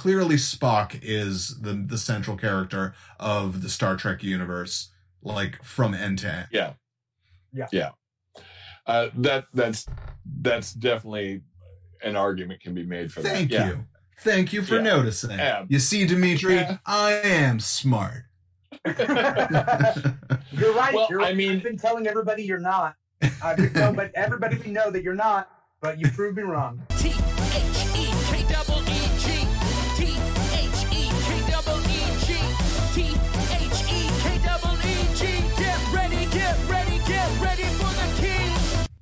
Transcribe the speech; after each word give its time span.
clearly 0.00 0.36
Spock 0.36 0.98
is 1.02 1.60
the 1.60 1.74
the 1.74 1.98
central 1.98 2.34
character 2.34 2.94
of 3.18 3.60
the 3.60 3.68
Star 3.68 3.96
Trek 3.96 4.22
universe, 4.22 4.90
like 5.22 5.62
from 5.62 5.92
end 5.92 6.20
to 6.20 6.32
end. 6.32 6.46
Yeah. 6.50 6.72
Yeah. 7.52 7.66
Yeah. 7.70 7.90
Uh, 8.86 9.08
that 9.14 9.44
that's 9.52 9.84
that's 10.24 10.72
definitely 10.72 11.42
an 12.02 12.16
argument 12.16 12.62
can 12.62 12.72
be 12.72 12.82
made 12.82 13.12
for 13.12 13.20
Thank 13.20 13.50
that. 13.50 13.58
Thank 13.58 13.76
you. 13.76 13.84
Thank 14.20 14.52
you 14.54 14.62
for 14.62 14.76
Yeah. 14.76 14.80
noticing. 14.80 15.38
Yeah. 15.38 15.66
You 15.68 15.78
see, 15.78 16.06
Dimithri, 16.06 16.54
Yeah. 16.56 16.78
I 16.86 17.12
am 17.12 17.60
smart. 17.60 18.24
You're 18.86 18.96
right. 20.74 20.94
Well, 20.94 21.08
you're, 21.10 21.20
I 21.22 21.34
mean- 21.34 21.56
I've 21.58 21.62
been 21.62 21.76
telling 21.76 22.06
everybody 22.06 22.42
you're 22.44 22.58
not. 22.58 22.94
I've 23.42 23.58
been 23.58 23.72
telling, 23.74 23.96
but 23.96 24.12
everybody 24.14 24.56
we 24.56 24.70
know 24.72 24.90
that 24.90 25.02
you're 25.02 25.14
not. 25.14 25.50
But 25.82 25.98
you 25.98 26.08
proved 26.10 26.38
me 26.38 26.42
wrong. 26.42 26.82
T 26.98 27.12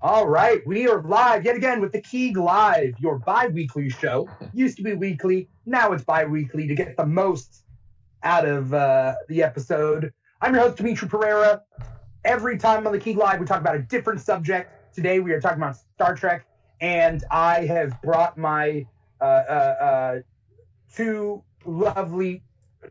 All 0.00 0.28
right, 0.28 0.64
we 0.64 0.86
are 0.86 1.02
live 1.02 1.44
yet 1.44 1.56
again 1.56 1.80
with 1.80 1.90
the 1.90 2.00
Keeg 2.00 2.36
Live, 2.36 2.94
your 3.00 3.18
bi-weekly 3.18 3.90
show. 3.90 4.28
Used 4.54 4.76
to 4.76 4.84
be 4.84 4.94
weekly, 4.94 5.48
now 5.66 5.90
it's 5.90 6.04
bi-weekly 6.04 6.68
to 6.68 6.74
get 6.76 6.96
the 6.96 7.04
most 7.04 7.64
out 8.22 8.46
of 8.46 8.72
uh, 8.72 9.16
the 9.28 9.42
episode. 9.42 10.12
I'm 10.40 10.54
your 10.54 10.62
host 10.62 10.76
Dimithri 10.76 11.08
Perera. 11.08 11.62
Every 12.24 12.58
time 12.58 12.86
on 12.86 12.92
the 12.92 13.00
Keeg 13.00 13.16
Live, 13.16 13.40
we 13.40 13.46
talk 13.46 13.60
about 13.60 13.74
a 13.74 13.80
different 13.80 14.20
subject. 14.20 14.94
Today, 14.94 15.18
we 15.18 15.32
are 15.32 15.40
talking 15.40 15.58
about 15.58 15.74
Star 15.96 16.14
Trek, 16.14 16.46
and 16.80 17.24
I 17.32 17.66
have 17.66 18.00
brought 18.00 18.38
my 18.38 18.86
uh, 19.20 19.24
uh, 19.24 19.74
uh, 19.80 20.18
two 20.94 21.42
lovely 21.64 22.44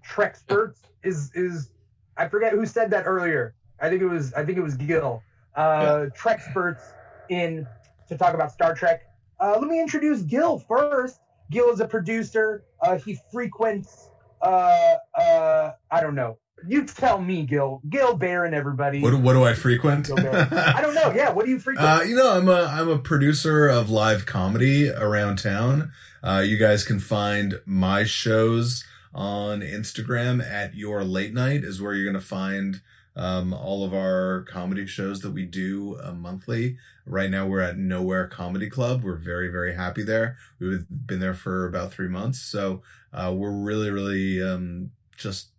Trek 0.04 0.32
experts. 0.32 0.82
Is 1.04 1.32
is 1.34 1.70
I 2.18 2.28
forget 2.28 2.52
who 2.52 2.66
said 2.66 2.92
that 2.92 3.06
earlier. 3.06 3.56
I 3.80 3.88
think 3.88 4.02
it 4.02 4.08
was 4.08 4.34
I 4.34 4.44
think 4.44 4.58
it 4.58 4.64
was 4.64 4.76
Gil. 4.76 5.24
Uh, 5.56 6.08
Trek 6.14 6.42
experts 6.46 6.94
in 7.30 7.68
to 8.08 8.18
talk 8.18 8.34
about 8.34 8.52
Star 8.52 8.74
Trek. 8.74 9.04
Uh, 9.40 9.58
let 9.60 9.68
me 9.68 9.80
introduce 9.80 10.22
Gil 10.22 10.60
first. 10.60 11.20
Gil 11.52 11.70
is 11.70 11.80
a 11.80 11.88
producer. 11.88 12.64
Uh, 12.82 12.98
he 12.98 13.18
frequents. 13.32 14.10
Uh, 14.42 14.96
uh, 15.18 15.72
I 15.92 16.02
don't 16.02 16.16
know. 16.16 16.38
You 16.68 16.86
tell 16.86 17.22
me, 17.22 17.44
Gil. 17.46 17.82
Gil 17.88 18.16
Baron, 18.18 18.54
everybody. 18.54 19.00
What, 19.00 19.14
what 19.20 19.34
do 19.34 19.44
I 19.44 19.54
frequent? 19.54 20.10
I 20.12 20.82
don't 20.82 20.96
know. 20.96 21.14
Yeah, 21.16 21.32
what 21.32 21.46
do 21.46 21.52
you 21.52 21.60
frequent? 21.60 21.88
Uh, 21.88 22.02
you 22.04 22.16
know, 22.16 22.36
I'm 22.36 22.50
a 22.50 22.64
I'm 22.64 22.90
a 22.90 22.98
producer 22.98 23.68
of 23.68 23.92
live 23.92 24.26
comedy 24.26 24.90
around 24.90 25.38
town. 25.38 25.92
Uh, 26.24 26.44
you 26.46 26.58
guys 26.58 26.84
can 26.84 27.00
find 27.00 27.62
my 27.66 28.04
shows 28.04 28.84
on 29.14 29.62
Instagram 29.62 30.44
at 30.44 30.76
your 30.76 31.04
late 31.04 31.34
night 31.34 31.64
is 31.64 31.82
where 31.82 31.94
you're 31.94 32.12
gonna 32.12 32.20
find 32.20 32.82
um, 33.18 33.54
all 33.54 33.84
of 33.84 33.94
our 33.94 34.46
comedy 34.48 34.86
shows 34.86 35.20
that 35.22 35.32
we 35.32 35.46
do 35.46 36.00
uh, 36.02 36.14
monthly. 36.14 36.78
Right 37.06 37.30
now, 37.30 37.48
we're 37.48 37.62
at 37.62 37.78
Nowhere 37.78 38.28
Comedy 38.28 38.70
Club. 38.70 39.04
We're 39.04 39.18
very 39.18 39.50
very 39.50 39.76
happy 39.76 40.04
there. 40.04 40.38
We've 40.60 40.86
been 40.90 41.20
there 41.20 41.34
for 41.34 41.66
about 41.66 41.92
three 41.92 42.08
months, 42.08 42.40
so 42.40 42.82
uh, 43.12 43.34
we're 43.36 43.52
really 43.52 43.90
really 43.90 44.42
um, 44.42 44.92
just 45.18 45.50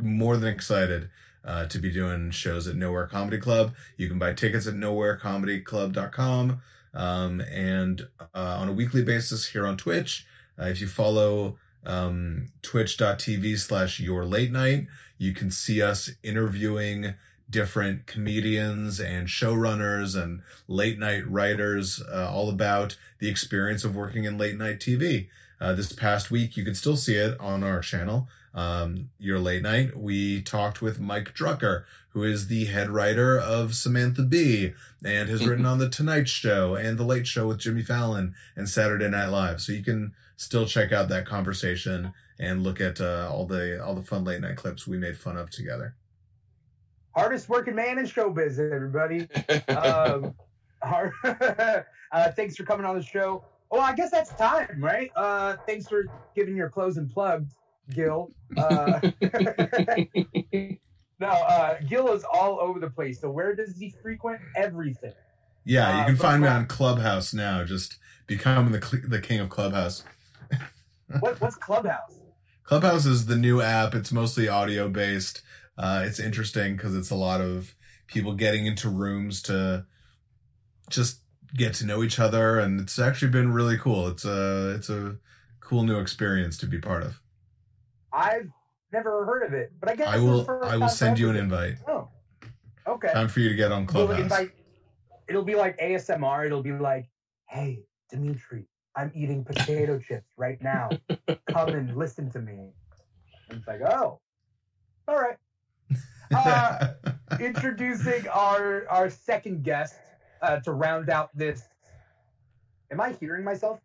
more 0.00 0.36
than 0.36 0.52
excited 0.52 1.10
uh, 1.44 1.66
to 1.66 1.78
be 1.78 1.92
doing 1.92 2.30
shows 2.30 2.66
at 2.66 2.74
Nowhere 2.74 3.06
Comedy 3.06 3.38
Club. 3.38 3.74
You 3.96 4.08
can 4.08 4.18
buy 4.18 4.32
tickets 4.32 4.66
at 4.66 4.74
nowherecomedyclub.com. 4.74 6.60
Um, 6.94 7.40
and 7.42 8.08
uh, 8.34 8.56
on 8.58 8.68
a 8.68 8.72
weekly 8.72 9.04
basis 9.04 9.48
here 9.48 9.66
on 9.66 9.76
Twitch, 9.76 10.26
uh, 10.60 10.64
if 10.64 10.80
you 10.80 10.88
follow 10.88 11.58
um, 11.88 12.48
twitch.tv 12.62 13.58
slash 13.58 13.98
your 13.98 14.24
late 14.24 14.52
night, 14.52 14.86
you 15.16 15.32
can 15.32 15.50
see 15.50 15.82
us 15.82 16.10
interviewing 16.22 17.14
different 17.50 18.06
comedians 18.06 19.00
and 19.00 19.26
showrunners 19.26 20.20
and 20.20 20.42
late 20.68 20.98
night 20.98 21.28
writers 21.28 22.02
uh, 22.12 22.30
all 22.30 22.50
about 22.50 22.96
the 23.18 23.28
experience 23.28 23.84
of 23.84 23.96
working 23.96 24.24
in 24.24 24.36
late 24.36 24.56
night 24.56 24.78
TV. 24.78 25.28
Uh, 25.60 25.72
this 25.72 25.92
past 25.92 26.30
week, 26.30 26.56
you 26.56 26.64
can 26.64 26.74
still 26.74 26.96
see 26.96 27.16
it 27.16 27.38
on 27.40 27.64
our 27.64 27.80
channel 27.80 28.28
um, 28.58 29.10
your 29.18 29.38
late 29.38 29.62
night, 29.62 29.96
we 29.96 30.42
talked 30.42 30.82
with 30.82 30.98
Mike 30.98 31.32
Drucker, 31.32 31.84
who 32.10 32.24
is 32.24 32.48
the 32.48 32.64
head 32.64 32.90
writer 32.90 33.38
of 33.38 33.74
Samantha 33.74 34.22
Bee 34.22 34.72
and 35.04 35.28
has 35.28 35.46
written 35.46 35.64
on 35.66 35.78
The 35.78 35.88
Tonight 35.88 36.28
Show 36.28 36.74
and 36.74 36.98
The 36.98 37.04
Late 37.04 37.26
Show 37.26 37.46
with 37.46 37.58
Jimmy 37.58 37.82
Fallon 37.82 38.34
and 38.56 38.68
Saturday 38.68 39.08
Night 39.08 39.28
Live. 39.28 39.60
So 39.60 39.72
you 39.72 39.84
can 39.84 40.12
still 40.38 40.64
check 40.66 40.92
out 40.92 41.08
that 41.10 41.26
conversation 41.26 42.12
and 42.38 42.62
look 42.62 42.80
at 42.80 43.00
uh, 43.00 43.28
all 43.30 43.44
the 43.44 43.84
all 43.84 43.94
the 43.94 44.02
fun 44.02 44.24
late 44.24 44.40
night 44.40 44.56
clips 44.56 44.86
we 44.86 44.96
made 44.96 45.18
fun 45.18 45.36
of 45.36 45.50
together. 45.50 45.94
Hardest 47.14 47.48
working 47.48 47.74
man 47.74 47.98
in 47.98 48.06
showbiz, 48.06 48.58
everybody. 48.58 49.28
um, 49.76 50.34
har- 50.82 51.12
uh, 52.12 52.30
thanks 52.32 52.56
for 52.56 52.62
coming 52.62 52.86
on 52.86 52.96
the 52.96 53.02
show. 53.02 53.44
Oh, 53.70 53.80
I 53.80 53.94
guess 53.94 54.10
that's 54.10 54.32
time, 54.34 54.78
right? 54.78 55.10
Uh, 55.14 55.56
thanks 55.66 55.86
for 55.88 56.04
giving 56.34 56.56
your 56.56 56.70
closing 56.70 57.08
plugs, 57.08 57.54
Gil. 57.90 58.30
Uh, 58.56 59.00
no, 61.20 61.26
uh, 61.26 61.76
Gil 61.88 62.12
is 62.12 62.24
all 62.32 62.60
over 62.60 62.78
the 62.78 62.88
place. 62.90 63.20
So 63.20 63.30
where 63.30 63.54
does 63.54 63.76
he 63.76 63.94
frequent? 64.00 64.40
Everything. 64.56 65.12
Yeah, 65.64 65.90
you 65.96 66.02
Uh, 66.02 66.06
can 66.06 66.16
but 66.16 66.22
find 66.22 66.42
me 66.42 66.48
on 66.48 66.66
Clubhouse 66.66 67.34
now. 67.34 67.64
Just 67.64 67.98
becoming 68.26 68.72
the 68.72 69.02
the 69.06 69.20
king 69.20 69.40
of 69.40 69.50
Clubhouse. 69.50 70.04
What, 71.20 71.40
what's 71.40 71.56
Clubhouse? 71.56 72.20
Clubhouse 72.64 73.06
is 73.06 73.26
the 73.26 73.36
new 73.36 73.60
app. 73.62 73.94
It's 73.94 74.12
mostly 74.12 74.48
audio 74.48 74.88
based. 74.88 75.42
Uh, 75.76 76.02
it's 76.04 76.20
interesting 76.20 76.76
because 76.76 76.94
it's 76.94 77.10
a 77.10 77.14
lot 77.14 77.40
of 77.40 77.74
people 78.06 78.34
getting 78.34 78.66
into 78.66 78.88
rooms 78.88 79.40
to 79.42 79.86
just 80.90 81.20
get 81.54 81.74
to 81.74 81.86
know 81.86 82.02
each 82.02 82.18
other, 82.18 82.58
and 82.58 82.80
it's 82.80 82.98
actually 82.98 83.30
been 83.30 83.52
really 83.52 83.78
cool. 83.78 84.08
It's 84.08 84.24
a 84.24 84.74
it's 84.74 84.90
a 84.90 85.16
cool 85.60 85.82
new 85.82 85.98
experience 85.98 86.58
to 86.58 86.66
be 86.66 86.78
part 86.78 87.02
of. 87.04 87.22
I've 88.12 88.48
never 88.92 89.24
heard 89.24 89.44
of 89.44 89.52
it, 89.54 89.72
but 89.80 89.90
I 89.90 89.96
guess 89.96 90.08
I 90.08 90.18
will 90.18 90.46
I 90.64 90.76
will 90.76 90.88
send 90.88 91.18
you 91.18 91.30
an 91.30 91.36
invite. 91.36 91.76
Oh, 91.86 92.08
okay. 92.86 93.12
Time 93.12 93.28
for 93.28 93.40
you 93.40 93.48
to 93.48 93.54
get 93.54 93.72
on 93.72 93.86
Clubhouse. 93.86 94.20
invite- 94.20 94.52
it'll 95.28 95.44
be 95.44 95.54
like 95.54 95.78
ASMR. 95.78 96.46
It'll 96.46 96.62
be 96.62 96.72
like, 96.72 97.08
hey, 97.48 97.82
Dimithri, 98.12 98.66
I'm 98.98 99.12
eating 99.14 99.44
potato 99.44 100.00
chips 100.00 100.26
right 100.36 100.60
now. 100.60 100.90
Come 101.48 101.68
and 101.68 101.96
listen 101.96 102.32
to 102.32 102.40
me. 102.40 102.72
And 103.48 103.58
it's 103.58 103.68
like, 103.68 103.80
oh, 103.80 104.18
all 105.06 105.16
right. 105.16 105.36
Uh, 106.34 106.88
introducing 107.40 108.26
our 108.26 108.88
our 108.90 109.08
second 109.08 109.62
guest 109.62 109.94
uh, 110.42 110.58
to 110.60 110.72
round 110.72 111.10
out 111.10 111.30
this. 111.32 111.62
Am 112.90 113.00
I 113.00 113.12
hearing 113.12 113.44
myself? 113.44 113.78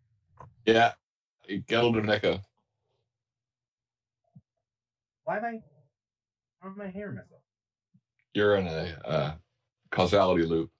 yeah. 0.66 0.92
Gelder 1.68 2.10
Echo. 2.10 2.40
Why 5.22 5.38
am 5.38 5.44
I? 5.44 5.60
Why 6.60 6.70
am 6.70 6.80
I 6.80 6.88
hearing 6.88 7.14
myself? 7.14 7.40
You're 8.32 8.56
in 8.56 8.66
a 8.66 8.98
uh, 9.06 9.34
causality 9.92 10.44
loop. 10.44 10.70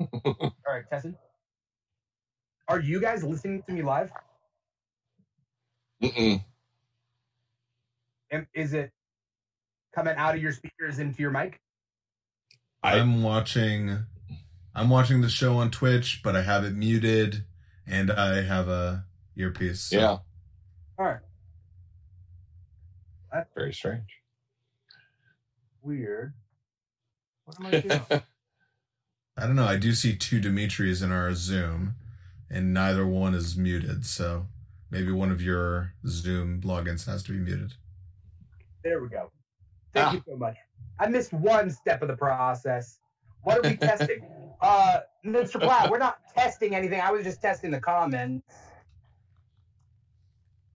All 0.00 0.54
right, 0.66 0.84
Tessin. 0.90 1.14
Are 2.68 2.80
you 2.80 3.00
guys 3.00 3.22
listening 3.22 3.62
to 3.64 3.72
me 3.72 3.82
live? 3.82 4.10
Mm-mm. 6.02 6.42
Am- 8.30 8.46
Is 8.54 8.72
it 8.72 8.90
coming 9.94 10.14
out 10.16 10.34
of 10.34 10.42
your 10.42 10.52
speakers 10.52 10.98
into 10.98 11.20
your 11.22 11.30
mic? 11.30 11.60
I- 12.82 12.98
I'm 12.98 13.22
watching 13.22 13.98
I'm 14.76 14.90
watching 14.90 15.20
the 15.20 15.28
show 15.28 15.56
on 15.58 15.70
Twitch, 15.70 16.20
but 16.24 16.34
I 16.34 16.42
have 16.42 16.64
it 16.64 16.74
muted 16.74 17.44
and 17.86 18.10
I 18.10 18.42
have 18.42 18.68
a 18.68 19.04
earpiece. 19.36 19.82
so- 19.82 19.96
Yeah. 19.96 20.08
All 20.98 21.06
right. 21.06 21.20
That's 23.32 23.50
Very 23.54 23.72
strange. 23.72 24.08
Weird. 25.82 26.34
What 27.44 27.60
am 27.60 27.66
I 27.66 27.80
doing? 27.80 28.22
I 29.36 29.46
don't 29.46 29.56
know. 29.56 29.66
I 29.66 29.76
do 29.76 29.92
see 29.92 30.16
two 30.16 30.40
Dimithris 30.40 31.02
in 31.02 31.10
our 31.12 31.34
Zoom, 31.34 31.94
and 32.54 32.72
neither 32.72 33.04
one 33.06 33.34
is 33.34 33.56
muted. 33.56 34.06
So 34.06 34.46
maybe 34.90 35.10
one 35.10 35.30
of 35.32 35.42
your 35.42 35.92
Zoom 36.06 36.60
logins 36.62 37.04
has 37.06 37.22
to 37.24 37.32
be 37.32 37.38
muted. 37.38 37.74
There 38.84 39.02
we 39.02 39.08
go. 39.08 39.30
Thank 39.92 40.06
Ah. 40.06 40.12
you 40.12 40.22
so 40.26 40.36
much. 40.36 40.56
I 41.00 41.08
missed 41.08 41.32
one 41.32 41.68
step 41.70 42.00
of 42.02 42.08
the 42.08 42.16
process. 42.16 43.00
What 43.42 43.58
are 43.58 43.68
we 43.68 43.76
testing? 43.76 44.20
Uh, 44.62 45.00
Mr. 45.26 45.60
Platt, 45.60 45.90
we're 45.90 45.98
not 45.98 46.16
testing 46.34 46.74
anything. 46.74 46.98
I 46.98 47.10
was 47.10 47.22
just 47.22 47.42
testing 47.42 47.70
the 47.70 47.80
comments. 47.80 48.46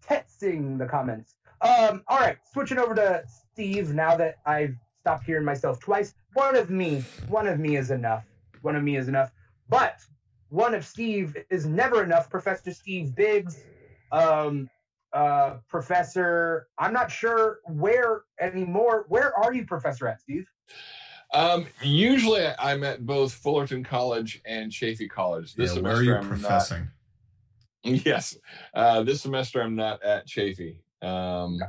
Testing 0.04 0.78
the 0.78 0.86
comments. 0.86 1.34
Um, 1.62 2.04
all 2.08 2.20
right, 2.20 2.38
switching 2.54 2.78
over 2.78 2.94
to 2.94 3.24
Steve 3.52 3.94
now 3.96 4.16
that 4.18 4.36
I've 4.46 4.76
stopped 5.00 5.24
hearing 5.26 5.44
myself 5.46 5.80
twice. 5.80 6.14
One 6.34 6.56
of 6.56 6.70
me, 6.70 7.04
one 7.30 7.48
of 7.48 7.60
me 7.60 7.78
is 7.78 7.90
enough. 7.90 8.26
One 8.62 8.76
of 8.76 8.84
me 8.84 8.96
is 8.96 9.08
enough. 9.08 9.32
But 9.70 10.02
one 10.50 10.74
of 10.74 10.86
Steve 10.86 11.36
is 11.50 11.66
never 11.66 12.04
enough. 12.04 12.30
Professor 12.30 12.72
Steve 12.72 13.16
Biggs, 13.16 13.64
Um, 14.12 14.70
uh, 15.14 15.58
Professor, 15.68 16.68
I'm 16.78 16.94
not 16.94 17.12
sure 17.12 17.60
where 17.66 18.24
anymore. 18.40 19.06
Where 19.08 19.38
are 19.38 19.54
you, 19.54 19.66
Professor 19.66 20.08
at, 20.08 20.20
Steve? 20.22 20.48
Um, 21.34 21.68
usually 21.84 22.48
I'm 22.58 22.84
at 22.84 23.06
both 23.06 23.34
Fullerton 23.34 23.84
College 23.84 24.42
and 24.46 24.72
Chaffey 24.72 25.08
College. 25.08 25.54
This 25.56 25.76
Yeah, 25.76 25.82
where 25.82 25.94
are 25.94 26.04
semester 26.04 26.06
you 26.06 26.16
I'm 26.16 26.28
professing? 26.28 26.82
not. 26.82 26.90
Yes, 28.06 28.38
uh, 28.74 29.04
this 29.04 29.22
semester 29.22 29.62
I'm 29.62 29.76
not 29.76 30.04
at 30.04 30.28
Chaffey. 30.28 30.82
Um, 31.02 31.60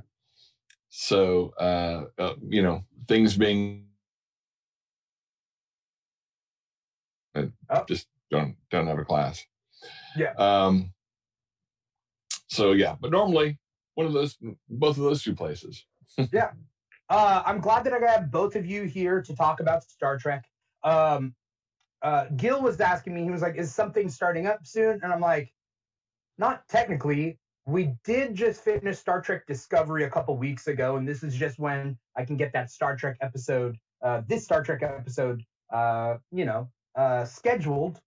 so 0.88 1.54
uh, 1.60 2.06
uh, 2.18 2.34
you 2.48 2.62
know 2.62 2.82
things 3.06 3.36
being 3.36 3.86
I 7.36 7.48
Oh. 7.70 7.84
just 7.88 8.08
don't 8.30 8.56
don't 8.70 8.86
have 8.86 8.98
a 8.98 9.04
class. 9.04 9.44
Yeah. 10.16 10.32
Um. 10.38 10.92
So 12.48 12.72
yeah, 12.72 12.96
but 13.00 13.10
normally 13.10 13.58
one 13.94 14.06
of 14.06 14.12
those, 14.12 14.38
both 14.68 14.96
of 14.96 15.04
those 15.04 15.22
two 15.22 15.34
places. 15.34 15.84
Yeah. 16.32 16.50
Uh, 17.08 17.42
I'm 17.44 17.60
glad 17.60 17.82
that 17.84 17.92
I 17.92 17.98
got 17.98 18.30
both 18.30 18.54
of 18.54 18.64
you 18.64 18.84
here 18.84 19.20
to 19.20 19.34
talk 19.34 19.58
about 19.58 19.82
Star 19.82 20.16
Trek. 20.16 20.44
Um, 20.84 21.34
uh, 22.02 22.26
Gil 22.36 22.62
was 22.62 22.80
asking 22.80 23.14
me, 23.14 23.24
he 23.24 23.30
was 23.30 23.42
like, 23.42 23.56
"Is 23.56 23.74
something 23.74 24.08
starting 24.08 24.46
up 24.46 24.64
soon?" 24.64 25.00
And 25.02 25.12
I'm 25.12 25.20
like, 25.20 25.52
"Not 26.38 26.68
technically. 26.68 27.38
We 27.66 27.94
did 28.04 28.36
just 28.36 28.62
finish 28.62 28.98
Star 28.98 29.20
Trek 29.20 29.44
Discovery 29.46 30.04
a 30.04 30.10
couple 30.10 30.36
weeks 30.36 30.68
ago, 30.68 30.96
and 30.96 31.06
this 31.06 31.24
is 31.24 31.34
just 31.34 31.58
when 31.58 31.98
I 32.16 32.24
can 32.24 32.36
get 32.36 32.52
that 32.52 32.70
Star 32.70 32.96
Trek 32.96 33.16
episode, 33.20 33.76
uh, 34.02 34.22
this 34.28 34.44
Star 34.44 34.62
Trek 34.62 34.82
episode, 34.82 35.42
uh, 35.72 36.18
you 36.30 36.44
know, 36.44 36.68
uh, 36.94 37.24
scheduled. 37.24 38.00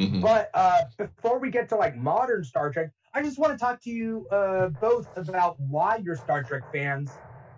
Mhm. 0.00 0.20
But 0.20 0.50
uh, 0.52 0.82
before 0.98 1.38
we 1.38 1.50
get 1.50 1.68
to 1.70 1.76
like 1.76 1.96
modern 1.96 2.44
Star 2.44 2.70
Trek, 2.70 2.90
I 3.14 3.22
just 3.22 3.38
want 3.38 3.52
to 3.52 3.58
talk 3.58 3.80
to 3.82 3.90
you 3.90 4.26
uh, 4.30 4.68
both 4.68 5.08
about 5.16 5.58
why 5.58 5.96
you're 5.96 6.16
Star 6.16 6.42
Trek 6.42 6.64
fans 6.72 7.10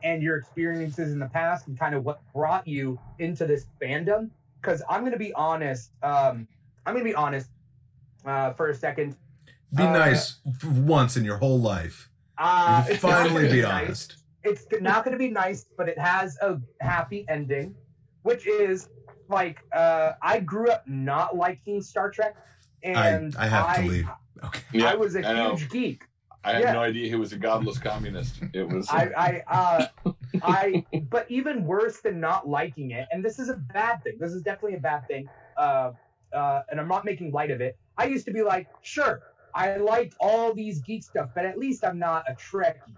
and 0.04 0.22
your 0.22 0.36
experiences 0.36 1.12
in 1.12 1.18
the 1.18 1.26
past 1.26 1.66
and 1.66 1.76
kind 1.76 1.94
of 1.96 2.04
what 2.04 2.20
brought 2.32 2.66
you 2.68 2.98
into 3.18 3.44
this 3.44 3.66
fandom. 3.82 4.30
Because 4.60 4.82
I'm 4.88 5.00
going 5.00 5.12
to 5.12 5.18
be 5.18 5.32
honest. 5.34 5.90
Um, 6.02 6.46
I'm 6.86 6.94
going 6.94 7.04
to 7.04 7.10
be 7.10 7.14
honest 7.14 7.50
uh, 8.24 8.52
for 8.52 8.70
a 8.70 8.74
second. 8.74 9.16
Be 9.74 9.82
Uh, 9.82 9.92
nice 9.92 10.40
once 10.64 11.16
in 11.16 11.24
your 11.24 11.38
whole 11.38 11.60
life. 11.60 12.08
Uh, 12.38 12.82
finally 12.84 13.48
be 13.48 13.62
nice. 13.62 13.84
honest. 13.84 14.16
It's 14.44 14.64
not 14.80 15.04
going 15.04 15.12
to 15.12 15.18
be 15.18 15.30
nice, 15.30 15.66
but 15.76 15.88
it 15.88 15.98
has 15.98 16.38
a 16.40 16.60
happy 16.80 17.26
ending, 17.28 17.74
which 18.22 18.46
is 18.46 18.88
like 19.28 19.60
uh, 19.72 20.12
I 20.22 20.40
grew 20.40 20.70
up 20.70 20.86
not 20.86 21.36
liking 21.36 21.82
Star 21.82 22.10
Trek, 22.10 22.36
and 22.82 23.34
I 23.36 23.46
have 23.46 23.76
to 23.76 23.82
leave. 23.82 24.08
Okay. 24.44 24.84
I 24.84 24.94
was 24.94 25.16
a 25.16 25.26
I 25.26 25.32
know. 25.32 25.56
huge 25.56 25.70
geek. 25.70 26.04
I 26.44 26.52
had 26.52 26.62
yeah. 26.62 26.72
no 26.72 26.82
idea 26.82 27.08
he 27.08 27.16
was 27.16 27.32
a 27.32 27.36
godless 27.36 27.78
communist. 27.78 28.40
It 28.52 28.68
was. 28.68 28.88
I, 28.88 29.10
I, 29.16 29.42
uh, 29.48 30.12
I, 30.42 30.84
but 31.10 31.30
even 31.30 31.64
worse 31.64 32.00
than 32.00 32.20
not 32.20 32.48
liking 32.48 32.92
it, 32.92 33.08
and 33.10 33.24
this 33.24 33.38
is 33.38 33.48
a 33.48 33.56
bad 33.56 34.02
thing. 34.04 34.16
This 34.20 34.32
is 34.32 34.42
definitely 34.42 34.76
a 34.76 34.80
bad 34.80 35.06
thing. 35.08 35.28
Uh, 35.56 35.92
uh, 36.32 36.62
and 36.70 36.80
I'm 36.80 36.88
not 36.88 37.04
making 37.04 37.32
light 37.32 37.50
of 37.50 37.60
it. 37.60 37.76
I 37.96 38.04
used 38.04 38.24
to 38.26 38.32
be 38.32 38.42
like, 38.42 38.68
sure, 38.82 39.22
I 39.54 39.76
liked 39.76 40.14
all 40.20 40.54
these 40.54 40.80
geek 40.80 41.02
stuff, 41.02 41.30
but 41.34 41.44
at 41.44 41.58
least 41.58 41.84
I'm 41.84 41.98
not 41.98 42.24
a 42.28 42.34
Trekkie, 42.34 42.94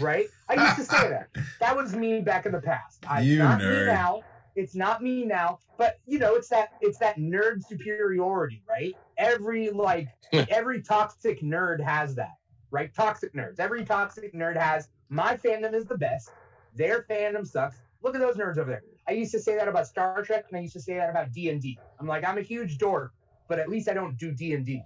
right? 0.00 0.26
I 0.48 0.54
used 0.62 0.76
to 0.76 0.84
say 0.84 1.08
that. 1.08 1.28
That 1.60 1.76
was 1.76 1.94
me 1.94 2.20
back 2.20 2.46
in 2.46 2.52
the 2.52 2.60
past. 2.60 3.04
I, 3.08 3.22
You 3.22 3.38
not 3.38 3.60
nerd. 3.60 3.80
me 3.80 3.86
now. 3.86 4.22
It's 4.56 4.74
not 4.74 5.02
me 5.02 5.24
now, 5.24 5.58
but 5.76 6.00
you 6.06 6.18
know, 6.18 6.34
it's 6.34 6.48
that 6.48 6.70
it's 6.80 6.98
that 6.98 7.16
nerd 7.16 7.64
superiority, 7.64 8.62
right? 8.68 8.96
Every 9.18 9.70
like 9.70 10.08
every 10.32 10.82
toxic 10.82 11.40
nerd 11.42 11.80
has 11.80 12.14
that, 12.14 12.34
right? 12.70 12.94
Toxic 12.94 13.34
nerds. 13.34 13.58
Every 13.58 13.84
toxic 13.84 14.34
nerd 14.34 14.56
has 14.56 14.88
my 15.08 15.36
fandom 15.36 15.74
is 15.74 15.84
the 15.84 15.98
best. 15.98 16.30
Their 16.74 17.02
fandom 17.02 17.46
sucks. 17.46 17.76
Look 18.02 18.14
at 18.14 18.20
those 18.20 18.36
nerds 18.36 18.58
over 18.58 18.70
there. 18.70 18.82
I 19.08 19.12
used 19.12 19.32
to 19.32 19.40
say 19.40 19.56
that 19.56 19.68
about 19.68 19.86
Star 19.86 20.22
Trek, 20.22 20.46
and 20.48 20.58
I 20.58 20.60
used 20.62 20.74
to 20.74 20.80
say 20.80 20.94
that 20.96 21.10
about 21.10 21.32
D 21.32 21.50
and 21.50 21.60
D. 21.60 21.78
I'm 22.00 22.06
like, 22.06 22.24
I'm 22.26 22.38
a 22.38 22.42
huge 22.42 22.78
dork, 22.78 23.12
but 23.48 23.58
at 23.58 23.68
least 23.68 23.88
I 23.88 23.94
don't 23.94 24.18
do 24.18 24.32
D 24.32 24.54
and 24.54 24.64
D. 24.64 24.82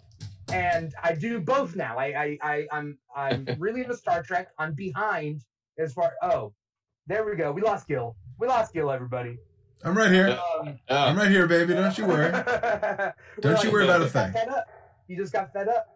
And 0.52 0.94
I 1.02 1.14
do 1.14 1.41
both 1.41 1.76
now. 1.76 1.99
I, 1.99 2.06
I, 2.06 2.38
I 2.43 2.67
I'm, 2.73 2.99
I'm 3.14 3.46
really 3.58 3.82
into 3.82 3.96
Star 3.96 4.23
Trek. 4.23 4.49
I'm 4.58 4.75
behind 4.75 5.44
as 5.79 5.93
far. 5.93 6.12
Oh, 6.23 6.52
there 7.06 7.25
we 7.25 7.37
go. 7.37 7.52
We 7.52 7.62
lost 7.62 7.87
Gil. 7.88 8.17
We 8.38 8.46
lost 8.49 8.73
Gil, 8.73 8.91
everybody. 8.91 9.38
I'm 9.85 9.97
right 9.97 10.11
here. 10.11 10.39
Um, 10.61 10.79
I'm 10.89 11.17
right 11.17 11.31
here, 11.31 11.47
baby. 11.47 11.75
Don't 11.75 11.97
you 11.97 12.07
worry. 12.07 12.33
Don't 13.41 13.63
you 13.63 13.71
worry 13.71 13.85
about 13.85 14.01
a 14.01 14.05
"You 14.05 14.11
thing." 14.11 14.35
You 15.07 15.17
just 15.17 15.33
got 15.33 15.53
fed 15.53 15.69
up. 15.69 15.87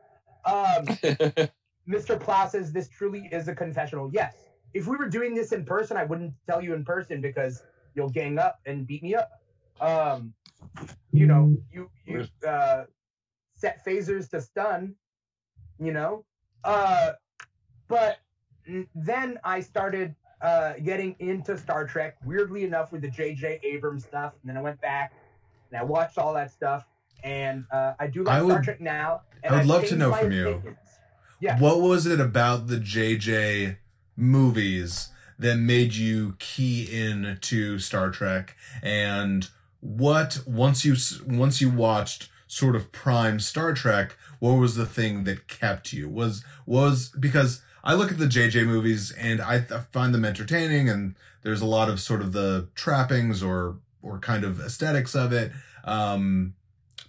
Um, 0.44 0.86
Mr. 1.88 2.18
Plow 2.18 2.48
says 2.48 2.72
this 2.72 2.88
truly 2.88 3.28
is 3.32 3.48
a 3.48 3.54
confessional. 3.54 4.10
Yes. 4.12 4.34
If 4.72 4.86
we 4.86 4.96
were 4.96 5.08
doing 5.08 5.34
this 5.34 5.52
in 5.52 5.64
person, 5.64 5.96
I 5.96 6.04
wouldn't 6.04 6.32
tell 6.48 6.62
you 6.62 6.74
in 6.74 6.84
person 6.84 7.20
because 7.20 7.62
you'll 7.94 8.08
gang 8.08 8.38
up 8.38 8.60
and 8.66 8.86
beat 8.86 9.02
me 9.02 9.14
up. 9.14 9.30
Um, 9.80 10.32
you 11.12 11.26
know, 11.26 11.56
you 11.72 11.90
you 12.06 12.26
uh, 12.46 12.84
set 13.54 13.84
phasers 13.84 14.30
to 14.30 14.40
stun. 14.40 14.94
You 15.78 15.92
know, 15.92 16.24
uh, 16.64 17.12
but 17.88 18.18
then 18.94 19.38
I 19.44 19.60
started 19.60 20.14
uh, 20.42 20.74
getting 20.84 21.14
into 21.18 21.56
Star 21.56 21.86
Trek. 21.86 22.16
Weirdly 22.24 22.64
enough, 22.64 22.92
with 22.92 23.02
the 23.02 23.08
J.J. 23.10 23.60
Abrams 23.62 24.04
stuff, 24.04 24.32
and 24.42 24.50
then 24.50 24.56
I 24.56 24.62
went 24.62 24.80
back 24.80 25.12
and 25.70 25.80
I 25.80 25.84
watched 25.84 26.18
all 26.18 26.34
that 26.34 26.50
stuff. 26.50 26.84
And 27.24 27.64
uh, 27.70 27.94
I 28.00 28.08
do 28.08 28.24
like 28.24 28.34
I 28.34 28.38
Star 28.38 28.54
would- 28.56 28.64
Trek 28.64 28.80
now. 28.80 29.22
And 29.44 29.54
I 29.54 29.58
would 29.58 29.60
I've 29.62 29.66
love 29.68 29.86
to 29.86 29.96
know 29.96 30.12
from 30.12 30.32
you. 30.32 30.62
Yeah. 31.40 31.58
What 31.58 31.80
was 31.80 32.06
it 32.06 32.20
about 32.20 32.68
the 32.68 32.76
JJ 32.76 33.76
movies 34.16 35.08
that 35.38 35.56
made 35.56 35.94
you 35.94 36.36
key 36.38 36.84
in 36.90 37.38
to 37.40 37.78
Star 37.78 38.10
Trek? 38.10 38.56
And 38.82 39.48
what 39.80 40.42
once 40.46 40.84
you 40.84 40.94
once 41.26 41.60
you 41.60 41.70
watched 41.70 42.28
sort 42.46 42.76
of 42.76 42.92
prime 42.92 43.40
Star 43.40 43.72
Trek, 43.72 44.16
what 44.38 44.52
was 44.52 44.76
the 44.76 44.86
thing 44.86 45.24
that 45.24 45.48
kept 45.48 45.92
you? 45.92 46.08
Was 46.08 46.44
was 46.66 47.08
because 47.18 47.62
I 47.84 47.94
look 47.94 48.10
at 48.12 48.18
the 48.18 48.26
JJ 48.26 48.66
movies 48.66 49.10
and 49.12 49.40
I, 49.40 49.56
I 49.56 49.78
find 49.92 50.14
them 50.14 50.24
entertaining 50.24 50.88
and 50.88 51.14
there's 51.42 51.60
a 51.60 51.66
lot 51.66 51.88
of 51.88 52.00
sort 52.00 52.20
of 52.20 52.32
the 52.32 52.68
trappings 52.74 53.42
or 53.42 53.76
or 54.02 54.18
kind 54.18 54.44
of 54.44 54.60
aesthetics 54.60 55.14
of 55.14 55.32
it. 55.32 55.52
Um, 55.84 56.54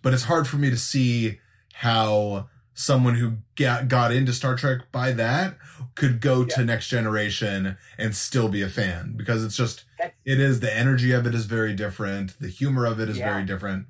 but 0.02 0.14
it's 0.14 0.24
hard 0.24 0.48
for 0.48 0.58
me 0.58 0.70
to 0.70 0.78
see 0.78 1.40
how 1.74 2.50
someone 2.76 3.16
who 3.16 3.38
got 3.56 3.88
got 3.88 4.12
into 4.12 4.34
Star 4.34 4.56
Trek 4.56 4.92
by 4.92 5.12
that 5.12 5.58
could 5.96 6.22
go 6.22 6.44
to 6.44 6.66
Next 6.66 6.88
Generation 6.88 7.78
and 7.98 8.16
still 8.16 8.50
be 8.50 8.62
a 8.64 8.70
fan 8.70 9.14
because 9.16 9.44
it's 9.44 9.56
just 9.58 9.86
That's- 10.00 10.16
it 10.26 10.40
is 10.40 10.60
the 10.60 10.76
energy 10.76 11.12
of 11.12 11.28
it 11.28 11.36
is 11.36 11.46
very 11.46 11.74
different, 11.74 12.40
the 12.40 12.48
humor 12.48 12.86
of 12.86 13.00
it 13.00 13.10
is 13.10 13.18
Yeah. 13.20 13.32
very 13.32 13.46
different. 13.46 13.86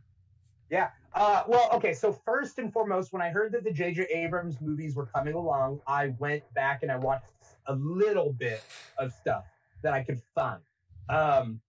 Uh, 1.13 1.43
well, 1.47 1.69
okay. 1.73 1.93
So 1.93 2.11
first 2.11 2.57
and 2.57 2.73
foremost, 2.73 3.13
when 3.13 3.21
I 3.21 3.29
heard 3.29 3.51
that 3.51 3.63
the 3.63 3.71
J.J. 3.71 4.07
Abrams 4.13 4.59
movies 4.61 4.95
were 4.95 5.05
coming 5.05 5.35
along, 5.35 5.81
I 5.85 6.13
went 6.17 6.43
back 6.53 6.81
and 6.81 6.91
I 6.91 6.97
watched 6.97 7.31
a 7.67 7.75
little 7.75 8.33
bit 8.33 8.63
of 8.97 9.13
stuff 9.13 9.45
that 9.83 9.93
I 9.93 10.03
could 10.03 10.21
find. 10.33 10.61
Um, 11.09 11.61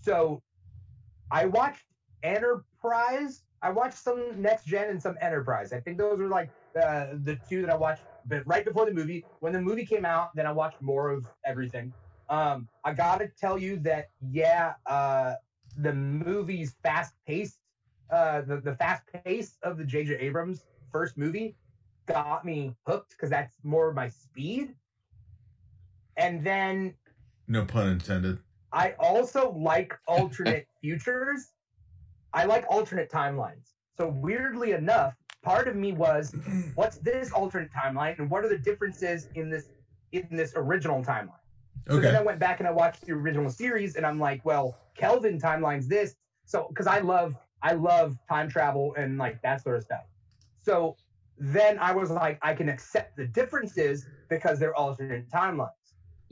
so 0.00 0.42
I 1.30 1.46
watched 1.46 1.84
Enterprise. 2.22 3.42
I 3.62 3.70
watched 3.70 3.98
some 3.98 4.40
Next 4.40 4.64
Gen 4.64 4.88
and 4.88 5.02
some 5.02 5.16
Enterprise. 5.20 5.72
I 5.72 5.80
think 5.80 5.98
those 5.98 6.18
were 6.18 6.28
like 6.28 6.50
uh, 6.80 7.08
the 7.24 7.38
two 7.48 7.60
that 7.62 7.70
I 7.70 7.76
watched. 7.76 8.02
But 8.26 8.46
right 8.46 8.64
before 8.64 8.86
the 8.86 8.92
movie, 8.92 9.24
when 9.40 9.52
the 9.52 9.60
movie 9.60 9.84
came 9.84 10.04
out, 10.04 10.34
then 10.34 10.46
I 10.46 10.52
watched 10.52 10.80
more 10.80 11.10
of 11.10 11.26
everything. 11.44 11.92
Um, 12.28 12.68
I 12.84 12.92
gotta 12.92 13.28
tell 13.40 13.58
you 13.58 13.78
that 13.80 14.08
yeah, 14.30 14.74
uh, 14.86 15.34
the 15.78 15.92
movie's 15.92 16.74
fast 16.82 17.14
paced 17.26 17.58
uh, 18.10 18.42
the, 18.42 18.60
the 18.60 18.74
fast 18.76 19.02
pace 19.24 19.56
of 19.62 19.78
the 19.78 19.84
J.J. 19.84 20.16
Abrams 20.18 20.64
first 20.92 21.16
movie 21.16 21.56
got 22.06 22.44
me 22.44 22.74
hooked 22.86 23.10
because 23.10 23.30
that's 23.30 23.54
more 23.62 23.92
my 23.92 24.08
speed. 24.08 24.74
And 26.16 26.44
then 26.44 26.94
No 27.48 27.64
pun 27.64 27.88
intended. 27.88 28.38
I 28.72 28.94
also 28.98 29.52
like 29.52 29.94
alternate 30.06 30.66
futures. 30.80 31.52
I 32.32 32.44
like 32.44 32.64
alternate 32.68 33.10
timelines. 33.10 33.72
So 33.96 34.08
weirdly 34.08 34.72
enough, 34.72 35.14
part 35.42 35.68
of 35.68 35.76
me 35.76 35.92
was, 35.92 36.34
what's 36.74 36.98
this 36.98 37.32
alternate 37.32 37.70
timeline, 37.72 38.18
and 38.18 38.30
what 38.30 38.44
are 38.44 38.48
the 38.48 38.58
differences 38.58 39.28
in 39.34 39.50
this 39.50 39.70
in 40.12 40.26
this 40.30 40.52
original 40.56 41.02
timeline? 41.02 41.32
So 41.88 42.00
then 42.00 42.16
I 42.16 42.22
went 42.22 42.40
back 42.40 42.58
and 42.58 42.66
I 42.66 42.72
watched 42.72 43.06
the 43.06 43.12
original 43.12 43.48
series, 43.48 43.96
and 43.96 44.04
I'm 44.04 44.18
like, 44.18 44.44
well, 44.44 44.76
Kelvin 44.96 45.40
timeline's 45.40 45.86
this. 45.86 46.16
So 46.44 46.66
because 46.68 46.86
I 46.86 46.98
love 46.98 47.36
I 47.66 47.72
love 47.72 48.16
time 48.28 48.48
travel 48.48 48.94
and 48.96 49.18
like 49.18 49.42
that 49.42 49.60
sort 49.60 49.76
of 49.76 49.82
stuff. 49.82 50.04
So 50.62 50.96
then 51.36 51.78
I 51.80 51.92
was 51.92 52.10
like, 52.10 52.38
I 52.40 52.54
can 52.54 52.68
accept 52.68 53.16
the 53.16 53.26
differences 53.26 54.06
because 54.28 54.60
they're 54.60 54.76
alternate 54.76 55.28
timelines. 55.28 55.70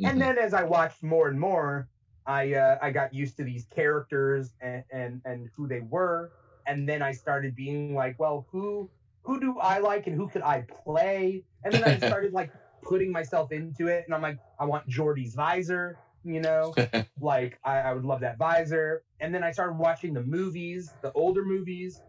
And 0.05 0.21
then 0.21 0.39
as 0.39 0.55
I 0.55 0.63
watched 0.63 1.03
more 1.03 1.27
and 1.29 1.39
more, 1.39 1.89
I 2.27 2.55
uh, 2.55 2.79
I 2.81 2.91
got 2.91 3.13
used 3.13 3.37
to 3.39 3.45
these 3.45 3.65
characters 3.67 4.55
and, 4.61 4.85
and 4.93 5.21
and 5.25 5.51
who 5.57 5.67
they 5.67 5.81
were, 5.81 6.33
and 6.67 6.89
then 6.89 7.03
I 7.03 7.13
started 7.13 7.55
being 7.55 7.95
like, 7.95 8.19
well, 8.19 8.47
who 8.51 8.89
who 9.23 9.41
do 9.41 9.59
I 9.59 9.79
like 9.79 10.07
and 10.07 10.17
who 10.17 10.29
could 10.29 10.43
I 10.43 10.63
play? 10.85 11.45
And 11.65 11.73
then 11.75 11.85
I 11.85 11.99
started 12.09 12.33
like 12.33 12.51
putting 12.83 13.11
myself 13.13 13.53
into 13.53 13.89
it, 13.89 14.05
and 14.07 14.15
I'm 14.15 14.23
like, 14.23 14.39
I 14.59 14.65
want 14.65 14.89
Geordi's 14.89 15.35
visor, 15.35 15.99
you 16.25 16.41
know, 16.41 16.75
like 17.21 17.59
I, 17.65 17.79
I 17.81 17.93
would 17.93 18.05
love 18.05 18.21
that 18.21 18.39
visor. 18.39 19.03
And 19.21 19.35
then 19.35 19.45
I 19.45 19.53
started 19.53 19.77
watching 19.79 20.15
the 20.15 20.23
movies, 20.23 20.93
the 21.03 21.13
older 21.13 21.45
movies, 21.45 22.01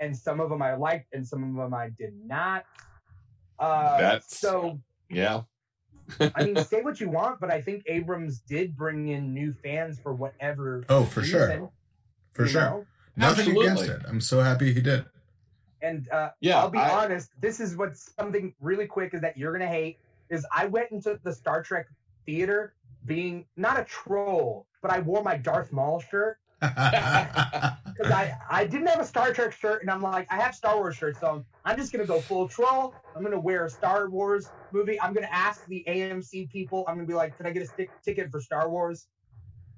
and 0.00 0.16
some 0.16 0.40
of 0.40 0.50
them 0.50 0.62
I 0.62 0.74
liked, 0.74 1.12
and 1.12 1.26
some 1.26 1.42
of 1.42 1.54
them 1.62 1.74
I 1.74 1.90
did 1.90 2.14
not. 2.24 2.64
Uh, 3.58 3.98
That's- 3.98 4.38
so 4.38 4.80
yeah. 5.08 5.42
I 6.20 6.44
mean, 6.44 6.56
say 6.64 6.82
what 6.82 7.00
you 7.00 7.08
want, 7.08 7.40
but 7.40 7.50
I 7.50 7.60
think 7.60 7.84
Abrams 7.86 8.40
did 8.40 8.76
bring 8.76 9.08
in 9.08 9.32
new 9.32 9.52
fans 9.52 9.98
for 10.00 10.12
whatever. 10.12 10.84
Oh, 10.88 11.04
for 11.04 11.22
sure. 11.22 11.70
For 12.32 12.46
sure. 12.46 12.60
know? 12.62 12.86
Nothing 13.16 13.48
Absolutely. 13.48 13.66
against 13.66 13.88
it. 13.88 14.00
I'm 14.08 14.20
so 14.20 14.40
happy 14.40 14.72
he 14.72 14.80
did. 14.80 15.04
And 15.82 16.08
uh, 16.10 16.30
Yeah. 16.40 16.58
I'll 16.60 16.70
be 16.70 16.78
I- 16.78 17.04
honest. 17.04 17.30
This 17.40 17.60
is 17.60 17.76
what's 17.76 18.12
something 18.18 18.54
really 18.60 18.86
quick 18.86 19.14
is 19.14 19.20
that 19.20 19.36
you're 19.36 19.52
gonna 19.52 19.68
hate. 19.68 19.98
Is 20.30 20.46
I 20.54 20.66
went 20.66 20.90
into 20.92 21.20
the 21.22 21.32
Star 21.32 21.62
Trek 21.62 21.86
theater 22.24 22.74
being 23.06 23.46
not 23.56 23.78
a 23.78 23.84
troll, 23.84 24.66
but 24.80 24.90
I 24.90 25.00
wore 25.00 25.22
my 25.22 25.36
Darth 25.36 25.72
Maul 25.72 26.00
shirt 26.00 26.38
because 26.60 28.12
I 28.12 28.34
I 28.48 28.64
didn't 28.66 28.86
have 28.86 29.00
a 29.00 29.04
Star 29.04 29.32
Trek 29.32 29.52
shirt, 29.52 29.82
and 29.82 29.90
I'm 29.90 30.00
like 30.00 30.26
I 30.30 30.36
have 30.36 30.54
Star 30.54 30.76
Wars 30.76 30.96
shirts, 30.96 31.18
so 31.18 31.44
I'm 31.64 31.76
just 31.76 31.92
gonna 31.92 32.06
go 32.06 32.20
full 32.20 32.46
troll. 32.48 32.94
I'm 33.16 33.22
gonna 33.22 33.40
wear 33.40 33.64
a 33.64 33.70
Star 33.70 34.08
Wars 34.08 34.48
movie. 34.72 35.00
I'm 35.00 35.12
gonna 35.12 35.28
ask 35.30 35.66
the 35.66 35.84
AMC 35.88 36.50
people. 36.50 36.84
I'm 36.86 36.94
gonna 36.94 37.06
be 37.06 37.14
like, 37.14 37.36
can 37.36 37.46
I 37.46 37.50
get 37.50 37.62
a 37.62 37.66
stick, 37.66 37.90
ticket 38.04 38.30
for 38.30 38.40
Star 38.40 38.70
Wars? 38.70 39.08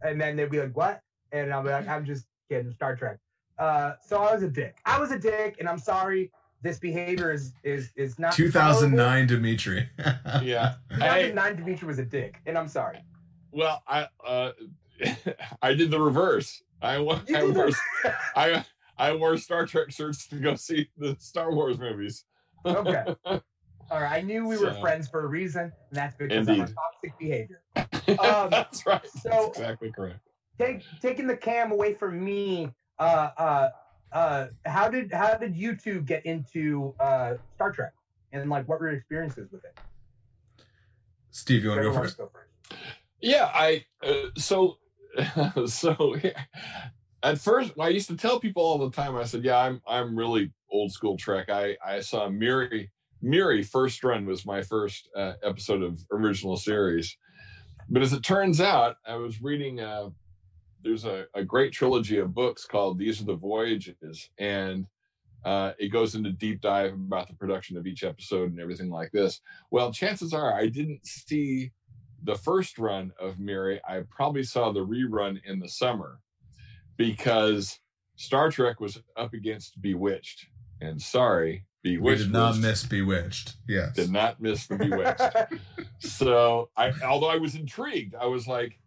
And 0.02 0.20
then 0.20 0.36
they'll 0.36 0.50
be 0.50 0.60
like, 0.60 0.76
what? 0.76 1.00
And 1.32 1.52
I'll 1.52 1.62
be 1.62 1.70
like, 1.70 1.88
I'm 1.88 2.04
just 2.04 2.26
kidding, 2.50 2.70
Star 2.72 2.96
Trek. 2.96 3.18
Uh, 3.58 3.92
so 4.04 4.18
I 4.22 4.34
was 4.34 4.42
a 4.42 4.48
dick. 4.48 4.76
I 4.84 4.98
was 4.98 5.10
a 5.10 5.18
dick, 5.18 5.56
and 5.60 5.68
I'm 5.68 5.78
sorry. 5.78 6.30
This 6.60 6.78
behavior 6.78 7.32
is 7.32 7.52
is 7.62 7.90
is 7.96 8.18
not. 8.18 8.32
2009 8.34 9.28
Dimithri. 9.28 9.88
Yeah. 10.42 10.74
tolerable. 10.90 11.02
I, 11.02 11.22
2009 11.28 11.56
Dimithri 11.56 11.82
was 11.84 11.98
a 11.98 12.04
dick, 12.04 12.40
and 12.46 12.58
I'm 12.58 12.68
sorry. 12.68 12.98
Well, 13.54 13.82
I 13.88 14.08
uh, 14.26 14.52
I 15.62 15.74
did 15.74 15.90
the 15.90 16.00
reverse. 16.00 16.62
I, 16.82 16.96
I 16.96 17.20
did 17.26 17.54
wore. 17.56 17.70
I 18.36 18.64
I 18.98 19.12
wore 19.14 19.36
Star 19.38 19.66
Trek 19.66 19.90
shirts 19.90 20.26
to 20.28 20.36
go 20.36 20.54
see 20.56 20.90
the 20.98 21.16
Star 21.18 21.52
Wars 21.54 21.78
movies. 21.78 22.24
okay. 22.66 23.04
All 23.90 24.00
right. 24.00 24.12
I 24.18 24.20
knew 24.22 24.46
we 24.46 24.56
were 24.56 24.72
friends 24.74 25.08
for 25.08 25.24
a 25.24 25.26
reason, 25.26 25.62
and 25.62 25.72
that's 25.92 26.16
because 26.16 26.48
of 26.48 26.58
our 26.58 26.66
toxic 26.66 27.18
behavior. 27.18 27.60
Um, 28.18 28.50
That's 28.50 28.84
right. 28.86 29.06
so- 29.06 29.28
That's 29.30 29.58
exactly 29.58 29.92
correct. 29.92 30.20
take 30.58 30.82
taking 31.00 31.26
the 31.26 31.36
cam 31.36 31.72
away 31.72 31.94
from 31.94 32.24
me 32.24 32.70
uh 32.98 33.30
uh 33.36 33.68
uh 34.12 34.46
how 34.66 34.88
did 34.88 35.12
how 35.12 35.34
did 35.34 35.56
you 35.56 35.74
two 35.74 36.00
get 36.02 36.24
into 36.24 36.94
uh 37.00 37.34
star 37.56 37.72
trek 37.72 37.92
and 38.32 38.48
like 38.48 38.68
what 38.68 38.78
were 38.78 38.86
your 38.88 38.96
experiences 38.96 39.50
with 39.50 39.64
it 39.64 39.76
Steve, 41.32 41.64
you 41.64 41.70
want 41.70 41.82
to 41.82 41.88
go 41.90 41.92
first? 41.92 42.16
go 42.16 42.30
first. 42.32 42.78
Yeah, 43.24 43.50
I 43.54 43.82
uh, 44.06 44.28
so 44.36 44.76
so 45.66 46.14
at 47.22 47.38
first 47.38 47.72
I 47.80 47.88
used 47.88 48.08
to 48.08 48.18
tell 48.18 48.38
people 48.38 48.62
all 48.62 48.76
the 48.76 48.90
time. 48.90 49.16
I 49.16 49.24
said, 49.24 49.42
"Yeah, 49.42 49.58
I'm 49.58 49.80
I'm 49.88 50.14
really 50.14 50.52
old 50.70 50.92
school 50.92 51.16
Trek." 51.16 51.48
I 51.48 51.74
I 51.84 52.00
saw 52.00 52.28
Miri 52.28 52.90
Miri 53.22 53.62
first 53.62 54.04
run 54.04 54.26
was 54.26 54.44
my 54.44 54.60
first 54.60 55.08
uh, 55.16 55.32
episode 55.42 55.82
of 55.82 56.04
original 56.12 56.58
series, 56.58 57.16
but 57.88 58.02
as 58.02 58.12
it 58.12 58.22
turns 58.22 58.60
out, 58.60 58.96
I 59.06 59.16
was 59.16 59.40
reading. 59.40 59.80
Uh, 59.80 60.10
there's 60.82 61.06
a, 61.06 61.24
a 61.34 61.42
great 61.42 61.72
trilogy 61.72 62.18
of 62.18 62.34
books 62.34 62.66
called 62.66 62.98
"These 62.98 63.22
Are 63.22 63.24
the 63.24 63.36
Voyages," 63.36 64.28
and 64.36 64.86
uh, 65.46 65.72
it 65.78 65.88
goes 65.88 66.14
into 66.14 66.30
deep 66.30 66.60
dive 66.60 66.92
about 66.92 67.28
the 67.28 67.34
production 67.34 67.78
of 67.78 67.86
each 67.86 68.04
episode 68.04 68.50
and 68.50 68.60
everything 68.60 68.90
like 68.90 69.12
this. 69.12 69.40
Well, 69.70 69.94
chances 69.94 70.34
are 70.34 70.54
I 70.54 70.66
didn't 70.66 71.06
see 71.06 71.72
the 72.24 72.34
first 72.34 72.78
run 72.78 73.12
of 73.20 73.38
Miri, 73.38 73.80
I 73.86 74.00
probably 74.10 74.42
saw 74.42 74.72
the 74.72 74.84
rerun 74.84 75.40
in 75.44 75.60
the 75.60 75.68
summer 75.68 76.20
because 76.96 77.78
Star 78.16 78.50
Trek 78.50 78.80
was 78.80 79.00
up 79.16 79.34
against 79.34 79.80
Bewitched. 79.80 80.46
And 80.80 81.00
sorry, 81.00 81.66
Bewitched. 81.82 82.18
We 82.20 82.24
did 82.24 82.32
not 82.32 82.48
was- 82.50 82.60
miss 82.60 82.86
Bewitched. 82.86 83.56
Yes. 83.68 83.94
did 83.94 84.10
not 84.10 84.40
miss 84.40 84.66
the 84.66 84.76
Bewitched. 84.76 85.60
so 85.98 86.70
I 86.76 86.92
although 87.04 87.30
I 87.30 87.36
was 87.36 87.54
intrigued, 87.54 88.14
I 88.14 88.26
was 88.26 88.46
like, 88.48 88.78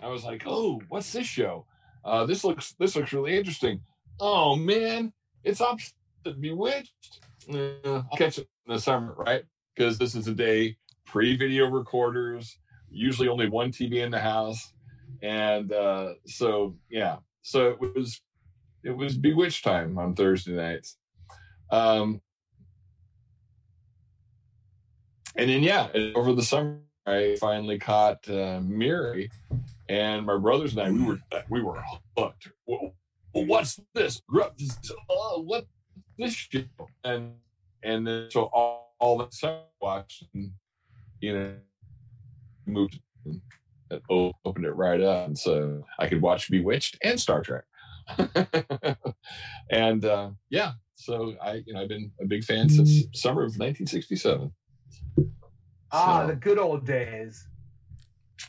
I 0.00 0.08
was 0.08 0.24
like, 0.24 0.44
oh, 0.46 0.80
what's 0.88 1.12
this 1.12 1.26
show? 1.26 1.66
Uh, 2.04 2.26
this 2.26 2.44
looks 2.44 2.74
this 2.78 2.96
looks 2.96 3.12
really 3.12 3.36
interesting. 3.36 3.80
Oh 4.20 4.54
man, 4.56 5.12
it's 5.42 5.60
opposite 5.60 5.94
Bewitched. 6.40 7.20
Uh, 7.52 7.68
I'll 7.84 8.16
catch 8.16 8.38
it 8.38 8.48
in 8.66 8.74
the 8.74 8.80
summer, 8.80 9.14
right? 9.18 9.44
Because 9.74 9.98
this 9.98 10.14
is 10.14 10.28
a 10.28 10.34
day 10.34 10.76
pre-video 11.06 11.68
recorders, 11.68 12.58
usually 12.94 13.28
only 13.28 13.48
one 13.48 13.70
TV 13.72 13.96
in 14.04 14.10
the 14.10 14.20
house, 14.20 14.72
and 15.22 15.72
uh, 15.72 16.14
so 16.26 16.76
yeah, 16.90 17.16
so 17.42 17.68
it 17.68 17.80
was 17.80 18.20
it 18.82 18.96
was 18.96 19.16
Bewitched 19.16 19.64
time 19.64 19.98
on 19.98 20.14
Thursday 20.14 20.52
nights. 20.52 20.96
Um, 21.70 22.20
and 25.36 25.50
then 25.50 25.62
yeah, 25.62 25.88
over 26.14 26.32
the 26.32 26.42
summer 26.42 26.78
I 27.06 27.36
finally 27.40 27.78
caught 27.78 28.28
uh, 28.28 28.60
Miri, 28.62 29.30
and 29.88 30.24
my 30.24 30.36
brothers 30.38 30.72
and 30.72 30.82
I 30.82 30.90
we 30.90 31.02
were 31.02 31.18
we 31.50 31.62
were 31.62 31.82
hooked. 32.16 32.48
What's 33.32 33.80
this? 33.94 34.22
Oh, 35.10 35.42
what 35.44 35.66
this 36.18 36.34
shit? 36.34 36.68
And 37.02 37.32
and 37.82 38.06
then 38.06 38.30
so 38.30 38.44
all, 38.44 38.96
all 38.98 39.18
that 39.18 39.34
summer 39.34 39.60
and, 40.32 40.50
you 41.20 41.34
know, 41.34 41.54
moved 42.66 42.98
and 43.24 43.40
opened 44.10 44.64
it 44.66 44.72
right 44.72 45.00
up, 45.00 45.26
and 45.28 45.38
so 45.38 45.84
I 45.98 46.08
could 46.08 46.20
watch 46.22 46.50
Bewitched 46.50 46.98
and 47.02 47.18
Star 47.20 47.42
Trek. 47.42 47.64
and 49.70 50.04
uh, 50.04 50.30
yeah, 50.50 50.72
so 50.94 51.34
I 51.42 51.62
you 51.66 51.72
know 51.74 51.82
I've 51.82 51.88
been 51.88 52.10
a 52.20 52.26
big 52.26 52.44
fan 52.44 52.68
since 52.68 53.04
summer 53.14 53.42
of 53.42 53.56
1967. 53.58 54.52
ah 55.92 56.20
So- 56.22 56.26
the 56.28 56.36
good 56.36 56.58
old 56.58 56.84
days 56.86 57.46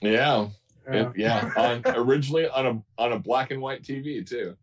Yeah, 0.01 0.49
Yeah. 0.91 1.09
it- 1.09 1.17
yeah. 1.17 1.51
On 1.57 1.81
originally 1.95 2.47
on 2.49 2.65
a 2.67 3.01
on 3.01 3.13
a 3.13 3.19
black 3.19 3.51
and 3.51 3.61
white 3.61 3.83
TV 3.83 4.25
too. 4.27 4.55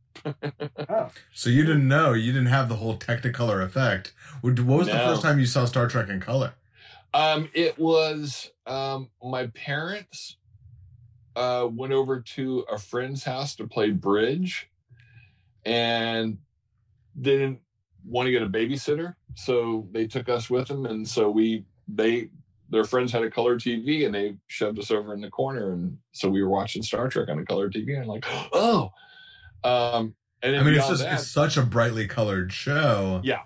oh. 0.89 1.11
So 1.33 1.49
you 1.49 1.65
didn't 1.65 1.89
know, 1.89 2.13
you 2.13 2.33
didn't 2.33 2.49
have 2.49 2.69
the 2.69 2.77
whole 2.77 2.99
Technicolor 2.99 3.65
effect. 3.65 4.13
What 4.43 4.61
what 4.61 4.79
was 4.81 4.89
the 4.89 4.93
first 4.99 5.23
time 5.23 5.39
you 5.39 5.47
saw 5.47 5.65
Star 5.65 5.87
Trek 5.89 6.09
in 6.11 6.21
color? 6.21 6.53
Um, 7.14 7.49
it 7.54 7.78
was 7.78 8.50
um 8.66 9.11
my 9.23 9.49
parents 9.49 10.37
uh 11.37 11.69
went 11.71 11.92
over 11.92 12.21
to 12.21 12.61
a 12.71 12.78
friend's 12.78 13.25
house 13.25 13.54
to 13.57 13.66
play 13.66 13.90
bridge, 13.90 14.71
and 15.64 16.38
they 17.14 17.33
didn't 17.38 17.61
want 18.04 18.26
to 18.26 18.33
get 18.33 18.42
a 18.42 18.49
babysitter, 18.49 19.14
so 19.35 19.87
they 19.92 20.07
took 20.07 20.28
us 20.28 20.49
with 20.50 20.69
them, 20.69 20.87
and 20.87 21.07
so 21.09 21.31
we 21.31 21.64
they 21.88 22.28
their 22.71 22.85
friends 22.85 23.12
had 23.12 23.23
a 23.23 23.31
color 23.31 23.57
TV 23.57 24.07
and 24.07 24.14
they 24.14 24.35
shoved 24.47 24.78
us 24.78 24.90
over 24.90 25.12
in 25.12 25.21
the 25.21 25.28
corner, 25.31 25.73
and 25.73 25.99
so 26.12 26.31
we 26.31 26.42
were 26.42 26.49
watching 26.49 26.83
Star 26.83 27.09
Trek 27.09 27.28
on 27.28 27.38
a 27.38 27.45
color 27.45 27.69
TV, 27.69 27.99
and 27.99 28.07
like, 28.07 28.25
oh, 28.52 28.90
um, 29.62 30.14
and 30.42 30.57
I 30.57 30.62
mean, 30.62 30.75
it's 30.75 30.88
just 30.88 31.02
that- 31.02 31.14
it's 31.21 31.28
such 31.28 31.57
a 31.59 31.62
brightly 31.62 32.07
colored 32.07 32.52
show. 32.52 33.21
Yeah. 33.23 33.42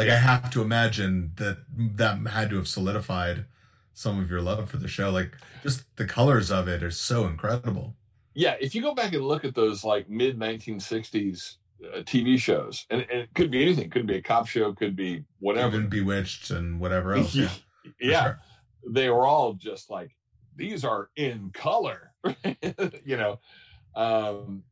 Like 0.00 0.08
I 0.08 0.16
have 0.16 0.50
to 0.52 0.62
imagine 0.62 1.32
that 1.36 1.58
that 1.96 2.26
had 2.28 2.50
to 2.50 2.56
have 2.56 2.68
solidified 2.68 3.44
some 3.92 4.18
of 4.18 4.30
your 4.30 4.40
love 4.40 4.70
for 4.70 4.78
the 4.78 4.88
show. 4.88 5.10
Like 5.10 5.36
just 5.62 5.84
the 5.96 6.06
colors 6.06 6.50
of 6.50 6.68
it 6.68 6.82
are 6.82 6.90
so 6.90 7.26
incredible. 7.26 7.96
yeah, 8.34 8.56
if 8.60 8.74
you 8.74 8.80
go 8.80 8.94
back 8.94 9.12
and 9.12 9.24
look 9.24 9.44
at 9.44 9.54
those 9.54 9.84
like 9.84 10.08
mid 10.08 10.38
1960s 10.38 11.56
uh, 11.84 11.98
TV 11.98 12.38
shows, 12.38 12.86
and, 12.88 13.02
and 13.10 13.20
it 13.20 13.28
could 13.34 13.50
be 13.50 13.62
anything, 13.62 13.90
could 13.90 14.06
be 14.06 14.16
a 14.16 14.22
cop 14.22 14.46
show, 14.46 14.72
could 14.72 14.96
be 14.96 15.24
whatever. 15.38 15.76
Even 15.76 15.88
Bewitched 15.88 16.50
and 16.50 16.80
whatever 16.80 17.14
else. 17.14 17.34
Yeah. 17.34 17.50
yeah, 18.00 18.22
sure. 18.22 18.40
they 18.88 19.10
were 19.10 19.26
all 19.26 19.52
just 19.52 19.90
like 19.90 20.16
these 20.56 20.84
are 20.84 21.10
in 21.16 21.50
color, 21.52 22.12
you 23.04 23.16
know. 23.16 23.38
Um, 23.94 24.62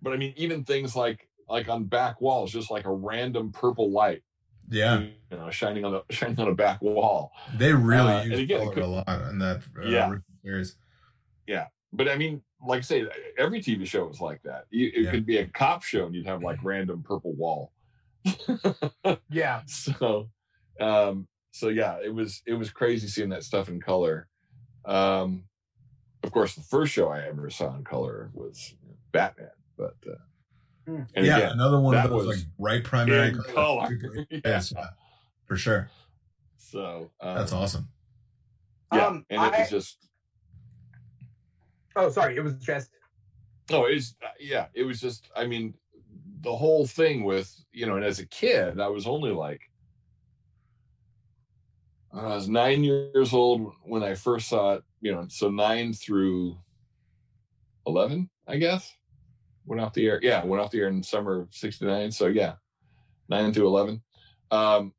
but 0.00 0.12
I 0.12 0.16
mean, 0.16 0.32
even 0.36 0.64
things 0.64 0.94
like 0.94 1.28
like 1.48 1.68
on 1.68 1.84
back 1.84 2.20
walls, 2.20 2.52
just 2.52 2.70
like 2.70 2.86
a 2.86 2.92
random 2.92 3.50
purple 3.50 3.90
light, 3.90 4.22
Yeah. 4.68 5.00
you 5.00 5.36
know, 5.36 5.50
shining 5.50 5.84
on 5.84 5.92
the 5.92 6.02
shining 6.14 6.38
on 6.40 6.48
a 6.48 6.54
back 6.54 6.82
wall. 6.82 7.32
They 7.56 7.72
really 7.72 8.12
Uh, 8.12 8.20
and 8.22 8.30
use 8.32 8.40
again, 8.40 8.60
color 8.60 8.74
could- 8.74 8.82
a 8.82 8.86
lot 8.86 9.08
in 9.30 9.38
that 9.38 9.62
uh, 9.78 9.86
Yeah. 9.86 10.08
original 10.10 10.22
series. 10.44 10.76
But 11.92 12.08
I 12.10 12.16
mean, 12.16 12.42
like 12.66 12.78
I 12.78 12.82
say, 12.82 13.06
every 13.38 13.60
TV 13.62 13.86
show 13.86 14.04
was 14.06 14.20
like 14.20 14.42
that. 14.42 14.64
You, 14.70 14.88
it 14.94 15.02
Yeah. 15.04 15.10
could 15.12 15.24
be 15.24 15.38
a 15.38 15.46
cop 15.46 15.82
show, 15.82 16.04
and 16.04 16.14
you'd 16.14 16.26
have 16.26 16.42
like 16.42 16.58
random 16.62 17.02
purple 17.02 17.32
wall. 17.34 17.72
yeah 19.30 19.62
so 19.66 20.28
um 20.80 21.28
so 21.52 21.68
yeah 21.68 21.96
it 22.04 22.12
was 22.12 22.42
it 22.44 22.54
was 22.54 22.70
crazy 22.70 23.06
seeing 23.06 23.28
that 23.28 23.44
stuff 23.44 23.68
in 23.68 23.80
color 23.80 24.26
um 24.84 25.44
of 26.24 26.32
course 26.32 26.56
the 26.56 26.60
first 26.62 26.92
show 26.92 27.08
i 27.08 27.20
ever 27.20 27.48
saw 27.50 27.72
in 27.76 27.84
color 27.84 28.30
was 28.34 28.74
batman 29.12 29.48
but 29.78 29.94
uh. 30.10 30.16
And 30.86 31.06
yeah, 31.16 31.36
again, 31.38 31.52
another 31.52 31.80
one 31.80 31.94
of 31.96 32.02
that 32.02 32.10
those 32.10 32.26
was 32.26 32.36
like 32.38 32.46
bright 32.58 32.84
primary 32.84 33.28
in 33.28 33.38
color. 33.54 33.88
Yeah. 34.30 34.40
Yes, 34.44 34.72
yeah, 34.74 34.88
for 35.46 35.56
sure. 35.56 35.88
So 36.56 37.10
um, 37.20 37.34
That's 37.36 37.52
awesome. 37.52 37.88
Yeah, 38.92 39.06
Um, 39.06 39.26
and 39.30 39.42
it 39.42 39.52
I- 39.54 39.60
was 39.60 39.70
just 39.70 40.08
Oh, 41.98 42.10
sorry. 42.10 42.36
It 42.36 42.44
was 42.44 42.54
just 42.54 42.90
no, 43.70 43.86
it's 43.86 44.14
yeah, 44.38 44.66
it 44.74 44.84
was 44.84 45.00
just. 45.00 45.28
I 45.34 45.46
mean, 45.46 45.74
the 46.42 46.54
whole 46.54 46.86
thing 46.86 47.24
with 47.24 47.52
you 47.72 47.86
know, 47.86 47.96
and 47.96 48.04
as 48.04 48.18
a 48.20 48.26
kid, 48.26 48.78
I 48.78 48.86
was 48.88 49.06
only 49.06 49.30
like. 49.32 49.62
I 52.12 52.26
was 52.34 52.48
nine 52.48 52.84
years 52.84 53.32
old 53.32 53.72
when 53.84 54.02
I 54.02 54.14
first 54.14 54.48
saw 54.48 54.74
it, 54.74 54.84
you 55.00 55.12
know, 55.12 55.26
so 55.28 55.50
nine 55.50 55.92
through 55.92 56.56
11, 57.86 58.30
I 58.46 58.56
guess, 58.56 58.90
went 59.66 59.80
off 59.80 59.92
the 59.92 60.06
air. 60.06 60.20
Yeah, 60.22 60.44
went 60.44 60.62
off 60.62 60.70
the 60.70 60.80
air 60.80 60.88
in 60.88 61.02
summer 61.02 61.42
of 61.42 61.48
69. 61.54 62.10
So, 62.12 62.26
yeah, 62.26 62.54
nine 63.28 63.52
to 63.52 63.66
11. 63.66 64.00
Um, 64.50 64.92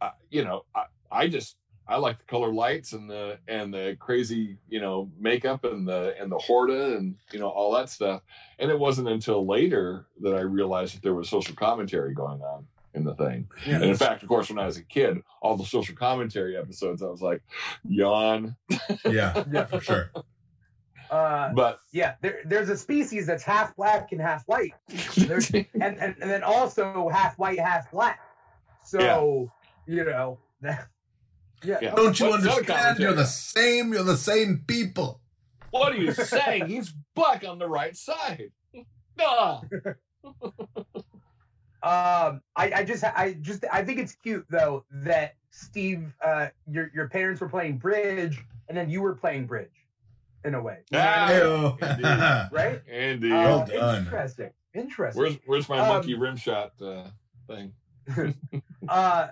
I, 0.00 0.10
you 0.30 0.44
know, 0.44 0.64
I, 0.74 0.84
I 1.10 1.28
just, 1.28 1.56
I 1.88 1.96
like 1.96 2.18
the 2.18 2.24
color 2.24 2.52
lights 2.52 2.92
and 2.92 3.10
the, 3.10 3.38
and 3.48 3.74
the 3.74 3.96
crazy, 3.98 4.58
you 4.68 4.80
know, 4.80 5.10
makeup 5.18 5.64
and 5.64 5.86
the, 5.86 6.14
and 6.20 6.30
the 6.30 6.38
Horta 6.38 6.96
and, 6.96 7.16
you 7.32 7.40
know, 7.40 7.48
all 7.48 7.72
that 7.74 7.88
stuff. 7.90 8.22
And 8.60 8.70
it 8.70 8.78
wasn't 8.78 9.08
until 9.08 9.44
later 9.46 10.06
that 10.20 10.34
I 10.34 10.40
realized 10.40 10.94
that 10.94 11.02
there 11.02 11.14
was 11.14 11.28
social 11.28 11.56
commentary 11.56 12.14
going 12.14 12.40
on 12.42 12.66
in 12.94 13.04
the 13.04 13.14
thing. 13.16 13.48
And 13.66 13.82
in 13.84 13.96
fact, 13.96 14.22
of 14.22 14.28
course, 14.28 14.48
when 14.48 14.58
I 14.58 14.66
was 14.66 14.76
a 14.76 14.84
kid, 14.84 15.18
all 15.42 15.56
the 15.56 15.64
social 15.64 15.94
commentary 15.96 16.56
episodes, 16.56 17.02
I 17.02 17.06
was 17.06 17.22
like, 17.22 17.42
yawn. 17.88 18.56
Yeah, 19.04 19.44
Yeah. 19.52 19.64
for 19.66 19.80
sure. 19.80 20.12
Uh, 21.10 21.52
But 21.54 21.80
yeah. 21.92 22.14
There, 22.20 22.40
there's 22.44 22.68
a 22.68 22.76
species 22.76 23.26
that's 23.26 23.42
half 23.42 23.74
black 23.76 24.12
and 24.12 24.20
half 24.20 24.44
white, 24.46 24.72
and, 25.16 25.64
and 25.74 26.00
and 26.20 26.30
then 26.30 26.42
also 26.42 27.08
half 27.08 27.38
white, 27.38 27.58
half 27.58 27.90
black. 27.90 28.20
So 28.84 29.50
you 29.86 30.04
know, 30.04 30.38
yeah. 30.62 30.78
Yeah. 31.62 31.94
Don't 31.94 32.18
you 32.18 32.28
What's 32.30 32.46
understand? 32.46 32.66
commentary? 32.66 33.02
You're 33.04 33.14
the 33.14 33.24
same. 33.26 33.92
You're 33.92 34.02
the 34.04 34.16
same 34.16 34.64
people. 34.66 35.20
what 35.70 35.92
are 35.92 35.96
you 35.96 36.12
saying? 36.34 36.66
He's 36.66 36.92
black 37.14 37.44
on 37.46 37.58
the 37.58 37.68
right 37.68 37.96
side. 37.96 38.50
Nah. 39.18 39.60
Um, 41.82 42.42
I, 42.56 42.72
I 42.76 42.84
just, 42.84 43.04
I 43.04 43.36
just, 43.40 43.64
I 43.72 43.82
think 43.82 44.00
it's 44.00 44.12
cute 44.14 44.44
though 44.50 44.84
that 44.92 45.34
Steve, 45.50 46.12
uh, 46.22 46.48
your 46.70 46.90
your 46.94 47.08
parents 47.08 47.40
were 47.40 47.48
playing 47.48 47.78
bridge, 47.78 48.38
and 48.68 48.76
then 48.76 48.90
you 48.90 49.00
were 49.00 49.14
playing 49.14 49.46
bridge, 49.46 49.79
in 50.44 50.54
a 50.54 50.62
way, 50.62 50.78
You 50.90 50.98
know 50.98 51.04
what 51.04 51.18
I 51.18 51.28
mean? 51.28 51.40
Heyo. 51.40 51.90
Indeed. 51.90 52.52
right? 52.56 52.82
Andy, 52.90 53.30
Well 53.30 53.60
Uh, 53.62 53.66
done. 53.66 54.04
Interesting. 54.04 54.50
Interesting. 54.74 55.20
where's 55.22 55.36
where's 55.46 55.68
my 55.68 55.78
Um, 55.80 55.88
monkey 55.88 56.14
rim 56.14 56.36
shot 56.36 56.72
uh, 56.80 57.04
thing? 57.46 57.72
uh, 58.88 59.28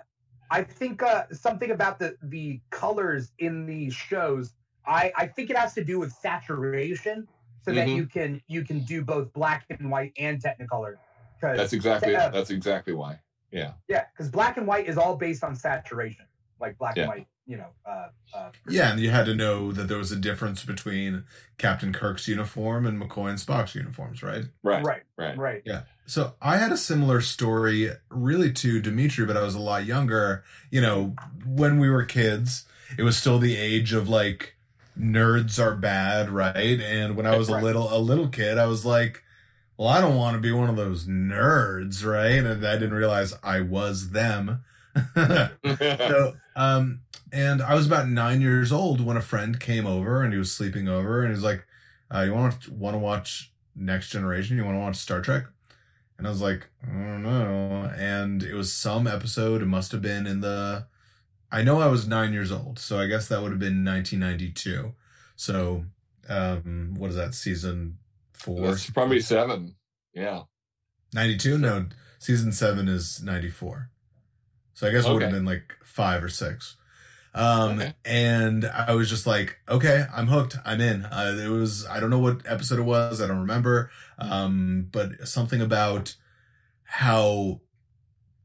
I 0.51 0.63
think 0.63 1.01
uh, 1.03 1.23
something 1.31 1.71
about 1.71 1.99
the 1.99 2.15
the 2.23 2.59
colors 2.69 3.31
in 3.39 3.65
these 3.65 3.93
shows. 3.93 4.53
I 4.85 5.11
I 5.17 5.27
think 5.27 5.49
it 5.49 5.57
has 5.57 5.73
to 5.75 5.83
do 5.83 5.99
with 5.99 6.11
saturation, 6.11 7.27
so 7.63 7.71
that 7.73 7.87
Mhm. 7.87 7.95
you 7.95 8.05
can 8.05 8.41
you 8.47 8.63
can 8.65 8.79
do 8.81 9.03
both 9.03 9.31
black 9.33 9.65
and 9.69 9.89
white 9.91 10.13
and 10.17 10.41
Technicolor. 10.41 10.95
'Cause- 11.41 11.57
That's 11.57 11.73
exactly 11.73 12.15
uh, 12.15 12.29
that's 12.29 12.49
exactly 12.49 12.93
why. 12.93 13.19
Yeah. 13.51 13.73
yeah, 13.87 14.05
because 14.13 14.29
black 14.29 14.57
and 14.57 14.67
white 14.67 14.87
is 14.87 14.97
all 14.97 15.15
based 15.15 15.43
on 15.43 15.55
saturation, 15.55 16.25
like 16.59 16.77
black 16.77 16.95
Yeah. 16.97 17.03
and 17.03 17.09
white. 17.09 17.27
You 17.49 17.57
know, 17.57 17.69
uh, 17.83 18.09
uh, 18.31 18.51
Yeah, 18.69 18.91
and 18.91 18.99
you 18.99 19.09
had 19.09 19.25
to 19.25 19.33
know 19.33 19.71
that 19.71 19.87
there 19.87 19.97
was 19.97 20.11
a 20.11 20.15
difference 20.15 20.63
between 20.63 21.23
Captain 21.57 21.91
Kirk's 21.91 22.27
uniform 22.27 22.85
and 22.85 23.01
McCoy 23.01 23.31
and 23.31 23.39
Spock's 23.39 23.73
uniforms, 23.73 24.21
right? 24.21 24.43
Right. 24.61 24.85
right, 24.85 25.01
Right. 25.17 25.35
right. 25.35 25.61
Yeah. 25.65 25.81
So 26.05 26.33
I 26.43 26.57
had 26.57 26.71
a 26.71 26.77
similar 26.77 27.21
story 27.21 27.89
really 28.09 28.51
to 28.53 28.79
Dimithri, 28.79 29.25
but 29.25 29.35
I 29.35 29.41
was 29.41 29.55
a 29.55 29.59
lot 29.59 29.83
younger. 29.85 30.43
You 30.69 30.81
know, 30.81 31.15
when 31.43 31.79
we 31.79 31.89
were 31.89 32.03
kids, 32.05 32.65
it 32.99 33.03
was 33.03 33.17
still 33.17 33.39
the 33.39 33.57
age 33.57 33.93
of 33.93 34.07
like 34.07 34.55
nerds 34.95 35.59
are 35.59 35.75
bad, 35.75 36.29
right? 36.29 36.79
And 36.79 37.15
when 37.15 37.25
I 37.25 37.35
was 37.35 37.49
a 37.49 37.57
little 37.57 37.91
a 37.91 37.97
little 37.97 38.27
kid, 38.27 38.59
I 38.59 38.67
was 38.67 38.85
like, 38.85 39.23
well, 39.75 39.87
I 39.87 40.01
don't 40.01 40.15
want 40.15 40.35
to 40.35 40.39
be 40.39 40.51
one 40.51 40.69
of 40.69 40.75
those 40.75 41.07
nerds, 41.07 42.05
right? 42.05 42.45
And 42.45 42.63
I 42.63 42.73
didn't 42.73 42.93
realize 42.93 43.33
I 43.41 43.61
was 43.61 44.11
them. 44.11 44.63
so, 45.15 46.35
um, 46.55 47.01
and 47.31 47.61
I 47.61 47.75
was 47.75 47.87
about 47.87 48.07
nine 48.07 48.41
years 48.41 48.71
old 48.71 49.01
when 49.01 49.17
a 49.17 49.21
friend 49.21 49.59
came 49.59 49.85
over 49.85 50.23
and 50.23 50.33
he 50.33 50.39
was 50.39 50.51
sleeping 50.51 50.87
over 50.87 51.21
and 51.21 51.29
he 51.29 51.35
was 51.35 51.43
like, 51.43 51.65
uh, 52.13 52.21
"You 52.21 52.33
want 52.33 52.61
to 52.61 52.73
want 52.73 52.95
to 52.95 52.99
watch 52.99 53.51
Next 53.75 54.09
Generation? 54.09 54.57
You 54.57 54.65
want 54.65 54.75
to 54.75 54.81
watch 54.81 54.95
Star 54.95 55.21
Trek?" 55.21 55.45
And 56.17 56.27
I 56.27 56.29
was 56.29 56.41
like, 56.41 56.69
"I 56.83 56.91
don't 56.91 57.23
know." 57.23 57.91
And 57.95 58.43
it 58.43 58.53
was 58.53 58.73
some 58.73 59.07
episode. 59.07 59.61
It 59.61 59.67
must 59.67 59.91
have 59.91 60.01
been 60.01 60.27
in 60.27 60.41
the. 60.41 60.87
I 61.51 61.63
know 61.63 61.79
I 61.79 61.87
was 61.87 62.07
nine 62.07 62.33
years 62.33 62.51
old, 62.51 62.77
so 62.77 62.99
I 62.99 63.07
guess 63.07 63.27
that 63.27 63.41
would 63.41 63.51
have 63.51 63.59
been 63.59 63.83
1992. 63.83 64.93
So, 65.35 65.85
um, 66.27 66.93
what 66.97 67.09
is 67.09 67.15
that? 67.15 67.33
Season 67.33 67.97
four? 68.33 68.61
That's 68.61 68.89
probably 68.89 69.19
seven. 69.19 69.75
Yeah. 70.13 70.43
92? 71.13 71.57
No, 71.57 71.87
season 72.19 72.51
seven 72.51 72.87
is 72.87 73.21
94. 73.23 73.89
So 74.73 74.87
I 74.87 74.91
guess 74.91 75.05
it 75.05 75.11
would 75.11 75.23
have 75.23 75.31
been 75.31 75.45
like 75.45 75.75
five 75.83 76.23
or 76.23 76.29
six. 76.29 76.75
Um, 77.33 77.79
Okay. 77.79 77.93
and 78.05 78.65
I 78.65 78.93
was 78.95 79.09
just 79.09 79.27
like, 79.27 79.57
okay, 79.69 80.05
I'm 80.15 80.27
hooked. 80.27 80.57
I'm 80.65 80.81
in. 80.81 81.05
Uh, 81.05 81.37
it 81.43 81.49
was, 81.49 81.85
I 81.87 81.99
don't 81.99 82.09
know 82.09 82.19
what 82.19 82.41
episode 82.45 82.79
it 82.79 82.83
was. 82.83 83.21
I 83.21 83.27
don't 83.27 83.39
remember. 83.39 83.91
Um, 84.17 84.87
but 84.91 85.27
something 85.27 85.61
about 85.61 86.15
how 86.83 87.61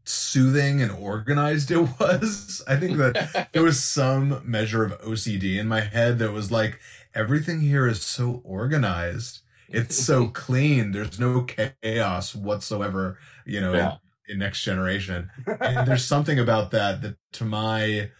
soothing 0.04 0.82
and 0.82 0.90
organized 0.92 1.70
it 1.70 1.78
was. 2.00 2.62
I 2.68 2.76
think 2.76 2.98
that 2.98 3.48
there 3.52 3.62
was 3.62 3.82
some 4.00 4.42
measure 4.44 4.84
of 4.84 5.00
OCD 5.00 5.58
in 5.58 5.66
my 5.68 5.80
head 5.80 6.18
that 6.18 6.32
was 6.32 6.50
like, 6.50 6.78
everything 7.14 7.60
here 7.60 7.86
is 7.86 8.02
so 8.02 8.42
organized. 8.44 9.40
It's 9.68 9.96
so 9.96 10.28
clean. 10.34 10.92
There's 10.92 11.18
no 11.18 11.42
chaos 11.42 12.34
whatsoever, 12.34 13.18
you 13.46 13.60
know, 13.60 13.72
Yeah. 13.72 13.92
in, 14.28 14.34
in 14.34 14.38
next 14.40 14.62
generation. 14.62 15.30
And 15.60 15.88
there's 15.88 16.04
something 16.04 16.38
about 16.38 16.70
that 16.72 17.00
that 17.02 17.16
to 17.32 17.44
my, 17.44 18.10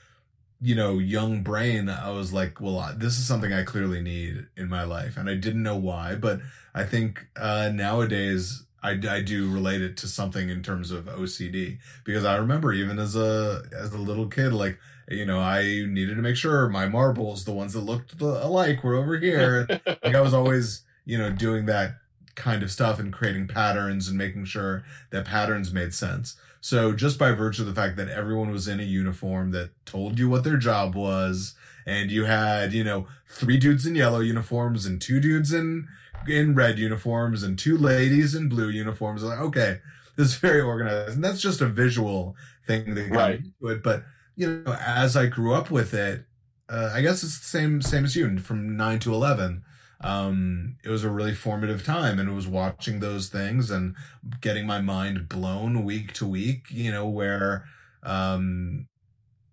you 0.65 0.75
know, 0.75 0.99
young 0.99 1.43
brain, 1.43 1.91
I 1.91 2.09
was 2.11 2.33
like, 2.33 2.59
well, 2.59 2.95
this 2.97 3.19
is 3.19 3.27
something 3.27 3.53
I 3.53 3.65
clearly 3.65 4.01
need 4.01 4.47
in 4.57 4.71
my 4.71 4.83
life. 4.83 5.19
And 5.19 5.29
I 5.29 5.35
didn't 5.35 5.63
know 5.63 5.77
why, 5.77 6.15
but 6.15 6.41
I 6.75 6.85
think, 6.85 7.27
uh, 7.37 7.71
nowadays 7.71 8.65
I, 8.83 8.99
I 9.07 9.21
do 9.21 9.53
relate 9.53 9.83
it 9.83 9.99
to 9.99 10.09
something 10.09 10.49
in 10.49 10.63
terms 10.63 10.91
of 10.91 11.05
OCD 11.05 11.81
because 12.03 12.25
I 12.25 12.37
remember 12.37 12.73
even 12.73 12.99
as 12.99 13.15
a, 13.15 13.63
as 13.79 13.93
a 13.93 13.99
little 13.99 14.27
kid, 14.27 14.55
like, 14.55 14.79
you 15.07 15.27
know, 15.27 15.39
I 15.39 15.65
needed 15.87 16.17
to 16.17 16.23
make 16.23 16.37
sure 16.37 16.67
my 16.71 16.89
marbles, 16.89 17.45
the 17.45 17.53
ones 17.53 17.75
that 17.75 17.81
looked 17.81 18.19
alike 18.19 18.83
were 18.83 18.95
over 18.95 19.19
here. 19.19 19.69
like 19.87 20.15
I 20.15 20.21
was 20.23 20.33
always, 20.33 20.83
you 21.05 21.19
know, 21.19 21.31
doing 21.31 21.67
that 21.67 21.97
kind 22.37 22.63
of 22.63 22.71
stuff 22.71 22.99
and 22.99 23.13
creating 23.13 23.49
patterns 23.49 24.09
and 24.09 24.17
making 24.17 24.47
sure 24.47 24.83
that 25.11 25.27
patterns 25.27 25.75
made 25.75 25.93
sense. 25.93 26.37
So 26.65 26.95
just 26.95 27.19
by 27.19 27.33
virtue 27.33 27.61
of 27.61 27.69
the 27.69 27.75
fact 27.75 27.99
that 27.99 28.09
everyone 28.09 28.51
was 28.51 28.69
in 28.69 28.81
a 28.81 28.85
uniform 28.85 29.51
that 29.51 29.73
told 29.85 30.19
you 30.19 30.31
what 30.31 30.45
their 30.45 30.57
job 30.57 30.95
was, 30.95 31.55
and 31.85 32.11
you 32.11 32.25
had, 32.25 32.73
you 32.73 32.83
know, 32.83 33.07
three 33.29 33.59
dudes 33.59 33.85
in 33.85 33.95
yellow 33.95 34.21
uniforms 34.21 34.87
and 34.87 34.99
two 34.99 35.21
dudes 35.21 35.53
in 35.53 35.87
in 36.27 36.55
red 36.55 36.79
uniforms 36.79 37.43
and 37.43 37.59
two 37.59 37.77
ladies 37.77 38.35
in 38.35 38.49
blue 38.49 38.71
uniforms, 38.71 39.23
like, 39.23 39.39
okay, 39.41 39.81
this 40.17 40.29
is 40.29 40.37
very 40.37 40.63
organized. 40.63 41.17
And 41.17 41.23
that's 41.25 41.43
just 41.43 41.61
a 41.61 41.67
visual 41.67 42.35
thing 42.67 42.95
that 42.95 43.13
got 43.13 43.35
Right. 43.35 43.41
into 43.41 43.69
it. 43.69 43.83
But 43.83 44.05
you 44.35 44.63
know, 44.65 44.73
as 44.81 45.17
I 45.19 45.27
grew 45.27 45.53
up 45.53 45.71
with 45.71 45.93
it, 45.93 46.25
uh, 46.71 46.93
I 46.95 47.03
guess 47.03 47.23
it's 47.23 47.41
the 47.41 47.45
same 47.45 47.83
same 47.83 48.07
as 48.07 48.17
you 48.17 48.39
from 48.39 48.75
nine 48.75 49.01
to 49.01 49.13
eleven. 49.13 49.64
Um, 50.05 50.77
it 50.85 50.91
was 50.91 51.03
a 51.05 51.11
really 51.11 51.35
formative 51.35 51.85
time, 51.85 52.19
and 52.21 52.29
it 52.29 52.33
was 52.33 52.47
watching 52.47 53.01
those 53.01 53.29
things 53.31 53.71
and 53.71 53.97
getting 54.41 54.67
my 54.67 54.81
mind 54.81 55.29
blown 55.29 55.83
week 55.85 56.13
to 56.15 56.27
week. 56.27 56.67
You 56.71 56.93
know, 56.93 57.09
where 57.09 57.65
um, 58.03 58.87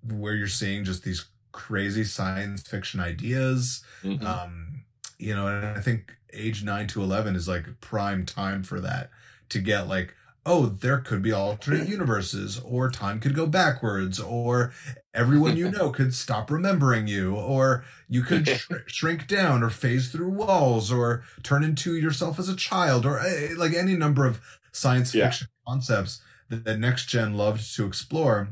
where 0.04 0.36
you're 0.36 0.48
seeing 0.48 0.84
just 0.84 1.04
these 1.04 1.26
crazy 1.52 2.04
science 2.04 2.64
fiction 2.64 3.00
ideas. 3.00 3.84
Mhm. 4.04 4.24
Um, 4.24 4.86
you 5.20 5.36
know, 5.36 5.48
and 5.48 5.66
I 5.66 5.82
think 5.82 6.18
age 6.34 6.64
nine 6.64 6.88
to 6.88 7.04
eleven 7.04 7.36
is 7.36 7.48
like 7.48 7.80
prime 7.82 8.26
time 8.26 8.64
for 8.64 8.80
that 8.82 9.12
to 9.50 9.60
get 9.60 9.88
like 9.88 10.16
oh, 10.46 10.66
there 10.68 10.98
could 11.00 11.22
be 11.22 11.32
alternate 11.32 11.88
universes, 11.88 12.60
or 12.60 12.90
time 12.90 13.20
could 13.20 13.36
go 13.36 13.46
backwards, 13.48 14.20
or 14.20 14.74
everyone 15.14 15.58
you 15.58 15.70
know 15.70 15.92
could 15.92 16.14
stop 16.14 16.50
remembering 16.50 17.08
you, 17.08 17.36
or 17.36 17.84
you 18.10 18.24
could 18.24 18.48
sh- 18.48 18.68
shrink 18.88 19.28
down, 19.28 19.64
or 19.64 19.70
phase 19.70 20.12
through 20.12 20.30
walls, 20.30 20.92
or 20.92 21.24
turn 21.44 21.64
into 21.64 21.96
yourself 21.96 22.40
as 22.40 22.50
a 22.50 22.56
child, 22.56 23.06
or 23.06 23.20
uh, 23.20 23.50
like 23.58 23.74
any 23.74 23.96
number 23.96 24.26
of 24.26 24.42
science 24.72 25.14
Yeah. 25.14 25.26
fiction 25.30 25.48
concepts 25.68 26.22
that, 26.50 26.64
that 26.64 26.80
Next 26.80 27.08
Gen 27.08 27.36
loved 27.36 27.76
to 27.76 27.86
explore. 27.86 28.50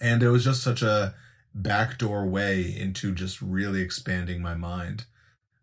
And 0.00 0.22
it 0.22 0.28
was 0.28 0.44
just 0.44 0.62
such 0.62 0.82
a 0.82 1.14
backdoor 1.54 2.26
way 2.26 2.62
into 2.76 3.14
just 3.14 3.40
really 3.40 3.80
expanding 3.80 4.42
my 4.42 4.54
mind 4.54 5.06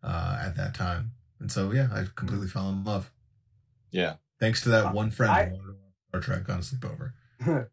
uh, 0.02 0.40
at 0.44 0.56
that 0.56 0.74
time. 0.74 1.12
And 1.40 1.52
so, 1.52 1.72
yeah, 1.72 1.90
I 1.94 2.06
completely 2.16 2.48
fell 2.48 2.70
in 2.70 2.84
love. 2.84 3.12
Yeah. 3.92 4.16
Thanks 4.44 4.60
to 4.64 4.70
that 4.72 4.94
one 4.94 5.10
friend 5.10 5.32
I- 5.32 5.46
who 5.46 5.52
wanted 5.52 5.68
to 5.68 5.72
watch 5.72 5.94
Star 6.10 6.36
Trek 6.36 6.50
on 6.50 6.58
a 6.58 6.62
sleepover. 6.62 7.14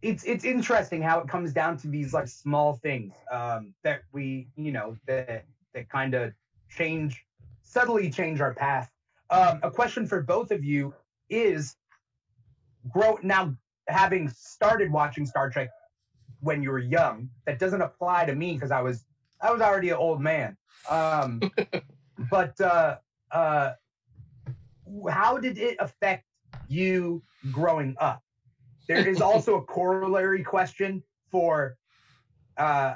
it's 0.00 0.22
it's 0.22 0.44
interesting 0.44 1.02
how 1.02 1.18
it 1.18 1.26
comes 1.26 1.52
down 1.52 1.76
to 1.78 1.88
these 1.88 2.14
like 2.14 2.28
small 2.28 2.74
things 2.74 3.12
um, 3.32 3.74
that 3.82 4.02
we 4.12 4.46
you 4.54 4.70
know 4.70 4.96
that 5.08 5.44
that 5.74 5.88
kind 5.88 6.14
of 6.14 6.32
change 6.68 7.26
subtly 7.64 8.12
change 8.12 8.40
our 8.40 8.54
path. 8.54 8.92
Um, 9.30 9.58
a 9.64 9.72
question 9.72 10.06
for 10.06 10.22
both 10.22 10.52
of 10.52 10.64
you 10.64 10.94
is 11.28 11.74
grow 12.88 13.18
now 13.24 13.56
having 13.88 14.28
started 14.28 14.92
watching 14.92 15.26
Star 15.26 15.50
Trek 15.50 15.70
when 16.38 16.62
you 16.62 16.70
were 16.70 16.78
young. 16.78 17.28
That 17.46 17.58
doesn't 17.58 17.82
apply 17.82 18.26
to 18.26 18.36
me 18.36 18.54
because 18.54 18.70
I 18.70 18.82
was 18.82 19.04
I 19.40 19.50
was 19.50 19.60
already 19.60 19.88
an 19.88 19.96
old 19.96 20.20
man. 20.20 20.56
Um, 20.88 21.40
but 22.30 22.60
uh, 22.60 22.98
uh, 23.32 23.72
how 25.10 25.38
did 25.38 25.58
it 25.58 25.76
affect 25.80 26.24
you 26.68 27.22
growing 27.50 27.96
up? 28.00 28.22
There 28.88 29.06
is 29.06 29.20
also 29.20 29.56
a 29.56 29.62
corollary 29.62 30.42
question 30.42 31.02
for 31.30 31.76
uh, 32.56 32.94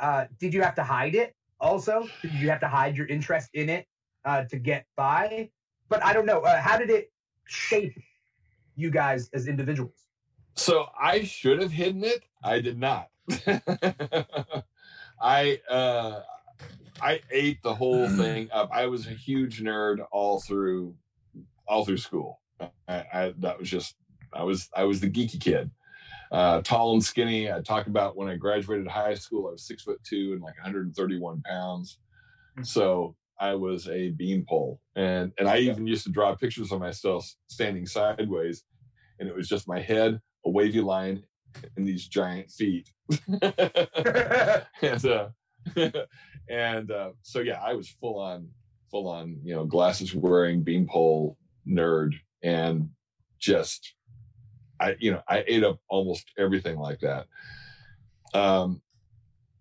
uh, 0.00 0.26
did 0.40 0.52
you 0.52 0.62
have 0.62 0.74
to 0.74 0.82
hide 0.82 1.14
it 1.14 1.34
also? 1.60 2.08
Did 2.22 2.32
you 2.34 2.50
have 2.50 2.60
to 2.60 2.68
hide 2.68 2.96
your 2.96 3.06
interest 3.06 3.50
in 3.54 3.68
it 3.68 3.86
uh, 4.24 4.44
to 4.44 4.58
get 4.58 4.84
by? 4.96 5.50
But 5.88 6.02
I 6.02 6.12
don't 6.12 6.26
know. 6.26 6.40
Uh, 6.40 6.60
how 6.60 6.76
did 6.76 6.90
it 6.90 7.12
shape 7.46 7.96
you 8.74 8.90
guys 8.90 9.30
as 9.32 9.46
individuals? 9.46 10.06
So 10.56 10.86
I 11.00 11.22
should 11.22 11.62
have 11.62 11.72
hidden 11.72 12.04
it. 12.04 12.24
I 12.42 12.60
did 12.60 12.78
not. 12.78 13.08
I 15.20 15.60
uh, 15.70 16.22
I 17.00 17.20
ate 17.30 17.62
the 17.62 17.74
whole 17.74 18.08
thing 18.08 18.48
up. 18.52 18.70
I 18.72 18.86
was 18.86 19.06
a 19.06 19.10
huge 19.10 19.62
nerd 19.62 20.04
all 20.10 20.40
through 20.40 20.96
all 21.66 21.84
through 21.84 21.98
school. 21.98 22.40
I, 22.88 23.04
I 23.12 23.34
that 23.38 23.58
was 23.58 23.70
just 23.70 23.96
I 24.32 24.42
was 24.44 24.68
I 24.74 24.84
was 24.84 25.00
the 25.00 25.10
geeky 25.10 25.40
kid. 25.40 25.70
Uh, 26.30 26.62
tall 26.62 26.94
and 26.94 27.04
skinny. 27.04 27.52
I 27.52 27.60
talk 27.60 27.88
about 27.88 28.16
when 28.16 28.28
I 28.28 28.36
graduated 28.36 28.88
high 28.88 29.14
school, 29.14 29.48
I 29.48 29.52
was 29.52 29.66
six 29.66 29.82
foot 29.82 30.02
two 30.02 30.32
and 30.32 30.40
like 30.40 30.56
131 30.56 31.42
pounds. 31.42 31.98
So 32.62 33.16
I 33.38 33.54
was 33.54 33.88
a 33.88 34.10
beanpole, 34.10 34.80
and 34.96 35.32
and 35.38 35.48
I 35.48 35.58
even 35.58 35.86
used 35.86 36.04
to 36.04 36.12
draw 36.12 36.34
pictures 36.34 36.72
of 36.72 36.80
myself 36.80 37.30
standing 37.48 37.86
sideways, 37.86 38.64
and 39.18 39.28
it 39.28 39.34
was 39.34 39.48
just 39.48 39.68
my 39.68 39.80
head, 39.80 40.20
a 40.46 40.50
wavy 40.50 40.80
line, 40.80 41.24
and 41.76 41.86
these 41.86 42.06
giant 42.06 42.50
feet. 42.50 42.88
and 43.42 45.04
uh, 45.04 45.28
and 46.48 46.90
uh, 46.90 47.10
so 47.22 47.40
yeah, 47.40 47.60
I 47.62 47.74
was 47.74 47.88
full 47.88 48.18
on, 48.18 48.48
full 48.90 49.08
on, 49.08 49.38
you 49.42 49.54
know, 49.54 49.64
glasses 49.64 50.14
wearing 50.14 50.62
beanpole 50.62 51.36
nerd, 51.66 52.14
and 52.42 52.90
just, 53.38 53.94
I 54.80 54.96
you 54.98 55.12
know, 55.12 55.22
I 55.28 55.44
ate 55.46 55.64
up 55.64 55.78
almost 55.88 56.30
everything 56.38 56.78
like 56.78 57.00
that. 57.00 57.26
Um, 58.34 58.82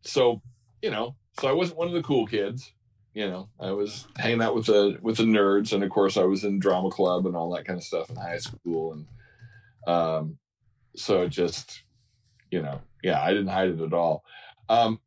so 0.02 0.42
you 0.82 0.92
know, 0.92 1.16
so 1.40 1.48
I 1.48 1.54
wasn't 1.54 1.78
one 1.78 1.88
of 1.88 1.94
the 1.94 2.04
cool 2.04 2.26
kids. 2.26 2.74
You 3.14 3.30
know, 3.30 3.50
I 3.60 3.72
was 3.72 4.08
hanging 4.18 4.42
out 4.42 4.56
with 4.56 4.68
the 4.68 4.98
with 5.02 5.18
the 5.18 5.24
nerds, 5.24 5.74
and 5.74 5.84
of 5.84 5.90
course, 5.90 6.18
I 6.18 6.24
was 6.24 6.44
in 6.44 6.60
drama 6.60 6.90
club 6.90 7.26
and 7.26 7.36
all 7.36 7.54
that 7.56 7.66
kind 7.66 7.78
of 7.78 7.84
stuff 7.84 8.10
in 8.10 8.16
high 8.16 8.38
school, 8.38 8.94
and 8.94 9.06
um, 9.88 10.38
so 10.96 11.28
just, 11.28 11.84
you 12.52 12.62
know, 12.62 12.82
yeah, 13.04 13.22
I 13.22 13.32
didn't 13.32 13.48
hide 13.48 13.70
it 13.70 13.82
at 13.82 13.94
all. 13.94 14.24
Um, 14.70 15.00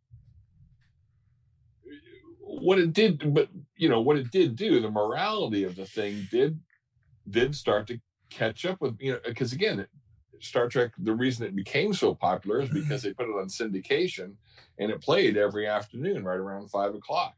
what 2.40 2.78
it 2.78 2.92
did, 2.92 3.32
but 3.32 3.48
you 3.76 3.88
know, 3.88 4.00
what 4.00 4.16
it 4.16 4.30
did 4.30 4.56
do, 4.56 4.80
the 4.80 4.90
morality 4.90 5.64
of 5.64 5.76
the 5.76 5.86
thing 5.86 6.28
did 6.30 6.58
did 7.28 7.54
start 7.54 7.86
to 7.88 7.98
catch 8.30 8.64
up 8.64 8.80
with 8.80 8.96
you 9.00 9.12
know, 9.12 9.20
because 9.24 9.52
again, 9.52 9.86
Star 10.40 10.68
Trek, 10.68 10.92
the 10.98 11.14
reason 11.14 11.46
it 11.46 11.56
became 11.56 11.94
so 11.94 12.14
popular 12.14 12.60
is 12.60 12.68
because 12.70 13.02
they 13.02 13.12
put 13.12 13.28
it 13.28 13.38
on 13.38 13.48
syndication 13.48 14.34
and 14.78 14.90
it 14.90 15.00
played 15.00 15.36
every 15.36 15.66
afternoon 15.66 16.24
right 16.24 16.36
around 16.36 16.70
five 16.70 16.94
o'clock. 16.94 17.34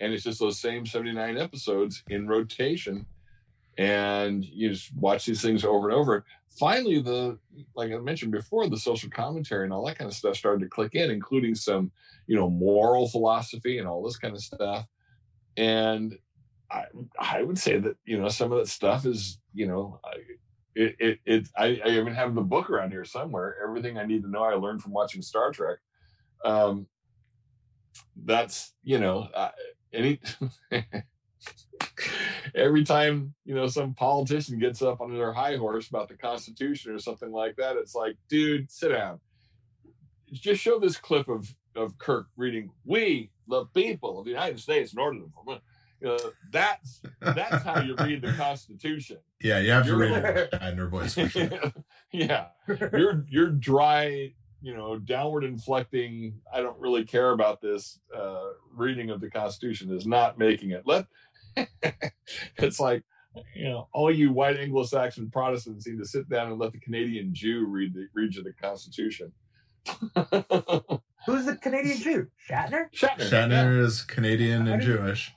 And 0.00 0.12
it's 0.12 0.24
just 0.24 0.40
those 0.40 0.58
same 0.58 0.86
79 0.86 1.36
episodes 1.36 2.02
in 2.08 2.26
rotation. 2.26 3.06
And 3.76 4.44
you 4.44 4.70
just 4.70 4.94
watch 4.96 5.26
these 5.26 5.42
things 5.42 5.64
over 5.64 5.90
and 5.90 5.98
over. 5.98 6.24
Finally, 6.58 7.00
the 7.00 7.38
like 7.76 7.92
I 7.92 7.98
mentioned 7.98 8.32
before, 8.32 8.68
the 8.68 8.76
social 8.76 9.10
commentary 9.10 9.64
and 9.64 9.72
all 9.72 9.86
that 9.86 9.98
kind 9.98 10.10
of 10.10 10.16
stuff 10.16 10.36
started 10.36 10.60
to 10.64 10.68
click 10.68 10.94
in, 10.94 11.10
including 11.10 11.54
some, 11.54 11.92
you 12.26 12.36
know, 12.36 12.50
moral 12.50 13.08
philosophy 13.08 13.78
and 13.78 13.86
all 13.86 14.02
this 14.02 14.16
kind 14.16 14.34
of 14.34 14.42
stuff. 14.42 14.86
And 15.56 16.18
I 16.70 16.84
I 17.18 17.42
would 17.42 17.58
say 17.58 17.78
that, 17.78 17.96
you 18.04 18.18
know, 18.18 18.28
some 18.28 18.52
of 18.52 18.58
that 18.58 18.68
stuff 18.68 19.06
is, 19.06 19.38
you 19.52 19.66
know, 19.66 20.00
I, 20.04 20.10
it, 20.74 20.96
it, 20.98 21.18
it 21.24 21.48
I, 21.56 21.80
I 21.84 21.88
even 21.90 22.14
have 22.14 22.34
the 22.34 22.42
book 22.42 22.70
around 22.70 22.90
here 22.92 23.04
somewhere. 23.04 23.56
Everything 23.62 23.98
I 23.98 24.06
need 24.06 24.22
to 24.22 24.30
know 24.30 24.42
I 24.42 24.54
learned 24.54 24.82
from 24.82 24.92
watching 24.92 25.22
Star 25.22 25.50
Trek. 25.50 25.78
Um, 26.44 26.86
that's 28.24 28.72
you 28.82 28.98
know 28.98 29.28
uh, 29.34 29.50
any 29.92 30.20
every 32.54 32.84
time 32.84 33.34
you 33.44 33.54
know 33.54 33.66
some 33.66 33.94
politician 33.94 34.58
gets 34.58 34.82
up 34.82 35.00
on 35.00 35.12
their 35.12 35.32
high 35.32 35.56
horse 35.56 35.88
about 35.88 36.08
the 36.08 36.16
Constitution 36.16 36.92
or 36.92 36.98
something 36.98 37.30
like 37.30 37.56
that, 37.56 37.76
it's 37.76 37.94
like, 37.94 38.16
dude, 38.28 38.70
sit 38.70 38.90
down. 38.90 39.20
Just 40.32 40.62
show 40.62 40.78
this 40.78 40.96
clip 40.96 41.28
of 41.28 41.52
of 41.74 41.98
Kirk 41.98 42.26
reading, 42.36 42.70
"We 42.84 43.30
the 43.48 43.66
people 43.74 44.20
of 44.20 44.24
the 44.24 44.30
United 44.30 44.60
States, 44.60 44.92
in 44.92 45.00
order 45.00 45.18
to." 45.18 45.60
You 46.00 46.08
know, 46.08 46.18
that's 46.50 47.02
that's 47.20 47.62
how 47.62 47.80
you 47.82 47.94
read 47.96 48.22
the 48.22 48.32
Constitution. 48.32 49.18
Yeah, 49.42 49.58
you 49.58 49.70
have 49.70 49.84
to 49.84 49.90
You're 49.90 49.98
read 49.98 50.24
it 50.24 50.52
in 50.62 50.78
her 50.78 50.88
voice 50.88 51.14
sure. 51.14 51.50
yeah, 52.12 52.46
your 52.92 53.24
your 53.28 53.48
dry, 53.50 54.32
you 54.62 54.74
know, 54.74 54.98
downward 54.98 55.44
inflecting. 55.44 56.40
I 56.52 56.62
don't 56.62 56.78
really 56.78 57.04
care 57.04 57.32
about 57.32 57.60
this 57.60 57.98
uh, 58.16 58.50
reading 58.74 59.10
of 59.10 59.20
the 59.20 59.30
Constitution 59.30 59.94
is 59.94 60.06
not 60.06 60.38
making 60.38 60.70
it. 60.70 60.84
Let 60.86 61.06
it's 62.56 62.80
like 62.80 63.02
you 63.54 63.64
know, 63.68 63.88
all 63.92 64.10
you 64.10 64.32
white 64.32 64.56
Anglo-Saxon 64.56 65.30
Protestants 65.30 65.86
need 65.86 65.98
to 65.98 66.04
sit 66.06 66.28
down 66.28 66.50
and 66.50 66.58
let 66.58 66.72
the 66.72 66.80
Canadian 66.80 67.34
Jew 67.34 67.66
read 67.66 67.94
the 67.94 68.08
read 68.14 68.34
you 68.34 68.42
the 68.42 68.52
Constitution. 68.54 69.32
Who's 71.26 71.44
the 71.46 71.56
Canadian 71.60 71.98
Jew? 71.98 72.26
Shatner? 72.48 72.92
Shatner. 72.92 73.28
Shatner 73.30 73.78
is 73.78 74.02
Canadian 74.02 74.66
and 74.66 74.80
didn't- 74.80 75.30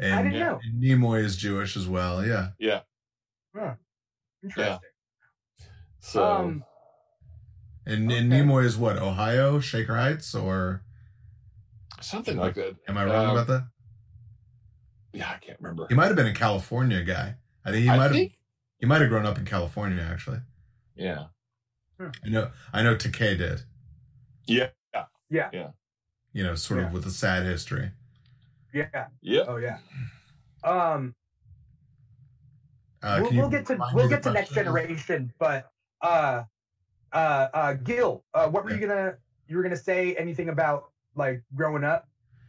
Jewish. 0.00 0.12
I 0.12 0.16
And, 0.20 0.30
didn't 0.32 0.46
know. 0.46 0.60
and 0.62 0.82
Nimoy 0.82 1.20
is 1.24 1.36
Jewish 1.36 1.76
as 1.76 1.86
well. 1.88 2.24
Yeah. 2.24 2.50
Yeah. 2.58 2.80
Interesting. 4.42 4.78
So 6.00 6.24
Um, 6.24 6.64
And, 7.86 8.10
and 8.12 8.30
Nimoy 8.30 8.64
is 8.64 8.76
what? 8.76 8.98
Ohio, 8.98 9.60
Shaker 9.60 9.96
Heights, 9.96 10.34
or 10.34 10.82
something 12.00 12.36
like 12.36 12.54
that. 12.54 12.76
am 12.86 12.98
I 12.98 13.04
wrong 13.04 13.26
Um, 13.26 13.30
about 13.36 13.46
that? 13.48 13.68
Yeah, 15.12 15.30
I 15.30 15.38
can't 15.38 15.58
remember. 15.60 15.86
He 15.88 15.94
might 15.94 16.06
have 16.06 16.16
been 16.16 16.26
a 16.26 16.34
California 16.34 17.02
guy. 17.02 17.36
I 17.64 17.70
think 17.72 17.82
he 17.82 17.88
might 17.88 18.12
have. 18.12 18.30
He 18.78 18.86
might 18.86 19.00
have 19.00 19.10
grown 19.10 19.26
up 19.26 19.38
in 19.38 19.44
California. 19.44 20.02
Actually, 20.02 20.40
Yeah. 20.94 21.28
I 21.98 22.28
know. 22.28 22.52
I 22.72 22.82
know 22.82 22.94
Takei 22.94 23.36
did. 23.36 23.62
Yeah. 24.46 24.70
Yeah. 25.30 25.50
Yeah. 25.52 25.70
You 26.32 26.44
know, 26.44 26.54
sort 26.54 26.80
Yeah. 26.80 26.86
of 26.86 26.92
with 26.92 27.04
a 27.06 27.10
sad 27.10 27.44
history. 27.44 27.90
Yeah. 28.72 29.06
Yeah. 29.22 29.42
Oh 29.46 29.56
yeah. 29.56 29.78
Um, 30.64 31.14
Uh, 33.02 33.20
we'll, 33.22 33.32
we'll 33.32 33.48
get 33.48 33.66
to 33.66 33.78
we'll 33.94 34.08
get 34.08 34.22
to 34.24 34.32
next 34.32 34.52
generation, 34.52 35.32
but 35.38 35.70
uh, 36.02 36.42
uh, 37.12 37.48
uh, 37.54 37.72
Gil, 37.74 38.24
uh, 38.34 38.48
what 38.48 38.64
were 38.64 38.72
you 38.72 38.80
gonna 38.80 39.14
you 39.46 39.56
were 39.56 39.62
gonna 39.62 39.76
say 39.76 40.14
anything 40.16 40.48
about 40.48 40.90
like 41.14 41.42
growing 41.54 41.84
up? 41.84 42.08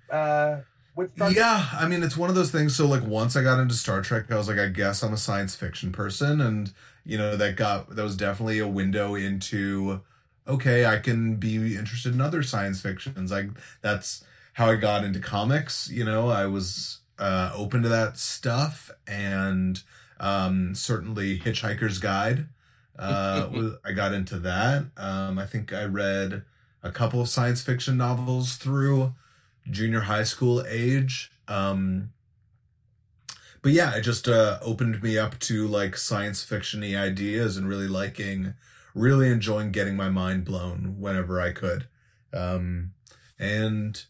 Uh, 0.09 0.57
with 0.95 1.13
Star 1.15 1.29
Trek? 1.29 1.37
Yeah, 1.37 1.67
I 1.73 1.87
mean, 1.87 2.03
it's 2.03 2.17
one 2.17 2.29
of 2.29 2.35
those 2.35 2.51
things. 2.51 2.75
So, 2.75 2.87
like, 2.87 3.03
once 3.03 3.35
I 3.35 3.43
got 3.43 3.59
into 3.59 3.75
Star 3.75 4.01
Trek, 4.01 4.31
I 4.31 4.35
was 4.35 4.47
like, 4.47 4.57
I 4.57 4.67
guess 4.67 5.03
I'm 5.03 5.13
a 5.13 5.17
science 5.17 5.55
fiction 5.55 5.91
person, 5.91 6.41
and 6.41 6.73
you 7.05 7.17
know, 7.17 7.35
that 7.37 7.55
got 7.55 7.95
that 7.95 8.03
was 8.03 8.17
definitely 8.17 8.59
a 8.59 8.67
window 8.67 9.15
into 9.15 10.01
okay, 10.47 10.85
I 10.85 10.97
can 10.97 11.35
be 11.35 11.75
interested 11.75 12.13
in 12.13 12.21
other 12.21 12.41
science 12.41 12.81
fictions. 12.81 13.31
Like, 13.31 13.49
that's 13.81 14.23
how 14.53 14.69
I 14.69 14.75
got 14.75 15.03
into 15.03 15.19
comics. 15.19 15.89
You 15.89 16.05
know, 16.05 16.29
I 16.29 16.45
was 16.45 16.99
uh, 17.17 17.51
open 17.55 17.81
to 17.83 17.89
that 17.89 18.17
stuff, 18.17 18.91
and 19.07 19.81
um, 20.19 20.75
certainly 20.75 21.39
Hitchhiker's 21.39 21.99
Guide. 21.99 22.47
Uh, 22.97 23.71
I 23.85 23.91
got 23.93 24.13
into 24.13 24.39
that. 24.39 24.85
Um, 24.97 25.39
I 25.39 25.45
think 25.45 25.73
I 25.73 25.85
read 25.85 26.43
a 26.83 26.91
couple 26.91 27.21
of 27.21 27.29
science 27.29 27.61
fiction 27.61 27.97
novels 27.97 28.55
through 28.55 29.13
junior 29.69 30.01
high 30.01 30.23
school 30.23 30.63
age. 30.67 31.31
Um, 31.47 32.11
but 33.61 33.71
yeah, 33.71 33.95
it 33.95 34.01
just 34.01 34.27
uh, 34.27 34.59
opened 34.61 35.03
me 35.03 35.17
up 35.17 35.37
to 35.39 35.67
like 35.67 35.97
science 35.97 36.45
fictiony 36.45 36.97
ideas 36.97 37.57
and 37.57 37.67
really 37.67 37.87
liking, 37.87 38.53
really 38.93 39.29
enjoying 39.29 39.71
getting 39.71 39.95
my 39.95 40.09
mind 40.09 40.45
blown 40.45 40.95
whenever 40.99 41.41
I 41.41 41.51
could. 41.51 41.87
Um, 42.33 42.91
and 43.37 44.01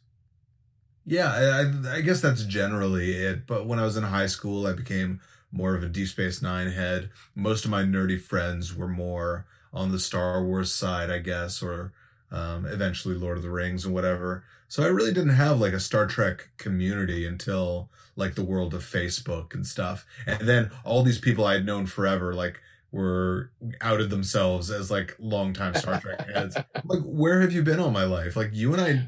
yeah, 1.09 1.31
I, 1.33 1.95
I- 1.97 2.01
guess 2.01 2.21
that's 2.21 2.43
generally 2.43 3.13
it. 3.13 3.47
But 3.47 3.65
when 3.65 3.79
I 3.79 3.83
was 3.83 3.97
in 3.97 4.03
high 4.03 4.27
school, 4.27 4.67
I 4.67 4.73
became 4.73 5.19
more 5.51 5.75
of 5.75 5.83
a 5.83 5.89
Deep 5.89 6.07
Space 6.07 6.41
Nine 6.41 6.71
head. 6.71 7.09
Most 7.35 7.65
of 7.65 7.71
my 7.71 7.83
nerdy 7.83 8.19
friends 8.21 8.75
were 8.75 8.87
more 8.87 9.45
on 9.73 9.91
the 9.91 9.99
Star 9.99 10.43
Wars 10.43 10.71
side, 10.73 11.09
I 11.09 11.19
guess, 11.19 11.61
or 11.63 11.91
um, 12.31 12.65
eventually 12.65 13.15
Lord 13.15 13.37
of 13.37 13.43
the 13.43 13.49
Rings 13.49 13.85
and 13.85 13.93
whatever. 13.93 14.43
So 14.67 14.83
I 14.83 14.87
really 14.87 15.11
didn't 15.13 15.29
have 15.35 15.59
like 15.59 15.73
a 15.73 15.79
Star 15.79 16.05
Trek 16.05 16.49
community 16.57 17.25
until 17.25 17.89
like 18.15 18.35
the 18.35 18.43
world 18.43 18.73
of 18.75 18.83
Facebook 18.83 19.55
and 19.55 19.65
stuff. 19.65 20.05
And 20.27 20.47
then 20.47 20.69
all 20.83 21.01
these 21.01 21.17
people 21.19 21.45
I 21.45 21.53
had 21.53 21.65
known 21.65 21.87
forever, 21.87 22.35
like 22.35 22.59
were 22.91 23.51
outed 23.81 24.09
themselves 24.11 24.69
as 24.69 24.91
like 24.91 25.15
longtime 25.19 25.73
Star 25.73 25.99
Trek 25.99 26.29
heads. 26.33 26.55
Like, 26.83 27.01
where 27.03 27.41
have 27.41 27.51
you 27.51 27.63
been 27.63 27.79
all 27.79 27.89
my 27.91 28.03
life? 28.03 28.35
Like 28.35 28.51
you 28.53 28.73
and 28.73 28.81
I, 28.81 29.07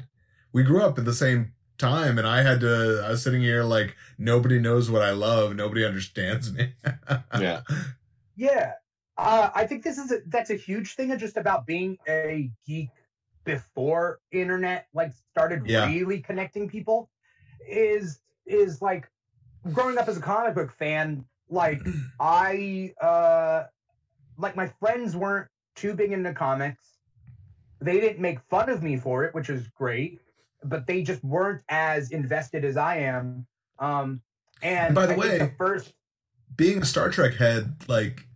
we 0.52 0.64
grew 0.64 0.82
up 0.82 0.98
in 0.98 1.04
the 1.04 1.12
same 1.14 1.52
time 1.82 2.16
and 2.18 2.26
I 2.26 2.42
had 2.42 2.60
to, 2.60 3.02
I 3.04 3.10
was 3.10 3.22
sitting 3.22 3.42
here 3.42 3.62
like, 3.64 3.96
nobody 4.18 4.58
knows 4.58 4.90
what 4.90 5.02
I 5.02 5.10
love. 5.10 5.54
Nobody 5.54 5.84
understands 5.84 6.52
me. 6.52 6.72
Yeah. 7.38 7.60
Yeah. 8.36 8.72
Uh, 9.18 9.50
I 9.54 9.66
think 9.66 9.84
this 9.84 9.98
is 9.98 10.10
a, 10.12 10.20
that's 10.26 10.50
a 10.50 10.54
huge 10.56 10.94
thing 10.94 11.12
of 11.12 11.20
just 11.20 11.36
about 11.36 11.66
being 11.66 11.98
a 12.08 12.50
geek 12.66 12.90
before 13.44 14.20
internet 14.30 14.86
like 14.94 15.12
started 15.32 15.62
Yeah. 15.66 15.86
really 15.86 16.20
connecting 16.20 16.68
people 16.68 17.10
is 17.68 18.20
is 18.46 18.80
like 18.80 19.10
growing 19.72 19.98
up 19.98 20.08
as 20.08 20.16
a 20.16 20.20
comic 20.20 20.54
book 20.54 20.70
fan 20.72 21.24
like 21.50 21.82
I 22.20 22.94
uh 23.00 23.64
like 24.38 24.54
my 24.56 24.68
friends 24.80 25.16
weren't 25.16 25.48
too 25.74 25.94
big 25.94 26.12
into 26.12 26.32
comics. 26.34 26.84
They 27.80 28.00
didn't 28.00 28.20
make 28.20 28.38
fun 28.48 28.70
of 28.70 28.82
me 28.82 28.96
for 28.96 29.24
it, 29.24 29.34
which 29.34 29.50
is 29.50 29.66
great, 29.68 30.20
but 30.64 30.86
they 30.86 31.02
just 31.02 31.22
weren't 31.24 31.62
as 31.68 32.10
invested 32.10 32.64
as 32.64 32.76
I 32.76 32.98
am. 32.98 33.46
Um 33.78 34.20
and 34.62 34.86
And 34.86 34.94
by 34.94 35.06
the 35.06 35.14
I 35.14 35.16
way- 35.16 35.38
the 35.38 35.52
first 35.58 35.92
being 36.54 36.82
a 36.82 36.84
Star 36.84 37.08
Trek 37.10 37.34
head, 37.36 37.76
like, 37.88 38.26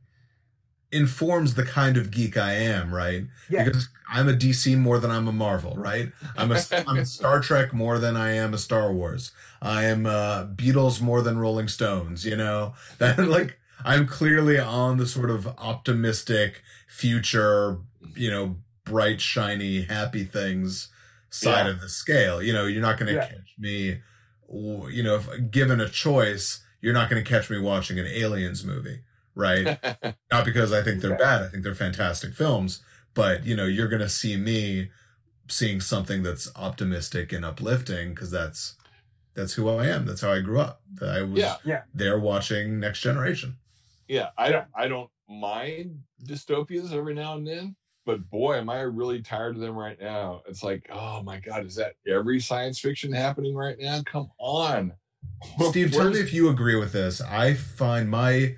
informs 0.92 1.54
the 1.54 1.64
kind 1.64 1.96
of 1.96 2.10
geek 2.10 2.36
I 2.36 2.52
am, 2.52 2.94
right? 2.94 3.24
Yeah. 3.50 3.64
Because 3.64 3.88
I'm 4.08 4.28
a 4.28 4.32
DC 4.32 4.76
more 4.78 4.98
than 4.98 5.10
I'm 5.10 5.26
a 5.28 5.32
Marvel, 5.32 5.74
right? 5.76 6.12
I'm 6.36 6.52
a 6.52 6.60
I'm 6.86 6.98
a 6.98 7.06
Star 7.06 7.40
Trek 7.40 7.72
more 7.72 7.98
than 7.98 8.16
I 8.16 8.30
am 8.32 8.54
a 8.54 8.58
Star 8.58 8.92
Wars. 8.92 9.32
I 9.60 9.84
am 9.84 10.06
uh 10.06 10.46
Beatles 10.46 11.00
more 11.02 11.22
than 11.22 11.38
Rolling 11.38 11.68
Stones, 11.68 12.24
you 12.24 12.36
know? 12.36 12.74
That 12.98 13.18
like 13.18 13.58
I'm 13.84 14.06
clearly 14.06 14.58
on 14.58 14.96
the 14.96 15.06
sort 15.06 15.30
of 15.30 15.46
optimistic 15.58 16.62
future, 16.88 17.78
you 18.14 18.30
know, 18.30 18.56
bright, 18.84 19.20
shiny, 19.20 19.82
happy 19.82 20.24
things 20.24 20.88
side 21.36 21.66
Yeah. 21.66 21.72
of 21.72 21.80
the 21.80 21.88
scale. 21.88 22.42
You 22.42 22.52
know, 22.52 22.66
you're 22.66 22.82
not 22.82 22.98
going 22.98 23.08
to 23.08 23.14
Yeah. 23.14 23.26
catch 23.28 23.54
me, 23.58 24.00
you 24.52 25.02
know, 25.02 25.16
if 25.16 25.50
given 25.50 25.80
a 25.80 25.88
choice, 25.88 26.62
you're 26.80 26.94
not 26.94 27.10
going 27.10 27.22
to 27.22 27.28
catch 27.28 27.50
me 27.50 27.58
watching 27.58 27.98
an 27.98 28.06
Aliens 28.06 28.64
movie, 28.64 29.00
right? 29.34 29.78
Not 30.32 30.44
because 30.44 30.72
I 30.72 30.82
think 30.82 31.00
they're 31.00 31.10
Yeah. 31.12 31.16
bad. 31.16 31.42
I 31.42 31.48
think 31.48 31.62
they're 31.64 31.74
fantastic 31.74 32.34
films, 32.34 32.82
but 33.14 33.44
you 33.44 33.56
know, 33.56 33.64
you're 33.66 33.88
going 33.88 34.02
to 34.02 34.08
see 34.08 34.36
me 34.36 34.90
seeing 35.48 35.80
something 35.80 36.22
that's 36.22 36.50
optimistic 36.56 37.32
and 37.32 37.44
uplifting 37.44 38.10
because 38.10 38.30
that's 38.30 38.76
that's 39.34 39.52
who 39.54 39.68
I 39.68 39.86
am. 39.88 40.06
That's 40.06 40.22
how 40.22 40.32
I 40.32 40.40
grew 40.40 40.60
up. 40.60 40.80
I 41.02 41.22
was 41.22 41.42
Yeah. 41.64 41.82
there 41.94 42.18
watching 42.18 42.80
Next 42.80 43.00
Generation. 43.00 43.56
yeah. 44.08 44.30
I 44.38 44.50
don't 44.50 44.66
I 44.74 44.86
don't 44.88 45.10
mind 45.28 46.02
dystopias 46.24 46.92
every 46.92 47.14
now 47.14 47.34
and 47.36 47.46
then, 47.46 47.76
but 48.06 48.30
boy, 48.30 48.54
am 48.54 48.70
I 48.70 48.80
really 48.80 49.20
tired 49.20 49.56
of 49.56 49.60
them 49.60 49.76
right 49.76 50.00
now. 50.00 50.42
It's 50.48 50.62
like, 50.62 50.88
oh 50.90 51.22
my 51.22 51.40
God, 51.40 51.66
is 51.66 51.74
that 51.74 51.96
every 52.06 52.40
science 52.40 52.78
fiction 52.78 53.12
happening 53.12 53.54
right 53.54 53.76
now? 53.78 54.00
Come 54.06 54.30
on. 54.38 54.94
Steve, 55.60 55.92
tell 55.92 56.10
me 56.10 56.20
if 56.20 56.32
you 56.32 56.48
agree 56.48 56.76
with 56.76 56.92
this. 56.92 57.20
I 57.20 57.54
find 57.54 58.08
my, 58.08 58.54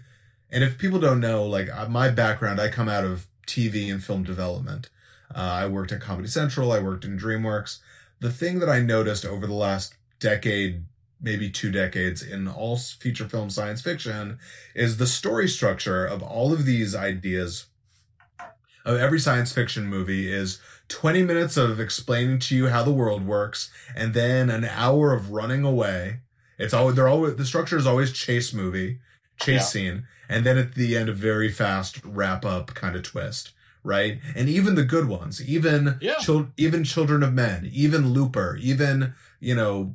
and 0.51 0.63
if 0.63 0.79
people 0.79 1.01
don't 1.01 1.19
know, 1.19 1.45
like 1.45 1.69
uh, 1.75 1.89
my 1.89 2.11
background, 2.11 2.61
I 2.61 2.69
come 2.69 2.89
out 2.89 3.05
of 3.05 3.27
TV 3.47 3.91
and 3.91 4.05
film 4.05 4.23
development. 4.23 4.91
Uh, 5.35 5.39
I 5.39 5.67
worked 5.67 5.93
at 5.93 6.03
Comedy 6.03 6.29
Central. 6.29 6.71
I 6.71 6.79
worked 6.79 7.05
in 7.05 7.19
DreamWorks. 7.19 7.79
The 8.21 8.31
thing 8.31 8.59
that 8.59 8.69
I 8.69 8.81
noticed 8.81 9.25
over 9.25 9.47
the 9.47 9.55
last 9.55 9.95
decade, 10.21 10.85
maybe 11.21 11.51
two 11.51 11.71
decades 11.71 12.23
in 12.23 12.47
all 12.47 12.77
feature 12.77 13.29
film 13.29 13.49
science 13.49 13.81
fiction 13.81 14.39
is 14.75 14.99
the 14.99 15.07
story 15.07 15.49
structure 15.49 16.05
of 16.05 16.23
all 16.23 16.53
of 16.53 16.67
these 16.67 16.95
ideas 16.95 17.67
of 18.89 18.99
every 18.99 19.21
science 19.21 19.53
fiction 19.53 19.87
movie 19.87 20.33
is 20.33 20.61
20 20.89 21.23
minutes 21.23 21.57
of 21.57 21.79
explaining 21.79 22.39
to 22.41 22.57
you 22.57 22.69
how 22.69 22.83
the 22.83 22.91
world 22.91 23.27
works 23.27 23.71
and 23.95 24.15
then 24.15 24.49
an 24.51 24.65
hour 24.65 25.13
of 25.13 25.31
running 25.31 25.63
away 25.65 26.21
it's 26.59 26.75
always 26.75 26.97
they're 26.97 27.07
always 27.09 27.37
the 27.37 27.45
structure 27.45 27.77
is 27.77 27.87
always 27.87 28.11
chase 28.13 28.53
movie, 28.53 28.99
chase 29.39 29.61
Yeah. 29.61 29.67
scene, 29.67 30.07
and 30.29 30.45
then 30.45 30.59
at 30.59 30.75
the 30.75 30.97
end 30.97 31.09
a 31.09 31.13
very 31.13 31.51
fast 31.53 32.01
wrap 32.05 32.45
up 32.45 32.75
kind 32.75 32.97
of 32.97 33.05
twist, 33.05 33.53
right? 33.85 34.19
And 34.35 34.49
even 34.49 34.75
the 34.75 34.83
good 34.83 35.07
ones, 35.07 35.41
even 35.49 35.99
Yeah. 36.01 36.17
chil- 36.21 36.49
even 36.57 36.83
Children 36.83 37.23
of 37.23 37.33
Men, 37.33 37.71
even 37.73 38.09
Looper, 38.13 38.57
even 38.61 39.13
you 39.39 39.55
know 39.55 39.95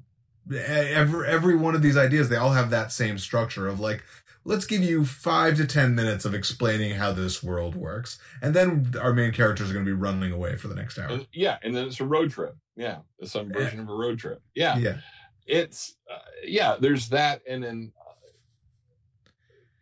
every 0.56 1.28
every 1.28 1.56
one 1.58 1.76
of 1.76 1.82
these 1.82 1.98
ideas, 1.98 2.30
they 2.30 2.36
all 2.38 2.54
have 2.54 2.70
that 2.70 2.92
same 2.94 3.18
structure 3.18 3.68
of 3.68 3.80
like. 3.82 4.04
Let's 4.46 4.66
give 4.66 4.84
you 4.84 5.06
five 5.06 5.56
to 5.58 5.66
ten 5.66 5.96
minutes 5.96 6.26
of 6.26 6.34
explaining 6.34 6.96
how 6.96 7.14
this 7.14 7.42
world 7.42 7.76
works, 7.76 8.20
and 8.42 8.54
then 8.54 8.94
our 9.00 9.14
main 9.14 9.32
characters 9.32 9.70
are 9.70 9.74
going 9.74 9.86
to 9.86 9.90
be 9.90 9.96
running 9.98 10.32
away 10.34 10.58
for 10.58 10.68
the 10.68 10.76
next 10.76 11.00
hour. 11.00 11.08
And- 11.10 11.28
yeah, 11.32 11.58
and 11.64 11.74
then 11.76 11.88
it's 11.88 12.00
a 12.02 12.06
road 12.06 12.32
trip. 12.32 12.56
Yeah, 12.76 13.00
it's 13.20 13.32
some 13.32 13.52
version 13.52 13.80
of 13.80 13.88
a 13.88 13.94
road 13.94 14.20
trip. 14.20 14.42
Yeah, 14.54 14.78
Yeah, 14.78 14.98
it's 15.46 15.96
uh, 16.12 16.18
yeah. 16.44 16.76
There's 16.80 17.10
that, 17.10 17.42
and 17.48 17.64
then 17.64 17.92
uh, 17.98 18.12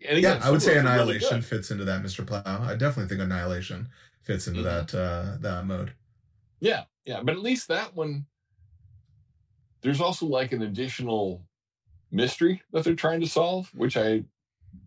and 0.08 0.19
yeah, 0.21 0.30
again, 0.34 0.41
I 0.43 0.52
would 0.52 0.62
say 0.62 0.71
are 0.78 0.84
really 0.84 0.89
Annihilation 1.15 1.41
fits 1.41 1.71
into 1.71 1.86
that, 1.86 2.04
Mr. 2.04 2.26
Plow. 2.26 2.41
I 2.45 2.76
definitely 2.76 3.08
think 3.08 3.21
Annihilation 3.21 3.88
fits 4.21 4.47
into 4.47 4.62
Mhm. 4.62 4.63
that 4.63 4.95
uh 4.95 5.38
that 5.39 5.65
mode. 5.65 5.93
Yeah, 6.60 6.84
yeah, 7.06 7.21
but 7.24 7.34
at 7.36 7.41
least 7.41 7.67
that 7.69 7.95
one. 7.95 8.26
There's 9.82 10.02
also 10.02 10.28
like 10.28 10.52
an 10.52 10.62
additional 10.62 11.43
mystery 12.12 12.62
that 12.71 12.84
they're 12.84 12.93
trying 12.93 13.21
to 13.21 13.28
solve, 13.28 13.71
which 13.74 13.97
I, 13.97 14.24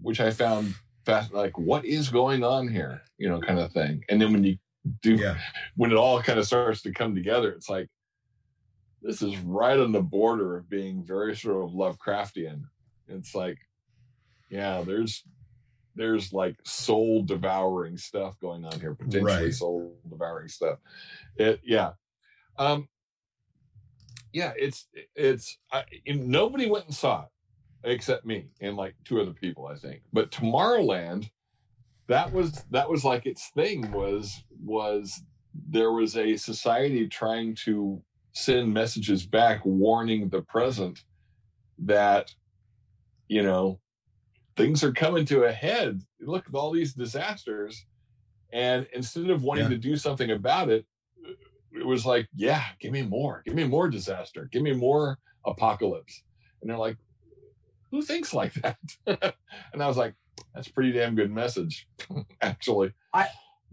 which 0.01 0.21
I 0.21 0.31
found 0.31 0.75
fast. 1.05 1.33
Like, 1.33 1.57
what 1.59 1.85
is 1.85 2.09
going 2.09 2.43
on 2.45 2.69
here? 2.69 3.03
You 3.19 3.29
know, 3.29 3.41
kind 3.41 3.59
of 3.59 3.73
thing. 3.73 4.03
And 4.09 4.21
then 4.21 4.33
when 4.33 4.45
you 4.45 4.59
do, 5.03 5.15
Yeah. 5.17 5.39
when 5.77 5.91
it 5.93 5.97
all 5.97 6.23
kind 6.23 6.39
of 6.39 6.47
starts 6.47 6.83
to 6.83 6.93
come 6.93 7.15
together, 7.15 7.53
it's 7.53 7.69
like 7.69 7.89
this 9.03 9.21
is 9.23 9.37
right 9.39 9.79
on 9.79 9.93
the 9.93 10.03
border 10.03 10.57
of 10.57 10.69
being 10.69 11.05
very 11.05 11.37
sort 11.37 11.65
of 11.65 11.71
Lovecraftian. 11.73 12.63
It's 13.09 13.35
like, 13.35 13.59
yeah, 14.51 14.83
there's 14.83 15.23
there's 15.97 16.33
like 16.33 16.57
soul 16.65 17.23
devouring 17.23 17.97
stuff 17.97 18.39
going 18.41 18.65
on 18.65 18.81
here, 18.81 18.95
potentially 18.95 19.23
Right. 19.45 19.55
soul 19.55 19.97
devouring 20.09 20.49
stuff. 20.49 20.79
It 21.37 21.61
yeah. 21.65 21.93
Um 22.59 22.89
yeah, 24.33 24.53
it's 24.57 24.89
it's 25.15 25.59
I, 25.71 25.85
nobody 26.07 26.69
went 26.69 26.87
and 26.87 26.95
saw 26.95 27.23
it 27.23 27.29
except 27.85 28.25
me 28.25 28.47
and 28.61 28.77
like 28.77 28.95
two 29.05 29.21
other 29.21 29.33
people, 29.33 29.67
I 29.67 29.77
think. 29.77 30.03
But 30.13 30.31
Tomorrowland, 30.31 31.31
that 32.09 32.33
was 32.33 32.65
that 32.71 32.89
was 32.89 33.05
like 33.05 33.27
its 33.27 33.49
thing 33.51 33.91
was 33.93 34.43
was 34.63 35.23
there 35.69 35.93
was 35.93 36.17
a 36.17 36.37
society 36.37 37.07
trying 37.09 37.55
to 37.65 38.03
send 38.33 38.73
messages 38.75 39.25
back 39.25 39.65
warning 39.65 40.29
the 40.29 40.43
present 40.43 41.05
that 41.79 42.31
you 43.29 43.43
know 43.43 43.81
things 44.57 44.83
are 44.85 44.93
coming 44.93 45.25
to 45.25 45.45
a 45.45 45.53
head 45.53 46.01
look 46.21 46.45
at 46.49 46.55
all 46.55 46.73
these 46.73 46.93
disasters 46.95 47.87
and 48.53 48.87
instead 48.93 49.31
of 49.31 49.43
wanting 49.45 49.65
Yeah. 49.65 49.71
to 49.71 49.79
do 49.79 49.97
something 49.97 50.31
about 50.33 50.69
it 50.69 50.85
it 51.73 51.87
was 51.87 52.05
like 52.05 52.27
yeah 52.35 52.65
give 52.81 52.93
me 52.93 53.03
more 53.03 53.43
give 53.47 53.55
me 53.55 53.65
more 53.65 53.89
disaster 53.89 54.49
give 54.53 54.63
me 54.63 54.73
more 54.73 55.19
apocalypse 55.47 56.23
and 56.61 56.71
they're 56.71 56.79
like 56.79 56.97
who 57.95 58.03
thinks 58.03 58.35
like 58.35 58.53
that 58.55 58.77
and 59.73 59.83
i 59.83 59.87
was 59.87 59.97
like 59.97 60.15
that's 60.53 60.67
a 60.69 60.73
pretty 60.73 60.91
damn 60.93 61.15
good 61.15 61.31
message 61.31 61.87
actually 62.43 62.93
I 63.13 63.27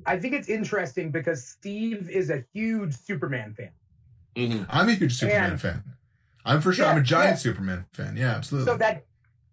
I 0.06 0.18
think 0.20 0.34
it's 0.34 0.50
interesting 0.50 1.12
because 1.12 1.46
Steve 1.48 2.10
is 2.10 2.30
a 2.32 2.44
huge 2.54 2.96
Superman 2.96 3.54
fan. 3.54 3.70
Mhm. 4.36 4.66
I'm 4.70 4.90
a 4.90 4.94
huge 4.94 5.14
Superman 5.14 5.52
And- 5.52 5.62
fan. 5.62 5.84
I'm 6.46 6.62
for 6.62 6.74
sure 6.74 6.86
I'm 6.88 6.98
a 6.98 7.04
giant 7.04 7.34
yeah. 7.34 7.36
Superman 7.36 7.86
fan. 7.94 8.16
Yeah, 8.18 8.32
absolutely. 8.36 8.72
So 8.72 8.78
that 8.78 9.06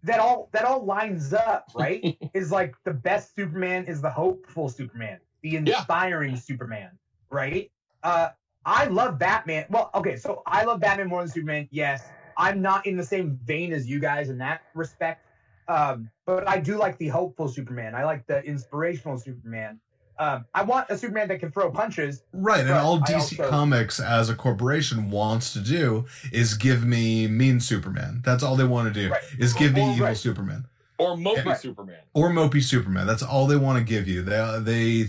that 0.05 0.21
all 0.21 0.49
that 0.53 0.65
all 0.65 0.85
lines 0.85 1.35
up, 1.35 1.67
right? 1.75 2.17
is 2.35 2.51
like 2.51 2.75
the 2.85 2.95
best 2.95 3.35
Superman 3.37 3.85
is 3.87 4.01
the 4.01 4.09
hopeful 4.11 4.69
Superman, 4.71 5.19
the 5.43 5.57
inspiring 5.57 6.37
Superman, 6.37 6.91
right? 7.31 7.71
Uh 8.03 8.29
I 8.65 8.87
love 8.87 9.19
Batman. 9.19 9.67
Well, 9.71 9.91
okay, 9.95 10.17
so 10.17 10.43
I 10.47 10.65
love 10.65 10.81
Batman 10.81 11.09
more 11.09 11.21
than 11.23 11.31
Superman. 11.31 11.69
Yes, 11.71 12.05
I'm 12.39 12.63
not 12.63 12.87
in 12.87 12.97
the 12.97 13.05
same 13.05 13.39
vein 13.45 13.73
as 13.73 13.87
you 13.89 13.99
guys 14.01 14.29
in 14.31 14.39
that 14.39 14.63
respect. 14.75 15.25
Um, 15.69 16.09
but 16.25 16.49
I 16.49 16.59
do 16.61 16.79
like 16.79 16.97
the 16.99 17.09
hopeful 17.09 17.49
Superman. 17.49 17.95
I 17.95 18.05
like 18.05 18.27
the 18.27 18.43
inspirational 18.43 19.19
Superman. 19.19 19.81
Um, 20.19 20.47
I 20.55 20.63
want 20.63 20.87
a 20.89 20.97
Superman 20.99 21.29
that 21.29 21.39
can 21.41 21.53
throw 21.53 21.71
punches. 21.71 22.23
Right, 22.33 22.61
and 22.61 22.71
all 22.71 22.99
DC 23.01 23.15
also- 23.39 23.51
Comics 23.51 24.01
as 24.01 24.29
a 24.31 24.35
corporation 24.35 25.11
wants 25.11 25.53
to 25.53 25.61
do 25.61 26.07
is 26.33 26.55
give 26.55 26.85
me 26.85 27.27
mean 27.29 27.61
Superman. 27.61 28.23
That's 28.25 28.43
all 28.43 28.57
they 28.57 28.65
want 28.65 28.93
to 28.93 29.01
do 29.01 29.11
Right. 29.13 29.21
is 29.39 29.53
give 29.53 29.75
me 29.75 29.83
Well, 29.83 29.93
evil 29.95 30.07
right. 30.07 30.17
Superman 30.17 30.65
or 30.99 31.17
mopey 31.17 31.45
Right. 31.45 31.61
superman 31.61 31.99
or 32.15 32.31
mopey 32.31 32.63
Superman. 32.63 33.07
That's 33.07 33.23
all 33.23 33.47
they 33.47 33.57
want 33.57 33.79
to 33.79 33.85
give 33.85 34.09
you. 34.09 34.23
They 34.23 34.59
they 34.61 35.03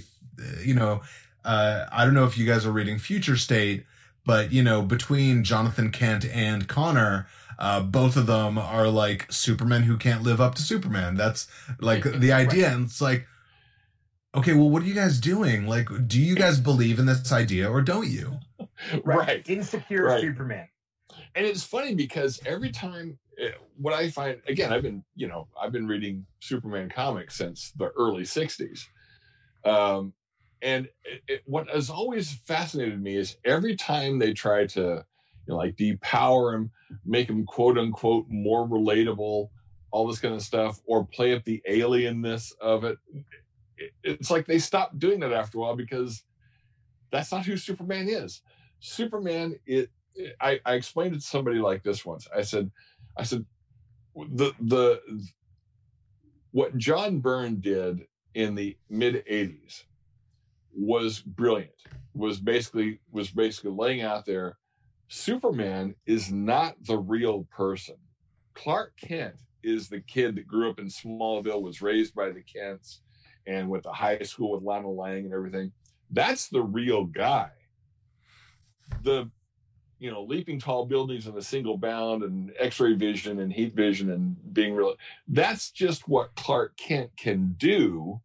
uh, 0.44 0.62
you 0.64 0.76
know, 0.76 1.02
uh, 1.44 1.86
I 1.92 2.06
don't 2.06 2.14
know 2.14 2.26
if 2.26 2.38
you 2.38 2.46
guys 2.46 2.66
are 2.66 2.72
reading 2.72 3.00
Future 3.00 3.36
State, 3.38 3.86
but 4.30 4.52
you 4.52 4.62
know, 4.62 4.84
between 4.84 5.44
Jonathan 5.44 5.90
Kent 5.90 6.24
and 6.24 6.68
Connor, 6.68 7.26
uh, 7.58 7.82
both 7.82 8.16
of 8.16 8.28
them 8.28 8.60
are 8.60 8.88
like 8.88 9.26
Superman 9.32 9.82
who 9.82 9.98
can't 9.98 10.22
live 10.22 10.40
up 10.40 10.54
to 10.54 10.62
Superman. 10.62 11.16
That's 11.16 11.48
like 11.82 12.04
the 12.20 12.32
idea, 12.32 12.70
and 12.72 12.86
it's 12.86 13.02
like, 13.02 13.26
okay, 14.36 14.54
well, 14.54 14.70
what 14.70 14.84
are 14.84 14.86
you 14.86 14.94
guys 14.94 15.20
doing? 15.20 15.66
Like, 15.66 15.90
do 16.08 16.22
you 16.22 16.36
guys 16.36 16.60
believe 16.60 17.00
in 17.00 17.08
this 17.08 17.32
idea 17.32 17.72
or 17.72 17.82
don't 17.82 18.08
you? 18.08 18.38
right. 19.04 19.50
Insecure 19.50 20.04
Right. 20.04 20.22
Superman. 20.22 20.68
and 21.34 21.44
it's 21.48 21.64
funny 21.64 21.96
because 21.96 22.40
every 22.46 22.70
time 22.70 23.18
eh, 23.40 23.50
what 23.78 23.96
i 23.96 24.12
find 24.12 24.40
again 24.48 24.72
i've 24.72 24.84
been 24.84 25.04
you 25.16 25.28
know 25.28 25.48
i've 25.60 25.72
been 25.72 25.88
reading 25.88 26.24
superman 26.40 26.88
comics 26.88 27.36
since 27.36 27.72
the 27.78 27.90
early 27.98 28.24
60s 28.24 28.82
um, 29.66 30.14
and 30.62 30.88
it, 31.04 31.22
it, 31.28 31.42
what 31.46 31.70
has 31.70 31.90
always 31.90 32.34
fascinated 32.34 33.02
me 33.02 33.16
is 33.16 33.38
every 33.46 33.76
time 33.76 34.20
they 34.20 34.34
try 34.34 34.66
to 34.66 34.80
you 34.80 35.54
know 35.54 35.58
like 35.58 35.76
depower 35.76 36.56
him 36.56 36.72
make 37.06 37.30
him 37.30 37.46
quote 37.46 37.78
unquote 37.78 38.26
more 38.30 38.68
relatable 38.68 39.50
all 39.92 40.08
this 40.08 40.20
kind 40.20 40.36
of 40.36 40.42
stuff 40.42 40.80
or 40.86 41.06
play 41.06 41.34
up 41.34 41.44
the 41.46 41.62
alienness 41.68 42.52
of 42.62 42.84
it, 42.84 42.98
it 43.78 43.92
it's 44.04 44.30
like 44.30 44.46
they 44.46 44.60
stop 44.60 44.98
doing 45.00 45.20
that 45.20 45.34
after 45.34 45.58
a 45.58 45.62
while 45.62 45.76
because 45.76 46.24
that's 47.12 47.32
not 47.32 47.46
who 47.46 47.58
superman 47.58 48.08
is 48.08 48.42
superman 48.80 49.56
it 49.66 49.90
I, 50.40 50.60
I 50.66 50.74
explained 50.74 51.16
it 51.16 51.20
to 51.20 51.26
somebody 51.26 51.60
like 51.60 51.84
this 51.84 52.06
once. 52.06 52.28
I 52.36 52.42
said, 52.42 52.72
I 53.18 53.24
said, 53.24 53.46
the 54.16 54.54
the 54.60 55.02
what 56.52 56.78
John 56.78 57.20
Byrne 57.20 57.62
did 57.62 58.08
in 58.34 58.56
the 58.56 58.78
mid 58.90 59.24
'80s 59.26 59.84
was 60.74 61.20
brilliant. 61.20 61.72
Was 62.14 62.40
basically 62.40 63.00
was 63.12 63.30
basically 63.30 63.72
laying 63.72 64.02
out 64.02 64.26
there, 64.26 64.58
Superman 65.08 65.96
is 66.06 66.32
not 66.32 66.76
the 66.86 66.98
real 66.98 67.48
person. 67.52 67.96
Clark 68.54 68.94
Kent 69.02 69.36
is 69.64 69.90
the 69.90 70.02
kid 70.02 70.36
that 70.36 70.48
grew 70.48 70.70
up 70.70 70.80
in 70.80 70.88
Smallville, 70.88 71.62
was 71.62 71.82
raised 71.82 72.14
by 72.14 72.30
the 72.30 72.42
Kents, 72.42 73.02
and 73.48 73.70
went 73.70 73.84
to 73.84 73.92
high 73.92 74.20
school 74.20 74.52
with 74.52 74.64
Lana 74.64 74.90
Lang 74.90 75.26
and 75.26 75.34
everything. 75.34 75.72
That's 76.12 76.48
the 76.50 76.62
real 76.62 77.06
guy. 77.06 77.52
The 79.04 79.30
you 80.00 80.10
know, 80.10 80.24
leaping 80.24 80.60
tall 80.60 80.86
buildings 80.86 81.28
in 81.28 81.38
a 81.38 81.42
single 81.42 81.78
bound 81.78 82.24
and 82.24 82.54
x-ray 82.58 82.94
vision 82.94 83.40
and 83.40 83.52
heat 83.52 83.76
vision 83.76 84.12
and 84.12 84.38
being 84.54 84.74
real. 84.74 84.96
That's 85.28 85.72
just 85.72 86.08
what 86.08 86.34
Clark 86.36 86.78
Kent 86.78 87.12
can 87.18 87.56
do, 87.58 88.22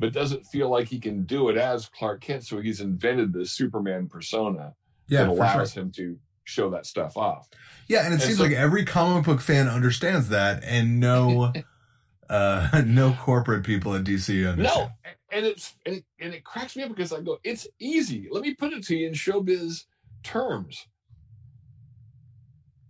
but 0.00 0.12
doesn't 0.12 0.44
feel 0.46 0.68
like 0.70 0.88
he 0.88 0.98
can 0.98 1.24
do 1.24 1.48
it 1.48 1.56
as 1.56 1.86
Clark 1.88 2.20
Kent. 2.22 2.44
So 2.46 2.60
he's 2.60 2.80
invented 2.80 3.32
the 3.32 3.46
Superman 3.46 4.08
persona 4.08 4.74
Yeah, 5.08 5.24
that 5.24 5.28
for 5.30 5.36
sure. 5.36 5.44
allows 5.44 5.72
him 5.74 5.92
to 5.92 6.18
show 6.44 6.70
that 6.70 6.86
stuff 6.86 7.16
off. 7.16 7.48
Yeah, 7.86 8.00
and 8.04 8.08
it 8.08 8.14
And 8.14 8.22
seems 8.22 8.38
so- 8.38 8.44
like 8.44 8.52
every 8.52 8.84
comic 8.84 9.24
book 9.24 9.40
fan 9.40 9.68
understands 9.68 10.30
that, 10.30 10.64
and 10.64 10.98
no, 10.98 11.52
uh, 12.28 12.82
no 12.86 13.12
corporate 13.20 13.64
people 13.64 13.94
at 13.94 14.02
DC 14.04 14.50
understand. 14.50 14.90
No, 15.04 15.10
and 15.32 15.46
it's 15.46 15.74
and 15.86 15.96
it, 15.96 16.04
and 16.18 16.34
it 16.34 16.42
cracks 16.42 16.74
me 16.76 16.82
up 16.82 16.88
because 16.88 17.12
I 17.12 17.20
go, 17.20 17.38
it's 17.44 17.68
easy. 17.78 18.28
Let 18.32 18.42
me 18.42 18.54
put 18.54 18.72
it 18.72 18.82
to 18.86 18.96
you 18.96 19.06
in 19.08 19.12
showbiz 19.14 19.84
terms. 20.24 20.86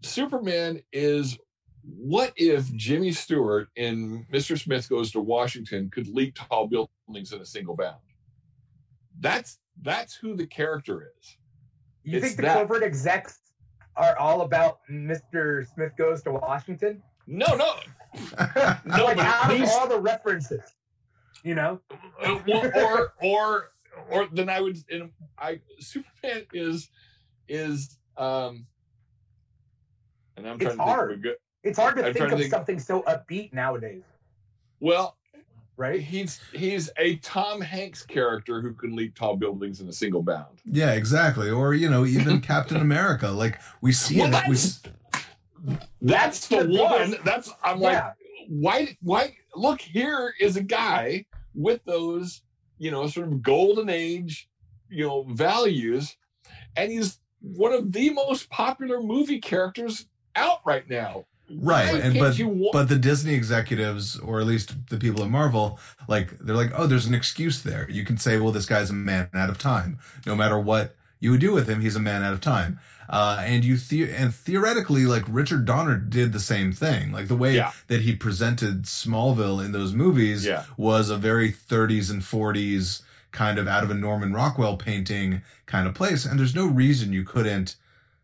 Superman 0.03 0.83
is 0.93 1.39
what 1.83 2.33
if 2.37 2.73
Jimmy 2.75 3.13
Stewart 3.13 3.69
in 3.77 4.27
Mr. 4.33 4.59
Smith 4.59 4.89
Goes 4.89 5.11
to 5.13 5.21
Washington 5.21 5.91
could 5.91 6.09
leap 6.09 6.35
tall 6.35 6.67
buildings 6.67 7.33
in 7.33 7.41
a 7.41 7.47
single 7.47 7.77
bound? 7.77 7.97
That's 9.21 9.59
that's 9.83 10.15
who 10.15 10.37
the 10.37 10.47
character 10.47 11.11
is. 11.19 11.37
You 12.03 12.19
It's 12.19 12.27
think 12.27 12.37
the 12.37 12.43
that. 12.43 12.57
corporate 12.57 12.83
execs 12.83 13.39
are 13.97 14.17
all 14.19 14.43
about 14.43 14.81
Mr. 14.91 15.67
Smith 15.75 15.93
goes 15.97 16.23
to 16.23 16.33
Washington? 16.33 17.03
No, 17.27 17.47
no, 17.55 17.75
no, 18.85 19.05
like 19.05 19.19
out 19.19 19.53
of 19.53 19.69
all 19.71 19.87
the 19.89 20.01
references, 20.01 20.63
you 21.45 21.55
know? 21.55 21.81
Uh, 22.25 22.39
or, 22.53 22.75
or 22.77 23.13
or 23.23 23.71
or 24.11 24.29
then 24.33 24.49
I 24.49 24.61
would 24.61 24.79
and 24.91 25.11
I 25.39 25.61
Superman 25.79 26.47
is 26.53 26.89
is 27.49 27.99
um 28.17 28.67
and 30.37 30.47
I'm 30.49 30.57
It's 30.57 30.65
trying 30.65 30.77
to 30.79 30.79
think 30.79 30.81
hard. 30.89 31.13
of 31.13 31.19
a 31.19 31.23
good 31.23 31.37
It's 31.63 31.79
hard 31.79 31.97
to 31.97 32.01
I'm 32.07 32.13
think 32.13 32.17
trying 32.19 32.29
to 32.31 32.35
of 32.37 32.41
think- 32.41 32.51
something 32.53 32.79
so 32.79 33.03
upbeat 33.03 33.53
nowadays, 33.53 34.03
well 34.81 35.17
right? 35.77 36.01
he's 36.01 36.41
he's 36.53 36.91
a 36.99 37.17
Tom 37.17 37.61
Hanks 37.61 38.03
character 38.05 38.61
who 38.61 38.73
can 38.75 38.95
leap 38.95 39.15
tall 39.15 39.37
buildings 39.37 39.81
in 39.81 39.89
a 39.89 39.93
single 39.93 40.23
bound. 40.23 40.61
Yeah, 40.67 40.93
exactly. 40.93 41.51
Or 41.51 41.73
you 41.75 41.89
know, 41.89 42.05
even 42.05 42.41
Captain 42.53 42.79
America. 42.79 43.29
Like 43.31 43.59
we 43.81 43.93
see 43.93 44.19
Well, 44.21 44.35
it. 44.35 44.45
We, 44.49 44.55
that's, 44.55 44.83
that's 46.03 46.49
the 46.49 46.65
the 46.65 46.83
one. 46.83 46.99
biggest- 47.11 47.25
That's 47.25 47.51
I'm 47.63 47.81
like 47.81 48.03
why 48.49 48.97
why 49.03 49.37
look 49.55 49.81
here 49.81 50.35
is 50.41 50.57
a 50.57 50.63
guy 50.63 51.25
with 51.55 51.85
those 51.85 52.43
you 52.79 52.91
know 52.91 53.07
sort 53.07 53.29
of 53.29 53.43
golden 53.43 53.89
age 53.89 54.49
you 54.89 55.07
know 55.07 55.23
values 55.25 56.17
and 56.77 56.91
he's 56.91 57.21
one 57.43 57.73
of 57.73 57.93
the 57.93 58.11
most 58.11 58.49
popular 58.51 59.01
movie 59.03 59.39
characters 59.41 60.07
out 60.37 60.61
right 60.65 60.89
now 60.89 61.25
right, 61.59 61.95
and 61.95 62.19
but 62.19 62.39
wa- 62.41 62.71
but 62.73 62.89
the 62.89 62.97
Disney 62.99 63.35
executives, 63.35 64.19
or 64.19 64.41
at 64.41 64.47
least 64.47 64.75
the 64.89 64.99
people 64.99 65.23
at 65.25 65.31
Marvel, 65.31 65.79
like 66.09 66.39
they're 66.39 66.57
like, 66.57 66.73
oh, 66.75 66.87
there's 66.87 67.07
an 67.07 67.15
excuse 67.15 67.63
there. 67.63 67.89
You 67.91 68.05
can 68.05 68.17
say, 68.19 68.39
well, 68.39 68.53
this 68.53 68.67
guy's 68.67 68.91
a 68.91 68.95
man 68.95 69.29
out 69.35 69.51
of 69.51 69.59
time. 69.59 69.99
No 70.27 70.35
matter 70.37 70.59
what 70.59 70.95
you 71.19 71.31
would 71.33 71.41
do 71.41 71.53
with 71.53 71.69
him, 71.69 71.81
he's 71.81 71.97
a 71.97 72.01
man 72.01 72.23
out 72.23 72.33
of 72.33 72.41
time. 72.41 72.79
Uh, 73.09 73.43
and 73.45 73.65
you 73.65 73.77
the- 73.77 74.11
and 74.11 74.33
theoretically, 74.35 75.05
like 75.05 75.25
Richard 75.29 75.65
Donner 75.65 75.97
did 75.97 76.33
the 76.33 76.39
same 76.41 76.73
thing. 76.73 77.11
Like 77.11 77.27
the 77.29 77.37
way 77.37 77.57
Yeah. 77.57 77.73
that 77.89 78.03
he 78.03 78.15
presented 78.15 78.85
Smallville 78.85 79.63
in 79.65 79.73
those 79.73 79.93
movies 79.93 80.45
Yeah. 80.47 80.63
was 80.77 81.11
a 81.11 81.17
very 81.17 81.51
30s 81.51 82.09
and 82.11 82.23
40s 82.23 83.03
kind 83.33 83.59
of 83.59 83.67
out 83.69 83.83
of 83.85 83.91
a 83.91 83.95
Norman 83.95 84.33
Rockwell 84.33 84.77
painting 84.77 85.43
kind 85.67 85.87
of 85.89 85.95
place. 85.95 86.25
And 86.25 86.39
there's 86.39 86.55
no 86.55 86.67
reason 86.67 87.13
you 87.13 87.25
couldn't 87.25 87.75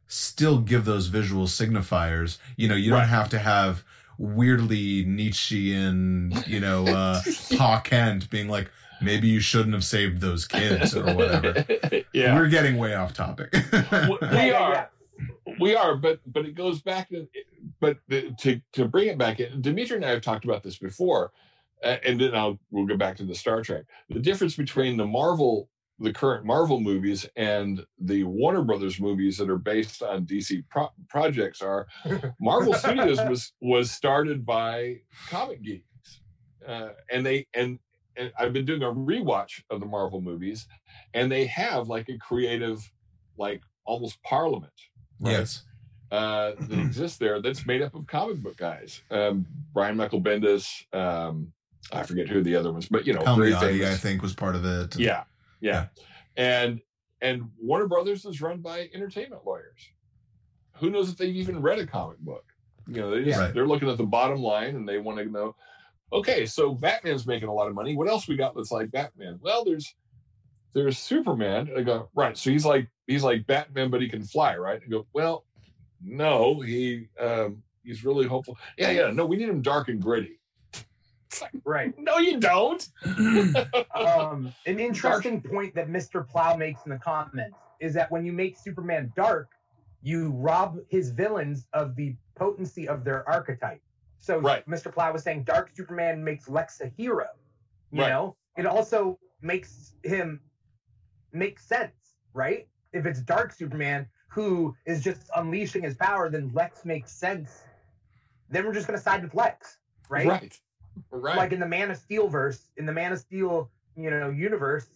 still 0.08 0.58
give 0.58 0.84
those 0.84 1.06
visual 1.08 1.46
signifiers. 1.46 2.38
You 2.56 2.68
know, 2.68 2.76
you 2.76 2.90
don't 2.90 3.08
have 3.08 3.28
to 3.30 3.38
have 3.38 3.84
weirdly 4.18 5.04
Nietzschean, 5.04 6.32
you 6.46 6.60
know, 6.60 6.86
uh, 6.86 7.20
Pa 7.56 7.80
Kent 7.80 8.30
being 8.30 8.48
like, 8.48 8.70
maybe 9.00 9.28
you 9.28 9.40
shouldn't 9.40 9.74
have 9.74 9.84
saved 9.84 10.20
those 10.20 10.46
kids 10.46 10.96
or 10.96 11.04
whatever. 11.14 11.66
yeah 12.12 12.34
We're 12.34 12.48
getting 12.48 12.78
way 12.78 12.94
off 12.94 13.12
topic. 13.12 13.54
We 14.20 14.52
are 14.52 14.90
we 15.58 15.74
are 15.74 15.96
but 15.96 16.20
but 16.26 16.44
it 16.44 16.54
goes 16.54 16.82
back 16.82 17.08
to 17.08 17.26
but 17.80 17.98
the, 18.08 18.34
to 18.40 18.60
to 18.72 18.86
bring 18.86 19.08
it 19.08 19.18
back 19.18 19.40
in 19.40 19.62
Dimithri 19.62 19.96
and 19.96 20.04
i 20.04 20.10
have 20.10 20.22
talked 20.22 20.44
about 20.44 20.62
this 20.62 20.78
before 20.78 21.32
uh, 21.82 21.96
and 22.04 22.20
then 22.20 22.34
i'll 22.34 22.58
we'll 22.70 22.86
go 22.86 22.96
back 22.96 23.16
to 23.16 23.24
the 23.24 23.34
star 23.34 23.62
trek 23.62 23.84
the 24.10 24.20
difference 24.20 24.56
between 24.56 24.96
the 24.96 25.06
marvel 25.06 25.68
the 25.98 26.12
current 26.12 26.44
marvel 26.44 26.80
movies 26.80 27.26
and 27.36 27.84
the 28.00 28.22
warner 28.24 28.62
brothers 28.62 29.00
movies 29.00 29.38
that 29.38 29.48
are 29.48 29.58
based 29.58 30.02
on 30.02 30.26
dc 30.26 30.62
pro- 30.70 30.92
projects 31.08 31.62
are 31.62 31.86
marvel 32.40 32.74
studios 32.74 33.18
was 33.28 33.52
was 33.60 33.90
started 33.90 34.44
by 34.44 34.96
comic 35.28 35.62
geeks 35.62 36.20
uh, 36.66 36.90
and 37.10 37.24
they 37.24 37.46
and 37.54 37.78
and 38.16 38.32
i've 38.38 38.52
been 38.52 38.66
doing 38.66 38.82
a 38.82 38.92
rewatch 38.92 39.62
of 39.70 39.80
the 39.80 39.86
marvel 39.86 40.20
movies 40.20 40.66
and 41.14 41.32
they 41.32 41.46
have 41.46 41.88
like 41.88 42.08
a 42.08 42.18
creative 42.18 42.90
like 43.38 43.62
almost 43.86 44.22
parliament 44.22 44.72
yes. 45.20 45.64
uh, 46.10 46.52
that 46.60 46.78
exists 46.78 47.18
there 47.18 47.40
that's 47.40 47.66
made 47.66 47.82
up 47.82 47.94
of 47.94 48.06
comic 48.06 48.36
book 48.38 48.56
guys. 48.56 49.02
Um, 49.10 49.46
Brian 49.72 49.96
Michael 49.96 50.20
Bendis, 50.20 50.68
um, 50.92 51.52
I 51.92 52.02
forget 52.02 52.28
who 52.28 52.42
the 52.42 52.56
other 52.56 52.72
ones, 52.72 52.88
but 52.88 53.06
you 53.06 53.12
know, 53.12 53.20
Palmiotti. 53.20 53.84
I 53.84 53.94
think, 53.94 54.22
was 54.22 54.34
part 54.34 54.56
of 54.56 54.64
it. 54.64 54.98
Yeah, 54.98 55.24
yeah, 55.66 55.86
and 56.36 56.80
and 57.20 57.50
Warner 57.60 57.86
Brothers 57.88 58.24
is 58.24 58.40
run 58.40 58.60
by 58.60 58.88
entertainment 58.94 59.42
lawyers. 59.46 59.80
Who 60.78 60.90
knows 60.90 61.10
if 61.10 61.16
they've 61.16 61.34
even 61.34 61.62
read 61.62 61.78
a 61.78 61.86
comic 61.86 62.18
book? 62.18 62.44
You 62.86 63.00
know, 63.00 63.10
they 63.10 63.24
just, 63.24 63.38
Right. 63.40 63.52
they're 63.54 63.66
looking 63.66 63.88
at 63.88 63.96
the 63.96 64.04
bottom 64.04 64.40
line 64.40 64.76
and 64.76 64.88
they 64.88 64.98
want 64.98 65.18
to 65.18 65.24
know. 65.24 65.56
Okay, 66.12 66.46
so 66.46 66.72
Batman's 66.74 67.26
making 67.26 67.48
a 67.48 67.52
lot 67.54 67.66
of 67.68 67.74
money. 67.74 67.96
What 67.96 68.08
else 68.08 68.28
we 68.28 68.36
got 68.36 68.54
that's 68.54 68.70
like 68.70 68.90
Batman? 68.92 69.38
Well, 69.42 69.64
there's 69.64 69.94
there's 70.72 70.98
Superman. 70.98 71.68
And 71.68 71.78
I 71.78 71.82
go 71.82 72.08
right. 72.14 72.36
So 72.36 72.50
he's 72.50 72.64
like 72.66 72.88
he's 73.06 73.24
like 73.24 73.46
Batman, 73.46 73.90
but 73.90 74.02
he 74.02 74.08
can 74.08 74.22
fly, 74.22 74.56
right? 74.56 74.80
I 74.84 74.88
go 74.88 75.06
well, 75.12 75.44
no, 76.02 76.60
he 76.60 77.08
um, 77.18 77.62
he's 77.82 78.04
really 78.04 78.26
hopeful. 78.26 78.56
Yeah, 78.78 78.90
yeah. 78.90 79.10
No, 79.10 79.26
we 79.26 79.36
need 79.36 79.48
him 79.48 79.62
dark 79.62 79.88
and 79.88 80.00
gritty. 80.00 80.38
It's 81.26 81.42
like, 81.42 81.52
right. 81.64 81.94
no, 81.98 82.18
you 82.18 82.38
don't. 82.40 82.86
Um, 83.94 84.52
an 84.66 84.78
interesting 84.78 85.40
point 85.40 85.74
that 85.74 85.88
Mr. 85.88 86.28
Plow 86.28 86.54
makes 86.56 86.84
in 86.84 86.90
the 86.90 86.98
comments 86.98 87.56
is 87.80 87.94
that 87.94 88.10
when 88.10 88.26
you 88.26 88.32
make 88.32 88.58
Superman 88.58 89.10
dark, 89.16 89.48
you 90.02 90.32
rob 90.32 90.78
his 90.90 91.10
villains 91.10 91.66
of 91.72 91.96
the 91.96 92.14
potency 92.34 92.86
of 92.86 93.04
their 93.04 93.26
archetype. 93.28 93.80
So 94.18 94.38
Right. 94.38 94.66
Mr. 94.68 94.92
Plow 94.92 95.12
was 95.12 95.22
saying 95.22 95.44
dark 95.44 95.70
Superman 95.74 96.22
makes 96.22 96.48
Lex 96.48 96.80
a 96.82 96.88
hero. 96.88 97.28
You 97.90 98.02
Right. 98.02 98.10
know, 98.10 98.36
it 98.56 98.66
also 98.66 99.18
makes 99.40 99.94
him 100.02 100.40
make 101.32 101.58
sense, 101.58 102.16
right? 102.34 102.68
If 102.92 103.06
it's 103.06 103.20
Dark 103.20 103.52
Superman 103.52 104.06
who 104.28 104.76
is 104.84 105.02
just 105.02 105.30
unleashing 105.34 105.82
his 105.82 105.94
power, 105.94 106.28
then 106.28 106.50
Lex 106.52 106.84
makes 106.84 107.10
sense. 107.10 107.62
Then 108.50 108.66
we're 108.66 108.74
just 108.74 108.86
gonna 108.86 108.98
side 108.98 109.22
with 109.22 109.34
Lex, 109.34 109.78
right? 110.10 110.26
Right. 110.26 110.60
Right. 111.10 111.36
Like 111.36 111.52
in 111.52 111.60
the 111.60 111.66
Man 111.66 111.90
of 111.90 111.96
Steel 111.96 112.28
verse, 112.28 112.68
in 112.76 112.86
the 112.86 112.92
Man 112.92 113.12
of 113.12 113.18
Steel, 113.18 113.70
you 113.96 114.10
know, 114.10 114.30
universe, 114.30 114.86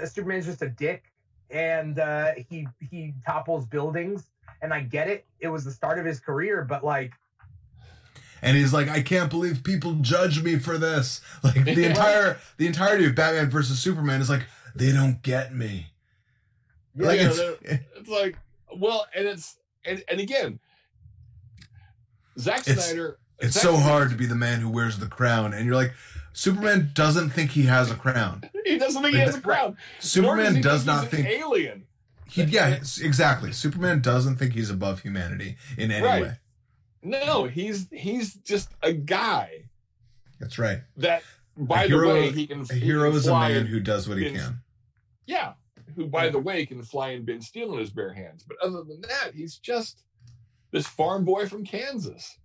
uh, 0.00 0.06
Superman's 0.06 0.46
just 0.46 0.62
a 0.62 0.68
dick, 0.68 1.04
and 1.50 1.98
uh, 1.98 2.32
he 2.48 2.66
he 2.80 3.14
topples 3.26 3.66
buildings. 3.66 4.24
And 4.60 4.72
I 4.74 4.80
get 4.80 5.08
it; 5.08 5.26
it 5.40 5.48
was 5.48 5.64
the 5.64 5.70
start 5.70 5.98
of 5.98 6.04
his 6.04 6.18
career, 6.20 6.64
but 6.64 6.84
like, 6.84 7.12
And 8.42 8.56
he's 8.56 8.72
like, 8.72 8.88
I 8.88 9.02
can't 9.02 9.30
believe 9.30 9.62
people 9.62 9.94
judge 10.00 10.42
me 10.42 10.58
for 10.58 10.78
this. 10.78 11.20
Like 11.42 11.64
the 11.64 11.84
entire 11.84 12.38
the 12.56 12.66
entirety 12.66 13.06
of 13.06 13.14
Batman 13.14 13.50
versus 13.50 13.78
Superman 13.78 14.20
is 14.20 14.28
like, 14.28 14.46
they 14.74 14.92
don't 14.92 15.22
get 15.22 15.54
me. 15.54 15.92
like 16.96 17.20
Yeah, 17.20 17.30
it's, 17.30 17.82
It's 17.96 18.08
like, 18.08 18.36
well, 18.76 19.06
and 19.14 19.26
it's 19.28 19.56
and, 19.84 20.02
and 20.08 20.20
again, 20.20 20.58
Zack 22.38 22.64
Snyder. 22.64 23.18
It's 23.40 23.60
so 23.60 23.76
hard 23.76 24.10
to 24.10 24.16
be 24.16 24.26
the 24.26 24.34
man 24.34 24.60
who 24.60 24.68
wears 24.68 24.98
the 24.98 25.06
crown. 25.06 25.52
And 25.54 25.64
you're 25.66 25.74
like, 25.74 25.92
Superman 26.32 26.90
doesn't 26.94 27.30
think 27.30 27.50
he 27.52 27.62
has 27.64 27.90
a 27.90 27.94
crown. 27.94 28.48
He 28.64 28.76
doesn't 28.78 29.00
think 29.02 29.14
he 29.14 29.20
has 29.20 29.34
a 29.34 29.40
crown. 29.40 29.78
Superman 29.98 30.60
does 30.60 30.84
think 30.84 30.86
not 30.86 31.00
he's 31.04 31.10
think 31.10 31.26
an 31.26 31.32
alien. 31.32 31.86
he 32.28 32.42
yeah, 32.42 32.68
exactly. 33.00 33.50
Superman 33.50 34.02
doesn't 34.02 34.36
think 34.36 34.52
he's 34.52 34.68
above 34.68 35.00
humanity 35.00 35.56
in 35.78 35.90
any 35.90 36.04
Right. 36.04 36.22
way. 36.22 36.32
No, 37.02 37.44
he's 37.44 37.88
he's 37.90 38.34
just 38.34 38.68
a 38.82 38.92
guy 38.92 39.64
That's 40.38 40.58
right. 40.58 40.80
that. 40.98 41.22
By 41.56 41.86
hero- 41.86 42.08
the 42.08 42.12
way, 42.14 42.30
he 42.32 42.46
can. 42.46 42.60
A 42.70 42.74
hero 42.74 43.10
is 43.12 43.26
a 43.26 43.32
man 43.32 43.64
who 43.66 43.80
does 43.80 44.06
what 44.06 44.18
he 44.18 44.26
in- 44.26 44.34
can. 44.34 44.60
Yeah, 45.26 45.54
who 45.96 46.06
by 46.06 46.28
the 46.28 46.38
way 46.38 46.66
can 46.66 46.82
fly 46.82 47.10
and 47.12 47.24
bend 47.24 47.42
steel 47.44 47.72
in 47.72 47.78
his 47.78 47.90
bare 47.90 48.12
hands. 48.12 48.44
But 48.46 48.58
other 48.62 48.82
than 48.84 49.00
that, 49.00 49.30
he's 49.34 49.56
just 49.56 50.02
this 50.72 50.86
farm 50.86 51.24
boy 51.24 51.46
from 51.48 51.64
Kansas. 51.64 52.36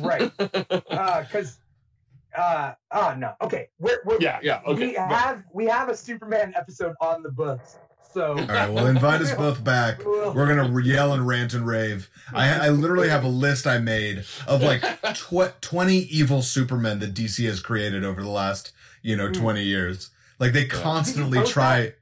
Right? 0.00 0.32
Because, 0.36 1.58
uh, 2.36 2.72
oh 2.92 3.14
no, 3.16 3.34
okay, 3.42 3.68
we're, 3.78 3.98
we're 4.04 4.18
yeah, 4.20 4.38
yeah, 4.42 4.60
okay. 4.66 4.88
we 4.88 4.94
but- 4.96 5.08
have 5.10 5.44
we 5.52 5.64
have 5.66 5.88
a 5.88 5.96
Superman 5.96 6.52
episode 6.56 6.94
on 7.00 7.22
the 7.22 7.30
books, 7.30 7.76
so 8.12 8.30
All 8.38 8.46
right, 8.46 8.70
well, 8.70 8.86
invite 8.86 9.20
us 9.20 9.34
both 9.34 9.62
back. 9.62 10.04
We're 10.04 10.46
gonna 10.46 10.80
yell 10.82 11.12
and 11.12 11.26
rant 11.26 11.54
and 11.54 11.66
rave. 11.66 12.08
I, 12.32 12.66
I 12.66 12.68
literally 12.70 13.08
have 13.08 13.24
a 13.24 13.28
list 13.28 13.66
I 13.66 13.78
made 13.78 14.24
of 14.46 14.62
like 14.62 14.82
tw- 15.14 15.60
twenty 15.60 15.98
evil 15.98 16.42
Supermen 16.42 16.98
that 17.00 17.14
DC 17.14 17.44
has 17.46 17.60
created 17.60 18.04
over 18.04 18.22
the 18.22 18.30
last 18.30 18.72
you 19.02 19.16
know 19.16 19.26
Hmm. 19.28 19.32
twenty 19.34 19.62
years. 19.64 20.10
Like 20.38 20.52
they 20.52 20.66
constantly 20.66 21.42
try. 21.44 21.80
that? 21.82 21.98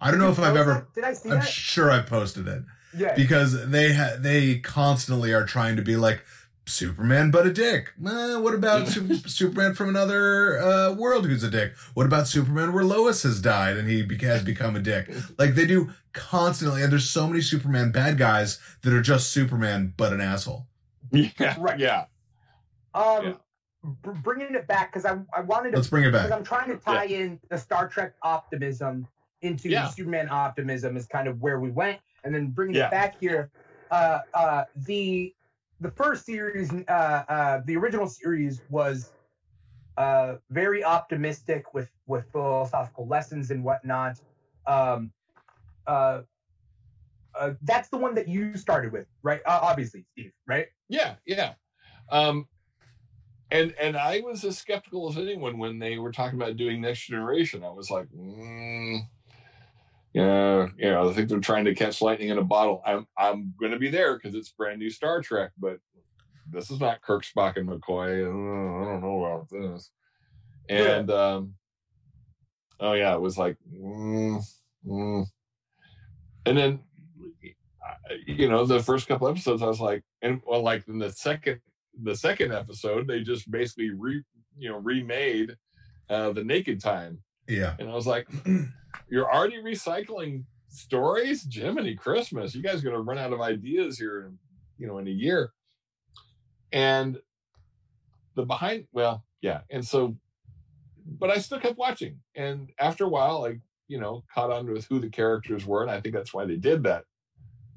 I 0.00 0.10
don't 0.10 0.20
know 0.20 0.30
if 0.30 0.38
I've 0.38 0.56
ever. 0.56 0.86
Did 0.94 1.04
I 1.04 1.12
see 1.14 1.30
I'm 1.30 1.36
that? 1.38 1.48
sure 1.48 1.90
I've 1.90 2.06
posted 2.06 2.46
it 2.46 2.62
yeah. 2.96 3.14
because 3.14 3.68
they 3.70 3.94
ha- 3.94 4.16
they 4.18 4.58
constantly 4.58 5.32
are 5.32 5.44
trying 5.44 5.76
to 5.76 5.82
be 5.82 5.96
like 5.96 6.22
Superman, 6.66 7.30
but 7.30 7.46
a 7.46 7.52
dick. 7.52 7.92
Eh, 8.06 8.36
what 8.38 8.54
about 8.54 8.88
Su- 8.88 9.16
Superman 9.28 9.74
from 9.74 9.88
another 9.90 10.58
uh, 10.58 10.92
world 10.92 11.26
who's 11.26 11.42
a 11.42 11.50
dick? 11.50 11.74
What 11.94 12.06
about 12.06 12.26
Superman 12.26 12.72
where 12.72 12.84
Lois 12.84 13.22
has 13.22 13.40
died 13.40 13.76
and 13.76 13.88
he 13.88 14.02
be- 14.02 14.16
has 14.24 14.42
become 14.42 14.74
a 14.76 14.80
dick? 14.80 15.10
Like 15.38 15.54
they 15.54 15.66
do 15.66 15.90
constantly, 16.12 16.82
and 16.82 16.90
there's 16.90 17.08
so 17.08 17.26
many 17.26 17.40
Superman 17.42 17.92
bad 17.92 18.16
guys 18.18 18.58
that 18.82 18.92
are 18.92 19.02
just 19.02 19.30
Superman 19.30 19.92
but 19.96 20.12
an 20.12 20.20
asshole. 20.20 20.66
yeah, 21.10 21.54
Right. 21.58 21.78
yeah. 21.78 22.06
Um, 22.94 23.24
Yeah. 23.26 23.32
br- 23.82 24.12
bringing 24.12 24.54
it 24.54 24.66
back 24.66 24.92
because 24.92 25.04
I 25.04 25.18
I 25.36 25.42
wanted 25.42 25.72
to 25.72 25.76
Let's 25.76 25.88
bring 25.88 26.04
it 26.04 26.12
because 26.12 26.30
back. 26.30 26.38
I'm 26.38 26.44
trying 26.44 26.68
to 26.70 26.76
tie 26.76 27.04
in 27.06 27.38
the 27.50 27.58
Star 27.58 27.88
Trek 27.88 28.14
optimism 28.22 29.06
into 29.42 29.68
Yeah. 29.68 29.88
Superman 29.88 30.28
optimism 30.30 30.96
is 30.96 31.04
kind 31.06 31.28
of 31.28 31.42
where 31.42 31.60
we 31.60 31.70
went, 31.70 31.98
and 32.24 32.34
then 32.34 32.46
bringing 32.48 32.76
Yeah. 32.76 32.86
it 32.86 32.90
back 32.90 33.20
here. 33.20 33.50
Uh, 33.90 34.20
uh, 34.32 34.64
the 34.76 35.34
the 35.84 35.90
first 35.90 36.24
series, 36.24 36.72
uh, 36.88 36.90
uh, 37.28 37.60
the 37.66 37.76
original 37.76 38.08
series 38.08 38.62
was 38.70 39.12
uh, 39.98 40.36
very 40.50 40.82
optimistic 40.82 41.74
with 41.74 41.90
with 42.06 42.24
philosophical 42.32 43.06
lessons 43.06 43.50
and 43.50 43.62
whatnot. 43.62 44.18
Um, 44.66 45.12
uh, 45.86 46.22
uh, 47.38 47.50
that's 47.62 47.90
the 47.90 47.98
one 47.98 48.14
that 48.14 48.28
you 48.28 48.56
started 48.56 48.92
with, 48.92 49.06
right? 49.22 49.42
Uh, 49.44 49.58
obviously, 49.62 50.06
Steve, 50.12 50.32
right? 50.46 50.66
Yeah, 50.88 51.16
yeah. 51.26 51.52
Um, 52.10 52.48
and 53.50 53.74
and 53.78 53.94
I 53.94 54.20
was 54.20 54.42
as 54.42 54.56
skeptical 54.56 55.10
as 55.10 55.18
anyone 55.18 55.58
when 55.58 55.78
they 55.78 55.98
were 55.98 56.12
talking 56.12 56.40
about 56.40 56.56
doing 56.56 56.80
next 56.80 57.06
generation. 57.06 57.62
I 57.62 57.70
was 57.70 57.90
like, 57.90 58.06
mm, 58.08 59.00
yeah, 60.14 60.68
you 60.78 60.90
know, 60.90 61.10
I 61.10 61.12
think 61.12 61.28
they're 61.28 61.40
trying 61.40 61.64
to 61.64 61.74
catch 61.74 62.00
lightning 62.00 62.28
in 62.28 62.38
a 62.38 62.44
bottle. 62.44 62.82
I'm 62.86 63.06
I'm 63.18 63.52
going 63.58 63.72
to 63.72 63.78
be 63.78 63.90
there 63.90 64.14
because 64.14 64.34
it's 64.34 64.50
brand 64.50 64.78
new 64.78 64.90
Star 64.90 65.20
Trek, 65.20 65.50
but 65.58 65.78
this 66.50 66.70
is 66.70 66.80
not 66.80 67.02
Kirk, 67.02 67.24
Spock, 67.24 67.56
and 67.56 67.68
McCoy. 67.68 68.20
I 68.20 68.24
don't 68.24 69.00
know 69.00 69.24
about 69.24 69.50
this. 69.50 69.90
And 70.68 71.10
um, 71.10 71.54
oh 72.80 72.92
yeah, 72.92 73.14
it 73.14 73.20
was 73.20 73.36
like, 73.36 73.56
mm, 73.76 74.40
mm. 74.86 75.26
and 76.46 76.56
then 76.56 76.80
you 78.26 78.48
know 78.48 78.64
the 78.64 78.82
first 78.82 79.06
couple 79.08 79.28
episodes 79.28 79.62
i 79.62 79.66
was 79.66 79.80
like 79.80 80.02
and 80.22 80.40
well 80.46 80.62
like 80.62 80.86
in 80.88 80.98
the 80.98 81.10
second 81.10 81.60
the 82.02 82.14
second 82.14 82.52
episode 82.52 83.06
they 83.06 83.20
just 83.20 83.50
basically 83.50 83.90
re 83.90 84.22
you 84.56 84.70
know 84.70 84.78
remade 84.78 85.54
uh 86.10 86.32
the 86.32 86.44
naked 86.44 86.80
time 86.80 87.18
Yeah. 87.48 87.74
and 87.78 87.90
i 87.90 87.94
was 87.94 88.06
like 88.06 88.28
you're 89.08 89.32
already 89.32 89.62
recycling 89.62 90.44
stories? 90.68 91.46
Jiminy 91.50 91.94
christmas. 91.94 92.54
You 92.54 92.62
guys 92.62 92.80
are 92.80 92.90
gonna 92.90 93.00
run 93.00 93.18
out 93.18 93.32
of 93.32 93.40
ideas 93.40 93.98
here 93.98 94.26
in 94.26 94.38
you 94.78 94.86
know 94.86 94.98
in 94.98 95.06
a 95.06 95.10
year. 95.10 95.52
And 96.72 97.18
the 98.34 98.44
behind 98.44 98.86
well 98.92 99.24
yeah. 99.40 99.60
And 99.70 99.86
so 99.86 100.16
but 101.06 101.30
i 101.30 101.38
still 101.38 101.60
kept 101.60 101.78
watching. 101.78 102.20
And 102.34 102.70
after 102.78 103.04
a 103.04 103.08
while 103.08 103.44
i 103.44 103.58
you 103.86 104.00
know 104.00 104.24
caught 104.34 104.50
on 104.50 104.70
with 104.70 104.86
who 104.86 104.98
the 104.98 105.10
characters 105.10 105.66
were 105.66 105.82
and 105.82 105.90
i 105.90 106.00
think 106.00 106.14
that's 106.14 106.32
why 106.32 106.46
they 106.46 106.56
did 106.56 106.84
that 106.84 107.04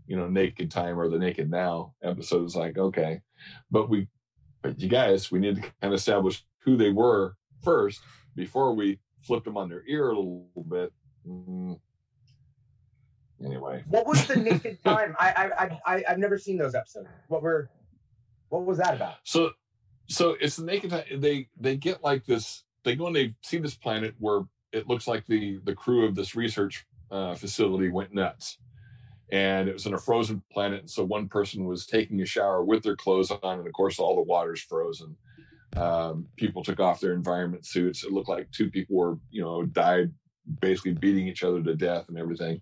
you 0.07 0.15
know 0.15 0.27
naked 0.27 0.71
time 0.71 0.97
or 0.97 1.09
the 1.09 1.19
naked 1.19 1.51
now 1.51 1.93
episode. 2.01 2.45
Is 2.45 2.55
like 2.55 2.77
okay. 2.77 3.21
But 3.69 3.89
we 3.89 4.07
but 4.61 4.79
you 4.79 4.89
guys 4.89 5.31
we 5.31 5.39
need 5.39 5.57
to 5.57 5.61
kind 5.61 5.73
of 5.83 5.93
establish 5.93 6.43
who 6.59 6.77
they 6.77 6.91
were 6.91 7.35
first 7.63 8.01
before 8.35 8.73
we 8.73 8.99
flipped 9.23 9.45
them 9.45 9.57
on 9.57 9.69
their 9.69 9.83
ear 9.87 10.09
a 10.09 10.17
little 10.19 10.65
bit 10.69 10.91
Mm. 11.27 11.77
anyway 13.43 13.83
What 13.89 14.07
was 14.07 14.25
the 14.27 14.35
naked 14.49 14.81
time? 14.83 15.15
I 15.19 15.29
I 15.31 15.65
I 15.65 15.79
I 15.95 16.03
I've 16.09 16.19
never 16.19 16.37
seen 16.37 16.57
those 16.57 16.73
episodes. 16.75 17.09
What 17.27 17.41
were 17.41 17.69
what 18.49 18.65
was 18.65 18.77
that 18.77 18.95
about? 18.95 19.15
so 19.23 19.51
so 20.07 20.37
it's 20.39 20.55
the 20.55 20.63
naked 20.65 20.89
time 20.91 21.03
they 21.17 21.49
they 21.59 21.75
get 21.75 22.01
like 22.03 22.25
this 22.25 22.63
they 22.83 22.95
go 22.95 23.07
and 23.07 23.15
they 23.15 23.35
see 23.43 23.57
this 23.57 23.75
planet 23.75 24.15
where 24.19 24.43
it 24.71 24.87
looks 24.87 25.05
like 25.07 25.25
the 25.27 25.59
the 25.65 25.75
crew 25.75 26.05
of 26.05 26.15
this 26.15 26.35
research 26.35 26.85
uh, 27.11 27.35
facility 27.35 27.89
went 27.89 28.13
nuts 28.13 28.57
and 29.31 29.67
it 29.67 29.73
was 29.73 29.85
in 29.85 29.93
a 29.93 29.97
frozen 29.97 30.41
planet 30.51 30.79
and 30.81 30.89
so 30.89 31.03
one 31.03 31.27
person 31.27 31.65
was 31.65 31.85
taking 31.85 32.21
a 32.21 32.25
shower 32.25 32.63
with 32.63 32.83
their 32.83 32.95
clothes 32.95 33.31
on 33.31 33.59
and 33.59 33.67
of 33.67 33.73
course 33.73 33.99
all 33.99 34.15
the 34.15 34.21
water's 34.21 34.61
frozen 34.61 35.17
um, 35.75 36.27
people 36.37 36.63
took 36.63 36.79
off 36.79 36.99
their 36.99 37.13
environment 37.13 37.65
suits. 37.65 38.03
It 38.03 38.11
looked 38.11 38.29
like 38.29 38.51
two 38.51 38.69
people 38.69 38.95
were 38.95 39.17
you 39.29 39.41
know 39.41 39.63
died 39.63 40.11
basically 40.61 40.93
beating 40.93 41.27
each 41.27 41.43
other 41.43 41.61
to 41.61 41.75
death 41.75 42.05
and 42.07 42.17
everything. 42.17 42.61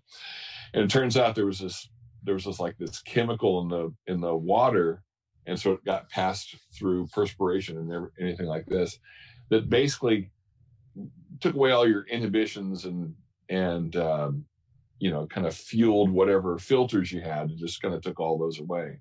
And 0.74 0.84
it 0.84 0.90
turns 0.90 1.16
out 1.16 1.34
there 1.34 1.46
was 1.46 1.60
this 1.60 1.88
there 2.24 2.34
was 2.34 2.44
this 2.44 2.60
like 2.60 2.76
this 2.78 3.00
chemical 3.02 3.60
in 3.62 3.68
the 3.68 3.94
in 4.06 4.20
the 4.20 4.34
water 4.34 5.02
and 5.46 5.58
so 5.58 5.72
it 5.72 5.84
got 5.84 6.10
passed 6.10 6.56
through 6.76 7.06
perspiration 7.08 7.78
and 7.78 7.92
every, 7.92 8.08
anything 8.20 8.46
like 8.46 8.66
this 8.66 8.98
that 9.48 9.70
basically 9.70 10.30
took 11.40 11.54
away 11.54 11.70
all 11.70 11.88
your 11.88 12.04
inhibitions 12.08 12.84
and 12.84 13.14
and 13.48 13.96
um, 13.96 14.44
you 14.98 15.10
know 15.10 15.26
kind 15.26 15.46
of 15.46 15.54
fueled 15.54 16.10
whatever 16.10 16.58
filters 16.58 17.12
you 17.12 17.20
had 17.20 17.50
it 17.50 17.58
just 17.58 17.80
kind 17.80 17.94
of 17.94 18.02
took 18.02 18.18
all 18.18 18.36
those 18.36 18.58
away 18.58 18.98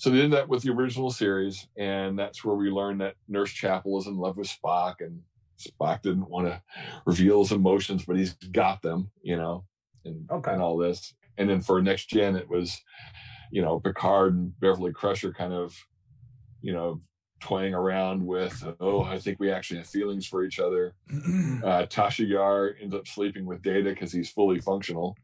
so 0.00 0.08
they 0.08 0.16
did 0.16 0.30
that 0.32 0.48
with 0.48 0.62
the 0.62 0.70
original 0.72 1.10
series 1.10 1.68
and 1.76 2.18
that's 2.18 2.42
where 2.44 2.56
we 2.56 2.70
learned 2.70 3.00
that 3.00 3.16
nurse 3.28 3.50
chapel 3.52 3.98
is 3.98 4.06
in 4.06 4.16
love 4.16 4.36
with 4.38 4.48
spock 4.48 4.94
and 5.00 5.20
spock 5.58 6.00
didn't 6.02 6.28
want 6.30 6.46
to 6.46 6.62
reveal 7.04 7.40
his 7.42 7.52
emotions 7.52 8.04
but 8.06 8.16
he's 8.16 8.32
got 8.50 8.80
them 8.82 9.10
you 9.22 9.36
know 9.36 9.64
and, 10.06 10.26
Okay. 10.30 10.52
and 10.52 10.62
all 10.62 10.76
this 10.78 11.14
and 11.36 11.50
then 11.50 11.60
for 11.60 11.82
next 11.82 12.06
gen 12.08 12.34
it 12.34 12.48
was 12.48 12.80
you 13.52 13.60
know 13.60 13.78
picard 13.78 14.34
and 14.34 14.58
beverly 14.58 14.92
crusher 14.92 15.32
kind 15.32 15.52
of 15.52 15.76
you 16.62 16.72
know 16.72 17.00
toying 17.40 17.74
around 17.74 18.24
with 18.26 18.62
oh 18.80 19.02
i 19.02 19.18
think 19.18 19.38
we 19.40 19.50
actually 19.50 19.78
have 19.78 19.86
feelings 19.86 20.26
for 20.26 20.44
each 20.44 20.58
other 20.58 20.94
uh, 21.10 21.84
Tasha 21.86 22.26
Yar 22.28 22.74
ends 22.80 22.94
up 22.94 23.06
sleeping 23.06 23.44
with 23.46 23.60
Data 23.62 23.90
because 23.90 24.12
he's 24.12 24.30
fully 24.30 24.60
functional. 24.60 25.16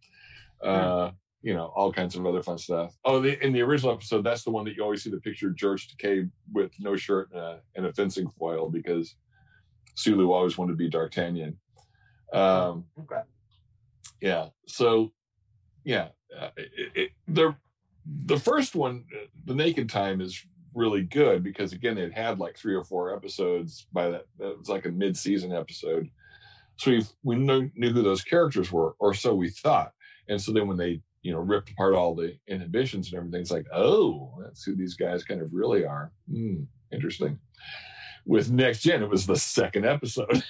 Uh, 0.62 1.10
you 1.46 1.54
know, 1.54 1.72
all 1.76 1.92
kinds 1.92 2.16
of 2.16 2.26
other 2.26 2.42
fun 2.42 2.58
stuff. 2.58 2.92
Oh, 3.04 3.20
the, 3.20 3.40
in 3.40 3.52
the 3.52 3.62
original 3.62 3.92
episode, 3.92 4.24
that's 4.24 4.42
the 4.42 4.50
one 4.50 4.64
that 4.64 4.74
you 4.74 4.82
always 4.82 5.04
see 5.04 5.10
the 5.10 5.20
picture 5.20 5.46
of 5.46 5.54
George 5.54 5.86
Takei 5.86 6.28
with 6.52 6.72
no 6.80 6.96
shirt 6.96 7.30
and 7.30 7.40
a, 7.40 7.60
and 7.76 7.86
a 7.86 7.92
fencing 7.92 8.28
foil 8.36 8.68
because 8.68 9.14
Sulu 9.94 10.32
always 10.32 10.58
wanted 10.58 10.72
to 10.72 10.76
be 10.76 10.88
D'Artagnan. 10.88 11.56
Um, 12.32 12.86
Okay. 13.00 13.20
yeah. 14.20 14.48
So, 14.66 15.12
yeah, 15.84 16.08
uh, 16.36 16.48
it, 16.56 16.90
it, 16.96 17.10
the 17.28 17.54
the 18.04 18.40
first 18.40 18.74
one, 18.74 19.04
uh, 19.14 19.26
the 19.44 19.54
Naked 19.54 19.88
Time, 19.88 20.20
is 20.20 20.44
really 20.74 21.04
good 21.04 21.44
because 21.44 21.72
again, 21.72 21.96
it 21.96 22.12
had 22.12 22.40
like 22.40 22.58
three 22.58 22.74
or 22.74 22.82
four 22.82 23.14
episodes 23.14 23.86
by 23.92 24.08
that. 24.10 24.24
That 24.40 24.58
was 24.58 24.68
like 24.68 24.86
a 24.86 24.90
mid 24.90 25.16
season 25.16 25.52
episode, 25.52 26.10
so 26.76 26.90
we 26.90 27.04
we 27.22 27.36
knew, 27.36 27.70
knew 27.76 27.92
who 27.92 28.02
those 28.02 28.24
characters 28.24 28.72
were, 28.72 28.96
or 28.98 29.14
so 29.14 29.32
we 29.32 29.50
thought. 29.50 29.92
And 30.28 30.42
so 30.42 30.52
then 30.52 30.66
when 30.66 30.76
they 30.76 31.02
you 31.26 31.32
know 31.32 31.40
ripped 31.40 31.70
apart 31.72 31.94
all 31.94 32.14
the 32.14 32.36
inhibitions 32.46 33.08
and 33.08 33.18
everything, 33.18 33.40
it's 33.40 33.50
like, 33.50 33.66
oh, 33.72 34.32
that's 34.42 34.62
who 34.62 34.76
these 34.76 34.94
guys 34.94 35.24
kind 35.24 35.42
of 35.42 35.52
really 35.52 35.84
are. 35.84 36.12
Hmm, 36.30 36.62
interesting. 36.92 37.38
With 38.24 38.50
Next 38.50 38.80
Gen, 38.82 39.02
it 39.02 39.08
was 39.08 39.26
the 39.26 39.36
second 39.36 39.86
episode. 39.86 40.42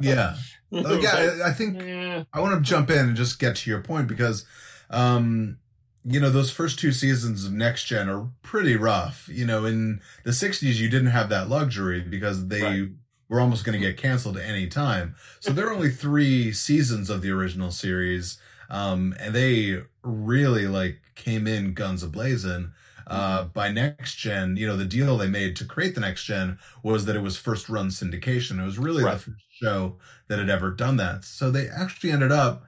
Yeah. 0.00 0.36
Yeah, 0.72 1.38
I, 1.44 1.50
I 1.50 1.52
think 1.52 1.80
Yeah. 1.80 2.24
I 2.32 2.40
want 2.40 2.54
to 2.56 2.68
jump 2.68 2.90
in 2.90 2.98
and 2.98 3.16
just 3.16 3.38
get 3.38 3.54
to 3.56 3.70
your 3.70 3.80
point 3.80 4.08
because, 4.08 4.44
um, 4.90 5.58
you 6.04 6.18
know, 6.20 6.28
those 6.28 6.50
first 6.50 6.78
two 6.80 6.90
seasons 6.92 7.44
of 7.44 7.52
Next 7.52 7.84
Gen 7.84 8.08
are 8.08 8.28
pretty 8.42 8.76
rough. 8.76 9.28
You 9.32 9.46
know, 9.46 9.64
in 9.64 10.00
the 10.24 10.32
60s, 10.32 10.74
you 10.76 10.88
didn't 10.88 11.08
have 11.12 11.28
that 11.28 11.48
luxury 11.48 12.00
because 12.00 12.48
they 12.48 12.62
Right. 12.62 12.88
were 13.28 13.40
almost 13.40 13.64
going 13.64 13.80
to 13.80 13.84
get 13.86 13.96
canceled 13.96 14.36
at 14.36 14.44
any 14.44 14.66
time. 14.66 15.14
So 15.40 15.52
there 15.52 15.68
are 15.68 15.72
only 15.72 15.90
three 15.90 16.52
seasons 16.52 17.08
of 17.10 17.22
the 17.22 17.30
original 17.30 17.70
series. 17.70 18.38
Um, 18.70 19.14
and 19.20 19.34
they 19.34 19.82
really 20.02 20.66
like 20.68 21.00
came 21.14 21.46
in 21.46 21.74
guns 21.74 22.02
a 22.02 22.08
blazing. 22.08 22.72
Uh, 23.08 23.44
by 23.44 23.70
next 23.70 24.16
gen, 24.16 24.56
you 24.56 24.66
know, 24.66 24.76
the 24.76 24.84
deal 24.84 25.16
they 25.16 25.28
made 25.28 25.54
to 25.54 25.64
create 25.64 25.94
the 25.94 26.00
next 26.00 26.24
gen 26.24 26.58
was 26.82 27.04
that 27.04 27.14
it 27.14 27.22
was 27.22 27.36
first 27.36 27.68
run 27.68 27.88
syndication. 27.88 28.60
It 28.60 28.64
was 28.64 28.78
really 28.78 29.04
Right. 29.04 29.12
the 29.12 29.18
first 29.18 29.44
show 29.48 29.96
that 30.28 30.40
had 30.40 30.50
ever 30.50 30.72
done 30.72 30.96
that. 30.96 31.24
So 31.24 31.50
they 31.50 31.68
actually 31.68 32.10
ended 32.10 32.32
up, 32.32 32.64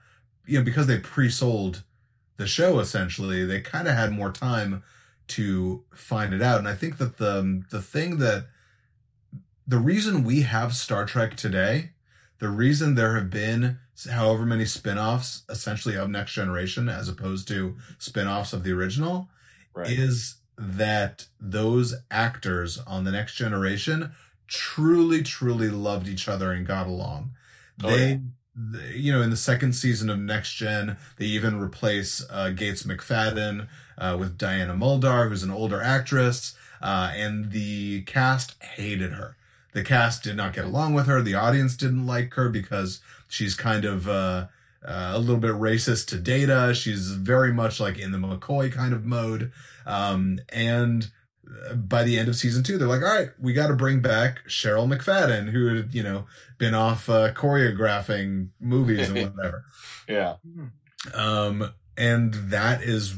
you 0.47 0.59
know, 0.59 0.65
because 0.65 0.87
they 0.87 0.99
pre-sold 1.01 1.83
the 2.37 2.47
show 2.47 2.79
essentially, 2.81 3.45
they 3.45 3.61
kind 3.61 3.89
of 3.89 3.95
had 3.95 4.13
more 4.13 4.33
time 4.33 4.85
to 5.29 5.85
find 5.95 6.33
it 6.33 6.43
out. 6.43 6.59
And 6.59 6.69
I 6.69 6.75
think 6.75 6.99
that 6.99 7.19
the 7.19 7.63
the 7.71 7.83
thing 7.83 8.19
that 8.19 8.47
the 9.67 9.79
reason 9.79 10.25
we 10.25 10.43
have 10.43 10.75
Star 10.75 11.05
Trek 11.05 11.37
today, 11.37 11.91
the 12.39 12.49
reason 12.49 12.95
there 12.95 13.15
have 13.17 13.31
been 13.31 13.79
however 14.07 14.45
many 14.47 14.65
spin-offs 14.65 15.43
essentially 15.49 15.97
of 15.97 16.09
Next 16.11 16.33
Generation 16.33 16.89
as 16.89 17.09
opposed 17.09 17.49
to 17.49 17.77
spin-offs 17.99 18.53
of 18.53 18.63
the 18.65 18.73
original 18.73 19.29
Right. 19.75 19.91
is 19.91 20.37
that 20.57 21.27
those 21.41 21.95
actors 22.11 22.79
on 22.79 23.05
the 23.05 23.13
next 23.13 23.35
generation 23.37 24.11
truly, 24.49 25.23
truly 25.23 25.69
loved 25.71 26.09
each 26.09 26.27
other 26.29 26.51
and 26.53 26.67
got 26.67 26.87
along. 26.87 27.31
Oh, 27.85 27.91
they, 27.91 28.09
yeah. 28.11 28.17
they- 28.57 28.95
you 28.97 29.13
know, 29.13 29.23
in 29.23 29.31
the 29.31 29.37
second 29.37 29.75
season 29.75 30.11
of 30.11 30.19
Next 30.19 30.55
Gen, 30.55 30.97
they 31.17 31.27
even 31.27 31.61
replace 31.61 32.25
uh, 32.29 32.51
Gates 32.51 32.83
McFadden 32.83 33.69
uh, 33.97 34.17
with 34.19 34.37
Diana 34.37 34.75
Muldaur, 34.75 35.29
who's 35.29 35.45
an 35.45 35.51
older 35.53 35.81
actress, 35.81 36.57
uh, 36.83 37.13
and 37.15 37.53
the 37.53 38.03
cast 38.03 38.61
hated 38.63 39.13
her. 39.13 39.37
The 39.75 39.85
cast 39.85 40.25
did 40.25 40.37
not 40.37 40.55
get 40.55 40.65
along 40.65 40.95
with 40.95 41.07
her. 41.07 41.23
The 41.23 41.35
audience 41.35 41.77
didn't 41.77 42.07
like 42.07 42.35
her 42.35 42.49
because 42.49 43.01
she's 43.29 43.55
kind 43.55 43.85
of 43.85 44.09
uh, 44.09 44.47
uh, 44.85 45.13
a 45.15 45.19
little 45.19 45.37
bit 45.37 45.53
racist 45.53 46.07
to 46.09 46.19
Data. 46.19 46.75
She's 46.75 47.11
very 47.11 47.53
much 47.53 47.79
like 47.79 47.99
in 47.99 48.13
the 48.13 48.19
McCoy 48.19 48.73
kind 48.73 48.93
of 48.93 49.05
mode. 49.05 49.53
Um, 49.87 50.41
and 50.49 51.11
uh, 51.47 51.75
by 51.75 52.03
the 52.03 52.19
end 52.19 52.29
of 52.29 52.37
season 52.37 52.63
two, 52.63 52.79
they're 52.79 52.89
like, 52.89 53.03
all 53.03 53.15
right, 53.15 53.31
we 53.41 53.53
got 53.53 53.69
to 53.69 53.75
bring 53.75 54.01
back 54.01 54.45
Cheryl 54.49 54.93
McFadden, 54.93 55.51
who 55.51 55.75
had, 55.75 55.95
you 55.95 56.03
know, 56.03 56.27
been 56.59 56.75
off 56.75 57.09
uh, 57.09 57.33
choreographing 57.33 58.49
movies 58.61 59.09
and 59.09 59.33
whatever. 59.37 59.65
Yeah. 60.09 60.37
Um, 61.15 61.73
and 61.97 62.35
that 62.35 62.83
is, 62.83 63.17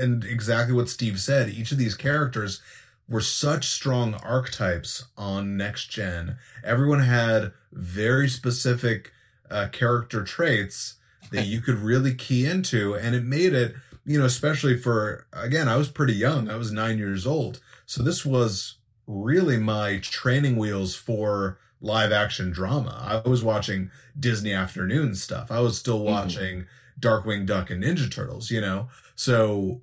and 0.00 0.24
exactly 0.24 0.74
what 0.74 0.88
Steve 0.88 1.20
said. 1.20 1.48
Each 1.48 1.72
of 1.72 1.78
these 1.78 1.94
characters 1.94 2.60
were 3.08 3.20
such 3.20 3.66
strong 3.68 4.14
archetypes 4.14 5.04
on 5.16 5.56
Next 5.56 5.90
Gen. 5.90 6.38
Everyone 6.62 7.00
had 7.00 7.52
very 7.72 8.28
specific 8.28 9.12
uh, 9.50 9.68
character 9.70 10.22
traits 10.24 10.94
that 11.30 11.46
you 11.46 11.60
could 11.60 11.76
really 11.78 12.14
key 12.14 12.46
into, 12.46 12.94
and 12.94 13.14
it 13.14 13.24
made 13.24 13.52
it, 13.52 13.74
you 14.06 14.18
know, 14.18 14.24
especially 14.24 14.76
for 14.76 15.26
again, 15.32 15.68
I 15.68 15.76
was 15.76 15.88
pretty 15.90 16.14
young. 16.14 16.48
I 16.48 16.56
was 16.56 16.72
nine 16.72 16.98
years 16.98 17.26
old, 17.26 17.60
so 17.86 18.02
this 18.02 18.24
was 18.24 18.76
really 19.06 19.58
my 19.58 19.98
training 19.98 20.56
wheels 20.56 20.94
for 20.94 21.58
live 21.80 22.12
action 22.12 22.50
drama. 22.50 23.22
I 23.24 23.28
was 23.28 23.44
watching 23.44 23.90
Disney 24.18 24.52
afternoon 24.54 25.14
stuff. 25.14 25.50
I 25.50 25.60
was 25.60 25.76
still 25.78 26.00
Mhm. 26.00 26.04
watching 26.04 26.66
Darkwing 26.98 27.44
Duck 27.44 27.68
and 27.70 27.84
Ninja 27.84 28.10
Turtles, 28.10 28.50
you 28.50 28.60
know. 28.62 28.88
So 29.14 29.82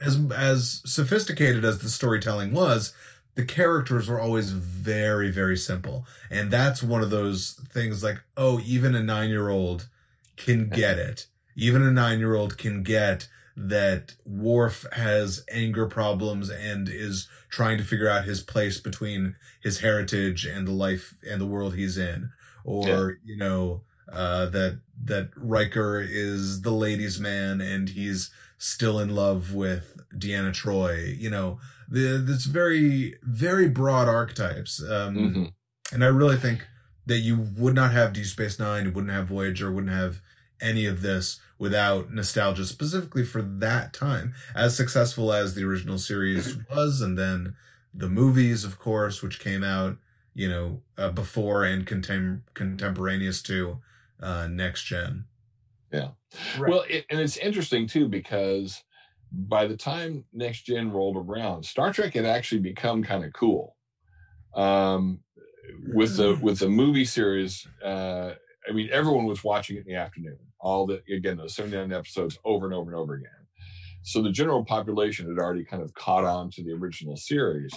as 0.00 0.20
as 0.34 0.82
sophisticated 0.84 1.64
as 1.64 1.78
the 1.78 1.88
storytelling 1.88 2.52
was, 2.52 2.92
the 3.34 3.44
characters 3.44 4.08
were 4.08 4.20
always 4.20 4.50
very 4.50 5.30
very 5.30 5.56
simple. 5.56 6.06
And 6.30 6.50
that's 6.50 6.82
one 6.82 7.02
of 7.02 7.10
those 7.10 7.60
things 7.70 8.02
like, 8.02 8.22
oh, 8.36 8.60
even 8.64 8.94
a 8.94 9.00
9-year-old 9.00 9.88
can 10.36 10.68
get 10.68 10.98
it. 10.98 11.26
Even 11.56 11.82
a 11.82 11.90
9-year-old 11.90 12.56
can 12.56 12.82
get 12.82 13.28
that 13.58 14.14
Worf 14.24 14.86
has 14.92 15.44
anger 15.50 15.86
problems 15.86 16.48
and 16.48 16.88
is 16.88 17.28
trying 17.50 17.76
to 17.78 17.84
figure 17.84 18.08
out 18.08 18.24
his 18.24 18.40
place 18.40 18.78
between 18.78 19.34
his 19.60 19.80
heritage 19.80 20.44
and 20.44 20.66
the 20.66 20.72
life 20.72 21.14
and 21.28 21.40
the 21.40 21.46
world 21.46 21.74
he's 21.74 21.98
in 21.98 22.30
or 22.64 23.18
you 23.24 23.36
know 23.36 23.82
uh 24.12 24.46
that 24.46 24.80
that 25.02 25.30
Riker 25.36 26.00
is 26.00 26.62
the 26.62 26.70
ladies 26.70 27.18
man 27.18 27.60
and 27.60 27.88
he's 27.88 28.30
still 28.58 28.98
in 29.00 29.14
love 29.14 29.54
with 29.54 29.96
Deanna 30.14 30.52
Troi 30.52 31.16
you 31.18 31.30
know 31.30 31.58
the 31.88 32.18
this 32.18 32.44
very 32.44 33.14
very 33.22 33.68
broad 33.68 34.08
archetypes 34.08 34.82
um 34.82 35.14
Mhm. 35.16 35.52
and 35.92 36.04
I 36.04 36.08
really 36.08 36.36
think 36.36 36.66
that 37.06 37.20
you 37.20 37.36
would 37.56 37.74
not 37.74 37.92
have 37.92 38.12
Deep 38.12 38.26
Space 38.26 38.58
Nine, 38.58 38.84
you 38.84 38.90
wouldn't 38.92 39.12
have 39.14 39.28
Voyager, 39.28 39.72
wouldn't 39.72 39.94
have 39.94 40.20
any 40.60 40.84
of 40.84 41.00
this 41.00 41.40
without 41.58 42.12
nostalgia, 42.12 42.66
specifically 42.66 43.24
for 43.24 43.40
that 43.40 43.94
time. 43.94 44.34
As 44.54 44.76
successful 44.76 45.32
as 45.32 45.54
the 45.54 45.64
original 45.64 45.96
series 45.96 46.58
was, 46.70 47.00
and 47.00 47.16
then 47.16 47.54
the 47.94 48.10
movies, 48.10 48.62
of 48.62 48.78
course, 48.78 49.22
which 49.22 49.40
came 49.40 49.64
out, 49.64 49.96
you 50.34 50.50
know, 50.50 50.82
uh, 50.98 51.08
before 51.10 51.64
and 51.64 51.86
contem- 51.86 52.42
contemporaneous 52.52 53.40
to 53.44 53.78
uh, 54.20 54.46
Next 54.46 54.82
Gen. 54.84 55.24
Right. 56.58 56.70
Well, 56.70 56.84
it, 56.88 57.06
and 57.10 57.20
it's 57.20 57.36
interesting 57.36 57.86
too 57.86 58.08
because 58.08 58.82
by 59.32 59.66
the 59.66 59.76
time 59.76 60.24
next 60.32 60.62
gen 60.62 60.90
rolled 60.90 61.16
around, 61.16 61.64
Star 61.64 61.92
Trek 61.92 62.14
had 62.14 62.24
actually 62.24 62.60
become 62.60 63.02
kind 63.02 63.24
of 63.24 63.32
cool. 63.32 63.76
Um, 64.54 65.20
with 65.92 66.16
the 66.16 66.38
with 66.40 66.58
the 66.58 66.68
movie 66.68 67.04
series, 67.04 67.66
uh, 67.84 68.34
I 68.68 68.72
mean, 68.72 68.88
everyone 68.90 69.26
was 69.26 69.44
watching 69.44 69.76
it 69.76 69.80
in 69.80 69.92
the 69.92 69.94
afternoon. 69.94 70.38
All 70.60 70.86
the 70.86 71.02
again 71.14 71.36
those 71.36 71.54
seventy 71.54 71.76
nine 71.76 71.92
episodes 71.92 72.38
over 72.44 72.66
and 72.66 72.74
over 72.74 72.90
and 72.90 72.98
over 72.98 73.14
again. 73.14 73.30
So 74.02 74.22
the 74.22 74.32
general 74.32 74.64
population 74.64 75.28
had 75.28 75.38
already 75.38 75.64
kind 75.64 75.82
of 75.82 75.92
caught 75.94 76.24
on 76.24 76.50
to 76.52 76.64
the 76.64 76.72
original 76.72 77.16
series, 77.16 77.72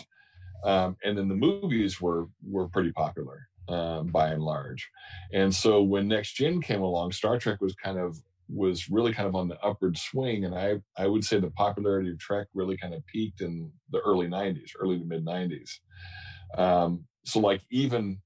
um, 0.64 0.96
and 1.04 1.18
then 1.18 1.28
the 1.28 1.36
movies 1.36 2.00
were 2.00 2.28
were 2.44 2.70
pretty 2.70 2.92
popular 2.92 3.50
um, 3.68 4.08
by 4.08 4.30
and 4.30 4.44
large. 4.44 4.90
And 5.34 5.54
so 5.54 5.82
when 5.82 6.08
Next 6.08 6.34
Gen 6.34 6.62
came 6.62 6.82
along, 6.82 7.12
Star 7.12 7.38
Trek 7.38 7.62
was 7.62 7.76
kind 7.76 7.98
of 7.98 8.18
was 8.52 8.90
really 8.90 9.14
kind 9.14 9.28
of 9.28 9.36
on 9.36 9.48
the 9.48 9.60
upward 9.62 9.98
swing, 9.98 10.46
and 10.46 10.56
I 10.56 10.82
I 10.98 11.08
would 11.08 11.24
say 11.24 11.40
the 11.40 11.52
popularity 11.52 12.12
of 12.12 12.20
Trek 12.20 12.48
really 12.54 12.78
kind 12.78 12.94
of 12.94 13.06
peaked 13.06 13.42
in 13.42 13.72
the 13.92 14.00
early 14.02 14.28
'90s, 14.28 14.72
early 14.80 15.00
to 15.00 15.06
mid 15.06 15.26
'90s. 15.26 15.80
Um, 16.58 17.06
so 17.24 17.40
like 17.40 17.62
even 17.70 18.20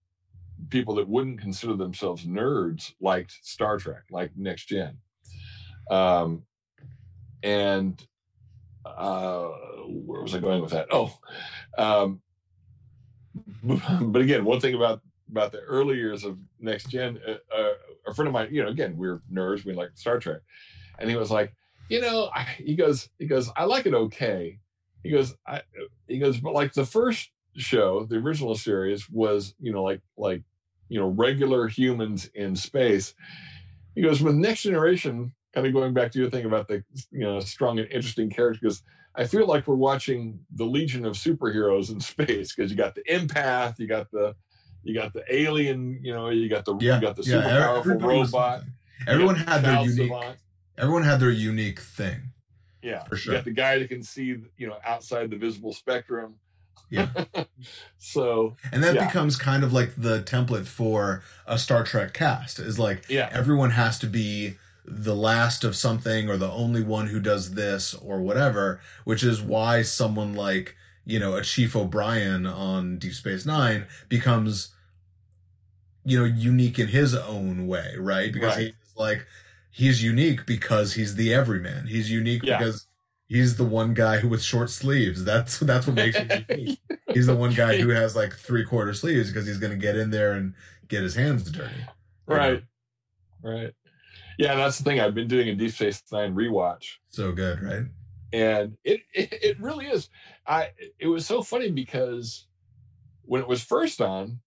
people 0.69 0.95
that 0.95 1.07
wouldn't 1.07 1.41
consider 1.41 1.75
themselves 1.75 2.25
nerds 2.25 2.93
liked 2.99 3.37
Star 3.43 3.77
Trek, 3.77 4.03
like 4.09 4.31
Next 4.35 4.65
Gen. 4.67 4.97
Um, 5.91 6.43
and 7.43 8.03
uh, 8.85 9.47
where 9.87 10.21
was 10.21 10.33
I 10.35 10.39
going 10.39 10.61
with 10.61 10.71
that? 10.71 10.87
Oh, 10.91 11.17
um, 11.77 12.21
but 13.63 14.21
again, 14.21 14.45
one 14.45 14.59
thing 14.59 14.75
about 14.75 15.01
about 15.29 15.51
the 15.51 15.59
early 15.61 15.95
years 15.95 16.23
of 16.23 16.37
Next 16.59 16.89
Gen, 16.89 17.19
uh, 17.27 17.55
uh, 17.55 17.73
a 18.07 18.13
friend 18.13 18.27
of 18.27 18.33
mine, 18.33 18.49
you 18.51 18.63
know, 18.63 18.69
again, 18.69 18.97
we 18.97 19.07
are 19.07 19.21
nerds, 19.31 19.65
we 19.65 19.73
like 19.73 19.89
Star 19.95 20.19
Trek, 20.19 20.41
and 20.99 21.09
he 21.09 21.15
was 21.15 21.31
like, 21.31 21.53
you 21.89 22.01
know, 22.01 22.29
I, 22.33 22.43
he 22.57 22.75
goes, 22.75 23.09
he 23.19 23.27
goes, 23.27 23.49
I 23.55 23.65
like 23.65 23.85
it 23.85 23.93
okay. 23.93 24.59
He 25.03 25.11
goes, 25.11 25.35
I, 25.47 25.61
he 26.07 26.17
goes, 26.17 26.39
but 26.39 26.53
like 26.53 26.73
the 26.73 26.85
first 26.85 27.29
show, 27.55 28.05
the 28.05 28.17
original 28.17 28.55
series 28.55 29.09
was, 29.09 29.53
you 29.59 29.71
know, 29.71 29.83
like 29.83 30.01
like 30.17 30.43
you 30.89 30.99
know, 30.99 31.07
regular 31.07 31.67
humans 31.67 32.29
in 32.35 32.55
space. 32.55 33.13
He 33.95 34.01
goes, 34.01 34.21
with 34.21 34.35
Next 34.35 34.61
Generation, 34.63 35.33
kind 35.53 35.65
of 35.65 35.73
going 35.73 35.93
back 35.93 36.11
to 36.11 36.19
your 36.19 36.29
thing 36.29 36.45
about 36.45 36.67
the 36.67 36.83
you 37.11 37.21
know 37.21 37.39
strong 37.39 37.79
and 37.79 37.91
interesting 37.91 38.29
characters, 38.29 38.83
I 39.15 39.25
feel 39.25 39.47
like 39.47 39.67
we're 39.67 39.75
watching 39.75 40.39
the 40.53 40.65
Legion 40.65 41.05
of 41.05 41.13
Superheroes 41.13 41.91
in 41.91 41.99
space 41.99 42.53
because 42.53 42.71
you 42.71 42.77
got 42.77 42.95
the 42.95 43.03
empath, 43.09 43.79
you 43.79 43.87
got 43.87 44.11
the 44.11 44.35
you 44.85 44.93
got 44.93 45.11
the 45.13 45.23
alien, 45.33 45.99
you 46.01 46.13
know, 46.13 46.29
you 46.29 46.47
got 46.47 46.63
the 46.63 46.75
Yeah, 46.79 46.95
you 46.95 47.01
got 47.01 47.15
the 47.17 47.23
yeah, 47.23 47.41
super 47.41 47.47
every- 47.49 47.61
powerful 47.99 48.09
robot. 48.09 48.61
Everyone 49.07 49.35
had 49.35 49.57
the 49.63 49.67
their 49.67 49.81
unique. 49.81 49.97
savant. 50.11 50.37
Everyone 50.77 51.03
had 51.03 51.19
their 51.19 51.31
unique 51.31 51.79
thing. 51.81 52.31
Yeah, 52.81 53.03
For 53.03 53.15
You 53.15 53.19
sure. 53.21 53.33
got 53.35 53.43
the 53.45 53.51
guy 53.51 53.79
that 53.79 53.89
can 53.89 54.03
see, 54.03 54.35
you 54.57 54.67
know, 54.67 54.77
outside 54.85 55.29
the 55.31 55.37
visible 55.37 55.73
spectrum. 55.73 56.35
Yeah. 56.89 57.09
so 57.97 58.55
And 58.71 58.83
that 58.83 58.95
Yeah. 58.95 59.07
becomes 59.07 59.37
kind 59.37 59.63
of 59.63 59.73
like 59.73 59.93
the 59.97 60.21
template 60.21 60.67
for 60.67 61.23
a 61.47 61.57
Star 61.57 61.83
Trek 61.83 62.13
cast 62.13 62.59
is 62.59 62.77
like 62.77 63.09
yeah, 63.09 63.29
everyone 63.31 63.71
has 63.71 63.97
to 63.99 64.07
be 64.07 64.55
the 64.85 65.15
last 65.15 65.63
of 65.63 65.75
something 65.75 66.29
or 66.29 66.37
the 66.37 66.51
only 66.51 66.83
one 66.83 67.07
who 67.07 67.19
does 67.19 67.55
this 67.55 67.95
or 67.95 68.21
whatever, 68.21 68.79
which 69.03 69.23
is 69.23 69.41
why 69.41 69.81
someone 69.81 70.35
like, 70.35 70.75
you 71.05 71.17
know, 71.19 71.35
a 71.35 71.41
Chief 71.41 71.75
O'Brien 71.75 72.45
on 72.45 72.99
Deep 72.99 73.13
Space 73.13 73.47
Nine 73.47 73.87
becomes, 74.09 74.74
you 76.05 76.19
know, 76.19 76.25
unique 76.25 76.79
in 76.79 76.87
his 76.89 77.15
own 77.15 77.67
way, 77.67 77.95
right? 77.97 78.31
Because 78.31 78.55
Right. 78.55 78.65
he's 78.67 78.95
like, 78.95 79.25
he's 79.71 80.03
unique 80.03 80.45
because 80.45 80.93
he's 80.93 81.15
the 81.15 81.33
everyman. 81.33 81.87
He's 81.87 82.09
unique 82.11 82.43
Yeah. 82.43 82.59
because 82.59 82.87
he's 83.27 83.57
the 83.57 83.65
one 83.65 83.93
guy 83.93 84.17
who 84.19 84.27
with 84.29 84.43
short 84.43 84.69
sleeves. 84.69 85.25
That's, 85.25 85.59
that's 85.59 85.87
what 85.87 85.95
makes 85.95 86.15
him 86.15 86.29
unique. 86.49 86.79
He's 87.13 87.25
the 87.25 87.35
one 87.35 87.53
guy 87.53 87.77
who 87.81 87.89
has 87.89 88.15
like 88.15 88.33
three 88.33 88.63
quarter 88.63 88.93
sleeves 88.93 89.29
because 89.31 89.47
he's 89.47 89.57
going 89.57 89.71
to 89.71 89.77
get 89.77 89.95
in 89.97 90.11
there 90.11 90.33
and 90.33 90.53
get 90.87 91.01
his 91.03 91.15
hands 91.15 91.49
dirty. 91.51 91.73
you 91.75 91.81
know? 91.81 92.35
right, 92.37 92.63
right. 93.41 93.73
Yeah, 94.37 94.55
that's 94.55 94.77
the 94.77 94.83
thing. 94.83 94.99
I've 94.99 95.15
been 95.15 95.27
doing 95.29 95.49
a 95.49 95.55
Deep 95.55 95.71
Space 95.71 96.03
Nine 96.11 96.35
rewatch, 96.35 96.97
So 97.09 97.31
good, 97.31 97.61
right? 97.63 97.83
and 98.33 98.75
it, 98.83 98.99
it 99.13 99.29
it 99.31 99.59
really 99.61 99.85
is. 99.85 100.09
I 100.45 100.71
it 100.99 101.07
was 101.07 101.25
so 101.25 101.41
funny 101.41 101.71
because 101.71 102.47
when 103.21 103.41
it 103.41 103.47
was 103.47 103.63
first 103.63 104.01
on, 104.01 104.41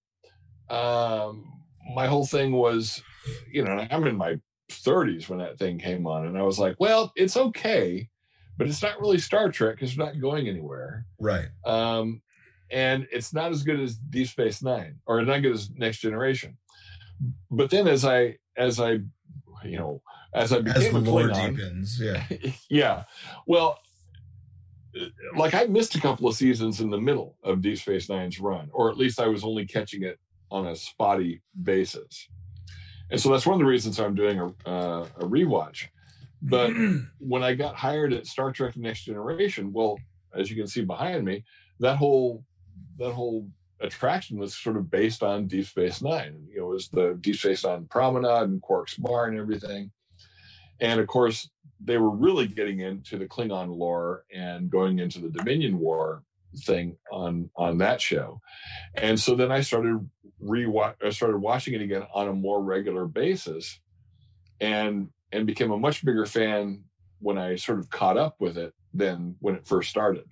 um, 0.71 1.53
my 1.95 2.07
whole 2.07 2.27
thing 2.27 2.53
was, 2.53 3.03
you 3.51 3.65
know, 3.65 3.87
I'm 3.91 4.07
in 4.07 4.17
my 4.17 4.41
30s 4.71 5.29
when 5.29 5.39
that 5.39 5.59
thing 5.59 5.79
came 5.79 6.07
on, 6.07 6.27
and 6.27 6.37
I 6.37 6.43
was 6.43 6.59
like, 6.59 6.77
well, 6.79 7.13
it's 7.17 7.37
okay, 7.37 8.09
but 8.57 8.67
it's 8.67 8.83
not 8.83 9.01
really 9.01 9.19
Star 9.19 9.51
Trek 9.51 9.77
because 9.77 9.91
it's 9.91 9.99
not 9.99 10.21
going 10.21 10.49
anywhere. 10.49 11.07
Right. 11.19 11.49
um, 11.65 12.23
and 12.71 13.07
it's 13.11 13.33
not 13.33 13.51
as 13.51 13.63
good 13.63 13.81
as 13.81 13.97
Deep 13.97 14.29
Space 14.29 14.63
Nine, 14.63 14.99
or 15.07 15.23
not 15.23 15.41
good 15.41 15.53
as 15.53 15.71
Next 15.71 15.99
Generation. 15.99 16.59
But 17.51 17.71
then, 17.71 17.89
as 17.89 18.05
I 18.05 18.37
as 18.57 18.79
I, 18.79 18.99
you 19.65 19.79
know, 19.79 20.03
as 20.35 20.53
I 20.53 20.59
As 20.59 20.63
became 20.63 21.05
the 21.05 21.11
a 21.11 21.11
lore 21.11 21.29
Klingon, 21.29 21.57
deepens, 21.57 22.01
yeah. 22.01 22.25
yeah, 22.69 23.05
well, 23.47 23.79
like 25.37 25.55
I 25.55 25.65
missed 25.65 25.95
a 25.95 26.01
couple 26.01 26.29
of 26.29 26.37
seasons 26.37 26.81
in 26.81 26.91
the 26.91 27.01
middle 27.01 27.37
of 27.43 27.63
Deep 27.63 27.79
Space 27.79 28.09
Nine's 28.09 28.39
run, 28.39 28.69
or 28.73 28.91
at 28.91 28.99
least 28.99 29.21
I 29.21 29.29
was 29.29 29.45
only 29.45 29.67
catching 29.67 30.03
it 30.03 30.19
on 30.51 30.67
a 30.67 30.77
spotty 30.77 31.43
basis, 31.63 32.29
and 33.11 33.21
so 33.21 33.31
that's 33.31 33.47
one 33.47 33.55
of 33.55 33.61
the 33.61 33.67
reasons 33.71 33.99
I'm 33.99 34.15
doing 34.15 34.41
a 34.41 34.47
uh, 34.69 35.07
a 35.19 35.25
rewatch. 35.25 35.87
But 36.43 36.73
when 37.19 37.43
I 37.43 37.55
got 37.55 37.77
hired 37.77 38.13
at 38.13 38.27
Star 38.27 38.53
Trek: 38.53 38.77
Next 38.77 39.05
Generation, 39.05 39.73
well, 39.73 39.99
as 40.35 40.51
you 40.51 40.57
can 40.57 40.67
see 40.67 40.85
behind 40.85 41.25
me, 41.25 41.45
that 41.81 41.97
whole 41.97 42.45
that 42.99 43.13
whole 43.13 43.49
attraction 43.81 44.39
was 44.39 44.55
sort 44.55 44.77
of 44.77 44.91
based 44.91 45.23
on 45.23 45.47
Deep 45.47 45.67
Space 45.67 46.03
Nine. 46.03 46.47
You 46.51 46.61
know, 46.61 46.71
it 46.71 46.75
was 46.75 46.89
the 46.89 47.19
Deep 47.21 47.37
Space 47.37 47.65
Nine 47.65 47.87
promenade 47.87 48.49
and 48.49 48.63
Quark's 48.63 48.97
bar 48.97 49.27
and 49.27 49.39
everything. 49.39 49.91
And 50.81 51.01
of 51.01 51.07
course, 51.07 51.51
they 51.81 51.99
were 51.99 52.11
really 52.11 52.47
getting 52.47 52.81
into 52.81 53.19
the 53.19 53.27
Klingon 53.27 53.77
lore 53.77 54.25
and 54.35 54.71
going 54.71 54.99
into 54.99 55.21
the 55.21 55.31
Dominion 55.31 55.79
War 55.79 56.23
thing 56.57 56.97
on 57.13 57.51
on 57.57 57.79
that 57.79 58.01
show. 58.01 58.41
And 58.95 59.19
so 59.21 59.35
then 59.35 59.53
I 59.53 59.61
started 59.61 60.09
rewatch 60.43 60.95
I 61.05 61.11
started 61.11 61.39
watching 61.39 61.75
it 61.75 61.83
again 61.83 62.05
on 62.15 62.29
a 62.29 62.33
more 62.33 62.63
regular 62.63 63.07
basis 63.07 63.81
and 64.61 65.09
and 65.33 65.47
became 65.47 65.71
a 65.71 65.79
much 65.79 66.05
bigger 66.05 66.27
fan 66.27 66.85
when 67.21 67.39
I 67.39 67.57
sort 67.57 67.79
of 67.81 67.91
caught 67.91 68.17
up 68.17 68.37
with 68.39 68.57
it 68.57 68.73
than 68.95 69.37
when 69.41 69.55
it 69.57 69.67
first 69.67 69.91
started. 69.91 70.25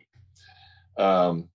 Um, 0.96 1.48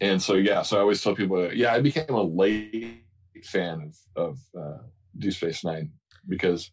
and 0.00 0.22
so 0.22 0.34
yeah, 0.34 0.62
so 0.62 0.76
I 0.78 0.80
always 0.80 1.02
tell 1.02 1.14
people, 1.14 1.52
yeah, 1.52 1.72
I 1.74 1.80
became 1.80 2.10
a 2.10 2.22
late 2.22 3.04
fan 3.44 3.92
of 4.16 4.22
of 4.22 4.38
uh, 4.58 4.82
Deep 5.18 5.32
Space 5.32 5.64
Nine 5.64 5.92
because 6.28 6.70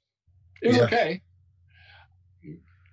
it 0.62 0.70
was 0.70 0.78
Yeah. 0.78 0.84
okay, 0.84 1.22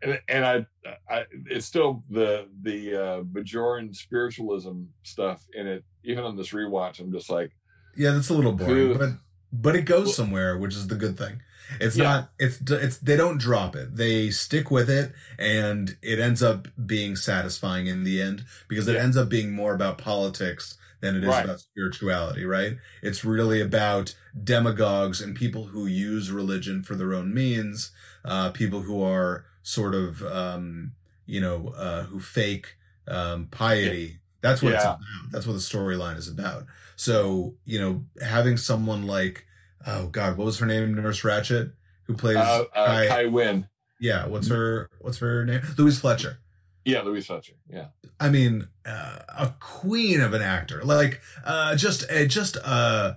and, 0.04 0.20
and 0.28 0.44
I, 0.44 0.66
I, 1.08 1.24
it's 1.46 1.66
still 1.66 2.04
the 2.10 2.46
the 2.62 2.94
uh, 2.94 3.22
Bajoran 3.22 3.94
spiritualism 3.94 4.82
stuff 5.02 5.44
in 5.54 5.66
it. 5.66 5.84
Even 6.04 6.24
on 6.24 6.36
this 6.36 6.50
rewatch, 6.50 7.00
I'm 7.00 7.12
just 7.12 7.30
like, 7.30 7.50
Yeah, 7.96 8.12
that's 8.12 8.28
a 8.30 8.34
little 8.34 8.52
boring, 8.52 8.98
but 8.98 9.10
but 9.52 9.76
it 9.76 9.82
goes 9.82 10.06
Well- 10.06 10.12
somewhere, 10.14 10.58
which 10.58 10.74
is 10.74 10.88
the 10.88 10.96
good 10.96 11.16
thing. 11.16 11.40
It's 11.80 11.96
Yeah. 11.96 12.04
not 12.04 12.30
it's 12.38 12.60
it's 12.70 12.98
they 12.98 13.16
don't 13.16 13.38
drop 13.38 13.74
it. 13.74 13.96
They 13.96 14.30
stick 14.30 14.70
with 14.70 14.90
it 14.90 15.12
and 15.38 15.96
it 16.02 16.18
ends 16.18 16.42
up 16.42 16.68
being 16.84 17.16
satisfying 17.16 17.86
in 17.86 18.04
the 18.04 18.20
end 18.20 18.44
because 18.68 18.86
it 18.86 18.94
Yeah. 18.96 19.02
ends 19.04 19.16
up 19.16 19.28
being 19.30 19.52
more 19.52 19.74
about 19.74 19.96
politics 19.96 20.76
than 21.00 21.16
it 21.16 21.22
is 21.22 21.28
Right. 21.28 21.44
about 21.44 21.60
spirituality, 21.60 22.44
right? 22.44 22.76
It's 23.02 23.24
really 23.24 23.60
about 23.62 24.14
demagogues 24.42 25.20
and 25.22 25.34
people 25.34 25.66
who 25.68 25.86
use 25.86 26.30
religion 26.30 26.82
for 26.82 26.96
their 26.96 27.14
own 27.14 27.32
means, 27.32 27.92
uh 28.26 28.50
people 28.50 28.82
who 28.82 29.02
are 29.02 29.46
sort 29.64 29.94
of 29.96 30.22
um 30.22 30.92
you 31.26 31.40
know, 31.40 31.74
uh 31.76 32.04
who 32.04 32.20
fake 32.20 32.76
um 33.08 33.48
piety. 33.50 34.18
That's 34.42 34.62
what 34.62 34.74
it's 34.74 34.84
about. 34.84 35.00
That's 35.32 35.46
what 35.46 35.54
the 35.54 35.58
storyline 35.58 36.18
is 36.18 36.28
about. 36.28 36.66
So, 36.96 37.54
you 37.64 37.80
know, 37.80 38.04
having 38.22 38.58
someone 38.58 39.06
like, 39.06 39.46
oh 39.86 40.08
God, 40.08 40.36
what 40.36 40.44
was 40.44 40.58
her 40.58 40.66
name? 40.66 40.94
Nurse 40.94 41.22
Ratched, 41.22 41.72
who 42.04 42.14
plays, 42.14 42.36
uh, 42.36 42.64
uh, 42.74 42.86
Kai- 42.86 43.06
Kai 43.08 43.24
Wynn, 43.26 43.68
yeah, 43.98 44.26
what's 44.26 44.48
her, 44.48 44.90
what's 45.00 45.18
her 45.18 45.46
name? 45.46 45.62
Louise 45.78 45.98
Fletcher. 45.98 46.40
yeah, 46.84 47.00
Louise 47.00 47.24
Fletcher, 47.26 47.54
yeah, 47.70 47.86
I 48.20 48.28
mean, 48.28 48.68
uh, 48.84 49.20
a 49.28 49.54
queen 49.60 50.20
of 50.20 50.34
an 50.34 50.42
actor, 50.42 50.82
like, 50.84 51.22
uh, 51.44 51.74
just, 51.74 52.04
a, 52.10 52.26
just 52.26 52.56
a, 52.56 53.16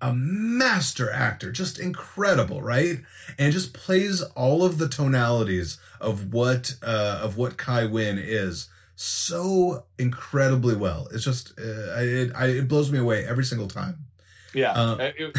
a 0.00 0.12
master 0.14 1.10
actor, 1.10 1.52
just 1.52 1.78
incredible, 1.78 2.62
right? 2.62 3.00
And 3.38 3.52
just 3.52 3.74
plays 3.74 4.22
all 4.34 4.64
of 4.64 4.78
the 4.78 4.88
tonalities 4.88 5.78
of 6.00 6.32
what, 6.32 6.74
uh, 6.82 7.20
of 7.22 7.36
what 7.36 7.56
Kai 7.58 7.86
Wynn 7.86 8.18
is 8.18 8.68
so 8.96 9.84
incredibly 9.98 10.74
well. 10.76 11.08
It's 11.12 11.24
just, 11.24 11.52
uh, 11.58 11.98
it, 12.00 12.32
I, 12.34 12.46
it 12.46 12.68
blows 12.68 12.90
me 12.90 12.98
away 12.98 13.26
every 13.26 13.44
single 13.44 13.68
time. 13.68 14.06
yeah. 14.54 14.72
Uh, 14.72 14.96
Uh, 14.96 15.10
it- 15.18 15.36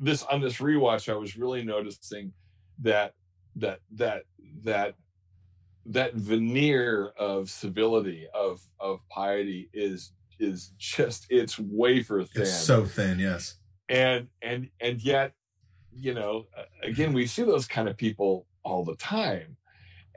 this 0.00 0.22
on 0.22 0.40
this 0.40 0.54
rewatch, 0.56 1.12
I 1.12 1.16
was 1.16 1.36
really 1.36 1.62
noticing 1.62 2.32
that 2.78 3.12
that 3.56 3.80
that 3.92 4.22
that 4.64 4.94
that 5.84 6.14
veneer 6.14 7.12
of 7.18 7.50
civility 7.50 8.26
of 8.34 8.62
of 8.80 9.00
piety 9.10 9.68
is 9.74 10.12
is 10.38 10.72
just 10.78 11.26
it's 11.28 11.58
wafer 11.58 12.24
thin 12.24 12.42
It's 12.42 12.56
so 12.56 12.86
thin, 12.86 13.18
yes. 13.18 13.56
And 13.88 14.28
and 14.42 14.68
and 14.80 15.02
yet 15.02 15.32
you 15.92 16.14
know 16.14 16.46
again 16.82 17.12
we 17.12 17.26
see 17.26 17.42
those 17.42 17.66
kind 17.66 17.88
of 17.88 17.96
people 17.96 18.46
all 18.62 18.84
the 18.84 18.96
time. 18.96 19.56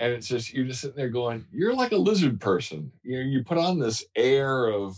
And 0.02 0.14
it's 0.14 0.28
just 0.28 0.54
you're 0.54 0.66
just 0.66 0.82
sitting 0.82 0.96
there 0.96 1.10
going 1.10 1.46
you're 1.52 1.74
like 1.74 1.92
a 1.92 1.98
lizard 1.98 2.40
person. 2.40 2.92
You 3.04 3.20
know 3.20 3.30
you 3.30 3.44
put 3.44 3.58
on 3.58 3.80
this 3.80 4.04
air 4.16 4.68
of 4.68 4.98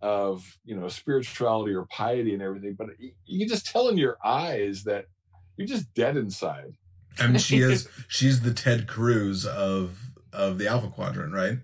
of 0.00 0.58
you 0.64 0.74
know 0.74 0.88
spirituality 0.88 1.72
or 1.72 1.86
piety 1.86 2.34
and 2.34 2.42
everything 2.42 2.74
but 2.74 2.88
you, 2.98 3.38
can 3.38 3.48
just 3.48 3.66
tell 3.66 3.88
in 3.88 3.96
your 3.96 4.18
eyes 4.24 4.82
that 4.82 5.06
you're 5.56 5.66
just 5.66 5.92
dead 5.94 6.16
inside. 6.16 6.74
I 7.18 7.28
mean, 7.28 7.38
she 7.38 7.58
is 7.60 7.88
she's 8.08 8.40
the 8.40 8.52
Ted 8.52 8.86
Cruz 8.86 9.46
of 9.46 9.98
of 10.32 10.58
the 10.58 10.66
Alpha 10.66 10.88
Quadrant, 10.88 11.32
right? 11.32 11.58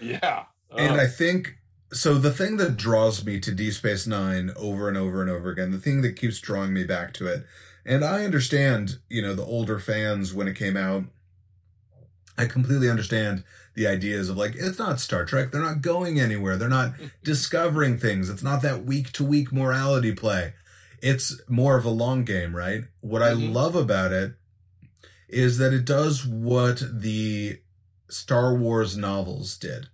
yeah. 0.00 0.44
And 0.76 0.96
Uh, 0.96 1.02
I 1.02 1.06
think 1.06 1.56
so. 1.94 2.14
The 2.18 2.30
thing 2.32 2.56
that 2.58 2.76
draws 2.76 3.24
me 3.24 3.40
to 3.40 3.52
Deep 3.52 3.72
Space 3.74 4.06
Nine 4.06 4.52
over 4.56 4.88
and 4.88 4.96
over 4.96 5.20
and 5.22 5.30
over 5.30 5.50
again, 5.50 5.70
the 5.72 5.78
thing 5.78 6.02
that 6.02 6.16
keeps 6.16 6.40
drawing 6.40 6.72
me 6.72 6.84
back 6.84 7.12
to 7.14 7.26
it, 7.26 7.46
and 7.86 8.04
I 8.04 8.24
understand, 8.24 8.98
you 9.08 9.22
know, 9.22 9.34
the 9.34 9.44
older 9.44 9.78
fans 9.78 10.32
when 10.34 10.48
it 10.48 10.56
came 10.56 10.76
out. 10.76 11.04
I 12.36 12.46
completely 12.46 12.90
understand 12.90 13.44
the 13.74 13.86
ideas 13.86 14.28
of 14.28 14.36
like 14.36 14.54
it's 14.56 14.78
not 14.78 14.98
Star 14.98 15.24
Trek. 15.24 15.52
They're 15.52 15.60
not 15.62 15.82
going 15.82 16.18
anywhere. 16.18 16.56
They're 16.56 16.68
not 16.68 16.94
discovering 17.22 17.96
things. 17.96 18.28
It's 18.28 18.42
not 18.42 18.60
that 18.62 18.84
week 18.84 19.12
to 19.12 19.24
week 19.24 19.52
morality 19.52 20.12
play. 20.12 20.54
It's 21.00 21.40
more 21.48 21.76
of 21.76 21.84
a 21.84 21.90
long 21.90 22.24
game, 22.24 22.56
right? 22.56 22.84
What 23.00 23.22
I 23.22 23.32
Mhm. 23.34 23.52
love 23.52 23.76
about 23.76 24.10
it 24.12 24.34
is 25.28 25.58
that 25.58 25.72
it 25.72 25.84
does 25.84 26.24
what 26.26 26.82
the 26.92 27.60
Star 28.08 28.54
Wars 28.54 28.96
novels 28.96 29.56
did. 29.56 29.88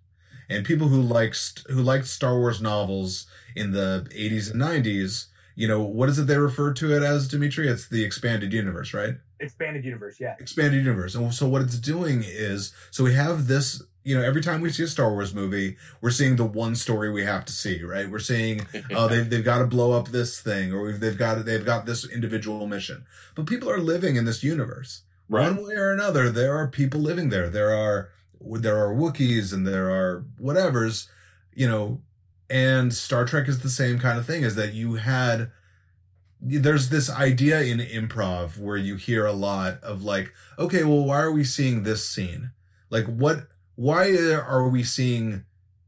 And 0.51 0.67
people 0.67 0.89
who 0.89 1.01
liked 1.01 1.63
who 1.69 1.83
liked 1.83 2.07
Star 2.07 2.39
Wars 2.39 2.61
novels 2.61 3.27
in 3.55 3.73
the 3.73 4.07
80s 4.11 4.51
and 4.51 4.61
90s, 4.61 5.27
you 5.55 5.69
know, 5.69 5.83
what 5.83 6.09
is 6.09 6.19
it 6.19 6.27
they 6.27 6.37
refer 6.37 6.73
to 6.75 6.95
it 6.95 7.03
as, 7.03 7.29
Dimithri? 7.29 7.67
It's 7.67 7.89
the 7.89 8.05
expanded 8.05 8.53
universe, 8.53 8.93
right? 8.93 9.15
expanded 9.41 9.85
universe. 9.85 10.21
Yeah. 10.21 10.37
expanded 10.39 10.85
universe. 10.85 11.15
And 11.15 11.33
so 11.35 11.49
what 11.49 11.63
it's 11.63 11.79
doing 11.79 12.23
is, 12.25 12.73
so 12.91 13.05
we 13.05 13.15
have 13.15 13.47
this, 13.47 13.83
you 14.05 14.17
know, 14.17 14.23
every 14.23 14.43
time 14.43 14.61
we 14.61 14.71
see 14.71 14.85
a 14.85 14.87
Star 14.87 15.11
Wars 15.11 15.35
movie, 15.35 15.77
we're 16.01 16.11
seeing 16.11 16.37
the 16.37 16.45
one 16.45 16.77
story 16.77 17.11
we 17.11 17.25
have 17.25 17.45
to 17.47 17.53
see, 17.53 17.83
right? 17.83 18.11
We're 18.11 18.19
seeing, 18.19 18.67
oh, 18.95 19.09
they've, 19.09 19.29
they've 19.29 19.45
got 19.45 19.59
to 19.59 19.67
blow 19.67 19.93
up 19.93 20.09
this 20.09 20.41
thing 20.41 20.73
or 20.73 20.83
we've, 20.83 21.01
they've 21.01 21.19
got, 21.19 21.45
they've 21.45 21.65
got 21.65 21.87
this 21.87 22.09
individual 22.09 22.67
mission, 22.67 23.05
but 23.35 23.47
people 23.47 23.71
are 23.71 23.81
living 23.81 24.17
in 24.17 24.25
this 24.25 24.43
universe. 24.43 25.03
right. 25.29 25.47
One 25.53 25.67
way 25.67 25.75
or 25.75 25.93
another, 25.93 26.31
there 26.31 26.55
are 26.57 26.69
people 26.69 27.01
living 27.01 27.31
there. 27.31 27.49
There 27.49 27.75
are, 27.75 28.11
there 28.41 28.79
are 28.79 28.95
Wookiees 28.95 29.53
and 29.53 29.67
there 29.67 29.91
are 29.91 30.25
whatevers, 30.41 31.09
you 31.55 31.69
know, 31.69 32.01
and 32.49 32.93
Star 32.93 33.25
Trek 33.25 33.49
is 33.49 33.61
the 33.61 33.69
same 33.71 33.99
kind 33.99 34.19
of 34.19 34.27
thing 34.27 34.43
is 34.43 34.55
that 34.57 34.75
you 34.75 34.95
had, 34.95 35.51
there's 36.41 36.89
this 36.89 37.11
idea 37.11 37.61
in 37.61 37.79
improv 37.79 38.59
where 38.59 38.77
you 38.77 38.97
hear 38.97 39.27
a 39.27 39.33
lot 39.33 39.83
of 39.83 40.03
like, 40.03 40.33
okay, 40.59 40.83
well, 40.83 41.05
why 41.05 41.21
are 41.21 41.31
we 41.33 41.45
seeing 41.45 41.83
this 41.83 42.09
scene? 42.09 42.51
Like, 42.89 43.07
what, 43.07 43.47
why 43.77 44.13
are 44.33 44.69
we 44.69 44.83
seeing, 44.83 45.45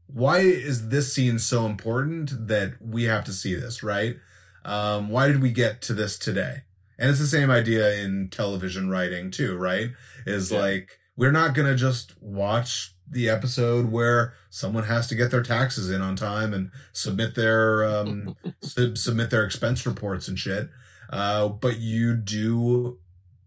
why 0.07 0.39
is 0.39 0.89
this 0.89 1.13
scene 1.13 1.39
so 1.39 1.65
important 1.65 2.47
that 2.47 2.75
we 2.79 3.03
have 3.05 3.25
to 3.25 3.33
see 3.33 3.55
this, 3.55 3.83
right? 3.83 4.17
Um, 4.63 5.09
why 5.09 5.27
did 5.27 5.41
we 5.41 5.51
get 5.51 5.81
to 5.83 5.93
this 5.93 6.17
today? 6.17 6.61
And 6.97 7.09
it's 7.09 7.19
the 7.19 7.25
same 7.27 7.51
idea 7.51 7.95
in 8.01 8.29
television 8.29 8.89
writing 8.89 9.31
too, 9.31 9.57
right? 9.57 9.89
Is 10.25 10.51
Yeah. 10.51 10.59
like, 10.59 10.99
we're 11.15 11.31
not 11.31 11.53
going 11.53 11.67
to 11.67 11.75
just 11.75 12.13
watch 12.21 12.95
the 13.09 13.29
episode 13.29 13.91
where 13.91 14.33
someone 14.49 14.85
has 14.85 15.07
to 15.07 15.15
get 15.15 15.29
their 15.29 15.43
taxes 15.43 15.91
in 15.91 16.01
on 16.01 16.15
time 16.15 16.53
and 16.53 16.71
submit 16.93 17.35
their, 17.35 17.85
um, 17.85 18.35
sub- 18.61 18.97
submit 18.97 19.29
their 19.29 19.43
expense 19.43 19.85
reports 19.85 20.27
and 20.27 20.39
shit. 20.39 20.69
Uh, 21.09 21.47
but 21.47 21.79
you 21.79 22.15
do, 22.15 22.97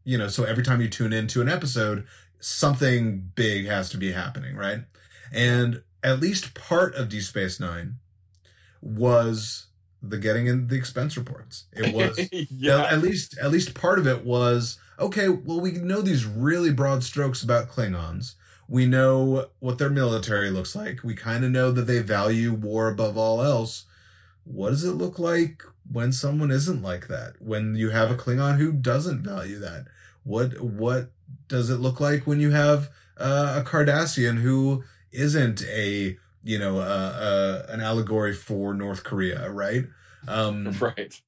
you 0.04 0.16
know, 0.16 0.28
so 0.28 0.44
every 0.44 0.62
time 0.62 0.80
you 0.80 0.88
tune 0.88 1.12
into 1.12 1.40
an 1.40 1.48
episode, 1.48 2.06
something 2.38 3.32
big 3.34 3.66
has 3.66 3.90
to 3.90 3.96
be 3.96 4.12
happening, 4.12 4.54
right? 4.54 4.80
And 5.32 5.82
at 6.02 6.20
least 6.20 6.54
part 6.54 6.94
of 6.94 7.08
D 7.08 7.20
Space 7.20 7.58
Nine 7.58 7.96
was 8.80 9.66
the 10.00 10.18
getting 10.18 10.46
in 10.46 10.68
the 10.68 10.76
expense 10.76 11.16
reports. 11.16 11.64
It 11.72 11.92
was 11.92 12.28
yeah. 12.32 12.84
at 12.84 13.00
least 13.00 13.36
at 13.42 13.50
least 13.50 13.74
part 13.74 13.98
of 13.98 14.06
it 14.06 14.24
was 14.24 14.78
okay. 14.98 15.28
Well, 15.28 15.60
we 15.60 15.72
know 15.72 16.02
these 16.02 16.24
really 16.24 16.72
broad 16.72 17.02
strokes 17.02 17.42
about 17.42 17.68
Klingons. 17.68 18.34
We 18.68 18.86
know 18.86 19.46
what 19.60 19.78
their 19.78 19.90
military 19.90 20.50
looks 20.50 20.74
like. 20.74 21.04
We 21.04 21.14
kind 21.14 21.44
of 21.44 21.50
know 21.50 21.70
that 21.70 21.82
they 21.82 22.00
value 22.00 22.52
war 22.52 22.88
above 22.88 23.16
all 23.16 23.42
else. 23.42 23.84
What 24.44 24.70
does 24.70 24.84
it 24.84 24.92
look 24.92 25.18
like 25.18 25.62
when 25.90 26.12
someone 26.12 26.50
isn't 26.50 26.82
like 26.82 27.08
that? 27.08 27.34
When 27.40 27.74
you 27.76 27.90
have 27.90 28.10
a 28.10 28.16
Klingon 28.16 28.58
who 28.58 28.72
doesn't 28.72 29.22
value 29.22 29.58
that? 29.58 29.86
What 30.24 30.60
what 30.60 31.10
does 31.48 31.70
it 31.70 31.76
look 31.76 32.00
like 32.00 32.26
when 32.26 32.40
you 32.40 32.50
have 32.50 32.90
uh, 33.16 33.62
a 33.64 33.68
Cardassian 33.68 34.38
who 34.38 34.84
isn't 35.12 35.62
a 35.64 36.16
you 36.42 36.58
know 36.58 36.78
uh, 36.78 37.62
uh, 37.68 37.72
an 37.72 37.80
allegory 37.80 38.34
for 38.34 38.74
North 38.74 39.04
Korea, 39.04 39.50
right? 39.50 39.84
Um, 40.28 40.72
right. 40.80 41.20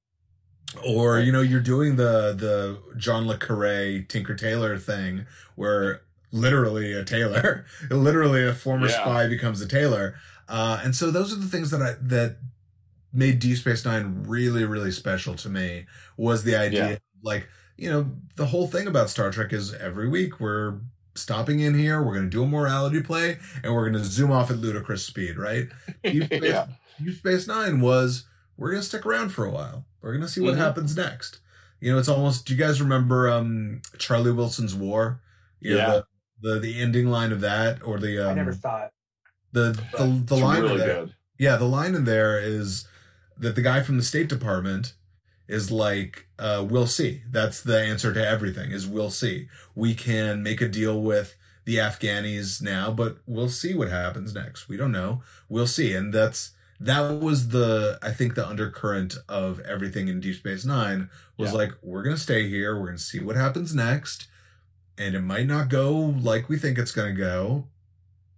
Or 0.85 1.19
you 1.19 1.33
know 1.33 1.41
you're 1.41 1.61
doing 1.61 1.97
the 1.97 2.35
the 2.37 2.79
John 2.97 3.27
le 3.27 3.39
Carre 3.39 4.03
Tinker 4.07 4.35
Tailor 4.35 4.79
thing 4.79 5.27
where 5.55 6.03
literally 6.31 6.93
a 6.93 7.03
tailor 7.05 7.65
literally 7.91 8.45
a 8.47 8.53
former 8.53 8.87
Yeah. 8.89 9.01
spy 9.01 9.29
becomes 9.29 9.61
a 9.63 9.67
tailor 9.67 10.17
uh 10.47 10.79
and 10.85 10.95
so 10.95 11.11
those 11.11 11.33
are 11.33 11.37
the 11.37 11.47
things 11.47 11.71
that 11.71 11.81
I 11.81 11.95
that 12.03 12.37
made 13.15 13.39
Deep 13.39 13.57
Space 13.57 13.85
9 13.87 14.25
really 14.27 14.65
really 14.65 14.91
special 14.93 15.35
to 15.37 15.49
me 15.49 15.87
was 16.19 16.45
the 16.45 16.55
idea 16.55 16.91
Yeah. 16.91 16.97
like 17.23 17.49
you 17.79 17.91
know 17.91 18.11
the 18.37 18.47
whole 18.47 18.67
thing 18.67 18.87
about 18.87 19.09
Star 19.09 19.31
Trek 19.31 19.55
is 19.55 19.73
every 19.73 20.07
week 20.07 20.39
we're 20.39 20.81
stopping 21.15 21.61
in 21.61 21.73
here 21.75 22.03
we're 22.03 22.13
going 22.15 22.27
to 22.27 22.31
do 22.31 22.43
a 22.43 22.47
morality 22.47 23.03
play 23.03 23.39
and 23.65 23.73
we're 23.73 23.89
going 23.89 24.03
to 24.03 24.09
zoom 24.09 24.31
off 24.31 24.51
at 24.51 24.59
ludicrous 24.59 25.03
speed 25.05 25.39
right 25.39 25.69
Deep 26.05 26.25
Space, 26.25 26.43
Yeah. 26.43 26.67
Deep 27.03 27.17
Space 27.17 27.47
Nine 27.49 27.81
was 27.81 28.27
we're 28.59 28.73
gonna 28.73 28.83
stick 28.83 29.07
around 29.07 29.31
for 29.31 29.47
a 29.47 29.51
while. 29.51 29.87
We're 30.01 30.13
gonna 30.15 30.29
see 30.29 30.41
what 30.41 30.55
Mhm. 30.55 30.59
happens 30.59 30.97
next. 30.97 31.39
You 31.81 31.93
know, 31.93 31.99
it's 31.99 32.09
almost. 32.09 32.47
Do 32.47 32.55
you 32.55 32.59
guys 32.59 32.81
remember 32.81 33.29
um 33.29 33.83
Charlie 33.99 34.33
Wilson's 34.33 34.75
War? 34.75 35.21
You 35.61 35.75
know, 35.75 35.77
Yeah. 35.79 36.01
The, 36.41 36.55
the 36.55 36.61
the 36.61 36.81
ending 36.81 37.09
line 37.09 37.33
of 37.33 37.41
that, 37.41 37.83
or 37.83 37.99
the 37.99 38.19
um 38.25 38.31
I 38.31 38.35
never 38.35 38.53
saw 38.53 38.85
it. 38.85 38.91
the 39.53 39.73
the 39.97 40.05
the 40.27 40.35
It's 40.35 40.43
line 40.43 40.63
really 40.63 40.73
in 40.75 40.79
there. 40.79 41.01
good. 41.01 41.15
Yeah, 41.39 41.57
the 41.57 41.65
line 41.67 41.95
in 41.95 42.05
there 42.05 42.39
is 42.41 42.87
that 43.39 43.55
the 43.55 43.63
guy 43.63 43.83
from 43.83 43.97
the 43.97 44.03
State 44.05 44.29
Department 44.29 44.95
is 45.47 45.71
like, 45.71 46.27
uh, 46.39 46.65
"We'll 46.69 46.87
see." 46.89 47.23
That's 47.31 47.61
the 47.63 47.79
answer 47.81 48.13
to 48.13 48.25
everything. 48.27 48.71
Is 48.73 48.87
we'll 48.87 49.11
see. 49.11 49.49
We 49.75 49.95
can 49.95 50.43
make 50.43 50.61
a 50.61 50.69
deal 50.69 51.01
with 51.01 51.37
the 51.65 51.77
Afghanis 51.77 52.61
now, 52.63 52.91
but 52.91 53.19
we'll 53.27 53.49
see 53.49 53.75
what 53.75 53.89
happens 53.89 54.35
next. 54.35 54.69
We 54.69 54.77
don't 54.77 54.93
know. 54.93 55.23
We'll 55.49 55.67
see, 55.67 55.93
and 55.95 56.13
that's 56.13 56.51
that 56.81 57.21
was 57.21 57.49
the 57.49 57.99
I 58.03 58.13
think 58.13 58.35
the 58.35 58.47
undercurrent 58.47 59.17
of 59.29 59.61
everything 59.61 60.09
in 60.09 60.21
Deep 60.21 60.37
Space 60.37 60.65
Nine 60.65 61.11
was 61.37 61.51
Yeah. 61.53 61.59
like, 61.59 61.73
we're 61.83 62.03
gonna 62.03 62.17
stay 62.17 62.49
here. 62.49 62.79
We're 62.79 62.87
gonna 62.87 62.99
see 62.99 63.21
what 63.21 63.37
happens 63.37 63.75
next, 63.75 64.29
and 64.97 65.15
it 65.15 65.23
might 65.23 65.47
not 65.47 65.69
go 65.69 65.93
like 65.99 66.49
we 66.49 66.57
think 66.59 66.79
it's 66.79 66.93
gonna 66.93 67.13
go, 67.13 67.67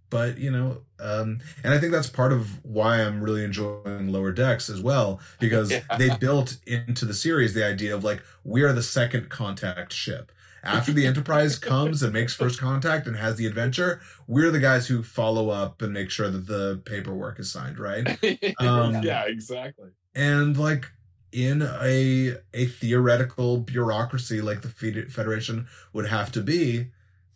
but 0.09 0.37
you 0.37 0.51
know 0.51 0.81
um 0.99 1.39
and 1.63 1.73
i 1.73 1.79
think 1.79 1.91
that's 1.93 2.09
part 2.09 2.33
of 2.33 2.63
why 2.65 3.01
i'm 3.01 3.23
really 3.23 3.43
enjoying 3.45 4.11
lower 4.11 4.31
decks 4.33 4.69
as 4.69 4.81
well 4.81 5.19
because 5.39 5.71
Yeah. 5.71 5.81
they 5.97 6.13
built 6.17 6.57
into 6.67 7.05
the 7.05 7.13
series 7.13 7.53
the 7.53 7.65
idea 7.65 7.95
of 7.95 8.03
like 8.03 8.21
we 8.43 8.61
are 8.63 8.73
the 8.73 8.83
second 8.83 9.29
contact 9.29 9.93
ship 9.93 10.31
after 10.63 10.91
the 10.91 11.05
enterprise 11.07 11.57
comes 11.57 12.03
and 12.03 12.13
makes 12.13 12.33
first 12.35 12.59
contact 12.59 13.07
and 13.07 13.15
has 13.17 13.35
the 13.37 13.45
adventure 13.47 13.99
we're 14.27 14.51
the 14.51 14.59
guys 14.59 14.87
who 14.87 15.01
follow 15.03 15.49
up 15.49 15.81
and 15.81 15.93
make 15.93 16.09
sure 16.09 16.29
that 16.29 16.47
the 16.47 16.81
paperwork 16.85 17.39
is 17.39 17.51
signed 17.51 17.79
right 17.79 18.05
Um, 18.59 19.01
yeah, 19.03 19.23
exactly. 19.27 19.89
and 20.13 20.57
like 20.57 20.91
in 21.31 21.61
a 21.61 22.35
a 22.53 22.65
theoretical 22.65 23.57
bureaucracy 23.57 24.41
like 24.41 24.61
the 24.61 25.05
federation 25.09 25.67
would 25.93 26.07
have 26.07 26.31
to 26.33 26.41
be 26.41 26.87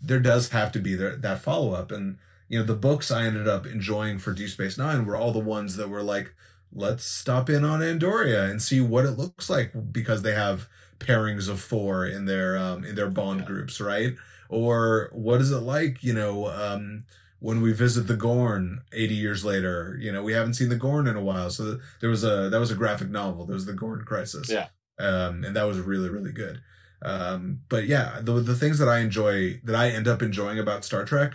there 0.01 0.19
does 0.19 0.49
have 0.49 0.71
to 0.73 0.80
be 0.80 0.93
there, 0.95 1.15
that 1.15 1.39
follow-up 1.41 1.91
and 1.91 2.17
you 2.49 2.59
know 2.59 2.65
the 2.65 2.76
books 2.76 3.09
i 3.09 3.23
ended 3.23 3.47
up 3.47 3.65
enjoying 3.65 4.17
for 4.19 4.34
deep 4.34 4.49
space 4.49 4.78
nine 4.78 5.05
were 5.05 5.15
all 5.15 5.32
the 5.32 5.39
ones 5.39 5.78
that 5.78 5.89
were 5.89 6.03
like 6.03 6.36
let's 6.73 7.05
stop 7.05 7.49
in 7.49 7.63
on 7.63 7.80
andoria 7.80 8.49
and 8.49 8.61
see 8.61 8.82
what 8.82 9.05
it 9.05 9.11
looks 9.11 9.49
like 9.49 9.71
because 9.91 10.21
they 10.21 10.34
have 10.34 10.67
pairings 11.05 11.47
of 11.49 11.59
four 11.61 12.05
in 12.05 12.25
their 12.25 12.57
um 12.57 12.83
in 12.83 12.95
their 12.95 13.09
bond 13.09 13.41
Yeah. 13.41 13.45
groups 13.45 13.79
right 13.81 14.13
or 14.49 15.09
what 15.13 15.41
is 15.41 15.51
it 15.51 15.57
like 15.61 16.03
you 16.03 16.13
know 16.13 16.47
um 16.49 17.05
when 17.39 17.61
we 17.61 17.73
visit 17.73 18.07
the 18.07 18.15
Gorn 18.15 18.81
80 18.91 19.13
years 19.13 19.45
later, 19.45 19.97
you 20.01 20.11
know, 20.11 20.23
we 20.23 20.33
haven't 20.33 20.55
seen 20.55 20.69
the 20.69 20.77
Gorn 20.77 21.05
in 21.05 21.15
a 21.15 21.21
while. 21.21 21.51
So 21.51 21.77
there 21.99 22.09
was 22.09 22.23
a, 22.23 22.49
that 22.49 22.59
was 22.59 22.71
a 22.71 22.75
graphic 22.75 23.09
novel. 23.09 23.45
There 23.45 23.53
was 23.53 23.67
the 23.67 23.73
Gorn 23.73 24.03
crisis. 24.03 24.49
Yeah. 24.49 24.69
Um, 24.97 25.43
and 25.43 25.55
that 25.55 25.65
was 25.67 25.77
really, 25.77 26.09
really 26.09 26.31
good. 26.31 26.61
Um, 27.03 27.59
but 27.69 27.85
yeah, 27.85 28.19
the, 28.21 28.33
the 28.39 28.55
things 28.55 28.79
that 28.79 28.87
I 28.87 28.99
enjoy, 28.99 29.59
that 29.63 29.75
I 29.75 29.89
end 29.89 30.07
up 30.07 30.23
enjoying 30.23 30.57
about 30.57 30.85
Star 30.85 31.05
Trek 31.05 31.33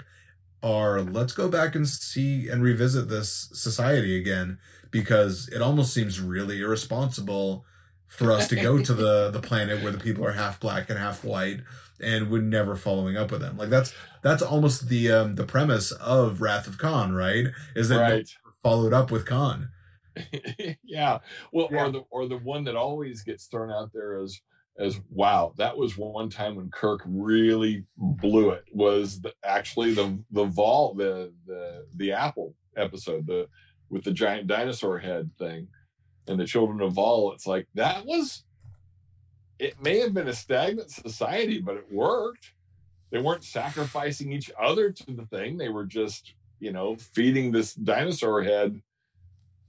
are 0.65 1.01
let's 1.01 1.35
go 1.35 1.49
back 1.49 1.77
and 1.77 1.87
see 1.89 2.49
and 2.49 2.61
revisit 2.63 3.09
this 3.09 3.49
society 3.53 4.19
again 4.19 4.59
because 4.91 5.49
it 5.49 5.63
almost 5.63 5.95
seems 5.95 6.19
really 6.21 6.61
irresponsible 6.61 7.65
for 8.11 8.33
us 8.33 8.49
to 8.49 8.57
go 8.57 8.79
to 8.83 8.93
the, 8.93 9.31
the 9.31 9.41
planet 9.41 9.83
where 9.83 9.93
the 9.93 9.99
people 9.99 10.25
are 10.27 10.33
half 10.33 10.61
black 10.61 10.91
and 10.91 10.99
half 10.99 11.25
white 11.25 11.61
and 12.03 12.31
we're 12.31 12.43
never 12.43 12.77
following 12.77 13.17
up 13.17 13.31
with 13.31 13.41
them. 13.41 13.57
Like 13.57 13.71
that's, 13.71 13.95
that's 14.23 14.43
almost 14.43 14.89
the 14.89 15.11
um 15.13 15.35
the 15.37 15.45
premise 15.45 15.93
of 15.93 16.41
Wrath 16.43 16.67
of 16.67 16.77
Khan, 16.79 17.15
right? 17.15 17.47
Is 17.75 17.89
that 17.89 17.97
no 17.97 18.15
Right. 18.17 18.29
followed 18.63 18.93
up 18.93 19.11
with 19.11 19.25
Khan. 19.27 19.69
yeah. 20.85 21.19
Well, 21.53 21.69
Yeah. 21.71 21.87
or 21.87 21.91
the 21.91 22.01
or 22.11 22.29
the 22.29 22.39
one 22.39 22.65
that 22.65 22.77
always 22.77 23.23
gets 23.23 23.47
thrown 23.47 23.71
out 23.71 23.91
there 23.93 24.19
as 24.19 24.41
as 24.79 24.99
wow, 25.11 25.53
that 25.59 25.77
was 25.77 25.97
one 25.99 26.31
time 26.31 26.57
when 26.57 26.71
Kirk 26.71 27.03
really 27.07 27.85
blew 27.97 28.51
it. 28.51 28.65
Was 28.73 29.21
the, 29.21 29.33
actually 29.45 29.93
the 29.95 30.19
the 30.31 30.47
Vaal 30.47 30.97
the 30.97 31.33
the 31.47 31.87
the 31.97 32.13
Apple 32.13 32.55
episode 32.77 33.27
the 33.27 33.47
with 33.89 34.05
the 34.05 34.13
giant 34.13 34.47
dinosaur 34.47 34.99
head 34.99 35.31
thing 35.39 35.69
and 36.31 36.41
the 36.41 36.47
children 36.47 36.81
of 36.81 36.95
Vaal. 36.95 37.35
It's 37.35 37.47
like 37.47 37.67
that 37.75 38.07
was. 38.07 38.45
It 39.59 39.83
may 39.83 39.99
have 39.99 40.15
been 40.15 40.29
a 40.29 40.33
stagnant 40.33 40.91
society, 40.91 41.61
but 41.61 41.77
it 41.77 41.93
worked. 41.93 42.53
They 43.11 43.19
weren't 43.21 43.45
sacrificing 43.45 44.33
each 44.33 44.51
other 44.59 44.91
to 44.91 45.13
the 45.13 45.27
thing. 45.27 45.59
They 45.59 45.69
were 45.69 45.85
just, 45.85 46.33
you 46.61 46.73
know, 46.73 46.97
feeding 46.97 47.53
this 47.53 47.75
dinosaur 47.75 48.43
head 48.43 48.81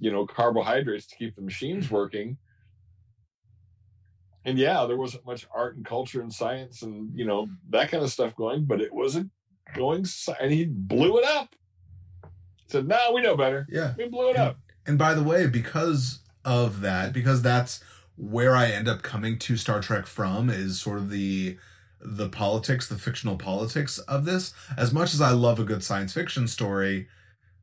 you 0.01 0.11
know 0.11 0.25
carbohydrates 0.25 1.05
to 1.05 1.15
keep 1.15 1.35
the 1.35 1.41
machines 1.41 1.85
mm-hmm. 1.85 1.95
working 1.95 2.37
and 4.43 4.57
yeah 4.57 4.85
there 4.85 4.97
wasn't 4.97 5.25
much 5.25 5.47
art 5.55 5.77
and 5.77 5.85
culture 5.85 6.21
and 6.21 6.33
science 6.33 6.81
and 6.81 7.17
you 7.17 7.23
know 7.23 7.47
that 7.69 7.89
kind 7.89 8.03
of 8.03 8.11
stuff 8.11 8.35
going 8.35 8.65
but 8.65 8.81
it 8.81 8.91
wasn't 8.91 9.29
going 9.75 10.03
and 10.41 10.51
he 10.51 10.65
blew 10.65 11.19
it 11.19 11.25
up 11.25 11.55
said 12.67 12.87
no 12.87 13.11
we 13.13 13.21
know 13.21 13.37
better 13.37 13.65
Yeah. 13.69 13.93
we 13.97 14.09
blew 14.09 14.31
it 14.31 14.37
up 14.37 14.57
And 14.87 14.97
by 14.97 15.13
the 15.13 15.21
way, 15.21 15.45
because 15.45 16.20
of 16.45 16.81
that, 16.81 17.13
because 17.13 17.41
that's 17.41 17.83
where 18.17 18.55
I 18.55 18.67
end 18.67 18.87
up 18.87 19.01
coming 19.01 19.37
to 19.39 19.57
Star 19.57 19.81
Trek 19.81 20.05
from 20.05 20.49
is 20.49 20.79
sort 20.81 20.97
of 20.99 21.09
the 21.09 21.57
the 22.03 22.29
politics, 22.29 22.87
the 22.87 22.97
fictional 22.97 23.37
politics 23.37 23.99
of 23.99 24.25
this. 24.25 24.53
As 24.75 24.91
much 24.91 25.13
as 25.13 25.21
I 25.21 25.31
love 25.31 25.59
a 25.59 25.63
good 25.63 25.83
science 25.83 26.13
fiction 26.13 26.47
story, 26.47 27.07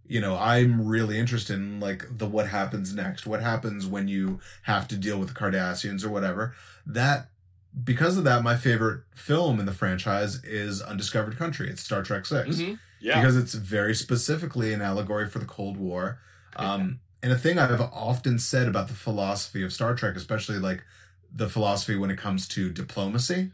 you 0.06 0.20
know, 0.20 0.36
I'm 0.38 0.86
really 0.86 1.18
interested 1.18 1.54
in 1.56 1.80
like 1.80 2.06
the 2.18 2.26
what 2.26 2.48
happens 2.48 2.94
next, 2.94 3.26
what 3.26 3.42
happens 3.42 3.84
when 3.86 4.06
you 4.06 4.38
have 4.62 4.86
to 4.88 4.96
deal 4.96 5.18
with 5.18 5.28
the 5.28 5.34
Cardassians 5.34 6.04
or 6.04 6.08
whatever. 6.08 6.54
That 6.86 7.30
because 7.84 8.16
of 8.16 8.24
that, 8.24 8.42
my 8.44 8.56
favorite 8.56 9.02
film 9.14 9.58
in 9.60 9.66
the 9.66 9.72
franchise 9.72 10.42
is 10.44 10.80
Undiscovered 10.80 11.36
Country. 11.36 11.68
It's 11.68 11.82
Star 11.82 12.02
Trek 12.02 12.24
6 12.24 12.56
Mhm. 12.58 12.78
Yeah. 13.00 13.20
because 13.20 13.36
it's 13.36 13.54
very 13.54 13.94
specifically 13.94 14.72
an 14.72 14.80
allegory 14.80 15.28
for 15.28 15.38
the 15.40 15.44
Cold 15.46 15.76
War. 15.76 16.18
Um, 16.56 17.00
and 17.22 17.32
a 17.32 17.38
thing 17.38 17.58
I've 17.58 17.80
often 17.80 18.38
said 18.38 18.68
about 18.68 18.88
the 18.88 18.94
philosophy 18.94 19.62
of 19.62 19.72
Star 19.72 19.94
Trek, 19.94 20.16
especially 20.16 20.58
like 20.58 20.84
the 21.34 21.48
philosophy 21.48 21.96
when 21.96 22.10
it 22.10 22.18
comes 22.18 22.48
to 22.48 22.70
diplomacy, 22.70 23.50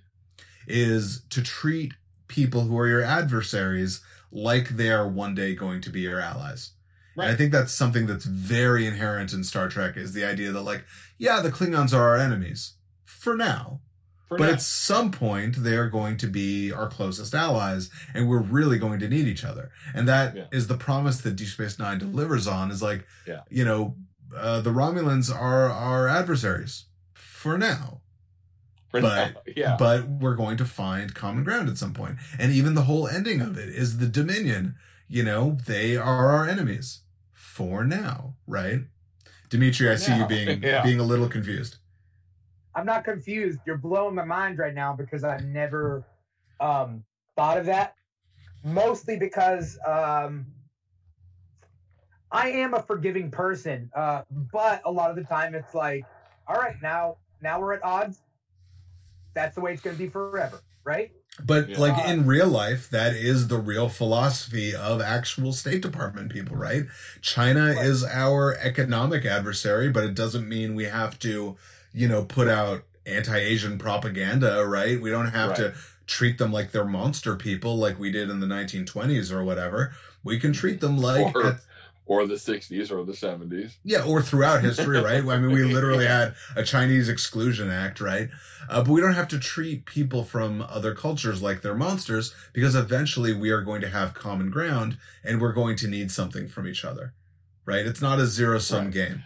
is 0.66 1.22
to 1.30 1.42
treat 1.42 1.94
people 2.28 2.62
who 2.62 2.78
are 2.78 2.88
your 2.88 3.02
adversaries 3.02 4.00
like 4.30 4.70
they 4.70 4.90
are 4.90 5.08
one 5.08 5.34
day 5.34 5.54
going 5.54 5.80
to 5.80 5.90
be 5.90 6.00
your 6.00 6.20
allies. 6.20 6.72
And 7.16 7.32
I 7.32 7.36
think 7.36 7.52
that's 7.52 7.72
something 7.72 8.06
that's 8.06 8.24
very 8.24 8.86
inherent 8.86 9.32
in 9.32 9.44
Star 9.44 9.68
Trek 9.68 9.96
is 9.96 10.12
the 10.12 10.24
idea 10.24 10.50
that 10.50 10.62
like, 10.62 10.84
yeah, 11.16 11.40
the 11.40 11.50
Klingons 11.50 11.92
are 11.92 12.08
our 12.08 12.16
enemies 12.16 12.74
for 13.04 13.36
now. 13.36 13.80
For 14.28 14.38
But 14.38 14.46
now. 14.46 14.52
at 14.54 14.62
some 14.62 15.10
point, 15.10 15.62
they 15.62 15.76
are 15.76 15.88
going 15.90 16.16
to 16.18 16.26
be 16.26 16.72
our 16.72 16.88
closest 16.88 17.34
allies, 17.34 17.90
and 18.14 18.26
we're 18.28 18.40
really 18.40 18.78
going 18.78 18.98
to 19.00 19.08
need 19.08 19.26
each 19.26 19.44
other. 19.44 19.70
And 19.94 20.08
that 20.08 20.48
is 20.50 20.64
Yeah. 20.64 20.68
the 20.68 20.78
promise 20.78 21.18
that 21.18 21.36
Deep 21.36 21.48
Space 21.48 21.78
Nine 21.78 21.98
delivers 21.98 22.46
on. 22.46 22.70
Is 22.70 22.80
like, 22.82 23.06
Yeah. 23.26 23.40
you 23.50 23.64
know, 23.64 23.96
uh, 24.34 24.60
the 24.62 24.70
Romulans 24.70 25.32
are 25.34 25.70
our 25.70 26.08
adversaries 26.08 26.86
for 27.12 27.58
now, 27.58 28.00
For 28.90 29.00
but- 29.02 29.34
now. 29.34 29.40
Yeah. 29.56 29.76
but 29.78 30.08
we're 30.08 30.36
going 30.36 30.56
to 30.56 30.64
find 30.64 31.14
common 31.14 31.44
ground 31.44 31.68
at 31.68 31.76
some 31.76 31.92
point. 31.92 32.16
And 32.38 32.50
even 32.50 32.72
the 32.74 32.82
whole 32.84 33.06
ending 33.06 33.42
of 33.42 33.58
it 33.58 33.68
is 33.68 33.98
the 33.98 34.08
Dominion. 34.08 34.76
You 35.06 35.22
know, 35.22 35.58
they 35.66 35.96
are 35.98 36.30
our 36.30 36.48
enemies 36.48 37.00
for 37.34 37.84
now, 37.84 38.36
right? 38.46 38.80
Dimithri, 39.50 39.90
I 39.92 39.96
see 39.96 40.16
you 40.16 40.26
being 40.36 40.62
Yeah. 40.62 40.82
being 40.82 40.98
a 40.98 41.04
little 41.04 41.28
confused. 41.28 41.76
I'm 42.74 42.86
not 42.86 43.04
confused. 43.04 43.60
You're 43.64 43.78
blowing 43.78 44.14
my 44.14 44.24
mind 44.24 44.58
right 44.58 44.74
now 44.74 44.94
because 44.94 45.24
I've 45.24 45.44
never 45.44 46.04
um, 46.60 47.04
thought 47.36 47.58
of 47.58 47.66
that. 47.66 47.94
Mostly 48.64 49.18
because 49.18 49.78
um, 49.86 50.46
I 52.30 52.48
am 52.48 52.74
a 52.74 52.82
forgiving 52.82 53.30
person, 53.30 53.90
uh, 53.94 54.22
but 54.52 54.82
a 54.84 54.90
lot 54.90 55.10
of 55.10 55.16
the 55.16 55.24
time 55.24 55.54
it's 55.54 55.74
like, 55.74 56.06
all 56.46 56.56
right, 56.56 56.76
now 56.82 57.18
now 57.40 57.60
we're 57.60 57.74
at 57.74 57.84
odds. 57.84 58.22
That's 59.34 59.54
the 59.54 59.60
way 59.60 59.72
it's 59.72 59.82
going 59.82 59.96
to 59.96 60.02
be 60.02 60.08
forever, 60.08 60.62
right? 60.84 61.12
But 61.44 61.68
Yeah. 61.68 61.78
like 61.78 61.98
in 61.98 62.26
real 62.26 62.46
life, 62.48 62.88
that 62.90 63.14
is 63.14 63.48
the 63.48 63.58
real 63.58 63.88
philosophy 63.88 64.74
of 64.74 65.00
actual 65.00 65.52
State 65.52 65.82
Department 65.82 66.32
people, 66.32 66.56
right? 66.56 66.84
China 67.20 67.66
Right. 67.66 67.84
is 67.84 68.04
our 68.04 68.56
economic 68.56 69.24
adversary, 69.24 69.90
but 69.90 70.04
it 70.04 70.14
doesn't 70.14 70.48
mean 70.48 70.74
we 70.74 70.84
have 70.84 71.18
to, 71.20 71.56
you 71.94 72.08
know, 72.08 72.24
put 72.24 72.48
out 72.48 72.82
anti-Asian 73.06 73.78
propaganda, 73.78 74.66
right? 74.66 75.00
We 75.00 75.10
don't 75.10 75.28
have 75.30 75.54
to 75.56 75.74
treat 76.06 76.38
them 76.38 76.52
like 76.52 76.72
they're 76.72 76.84
monster 76.84 77.36
people 77.36 77.76
like 77.76 77.98
we 77.98 78.10
did 78.10 78.28
in 78.28 78.40
the 78.40 78.46
1920s 78.46 79.32
or 79.32 79.42
whatever. 79.44 79.92
We 80.22 80.38
can 80.38 80.52
treat 80.52 80.80
them 80.80 80.98
like 80.98 81.34
Or- 81.34 81.46
at- 81.46 81.60
or 82.06 82.26
the 82.26 82.34
60s 82.34 82.90
or 82.90 83.02
the 83.04 83.14
70s. 83.14 83.76
yeah, 83.82 84.02
or 84.02 84.20
throughout 84.20 84.62
history, 84.62 84.98
right? 85.00 85.24
I 85.26 85.38
mean, 85.38 85.52
we 85.52 85.64
literally 85.74 86.04
had 86.06 86.34
a 86.54 86.62
Chinese 86.62 87.08
Exclusion 87.08 87.70
Act, 87.70 87.98
right? 88.00 88.28
Uh, 88.68 88.82
but 88.82 88.90
we 88.92 89.00
don't 89.00 89.14
have 89.14 89.28
to 89.28 89.38
treat 89.38 89.86
people 89.86 90.22
from 90.24 90.60
other 90.68 90.94
cultures 90.94 91.40
like 91.40 91.62
they're 91.62 91.74
monsters 91.74 92.34
because 92.52 92.74
eventually 92.74 93.32
we 93.32 93.48
are 93.50 93.62
going 93.62 93.80
to 93.80 93.88
have 93.88 94.12
common 94.12 94.50
ground 94.50 94.98
and 95.22 95.40
we're 95.40 95.52
going 95.54 95.76
to 95.76 95.88
need 95.88 96.10
something 96.10 96.46
from 96.48 96.66
each 96.68 96.84
other, 96.84 97.14
right? 97.64 97.86
It's 97.86 98.02
not 98.02 98.18
a 98.20 98.26
zero 98.26 98.58
sum 98.58 98.84
Right. 98.86 98.92
game. 98.94 99.22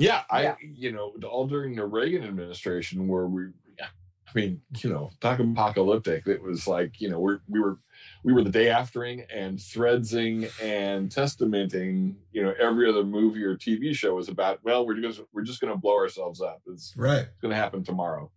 Yeah, 0.00 0.22
I 0.30 0.42
Yeah. 0.42 0.56
you 0.62 0.92
know 0.92 1.14
all 1.28 1.46
during 1.46 1.76
the 1.76 1.84
Reagan 1.86 2.24
administration 2.24 3.06
where 3.06 3.26
we, 3.26 3.44
I 3.80 4.32
mean 4.34 4.62
you 4.78 4.90
know 4.90 5.10
talk 5.20 5.38
apocalyptic. 5.40 6.26
It 6.26 6.42
was 6.42 6.66
like 6.66 7.00
you 7.00 7.10
know 7.10 7.20
we're 7.20 7.40
we 7.48 7.60
were 7.60 7.78
we 8.24 8.32
were 8.32 8.42
the 8.42 8.50
day 8.50 8.66
aftering 8.66 9.24
and 9.32 9.60
threadsing 9.60 10.46
and 10.62 11.10
testamenting. 11.10 12.14
You 12.32 12.44
know 12.44 12.54
every 12.58 12.88
other 12.88 13.04
movie 13.04 13.42
or 13.44 13.56
TV 13.56 13.94
show 13.94 14.14
was 14.14 14.28
about 14.28 14.62
well 14.64 14.86
we're 14.86 15.00
just 15.00 15.20
we're 15.32 15.42
just 15.42 15.60
going 15.60 15.72
to 15.72 15.78
blow 15.78 15.96
ourselves 15.96 16.40
up. 16.40 16.62
It's 16.66 16.94
Right. 16.96 17.26
going 17.42 17.50
to 17.50 17.56
happen 17.56 17.84
tomorrow. 17.84 18.30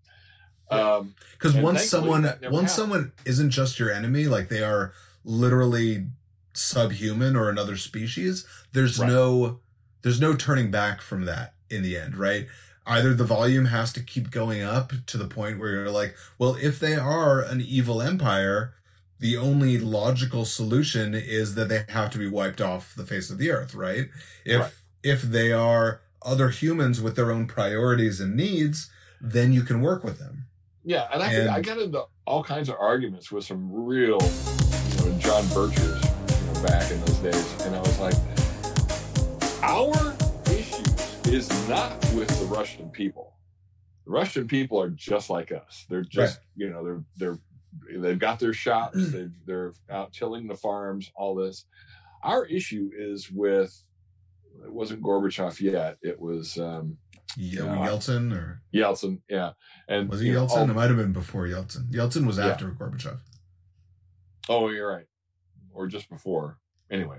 Um, 0.72 1.14
Because 1.34 1.54
And 1.56 1.64
once 1.64 1.86
someone 1.86 2.24
once 2.24 2.42
happened. 2.42 2.70
someone 2.72 3.12
isn't 3.26 3.52
just 3.52 3.80
your 3.80 3.92
enemy, 3.92 4.26
like 4.26 4.50
they 4.50 4.64
are 4.64 4.94
literally 5.24 6.08
subhuman 6.54 7.36
or 7.36 7.50
another 7.50 7.78
species, 7.78 8.46
there's 8.74 8.98
Right. 9.00 9.10
no 9.10 9.60
there's 10.02 10.20
no 10.20 10.36
turning 10.36 10.70
back 10.72 11.02
from 11.02 11.26
that 11.26 11.53
in 11.74 11.84
the 11.84 11.98
end, 11.98 12.16
right? 12.16 12.48
Either 12.86 13.14
the 13.14 13.24
volume 13.24 13.66
has 13.66 13.94
to 13.94 14.02
keep 14.04 14.30
going 14.30 14.62
up 14.62 14.92
to 15.08 15.18
the 15.18 15.28
point 15.28 15.58
where 15.60 15.72
you're 15.72 15.90
like, 15.90 16.16
well, 16.38 16.56
if 16.62 16.80
they 16.80 16.96
are 16.96 17.40
an 17.42 17.62
evil 17.62 18.02
empire, 18.02 18.74
the 19.20 19.38
only 19.38 19.78
logical 19.78 20.44
solution 20.44 21.14
is 21.16 21.56
that 21.56 21.70
they 21.70 21.86
have 21.90 22.10
to 22.12 22.18
be 22.18 22.28
wiped 22.28 22.60
off 22.60 22.94
the 22.96 23.06
face 23.06 23.30
of 23.30 23.38
the 23.38 23.52
earth, 23.52 23.74
right? 23.74 24.10
If 24.46 24.60
Right. 24.62 24.72
if 25.02 25.22
they 25.22 25.52
are 25.54 26.02
other 26.22 26.50
humans 26.50 27.00
with 27.02 27.16
their 27.16 27.32
own 27.32 27.48
priorities 27.48 28.20
and 28.20 28.36
needs, 28.36 28.90
then 29.22 29.54
you 29.54 29.64
can 29.64 29.82
work 29.82 30.04
with 30.04 30.20
them. 30.20 30.46
Yeah, 30.86 31.08
and 31.14 31.24
I, 31.24 31.32
And- 31.34 31.50
I 31.50 31.62
got 31.62 31.78
into 31.78 32.04
all 32.26 32.44
kinds 32.44 32.68
of 32.68 32.76
arguments 32.80 33.32
with 33.32 33.46
some 33.46 33.70
real, 33.72 34.18
you 34.22 35.10
know, 35.10 35.18
John 35.20 35.44
Birchers, 35.56 36.04
you 36.04 36.54
know, 36.54 36.62
back 36.68 36.92
in 36.92 37.00
those 37.06 37.18
days, 37.20 37.62
and 37.66 37.76
I 37.76 37.80
was 37.80 38.00
like, 38.00 38.16
our 39.62 40.14
is 41.34 41.50
not 41.68 41.92
with 42.14 42.28
the 42.40 42.46
Russian 42.46 42.90
people. 42.90 43.34
The 44.06 44.12
Russian 44.12 44.48
people 44.48 44.80
are 44.80 44.90
just 44.90 45.30
like 45.32 45.52
us. 45.52 45.86
They're 45.90 46.04
just, 46.04 46.40
you 46.56 46.70
know, 46.70 46.84
they're 46.84 47.04
they're 47.18 47.40
they've 48.02 48.20
got 48.20 48.40
their 48.40 48.54
shops, 48.54 49.12
they 49.12 49.30
they're 49.48 49.74
out 49.90 50.14
tilling 50.14 50.48
the 50.48 50.56
farms, 50.56 51.12
all 51.16 51.34
this. 51.34 51.66
Our 52.22 52.46
issue 52.46 52.92
is 52.96 53.32
with 53.32 53.76
it 54.64 54.72
wasn't 54.72 55.02
Gorbachev 55.02 55.60
yet. 55.60 55.98
It 56.04 56.20
was 56.20 56.58
um, 56.60 56.98
Ye- 57.36 57.58
Yeah. 57.58 57.64
Yeltsin 57.88 58.32
or 58.36 58.62
Yeltsin, 58.74 59.22
yeah, 59.28 59.54
and 59.88 60.10
was 60.10 60.22
it 60.22 60.26
you 60.26 60.34
know, 60.34 60.46
Yeltsin? 60.46 60.50
all- 60.58 60.70
it 60.70 60.74
might 60.76 60.90
have 60.90 60.98
been 60.98 61.14
before 61.14 61.48
Yeltsin. 61.48 61.90
Yeltsin 61.92 62.28
was 62.28 62.38
Yeah. 62.38 62.48
after 62.50 62.70
Gorbachev. 62.70 63.18
Oh, 64.50 64.70
you're 64.70 64.88
right. 64.90 65.08
Or 65.74 65.88
just 65.88 66.10
before. 66.10 66.60
Anyway, 66.92 67.18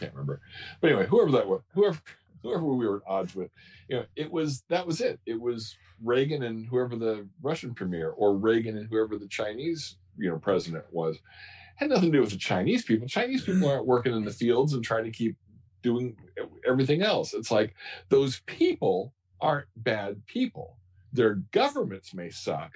can't 0.00 0.12
remember. 0.14 0.40
But 0.80 0.90
anyway, 0.92 1.06
whoever 1.06 1.32
that 1.32 1.46
was, 1.48 1.60
whoever 1.74 1.98
whoever 2.42 2.64
we 2.64 2.86
were 2.86 2.96
at 2.96 3.02
odds 3.06 3.34
with, 3.34 3.50
you 3.88 3.96
know, 3.96 4.04
it 4.16 4.30
was 4.30 4.64
that 4.68 4.86
was 4.86 5.00
it. 5.00 5.20
It 5.26 5.40
was 5.40 5.76
Reagan 6.02 6.42
and 6.42 6.66
whoever 6.66 6.96
the 6.96 7.28
Russian 7.42 7.74
premier, 7.74 8.10
or 8.10 8.36
Reagan 8.36 8.76
and 8.76 8.88
whoever 8.88 9.16
the 9.18 9.28
Chinese, 9.28 9.96
you 10.18 10.30
know, 10.30 10.38
president 10.38 10.84
was. 10.90 11.18
Had 11.76 11.90
nothing 11.90 12.12
to 12.12 12.18
do 12.18 12.20
with 12.20 12.30
the 12.30 12.36
Chinese 12.36 12.84
people. 12.84 13.08
Chinese 13.08 13.44
people 13.44 13.68
aren't 13.68 13.86
working 13.86 14.14
in 14.14 14.24
the 14.24 14.30
fields 14.30 14.74
and 14.74 14.84
trying 14.84 15.04
to 15.04 15.10
keep 15.10 15.36
doing 15.82 16.16
everything 16.66 17.02
else. 17.02 17.34
It's 17.34 17.50
like 17.50 17.74
those 18.08 18.40
people 18.46 19.12
aren't 19.40 19.66
bad 19.76 20.24
people. 20.26 20.76
Their 21.12 21.36
governments 21.50 22.14
may 22.14 22.30
suck, 22.30 22.72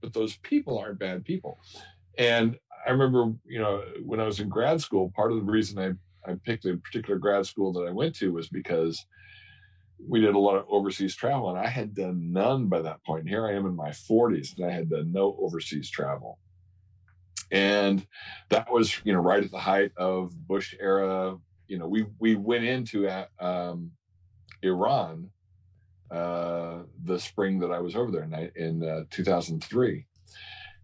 but 0.00 0.12
those 0.12 0.36
people 0.38 0.78
aren't 0.78 0.98
bad 0.98 1.24
people. 1.24 1.58
And 2.18 2.58
I 2.86 2.90
remember, 2.90 3.32
you 3.46 3.60
know, 3.60 3.82
when 4.04 4.20
I 4.20 4.26
was 4.26 4.40
in 4.40 4.48
grad 4.48 4.80
school, 4.80 5.12
part 5.14 5.32
of 5.32 5.38
the 5.38 5.50
reason 5.50 5.78
I, 5.78 5.92
I 6.26 6.34
picked 6.44 6.64
a 6.64 6.76
particular 6.76 7.18
grad 7.18 7.46
school 7.46 7.72
that 7.74 7.88
I 7.88 7.92
went 7.92 8.14
to 8.16 8.32
was 8.32 8.48
because 8.48 9.04
we 9.98 10.20
did 10.20 10.34
a 10.34 10.38
lot 10.38 10.56
of 10.56 10.66
overseas 10.68 11.14
travel 11.14 11.50
and 11.50 11.58
I 11.58 11.68
had 11.68 11.94
done 11.94 12.32
none 12.32 12.68
by 12.68 12.82
that 12.82 13.04
point. 13.04 13.28
Here 13.28 13.46
I 13.46 13.54
am 13.54 13.66
in 13.66 13.76
my 13.76 13.90
40s 13.90 14.56
and 14.56 14.66
I 14.66 14.72
had 14.72 14.90
done 14.90 15.12
no 15.12 15.36
overseas 15.40 15.90
travel. 15.90 16.38
And 17.52 18.06
that 18.48 18.70
was, 18.70 19.00
you 19.04 19.12
know, 19.12 19.20
right 19.20 19.42
at 19.44 19.50
the 19.50 19.58
height 19.58 19.92
of 19.96 20.32
Bush 20.46 20.74
era. 20.80 21.36
You 21.66 21.78
know, 21.78 21.88
we 21.88 22.06
we 22.18 22.36
went 22.36 22.64
into 22.64 23.08
uh, 23.08 23.26
um, 23.40 23.90
Iran 24.62 25.30
uh, 26.10 26.80
the 27.04 27.18
spring 27.18 27.58
that 27.60 27.72
I 27.72 27.80
was 27.80 27.96
over 27.96 28.10
there 28.10 28.22
in, 28.22 28.50
in 28.56 28.88
uh, 28.88 29.04
2003 29.10 30.06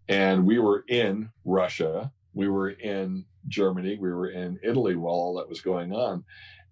and 0.08 0.46
we 0.46 0.58
were 0.58 0.84
in 0.88 1.30
Russia, 1.44 2.12
we 2.32 2.48
were 2.48 2.70
in 2.70 3.24
Germany, 3.48 3.98
we 4.00 4.10
were 4.10 4.28
in 4.28 4.58
Italy 4.62 4.96
while 4.96 5.14
all 5.14 5.36
that 5.36 5.48
was 5.48 5.60
going 5.60 5.92
on, 5.92 6.24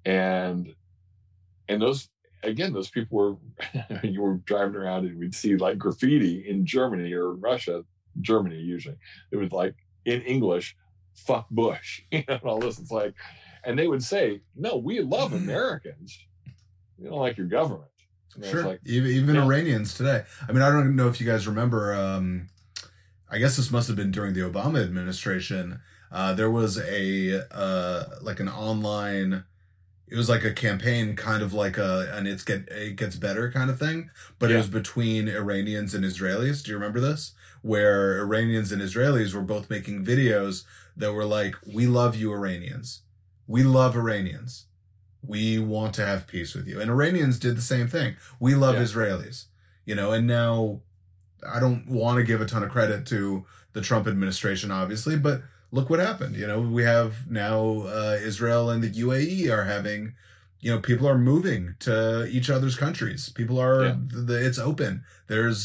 and 0.04 0.74
and 1.68 1.82
those 1.82 2.08
again, 2.42 2.72
those 2.72 2.90
people 2.90 3.18
were 3.18 3.36
you 4.02 4.22
were 4.22 4.36
driving 4.44 4.76
around 4.76 5.06
and 5.06 5.18
we'd 5.18 5.34
see 5.34 5.56
like 5.56 5.78
graffiti 5.78 6.48
in 6.48 6.66
Germany 6.66 7.12
or 7.12 7.32
Russia, 7.32 7.84
Germany 8.20 8.58
usually. 8.58 8.96
It 9.30 9.36
was 9.36 9.52
like 9.52 9.74
in 10.04 10.22
English, 10.22 10.76
"fuck 11.14 11.48
Bush," 11.50 12.02
you 12.10 12.24
know, 12.28 12.34
and 12.34 12.42
all 12.44 12.60
this. 12.60 12.78
It's 12.78 12.90
like, 12.90 13.14
and 13.64 13.78
they 13.78 13.88
would 13.88 14.02
say, 14.02 14.40
"No, 14.54 14.76
we 14.76 15.00
love 15.00 15.32
Americans. 15.32 16.18
We 16.98 17.08
don't 17.08 17.18
like 17.18 17.36
your 17.36 17.46
government." 17.46 17.90
And 18.36 18.44
Sure. 18.44 18.64
like, 18.64 18.80
even 18.84 19.10
even 19.10 19.34
yeah. 19.36 19.44
Iranians 19.44 19.94
today. 19.94 20.24
I 20.48 20.52
mean, 20.52 20.62
I 20.62 20.70
don't 20.70 20.96
know 20.96 21.08
if 21.08 21.20
you 21.20 21.26
guys 21.26 21.46
remember 21.46 21.94
um, 21.94 22.48
I 23.30 23.38
guess 23.38 23.56
this 23.56 23.70
must 23.70 23.88
have 23.88 23.96
been 23.96 24.10
during 24.10 24.34
the 24.34 24.42
Obama 24.42 24.82
administration. 24.82 25.80
Uh, 26.10 26.32
there 26.34 26.50
was 26.50 26.78
a 26.78 27.44
uh, 27.50 28.04
like 28.22 28.40
an 28.40 28.48
online. 28.48 29.44
It 30.06 30.16
was 30.16 30.28
like 30.28 30.44
a 30.44 30.52
campaign, 30.52 31.16
kind 31.16 31.42
of 31.42 31.52
like 31.52 31.76
a 31.78 32.10
and 32.14 32.28
it's 32.28 32.44
get 32.44 32.68
it 32.68 32.96
gets 32.96 33.16
better 33.16 33.50
kind 33.50 33.70
of 33.70 33.78
thing, 33.78 34.10
but 34.38 34.50
it 34.50 34.56
was 34.56 34.68
between 34.68 35.28
Iranians 35.28 35.94
and 35.94 36.04
Israelis. 36.04 36.62
Do 36.62 36.70
you 36.70 36.76
remember 36.76 37.00
this? 37.00 37.32
Where 37.62 38.20
Iranians 38.20 38.70
and 38.70 38.82
Israelis 38.82 39.34
were 39.34 39.40
both 39.42 39.70
making 39.70 40.04
videos 40.04 40.64
that 40.96 41.12
were 41.14 41.24
like, 41.24 41.56
"We 41.66 41.86
love 41.86 42.14
you, 42.14 42.32
Iranians. 42.32 43.00
We 43.46 43.62
love 43.62 43.96
Iranians. 43.96 44.66
We 45.22 45.58
want 45.58 45.94
to 45.94 46.06
have 46.06 46.26
peace 46.26 46.54
with 46.54 46.68
you." 46.68 46.80
And 46.80 46.90
Iranians 46.90 47.38
did 47.38 47.56
the 47.56 47.62
same 47.62 47.88
thing. 47.88 48.16
We 48.38 48.54
love 48.54 48.74
Yeah. 48.76 48.82
Israelis. 48.82 49.46
You 49.86 49.94
know, 49.94 50.12
and 50.12 50.26
now 50.26 50.82
I 51.46 51.58
don't 51.60 51.88
want 51.88 52.18
to 52.18 52.24
give 52.24 52.40
a 52.40 52.46
ton 52.46 52.62
of 52.62 52.70
credit 52.70 53.06
to 53.06 53.46
the 53.72 53.80
Trump 53.80 54.06
administration, 54.06 54.70
obviously, 54.70 55.16
but 55.16 55.42
look 55.74 55.90
what 55.90 55.98
happened. 56.10 56.34
You 56.36 56.46
know, 56.46 56.60
we 56.78 56.84
have 56.84 57.10
now 57.30 57.82
uh, 57.98 58.16
Israel 58.30 58.70
and 58.72 58.80
the 58.82 58.90
UAE 59.04 59.50
are 59.50 59.64
having, 59.64 60.00
you 60.60 60.70
know, 60.70 60.78
people 60.90 61.06
are 61.08 61.18
moving 61.18 61.74
to 61.80 62.26
each 62.36 62.48
other's 62.54 62.76
countries. 62.84 63.28
People 63.40 63.58
are, 63.66 63.84
Yeah. 63.86 63.96
the, 64.28 64.36
it's 64.48 64.58
open. 64.70 64.92
There's, 65.26 65.58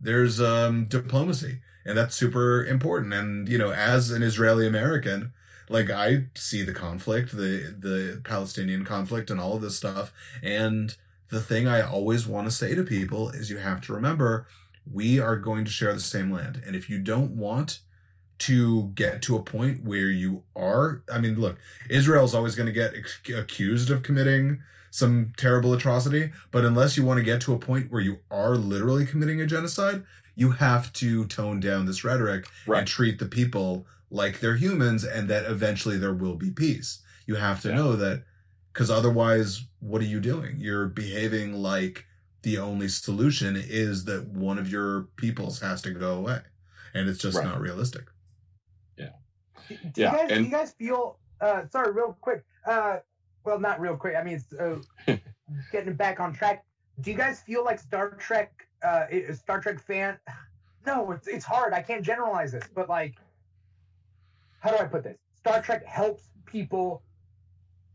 there's 0.00 0.40
um, 0.40 0.74
diplomacy, 0.86 1.54
and 1.86 1.96
that's 1.96 2.16
super 2.16 2.64
important. 2.76 3.14
And 3.14 3.48
you 3.48 3.58
know, 3.62 3.72
as 3.72 4.10
an 4.10 4.22
Israeli 4.30 4.66
American, 4.66 5.32
like 5.68 5.90
I 5.90 6.24
see 6.34 6.62
the 6.64 6.74
conflict, 6.86 7.28
the 7.42 7.52
the 7.88 8.20
Palestinian 8.24 8.84
conflict, 8.84 9.30
and 9.30 9.38
all 9.40 9.54
of 9.56 9.62
this 9.62 9.76
stuff. 9.76 10.12
And 10.42 10.96
the 11.28 11.40
thing 11.40 11.66
I 11.68 11.80
always 11.82 12.26
want 12.26 12.46
to 12.48 12.50
say 12.62 12.74
to 12.74 12.82
people 12.82 13.30
is, 13.30 13.48
you 13.48 13.58
have 13.58 13.80
to 13.82 13.92
remember, 13.94 14.46
we 15.00 15.20
are 15.20 15.36
going 15.48 15.64
to 15.64 15.70
share 15.78 15.94
the 15.94 16.00
same 16.16 16.30
land, 16.38 16.60
and 16.66 16.74
if 16.74 16.90
you 16.90 16.98
don't 16.98 17.32
want 17.46 17.70
to 18.38 18.90
get 18.94 19.22
to 19.22 19.36
a 19.36 19.42
point 19.42 19.84
where 19.84 20.10
you 20.10 20.42
are, 20.56 21.02
I 21.12 21.18
mean, 21.20 21.38
look, 21.40 21.58
Israel's 21.88 22.34
always 22.34 22.54
going 22.54 22.66
to 22.66 22.72
get 22.72 22.94
ac- 22.94 23.32
accused 23.34 23.90
of 23.90 24.02
committing 24.02 24.62
some 24.90 25.32
terrible 25.36 25.72
atrocity, 25.72 26.32
but 26.50 26.64
unless 26.64 26.96
you 26.96 27.04
want 27.04 27.18
to 27.18 27.24
get 27.24 27.40
to 27.42 27.54
a 27.54 27.58
point 27.58 27.90
where 27.90 28.00
you 28.00 28.18
are 28.30 28.56
literally 28.56 29.06
committing 29.06 29.40
a 29.40 29.46
genocide, 29.46 30.02
you 30.34 30.52
have 30.52 30.92
to 30.94 31.24
tone 31.26 31.60
down 31.60 31.86
this 31.86 32.04
rhetoric 32.04 32.46
and 32.66 32.86
treat 32.86 33.18
the 33.18 33.26
people 33.26 33.86
like 34.10 34.40
they're 34.40 34.56
humans 34.56 35.04
and 35.04 35.28
that 35.28 35.44
eventually 35.46 35.96
there 35.96 36.12
will 36.12 36.34
be 36.36 36.50
peace. 36.50 37.00
You 37.26 37.36
have 37.36 37.62
to 37.62 37.68
Yeah. 37.68 37.76
know 37.76 37.96
that 37.96 38.24
because 38.72 38.90
otherwise, 38.90 39.64
what 39.80 40.02
are 40.02 40.06
you 40.06 40.20
doing? 40.20 40.56
You're 40.58 40.88
behaving 40.88 41.54
like 41.54 42.06
the 42.42 42.58
only 42.58 42.88
solution 42.88 43.56
is 43.56 44.04
that 44.06 44.26
one 44.28 44.58
of 44.58 44.70
your 44.70 45.02
peoples 45.16 45.60
has 45.60 45.80
to 45.82 45.90
go 45.92 46.14
away. 46.14 46.40
And 46.92 47.08
it's 47.08 47.18
just 47.20 47.38
Right. 47.38 47.46
not 47.46 47.60
realistic. 47.60 48.04
Do 49.68 49.76
Yeah, 50.02 50.12
you 50.12 50.18
guys, 50.28 50.38
do 50.38 50.44
you 50.44 50.50
guys 50.50 50.72
feel? 50.78 51.18
Uh, 51.40 51.62
sorry, 51.70 51.92
real 51.92 52.16
quick. 52.20 52.44
Uh, 52.66 52.98
well, 53.44 53.58
not 53.58 53.80
real 53.80 53.96
quick. 53.96 54.14
I 54.16 54.22
mean, 54.22 54.34
it's 54.36 54.52
uh, 54.52 54.78
getting 55.72 55.94
back 55.94 56.20
on 56.20 56.32
track. 56.32 56.64
Do 57.00 57.10
you 57.10 57.16
guys 57.16 57.40
feel 57.40 57.64
like 57.64 57.78
Star 57.80 58.10
Trek? 58.10 58.52
Uh, 58.82 59.04
Star 59.34 59.60
Trek 59.60 59.80
fan? 59.80 60.18
No, 60.84 61.12
it's 61.12 61.28
it's 61.28 61.44
hard. 61.44 61.72
I 61.72 61.80
can't 61.80 62.02
generalize 62.02 62.50
this, 62.50 62.64
but 62.74 62.88
like, 62.88 63.14
how 64.58 64.70
do 64.72 64.78
I 64.78 64.84
put 64.84 65.04
this? 65.04 65.16
Star 65.36 65.62
Trek 65.62 65.86
helps 65.86 66.24
people 66.44 67.02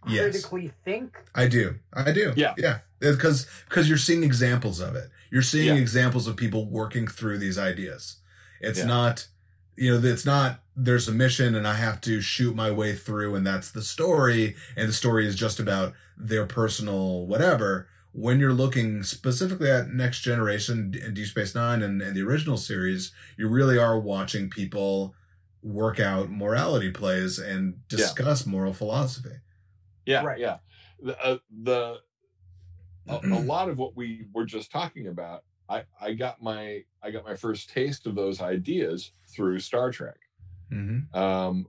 Yes. 0.08 0.22
critically 0.22 0.72
think. 0.86 1.18
I 1.36 1.48
do. 1.50 1.76
I 1.92 2.14
do. 2.14 2.32
Yeah. 2.38 2.54
Yeah. 2.58 2.80
Because 3.00 3.46
because 3.68 3.90
you're 3.90 3.98
seeing 3.98 4.24
examples 4.24 4.80
of 4.80 4.96
it. 4.96 5.10
You're 5.30 5.42
seeing 5.42 5.76
Yeah. 5.76 5.82
examples 5.82 6.28
of 6.28 6.38
people 6.38 6.66
working 6.70 7.08
through 7.08 7.40
these 7.40 7.58
ideas. 7.58 8.22
It's 8.62 8.80
Yeah. 8.80 8.86
not 8.86 9.28
you 9.78 9.92
know, 9.92 10.08
it's 10.08 10.26
not 10.26 10.60
there's 10.76 11.08
a 11.08 11.12
mission 11.12 11.56
and 11.56 11.68
I 11.68 11.76
have 11.76 12.02
to 12.02 12.22
shoot 12.22 12.56
my 12.56 12.70
way 12.72 12.94
through 12.96 13.36
and 13.36 13.46
that's 13.46 13.72
the 13.72 13.82
story 13.82 14.56
and 14.76 14.90
the 14.90 14.94
story 14.94 15.26
is 15.26 15.36
just 15.36 15.60
about 15.60 15.94
their 16.18 16.46
personal 16.46 17.26
whatever. 17.26 17.88
When 18.12 18.40
you're 18.40 18.54
looking 18.54 19.04
specifically 19.04 19.70
at 19.70 19.90
Next 19.90 20.22
Generation 20.22 20.94
and 21.04 21.14
Deep 21.14 21.28
Space 21.28 21.54
Nine 21.54 21.84
and, 21.84 22.02
and 22.02 22.16
the 22.16 22.24
original 22.24 22.58
series, 22.58 23.12
you 23.38 23.48
really 23.48 23.78
are 23.78 24.00
watching 24.00 24.50
people 24.50 25.14
work 25.62 26.00
out 26.00 26.32
morality 26.32 26.90
plays 26.90 27.38
and 27.38 27.88
discuss 27.88 28.46
moral 28.46 28.74
philosophy. 28.74 29.36
Yeah, 30.06 30.24
Right. 30.24 30.40
yeah. 30.40 30.58
The 31.00 31.24
uh, 31.24 31.38
the 31.64 31.98
a, 33.08 33.16
a 33.16 33.40
lot 33.46 33.70
of 33.70 33.78
what 33.78 33.96
we 33.96 34.26
were 34.34 34.46
just 34.46 34.72
talking 34.72 35.08
about, 35.08 35.44
I 35.70 35.84
I 36.02 36.14
got 36.14 36.42
my 36.42 36.84
I 37.04 37.12
got 37.12 37.24
my 37.24 37.36
first 37.36 37.70
taste 37.70 38.08
of 38.08 38.16
those 38.16 38.42
ideas 38.42 39.12
through 39.30 39.60
Star 39.60 39.92
Trek. 39.92 40.18
Mm-hmm. 40.72 41.18
Um, 41.18 41.68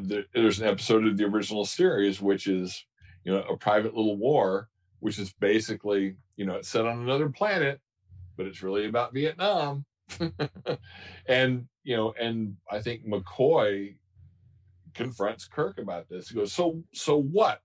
there, 0.00 0.24
there's 0.34 0.60
an 0.60 0.68
episode 0.68 1.06
of 1.06 1.16
the 1.16 1.24
original 1.24 1.64
series 1.64 2.20
which 2.20 2.48
is 2.48 2.84
you 3.24 3.32
know 3.32 3.42
a 3.42 3.56
private 3.56 3.94
little 3.94 4.16
war, 4.16 4.68
which 5.00 5.18
is 5.18 5.32
basically 5.34 6.16
you 6.36 6.44
know 6.46 6.56
it's 6.56 6.68
set 6.68 6.86
on 6.86 6.98
another 6.98 7.28
planet, 7.28 7.80
but 8.36 8.46
it's 8.46 8.62
really 8.62 8.86
about 8.86 9.14
Vietnam. 9.14 9.84
and 11.26 11.66
you 11.84 11.96
know, 11.96 12.14
and 12.20 12.56
I 12.70 12.80
think 12.80 13.06
McCoy 13.06 13.96
confronts 14.94 15.46
Kirk 15.46 15.78
about 15.78 16.08
this. 16.08 16.28
He 16.28 16.34
goes, 16.34 16.52
"So, 16.52 16.82
so 16.92 17.20
what? 17.20 17.60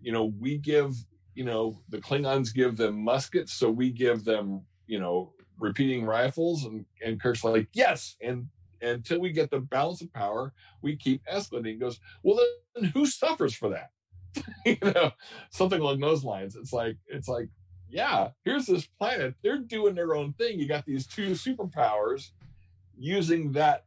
You 0.00 0.12
know, 0.12 0.32
we 0.38 0.58
give, 0.58 0.94
you 1.34 1.44
know, 1.44 1.80
the 1.88 1.98
Klingons 1.98 2.54
give 2.54 2.76
them 2.76 3.02
muskets, 3.02 3.52
so 3.52 3.70
we 3.70 3.90
give 3.90 4.24
them, 4.24 4.62
you 4.86 5.00
know, 5.00 5.32
repeating 5.58 6.04
rifles." 6.04 6.64
And 6.64 6.84
and 7.04 7.20
Kirk's 7.20 7.44
like, 7.44 7.68
"Yes." 7.72 8.16
And 8.20 8.48
until 8.82 9.20
we 9.20 9.30
get 9.32 9.50
the 9.50 9.60
balance 9.60 10.02
of 10.02 10.12
power, 10.12 10.52
we 10.82 10.96
keep 10.96 11.22
escalating. 11.26 11.66
He 11.68 11.74
goes, 11.74 12.00
"Well, 12.22 12.38
then 12.74 12.84
who 12.90 13.06
suffers 13.06 13.54
for 13.54 13.68
that?" 13.70 13.90
you 14.66 14.76
know, 14.82 15.10
something 15.50 15.80
along 15.80 16.00
those 16.00 16.24
lines. 16.24 16.56
It's 16.56 16.72
like, 16.72 16.96
it's 17.06 17.28
like, 17.28 17.48
yeah, 17.90 18.30
here's 18.44 18.64
this 18.66 18.86
planet. 18.98 19.34
They're 19.42 19.58
doing 19.58 19.94
their 19.94 20.14
own 20.14 20.32
thing. 20.32 20.58
You 20.58 20.66
got 20.66 20.86
these 20.86 21.06
two 21.06 21.32
superpowers 21.32 22.30
using 22.96 23.52
that 23.52 23.84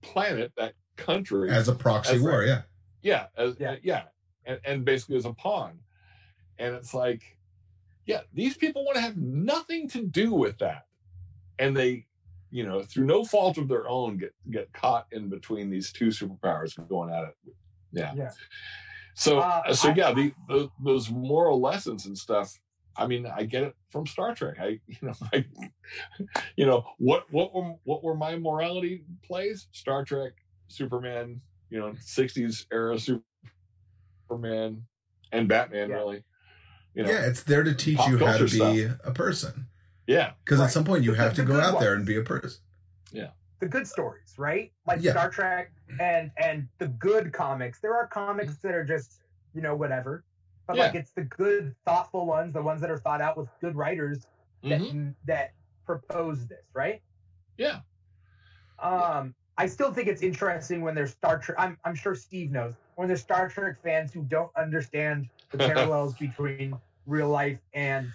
planet, 0.00 0.52
that 0.56 0.74
country 0.96 1.50
As 1.50 1.68
a 1.68 1.74
proxy 1.74 2.16
As- 2.16 2.22
war, 2.22 2.44
yeah. 2.44 2.62
yeah 3.02 3.26
as, 3.36 3.56
Yeah. 3.58 3.76
yeah 3.82 4.02
and, 4.44 4.60
and 4.64 4.84
basically 4.84 5.16
as 5.16 5.24
a 5.24 5.32
pawn 5.32 5.78
and 6.58 6.74
it's 6.74 6.92
like 6.92 7.22
yeah 8.06 8.20
these 8.34 8.56
people 8.56 8.84
want 8.84 8.96
to 8.96 9.00
have 9.02 9.16
nothing 9.16 9.88
to 9.90 10.02
do 10.04 10.32
with 10.34 10.58
that 10.58 10.86
and 11.58 11.74
they 11.76 12.06
you 12.50 12.66
know 12.66 12.82
through 12.82 13.04
no 13.06 13.24
fault 13.24 13.58
of 13.58 13.68
their 13.68 13.88
own 13.88 14.16
get 14.16 14.34
get 14.50 14.72
caught 14.72 15.06
in 15.12 15.28
between 15.28 15.70
these 15.70 15.92
two 15.92 16.08
superpowers 16.08 16.76
going 16.88 17.12
at 17.12 17.24
it 17.24 17.34
yeah 17.92 18.12
Yeah. 18.14 18.30
so 19.14 19.38
Uh, 19.38 19.72
so 19.72 19.90
I- 19.90 19.94
yeah 19.94 20.12
the, 20.12 20.32
the 20.48 20.68
those 20.82 21.10
moral 21.10 21.60
lessons 21.60 22.06
and 22.06 22.16
stuff 22.16 22.58
I 22.96 23.06
mean, 23.06 23.24
I 23.24 23.44
get 23.44 23.62
it 23.62 23.74
from 23.90 24.04
Star 24.06 24.34
Trek. 24.34 24.56
I, 24.60 24.80
you 24.88 24.96
know, 25.00 25.12
I, 25.32 25.44
you 26.56 26.66
know, 26.66 26.84
what 26.98 27.24
what 27.30 27.54
were 27.54 27.74
what 27.84 28.02
were 28.02 28.16
my 28.16 28.36
morality 28.36 29.04
plays? 29.24 29.68
Star 29.70 30.04
Trek, 30.04 30.32
Superman, 30.68 31.40
you 31.70 31.78
know, 31.78 31.92
'60s 31.92 32.66
era 32.72 32.98
Superman, 34.28 34.82
and 35.32 35.48
Batman. 35.48 35.88
Yeah. 35.90 35.94
Really, 35.96 36.24
you 36.94 37.04
know, 37.04 37.10
yeah, 37.10 37.26
it's 37.26 37.44
there 37.44 37.62
to 37.62 37.74
teach 37.74 37.96
you 38.06 38.18
how 38.18 38.36
to 38.36 38.38
culture 38.38 38.46
be 38.46 38.88
a 39.04 39.12
person. 39.12 39.68
Yeah, 40.10 40.32
Because 40.44 40.58
Right. 40.58 40.66
at 40.66 40.72
some 40.72 40.84
point 40.84 41.04
you 41.04 41.12
The- 41.12 41.16
have 41.18 41.34
to 41.34 41.42
the 41.42 41.46
go 41.46 41.54
good 41.54 41.64
out 41.64 41.80
there 41.80 41.94
and 41.94 42.04
be 42.04 42.16
a 42.16 42.22
person. 42.22 42.60
Yeah. 43.12 43.30
The 43.60 43.66
good 43.68 43.86
stories, 43.86 44.34
right? 44.38 44.72
Like 44.86 45.00
Yeah. 45.02 45.12
Star 45.12 45.30
Trek 45.30 45.72
and 46.00 46.30
and 46.36 46.68
the 46.78 46.88
good 46.88 47.32
comics. 47.32 47.78
There 47.80 47.94
are 47.94 48.06
comics 48.06 48.56
that 48.58 48.74
are 48.74 48.84
just 48.84 49.22
you 49.54 49.60
know 49.60 49.74
whatever, 49.76 50.24
but 50.66 50.76
like 50.76 50.94
it's 50.94 51.12
the 51.12 51.24
good, 51.24 51.74
thoughtful 51.84 52.24
ones, 52.26 52.54
the 52.54 52.62
ones 52.62 52.80
that 52.80 52.90
are 52.90 52.98
thought 52.98 53.20
out 53.20 53.36
with 53.36 53.48
good 53.60 53.76
writers 53.76 54.26
that 54.62 54.80
Mhm. 54.80 55.14
that 55.26 55.52
propose 55.86 56.46
this, 56.46 56.64
right? 56.72 57.02
yeah, 57.56 57.80
Um, 58.78 59.34
I 59.58 59.66
still 59.66 59.92
think 59.92 60.08
it's 60.08 60.22
interesting 60.22 60.80
when 60.80 60.94
there's 60.94 61.10
Star 61.12 61.38
Trek. 61.38 61.58
I'm 61.60 61.76
I'm 61.84 61.94
sure 61.94 62.14
Steve 62.14 62.50
knows 62.50 62.74
when 62.94 63.08
there's 63.08 63.20
Star 63.22 63.48
Trek 63.48 63.76
fans 63.82 64.12
who 64.12 64.22
don't 64.22 64.50
understand 64.56 65.28
the 65.50 65.58
parallels 65.58 66.16
between 66.16 66.74
real 67.10 67.28
life 67.28 67.58
and 67.74 68.12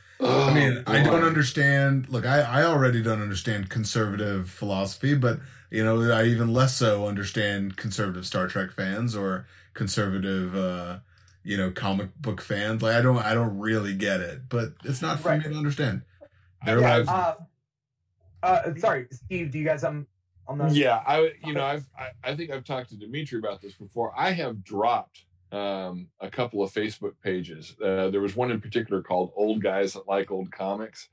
I 0.47 0.51
mean, 0.51 0.83
I 0.87 1.01
don't 1.01 1.23
Oh, 1.23 1.23
understand. 1.23 2.09
Look, 2.09 2.25
I, 2.25 2.41
I 2.41 2.63
already 2.63 3.01
don't 3.01 3.21
understand 3.21 3.69
conservative 3.69 4.49
philosophy, 4.49 5.15
but 5.15 5.39
you 5.71 5.83
know, 5.83 6.11
I 6.11 6.25
even 6.25 6.53
less 6.53 6.77
so 6.77 7.07
understand 7.07 7.77
conservative 7.77 8.25
Star 8.25 8.47
Trek 8.47 8.71
fans 8.71 9.15
or 9.15 9.47
conservative, 9.73 10.55
uh, 10.55 10.99
you 11.43 11.57
know, 11.57 11.71
comic 11.71 12.15
book 12.21 12.41
fans. 12.41 12.81
Like, 12.81 12.95
I 12.95 13.01
don't, 13.01 13.17
I 13.17 13.33
don't 13.33 13.59
really 13.59 13.93
get 13.95 14.21
it, 14.21 14.49
but 14.49 14.73
it's 14.83 15.01
not 15.01 15.19
for 15.19 15.31
Right. 15.31 15.39
me 15.39 15.49
to 15.51 15.55
understand. 15.57 16.03
Their 16.63 16.81
Yeah, 16.81 16.95
lives. 16.95 17.09
uh, 17.09 17.35
uh, 18.43 18.75
sorry, 18.77 19.07
Steve. 19.11 19.51
Do 19.51 19.59
you 19.59 19.65
guys 19.65 19.83
um 19.83 20.07
on 20.47 20.57
the 20.59 20.69
yeah 20.73 21.03
i 21.07 21.31
you 21.43 21.53
know 21.53 21.63
i've 21.65 21.87
I, 21.97 22.31
I 22.31 22.35
think 22.35 22.51
i've 22.51 22.63
talked 22.63 22.89
to 22.91 22.95
dimithri 22.95 23.39
about 23.39 23.61
this 23.61 23.73
before 23.73 24.13
i 24.17 24.31
have 24.31 24.63
dropped 24.63 25.24
um 25.51 26.07
a 26.21 26.29
couple 26.29 26.63
of 26.63 26.71
facebook 26.71 27.13
pages 27.23 27.75
uh, 27.83 28.09
there 28.09 28.21
was 28.21 28.35
one 28.35 28.51
in 28.51 28.59
particular 28.59 29.01
called 29.01 29.31
old 29.35 29.61
guys 29.61 29.93
that 29.93 30.07
like 30.07 30.31
old 30.31 30.51
comics 30.51 31.09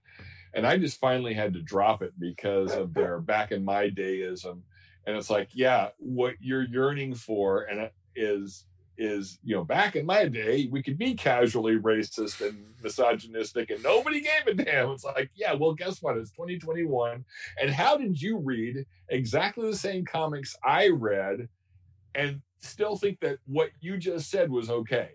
and 0.55 0.67
I 0.67 0.79
just 0.79 1.01
finally 1.01 1.35
had 1.35 1.55
to 1.55 1.63
drop 1.63 2.03
it 2.03 2.13
because 2.19 2.75
of 2.75 2.93
their 2.95 3.21
back 3.21 3.53
in 3.53 3.65
my 3.65 3.89
dayism. 3.89 4.61
And 5.07 5.17
it's 5.17 5.31
like, 5.31 5.49
yeah, 5.53 5.89
what 5.99 6.35
you're 6.41 6.65
yearning 6.65 7.15
for, 7.15 7.63
and 7.63 7.81
it 7.81 7.95
is 8.15 8.67
is 8.99 9.39
you 9.43 9.57
know 9.57 9.65
back 9.65 9.97
in 9.97 10.05
my 10.05 10.29
day 10.29 10.69
we 10.71 10.83
could 10.83 10.99
be 10.99 11.15
casually 11.15 11.79
racist 11.79 12.47
and 12.47 12.63
misogynistic 12.83 13.71
and 13.71 13.83
nobody 13.83 14.21
gave 14.21 14.47
a 14.47 14.53
damn 14.53 14.91
it's 14.91 15.03
like 15.03 15.31
yeah 15.35 15.55
well 15.55 15.73
guess 15.73 16.03
what 16.03 16.19
it's 16.19 16.31
2021 16.33 17.25
and 17.59 17.71
how 17.71 17.97
did 17.97 18.21
you 18.21 18.37
read 18.37 18.85
exactly 19.09 19.69
the 19.69 19.75
same 19.75 20.05
comics 20.05 20.55
i 20.63 20.89
read 20.89 21.49
and 22.15 22.43
still 22.61 22.97
think 22.97 23.21
that 23.21 23.39
what 23.47 23.71
you 23.81 23.97
just 23.97 24.31
said 24.31 24.51
was 24.51 24.71
okay 24.71 25.11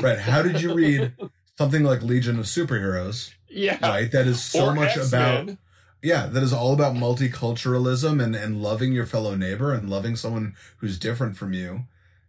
Right. 0.00 0.18
How 0.18 0.40
did 0.42 0.62
you 0.62 0.72
read 0.74 1.12
something 1.58 1.82
like 1.82 2.02
Legion 2.02 2.38
of 2.38 2.46
Superheroes? 2.46 3.32
yeah 3.48 3.78
Right. 3.86 4.10
That 4.10 4.26
is 4.26 4.42
so 4.42 4.66
Or 4.66 4.74
much 4.74 4.96
X-Men. 4.96 5.42
about 5.48 5.58
yeah, 6.02 6.26
that 6.26 6.42
is 6.42 6.52
all 6.52 6.72
about 6.72 6.94
multiculturalism 6.94 8.22
and, 8.22 8.34
and 8.34 8.60
loving 8.62 8.92
your 8.92 9.06
fellow 9.06 9.34
neighbor 9.36 9.72
and 9.72 9.88
loving 9.88 10.16
someone 10.16 10.54
who's 10.78 10.98
different 10.98 11.36
from 11.36 11.52
you. 11.52 11.84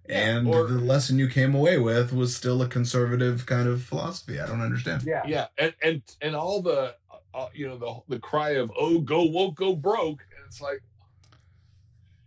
Yeah, 0.08 0.38
and 0.38 0.48
or- 0.48 0.68
the 0.68 0.78
lesson 0.80 1.18
you 1.18 1.28
came 1.30 1.56
away 1.56 1.78
with 1.78 2.12
was 2.14 2.36
still 2.36 2.62
a 2.62 2.68
conservative 2.68 3.46
kind 3.46 3.68
of 3.70 3.82
philosophy. 3.84 4.40
I 4.40 4.46
don't 4.48 4.62
understand. 4.62 5.04
Yeah. 5.06 5.22
yeah 5.26 5.48
and 5.58 5.74
and 5.82 6.02
and 6.22 6.36
all 6.36 6.62
the 6.62 6.96
uh, 7.34 7.48
you 7.54 7.68
know 7.68 7.78
the 7.78 8.16
the 8.16 8.20
cry 8.20 8.52
of 8.52 8.72
oh 8.78 9.00
go 9.00 9.24
woke 9.24 9.56
go 9.56 9.76
broke 9.76 10.22
and 10.38 10.46
it's 10.46 10.62
like 10.62 10.84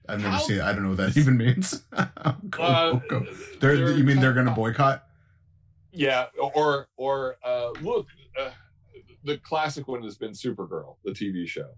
I've 0.08 0.18
never 0.20 0.30
How- 0.34 0.38
seen 0.38 0.58
it. 0.58 0.62
I 0.62 0.72
don't 0.72 0.82
know 0.82 0.90
what 0.90 0.98
that 0.98 1.16
even 1.16 1.36
means. 1.36 1.82
go, 2.50 2.62
uh, 2.62 2.92
go. 3.08 3.26
They're, 3.60 3.76
they're 3.76 3.90
you 3.92 4.04
mean 4.04 4.20
they're 4.20 4.32
going 4.32 4.46
to 4.46 4.52
boycott? 4.52 5.04
Yeah, 5.92 6.26
or 6.38 6.88
or 6.96 7.36
uh, 7.44 7.70
look, 7.80 8.06
uh, 8.38 8.50
the 9.24 9.38
classic 9.38 9.88
one 9.88 10.02
has 10.02 10.16
been 10.16 10.32
Supergirl, 10.32 10.96
the 11.04 11.12
TV 11.12 11.46
show. 11.48 11.70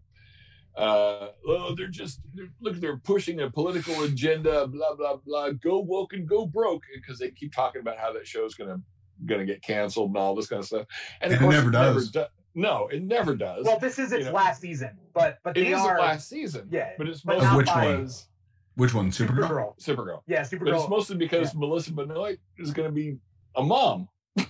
Uh, 0.76 1.28
oh, 1.46 1.74
they're 1.76 1.88
just 1.88 2.20
they're, 2.34 2.48
look, 2.60 2.76
they're 2.76 2.98
pushing 2.98 3.40
a 3.40 3.50
political 3.50 4.02
agenda, 4.02 4.66
blah 4.66 4.94
blah 4.94 5.16
blah. 5.16 5.50
Go 5.50 5.78
woke 5.80 6.12
and 6.12 6.28
go 6.28 6.46
broke 6.46 6.82
because 6.94 7.18
they 7.18 7.30
keep 7.30 7.52
talking 7.52 7.80
about 7.80 7.96
how 7.98 8.12
that 8.12 8.26
show's 8.26 8.54
gonna 8.54 8.80
gonna 9.26 9.44
get 9.44 9.62
canceled 9.62 10.08
and 10.10 10.16
all 10.16 10.34
this 10.34 10.46
kind 10.48 10.60
of 10.60 10.66
stuff. 10.66 10.86
And, 11.20 11.32
And 11.32 11.44
it 11.44 11.48
never 11.48 11.70
does. 11.70 12.10
do- 12.10 12.24
no, 12.58 12.88
it 12.88 13.02
never 13.02 13.34
does. 13.36 13.64
Well, 13.64 13.78
this 13.78 13.98
is 13.98 14.12
its 14.12 14.20
You 14.24 14.30
know. 14.30 14.36
last 14.36 14.60
season, 14.60 14.90
but 15.14 15.38
but 15.44 15.56
it 15.56 15.64
they 15.64 15.72
is 15.72 15.80
are 15.80 15.98
last 15.98 16.28
season. 16.28 16.68
yeah, 16.70 16.90
but 16.98 17.08
it's 17.08 17.24
mostly 17.24 17.56
Which 17.56 17.66
by- 17.66 17.86
because 17.96 18.28
Which 18.74 18.94
one? 18.94 19.10
Supergirl? 19.10 19.48
Supergirl. 19.48 19.78
Supergirl. 19.80 20.22
Yeah, 20.26 20.42
Supergirl. 20.42 20.64
But 20.64 20.74
it's 20.80 20.88
mostly 20.88 21.16
because 21.16 21.54
Melissa 21.54 21.92
Benoist 21.92 22.38
is 22.58 22.70
going 22.72 22.88
to 22.88 22.92
be 22.94 23.18
a 23.56 23.62
mom. 23.62 24.08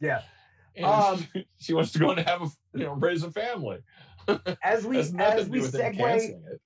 Yeah. 0.00 0.22
And 0.76 0.86
Um, 0.86 1.26
she, 1.32 1.46
she 1.58 1.72
wants 1.74 1.92
to 1.92 1.98
go 1.98 2.10
and 2.10 2.20
have 2.20 2.42
a 2.42 2.48
you 2.74 2.84
know 2.84 2.94
raise 2.94 3.22
a 3.22 3.30
family. 3.30 3.78
As 4.62 4.86
we 4.86 4.98
as 4.98 5.48
we 5.48 5.58
do 5.58 5.62
with 5.62 5.72
them 5.72 5.92
segue 5.94 5.96
canceling 5.98 6.42
it. 6.52 6.60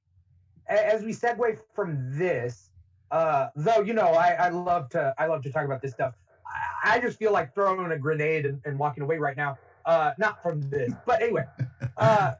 a- 0.68 0.86
as 0.94 1.02
we 1.02 1.12
segue 1.12 1.58
from 1.74 2.16
this, 2.18 2.70
uh, 3.10 3.48
though, 3.56 3.80
you 3.80 3.94
know, 3.94 4.08
I, 4.08 4.32
I 4.32 4.48
love 4.50 4.88
to 4.90 5.14
I 5.18 5.26
love 5.26 5.42
to 5.44 5.50
talk 5.52 5.64
about 5.64 5.80
this 5.82 5.92
stuff. 5.92 6.14
I, 6.84 6.96
I 6.96 7.00
just 7.00 7.18
feel 7.18 7.32
like 7.32 7.54
throwing 7.54 7.90
a 7.90 7.98
grenade 7.98 8.44
and, 8.46 8.60
and 8.64 8.78
walking 8.78 9.02
away 9.02 9.18
right 9.18 9.36
now. 9.36 9.58
Uh, 9.86 10.12
not 10.18 10.42
from 10.42 10.62
this, 10.70 10.92
but 11.06 11.22
anyway, 11.22 11.44
uh, 11.96 12.32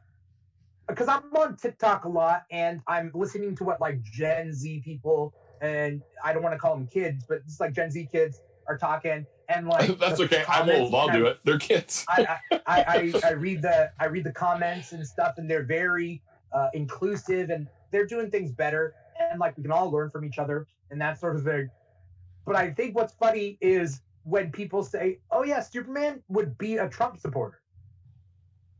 because 0.87 1.07
I'm 1.07 1.23
on 1.35 1.55
TikTok 1.57 2.05
a 2.05 2.09
lot 2.09 2.43
and 2.51 2.81
I'm 2.87 3.11
listening 3.13 3.55
to 3.57 3.63
what 3.63 3.81
like 3.81 4.01
Gen 4.01 4.53
Z 4.53 4.81
people 4.83 5.33
and 5.61 6.01
I 6.23 6.33
don't 6.33 6.43
want 6.43 6.53
to 6.53 6.59
call 6.59 6.75
them 6.75 6.87
kids, 6.87 7.25
but 7.27 7.39
it's 7.45 7.59
like 7.59 7.73
Gen 7.73 7.89
Z 7.91 8.09
kids 8.11 8.41
are 8.67 8.77
talking 8.77 9.25
and 9.47 9.67
like 9.67 9.97
That's 9.99 10.19
okay. 10.19 10.43
I'm 10.47 10.69
old. 10.69 10.93
I'll 10.93 11.09
do 11.09 11.27
I- 11.27 11.31
it. 11.31 11.39
They're 11.43 11.59
kids. 11.59 12.05
I, 12.09 12.37
I, 12.51 12.59
I, 12.67 13.21
I 13.23 13.31
read 13.31 13.61
the 13.61 13.91
I 13.99 14.05
read 14.05 14.23
the 14.23 14.31
comments 14.31 14.91
and 14.91 15.05
stuff, 15.05 15.35
and 15.37 15.49
they're 15.49 15.63
very 15.63 16.21
uh, 16.51 16.69
inclusive, 16.73 17.49
and 17.49 17.67
they're 17.91 18.05
doing 18.05 18.29
things 18.31 18.51
better, 18.51 18.95
and 19.19 19.39
like 19.39 19.55
we 19.57 19.63
can 19.63 19.71
all 19.71 19.91
learn 19.91 20.09
from 20.09 20.25
each 20.25 20.39
other, 20.39 20.67
and 20.91 20.99
that 21.01 21.19
sort 21.19 21.35
of 21.35 21.43
thing. 21.43 21.69
But 22.45 22.55
I 22.55 22.71
think 22.71 22.95
what's 22.95 23.13
funny 23.13 23.57
is 23.61 24.01
when 24.25 24.51
people 24.51 24.83
say, 24.83 25.19
"Oh 25.31 25.43
yeah, 25.43 25.61
Superman 25.61 26.21
would 26.27 26.57
be 26.57 26.77
a 26.77 26.89
Trump 26.89 27.19
supporter," 27.19 27.61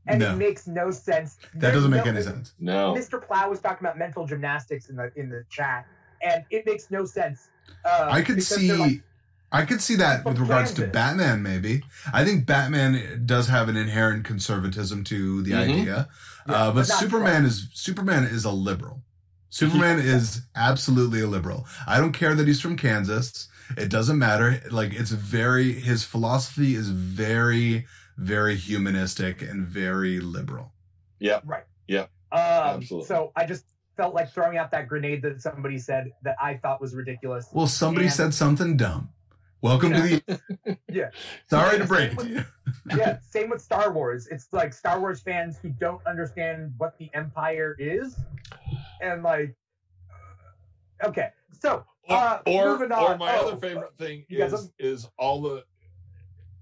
and 0.08 0.20
No. 0.20 0.34
it 0.34 0.38
makes 0.38 0.68
no 0.68 0.92
sense. 0.92 1.36
That 1.36 1.60
There's 1.62 1.74
doesn't 1.76 1.92
make 1.92 2.06
no- 2.06 2.12
any 2.12 2.22
sense. 2.22 2.54
no. 2.60 2.94
Mr. 2.94 3.22
Plow 3.26 3.50
was 3.50 3.60
talking 3.62 3.86
about 3.86 3.98
mental 3.98 4.26
gymnastics 4.28 4.90
in 4.90 4.96
the 4.98 5.12
in 5.16 5.30
the 5.30 5.46
chat, 5.50 5.88
and 6.22 6.44
it 6.50 6.66
makes 6.66 6.92
no 6.92 7.06
sense. 7.06 7.48
Uh, 7.84 8.08
I 8.12 8.22
could 8.22 8.44
see 8.44 8.72
like, 8.74 9.04
I 9.52 9.66
could 9.66 9.82
see 9.82 9.96
that 9.96 10.26
with 10.26 10.38
regards 10.40 10.74
to 10.74 10.88
Batman 10.88 11.42
maybe. 11.42 11.84
I 12.14 12.26
think 12.26 12.46
Batman 12.46 13.24
does 13.26 13.48
have 13.48 13.70
an 13.70 13.78
inherent 13.78 14.26
conservatism 14.26 15.04
to 15.06 15.42
the 15.44 15.52
Mhm. 15.52 15.58
idea. 15.70 16.10
Yeah, 16.48 16.54
uh, 16.54 16.68
but 16.72 16.74
but 16.74 16.88
Superman 16.88 17.42
Trump. 17.42 17.48
is 17.48 17.70
Superman 17.74 18.24
is 18.26 18.44
a 18.46 18.52
liberal. 18.52 19.02
Superman 19.50 20.00
is 20.00 20.42
absolutely 20.56 21.22
a 21.22 21.28
liberal. 21.28 21.66
I 21.88 22.00
don't 22.00 22.12
care 22.12 22.36
that 22.36 22.46
he's 22.48 22.60
from 22.60 22.76
Kansas. 22.76 23.48
It 23.78 23.90
doesn't 23.90 24.18
matter. 24.18 24.62
Like 24.72 24.94
it's 24.94 25.12
very 25.12 25.74
his 25.74 26.04
philosophy 26.04 26.76
is 26.76 26.90
very 26.90 27.86
very 28.18 28.56
humanistic 28.56 29.42
and 29.42 29.66
very 29.66 30.20
liberal. 30.20 30.74
Yeah. 31.20 31.42
Right. 31.46 31.64
Yeah. 31.88 32.08
Um, 32.32 32.40
Absolutely. 32.82 33.08
So 33.08 33.32
I 33.36 33.46
just 33.46 33.66
felt 33.98 34.14
like 34.14 34.32
throwing 34.32 34.58
out 34.58 34.72
that 34.72 34.88
grenade 34.88 35.22
that 35.24 35.42
somebody 35.42 35.78
said 35.78 36.12
that 36.24 36.36
I 36.42 36.56
thought 36.56 36.82
was 36.82 36.96
ridiculous. 36.96 37.48
Well, 37.54 37.68
somebody 37.68 38.06
And- 38.06 38.14
said 38.14 38.34
something 38.34 38.78
dumb. 38.78 39.10
Welcome 39.62 39.94
to 39.94 40.02
the 40.02 40.78
Yeah. 40.92 41.10
Sorry 41.50 41.80
to 41.80 41.86
break 41.86 42.12
it 42.12 42.20
to 42.20 42.28
you. 42.28 42.44
yeah. 42.98 43.18
Same 43.32 43.50
with 43.50 43.62
Star 43.62 43.92
Wars. 43.92 44.28
It's 44.28 44.48
like 44.52 44.74
Star 44.74 45.00
Wars 45.00 45.22
fans 45.22 45.58
who 45.58 45.70
don't 45.70 46.06
understand 46.06 46.74
what 46.78 46.96
the 47.00 47.10
Empire 47.16 47.76
is, 47.80 48.16
and 49.02 49.24
like, 49.24 49.56
okay, 51.04 51.30
so 51.60 51.84
Or, 52.08 52.16
Uh, 52.16 52.40
or, 52.46 52.84
or 52.84 53.18
my 53.18 53.36
Oh, 53.36 53.48
other 53.48 53.58
favorite 53.58 53.98
thing 53.98 54.26
is 54.30 54.72
is 54.80 55.08
all 55.18 55.42
the 55.42 55.64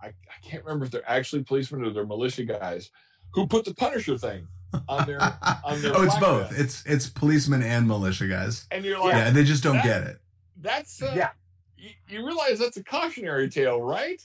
I, 0.01 0.07
I 0.07 0.13
can't 0.47 0.63
remember 0.65 0.85
if 0.85 0.91
they're 0.91 1.09
actually 1.09 1.43
policemen 1.43 1.83
or 1.85 1.91
they're 1.91 2.05
militia 2.05 2.43
guys 2.43 2.91
who 3.33 3.47
put 3.47 3.63
the 3.65 3.73
Punisher 3.73 4.17
thing 4.17 4.47
on 4.87 5.05
their 5.07 5.19
on 5.63 5.81
their 5.81 5.95
oh, 5.97 6.03
it's 6.03 6.17
both. 6.17 6.57
It's 6.57 6.83
it's 6.85 7.09
policemen 7.09 7.63
and 7.63 7.87
militia 7.87 8.27
guys. 8.27 8.67
and 8.71 8.83
you're 8.85 8.99
like 8.99 9.15
Yeah, 9.15 9.29
they 9.31 9.43
just 9.43 9.63
don't 9.63 9.81
get 9.83 10.03
it. 10.03 10.17
that's 10.61 11.01
uh, 11.01 11.13
Yeah. 11.15 11.29
you, 11.77 11.89
you 12.07 12.25
realize 12.25 12.59
that's 12.59 12.77
a 12.77 12.83
cautionary 12.83 13.49
tale, 13.49 13.81
right? 13.81 14.21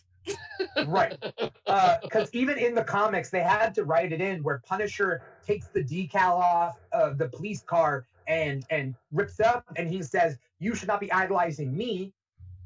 right, 0.87 1.17
because 2.03 2.29
even 2.33 2.59
in 2.59 2.75
the 2.75 2.85
comics 2.85 3.31
they 3.31 3.41
had 3.41 3.75
to 3.75 3.85
write 3.85 4.13
it 4.13 4.21
in 4.21 4.43
where 4.43 4.61
Punisher 4.67 5.23
takes 5.47 5.69
the 5.69 5.83
decal 5.83 6.35
off 6.39 6.77
of 6.93 7.19
the 7.19 7.29
police 7.29 7.63
car 7.63 8.07
and 8.27 8.65
and 8.69 8.95
rips 9.13 9.41
up, 9.41 9.65
and 9.77 9.89
he 9.89 10.03
says, 10.03 10.37
"You 10.59 10.75
should 10.75 10.89
not 10.89 11.01
be 11.01 11.11
idolizing 11.13 11.77
me." 11.77 12.13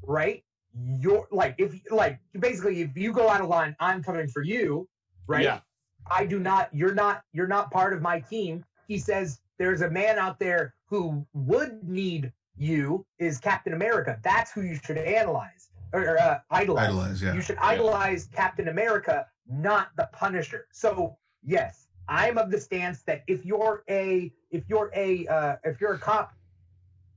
Right? 0.01 0.43
You're 0.75 1.27
like 1.31 1.55
if 1.57 1.79
like 1.91 2.19
basically 2.39 2.81
if 2.81 2.97
you 2.97 3.13
go 3.13 3.29
out 3.29 3.41
of 3.41 3.47
line, 3.47 3.75
I'm 3.79 4.03
coming 4.03 4.27
for 4.27 4.41
you. 4.41 4.87
Right? 5.27 5.43
Yeah. 5.43 5.59
I 6.09 6.25
do 6.25 6.39
not, 6.39 6.69
you're 6.73 6.93
not, 6.93 7.23
you're 7.31 7.47
not 7.47 7.71
part 7.71 7.93
of 7.93 8.01
my 8.01 8.19
team. 8.19 8.65
He 8.87 8.97
says 8.97 9.39
there's 9.57 9.81
a 9.81 9.89
man 9.89 10.17
out 10.19 10.39
there 10.39 10.73
who 10.87 11.25
would 11.33 11.83
need 11.87 12.31
you 12.57 13.05
is 13.19 13.39
Captain 13.39 13.73
America. 13.73 14.19
That's 14.23 14.51
who 14.51 14.61
you 14.61 14.75
should 14.83 14.97
analyze 14.97 15.69
or 15.93 16.19
uh, 16.19 16.39
idolize. 16.51 16.89
Idolize, 16.89 17.21
yeah. 17.21 17.33
You 17.33 17.41
should 17.41 17.57
idolize 17.57 18.27
Captain 18.33 18.67
America, 18.67 19.25
not 19.49 19.89
the 19.95 20.09
Punisher. 20.11 20.67
So 20.71 21.17
yes, 21.43 21.87
I'm 22.09 22.37
of 22.37 22.51
the 22.51 22.59
stance 22.59 23.01
that 23.03 23.23
if 23.27 23.45
you're 23.45 23.83
a, 23.89 24.31
if 24.51 24.63
you're 24.67 24.91
a, 24.93 25.25
uh, 25.27 25.55
if 25.63 25.79
you're 25.79 25.93
a 25.93 25.99
cop, 25.99 26.33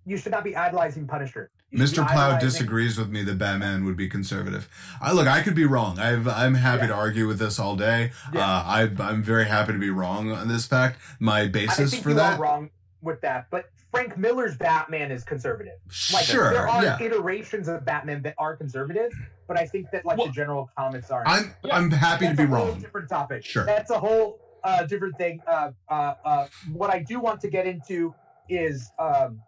you 0.07 0.17
should 0.17 0.33
not 0.33 0.45
be 0.45 0.57
idolizing 0.57 1.07
Punisher. 1.07 1.51
You 1.71 1.81
Mr. 1.81 2.07
Plow 2.09 2.39
disagrees 2.39 2.97
with 2.97 3.11
me 3.11 3.25
that 3.25 3.39
Batman 3.39 3.85
would 3.85 3.97
be 3.97 4.09
conservative. 4.09 4.69
I 5.03 5.13
look, 5.13 5.27
I 5.27 5.43
could 5.43 5.57
be 5.57 5.65
wrong. 5.65 5.99
I've, 5.99 6.29
I'm 6.29 6.55
happy 6.55 6.83
Yeah. 6.83 6.89
to 6.89 6.95
argue 6.95 7.27
with 7.27 7.41
this 7.41 7.59
all 7.59 7.75
day. 7.75 8.13
Yeah. 8.33 8.41
Uh, 8.41 8.63
I, 8.65 8.83
I'm 9.01 9.23
very 9.23 9.47
happy 9.47 9.73
to 9.73 9.79
be 9.79 9.91
wrong 9.91 10.31
on 10.31 10.47
this 10.47 10.65
fact. 10.65 11.01
My 11.19 11.41
I 11.41 11.49
basis 11.49 11.91
think 11.91 12.05
for 12.05 12.11
you 12.11 12.15
that, 12.17 12.39
are 12.39 12.43
wrong 12.43 12.71
with 13.03 13.21
that, 13.23 13.49
but 13.51 13.69
Frank 13.91 14.17
Miller's 14.17 14.57
Batman 14.57 15.11
is 15.11 15.25
conservative. 15.25 15.79
Like 16.13 16.25
sure, 16.25 16.53
there 16.53 16.69
are 16.69 16.85
yeah. 16.85 17.03
iterations 17.03 17.67
of 17.67 17.85
Batman 17.85 18.23
that 18.23 18.35
are 18.39 18.57
conservative, 18.57 19.13
but 19.49 19.59
I 19.59 19.67
think 19.67 19.91
that 19.91 20.05
like 20.05 20.19
Well- 20.19 20.29
the 20.29 20.33
general 20.33 20.71
comments 20.79 21.11
are. 21.11 21.25
I'm, 21.27 21.53
I'm 21.71 21.91
happy 21.91 22.29
to 22.29 22.35
be 22.35 22.45
a 22.45 22.47
whole 22.47 22.69
wrong. 22.69 22.81
Different 22.81 23.09
topic. 23.09 23.45
Sure. 23.45 23.65
That's 23.67 23.91
a 23.91 23.99
whole 23.99 24.39
uh, 24.63 24.85
different 24.85 25.19
thing. 25.19 25.41
Uh, 25.49 25.73
uh, 25.89 26.15
uh, 26.25 26.47
what 26.73 26.91
I 26.91 27.01
do 27.01 27.19
want 27.19 27.41
to 27.41 27.49
get 27.49 27.67
into 27.67 28.15
is 28.49 28.91
um, 28.99 29.41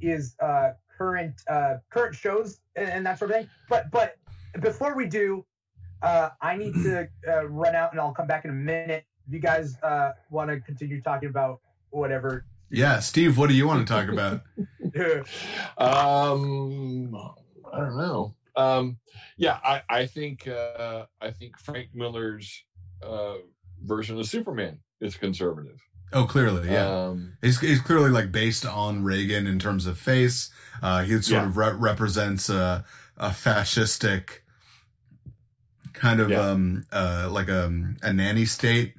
is 0.00 0.36
uh, 0.40 0.72
current 0.96 1.42
uh, 1.48 1.76
current 1.90 2.14
shows 2.14 2.60
and, 2.76 2.88
and 2.88 3.06
that 3.06 3.18
sort 3.18 3.30
of 3.30 3.36
thing. 3.38 3.48
But 3.68 3.90
but 3.90 4.16
before 4.60 4.94
we 4.96 5.06
do, 5.06 5.44
uh, 6.02 6.30
I 6.40 6.56
need 6.56 6.74
to 6.74 7.08
uh, 7.28 7.46
run 7.46 7.74
out, 7.74 7.92
and 7.92 8.00
I'll 8.00 8.12
come 8.12 8.26
back 8.26 8.44
in 8.44 8.50
a 8.50 8.54
minute. 8.54 9.04
If 9.26 9.34
you 9.34 9.40
guys 9.40 9.76
uh, 9.82 10.12
want 10.30 10.50
to 10.50 10.60
continue 10.60 11.00
talking 11.00 11.28
about 11.28 11.60
whatever. 11.90 12.44
Yeah, 12.70 13.00
Steve, 13.00 13.36
what 13.36 13.48
do 13.48 13.54
you 13.54 13.66
want 13.66 13.86
to 13.86 13.92
talk 13.92 14.08
about? 14.08 14.42
Um, 15.78 17.14
I 17.72 17.78
don't 17.78 17.96
know. 17.96 18.34
Um, 18.56 18.98
yeah, 19.36 19.58
I, 19.64 19.82
I 19.88 20.06
think 20.06 20.48
uh, 20.48 21.04
I 21.20 21.30
think 21.30 21.58
Frank 21.58 21.90
Miller's 21.94 22.64
uh, 23.00 23.34
version 23.84 24.18
of 24.18 24.26
Superman 24.26 24.80
is 25.00 25.16
conservative. 25.16 25.80
Oh, 26.12 26.24
clearly, 26.24 26.70
yeah. 26.70 26.88
Um, 26.88 27.34
He's, 27.40 27.60
he's 27.60 27.80
clearly 27.80 28.10
like 28.10 28.32
based 28.32 28.66
on 28.66 29.04
Reagan 29.04 29.46
in 29.46 29.58
terms 29.58 29.86
of 29.86 29.98
face. 29.98 30.50
Uh, 30.82 31.02
he 31.04 31.12
sort 31.22 31.28
Yeah. 31.42 31.46
of 31.46 31.56
re- 31.56 31.72
represents 31.72 32.48
a, 32.48 32.84
a 33.16 33.28
fascistic 33.30 34.40
kind 35.92 36.20
of 36.20 36.30
Yeah. 36.30 36.40
um 36.40 36.84
uh 36.92 37.28
like 37.30 37.48
a 37.48 37.66
a 38.02 38.12
nanny 38.12 38.44
state, 38.46 38.94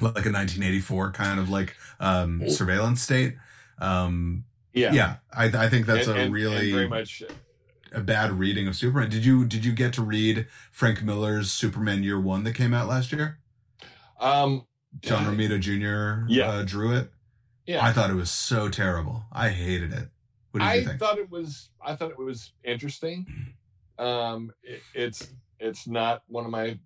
like 0.00 0.24
a 0.26 0.32
1984 0.32 1.12
kind 1.12 1.38
of 1.40 1.50
like 1.50 1.76
um 2.00 2.48
surveillance 2.48 3.02
state. 3.02 3.34
Um, 3.78 4.44
yeah. 4.72 4.92
yeah, 4.92 5.16
I 5.32 5.44
I 5.46 5.68
think 5.68 5.86
that's 5.86 6.06
And- 6.06 6.16
a 6.16 6.20
and- 6.20 6.24
and 6.26 6.34
really 6.34 6.72
very 6.72 6.88
much. 6.88 7.22
a 7.92 8.00
bad 8.00 8.32
reading 8.32 8.66
of 8.68 8.76
Superman. 8.76 9.10
Did 9.10 9.24
you 9.24 9.44
did 9.44 9.64
you 9.64 9.72
get 9.72 9.92
to 9.94 10.02
read 10.02 10.46
Frank 10.72 11.02
Miller's 11.02 11.50
Superman 11.52 12.02
Year 12.02 12.18
One 12.20 12.44
that 12.44 12.54
came 12.54 12.72
out 12.74 12.88
last 12.88 13.12
year? 13.12 13.38
Um, 14.20 14.66
John 15.00 15.24
Romita 15.26 15.60
Jr. 15.60 16.26
Yeah. 16.32 16.48
uh, 16.48 16.62
drew 16.64 16.92
it. 16.96 17.10
Yeah. 17.66 17.84
I 17.84 17.92
thought 17.92 18.10
it 18.10 18.14
was 18.14 18.30
so 18.30 18.68
terrible. 18.68 19.24
I 19.32 19.50
hated 19.50 19.92
it. 19.92 20.08
What 20.52 20.60
did 20.60 20.66
I 20.66 20.74
you 20.76 20.84
think? 20.86 20.98
thought 20.98 21.18
it 21.18 21.30
was. 21.30 21.68
I 21.84 21.94
thought 21.94 22.10
it 22.10 22.18
was 22.18 22.52
interesting. 22.64 23.26
Um, 23.98 24.52
it, 24.62 24.80
it's 24.94 25.28
it's 25.58 25.86
not 25.86 26.22
one 26.28 26.44
of 26.44 26.50
my 26.50 26.78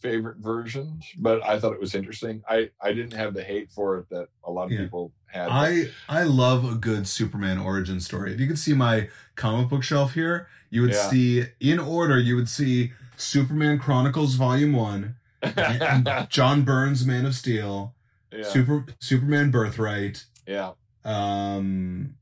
favorite 0.00 0.38
versions, 0.38 1.06
but 1.16 1.42
I 1.44 1.58
thought 1.60 1.72
it 1.72 1.80
was 1.80 1.94
interesting. 1.94 2.42
I 2.48 2.70
I 2.80 2.92
didn't 2.92 3.12
have 3.14 3.32
the 3.34 3.42
hate 3.44 3.70
for 3.70 3.98
it 3.98 4.08
that 4.10 4.28
a 4.44 4.50
lot 4.50 4.64
of 4.64 4.72
Yeah. 4.72 4.80
people 4.80 5.12
had. 5.26 5.48
I 5.50 5.90
I 6.08 6.24
love 6.24 6.64
a 6.64 6.74
good 6.74 7.06
Superman 7.06 7.58
origin 7.58 8.00
story. 8.00 8.34
If 8.34 8.40
you 8.40 8.46
could 8.48 8.58
see 8.58 8.74
my 8.74 9.08
comic 9.36 9.68
book 9.68 9.82
shelf 9.84 10.14
here, 10.14 10.48
you 10.70 10.82
would 10.82 10.90
Yeah. 10.92 11.08
see 11.10 11.44
in 11.60 11.78
order. 11.78 12.18
You 12.18 12.34
would 12.36 12.48
see 12.48 12.92
Superman 13.16 13.78
Chronicles 13.78 14.34
Volume 14.34 14.72
One, 14.72 15.14
John 16.30 16.64
Byrne's 16.64 17.04
Man 17.06 17.26
of 17.26 17.34
Steel, 17.34 17.94
yeah, 18.32 18.42
Super 18.44 18.86
Superman 19.00 19.50
Birthright, 19.50 20.24
yeah. 20.46 20.72
um, 21.04 22.14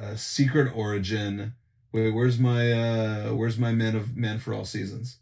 uh, 0.00 0.14
Secret 0.16 0.72
Origin. 0.74 1.54
Wait, 1.92 2.10
where's 2.10 2.38
my 2.38 2.72
uh, 2.72 3.34
where's 3.34 3.58
my 3.58 3.72
Man 3.72 3.96
of 3.96 4.16
Man 4.16 4.38
for 4.38 4.52
All 4.54 4.64
Seasons? 4.64 5.18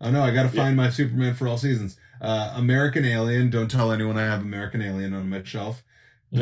Oh 0.00 0.10
no, 0.10 0.22
I 0.22 0.30
gotta 0.30 0.48
Yeah. 0.54 0.62
find 0.62 0.76
my 0.76 0.90
Superman 0.90 1.34
for 1.34 1.48
All 1.48 1.58
Seasons. 1.58 1.96
Uh, 2.20 2.52
American 2.56 3.04
Alien. 3.04 3.50
Don't 3.50 3.70
tell 3.70 3.90
anyone 3.92 4.16
I 4.16 4.22
have 4.22 4.40
American 4.42 4.80
Alien 4.82 5.12
on 5.14 5.28
my 5.28 5.42
shelf. 5.42 5.82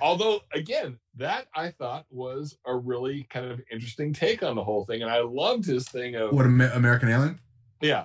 Although, 0.00 0.40
again, 0.52 0.98
that 1.16 1.46
I 1.54 1.70
thought 1.70 2.04
was 2.10 2.56
a 2.66 2.74
really 2.76 3.26
kind 3.30 3.46
of 3.46 3.60
interesting 3.70 4.12
take 4.12 4.42
on 4.42 4.54
the 4.56 4.64
whole 4.64 4.84
thing, 4.84 5.02
and 5.02 5.10
I 5.10 5.20
loved 5.20 5.64
his 5.64 5.88
thing 5.88 6.14
of 6.14 6.32
What 6.32 6.44
Amer- 6.46 6.70
American 6.74 7.08
Alien? 7.08 7.40
yeah, 7.80 8.04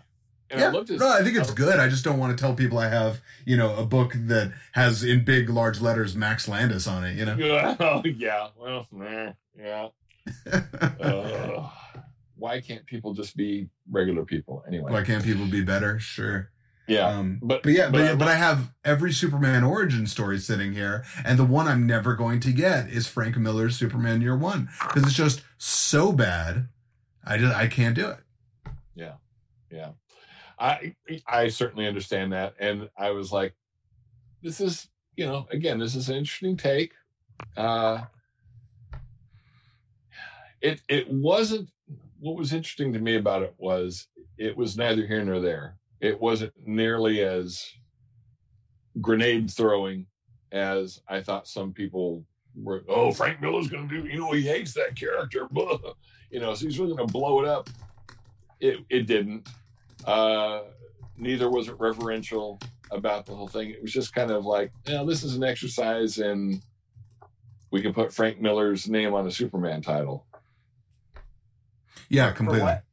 and 0.51 0.59
yeah, 0.59 0.67
I 0.67 0.71
loved 0.71 0.89
his. 0.89 0.99
no, 0.99 1.09
I 1.09 1.23
think 1.23 1.37
it's 1.37 1.51
good. 1.51 1.79
I 1.79 1.87
just 1.89 2.03
don't 2.03 2.17
want 2.19 2.37
to 2.37 2.41
tell 2.41 2.53
people 2.55 2.77
I 2.77 2.89
have, 2.89 3.21
you 3.45 3.55
know, 3.57 3.75
a 3.75 3.85
book 3.85 4.13
that 4.15 4.51
has 4.73 5.03
in 5.03 5.23
big, 5.23 5.49
large 5.49 5.79
letters 5.81 6.15
Max 6.15 6.47
Landis 6.47 6.87
on 6.87 7.03
it. 7.03 7.15
You 7.17 7.25
know, 7.25 7.75
Oh, 7.79 8.01
yeah, 8.05 8.47
well, 8.59 8.87
meh, 8.91 9.33
yeah. 9.57 9.87
Uh, 10.99 11.69
why 12.35 12.61
can't 12.61 12.85
people 12.85 13.13
just 13.13 13.35
be 13.35 13.69
regular 13.91 14.23
people 14.25 14.63
anyway? 14.67 14.91
why 14.91 15.03
can't 15.03 15.23
people 15.23 15.45
be 15.45 15.63
better? 15.63 15.99
Sure. 15.99 16.49
yeah, 16.87 17.07
Um, 17.07 17.39
but 17.41 17.63
but 17.63 17.71
yeah, 17.73 17.89
but, 17.89 17.99
but 18.11 18.19
but 18.19 18.27
I 18.27 18.35
have 18.35 18.73
every 18.85 19.11
Superman 19.11 19.63
origin 19.63 20.07
story 20.07 20.39
sitting 20.39 20.73
here, 20.73 21.03
and 21.25 21.37
the 21.37 21.45
one 21.45 21.67
I'm 21.67 21.85
never 21.85 22.15
going 22.15 22.39
to 22.41 22.51
get 22.51 22.89
is 22.89 23.07
Frank 23.07 23.37
Miller's 23.37 23.75
Superman 23.75 24.21
Year 24.21 24.35
One 24.37 24.69
because 24.87 25.03
it's 25.03 25.13
just 25.13 25.41
so 25.57 26.11
bad. 26.11 26.67
I 27.25 27.37
just 27.37 27.55
I 27.55 27.67
can't 27.67 27.95
do 27.95 28.07
it. 28.09 28.19
Yeah, 28.95 29.13
yeah, 29.71 29.89
I 30.59 30.95
I 31.27 31.47
certainly 31.47 31.87
understand 31.87 32.33
that, 32.33 32.55
and 32.59 32.89
I 32.97 33.11
was 33.11 33.31
like, 33.31 33.53
this 34.41 34.59
is 34.59 34.87
you 35.15 35.25
know 35.25 35.47
again 35.51 35.79
this 35.79 35.95
is 35.95 36.09
an 36.09 36.17
interesting 36.17 36.57
take. 36.57 36.93
Uh, 37.55 38.01
it 40.61 40.81
it 40.89 41.09
wasn't 41.09 41.69
what 42.19 42.35
was 42.35 42.53
interesting 42.53 42.93
to 42.93 42.99
me 42.99 43.15
about 43.15 43.43
it 43.43 43.55
was 43.57 44.07
it 44.37 44.55
was 44.55 44.77
neither 44.77 45.05
here 45.05 45.23
nor 45.23 45.39
there. 45.39 45.77
It 46.01 46.19
wasn't 46.19 46.53
nearly 46.65 47.21
as 47.21 47.65
grenade 49.01 49.51
throwing 49.51 50.07
as 50.51 51.01
I 51.07 51.21
thought 51.21 51.47
some 51.47 51.73
people 51.73 52.25
were. 52.55 52.83
Oh, 52.87 53.11
Frank 53.11 53.41
Miller's 53.41 53.67
going 53.67 53.87
to 53.87 54.01
do. 54.01 54.07
You 54.07 54.19
know, 54.19 54.31
he 54.31 54.41
hates 54.41 54.73
that 54.73 54.95
character. 54.95 55.47
Blah. 55.49 55.77
You 56.31 56.39
know, 56.39 56.53
so 56.53 56.67
he's 56.67 56.77
really 56.77 56.95
going 56.95 57.07
to 57.07 57.11
blow 57.11 57.41
it 57.41 57.47
up. 57.47 57.71
It 58.59 58.85
it 58.87 59.07
didn't. 59.07 59.49
Uh, 60.05 60.61
neither 61.17 61.49
was 61.49 61.67
it 61.67 61.79
reverential 61.79 62.59
about 62.91 63.25
the 63.25 63.35
whole 63.35 63.47
thing. 63.47 63.69
It 63.69 63.81
was 63.81 63.91
just 63.91 64.13
kind 64.13 64.31
of 64.31 64.45
like, 64.45 64.71
you 64.87 64.93
know, 64.93 65.05
this 65.05 65.23
is 65.23 65.35
an 65.35 65.43
exercise 65.43 66.17
in 66.17 66.61
we 67.71 67.81
can 67.81 67.93
put 67.93 68.13
Frank 68.13 68.41
Miller's 68.41 68.87
name 68.89 69.13
on 69.13 69.27
a 69.27 69.31
Superman 69.31 69.81
title. 69.81 70.25
Yeah, 72.09 72.29
For 72.31 72.37
completely. 72.37 72.63
what? 72.63 72.83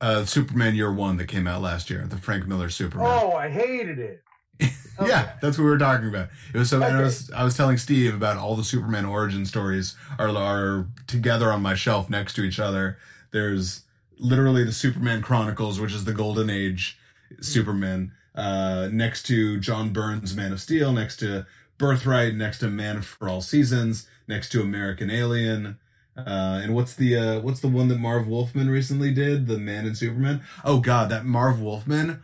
Uh, 0.00 0.24
Superman 0.24 0.74
Year 0.74 0.92
One 0.92 1.16
that 1.16 1.26
came 1.26 1.46
out 1.46 1.62
last 1.62 1.90
year, 1.90 2.06
the 2.08 2.16
Frank 2.16 2.46
Miller 2.46 2.68
Superman. 2.68 3.06
Oh, 3.08 3.32
I 3.32 3.48
hated 3.48 3.98
it. 3.98 4.22
Okay. 4.60 4.70
Yeah, 5.08 5.32
that's 5.40 5.56
what 5.56 5.64
we 5.64 5.70
were 5.70 5.78
talking 5.78 6.06
about. 6.06 6.28
It 6.52 6.58
was 6.58 6.68
so. 6.68 6.82
And 6.82 6.96
I 6.98 7.00
was 7.00 7.30
I 7.30 7.44
was 7.44 7.56
telling 7.56 7.78
Steve 7.78 8.14
about 8.14 8.36
all 8.36 8.54
the 8.56 8.62
Superman 8.62 9.06
origin 9.06 9.46
stories 9.46 9.96
are 10.18 10.28
are 10.36 10.86
together 11.06 11.50
on 11.50 11.62
my 11.62 11.74
shelf 11.74 12.10
next 12.10 12.34
to 12.34 12.42
each 12.42 12.60
other. 12.60 12.98
There's 13.30 13.84
literally 14.22 14.64
the 14.64 14.72
Superman 14.72 15.22
Chronicles, 15.22 15.80
which 15.80 15.92
is 15.92 16.04
the 16.04 16.12
Golden 16.12 16.48
Age 16.48 16.98
Superman, 17.40 18.12
uh, 18.34 18.88
next 18.92 19.24
to 19.24 19.58
John 19.58 19.92
Byrne's 19.92 20.34
Man 20.34 20.52
of 20.52 20.60
Steel, 20.60 20.92
next 20.92 21.18
to 21.18 21.46
Birthright, 21.78 22.34
next 22.34 22.58
to 22.58 22.68
Man 22.68 23.02
for 23.02 23.28
All 23.28 23.40
Seasons, 23.40 24.06
next 24.28 24.50
to 24.50 24.62
American 24.62 25.10
Alien. 25.10 25.78
Uh, 26.16 26.60
and 26.62 26.74
what's 26.74 26.94
the 26.94 27.16
uh, 27.16 27.40
what's 27.40 27.60
the 27.60 27.68
one 27.68 27.88
that 27.88 27.98
Marv 27.98 28.26
Wolfman 28.26 28.68
recently 28.68 29.12
did? 29.12 29.46
The 29.46 29.58
Man 29.58 29.86
and 29.86 29.96
Superman. 29.96 30.42
Oh 30.64 30.80
God, 30.80 31.08
that 31.10 31.24
Marv 31.24 31.60
Wolfman. 31.60 32.22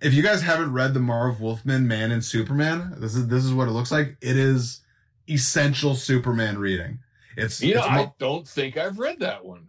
If 0.00 0.12
you 0.12 0.22
guys 0.22 0.42
haven't 0.42 0.72
read 0.72 0.94
the 0.94 1.00
Marv 1.00 1.40
Wolfman 1.40 1.86
Man 1.86 2.10
and 2.10 2.24
Superman, 2.24 2.94
this 2.98 3.14
is 3.14 3.28
this 3.28 3.44
is 3.44 3.54
what 3.54 3.68
it 3.68 3.72
looks 3.72 3.92
like. 3.92 4.16
It 4.20 4.36
is 4.36 4.80
essential 5.28 5.94
Superman 5.94 6.58
reading. 6.58 6.98
It's 7.36 7.62
You 7.62 7.76
know, 7.76 7.80
it's, 7.80 7.88
I 7.88 8.12
don't 8.18 8.46
think 8.46 8.76
I've 8.76 8.98
read 8.98 9.20
that 9.20 9.44
one. 9.44 9.68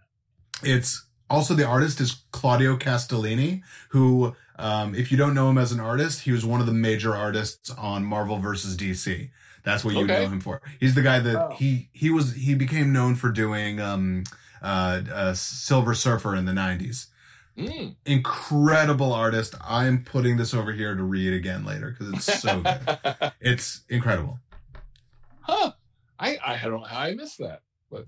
it's 0.64 1.06
also 1.34 1.54
the 1.56 1.66
artist 1.66 2.00
is 2.00 2.24
Claudio 2.32 2.78
Castellini, 2.78 3.62
who, 3.90 4.36
um, 4.58 4.94
if 4.96 5.12
you 5.12 5.18
don't 5.18 5.34
know 5.34 5.50
him 5.50 5.58
as 5.58 5.72
an 5.72 5.80
artist, 5.80 6.22
he 6.22 6.32
was 6.32 6.46
one 6.46 6.60
of 6.60 6.68
the 6.68 6.74
major 6.74 7.16
artists 7.16 7.70
on 7.72 8.06
Marvel 8.06 8.38
versus 8.38 8.78
DC. 8.78 9.30
That's 9.64 9.84
what 9.84 9.96
you 9.96 10.04
Okay. 10.04 10.20
know 10.20 10.28
him 10.30 10.40
for. 10.42 10.62
He's 10.80 10.94
the 10.94 11.02
guy 11.02 11.20
that 11.20 11.38
Oh. 11.38 11.56
he 11.56 11.90
he 11.94 12.10
was 12.12 12.34
he 12.34 12.54
became 12.54 12.94
known 12.94 13.16
for 13.16 13.32
doing 13.32 13.80
um, 13.80 14.24
uh, 14.62 15.02
uh, 15.12 15.34
Silver 15.34 15.94
Surfer 15.96 16.36
in 16.36 16.46
the 16.46 16.52
'90s. 16.54 17.08
Mm. 17.58 17.96
Incredible 18.06 19.14
artist. 19.14 19.56
I'm 19.64 20.04
putting 20.04 20.38
this 20.38 20.54
over 20.54 20.72
here 20.74 20.96
to 20.96 21.04
read 21.04 21.34
again 21.34 21.64
later 21.66 21.92
because 21.92 22.14
it's 22.14 22.42
so 22.42 22.62
good. 22.64 23.32
It's 23.42 23.82
incredible. 23.90 24.40
huh. 25.42 25.72
I, 26.20 26.38
I 26.46 26.58
don't 26.64 26.82
know 26.82 26.88
how 26.88 27.00
I 27.02 27.14
missed 27.16 27.38
that, 27.40 27.62
but 27.92 28.06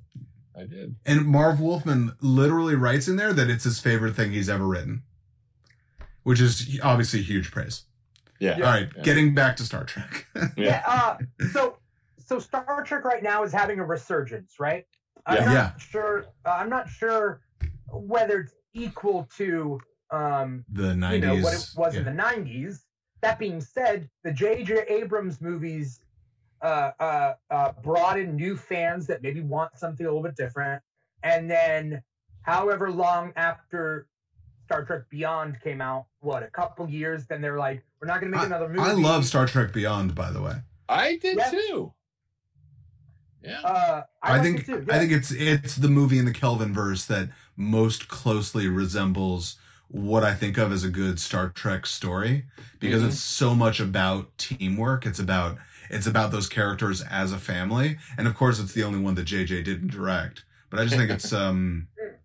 I 0.58 0.64
did. 0.66 0.96
And 1.06 1.26
Marv 1.26 1.60
Wolfman 1.60 2.14
literally 2.22 2.76
writes 2.76 3.08
in 3.08 3.16
there 3.18 3.34
that 3.34 3.50
it's 3.50 3.64
his 3.66 3.80
favorite 3.80 4.16
thing 4.16 4.32
he's 4.32 4.50
ever 4.50 4.66
written, 4.66 5.04
which 6.24 6.40
is 6.40 6.80
obviously 6.84 7.22
huge 7.22 7.52
praise. 7.52 7.84
Yeah. 8.40 8.56
All 8.56 8.62
right, 8.62 8.90
Yeah. 8.96 9.02
getting 9.04 9.34
back 9.36 9.56
to 9.58 9.64
Star 9.64 9.84
Trek. 9.84 10.28
Yeah. 10.58 10.84
Uh, 10.86 11.18
so, 11.52 11.78
so 12.18 12.40
Star 12.40 12.84
Trek 12.86 13.04
right 13.06 13.24
now 13.24 13.44
is 13.44 13.52
having 13.52 13.80
a 13.80 13.86
resurgence, 13.86 14.56
right? 14.60 14.86
I'm 15.26 15.38
Yeah. 15.38 15.46
not 15.46 15.54
Yeah. 15.54 15.72
sure. 15.78 16.26
Uh, 16.46 16.50
I'm 16.52 16.70
not 16.70 16.90
sure 16.90 17.42
whether 17.92 18.42
it's 18.42 18.54
equal 18.74 19.30
to 19.38 19.80
um, 20.12 20.64
the 20.72 20.94
90s. 20.94 21.14
you 21.16 21.22
know 21.22 21.36
what 21.44 21.54
it 21.54 21.70
was 21.76 21.94
yeah. 21.94 22.00
in 22.02 22.06
the 22.06 22.24
90s. 22.24 22.80
That 23.22 23.40
being 23.40 23.60
said, 23.60 24.10
the 24.24 24.32
J.J. 24.32 24.84
Abrams 24.88 25.42
movies 25.42 26.00
uh, 26.66 26.92
uh, 27.00 27.34
uh, 27.52 27.72
brought 27.84 28.20
in 28.20 28.36
new 28.36 28.58
fans 28.58 29.06
that 29.08 29.22
maybe 29.22 29.42
want 29.42 29.78
something 29.78 30.06
a 30.06 30.10
little 30.10 30.24
bit 30.24 30.36
different, 30.36 30.82
and 31.24 31.50
then 31.50 32.02
however 32.42 32.90
long 32.92 33.32
after 33.36 34.08
Star 34.66 34.84
Trek 34.84 35.04
Beyond 35.10 35.62
came 35.62 35.80
out, 35.82 36.08
what 36.22 36.42
a 36.44 36.48
couple 36.48 36.90
years, 36.90 37.28
then 37.28 37.40
they're 37.42 37.60
like, 37.60 37.84
we're 38.02 38.08
not 38.08 38.20
going 38.20 38.32
to 38.32 38.38
make 38.38 38.48
another 38.48 38.68
movie. 38.68 38.80
I 38.80 38.94
love 38.94 39.26
Star 39.26 39.46
Trek 39.46 39.72
Beyond, 39.74 40.16
by 40.16 40.32
the 40.32 40.42
way. 40.42 40.56
I 40.90 41.18
did 41.18 41.38
Yeah. 41.38 41.50
too. 41.52 41.94
Yeah. 43.44 43.62
Uh, 43.62 44.04
I, 44.24 44.40
I, 44.40 44.42
think 44.42 44.62
it 44.62 44.66
too. 44.66 44.86
I 44.90 44.98
think 44.98 45.12
it's 45.12 45.32
it's 45.32 45.76
the 45.76 45.88
movie 45.88 46.18
in 46.18 46.26
the 46.26 46.34
Kelvin 46.34 46.74
verse 46.74 47.06
that 47.06 47.30
most 47.56 48.08
closely 48.08 48.68
resembles 48.68 49.58
what 49.88 50.24
I 50.24 50.34
think 50.34 50.58
of 50.58 50.72
as 50.72 50.84
a 50.84 50.90
good 50.90 51.20
Star 51.20 51.50
Trek 51.50 51.86
story 51.86 52.46
because 52.80 53.04
Mhm. 53.04 53.08
it's 53.10 53.20
so 53.20 53.54
much 53.54 53.80
about 53.80 54.36
teamwork. 54.40 55.06
It's 55.06 55.20
about 55.20 55.58
it's 55.90 56.08
about 56.08 56.32
those 56.32 56.48
characters 56.48 57.02
as 57.02 57.32
a 57.32 57.38
family, 57.38 57.98
and 58.18 58.28
of 58.28 58.36
course, 58.36 58.60
it's 58.60 58.74
the 58.74 58.84
only 58.84 59.00
one 59.00 59.16
that 59.16 59.28
JJ 59.28 59.64
didn't 59.64 59.92
direct. 59.92 60.46
But 60.70 60.80
I 60.80 60.84
just 60.84 60.96
think 60.96 61.12
it's 61.12 61.32
um, 61.32 61.88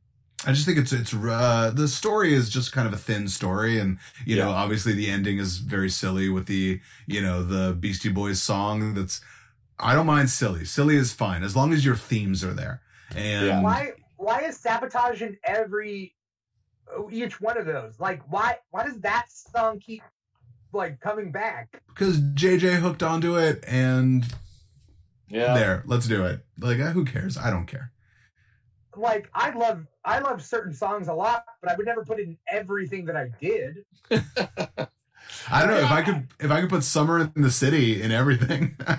I 0.47 0.53
just 0.53 0.65
think 0.65 0.78
it's 0.78 0.93
it's 0.93 1.12
uh 1.12 1.70
the 1.74 1.87
story 1.87 2.32
is 2.32 2.49
just 2.49 2.73
kind 2.73 2.89
of 2.89 2.95
a 2.95 2.97
thin 2.97 3.28
story 3.28 3.78
and 3.78 3.99
you 4.24 4.37
know 4.37 4.51
obviously 4.51 4.95
the 4.95 5.11
ending 5.11 5.39
is 5.39 5.59
very 5.59 5.91
silly 5.91 6.31
with 6.31 6.47
the 6.47 6.81
you 7.07 7.20
know 7.20 7.43
the 7.43 7.74
Beastie 7.78 8.09
Boys 8.09 8.41
song 8.41 8.95
that's 8.95 9.20
I 9.78 9.95
don't 9.95 10.07
mind 10.07 10.31
silly. 10.31 10.65
Silly 10.65 10.97
is 10.97 11.12
fine 11.12 11.43
as 11.43 11.57
long 11.57 11.73
as 11.73 11.85
your 11.85 11.97
themes 11.97 12.45
are 12.45 12.53
there. 12.55 12.81
And 13.15 13.47
Yeah. 13.47 13.62
Why 13.62 13.93
why 14.16 14.41
is 14.43 14.57
sabotage 14.57 15.23
in 15.23 15.37
every 15.45 16.15
each 17.11 17.41
one 17.41 17.59
of 17.59 17.66
those? 17.66 18.01
Like 18.01 18.23
why 18.31 18.59
why 18.70 18.85
does 18.85 18.99
that 19.01 19.27
song 19.31 19.78
keep 19.78 20.03
like 20.72 21.01
coming 21.01 21.32
back? 21.32 21.82
because 21.88 22.20
JJ 22.20 22.76
hooked 22.80 23.02
onto 23.02 23.36
it 23.38 23.62
and 23.66 24.24
Yeah. 25.28 25.55
there, 25.55 25.82
let's 25.86 26.06
do 26.09 26.24
it. 26.24 26.44
Like 26.59 26.80
uh, 26.80 26.90
who 26.92 27.05
cares? 27.05 27.36
I 27.36 27.51
don't 27.51 27.66
care. 27.66 27.92
Like 28.97 29.28
I 29.34 29.51
love 29.51 29.86
I 30.05 30.18
love 30.20 30.42
certain 30.44 30.72
songs 30.74 31.09
a 31.09 31.14
lot, 31.14 31.44
but 31.62 31.70
I 31.70 31.76
would 31.76 31.86
never 31.86 32.05
put 32.05 32.18
it 32.18 32.26
in 32.28 32.38
everything 32.48 33.05
that 33.06 33.16
I 33.16 33.28
did. 33.40 33.84
I 35.51 35.60
don't 35.60 35.70
know 35.70 35.78
if 35.78 35.90
I 35.90 36.02
could 36.02 36.28
if 36.40 36.51
I 36.51 36.60
could 36.60 36.70
put 36.70 36.82
summer 36.82 37.20
in 37.20 37.42
the 37.42 37.51
city 37.51 38.02
in 38.02 38.10
everything. 38.12 38.76
I 38.86 38.97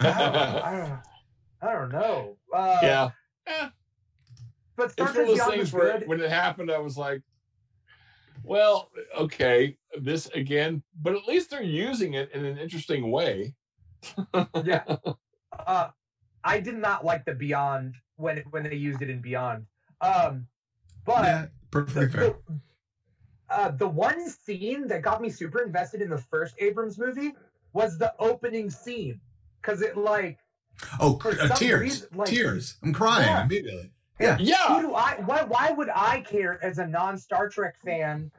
don't, 0.00 0.04
I 0.04 0.70
don't, 0.76 0.98
I 1.62 1.72
don't 1.72 1.92
know. 1.92 2.36
Uh, 2.54 2.78
yeah. 2.82 3.10
but 4.76 4.92
Star 4.92 5.08
It's 5.08 5.16
one 5.16 5.22
of 5.22 5.26
those 5.28 5.34
Beyond 5.36 5.52
things 5.52 5.72
where 5.72 5.98
good. 5.98 6.08
when 6.08 6.20
it 6.20 6.30
happened, 6.30 6.70
I 6.70 6.78
was 6.78 6.96
like, 6.96 7.22
well, 8.44 8.90
okay, 9.18 9.76
this 10.00 10.26
again, 10.28 10.82
but 11.00 11.14
at 11.14 11.26
least 11.26 11.50
they're 11.50 11.62
using 11.62 12.14
it 12.14 12.30
in 12.32 12.44
an 12.44 12.58
interesting 12.58 13.10
way. 13.10 13.54
yeah. 14.64 14.84
Uh, 15.66 15.88
I 16.44 16.60
did 16.60 16.76
not 16.76 17.04
like 17.04 17.24
the 17.24 17.34
Beyond 17.34 17.94
when 18.16 18.38
it, 18.38 18.46
when 18.50 18.62
they 18.64 18.74
used 18.74 19.02
it 19.02 19.10
in 19.10 19.20
Beyond. 19.20 19.66
Um, 20.00 20.46
but 21.04 21.24
yeah, 21.24 21.46
perfectly 21.70 22.06
the, 22.06 22.10
fair. 22.12 22.24
the, 22.24 22.34
uh, 23.50 23.70
the 23.72 23.88
one 23.88 24.28
scene 24.28 24.88
that 24.88 25.02
got 25.02 25.20
me 25.22 25.30
super 25.30 25.62
invested 25.62 26.02
in 26.02 26.10
the 26.10 26.18
first 26.18 26.54
Abrams 26.58 26.98
movie 26.98 27.32
was 27.72 27.98
the 27.98 28.12
opening 28.18 28.70
scene 28.70 29.20
because 29.60 29.82
it 29.82 29.96
like 29.96 30.38
Oh, 30.98 31.20
uh, 31.24 31.54
tears, 31.54 31.80
reason, 31.80 32.08
like- 32.14 32.28
tears. 32.28 32.76
I'm 32.82 32.92
crying 32.92 33.26
Yeah. 33.28 33.44
immediately. 33.44 33.92
Who 34.22 34.44
Yeah. 34.44 34.76
Who 34.76 34.88
do 34.88 34.94
I 34.94 35.14
why 35.24 35.42
why 35.42 35.70
would 35.70 35.90
I 35.94 36.20
care 36.20 36.62
as 36.64 36.78
a 36.78 36.86
non 36.86 37.18
Star 37.18 37.48
Trek 37.48 37.76
fan? 37.84 38.30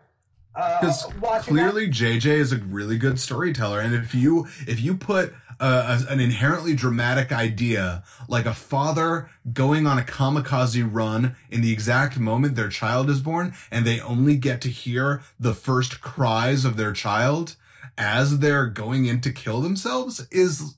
Uh, 0.55 0.79
Because 0.79 1.13
watching 1.15 1.53
clearly 1.53 1.87
JJ 1.87 2.25
is 2.25 2.51
a 2.51 2.57
really 2.57 2.97
good 2.97 3.19
storyteller, 3.19 3.79
and 3.79 3.93
if 3.95 4.13
you 4.13 4.47
if 4.67 4.79
you 4.79 4.95
put 4.95 5.33
uh, 5.59 6.03
a, 6.07 6.11
an 6.11 6.19
inherently 6.19 6.75
dramatic 6.75 7.31
idea 7.31 8.03
like 8.27 8.45
a 8.45 8.53
father 8.53 9.29
going 9.51 9.87
on 9.87 9.97
a 9.97 10.01
kamikaze 10.03 10.87
run 10.91 11.35
in 11.49 11.61
the 11.61 11.71
exact 11.71 12.19
moment 12.19 12.55
their 12.55 12.69
child 12.69 13.09
is 13.09 13.21
born, 13.21 13.53
and 13.71 13.85
they 13.85 13.99
only 14.01 14.35
get 14.35 14.61
to 14.61 14.69
hear 14.69 15.21
the 15.39 15.53
first 15.53 16.01
cries 16.01 16.65
of 16.65 16.77
their 16.77 16.93
child 16.93 17.55
as 17.97 18.39
they're 18.39 18.67
going 18.67 19.05
in 19.05 19.21
to 19.21 19.31
kill 19.31 19.61
themselves, 19.61 20.27
is 20.31 20.75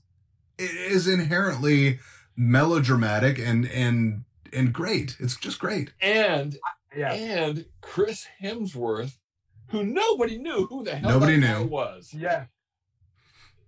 it 0.58 0.70
is 0.70 1.06
inherently 1.06 1.98
melodramatic 2.36 3.38
and 3.38 3.66
and 3.66 4.24
and 4.52 4.72
great. 4.72 5.16
It's 5.20 5.36
just 5.36 5.58
great. 5.58 5.92
And 6.00 6.56
yeah 6.96 7.12
and 7.12 7.66
Chris 7.80 8.26
Hemsworth, 8.42 9.16
who 9.70 9.84
nobody 9.84 10.38
knew 10.38 10.66
who 10.66 10.84
the 10.84 10.94
hell 10.96 11.10
Nobody 11.10 11.38
that 11.40 11.46
guy 11.46 11.58
knew. 11.60 11.66
was. 11.66 12.12
yeah 12.14 12.44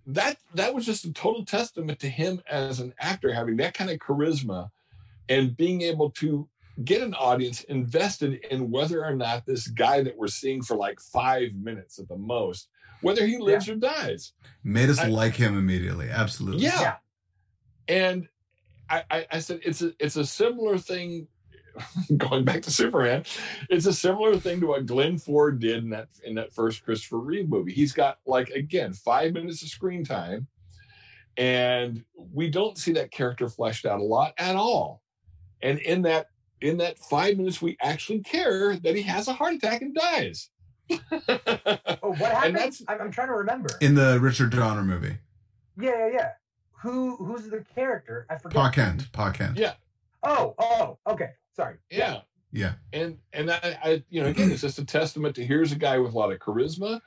That 0.07 0.37
that 0.55 0.73
was 0.73 0.85
just 0.85 1.05
a 1.05 1.13
total 1.13 1.45
testament 1.45 1.99
to 1.99 2.09
him 2.09 2.41
as 2.49 2.79
an 2.79 2.93
actor, 2.99 3.33
having 3.33 3.57
that 3.57 3.73
kind 3.73 3.89
of 3.91 3.99
charisma 3.99 4.69
and 5.27 5.55
being 5.55 5.81
able 5.81 6.09
to 6.11 6.47
get 6.83 7.01
an 7.01 7.13
audience 7.13 7.61
invested 7.65 8.35
in 8.49 8.71
whether 8.71 9.03
or 9.05 9.13
not 9.15 9.45
this 9.45 9.67
guy 9.67 10.01
that 10.01 10.17
we're 10.17 10.27
seeing 10.27 10.63
for 10.63 10.75
like 10.77 10.99
five 10.99 11.53
minutes 11.53 11.99
at 11.99 12.07
the 12.07 12.17
most, 12.17 12.69
whether 13.01 13.25
he 13.27 13.37
lives 13.37 13.67
or 13.69 13.75
dies. 13.75 14.31
Made 14.63 14.89
us 14.89 14.97
I- 14.99 15.07
like 15.09 15.35
him 15.35 15.57
immediately. 15.57 16.09
Absolutely. 16.09 16.63
Yeah. 16.63 16.81
Yeah. 16.81 16.95
And 17.89 18.27
I, 18.89 19.03
I, 19.11 19.25
I 19.33 19.39
said 19.39 19.59
it's 19.63 19.81
a 19.81 19.93
it's 19.99 20.15
a 20.15 20.25
similar 20.25 20.77
thing. 20.77 21.27
Going 22.17 22.43
back 22.43 22.61
to 22.63 22.71
Superman, 22.71 23.23
it's 23.69 23.85
a 23.85 23.93
similar 23.93 24.35
thing 24.37 24.59
to 24.59 24.67
what 24.67 24.85
Glenn 24.85 25.17
Ford 25.17 25.59
did 25.59 25.83
in 25.83 25.89
that 25.91 26.09
in 26.23 26.35
that 26.35 26.51
first 26.53 26.83
Christopher 26.83 27.19
Reeve 27.19 27.47
movie. 27.47 27.71
He's 27.71 27.93
got 27.93 28.17
like 28.25 28.49
again 28.49 28.91
five 28.93 29.33
minutes 29.33 29.61
of 29.61 29.69
screen 29.69 30.03
time, 30.03 30.47
and 31.37 32.03
we 32.15 32.49
don't 32.49 32.77
see 32.77 32.91
that 32.93 33.11
character 33.11 33.47
fleshed 33.47 33.85
out 33.85 33.99
a 33.99 34.03
lot 34.03 34.33
at 34.37 34.55
all. 34.55 35.01
And 35.61 35.79
in 35.79 36.01
that 36.01 36.27
in 36.59 36.77
that 36.77 36.97
five 36.99 37.37
minutes, 37.37 37.61
we 37.61 37.77
actually 37.81 38.19
care 38.19 38.75
that 38.75 38.95
he 38.95 39.03
has 39.03 39.27
a 39.27 39.33
heart 39.33 39.53
attack 39.53 39.81
and 39.81 39.95
dies. 39.95 40.49
oh 40.91 40.97
what 42.01 42.31
happened 42.31 42.57
I'm, 42.87 43.01
I'm 43.01 43.11
trying 43.11 43.27
to 43.27 43.35
remember 43.35 43.69
In 43.79 43.93
the 43.93 44.17
Richard 44.19 44.49
Donner 44.49 44.83
movie. 44.83 45.17
yeah 45.79 45.91
yeah 45.91 46.09
yeah 46.13 46.29
who 46.81 47.15
who's 47.17 47.49
the 47.49 47.63
character 47.75 48.25
I 48.29 48.37
forget 48.37 48.55
Pa 48.55 48.69
Kent. 48.71 49.11
Pa 49.11 49.31
Kent. 49.31 49.57
Yeah. 49.57 49.73
oh 50.23 50.55
oh 50.59 50.97
okay 51.07 51.31
sorry 51.55 51.75
yeah. 51.89 52.21
Yeah. 52.51 52.73
and 52.93 53.17
and 53.33 53.51
I, 53.51 53.77
I 53.83 54.03
you 54.09 54.21
know 54.21 54.27
again 54.29 54.51
it's 54.51 54.61
just 54.61 54.79
a 54.79 54.85
testament 54.85 55.35
to 55.35 55.45
here's 55.45 55.71
a 55.71 55.75
guy 55.75 55.97
with 55.99 56.13
a 56.13 56.17
lot 56.17 56.31
of 56.31 56.39
charisma 56.39 56.99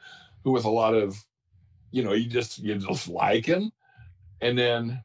who 0.45 0.53
with 0.53 0.65
a 0.65 0.71
lot 0.71 0.95
of 0.95 1.17
you 1.91 2.03
know 2.05 2.13
you 2.13 2.29
just 2.29 2.59
you 2.59 2.75
just 2.77 3.09
like 3.09 3.47
him 3.47 3.73
and 4.41 4.57
then 4.59 5.03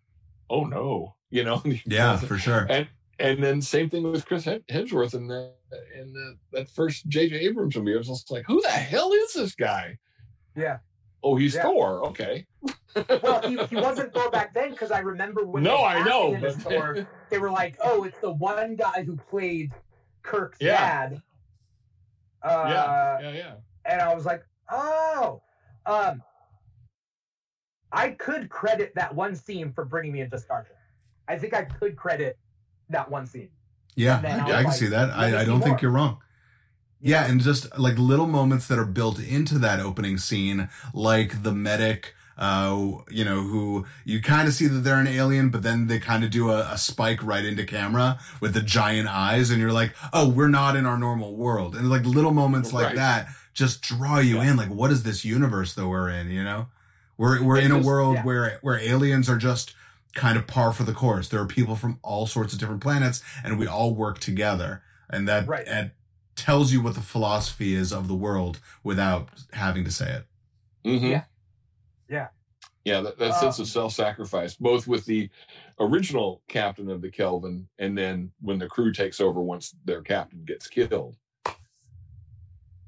oh 0.50 0.64
no 0.66 1.16
you 1.30 1.44
know 1.44 1.62
Yeah, 1.86 2.18
for 2.18 2.38
sure. 2.38 2.68
and 2.70 2.88
and 3.20 3.44
then 3.44 3.62
same 3.62 3.90
thing 3.90 4.04
with 4.04 4.26
chris 4.26 4.46
hemsworth 4.46 5.14
in 5.16 5.28
the 5.28 5.54
in 6.00 6.14
the, 6.14 6.38
that 6.52 6.70
first 6.70 7.10
jj 7.10 7.34
abrams 7.34 7.76
movie 7.76 7.94
i 7.94 7.98
was 7.98 8.08
just 8.08 8.30
like 8.32 8.46
who 8.48 8.62
the 8.62 8.70
hell 8.70 9.12
is 9.12 9.34
this 9.34 9.56
guy 9.56 9.98
yeah 10.56 10.78
oh 11.24 11.36
he's 11.36 11.56
Yeah. 11.56 11.64
thor 11.64 12.06
okay 12.08 12.46
well 13.24 13.42
he, 13.42 13.58
he 13.68 13.76
wasn't 13.76 14.14
Thor 14.14 14.30
back 14.32 14.54
then 14.54 14.72
because 14.72 14.92
I 14.92 15.00
remember 15.00 15.46
when 15.46 15.64
no 15.64 15.78
they 15.78 15.84
i 15.84 16.04
know 16.04 16.34
him 16.34 16.44
as 16.46 16.56
but 16.56 16.72
Thor, 16.74 17.08
they 17.30 17.38
were 17.38 17.52
like 17.52 17.78
oh 17.84 18.04
it's 18.04 18.18
the 18.20 18.32
one 18.32 18.76
guy 18.76 19.04
who 19.04 19.16
played 19.16 19.72
Kirk's 20.24 20.58
Yeah. 20.62 20.78
dad 20.78 21.22
uh, 22.44 22.66
yeah 22.70 23.20
yeah 23.20 23.32
yeah 23.32 23.54
and 23.88 24.02
I 24.02 24.14
was 24.14 24.26
like, 24.26 24.46
oh, 24.70 25.42
um, 25.86 26.22
I 27.92 28.10
could 28.10 28.50
credit 28.50 28.94
that 28.96 29.16
one 29.16 29.36
scene 29.36 29.72
for 29.72 29.86
bringing 29.86 30.12
me 30.12 30.22
into 30.22 30.38
Star 30.38 30.64
Trek. 30.64 30.78
I 31.28 31.38
think 31.38 31.54
I 31.54 31.64
could 31.64 31.96
credit 31.96 32.38
that 32.90 33.10
one 33.10 33.26
scene. 33.26 33.50
Yeah, 33.96 34.22
I, 34.24 34.28
I 34.28 34.42
I 34.42 34.46
can 34.58 34.64
like, 34.66 34.74
see 34.74 34.88
that. 34.88 35.10
I, 35.10 35.42
I 35.42 35.46
don't 35.46 35.60
think 35.60 35.74
more. 35.74 35.80
you're 35.82 35.92
wrong. 35.92 36.20
Yeah, 37.00 37.26
and 37.30 37.42
just 37.42 37.78
like 37.80 37.98
little 37.98 38.28
moments 38.28 38.68
that 38.68 38.78
are 38.78 38.86
built 38.86 39.20
into 39.20 39.58
that 39.60 39.80
opening 39.80 40.18
scene, 40.18 40.70
like 40.94 41.44
the 41.44 41.52
medic, 41.52 42.14
uh, 42.38 42.92
you 43.10 43.26
know, 43.26 43.42
who 43.42 43.86
you 44.06 44.22
kind 44.22 44.48
of 44.48 44.54
see 44.54 44.68
that 44.68 44.80
they're 44.80 45.00
an 45.00 45.08
alien, 45.08 45.50
but 45.50 45.64
then 45.64 45.88
they 45.88 46.00
kind 46.00 46.24
of 46.24 46.30
do 46.30 46.50
a, 46.52 46.72
a 46.72 46.78
spike 46.78 47.24
right 47.24 47.44
into 47.46 47.66
camera 47.66 48.20
with 48.42 48.54
the 48.54 48.62
giant 48.62 49.08
eyes, 49.10 49.50
and 49.50 49.60
you're 49.60 49.72
like, 49.72 49.94
oh, 50.14 50.30
we're 50.30 50.48
not 50.48 50.76
in 50.76 50.86
our 50.86 50.98
normal 50.98 51.36
world. 51.36 51.76
And 51.76 51.90
like 51.90 52.06
little 52.06 52.34
moments 52.34 52.72
like 52.74 52.88
Right. 52.88 52.96
that 52.96 53.28
just 53.54 53.82
draw 53.82 54.20
you 54.20 54.36
Yeah. 54.38 54.52
in. 54.52 54.58
Like, 54.58 54.70
what 54.70 54.92
is 54.92 55.04
this 55.04 55.26
universe 55.26 55.74
that 55.74 55.88
we're 55.88 56.10
in? 56.10 56.30
You 56.30 56.44
know, 56.44 56.68
we're 57.18 57.42
we're 57.44 57.58
And 57.58 57.66
in 57.66 57.72
a 57.72 57.80
world 57.82 58.16
yeah. 58.18 58.24
where 58.24 58.60
where 58.62 58.80
aliens 58.80 59.30
are 59.30 59.38
just 59.38 59.74
kind 60.14 60.38
of 60.38 60.46
par 60.48 60.74
for 60.74 60.84
the 60.84 60.94
course. 60.94 61.28
There 61.30 61.42
are 61.42 61.46
people 61.48 61.76
from 61.76 62.00
all 62.04 62.28
sorts 62.28 62.54
of 62.54 62.60
different 62.60 62.82
planets, 62.82 63.24
and 63.44 63.58
we 63.60 63.66
all 63.68 63.94
work 63.96 64.20
together, 64.20 64.82
and 65.10 65.28
that 65.28 65.48
Right. 65.48 65.68
and 65.68 65.92
tells 66.36 66.72
you 66.72 66.82
what 66.84 66.94
the 66.94 67.02
philosophy 67.02 67.74
is 67.74 67.92
of 67.92 68.08
the 68.08 68.14
world 68.16 68.60
without 68.84 69.30
having 69.54 69.84
to 69.84 69.92
say 69.92 70.12
it. 70.12 70.28
Mhm. 70.88 71.02
Yeah. 71.02 71.08
Yeah. 71.10 71.24
Yeah, 72.88 73.02
that, 73.02 73.20
that 73.20 73.34
sense 73.34 73.60
Um, 73.60 73.64
of 73.64 73.68
self-sacrifice, 73.68 74.56
both 74.56 74.88
with 74.88 75.04
the 75.04 75.30
original 75.78 76.42
captain 76.48 76.90
of 76.90 77.02
the 77.02 77.12
Kelvin, 77.12 77.68
and 77.80 77.98
then 77.98 78.32
when 78.40 78.58
the 78.58 78.68
crew 78.68 78.94
takes 78.94 79.20
over 79.20 79.42
once 79.42 79.76
their 79.84 80.02
captain 80.02 80.46
gets 80.46 80.68
killed. 80.68 81.18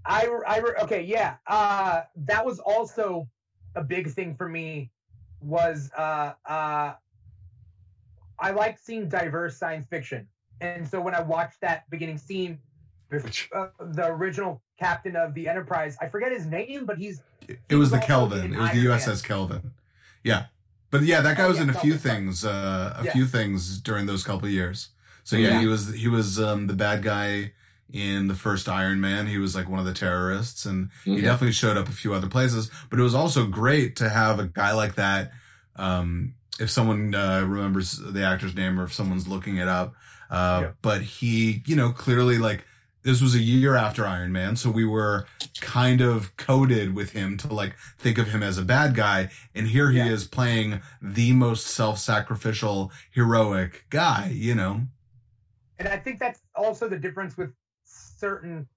I, 0.05 0.25
I, 0.47 0.61
okay, 0.83 1.01
yeah. 1.01 1.35
Uh, 1.45 2.03
that 2.15 2.45
was 2.45 2.59
also 2.59 3.27
a 3.75 3.83
big 3.83 4.09
thing 4.09 4.35
for 4.35 4.47
me. 4.47 4.89
Was 5.41 5.91
uh, 5.97 6.31
uh, 6.45 6.93
I 8.39 8.51
like 8.51 8.79
seeing 8.79 9.09
diverse 9.09 9.57
science 9.57 9.85
fiction, 9.85 10.27
and 10.61 10.87
so 10.87 11.01
when 11.01 11.13
I 11.13 11.21
watched 11.21 11.59
that 11.59 11.89
beginning 11.89 12.17
scene, 12.17 12.57
uh, 13.11 13.67
the 13.79 14.07
original 14.07 14.61
captain 14.79 15.17
of 15.17 15.33
the 15.33 15.47
Enterprise, 15.49 15.97
I 16.01 16.07
forget 16.07 16.31
his 16.31 16.45
name, 16.45 16.85
but 16.85 16.97
he's 16.97 17.21
It 17.67 17.75
was 17.75 17.91
the 17.91 17.99
Kelvin. 17.99 18.53
It 18.53 18.59
was 18.59 18.71
the 18.71 18.85
USS 18.85 19.23
Kelvin. 19.23 19.73
Yeah, 20.23 20.45
but 20.91 21.01
yeah, 21.03 21.21
that 21.21 21.37
guy 21.37 21.43
Oh, 21.43 21.49
was 21.49 21.57
yeah, 21.57 21.63
in 21.63 21.69
a 21.69 21.73
few 21.73 21.95
things. 21.95 22.43
Uh, 22.45 22.95
a 22.99 23.03
Yeah. 23.05 23.13
few 23.13 23.25
things 23.25 23.79
during 23.79 24.05
those 24.05 24.23
couple 24.23 24.45
of 24.47 24.51
years. 24.51 24.89
So 25.23 25.35
yeah, 25.35 25.49
Yeah. 25.49 25.59
he 25.61 25.67
was 25.67 25.93
he 25.93 26.07
was 26.07 26.39
um, 26.39 26.67
the 26.67 26.73
bad 26.73 27.03
guy 27.03 27.53
in 27.91 28.27
the 28.27 28.35
first 28.35 28.67
Iron 28.69 28.99
Man. 28.99 29.27
He 29.27 29.37
was 29.37 29.55
like 29.55 29.67
one 29.69 29.79
of 29.79 29.85
the 29.85 29.93
terrorists, 29.93 30.65
and 30.65 30.89
he 31.05 31.17
Mhm. 31.17 31.21
definitely 31.23 31.53
showed 31.53 31.77
up 31.77 31.87
a 31.87 31.91
few 31.91 32.13
other 32.13 32.27
places. 32.27 32.69
But 32.89 32.99
it 32.99 33.03
was 33.03 33.15
also 33.15 33.45
great 33.47 33.95
to 33.97 34.09
have 34.09 34.39
a 34.39 34.45
guy 34.45 34.71
like 34.73 34.95
that 34.95 35.31
um, 35.75 36.33
if 36.59 36.69
someone 36.69 37.15
uh, 37.15 37.41
remembers 37.41 37.93
the 37.97 38.23
actor's 38.23 38.53
name 38.55 38.79
or 38.79 38.83
if 38.83 38.93
someone's 38.93 39.27
looking 39.27 39.57
it 39.57 39.67
up. 39.67 39.93
Uh, 40.29 40.59
Yeah. 40.63 40.71
But 40.81 41.01
he, 41.01 41.63
you 41.65 41.75
know, 41.75 41.91
clearly 41.91 42.37
like 42.37 42.65
this 43.03 43.21
was 43.21 43.33
a 43.35 43.39
year 43.39 43.75
after 43.75 44.05
Iron 44.05 44.31
Man, 44.31 44.55
so 44.55 44.69
we 44.69 44.85
were 44.85 45.25
kind 45.61 46.01
of 46.01 46.35
coded 46.37 46.93
with 46.93 47.11
him 47.11 47.37
to 47.37 47.47
like 47.53 47.75
think 47.97 48.17
of 48.17 48.27
him 48.29 48.43
as 48.43 48.57
a 48.57 48.63
bad 48.63 48.93
guy, 48.95 49.29
and 49.55 49.67
here 49.67 49.89
he 49.91 49.97
Yeah. 49.99 50.07
is 50.09 50.25
playing 50.27 50.81
the 51.01 51.31
most 51.33 51.67
self-sacrificial, 51.67 52.91
heroic 53.11 53.85
guy. 53.89 54.29
You 54.33 54.55
know, 54.55 54.81
And 55.77 55.87
I 55.87 55.97
think 55.97 56.19
that's 56.19 56.41
also 56.55 56.89
the 56.89 56.97
difference 56.99 57.37
with 57.37 57.51
certain 57.85 58.67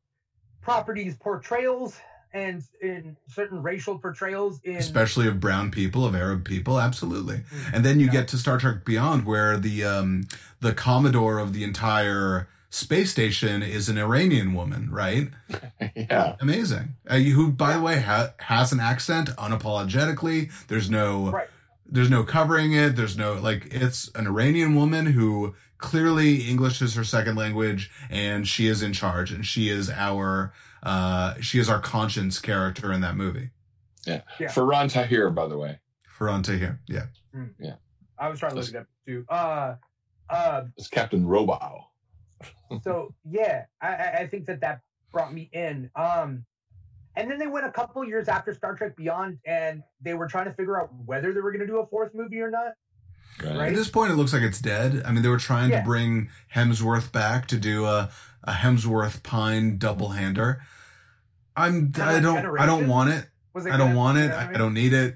properties 0.60 1.16
portrayals 1.16 1.98
and 2.32 2.62
in 2.80 3.16
certain 3.28 3.60
racial 3.62 3.98
portrayals 3.98 4.60
in 4.64 4.76
especially 4.76 5.26
of 5.26 5.38
brown 5.40 5.70
people, 5.70 6.06
of 6.06 6.14
Arab 6.14 6.44
people, 6.44 6.80
absolutely. 6.80 7.38
Mm. 7.38 7.74
And 7.74 7.84
then 7.84 8.00
you 8.00 8.06
Yeah. 8.06 8.12
get 8.12 8.28
to 8.28 8.38
Star 8.38 8.56
Trek 8.58 8.84
Beyond, 8.84 9.26
where 9.26 9.58
the 9.58 9.84
um, 9.84 10.28
the 10.60 10.72
commodore 10.72 11.38
of 11.38 11.52
the 11.52 11.64
entire 11.64 12.48
space 12.72 13.10
station 13.12 13.62
is 13.62 13.88
an 13.90 13.98
Iranian 13.98 14.54
woman, 14.54 14.88
right? 14.90 15.28
yeah. 15.94 16.36
Amazing. 16.40 16.96
Uh, 17.06 17.18
who, 17.18 17.52
by 17.52 17.74
the 17.74 17.80
way, 17.82 18.00
ha- 18.00 18.32
has 18.38 18.72
an 18.72 18.80
accent 18.80 19.28
unapologetically. 19.36 20.50
There's 20.68 20.88
no 20.90 21.30
Right. 21.30 21.48
there's 21.86 22.08
no 22.10 22.24
covering 22.24 22.72
it. 22.72 22.96
There's 22.96 23.16
no 23.16 23.34
like 23.34 23.68
it's 23.70 24.10
an 24.14 24.26
Iranian 24.26 24.74
woman 24.74 25.06
who 25.06 25.54
clearly 25.76 26.48
English 26.48 26.80
is 26.80 26.94
her 26.94 27.04
second 27.04 27.36
language, 27.36 27.90
and 28.10 28.48
she 28.48 28.66
is 28.68 28.82
in 28.82 28.92
charge, 28.94 29.30
and 29.32 29.44
she 29.44 29.68
is 29.68 29.90
our 29.90 30.52
uh 30.82 31.34
she 31.40 31.58
is 31.58 31.68
our 31.68 31.78
conscience 31.80 32.38
character 32.40 32.90
in 32.92 33.02
that 33.02 33.16
movie. 33.16 33.50
Yeah. 34.06 34.22
Faran 34.40 34.90
Tahir, 34.90 35.30
by 35.30 35.46
the 35.46 35.58
way, 35.58 35.78
Faran 36.18 36.42
Tahir, 36.42 36.80
yeah. 36.88 37.06
Yeah. 37.60 37.74
I 38.18 38.28
was 38.28 38.38
trying 38.40 38.52
to 38.52 38.56
look 38.60 38.68
it 38.68 38.76
up 38.76 38.86
too. 39.06 39.24
Uh, 39.28 39.74
uh, 40.30 40.62
is 40.78 40.88
Captain 40.88 41.24
Robau. 41.24 41.82
So 42.82 43.14
yeah, 43.30 43.64
I, 43.80 43.88
I- 43.88 44.12
I 44.20 44.26
think 44.26 44.46
that 44.46 44.60
that 44.60 44.80
brought 45.12 45.32
me 45.32 45.48
in. 45.52 45.90
Um, 45.96 46.44
and 47.14 47.30
then 47.30 47.38
they 47.38 47.46
went 47.46 47.66
a 47.66 47.70
couple 47.70 48.02
years 48.04 48.28
after 48.28 48.54
Star 48.54 48.74
Trek 48.74 48.96
Beyond, 48.96 49.38
and 49.46 49.82
they 50.00 50.14
were 50.14 50.26
trying 50.26 50.46
to 50.46 50.52
figure 50.54 50.80
out 50.80 50.90
whether 51.04 51.32
they 51.34 51.40
were 51.40 51.52
going 51.52 51.60
to 51.60 51.66
do 51.66 51.78
a 51.80 51.86
fourth 51.86 52.14
movie 52.14 52.40
or 52.40 52.50
not. 52.50 52.72
Right. 53.42 53.68
At 53.68 53.74
this 53.74 53.88
point, 53.88 54.12
it 54.12 54.16
looks 54.16 54.32
like 54.32 54.42
it's 54.42 54.60
dead. 54.60 55.02
I 55.04 55.12
mean, 55.12 55.22
they 55.22 55.28
were 55.28 55.36
trying 55.38 55.70
Yeah. 55.70 55.80
to 55.80 55.84
bring 55.86 56.30
Hemsworth 56.54 57.12
back 57.12 57.46
to 57.48 57.56
do 57.58 57.84
a, 57.84 58.10
a 58.44 58.52
Hemsworth 58.52 59.22
Pine 59.22 59.76
double 59.78 60.10
hander. 60.10 60.62
I'm 61.56 61.92
Kinda 61.92 62.04
I 62.04 62.20
don't 62.20 62.58
I 62.58 62.66
don't 62.66 62.88
want 62.88 63.10
it. 63.10 63.26
Was 63.52 63.66
I 63.66 63.70
don't 63.76 63.78
gonna- 63.88 63.96
want 63.96 64.18
you 64.18 64.24
it. 64.24 64.28
know 64.28 64.36
I 64.36 64.44
mean? 64.48 64.58
don't 64.58 64.74
need 64.74 64.92
it. 64.94 65.14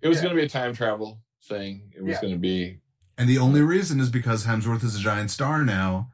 It 0.00 0.08
was 0.08 0.18
Yeah. 0.18 0.22
going 0.24 0.36
to 0.36 0.40
be 0.40 0.46
a 0.46 0.48
time 0.48 0.74
travel 0.74 1.20
thing. 1.44 1.92
It 1.94 2.02
was 2.02 2.12
Yeah. 2.14 2.20
going 2.22 2.32
to 2.34 2.38
be 2.38 2.78
And 3.18 3.28
the 3.28 3.38
only 3.38 3.60
reason 3.62 4.00
is 4.00 4.08
because 4.10 4.46
Hemsworth 4.46 4.82
is 4.84 4.96
a 4.96 5.00
giant 5.00 5.30
star 5.30 5.62
now, 5.64 6.10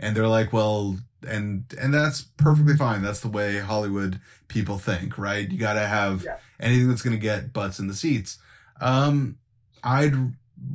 and 0.00 0.16
they're 0.16 0.26
like, 0.26 0.52
well, 0.52 0.98
and 1.28 1.64
and 1.80 1.94
that's 1.94 2.22
perfectly 2.22 2.76
fine. 2.76 3.02
That's 3.02 3.20
the 3.20 3.28
way 3.28 3.58
Hollywood 3.58 4.18
people 4.48 4.78
think, 4.78 5.16
right? 5.18 5.48
You 5.48 5.58
got 5.58 5.74
to 5.74 5.86
have 5.86 6.24
Yeah. 6.24 6.38
anything 6.58 6.88
that's 6.88 7.02
going 7.02 7.14
to 7.16 7.22
get 7.22 7.52
butts 7.52 7.78
in 7.78 7.86
the 7.86 7.94
seats. 7.94 8.38
Um, 8.80 9.36
I'd 9.84 10.14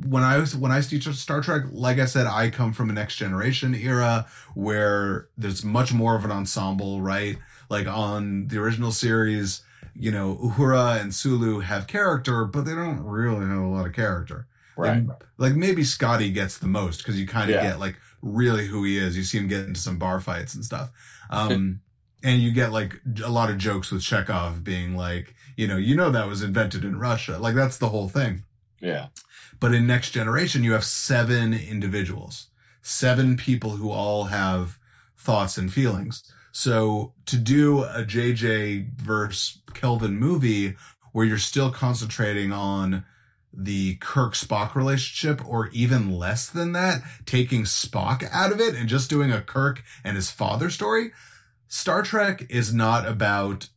when 0.04 0.22
I 0.24 0.38
was 0.38 0.56
when 0.56 0.72
I 0.72 0.80
teach 0.80 1.06
Star 1.06 1.40
Trek, 1.40 1.62
like 1.70 1.98
I 1.98 2.06
said, 2.06 2.26
I 2.26 2.50
come 2.50 2.72
from 2.72 2.90
a 2.90 2.92
next 2.92 3.16
generation 3.16 3.74
era 3.74 4.26
where 4.54 5.28
there's 5.36 5.64
much 5.64 5.92
more 5.92 6.16
of 6.16 6.24
an 6.24 6.32
ensemble, 6.32 7.02
right? 7.02 7.38
Like 7.68 7.86
on 7.86 8.48
the 8.48 8.58
original 8.58 8.90
series, 8.92 9.62
you 9.94 10.10
know, 10.10 10.36
Uhura 10.42 11.00
and 11.00 11.14
Sulu 11.14 11.60
have 11.60 11.86
character, 11.86 12.44
but 12.44 12.64
they 12.64 12.74
don't 12.74 13.00
really 13.04 13.46
have 13.46 13.58
a 13.58 13.66
lot 13.68 13.86
of 13.86 13.92
character. 13.92 14.46
right. 14.76 15.06
Like, 15.06 15.22
like 15.38 15.54
maybe 15.54 15.84
Scotty 15.84 16.30
gets 16.30 16.58
the 16.58 16.66
most 16.66 16.98
because 16.98 17.18
you 17.20 17.26
kind 17.26 17.48
of 17.50 17.54
Yeah. 17.56 17.62
get 17.70 17.80
like 17.80 17.96
really 18.26 18.66
who 18.66 18.84
he 18.84 18.98
is. 18.98 19.16
You 19.16 19.22
see 19.22 19.38
him 19.38 19.48
get 19.48 19.64
into 19.64 19.80
some 19.80 19.98
bar 19.98 20.20
fights 20.20 20.54
and 20.54 20.64
stuff. 20.64 20.90
Um, 21.28 21.80
and 22.22 22.40
you 22.40 22.52
get 22.52 22.70
like 22.70 23.00
a 23.24 23.28
lot 23.28 23.50
of 23.50 23.58
jokes 23.58 23.90
with 23.90 24.02
Chekov 24.02 24.62
being 24.62 24.96
like, 24.96 25.34
you 25.56 25.66
know, 25.66 25.76
you 25.76 25.96
know 25.96 26.08
that 26.10 26.28
was 26.28 26.40
invented 26.40 26.84
in 26.84 27.00
Russia. 27.00 27.36
Like 27.36 27.56
that's 27.56 27.78
the 27.78 27.88
whole 27.88 28.08
thing. 28.08 28.44
yeah. 28.80 29.08
But 29.58 29.74
in 29.74 29.88
Next 29.88 30.12
Generation, 30.12 30.62
you 30.62 30.72
have 30.74 30.84
seven 30.84 31.52
individuals, 31.52 32.46
seven 32.80 33.36
people 33.36 33.70
who 33.70 33.90
all 33.90 34.24
have 34.24 34.78
thoughts 35.16 35.58
and 35.58 35.72
feelings. 35.72 36.22
So 36.52 37.12
to 37.26 37.36
do 37.36 37.82
a 37.82 38.04
JJ 38.04 39.00
versus 39.00 39.58
Kelvin 39.74 40.16
movie 40.16 40.76
where 41.12 41.26
you're 41.26 41.38
still 41.38 41.70
concentrating 41.70 42.52
on 42.52 43.04
the 43.58 43.94
Kirk 43.96 44.34
Spock 44.34 44.74
relationship 44.74 45.40
or 45.48 45.68
even 45.68 46.12
less 46.12 46.48
than 46.48 46.72
that, 46.72 47.02
taking 47.24 47.62
Spock 47.64 48.28
out 48.30 48.52
of 48.52 48.60
it 48.60 48.74
and 48.74 48.88
just 48.88 49.08
doing 49.08 49.32
a 49.32 49.40
Kirk 49.40 49.82
and 50.04 50.14
his 50.16 50.30
father 50.30 50.68
story, 50.68 51.12
Star 51.68 52.02
Trek 52.02 52.44
is 52.50 52.74
not 52.74 53.06
about 53.08 53.68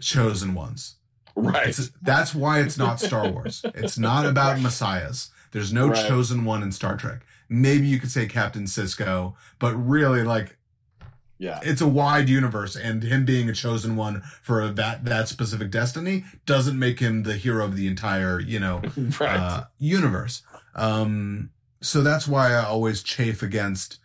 chosen 0.00 0.54
ones. 0.54 0.96
Right. 1.34 1.68
It's, 1.68 1.90
that's 2.00 2.34
why 2.34 2.60
it's 2.60 2.78
not 2.78 2.98
Star 3.00 3.28
Wars. 3.30 3.62
It's 3.74 3.98
not 3.98 4.24
about 4.24 4.60
messiahs. 4.60 5.30
There's 5.52 5.72
no 5.72 5.88
Right. 5.88 6.08
chosen 6.08 6.44
one 6.44 6.62
in 6.62 6.72
Star 6.72 6.96
Trek. 6.96 7.20
Maybe 7.48 7.86
you 7.86 8.00
could 8.00 8.10
say 8.10 8.26
Captain 8.26 8.64
Sisko, 8.64 9.34
but 9.58 9.74
really, 9.74 10.22
like, 10.24 10.55
yeah. 11.38 11.60
it's 11.62 11.80
a 11.80 11.86
wide 11.88 12.28
universe, 12.28 12.76
and 12.76 13.02
him 13.02 13.24
being 13.24 13.48
a 13.48 13.52
chosen 13.54 13.96
one 13.96 14.22
for 14.42 14.68
that 14.68 15.04
that 15.04 15.28
specific 15.28 15.70
destiny 15.70 16.24
doesn't 16.46 16.78
make 16.78 17.00
him 17.00 17.22
the 17.24 17.36
hero 17.36 17.64
of 17.64 17.76
the 17.76 17.86
entire, 17.86 18.40
you 18.40 18.58
know, 18.60 18.82
right. 19.20 19.38
uh, 19.38 19.64
universe. 19.78 20.42
Um, 20.74 21.50
so 21.80 22.02
that's 22.02 22.26
why 22.26 22.52
I 22.52 22.64
always 22.64 23.02
chafe 23.02 23.42
against 23.42 23.98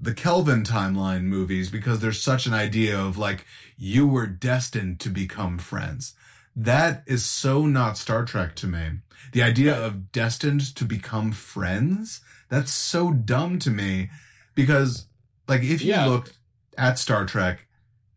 the 0.00 0.14
Kelvin 0.14 0.62
timeline 0.62 1.22
movies 1.24 1.70
because 1.70 2.00
there's 2.00 2.22
such 2.22 2.46
an 2.46 2.54
idea 2.54 2.98
of 2.98 3.18
like 3.18 3.44
you 3.76 4.06
were 4.06 4.26
destined 4.26 5.00
to 5.00 5.08
become 5.10 5.58
friends. 5.58 6.14
That 6.54 7.02
is 7.06 7.24
so 7.24 7.66
not 7.66 7.96
Star 7.98 8.24
Trek 8.24 8.54
to 8.56 8.66
me. 8.66 8.90
The 9.32 9.42
idea 9.42 9.76
of 9.76 10.10
destined 10.12 10.74
to 10.76 10.84
become 10.84 11.32
friends, 11.32 12.20
that's 12.48 12.72
so 12.72 13.12
dumb 13.12 13.58
to 13.60 13.70
me 13.70 14.10
because 14.54 15.06
like 15.48 15.62
if 15.62 15.82
you 15.82 15.90
Yeah. 15.90 16.06
looked 16.06 16.37
at 16.78 16.98
Star 16.98 17.26
Trek, 17.26 17.66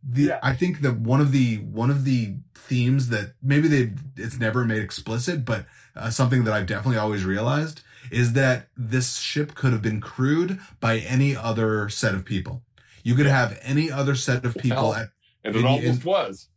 the 0.03 0.23
Yeah. 0.23 0.39
I 0.43 0.53
think 0.53 0.81
that 0.81 0.97
one 0.99 1.19
of 1.21 1.31
the 1.31 1.57
one 1.57 1.89
of 1.89 2.05
the 2.05 2.35
themes 2.55 3.09
that 3.09 3.33
maybe 3.41 3.67
they 3.67 3.93
it's 4.15 4.39
never 4.39 4.63
made 4.65 4.81
explicit, 4.83 5.43
but 5.45 5.65
uh, 5.95 6.09
something 6.09 6.43
that 6.45 6.53
I've 6.53 6.67
definitely 6.67 6.97
always 6.99 7.25
realized 7.25 7.81
is 8.11 8.33
that 8.33 8.67
this 8.77 9.17
ship 9.17 9.53
could 9.55 9.73
have 9.73 9.81
been 9.81 10.01
crewed 10.01 10.59
by 10.79 10.97
any 10.99 11.35
other 11.35 11.87
set 11.89 12.13
of 12.15 12.25
people. 12.25 12.63
You 13.03 13.15
could 13.15 13.25
have 13.27 13.59
any 13.61 13.91
other 13.91 14.15
set 14.15 14.43
of 14.45 14.55
people 14.57 14.93
Hell. 14.93 14.95
at 14.95 15.09
and 15.43 15.55
it 15.55 15.59
in- 15.59 15.65
almost 15.65 16.01
in- 16.01 16.05
was. 16.07 16.47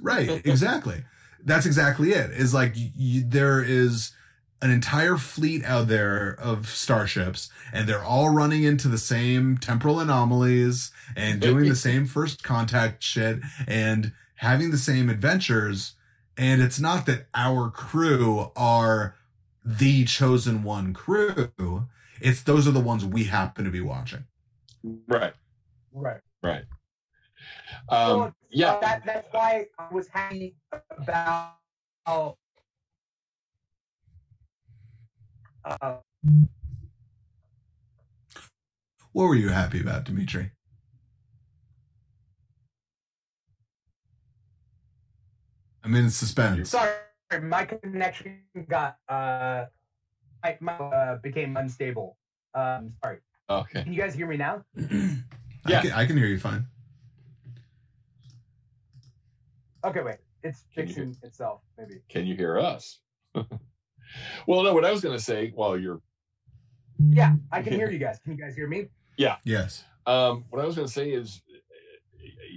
Right, 0.00 0.28
exactly. 0.46 1.04
That's 1.44 1.66
exactly 1.66 2.12
it. 2.12 2.30
Is 2.30 2.54
like 2.54 2.74
y 2.76 3.22
there 3.26 3.62
is 3.62 4.12
an 4.62 4.70
entire 4.70 5.16
fleet 5.16 5.64
out 5.64 5.88
there 5.88 6.36
of 6.38 6.68
starships, 6.68 7.48
and 7.72 7.88
they're 7.88 8.04
all 8.04 8.28
running 8.30 8.62
into 8.62 8.88
the 8.88 8.98
same 8.98 9.56
temporal 9.56 10.00
anomalies 10.00 10.92
and 11.16 11.40
doing 11.40 11.68
the 11.68 11.76
same 11.76 12.06
first 12.16 12.42
contact 12.42 13.02
shit 13.02 13.40
and 13.66 14.12
having 14.36 14.70
the 14.70 14.78
same 14.78 15.08
adventures. 15.08 15.94
And 16.36 16.62
it's 16.62 16.80
not 16.80 17.06
that 17.06 17.26
our 17.34 17.70
crew 17.70 18.50
are 18.56 19.16
the 19.64 20.04
chosen 20.04 20.62
one 20.62 20.92
crew. 20.94 21.88
It's 22.20 22.42
those 22.42 22.66
are 22.68 22.72
the 22.72 22.80
ones 22.80 23.04
we 23.04 23.24
happen 23.24 23.64
to 23.64 23.70
be 23.70 23.80
watching. 23.80 24.24
Right. 25.08 25.34
Right. 25.92 26.20
Right. 26.42 26.64
Well, 27.90 28.22
Um, 28.22 28.34
yeah. 28.50 28.78
that, 28.80 29.04
that's 29.04 29.28
why 29.32 29.66
I 29.78 29.92
was 29.92 30.08
happy 30.08 30.56
about 30.98 31.54
how. 32.06 32.36
Uh, 35.64 35.96
What 39.12 39.24
were 39.24 39.34
you 39.34 39.48
happy 39.48 39.80
about, 39.80 40.04
Dimithri? 40.04 40.50
I'm 45.82 45.94
in 45.94 46.10
suspense. 46.10 46.70
sorry, 46.70 46.92
my 47.42 47.64
connection 47.64 48.40
got 48.68 48.98
uh, 49.08 49.64
my, 50.44 50.56
my 50.60 50.72
uh, 50.74 51.16
became 51.16 51.56
unstable. 51.56 52.16
Um, 52.54 52.92
sorry. 53.02 53.18
Okay. 53.48 53.82
Can 53.84 53.92
you 53.92 54.00
guys 54.00 54.14
hear 54.14 54.26
me 54.26 54.36
now? 54.36 54.64
I, 54.78 55.22
Yeah. 55.66 55.80
can, 55.82 55.92
I 55.92 56.06
can 56.06 56.16
hear 56.16 56.26
you 56.26 56.38
fine. 56.38 56.66
Okay, 59.84 60.02
wait. 60.02 60.16
It's 60.42 60.64
Can 60.74 60.86
fixing 60.86 61.16
itself, 61.22 61.62
maybe. 61.78 62.02
Can 62.08 62.26
you 62.26 62.36
hear 62.36 62.58
us? 62.58 63.00
well, 64.46 64.62
no. 64.62 64.74
What 64.74 64.84
I 64.84 64.90
was 64.90 65.00
going 65.00 65.16
to 65.16 65.22
say 65.22 65.52
while 65.54 65.78
you're 65.78 66.00
Yeah, 66.98 67.34
I 67.50 67.62
can 67.62 67.72
hear 67.74 67.90
you 67.90 67.98
guys. 67.98 68.18
Can 68.22 68.32
you 68.32 68.38
guys 68.38 68.54
hear 68.54 68.68
me? 68.68 68.86
Yeah. 69.16 69.36
Yes. 69.44 69.84
Um, 70.06 70.44
what 70.50 70.62
I 70.62 70.66
was 70.66 70.74
going 70.76 70.86
to 70.86 70.92
say 70.92 71.10
is, 71.10 71.42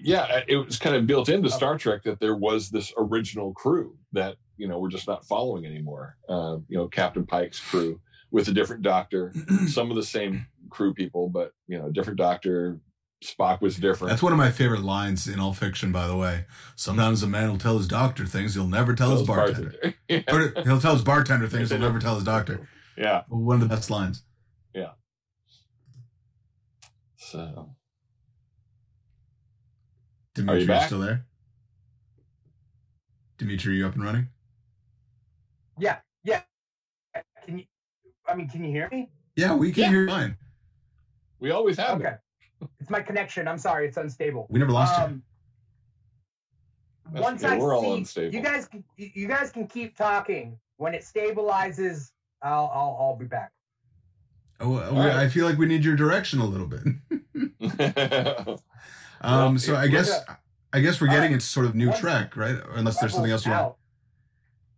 yeah, 0.02 0.42
it 0.48 0.56
was 0.58 0.80
kind 0.80 0.96
of 0.96 1.08
built 1.08 1.30
into 1.30 1.50
Star 1.50 1.78
Trek 1.78 2.04
that 2.04 2.20
there 2.20 2.36
was 2.36 2.70
this 2.70 2.94
original 2.98 3.54
crew 3.54 3.98
that 4.12 4.36
you 4.58 4.68
know 4.68 4.80
we're 4.80 4.90
just 4.90 5.08
not 5.08 5.26
following 5.26 5.66
anymore. 5.66 6.18
Uh, 6.28 6.58
you 6.68 6.78
know, 6.78 6.88
Captain 6.88 7.26
Pike's 7.26 7.60
crew 7.60 8.00
with 8.32 8.48
a 8.48 8.54
different 8.54 8.82
doctor, 8.82 9.34
some 9.68 9.90
of 9.90 9.96
the 9.96 10.04
same 10.04 10.46
crew 10.70 10.94
people, 10.94 11.30
but 11.30 11.54
you 11.68 11.78
know, 11.78 11.90
different 11.90 12.18
doctor. 12.18 12.80
Spock 13.24 13.62
was 13.62 13.78
different. 13.78 14.10
That's 14.10 14.22
one 14.22 14.34
of 14.34 14.38
my 14.38 14.52
favorite 14.52 14.82
lines 14.84 15.28
in 15.28 15.40
all 15.40 15.54
fiction, 15.54 15.92
by 15.94 16.08
the 16.08 16.16
way. 16.16 16.46
Sometimes 16.76 17.24
a 17.24 17.28
man 17.28 17.50
will 17.50 17.58
tell 17.58 17.78
his 17.78 17.88
doctor 17.88 18.26
things 18.26 18.54
he'll 18.54 18.68
never 18.68 18.94
tell 18.96 19.12
his 19.12 19.24
bartender. 19.26 19.72
bartender. 19.72 19.96
yeah. 20.10 20.22
Or 20.32 20.64
he'll 20.64 20.82
tell 20.82 20.94
his 20.94 21.04
bartender 21.04 21.48
things 21.48 21.70
he'll 21.70 21.80
never 21.80 22.00
tell 22.00 22.16
his 22.16 22.26
doctor. 22.26 22.68
yeah. 22.98 23.24
One 23.30 23.62
of 23.62 23.70
the 23.70 23.74
best 23.74 23.90
lines. 23.90 24.24
Yeah. 24.74 24.92
So 27.16 27.70
Dimithri, 30.36 30.62
you 30.62 30.68
back? 30.68 30.88
still 30.88 31.00
there? 31.00 31.26
Dimithri, 33.38 33.76
you 33.78 33.88
up 33.88 33.96
and 33.96 34.04
running? 34.04 34.28
Yeah, 35.80 35.98
yeah. 36.24 36.42
Can 37.46 37.60
you? 37.60 37.66
I 38.28 38.36
mean, 38.36 38.50
can 38.50 38.64
you 38.64 38.72
hear 38.72 38.90
me? 38.92 39.10
Yeah, 39.36 39.56
we 39.56 39.72
can 39.72 39.84
Yeah. 39.84 39.90
hear 39.90 40.02
you 40.02 40.08
fine. 40.10 40.38
we 41.40 41.52
always 41.52 41.78
have 41.78 42.00
Okay. 42.02 42.16
It's 42.80 42.90
my 42.90 43.02
connection. 43.02 43.48
I'm 43.48 43.58
sorry, 43.58 43.88
it's 43.88 43.98
unstable. 43.98 44.48
We 44.50 44.60
never 44.60 44.72
lost 44.72 44.98
you. 45.00 45.04
Um, 45.06 45.24
That's 47.12 47.24
once 47.24 47.44
okay, 47.44 47.56
I 47.56 47.58
we're 47.58 47.76
all 47.76 47.94
unstable. 47.96 48.34
you 48.34 48.42
guys, 48.42 48.68
can, 48.68 48.84
you 48.98 49.10
you 49.14 49.28
guys 49.28 49.52
can 49.52 49.68
keep 49.68 49.96
talking. 49.98 50.58
When 50.78 50.94
it 50.94 51.02
stabilizes, 51.04 52.12
I'll 52.42 52.70
I'll, 52.74 52.98
I'll 53.00 53.16
be 53.16 53.26
back. 53.26 53.52
Oh, 54.60 54.80
All 54.82 54.94
we- 54.94 55.00
right. 55.00 55.16
I 55.16 55.30
feel 55.30 55.46
like 55.46 55.58
we 55.58 55.66
need 55.66 55.84
your 55.86 55.96
direction 55.96 56.40
a 56.40 56.46
little 56.46 56.68
bit. 56.68 56.84
Um, 59.26 59.54
Well, 59.54 59.58
so 59.60 59.76
I 59.78 59.88
guess 59.88 60.20
I 60.74 60.82
guess 60.82 61.00
we're 61.00 61.08
getting 61.08 61.22
right. 61.22 61.32
into 61.34 61.46
sort 61.46 61.66
of 61.66 61.76
new 61.76 61.88
Once- 61.90 62.00
track, 62.02 62.36
right? 62.36 62.58
Unless 62.74 63.00
there's 63.00 63.14
something 63.14 63.32
else 63.32 63.46
you 63.46 63.52
want. 63.54 63.76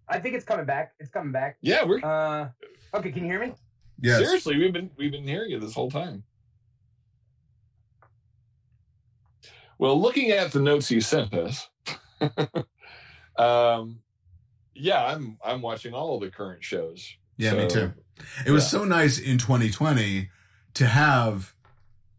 I 0.07 0.19
think 0.19 0.35
it's 0.35 0.45
coming 0.45 0.65
back. 0.65 0.93
It's 0.99 1.09
coming 1.09 1.31
back. 1.31 1.57
yeah, 1.61 1.83
we're 1.83 1.99
Uh, 2.05 2.49
okay. 2.93 3.11
Can 3.11 3.23
you 3.23 3.31
hear 3.31 3.39
me? 3.39 3.53
Yes. 3.99 4.19
seriously. 4.19 4.57
We've 4.59 4.71
been 4.73 4.91
we've 4.97 5.11
been 5.11 5.23
hearing 5.27 5.49
you 5.49 5.59
this 5.59 5.73
whole 5.73 5.89
time. 5.89 6.23
Well, 9.77 9.99
looking 10.02 10.31
at 10.31 10.52
the 10.52 10.60
notes 10.60 10.89
you 10.89 11.02
sent 11.02 11.34
us, 11.34 11.69
um, 13.38 13.99
yeah, 14.73 15.06
I'm 15.06 15.38
I'm 15.43 15.61
watching 15.61 15.93
all 15.93 16.15
of 16.15 16.22
the 16.22 16.30
current 16.31 16.64
shows. 16.64 17.15
Yeah, 17.38 17.53
me 17.53 17.68
too. 17.68 17.93
It 18.45 18.52
was 18.52 18.69
so 18.69 18.85
nice 18.85 19.19
in 19.19 19.38
2020 19.38 20.30
to 20.76 20.85
have, 20.85 21.53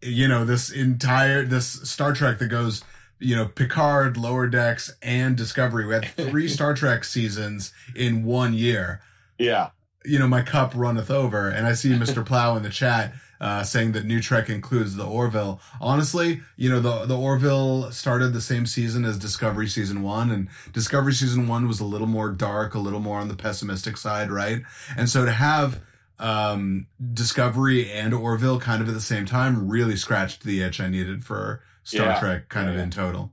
you 0.02 0.28
know, 0.28 0.44
this 0.44 0.70
entire 0.70 1.44
this 1.44 1.66
Star 1.88 2.12
Trek 2.12 2.38
that 2.38 2.48
goes, 2.48 2.84
you 3.18 3.34
know, 3.34 3.46
Picard, 3.46 4.16
Lower 4.18 4.46
Decks, 4.46 4.94
and 5.00 5.36
Discovery. 5.36 5.86
We 5.86 5.94
had 5.94 6.04
three 6.04 6.48
Star 6.56 6.74
Trek 6.74 7.04
seasons 7.04 7.72
in 7.94 8.24
one 8.24 8.52
year. 8.52 9.00
Yeah, 9.38 9.70
You 10.04 10.18
know, 10.18 10.26
my 10.28 10.42
cup 10.42 10.72
runneth 10.74 11.10
over, 11.10 11.48
and 11.48 11.66
I 11.66 11.74
see 11.74 11.90
Mr. 11.90 12.24
Plow 12.26 12.56
in 12.56 12.62
the 12.62 12.70
chat 12.70 13.12
uh, 13.40 13.62
saying 13.62 13.92
that 13.92 14.04
New 14.04 14.20
Trek 14.20 14.48
includes 14.48 14.96
the 14.96 15.04
Orville. 15.06 15.60
Honestly, 15.80 16.40
you 16.56 16.70
know, 16.70 16.80
the 16.80 17.04
the 17.06 17.16
Orville 17.16 17.90
started 17.92 18.32
the 18.32 18.40
same 18.40 18.66
season 18.66 19.04
as 19.04 19.18
Discovery 19.18 19.68
season 19.68 20.02
one, 20.02 20.30
and 20.30 20.48
Discovery 20.72 21.12
season 21.12 21.46
one 21.48 21.66
was 21.68 21.80
a 21.80 21.84
little 21.84 22.06
more 22.06 22.30
dark, 22.30 22.74
a 22.74 22.78
little 22.78 23.00
more 23.00 23.18
on 23.18 23.28
the 23.28 23.36
pessimistic 23.36 23.96
side, 23.96 24.30
right? 24.30 24.62
And 24.96 25.08
so 25.08 25.24
to 25.24 25.32
have 25.32 25.80
um 26.18 26.86
Discovery 27.12 27.90
and 27.92 28.14
Orville 28.14 28.58
kind 28.58 28.80
of 28.80 28.88
at 28.88 28.94
the 28.94 29.00
same 29.00 29.26
time 29.26 29.68
really 29.68 29.96
scratched 29.96 30.44
the 30.44 30.62
itch 30.62 30.80
I 30.80 30.88
needed 30.88 31.24
for 31.24 31.60
Star 31.84 32.06
Yeah. 32.06 32.20
Trek 32.20 32.48
kind 32.48 32.68
of 32.70 32.76
Yeah. 32.76 32.82
in 32.84 32.90
total. 32.90 33.32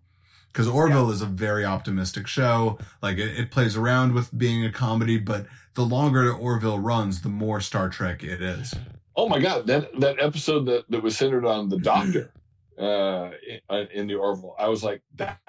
Because 0.52 0.68
Orville 0.68 1.10
is 1.10 1.22
a 1.22 1.26
very 1.26 1.66
optimistic 1.66 2.28
show. 2.28 2.78
Like 3.02 3.18
it, 3.18 3.40
it 3.40 3.52
plays 3.52 3.76
around 3.76 4.14
with 4.14 4.38
being 4.38 4.64
a 4.66 4.72
comedy, 4.72 5.18
but 5.18 5.48
the 5.76 5.82
longer 5.84 6.32
Orville 6.32 6.78
runs, 6.78 7.22
the 7.22 7.30
more 7.30 7.60
Star 7.62 7.90
Trek 7.90 8.24
it 8.24 8.42
is. 8.42 8.74
Oh 9.16 9.30
my 9.30 9.40
God, 9.40 9.68
that 9.68 10.00
that 10.00 10.18
episode 10.20 10.66
that, 10.66 10.90
that 10.90 11.04
was 11.04 11.18
centered 11.18 11.46
on 11.46 11.70
the 11.70 11.78
Doctor 11.78 12.32
uh, 12.80 13.32
in, 13.70 13.88
in 13.94 14.08
the 14.08 14.16
Orville, 14.16 14.56
I 14.58 14.68
was 14.68 14.84
like, 14.84 15.02
that 15.16 15.40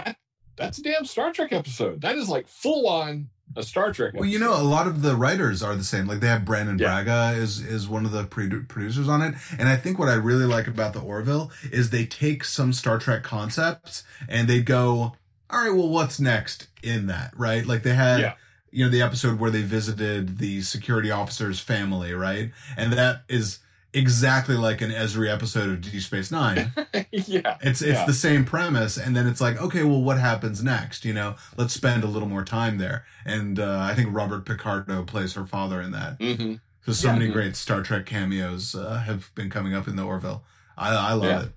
that's 0.57 0.79
a 0.79 0.83
damn 0.83 1.05
Star 1.05 1.33
Trek 1.33 1.53
episode. 1.53 2.01
That 2.03 2.17
is 2.17 2.29
like 2.29 2.47
full 2.49 2.87
on 2.87 3.29
a 3.57 3.63
Star 3.63 3.93
Trek. 3.93 4.15
Well, 4.15 4.25
you 4.25 4.39
know, 4.39 4.55
a 4.55 4.63
lot 4.63 4.87
of 4.87 5.03
the 5.03 5.17
writers 5.17 5.63
are 5.63 5.75
the 5.75 5.85
same. 5.85 6.07
Like 6.07 6.21
they 6.21 6.27
have 6.29 6.45
Brannon 6.45 6.79
Yeah. 6.79 7.03
Braga 7.03 7.39
is 7.39 7.61
is 7.61 7.89
one 7.89 8.05
of 8.05 8.13
the 8.13 8.25
producers 8.25 9.09
on 9.09 9.23
it, 9.23 9.35
and 9.59 9.69
I 9.69 9.77
think 9.77 9.99
what 9.99 10.09
I 10.09 10.15
really 10.15 10.47
like 10.47 10.67
about 10.67 10.93
the 10.93 11.01
Orville 11.01 11.51
is 11.73 11.91
they 11.91 12.07
take 12.07 12.45
some 12.45 12.73
Star 12.73 12.99
Trek 12.99 13.23
concepts 13.23 14.05
and 14.29 14.49
they 14.49 14.61
go, 14.61 15.15
all 15.51 15.65
right, 15.65 15.75
well, 15.75 15.89
what's 15.89 16.19
next 16.21 16.69
in 16.83 17.07
that, 17.07 17.33
right? 17.37 17.65
Like 17.67 17.83
they 17.83 17.95
had. 17.95 18.21
Yeah. 18.21 18.35
You 18.75 18.85
know, 18.85 18.91
the 18.91 19.03
episode 19.03 19.39
where 19.39 19.53
they 19.53 19.63
visited 19.63 20.39
the 20.39 20.61
security 20.63 21.09
officer's 21.09 21.61
family, 21.61 22.13
right? 22.13 22.51
And 22.77 22.93
that 22.95 23.23
is 23.29 23.61
exactly 23.93 24.57
like 24.57 24.81
an 24.81 24.91
Ezri 24.91 25.33
episode 25.33 25.71
of 25.71 25.81
Deep 25.81 26.03
Space 26.03 26.33
Nine. 26.33 26.73
yeah, 27.13 27.57
It's 27.61 27.81
it's 27.81 28.01
Yeah. 28.01 28.05
the 28.05 28.13
same 28.13 28.45
premise, 28.45 28.97
and 28.97 29.15
then 29.15 29.29
it's 29.29 29.41
like, 29.41 29.63
okay, 29.63 29.85
well, 29.85 30.03
what 30.03 30.19
happens 30.19 30.61
next? 30.65 31.05
You 31.05 31.15
know, 31.15 31.37
let's 31.57 31.73
spend 31.73 32.03
a 32.03 32.09
little 32.09 32.27
more 32.29 32.43
time 32.45 32.79
there. 32.79 33.05
And 33.25 33.61
uh, 33.61 33.79
I 33.79 33.95
think 33.95 34.09
Robert 34.13 34.45
Picardo 34.45 35.05
plays 35.05 35.35
her 35.35 35.47
father 35.47 35.81
in 35.81 35.93
that. 35.93 36.21
hmm 36.21 36.55
So 36.85 36.93
so 36.93 37.09
Yeah. 37.09 37.13
many 37.15 37.31
great 37.31 37.55
Star 37.55 37.81
Trek 37.81 38.07
cameos 38.07 38.75
uh, 38.75 38.99
have 39.07 39.31
been 39.37 39.51
coming 39.51 39.73
up 39.73 39.87
in 39.87 39.95
the 39.95 40.03
Orville. 40.03 40.43
I, 40.77 40.93
I 40.97 41.13
love 41.13 41.29
Yeah. 41.31 41.43
it. 41.43 41.53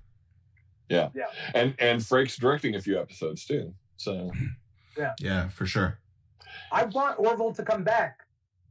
Yeah. 0.88 1.08
yeah, 1.16 1.24
and 1.52 1.74
and 1.80 2.00
Frakes 2.00 2.38
directing 2.38 2.76
a 2.76 2.80
few 2.80 2.96
episodes 2.96 3.44
too. 3.44 3.74
So 3.96 4.30
yeah, 4.96 5.14
Yeah, 5.20 5.48
for 5.48 5.66
sure. 5.66 5.98
I 6.72 6.84
want 6.84 7.18
Orville 7.18 7.52
to 7.54 7.62
come 7.62 7.84
back. 7.84 8.20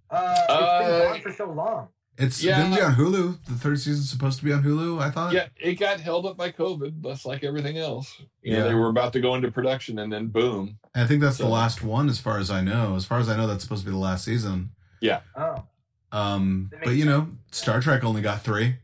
Uh, 0.10 0.36
it's 0.38 0.49
Uh, 0.52 0.80
been 0.80 1.11
gone 1.14 1.22
for 1.22 1.32
so 1.34 1.52
long. 1.52 1.88
It's 2.18 2.44
Yeah. 2.44 2.64
gonna 2.64 2.76
be 2.76 2.82
on 2.82 2.95
Hulu. 2.95 3.45
The 3.45 3.53
third 3.56 3.80
season's 3.80 4.10
supposed 4.10 4.40
to 4.40 4.45
be 4.45 4.52
on 4.52 4.64
Hulu. 4.64 4.99
I 5.02 5.11
thought. 5.11 5.34
yeah, 5.34 5.48
it 5.57 5.76
got 5.76 5.99
held 5.99 6.26
up 6.26 6.36
by 6.38 6.52
COVID, 6.52 7.03
just 7.03 7.26
like 7.28 7.44
everything 7.44 7.78
else. 7.78 8.19
You 8.41 8.53
know, 8.53 8.60
Yeah. 8.60 8.64
they 8.69 8.74
were 8.74 8.88
about 8.90 9.14
to 9.14 9.19
go 9.19 9.36
into 9.36 9.52
production, 9.52 9.99
and 9.99 10.11
then 10.11 10.28
boom. 10.28 10.80
I 10.95 11.06
think 11.06 11.22
that's 11.22 11.38
the 11.38 11.48
last 11.48 11.84
one, 11.84 12.10
as 12.10 12.19
far 12.19 12.40
as 12.40 12.49
I 12.49 12.61
know. 12.61 12.95
As 12.95 13.06
far 13.06 13.19
as 13.19 13.30
I 13.30 13.36
know, 13.38 13.45
that's 13.45 13.64
supposed 13.64 13.82
to 13.84 13.86
be 13.86 13.91
the 13.91 13.98
last 13.99 14.26
season. 14.26 14.72
Yeah. 14.99 15.19
Oh, 15.36 15.64
Um, 16.11 16.69
but 16.72 16.80
makes 16.88 16.94
you 16.99 17.06
know, 17.06 17.30
Star 17.52 17.82
Trek 17.82 18.03
only 18.03 18.22
got 18.22 18.41
three. 18.41 18.78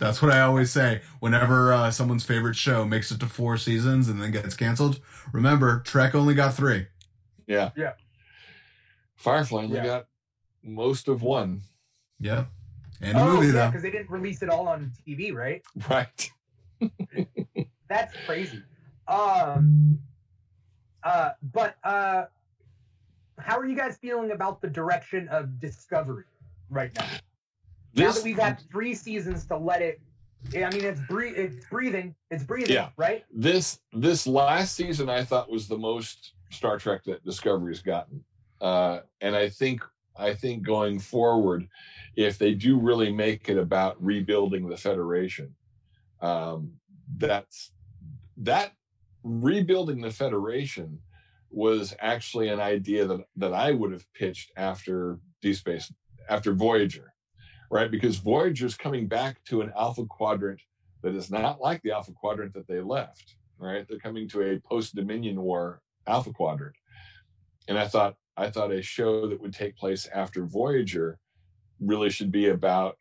That's 0.00 0.20
what 0.22 0.32
I 0.32 0.40
always 0.40 0.72
say. 0.72 1.02
Whenever 1.20 1.72
uh, 1.74 1.90
someone's 1.90 2.24
favorite 2.24 2.56
show 2.56 2.86
makes 2.86 3.12
it 3.12 3.20
to 3.20 3.26
four 3.26 3.58
seasons 3.58 4.08
and 4.08 4.20
then 4.20 4.30
gets 4.32 4.56
canceled, 4.56 4.98
remember 5.30 5.80
Trek 5.80 6.14
only 6.14 6.34
got 6.34 6.54
three. 6.54 6.86
Yeah, 7.46 7.70
Yeah. 7.76 7.92
Firefly 9.20 9.64
only 9.64 9.76
Yeah. 9.76 9.84
got 9.84 10.06
most 10.62 11.06
of 11.06 11.20
one. 11.20 11.60
Yeah, 12.18 12.46
and 13.02 13.16
a 13.16 13.20
oh 13.20 13.34
movie 13.34 13.46
yeah, 13.48 13.52
though. 13.52 13.66
because 13.66 13.82
they 13.82 13.90
didn't 13.90 14.10
release 14.10 14.40
it 14.42 14.48
all 14.48 14.66
on 14.66 14.90
TV, 15.06 15.32
right? 15.34 15.62
Right. 15.90 16.30
That's 17.88 18.14
crazy. 18.24 18.62
Um, 19.08 19.98
uh, 21.02 21.30
but 21.52 21.76
uh, 21.84 22.24
how 23.38 23.58
are 23.58 23.66
you 23.66 23.76
guys 23.76 23.98
feeling 23.98 24.30
about 24.30 24.62
the 24.62 24.68
direction 24.68 25.28
of 25.28 25.60
Discovery 25.60 26.24
right 26.70 26.90
now? 26.98 27.06
now 27.94 28.12
that 28.12 28.24
we've 28.24 28.38
had 28.38 28.62
three 28.70 28.94
seasons 28.94 29.44
to 29.46 29.56
let 29.58 29.82
it. 29.82 30.00
I 30.54 30.70
mean, 30.70 30.84
it's 30.84 31.00
bre- 31.00 31.24
it's 31.24 31.66
breathing, 31.66 32.14
it's 32.30 32.44
breathing, 32.44 32.72
Yeah. 32.72 32.88
right? 32.96 33.24
this 33.30 33.80
this 33.92 34.26
last 34.26 34.74
season 34.74 35.10
I 35.10 35.22
thought 35.24 35.50
was 35.50 35.68
the 35.68 35.76
most 35.76 36.32
Star 36.50 36.78
Trek 36.78 37.04
that 37.04 37.22
Discovery's 37.24 37.82
gotten, 37.82 38.24
uh, 38.60 39.00
and 39.20 39.36
I 39.36 39.48
think 39.48 39.82
I 40.16 40.34
think 40.34 40.62
going 40.62 40.98
forward, 40.98 41.68
if 42.16 42.38
they 42.38 42.54
do 42.54 42.78
really 42.78 43.12
make 43.12 43.48
it 43.48 43.58
about 43.58 44.02
rebuilding 44.04 44.68
the 44.68 44.76
Federation, 44.76 45.54
um, 46.20 46.72
that's 47.16 47.72
that 48.38 48.72
rebuilding 49.22 50.00
the 50.00 50.10
Federation 50.10 50.98
was 51.50 51.94
actually 52.00 52.48
an 52.48 52.60
idea 52.60 53.06
that 53.06 53.20
that 53.36 53.54
I 53.54 53.72
would 53.72 53.92
have 53.92 54.12
pitched 54.12 54.52
after 54.56 55.18
Deep 55.42 55.56
Space 55.56 55.92
after 56.28 56.52
Voyager, 56.52 57.14
right? 57.70 57.90
Because 57.90 58.16
Voyager's 58.16 58.76
coming 58.76 59.06
back 59.06 59.42
to 59.44 59.62
an 59.62 59.72
Alpha 59.76 60.04
Quadrant 60.06 60.60
that 61.02 61.14
is 61.14 61.30
not 61.30 61.60
like 61.60 61.82
the 61.82 61.92
Alpha 61.92 62.12
Quadrant 62.12 62.52
that 62.54 62.68
they 62.68 62.80
left 62.80 63.36
right? 63.60 63.86
They're 63.88 63.98
coming 63.98 64.28
to 64.30 64.42
a 64.42 64.58
post 64.58 64.96
Dominion 64.96 65.40
War 65.40 65.82
Alpha 66.06 66.32
Quadrant, 66.32 66.74
and 67.68 67.78
I 67.78 67.86
thought 67.86 68.16
I 68.36 68.50
thought 68.50 68.72
a 68.72 68.82
show 68.82 69.28
that 69.28 69.40
would 69.40 69.52
take 69.54 69.76
place 69.76 70.08
after 70.12 70.44
Voyager 70.44 71.18
really 71.80 72.10
should 72.10 72.30
be 72.32 72.48
about 72.48 72.96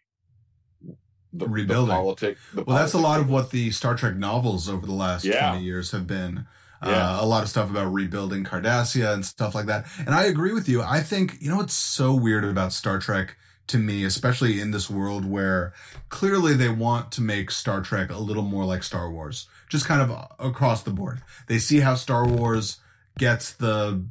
the 1.31 1.47
Rebuilding. 1.47 1.89
The 1.89 1.93
politic, 1.93 2.37
the 2.53 2.63
Well, 2.63 2.77
that's 2.77 2.93
a 2.93 2.99
lot 2.99 3.19
of 3.19 3.29
what 3.29 3.51
the 3.51 3.71
Star 3.71 3.95
Trek 3.95 4.15
novels 4.15 4.67
over 4.67 4.85
the 4.85 4.93
last 4.93 5.25
Yeah. 5.25 5.49
20 5.51 5.63
years 5.63 5.91
have 5.91 6.07
been. 6.07 6.47
Yeah. 6.83 7.17
Uh, 7.17 7.23
a 7.23 7.25
lot 7.25 7.43
of 7.43 7.49
stuff 7.49 7.69
about 7.69 7.91
rebuilding 7.93 8.45
Cardassia 8.45 9.13
and 9.13 9.25
stuff 9.25 9.53
like 9.53 9.65
that. 9.65 9.85
And 9.99 10.15
I 10.15 10.23
agree 10.23 10.53
with 10.53 10.69
you. 10.69 10.81
I 10.81 11.01
think, 11.01 11.37
you 11.41 11.49
know 11.49 11.57
what's 11.57 11.73
so 11.73 12.13
weird 12.13 12.45
about 12.45 12.71
Star 12.73 12.99
Trek 12.99 13.35
to 13.67 13.77
me, 13.77 14.03
especially 14.03 14.59
in 14.59 14.71
this 14.71 14.89
world 14.89 15.25
where 15.25 15.73
clearly 16.07 16.53
they 16.55 16.69
want 16.69 17.11
to 17.11 17.21
make 17.21 17.51
Star 17.51 17.81
Trek 17.81 18.09
a 18.09 18.17
little 18.17 18.43
more 18.43 18.65
like 18.65 18.81
Star 18.81 19.11
Wars, 19.11 19.47
just 19.67 19.85
kind 19.85 20.01
of 20.01 20.27
across 20.39 20.81
the 20.81 20.91
board. 20.91 21.21
They 21.47 21.59
see 21.59 21.81
how 21.81 21.95
Star 21.95 22.25
Wars 22.27 22.77
gets 23.17 23.51
the 23.53 24.05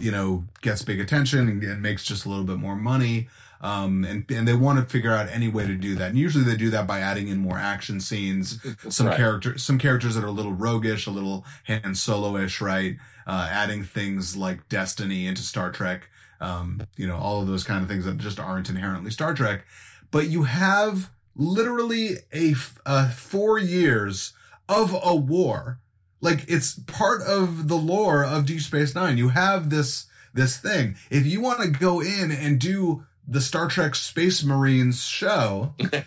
you 0.00 0.10
know, 0.10 0.44
gets 0.62 0.82
big 0.82 1.00
attention 1.00 1.48
and, 1.48 1.62
and 1.62 1.82
makes 1.82 2.04
just 2.04 2.24
a 2.26 2.28
little 2.28 2.44
bit 2.44 2.58
more 2.58 2.76
money. 2.76 3.28
Um, 3.60 4.04
and, 4.04 4.24
and 4.30 4.46
they 4.46 4.54
want 4.54 4.78
to 4.78 4.84
figure 4.84 5.12
out 5.12 5.28
any 5.32 5.48
way 5.48 5.66
to 5.66 5.74
do 5.74 5.96
that. 5.96 6.10
And 6.10 6.18
usually 6.18 6.44
they 6.44 6.56
do 6.56 6.70
that 6.70 6.86
by 6.86 7.00
adding 7.00 7.26
in 7.26 7.38
more 7.38 7.58
action 7.58 8.00
scenes, 8.00 8.60
some 8.88 9.08
Right. 9.08 9.16
character, 9.16 9.58
some 9.58 9.78
characters 9.78 10.14
that 10.14 10.22
are 10.22 10.28
a 10.28 10.30
little 10.30 10.52
roguish, 10.52 11.06
a 11.08 11.10
little 11.10 11.44
Han 11.66 11.96
Solo-ish, 11.96 12.60
right? 12.60 12.96
Uh, 13.26 13.48
adding 13.50 13.82
things 13.82 14.36
like 14.36 14.68
Destiny 14.68 15.26
into 15.26 15.42
Star 15.42 15.72
Trek, 15.72 16.08
um, 16.40 16.82
you 16.96 17.06
know, 17.08 17.16
all 17.16 17.40
of 17.42 17.48
those 17.48 17.64
kind 17.64 17.82
of 17.82 17.88
things 17.88 18.04
that 18.04 18.18
just 18.18 18.38
aren't 18.38 18.70
inherently 18.70 19.10
Star 19.10 19.34
Trek. 19.34 19.64
But 20.12 20.28
you 20.28 20.44
have 20.44 21.10
literally 21.34 22.18
a, 22.32 22.52
f- 22.52 22.78
uh, 22.86 23.10
four 23.10 23.58
years 23.58 24.34
of 24.68 24.94
a 25.02 25.16
war. 25.16 25.80
Like 26.20 26.44
it's 26.48 26.78
part 26.86 27.22
of 27.22 27.68
the 27.68 27.76
lore 27.76 28.24
of 28.24 28.46
Deep 28.46 28.60
Space 28.60 28.94
Nine. 28.94 29.18
You 29.18 29.28
have 29.30 29.70
this, 29.70 30.06
this 30.34 30.56
thing. 30.58 30.96
If 31.10 31.26
you 31.26 31.40
want 31.40 31.60
to 31.62 31.68
go 31.68 32.00
in 32.00 32.30
and 32.30 32.58
do 32.60 33.04
the 33.26 33.40
Star 33.40 33.68
Trek 33.68 33.94
Space 33.94 34.42
Marines 34.42 35.04
show, 35.04 35.74
Yeah. 35.78 36.02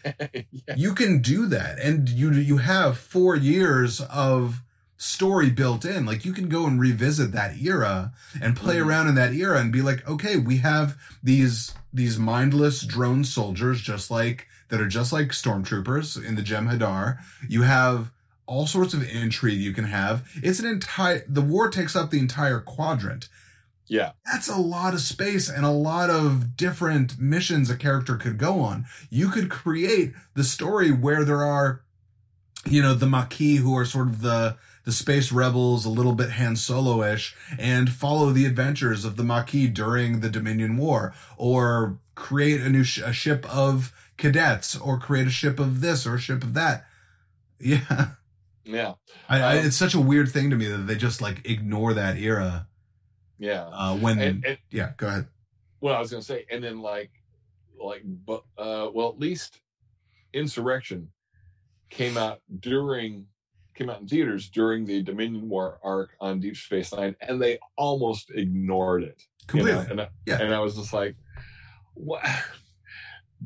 you 0.75 0.93
can 0.93 1.21
do 1.21 1.45
that 1.47 1.77
and 1.79 2.09
you 2.09 2.31
you 2.33 2.57
have 2.57 2.97
4 2.97 3.35
years 3.35 4.01
of 4.01 4.61
story 4.97 5.49
built 5.49 5.83
in 5.85 6.05
like 6.05 6.25
you 6.25 6.31
can 6.33 6.47
go 6.47 6.65
and 6.67 6.79
revisit 6.79 7.31
that 7.31 7.57
era 7.59 8.11
and 8.39 8.55
play 8.55 8.75
Mhm. 8.77 8.85
around 8.85 9.07
in 9.07 9.15
that 9.15 9.33
era 9.33 9.59
and 9.59 9.71
be 9.71 9.81
like 9.81 10.07
okay 10.07 10.37
we 10.37 10.57
have 10.57 10.95
these 11.23 11.73
these 11.91 12.19
mindless 12.19 12.81
drone 12.83 13.23
soldiers 13.23 13.81
just 13.81 14.11
like 14.11 14.47
that 14.69 14.79
are 14.79 14.87
just 14.87 15.11
like 15.11 15.29
stormtroopers 15.29 16.23
in 16.23 16.35
the 16.35 16.43
Jem'Hadar. 16.43 17.17
you 17.49 17.63
have 17.63 18.11
all 18.45 18.67
sorts 18.67 18.93
of 18.93 19.07
intrigue 19.09 19.59
you 19.59 19.71
can 19.73 19.85
have 19.85 20.27
it's 20.43 20.59
an 20.59 20.65
entire 20.65 21.23
the 21.27 21.41
war 21.41 21.69
takes 21.69 21.95
up 21.95 22.09
the 22.11 22.19
entire 22.19 22.59
quadrant 22.59 23.29
Yeah. 23.87 24.11
that's 24.25 24.47
a 24.49 24.57
lot 24.57 24.93
of 24.93 25.01
space 25.01 25.49
and 25.49 25.65
a 25.65 25.69
lot 25.71 26.09
of 26.09 26.55
different 26.57 27.19
missions 27.19 27.69
a 27.69 27.75
character 27.75 28.15
could 28.17 28.37
go 28.37 28.59
on. 28.61 28.85
You 29.09 29.29
could 29.29 29.49
create 29.49 30.13
the 30.33 30.43
story 30.43 30.91
where 30.91 31.23
there 31.25 31.43
are, 31.43 31.81
you 32.65 32.81
know, 32.81 32.93
the 32.93 33.05
Maquis 33.07 33.59
who 33.59 33.75
are 33.77 33.85
sort 33.85 34.07
of 34.07 34.21
the, 34.21 34.55
the 34.85 34.91
space 34.93 35.31
rebels, 35.31 35.85
a 35.85 35.89
little 35.89 36.13
bit 36.13 36.31
Han 36.31 36.55
Solo-ish, 36.55 37.35
and 37.59 37.89
follow 37.89 38.31
the 38.31 38.45
adventures 38.45 39.03
of 39.03 39.15
the 39.17 39.23
Maquis 39.23 39.67
during 39.73 40.19
the 40.21 40.29
Dominion 40.29 40.77
War, 40.77 41.13
or 41.37 41.97
create 42.15 42.61
a 42.61 42.69
new 42.69 42.83
sh- 42.85 42.99
a 43.03 43.11
ship 43.13 43.45
of 43.53 43.91
cadets, 44.17 44.77
or 44.77 44.97
create 44.99 45.27
a 45.27 45.31
ship 45.31 45.59
of 45.59 45.81
this 45.81 46.05
or 46.07 46.15
a 46.15 46.19
ship 46.19 46.43
of 46.43 46.53
that. 46.53 46.85
Yeah. 47.63 48.11
Yeah. 48.71 48.93
I, 49.29 49.41
I, 49.41 49.57
Um, 49.59 49.65
it's 49.65 49.75
such 49.77 49.93
a 49.93 49.99
weird 49.99 50.29
thing 50.29 50.49
to 50.49 50.55
me 50.55 50.65
that 50.67 50.77
they 50.87 50.95
just 50.95 51.21
like 51.21 51.47
ignore 51.49 51.93
that 51.93 52.17
era. 52.17 52.67
Yeah. 53.37 53.63
Uh, 53.71 53.95
when, 53.97 54.19
And, 54.19 54.45
and 54.45 54.57
yeah, 54.69 54.91
go 54.97 55.07
ahead. 55.07 55.27
Well, 55.79 55.95
I 55.95 55.99
was 55.99 56.11
going 56.11 56.21
to 56.21 56.25
say, 56.27 56.45
and 56.51 56.63
then 56.63 56.79
like, 56.81 57.09
like, 57.79 58.03
but 58.05 58.43
uh, 58.57 58.89
well, 58.93 59.09
at 59.09 59.19
least 59.19 59.59
Insurrection 60.33 61.09
came 61.89 62.17
out 62.17 62.39
during 62.59 63.25
came 63.73 63.89
out 63.89 64.01
in 64.01 64.07
theaters 64.07 64.49
during 64.49 64.85
the 64.85 65.01
Dominion 65.01 65.49
War 65.49 65.79
arc 65.83 66.11
on 66.19 66.39
Deep 66.39 66.55
Space 66.57 66.93
Nine, 66.93 67.15
and 67.21 67.41
they 67.41 67.57
almost 67.77 68.29
ignored 68.31 69.03
it. 69.03 69.23
you 69.53 69.63
know? 69.63 69.65
Completely. 69.73 69.91
And 69.91 70.01
I, 70.01 70.09
Yeah. 70.25 70.41
and 70.41 70.53
I 70.53 70.59
was 70.59 70.75
just 70.75 70.93
like, 70.93 71.15
what? 71.95 72.21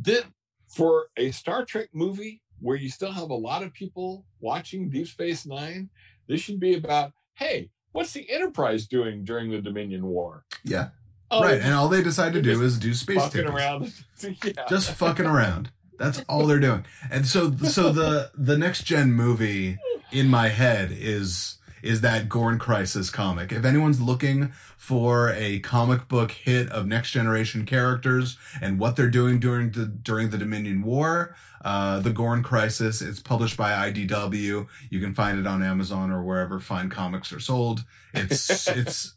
Did 0.02 0.26
for 0.68 1.06
a 1.16 1.32
Star 1.32 1.64
Trek 1.64 1.90
movie 1.94 2.42
where 2.60 2.76
you 2.76 2.90
still 2.90 3.12
have 3.12 3.30
a 3.30 3.36
lot 3.36 3.64
of 3.64 3.74
people 3.74 4.26
watching 4.40 4.90
Deep 4.90 5.08
Space 5.08 5.46
Nine, 5.46 5.90
this 6.28 6.42
should 6.42 6.60
be 6.60 6.76
about, 6.76 7.12
hey, 7.36 7.70
what's 7.92 8.14
the 8.14 8.30
Enterprise 8.30 8.88
doing 8.88 9.24
during 9.24 9.52
the 9.52 9.62
Dominion 9.62 10.06
War? 10.06 10.46
Yeah. 10.64 10.90
Oh, 11.32 11.42
right. 11.42 11.60
And 11.60 11.74
all 11.74 11.90
they 11.90 12.04
decide 12.04 12.34
to 12.34 12.42
do 12.42 12.62
is 12.62 12.78
do 12.78 12.94
space 12.94 13.18
fucking 13.18 13.48
around. 13.48 13.94
yeah. 14.22 14.66
Just 14.70 14.92
fucking 14.92 15.26
around. 15.26 15.72
That's 15.98 16.24
all 16.28 16.46
they're 16.46 16.60
doing. 16.60 16.86
And 17.10 17.26
so 17.26 17.56
so 17.58 17.92
the 17.92 18.32
the 18.36 18.58
next 18.58 18.84
gen 18.84 19.14
movie 19.14 19.78
in 20.12 20.28
my 20.28 20.50
head 20.50 20.90
is 20.92 21.58
is 21.86 22.02
that 22.02 22.28
Gorn 22.28 22.58
Crisis 22.58 23.10
comic. 23.10 23.52
If 23.52 23.64
anyone's 23.64 24.02
looking 24.02 24.52
for 24.76 25.30
a 25.30 25.60
comic 25.60 26.08
book 26.08 26.32
hit 26.32 26.68
of 26.70 26.88
next 26.88 27.12
generation 27.12 27.66
characters 27.66 28.38
and 28.60 28.80
what 28.80 28.96
they're 28.96 29.10
doing 29.10 29.40
during 29.40 29.72
the 29.72 29.86
during 29.86 30.32
the 30.32 30.38
Dominion 30.38 30.82
War, 30.82 31.36
uh, 31.64 32.00
the 32.00 32.12
Gorn 32.12 32.42
Crisis. 32.42 33.02
It's 33.02 33.20
published 33.20 33.56
by 33.56 33.92
IDW. 33.92 34.68
You 34.90 35.00
can 35.00 35.14
find 35.14 35.40
it 35.40 35.46
on 35.46 35.62
Amazon 35.62 36.12
or 36.12 36.24
wherever 36.24 36.60
fine 36.60 36.90
comics 36.90 37.32
are 37.32 37.40
sold. 37.40 37.84
It's 38.14 38.68
it's 38.68 39.14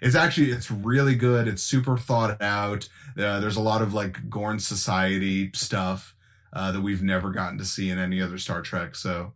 it's 0.00 0.16
actually 0.16 0.50
it's 0.50 0.70
really 0.70 1.14
good. 1.14 1.46
It's 1.46 1.62
super 1.62 1.96
thought 1.96 2.42
out. 2.42 2.88
Uh, 3.16 3.40
there's 3.40 3.56
a 3.56 3.62
lot 3.62 3.80
of 3.80 3.94
like 3.94 4.28
Gorn 4.28 4.58
Society 4.58 5.50
stuff 5.54 6.16
uh, 6.52 6.72
that 6.72 6.80
we've 6.80 7.02
never 7.02 7.30
gotten 7.30 7.58
to 7.58 7.64
see 7.64 7.90
in 7.90 7.98
any 7.98 8.20
other 8.20 8.38
Star 8.38 8.62
Trek. 8.62 8.94
So, 8.94 9.34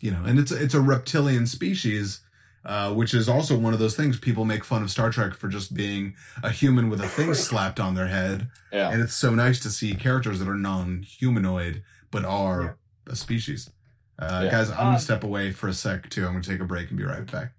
you 0.00 0.10
know, 0.10 0.22
and 0.24 0.38
it's 0.38 0.52
it's 0.52 0.74
a 0.74 0.80
reptilian 0.80 1.46
species, 1.46 2.20
uh, 2.64 2.92
which 2.92 3.14
is 3.14 3.28
also 3.28 3.56
one 3.56 3.72
of 3.72 3.78
those 3.78 3.96
things 3.96 4.18
people 4.18 4.44
make 4.44 4.64
fun 4.64 4.82
of 4.82 4.90
Star 4.90 5.10
Trek 5.10 5.34
for 5.34 5.48
just 5.48 5.74
being 5.74 6.14
a 6.42 6.50
human 6.50 6.90
with 6.90 7.00
a 7.00 7.08
thing 7.08 7.32
slapped 7.34 7.80
on 7.80 7.94
their 7.94 8.08
head. 8.08 8.48
yeah. 8.72 8.90
And 8.90 9.00
it's 9.00 9.14
so 9.14 9.34
nice 9.34 9.60
to 9.60 9.70
see 9.70 9.94
characters 9.94 10.38
that 10.40 10.48
are 10.48 10.56
non-humanoid 10.56 11.82
but 12.10 12.24
are 12.24 12.78
a 13.06 13.16
species. 13.16 13.70
Uh, 14.18 14.42
Yeah. 14.44 14.50
Guys, 14.50 14.70
I'm 14.70 14.76
gonna 14.76 14.98
step 14.98 15.24
away 15.24 15.52
for 15.52 15.68
a 15.68 15.74
sec 15.74 16.08
too. 16.10 16.26
I'm 16.26 16.32
gonna 16.32 16.42
take 16.42 16.60
a 16.60 16.64
break 16.64 16.88
and 16.88 16.98
be 16.98 17.04
right 17.04 17.30
back. 17.30 17.52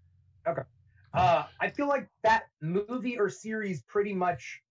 Okay. 0.48 0.64
Uh, 1.14 1.44
I 1.60 1.70
feel 1.70 1.88
like 1.88 2.08
that 2.24 2.44
movie 2.62 3.18
or 3.18 3.30
series 3.30 3.82
pretty 3.84 4.14
much 4.14 4.62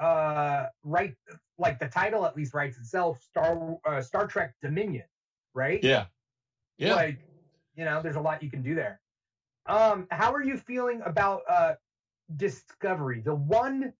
uh, 0.00 0.66
right, 0.84 1.14
like 1.58 1.80
the 1.80 1.88
title 1.88 2.24
at 2.24 2.36
least 2.36 2.54
writes 2.54 2.78
itself. 2.78 3.20
Star 3.22 3.78
uh, 3.84 4.00
Star 4.00 4.26
Trek 4.28 4.54
Dominion, 4.62 5.06
right? 5.54 5.82
yeah. 5.82 6.06
Yeah. 6.78 6.94
Like, 6.94 7.18
you 7.74 7.84
know, 7.84 8.00
there's 8.02 8.16
a 8.16 8.20
lot 8.20 8.42
you 8.42 8.50
can 8.50 8.62
do 8.62 8.74
there. 8.74 9.00
Um, 9.66 10.06
how 10.10 10.32
are 10.32 10.42
you 10.42 10.56
feeling 10.56 11.02
about 11.04 11.42
uh, 11.48 11.74
Discovery? 12.36 13.20
The 13.20 13.34
one 13.34 13.92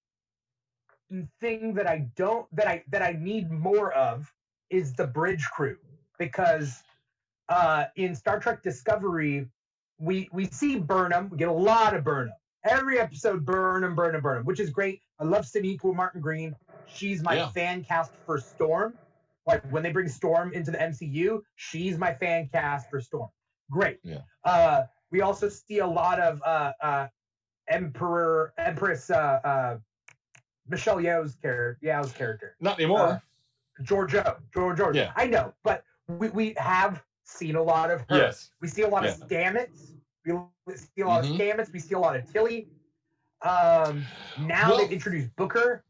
thing 1.41 1.75
that 1.75 1.87
I 1.87 1.99
don't 2.17 2.47
that 2.55 2.67
I 2.69 2.85
that 2.89 3.03
I 3.03 3.13
need 3.13 3.51
more 3.51 3.93
of 3.93 4.33
is 4.71 4.95
the 4.95 5.07
bridge 5.07 5.45
crew 5.51 5.79
because 6.19 6.83
uh, 7.49 7.87
in 7.97 8.15
Star 8.15 8.39
Trek 8.39 8.63
Discovery 8.63 9.49
we 9.99 10.29
we 10.33 10.47
see 10.47 10.79
Burnham. 10.79 11.29
We 11.31 11.39
get 11.39 11.49
a 11.49 11.53
lot 11.53 11.95
of 11.95 12.05
Burnham. 12.05 12.35
Every 12.65 12.99
episode, 12.99 13.45
Burnham, 13.45 13.95
Burnham, 13.95 14.21
Burnham, 14.23 14.45
which 14.45 14.61
is 14.61 14.71
great. 14.71 15.01
I 15.19 15.25
love 15.25 15.45
Sonequa 15.45 15.95
Martin 15.95 16.21
Green. 16.21 16.55
She's 16.87 17.23
my 17.23 17.35
Yeah. 17.35 17.49
fan 17.51 17.85
cast 17.85 18.13
for 18.25 18.39
Storm. 18.39 18.99
Like 19.49 19.65
when 19.73 19.83
they 19.83 19.91
bring 19.91 20.09
Storm 20.09 20.53
into 20.53 20.70
the 20.70 20.77
MCU, 20.77 21.41
she's 21.57 21.97
my 21.97 22.12
fan 22.12 22.49
cast 22.53 22.91
for 22.91 23.01
Storm. 23.01 23.31
Great. 23.70 23.99
Yeah. 24.05 24.19
Uh, 24.45 24.83
we 25.11 25.23
also 25.23 25.49
see 25.49 25.79
a 25.79 25.87
lot 25.87 26.20
of 26.20 26.41
uh, 26.45 26.73
uh, 26.83 27.07
Emperor 27.69 28.53
Empress 28.59 29.09
uh, 29.11 29.41
uh, 29.43 29.79
Michelle 30.69 30.99
Yeoh's 30.99 31.35
character. 31.35 31.79
Yeoh's 31.83 32.12
character. 32.12 32.57
Not 32.61 32.79
anymore. 32.79 33.01
Uh, 33.01 33.19
Georgiou. 33.83 34.37
Georgiou. 34.55 34.95
Yeah. 34.95 35.12
I 35.16 35.27
know, 35.27 35.55
but 35.65 35.83
we, 36.09 36.29
we 36.29 36.55
have 36.59 37.03
seen 37.25 37.57
a 37.57 37.62
lot 37.62 37.91
of 37.91 38.03
her. 38.11 38.19
yes. 38.19 38.51
We 38.61 38.69
see 38.69 38.83
a 38.83 38.89
lot 38.89 39.05
Yeah. 39.05 39.11
of 39.12 39.16
Stamets. 39.20 39.93
We 40.27 40.77
see 40.77 41.01
a 41.03 41.07
lot 41.07 41.25
Mhm. 41.25 41.31
of 41.31 41.37
Stamets. 41.41 41.73
We 41.73 41.79
see 41.79 41.95
a 41.95 41.99
lot 41.99 42.16
of 42.16 42.31
Tilly. 42.31 42.69
Um, 43.41 44.05
now 44.41 44.69
Well- 44.70 44.79
they've 44.79 44.93
introduced 44.93 45.35
Booker. 45.37 45.85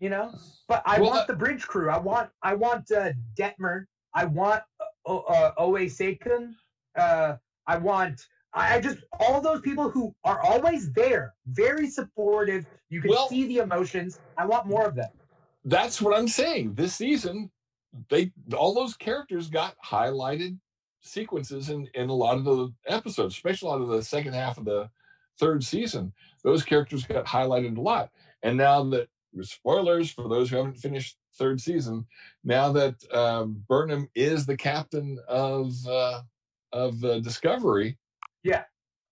You 0.00 0.10
know, 0.10 0.32
but 0.68 0.82
I 0.86 1.00
Well, 1.00 1.10
want 1.10 1.22
uh, 1.22 1.26
the 1.26 1.34
bridge 1.36 1.66
crew. 1.66 1.90
I 1.90 1.98
want 1.98 2.30
I 2.42 2.54
want 2.54 2.90
uh, 2.92 3.10
Detmer. 3.36 3.84
I 4.14 4.24
want 4.26 4.62
uh, 5.06 5.16
uh, 5.16 5.52
Owosekun. 5.58 6.54
Uh, 6.96 7.36
I 7.66 7.78
want. 7.78 8.26
I 8.54 8.76
I 8.76 8.80
just 8.80 8.98
all 9.18 9.40
those 9.40 9.60
people 9.60 9.90
who 9.90 10.14
are 10.24 10.40
always 10.40 10.92
there, 10.92 11.34
very 11.46 11.88
supportive. 11.90 12.64
You 12.90 13.00
can 13.00 13.10
Well- 13.10 13.28
see 13.28 13.46
the 13.46 13.58
emotions. 13.58 14.20
I 14.36 14.46
want 14.46 14.66
more 14.66 14.86
of 14.86 14.94
them. 14.94 15.10
That's 15.64 16.00
what 16.00 16.16
I'm 16.16 16.28
saying. 16.28 16.74
This 16.74 16.94
season, 16.94 17.50
they 18.08 18.32
all 18.56 18.72
those 18.74 18.94
characters 18.96 19.50
got 19.50 19.74
highlighted 19.84 20.58
sequences 21.00 21.70
in 21.70 21.88
in 21.94 22.08
a 22.08 22.14
lot 22.14 22.38
of 22.38 22.44
the 22.44 22.72
episodes, 22.86 23.34
especially 23.34 23.68
a 23.68 23.72
lot 23.72 23.80
of 23.82 23.88
the 23.88 24.02
second 24.02 24.34
half 24.34 24.58
of 24.58 24.64
the 24.64 24.88
third 25.40 25.64
season. 25.64 26.12
Those 26.44 26.62
characters 26.62 27.04
got 27.04 27.26
highlighted 27.26 27.76
a 27.76 27.80
lot. 27.80 28.10
And 28.44 28.56
now 28.56 28.84
that 28.90 29.08
spoilers 29.42 30.10
for 30.10 30.28
those 30.28 30.50
who 30.50 30.56
haven't 30.56 30.76
finished 30.76 31.16
third 31.36 31.60
season, 31.60 32.06
now 32.44 32.72
that 32.72 32.94
um, 33.12 33.62
Burnham 33.68 34.08
is 34.14 34.46
the 34.46 34.56
captain 34.56 35.18
of 35.28 35.72
uh, 35.86 36.22
of 36.72 37.02
uh, 37.04 37.20
Discovery, 37.20 37.98
Yeah. 38.42 38.64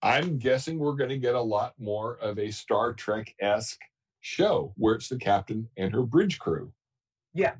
I'm 0.03 0.39
guessing 0.39 0.79
we're 0.79 0.95
going 0.95 1.11
to 1.11 1.19
get 1.19 1.35
a 1.35 1.41
lot 1.41 1.73
more 1.79 2.17
of 2.19 2.39
a 2.39 2.51
Star 2.51 2.93
Trek 2.93 3.35
esque 3.41 3.81
show 4.21 4.73
where 4.77 4.95
it's 4.95 5.09
the 5.09 5.17
captain 5.19 5.69
and 5.77 5.93
her 5.93 6.03
bridge 6.03 6.39
crew. 6.39 6.73
Yeah. 7.33 7.55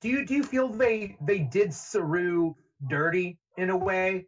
Do 0.00 0.08
you 0.08 0.26
do 0.26 0.34
you 0.34 0.42
feel 0.42 0.68
they 0.68 1.16
they 1.20 1.40
did 1.40 1.72
Saru 1.72 2.54
dirty 2.88 3.38
in 3.56 3.70
a 3.70 3.76
way? 3.76 4.26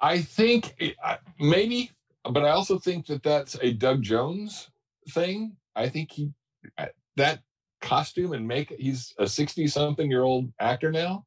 I 0.00 0.20
think 0.20 0.74
it, 0.78 0.96
maybe 1.38 1.90
but 2.30 2.44
I 2.44 2.50
also 2.50 2.78
think 2.78 3.06
that 3.06 3.22
that's 3.22 3.56
a 3.60 3.72
Doug 3.72 4.02
Jones 4.02 4.70
thing. 5.10 5.56
I 5.74 5.88
think 5.88 6.12
he 6.12 6.24
uh, 6.24 6.30
that 7.16 7.40
costume 7.80 8.32
and 8.32 8.46
make 8.46 8.74
he's 8.78 9.14
a 9.18 9.26
60 9.26 9.66
something 9.68 10.10
year 10.10 10.22
old 10.22 10.52
actor 10.60 10.90
now. 10.90 11.24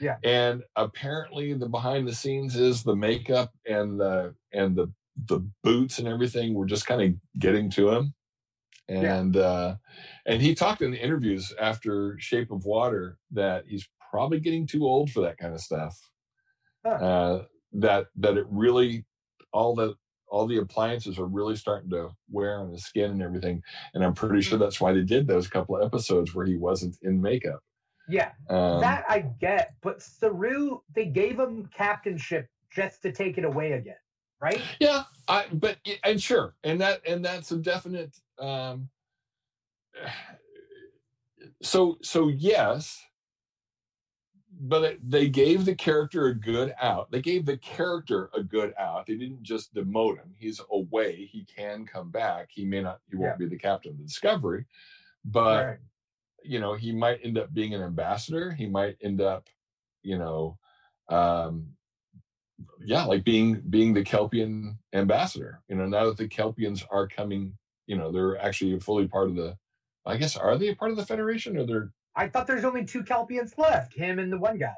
Yeah. 0.00 0.16
And 0.24 0.62
apparently 0.76 1.54
the 1.54 1.68
behind 1.68 2.06
the 2.06 2.14
scenes 2.14 2.56
is 2.56 2.82
the 2.82 2.96
makeup 2.96 3.52
and 3.66 3.98
the 3.98 4.34
and 4.52 4.76
the 4.76 4.92
the 5.26 5.40
boots 5.64 5.98
and 5.98 6.06
everything 6.06 6.54
were 6.54 6.66
just 6.66 6.86
kind 6.86 7.02
of 7.02 7.40
getting 7.40 7.70
to 7.70 7.90
him. 7.90 8.14
Yeah. 8.88 9.16
And 9.16 9.36
uh 9.36 9.76
and 10.26 10.40
he 10.40 10.54
talked 10.54 10.82
in 10.82 10.92
the 10.92 11.02
interviews 11.02 11.52
after 11.60 12.16
Shape 12.18 12.50
of 12.50 12.64
Water 12.64 13.18
that 13.32 13.64
he's 13.66 13.88
probably 14.10 14.40
getting 14.40 14.66
too 14.66 14.86
old 14.86 15.10
for 15.10 15.20
that 15.22 15.38
kind 15.38 15.54
of 15.54 15.60
stuff. 15.60 15.98
Huh. 16.86 16.92
Uh 16.92 17.44
that 17.72 18.06
that 18.16 18.36
it 18.36 18.46
really 18.48 19.04
all 19.52 19.74
the 19.74 19.94
all 20.30 20.46
the 20.46 20.58
appliances 20.58 21.18
are 21.18 21.26
really 21.26 21.56
starting 21.56 21.90
to 21.90 22.10
wear 22.30 22.60
on 22.60 22.70
his 22.70 22.84
skin 22.84 23.10
and 23.12 23.22
everything. 23.22 23.62
And 23.94 24.04
I'm 24.04 24.14
pretty 24.14 24.40
Mm-hmm. 24.40 24.42
sure 24.42 24.58
that's 24.58 24.80
why 24.80 24.92
they 24.92 25.02
did 25.02 25.26
those 25.26 25.48
couple 25.48 25.76
of 25.76 25.84
episodes 25.84 26.34
where 26.34 26.46
he 26.46 26.56
wasn't 26.56 26.98
in 27.02 27.20
makeup. 27.22 27.60
Yeah, 28.08 28.32
Um, 28.48 28.80
that 28.80 29.04
I 29.08 29.20
get, 29.20 29.74
but 29.82 30.02
Saru, 30.02 30.80
they 30.94 31.06
gave 31.06 31.38
him 31.38 31.66
captainship 31.74 32.48
just 32.70 33.02
to 33.02 33.12
take 33.12 33.38
it 33.38 33.44
away 33.44 33.72
again, 33.72 33.96
right? 34.40 34.70
yeah, 34.80 35.04
I 35.28 35.46
but 35.52 35.78
and 36.04 36.22
sure, 36.22 36.56
and 36.64 36.80
that 36.80 37.06
and 37.06 37.24
that's 37.24 37.52
a 37.52 37.56
definite. 37.58 38.16
Um, 38.38 38.90
so 41.62 41.98
so 42.02 42.28
yes, 42.28 43.04
but 44.60 44.82
it, 44.84 45.10
they 45.10 45.28
gave 45.28 45.64
the 45.64 45.74
character 45.74 46.26
a 46.26 46.34
good 46.34 46.74
out. 46.80 47.10
They 47.10 47.20
gave 47.22 47.46
the 47.46 47.56
character 47.58 48.28
a 48.34 48.42
good 48.42 48.74
out. 48.78 49.06
They 49.06 49.14
didn't 49.16 49.42
just 49.42 49.72
demote 49.74 50.16
him. 50.16 50.34
He's 50.36 50.60
away. 50.72 51.28
He 51.30 51.44
can 51.44 51.86
come 51.86 52.10
back. 52.10 52.48
He 52.50 52.64
may 52.64 52.82
not. 52.82 53.00
He 53.08 53.16
won't 53.16 53.34
Yeah. 53.40 53.46
be 53.46 53.48
the 53.48 53.58
captain 53.58 53.92
of 53.92 53.98
the 53.98 54.04
Discovery, 54.04 54.66
but 55.24 55.66
right. 55.66 55.78
you 56.42 56.58
know 56.60 56.74
he 56.74 56.92
might 56.92 57.20
end 57.22 57.38
up 57.38 57.52
being 57.52 57.74
an 57.74 57.82
ambassador 57.82 58.52
he 58.52 58.66
might 58.66 58.96
end 59.02 59.20
up 59.20 59.48
you 60.02 60.16
know 60.16 60.56
um 61.08 61.68
yeah 62.84 63.04
like 63.04 63.24
being 63.24 63.60
being 63.70 63.92
the 63.92 64.04
kelpian 64.04 64.78
ambassador 64.92 65.60
you 65.68 65.74
know 65.76 65.86
now 65.86 66.04
that 66.06 66.16
the 66.16 66.28
kelpians 66.28 66.84
are 66.90 67.08
coming 67.08 67.52
you 67.86 67.96
know 67.96 68.12
they're 68.12 68.38
actually 68.40 68.78
fully 68.78 69.08
part 69.08 69.28
of 69.28 69.34
the 69.34 69.56
i 70.06 70.16
guess 70.16 70.36
are 70.36 70.56
they 70.56 70.68
a 70.68 70.76
part 70.76 70.90
of 70.92 70.96
the 70.96 71.04
federation 71.06 71.56
or 71.56 71.66
they're 71.66 71.90
I 72.18 72.28
thought 72.28 72.48
there's 72.48 72.64
only 72.64 72.84
two 72.84 73.04
Kelpians 73.04 73.56
left, 73.56 73.94
him 73.94 74.18
and 74.18 74.32
the 74.32 74.38
one 74.38 74.58
guy. 74.58 74.74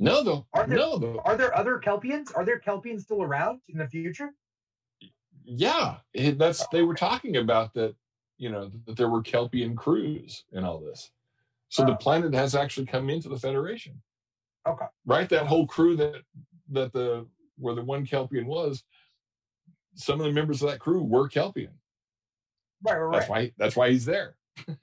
no 0.00 0.24
though 0.24 0.44
Are 0.52 0.66
there- 0.66 0.76
no 0.76 0.98
though 0.98 1.20
Are 1.24 1.36
there 1.36 1.56
other 1.56 1.78
Kelpians? 1.78 2.36
Are 2.36 2.44
there 2.44 2.58
Kelpians 2.58 3.02
still 3.02 3.22
around 3.22 3.60
in 3.68 3.78
the 3.78 3.86
future? 3.88 4.30
yeah 5.46 5.96
it, 6.14 6.38
that's 6.38 6.66
they 6.68 6.80
were 6.82 6.94
talking 6.94 7.36
about 7.36 7.74
that 7.74 7.94
you 8.38 8.50
know 8.50 8.70
that 8.86 8.96
there 8.96 9.10
were 9.10 9.22
kelpian 9.22 9.76
crews 9.76 10.42
and 10.52 10.64
all 10.64 10.80
this 10.80 11.10
so 11.68 11.84
the 11.84 11.92
Oh. 11.92 11.96
planet 11.96 12.32
has 12.32 12.54
actually 12.54 12.86
come 12.86 13.10
into 13.10 13.28
the 13.28 13.38
federation 13.38 14.00
Okay. 14.66 14.86
right 15.04 15.28
that 15.28 15.44
whole 15.46 15.66
crew 15.66 15.96
that 15.96 16.22
that 16.70 16.94
the 16.94 17.26
where 17.58 17.74
the 17.74 17.84
one 17.84 18.06
kelpian 18.06 18.46
was 18.46 18.84
some 19.96 20.18
of 20.18 20.24
the 20.24 20.32
members 20.32 20.62
of 20.62 20.70
that 20.70 20.78
crew 20.80 21.02
were 21.02 21.28
kelpian 21.28 21.74
Right, 22.82 22.96
right, 22.96 23.12
that's 23.18 23.28
why 23.28 23.52
that's 23.58 23.76
why 23.76 23.90
he's 23.90 24.06
there 24.06 24.36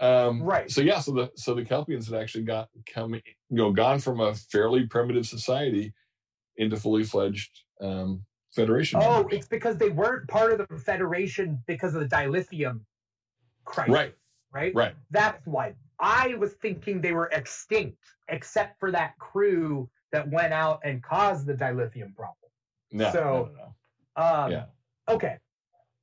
um 0.00 0.42
Right. 0.42 0.70
so 0.70 0.80
yeah 0.80 0.98
so 1.00 1.12
the 1.12 1.30
so 1.36 1.54
the 1.54 1.62
kelpians 1.64 2.10
had 2.10 2.20
actually 2.20 2.44
got 2.44 2.68
come 2.92 3.14
you 3.14 3.20
know 3.50 3.70
gone 3.72 4.00
from 4.00 4.20
a 4.20 4.34
fairly 4.34 4.86
primitive 4.86 5.26
society 5.26 5.92
into 6.56 6.76
fully 6.76 7.04
fledged 7.04 7.50
um 7.80 8.24
federation 8.54 9.00
Oh, 9.02 9.16
members. 9.22 9.38
it's 9.38 9.48
because 9.48 9.76
they 9.78 9.90
weren't 9.90 10.28
part 10.28 10.52
of 10.52 10.66
the 10.68 10.78
Federation 10.78 11.62
because 11.66 11.94
of 11.94 12.00
the 12.00 12.08
dilithium 12.16 12.80
crisis. 13.64 13.92
right 13.94 14.14
Right. 14.52 14.74
right 14.74 14.94
That's 15.10 15.44
why 15.46 15.74
I 15.98 16.34
was 16.34 16.52
thinking 16.54 17.00
they 17.00 17.12
were 17.12 17.26
extinct, 17.32 17.98
except 18.28 18.78
for 18.80 18.90
that 18.92 19.16
crew 19.18 19.88
that 20.12 20.28
went 20.28 20.52
out 20.52 20.80
and 20.84 21.02
caused 21.02 21.46
the 21.46 21.54
dilithium 21.54 22.14
problem. 22.14 22.50
no, 22.92 23.10
So- 23.12 23.20
no, 23.20 23.44
no, 23.44 23.74
no. 24.16 24.44
Um, 24.44 24.50
Yeah. 24.52 24.64
Okay. 25.08 25.38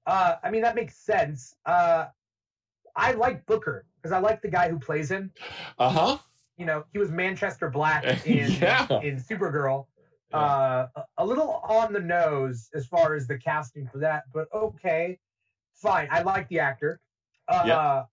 Uh, 0.05 0.35
I 0.43 0.49
mean 0.51 0.61
that 0.63 0.75
makes 0.75 0.95
sense. 0.97 1.55
Uh, 1.65 2.07
I 2.95 3.11
like 3.13 3.45
Booker 3.45 3.85
because 3.97 4.11
I 4.11 4.19
like 4.19 4.41
the 4.41 4.49
guy 4.49 4.69
who 4.69 4.79
plays 4.79 5.09
him. 5.11 5.31
uh-huh 5.79 6.17
You 6.57 6.65
know, 6.65 6.83
he 6.93 6.99
was 6.99 7.11
Manchester 7.11 7.69
Black 7.69 8.03
in 8.25 8.51
Yeah. 8.51 8.87
in 9.01 9.17
Supergirl. 9.17 9.87
Yeah. 10.31 10.37
Uh, 10.37 10.87
a- 11.17 11.25
little 11.25 11.61
on 11.67 11.91
the 11.93 11.99
nose 11.99 12.69
as 12.73 12.87
far 12.87 13.15
as 13.15 13.27
the 13.27 13.37
casting 13.37 13.87
for 13.87 13.97
that, 13.99 14.23
but 14.33 14.47
okay, 14.53 15.19
fine. 15.73 16.07
I 16.11 16.21
like 16.21 16.47
the 16.47 16.59
actor. 16.59 17.01
Uh, 17.49 17.63
Yeah. 17.65 18.03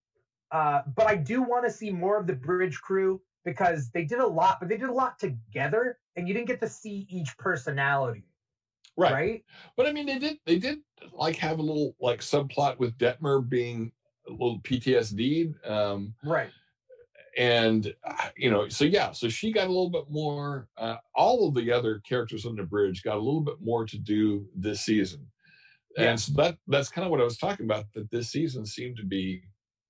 uh, 0.50 0.82
but 0.96 1.06
I 1.06 1.14
do 1.14 1.42
want 1.42 1.64
to 1.66 1.70
see 1.70 1.90
more 1.90 2.18
of 2.18 2.26
the 2.26 2.32
bridge 2.32 2.80
crew 2.80 3.20
because 3.44 3.90
they 3.90 4.04
did 4.04 4.18
a 4.18 4.26
lot, 4.26 4.58
but 4.58 4.68
they 4.68 4.76
did 4.76 4.88
a 4.88 4.92
lot 4.92 5.18
together, 5.20 5.98
and 6.16 6.26
you 6.26 6.34
didn't 6.34 6.48
get 6.48 6.60
to 6.60 6.68
see 6.68 7.06
each 7.08 7.36
personality, 7.38 8.24
right. 8.96 9.12
right? 9.12 9.44
But 9.76 9.86
I 9.86 9.92
mean, 9.92 10.06
they 10.06 10.18
did 10.18 10.38
they 10.44 10.58
did 10.58 10.78
like 11.12 11.36
have 11.36 11.60
a 11.60 11.62
little 11.62 11.94
like 12.00 12.18
subplot 12.20 12.78
with 12.78 12.98
Detmer 12.98 13.48
being 13.48 13.92
little 14.30 14.60
PTSD, 14.60 15.54
um, 15.68 16.14
Right. 16.24 16.50
and 17.36 17.94
you 18.36 18.50
know, 18.50 18.68
so 18.68 18.84
yeah, 18.84 19.12
so 19.12 19.28
she 19.28 19.52
got 19.52 19.66
a 19.66 19.72
little 19.72 19.90
bit 19.90 20.08
more. 20.08 20.68
Uh, 20.76 20.96
all 21.14 21.48
of 21.48 21.54
the 21.54 21.70
other 21.72 22.00
characters 22.00 22.44
on 22.46 22.56
the 22.56 22.62
bridge 22.64 23.02
got 23.02 23.16
a 23.16 23.20
little 23.20 23.40
bit 23.40 23.60
more 23.60 23.86
to 23.86 23.98
do 23.98 24.46
this 24.54 24.80
season, 24.80 25.26
Yeah. 25.96 26.10
and 26.10 26.20
so 26.20 26.32
that 26.34 26.58
that's 26.66 26.88
kind 26.88 27.04
of 27.04 27.10
what 27.10 27.20
I 27.20 27.24
was 27.24 27.38
talking 27.38 27.64
about. 27.66 27.86
That 27.94 28.10
this 28.10 28.30
season 28.30 28.66
seemed 28.66 28.96
to 28.98 29.04
be 29.04 29.42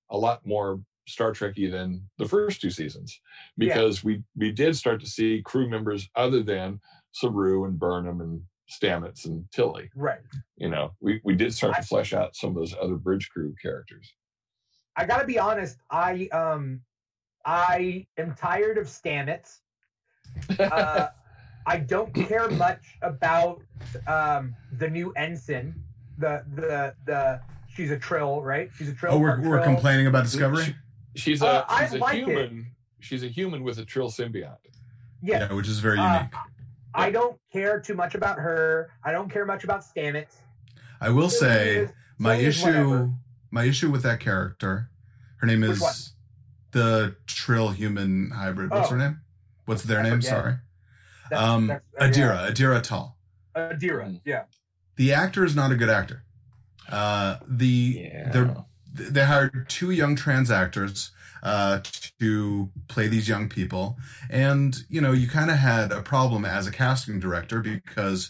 a 0.09 0.17
lot 0.17 0.45
more 0.45 0.81
Star 1.07 1.31
Trekky 1.31 1.71
than 1.71 2.07
the 2.19 2.27
first 2.27 2.61
two 2.61 2.69
seasons 2.69 3.19
Yeah. 3.57 3.73
because 3.73 4.03
we 4.03 4.23
we 4.35 4.51
did 4.51 4.75
start 4.75 4.99
to 5.01 5.07
see 5.07 5.41
crew 5.43 5.67
members 5.69 6.07
other 6.15 6.43
than 6.43 6.79
Saru 7.13 7.65
and 7.65 7.79
Burnham 7.79 8.21
and 8.21 8.43
Stamets 8.69 9.25
and 9.25 9.51
Tilly 9.51 9.89
Right. 9.95 10.19
you 10.57 10.69
know 10.69 10.93
we, 10.99 11.19
we 11.23 11.33
did 11.35 11.51
start 11.55 11.75
I- 11.75 11.81
to 11.81 11.87
flesh 11.87 12.13
out 12.13 12.35
some 12.35 12.49
of 12.51 12.55
those 12.57 12.75
other 12.79 12.97
bridge 12.97 13.27
crew 13.31 13.55
characters 13.59 14.13
I 14.99 15.05
gotta 15.05 15.25
be 15.25 15.39
honest. 15.39 15.77
I 15.89 16.27
um, 16.33 16.81
I 17.45 18.05
am 18.17 18.35
tired 18.35 18.77
of 18.77 18.87
Stamets. 18.87 19.59
Uh, 20.59 21.07
I 21.65 21.77
don't 21.77 22.13
care 22.13 22.49
much 22.49 22.81
about 23.01 23.61
um 24.07 24.55
the 24.73 24.89
new 24.89 25.11
ensign. 25.13 25.73
The 26.17 26.43
the 26.53 26.93
the 27.05 27.39
she's 27.73 27.91
a 27.91 27.97
trill, 27.97 28.41
right? 28.41 28.69
She's 28.77 28.89
a 28.89 28.93
trill. 28.93 29.13
Oh, 29.13 29.19
we're, 29.19 29.39
we're 29.39 29.61
trill. 29.61 29.63
complaining 29.63 30.07
about 30.07 30.25
Discovery? 30.25 30.65
She- 30.65 30.75
she's 31.15 31.41
a 31.41 31.47
Uh, 31.47 31.79
she's 31.79 31.93
a 31.93 31.97
like 31.97 32.17
it. 32.17 32.25
human 32.25 32.67
she's 32.99 33.23
a 33.23 33.27
human 33.27 33.63
with 33.63 33.79
a 33.79 33.85
trill 33.85 34.09
symbiote 34.09 34.57
Yeah, 35.23 35.39
Yeah, 35.47 35.53
which 35.53 35.67
is 35.67 35.79
very 35.79 35.97
Uh, 35.97 36.17
unique. 36.17 36.33
I 36.93 37.09
don't 37.09 37.39
care 37.51 37.79
too 37.79 37.95
much 37.95 38.13
about 38.15 38.37
her. 38.37 38.91
I 39.03 39.11
don't 39.13 39.29
care 39.31 39.45
much 39.45 39.63
about 39.63 39.81
Stamets. 39.81 40.35
I 41.01 41.09
will 41.09 41.29
say 41.29 41.77
is- 41.77 41.89
my 42.17 42.35
issue 42.35 42.65
whatever. 42.67 43.09
My 43.51 43.63
issue 43.63 43.89
with 43.89 44.03
that 44.03 44.19
character, 44.19 44.89
her 45.37 45.47
name 45.47 45.61
Which 45.61 45.71
is 45.71 45.81
one? 45.81 45.93
the 46.71 47.15
Trill 47.25 47.69
human 47.71 48.31
hybrid. 48.31 48.69
What's 48.69 48.87
Oh. 48.87 48.91
her 48.91 48.97
name? 48.97 49.21
What's 49.65 49.83
their 49.83 49.99
I 49.99 50.03
name? 50.03 50.13
forget. 50.21 50.29
Sorry. 50.29 50.55
That's- 51.29 51.47
Um 51.49 51.67
that's- 51.67 51.85
uh, 51.99 52.05
yeah. 52.05 52.09
Adira, 52.11 52.51
Adira 52.51 52.83
Tal. 52.83 53.17
Adira. 53.55 54.05
Mm. 54.05 54.21
Yeah. 54.25 54.43
The 54.95 55.13
actor 55.13 55.43
is 55.45 55.55
not 55.55 55.71
a 55.71 55.75
good 55.75 55.89
actor. 55.89 56.23
Uh 56.89 57.37
the 57.47 58.09
they're 58.31 58.55
they 58.91 59.25
hired 59.25 59.69
two 59.69 59.91
young 59.91 60.15
trans 60.15 60.49
actors 60.51 61.11
uh, 61.43 61.79
to 62.19 62.69
play 62.89 63.07
these 63.07 63.29
young 63.29 63.47
people. 63.47 63.97
And, 64.29 64.75
you 64.89 64.99
know, 64.99 65.13
you 65.13 65.25
kind 65.29 65.49
of 65.49 65.55
had 65.57 65.91
a 65.93 66.01
problem 66.01 66.43
as 66.43 66.67
a 66.67 66.71
casting 66.71 67.17
director 67.19 67.61
because 67.61 68.29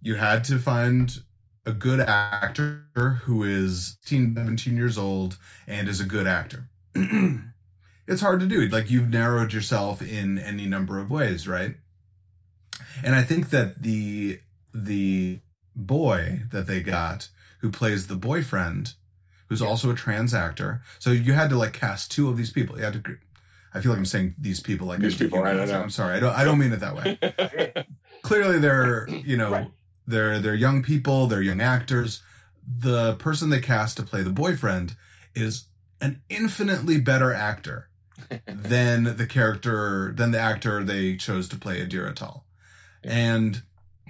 you 0.00 0.14
had 0.14 0.42
to 0.44 0.58
find 0.58 1.18
a 1.66 1.72
good 1.72 2.00
actor 2.00 3.20
who 3.24 3.42
is 3.42 3.98
16, 4.02 4.34
17 4.36 4.76
years 4.76 4.96
old 4.96 5.36
and 5.66 5.88
is 5.88 6.00
a 6.00 6.04
good 6.04 6.26
actor. 6.26 6.68
it's 6.94 8.20
hard 8.20 8.40
to 8.40 8.46
do. 8.46 8.66
Like, 8.68 8.90
you've 8.90 9.10
narrowed 9.10 9.52
yourself 9.52 10.00
in 10.00 10.38
any 10.38 10.66
number 10.66 11.00
of 11.00 11.10
ways, 11.10 11.48
right? 11.48 11.74
And 13.02 13.14
I 13.14 13.22
think 13.22 13.50
that 13.50 13.82
the, 13.82 14.40
the 14.72 15.40
boy 15.74 16.42
that 16.52 16.66
they 16.66 16.80
got 16.80 17.28
who 17.60 17.70
plays 17.70 18.06
the 18.06 18.16
boyfriend 18.16 18.94
who's 19.48 19.62
also 19.62 19.90
a 19.90 19.94
trans 19.94 20.34
actor. 20.34 20.82
So 20.98 21.10
you 21.10 21.32
had 21.32 21.50
to 21.50 21.56
like 21.58 21.72
cast 21.72 22.10
two 22.10 22.28
of 22.28 22.36
these 22.36 22.50
people. 22.50 22.76
You 22.76 22.84
had 22.84 23.04
to. 23.04 23.18
I 23.74 23.80
feel 23.80 23.90
like 23.90 23.98
I'm 23.98 24.06
saying 24.06 24.34
these 24.38 24.60
people 24.60 24.86
like 24.86 25.00
These 25.00 25.14
I'm 25.14 25.18
people, 25.18 25.44
I 25.44 25.50
I'm 25.50 25.90
sorry. 25.90 26.16
I 26.16 26.20
don't. 26.20 26.34
I 26.34 26.44
don't 26.44 26.58
mean 26.58 26.72
it 26.72 26.80
that 26.80 26.96
way. 26.96 27.86
Clearly, 28.22 28.58
they're 28.58 29.08
you 29.08 29.36
know 29.36 29.50
Right. 29.50 29.70
They're 30.06 30.38
they're 30.38 30.54
young 30.54 30.82
people. 30.82 31.26
They're 31.26 31.42
young 31.42 31.60
actors. 31.60 32.22
The 32.66 33.14
person 33.14 33.50
they 33.50 33.60
cast 33.60 33.96
to 33.96 34.02
play 34.02 34.22
the 34.22 34.30
boyfriend 34.30 34.96
is 35.34 35.66
an 36.00 36.22
infinitely 36.28 37.00
better 37.00 37.32
actor 37.32 37.88
than 38.46 39.16
the 39.16 39.26
character 39.26 40.12
than 40.16 40.30
the 40.30 40.38
actor 40.40 40.82
they 40.84 41.16
chose 41.16 41.48
to 41.48 41.56
play 41.56 41.84
Adira 41.84 42.14
Tal. 42.14 42.44
And 43.04 43.62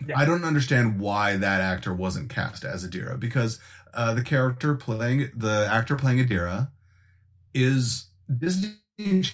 Yeah. 0.07 0.19
I 0.19 0.25
don't 0.27 0.45
understand 0.45 1.01
why 1.01 1.37
that 1.37 1.61
actor 1.61 1.95
wasn't 1.95 2.29
cast 2.29 2.65
as 2.65 2.87
Adira 2.87 3.19
because 3.19 3.59
uh, 3.95 4.13
the 4.15 4.23
character 4.23 4.75
playing 4.75 5.31
the 5.35 5.67
actor 5.71 5.97
playing 5.97 6.19
Adira 6.19 6.69
is 7.55 8.09
Disney 8.39 8.75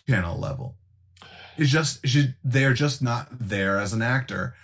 Channel 0.08 0.38
level. 0.38 0.76
It's 1.56 1.70
just 1.70 2.06
she, 2.06 2.34
they're 2.44 2.74
just 2.74 3.02
not 3.02 3.28
there 3.30 3.78
as 3.78 3.92
an 3.92 4.02
actor. 4.02 4.54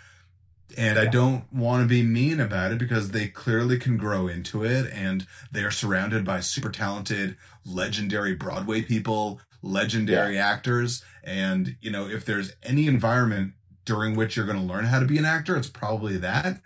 And 0.76 0.98
I 0.98 1.06
don't 1.06 1.50
want 1.52 1.82
to 1.82 1.88
be 1.88 2.02
mean 2.02 2.40
about 2.40 2.72
it 2.72 2.78
because 2.78 3.10
they 3.10 3.26
clearly 3.28 3.78
can 3.78 3.96
grow 3.96 4.28
into 4.28 4.64
it 4.64 4.90
and 4.92 5.26
they 5.50 5.62
are 5.64 5.70
surrounded 5.70 6.24
by 6.24 6.40
super 6.40 6.70
talented, 6.70 7.36
legendary 7.64 8.34
Broadway 8.34 8.82
people, 8.82 9.40
legendary 9.62 10.38
actors. 10.38 11.02
And, 11.24 11.76
you 11.80 11.90
know, 11.90 12.06
if 12.06 12.24
there's 12.24 12.52
any 12.62 12.86
environment 12.86 13.54
during 13.86 14.14
which 14.14 14.36
you're 14.36 14.46
going 14.46 14.58
to 14.58 14.64
learn 14.64 14.84
how 14.84 15.00
to 15.00 15.06
be 15.06 15.16
an 15.18 15.24
actor, 15.24 15.56
it's 15.56 15.70
probably 15.70 16.18
that. 16.18 16.60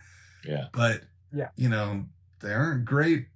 Yeah. 0.45 0.67
But, 0.73 1.03
Yeah. 1.33 1.49
you 1.57 1.69
know, 1.69 2.07
they 2.41 2.53
aren't 2.53 2.85
great. 2.85 3.29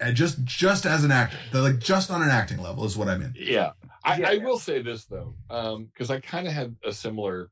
at 0.00 0.14
just 0.14 0.42
just 0.44 0.84
as 0.84 1.04
an 1.04 1.12
actor, 1.12 1.36
they're 1.52 1.62
like 1.62 1.78
just 1.78 2.10
on 2.10 2.22
an 2.22 2.28
acting 2.28 2.58
level 2.60 2.84
is 2.84 2.96
what 2.96 3.08
I 3.08 3.16
mean. 3.16 3.34
Yeah. 3.36 3.70
I, 4.04 4.18
Yeah. 4.18 4.30
I 4.30 4.38
will 4.38 4.58
say 4.58 4.82
this 4.82 5.04
though, 5.04 5.34
because 5.48 6.10
I 6.10 6.18
kind 6.20 6.46
of 6.48 6.52
had 6.52 6.74
a 6.84 6.92
similar. 6.92 7.50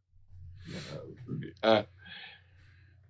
Uh, 1.63 1.83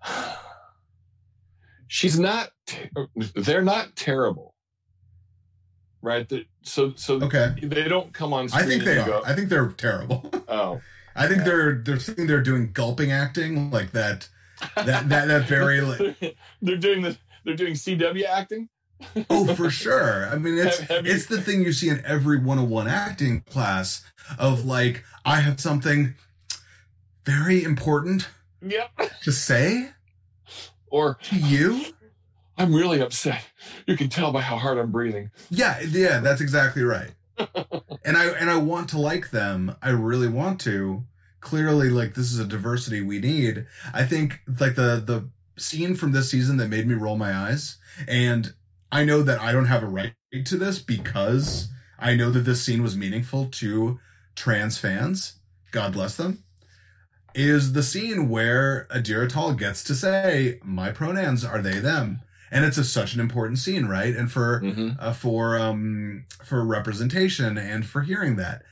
she's 1.86 2.18
not. 2.18 2.51
Ter- 2.66 2.89
uh, 2.97 3.05
they're 3.35 3.62
not 3.62 3.97
terrible, 3.97 4.55
right? 6.02 6.31
So 6.62 6.93
so 6.97 7.14
Okay, 7.22 7.55
they 7.62 7.89
don't 7.89 8.12
come 8.12 8.32
on. 8.32 8.48
I 8.52 8.62
think 8.62 8.85
they 8.85 8.98
are. 8.98 9.06
Go, 9.06 9.22
I 9.24 9.35
think 9.35 9.48
they're 9.48 9.68
terrible. 9.68 10.31
oh, 10.48 10.81
I 11.16 11.27
think 11.27 11.39
Yeah. 11.39 11.44
they're 11.44 11.74
they're 11.85 11.98
sitting 12.01 12.27
there 12.27 12.43
doing 12.43 12.70
gulping 12.72 13.12
acting 13.12 13.70
like 13.70 13.93
that. 13.93 14.28
That 14.77 15.09
that 15.09 15.28
that 15.28 15.48
very 15.48 15.81
like, 16.20 16.36
they're 16.60 16.77
doing 16.77 17.02
the 17.02 17.16
they're 17.44 17.56
doing 17.56 17.74
CW 17.74 18.24
acting. 18.24 18.68
oh 19.31 19.55
for 19.55 19.70
sure. 19.70 20.28
I 20.28 20.36
mean 20.36 20.59
it's 20.59 20.78
Have- 20.81 20.89
have 20.90 21.06
you- 21.06 21.12
it's 21.14 21.27
the 21.27 21.40
thing 21.40 21.62
you 21.62 21.72
see 21.72 21.89
in 21.89 22.02
every 22.05 22.36
101 22.36 22.86
acting 22.86 23.40
class 23.43 24.05
of 24.39 24.66
like 24.66 25.05
I 25.24 25.40
have 25.40 25.59
something 25.59 26.14
very 27.24 27.64
important 27.64 28.28
Yep. 28.62 28.91
to 29.23 29.32
say 29.32 29.91
Or 30.91 31.19
to 31.23 31.37
you. 31.37 31.85
I'm 32.59 32.74
really 32.74 33.01
upset. 33.01 33.43
You 33.87 33.97
can 33.97 34.09
tell 34.11 34.32
by 34.32 34.43
how 34.43 34.59
hard 34.59 34.77
I'm 34.77 34.91
breathing. 34.93 35.31
Yeah, 35.49 35.81
yeah, 35.81 36.20
that's 36.20 36.43
exactly 36.43 36.82
right. 36.82 37.12
and 38.05 38.16
I 38.16 38.27
and 38.27 38.51
I 38.51 38.59
want 38.59 38.91
to 38.91 38.99
like 38.99 39.31
them. 39.31 39.77
I 39.82 39.91
really 39.91 40.28
want 40.28 40.61
to. 40.62 41.05
Clearly, 41.41 41.89
like 41.89 42.15
this 42.15 42.31
is 42.31 42.39
a 42.39 42.45
diversity 42.45 43.01
we 43.01 43.19
need. 43.19 43.66
I 43.95 44.05
think 44.05 44.41
like 44.61 44.74
the 44.74 45.03
the 45.03 45.31
scene 45.57 45.95
from 45.95 46.12
this 46.12 46.31
season 46.31 46.59
that 46.59 46.69
made 46.69 46.87
me 46.87 46.95
roll 46.95 47.16
my 47.16 47.35
eyes, 47.35 47.78
and 48.07 48.53
I 48.93 49.05
know 49.05 49.23
that 49.23 49.41
I 49.41 49.53
don't 49.53 49.65
have 49.66 49.82
a 49.82 49.87
right 49.87 50.12
to 50.45 50.57
this 50.59 50.81
because 50.81 51.69
I 51.99 52.15
know 52.15 52.31
that 52.31 52.41
this 52.41 52.62
scene 52.62 52.82
was 52.82 52.95
meaningful 52.95 53.47
to 53.53 53.99
trans 54.35 54.77
fans. 54.77 55.39
God 55.70 55.95
bless 55.95 56.15
them. 56.16 56.45
Is 57.35 57.73
the 57.73 57.82
scene 57.82 58.28
where 58.28 58.86
Adira 58.90 59.28
Tal 59.28 59.52
gets 59.55 59.82
to 59.85 59.94
say, 59.94 60.59
"My 60.65 60.90
pronouns 60.90 61.44
are 61.44 61.61
they 61.62 61.78
them," 61.78 62.20
and 62.51 62.65
it's 62.65 62.78
a, 62.78 62.85
such 62.85 63.15
an 63.15 63.20
important 63.20 63.59
scene, 63.59 63.86
right? 63.86 64.15
And 64.15 64.31
for 64.31 64.61
Mm-hmm. 64.61 64.90
uh, 64.98 65.12
for 65.12 65.59
um 65.59 66.24
for 66.44 66.65
representation 66.65 67.57
and 67.59 67.86
for 67.86 68.02
hearing 68.02 68.36
that 68.36 68.62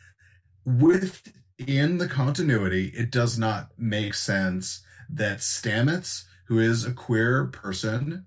within 0.65 1.99
the 1.99 2.09
continuity 2.09 2.87
it 2.95 3.11
does 3.11 3.39
not 3.39 3.71
make 3.79 4.15
sense 4.15 4.83
that 5.09 5.39
stamets 5.39 6.25
who 6.47 6.59
is 6.59 6.85
a 6.85 6.93
queer 6.93 7.47
person 7.47 8.27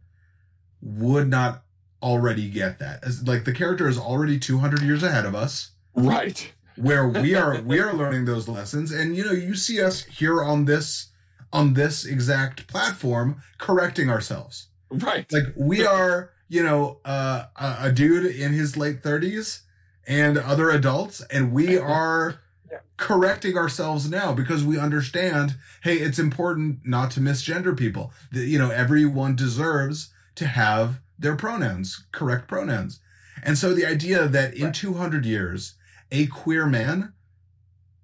would 0.82 1.28
not 1.30 1.64
already 2.02 2.49
get 2.49 2.80
that 2.80 3.03
as 3.03 3.28
like 3.28 3.44
the 3.45 3.53
character 3.53 3.88
is 3.88 3.98
already 3.99 4.40
200 4.40 4.82
years 4.82 5.03
ahead 5.03 5.26
of 5.26 5.36
us 5.36 5.72
Right. 5.94 6.52
Where 6.82 7.08
we 7.08 7.36
are 7.36 7.62
we 7.62 7.80
are 7.80 7.94
learning 7.94 8.26
those 8.26 8.48
lessons 8.48 8.91
and 8.91 9.16
you 9.16 9.24
know 9.24 9.32
you 9.32 9.56
see 9.56 9.82
us 9.82 10.03
here 10.06 10.44
on 10.44 10.66
this 10.66 11.10
on 11.53 11.74
this 11.74 12.06
exact 12.06 12.68
platform 12.68 13.41
correcting 13.58 14.10
ourselves 14.10 14.68
Right. 14.90 15.26
like 15.32 15.53
we 15.56 15.86
are 15.86 16.32
you 16.49 16.64
know 16.64 16.99
uh, 17.06 17.45
a, 17.56 17.76
a 17.88 17.91
dude 17.91 18.26
in 18.36 18.52
his 18.53 18.76
late 18.76 19.02
30s 19.03 19.62
and 20.08 20.38
other 20.38 20.70
adults 20.70 21.22
and 21.32 21.52
we 21.53 21.78
are 21.78 22.40
Yeah. 22.72 22.80
correcting 22.98 23.58
ourselves 23.58 24.10
now 24.10 24.34
because 24.34 24.64
we 24.64 24.78
understand 24.80 25.56
hey 25.84 25.98
it's 25.98 26.20
important 26.20 26.80
not 26.86 27.12
to 27.12 27.20
misgender 27.20 27.78
people 27.78 28.12
you 28.32 28.58
know 28.58 28.70
everyone 28.72 29.36
deserves 29.36 30.10
to 30.36 30.45
have 30.48 30.99
their 31.20 31.36
pronouns 31.36 32.06
correct 32.12 32.48
pronouns 32.48 32.99
and 33.44 33.58
so 33.58 33.74
the 33.74 33.86
idea 33.86 34.28
that 34.28 34.53
in 34.56 34.66
Right. 34.66 34.74
200 34.76 35.26
years 35.26 35.76
a 36.12 36.28
queer 36.28 36.66
man 36.66 37.14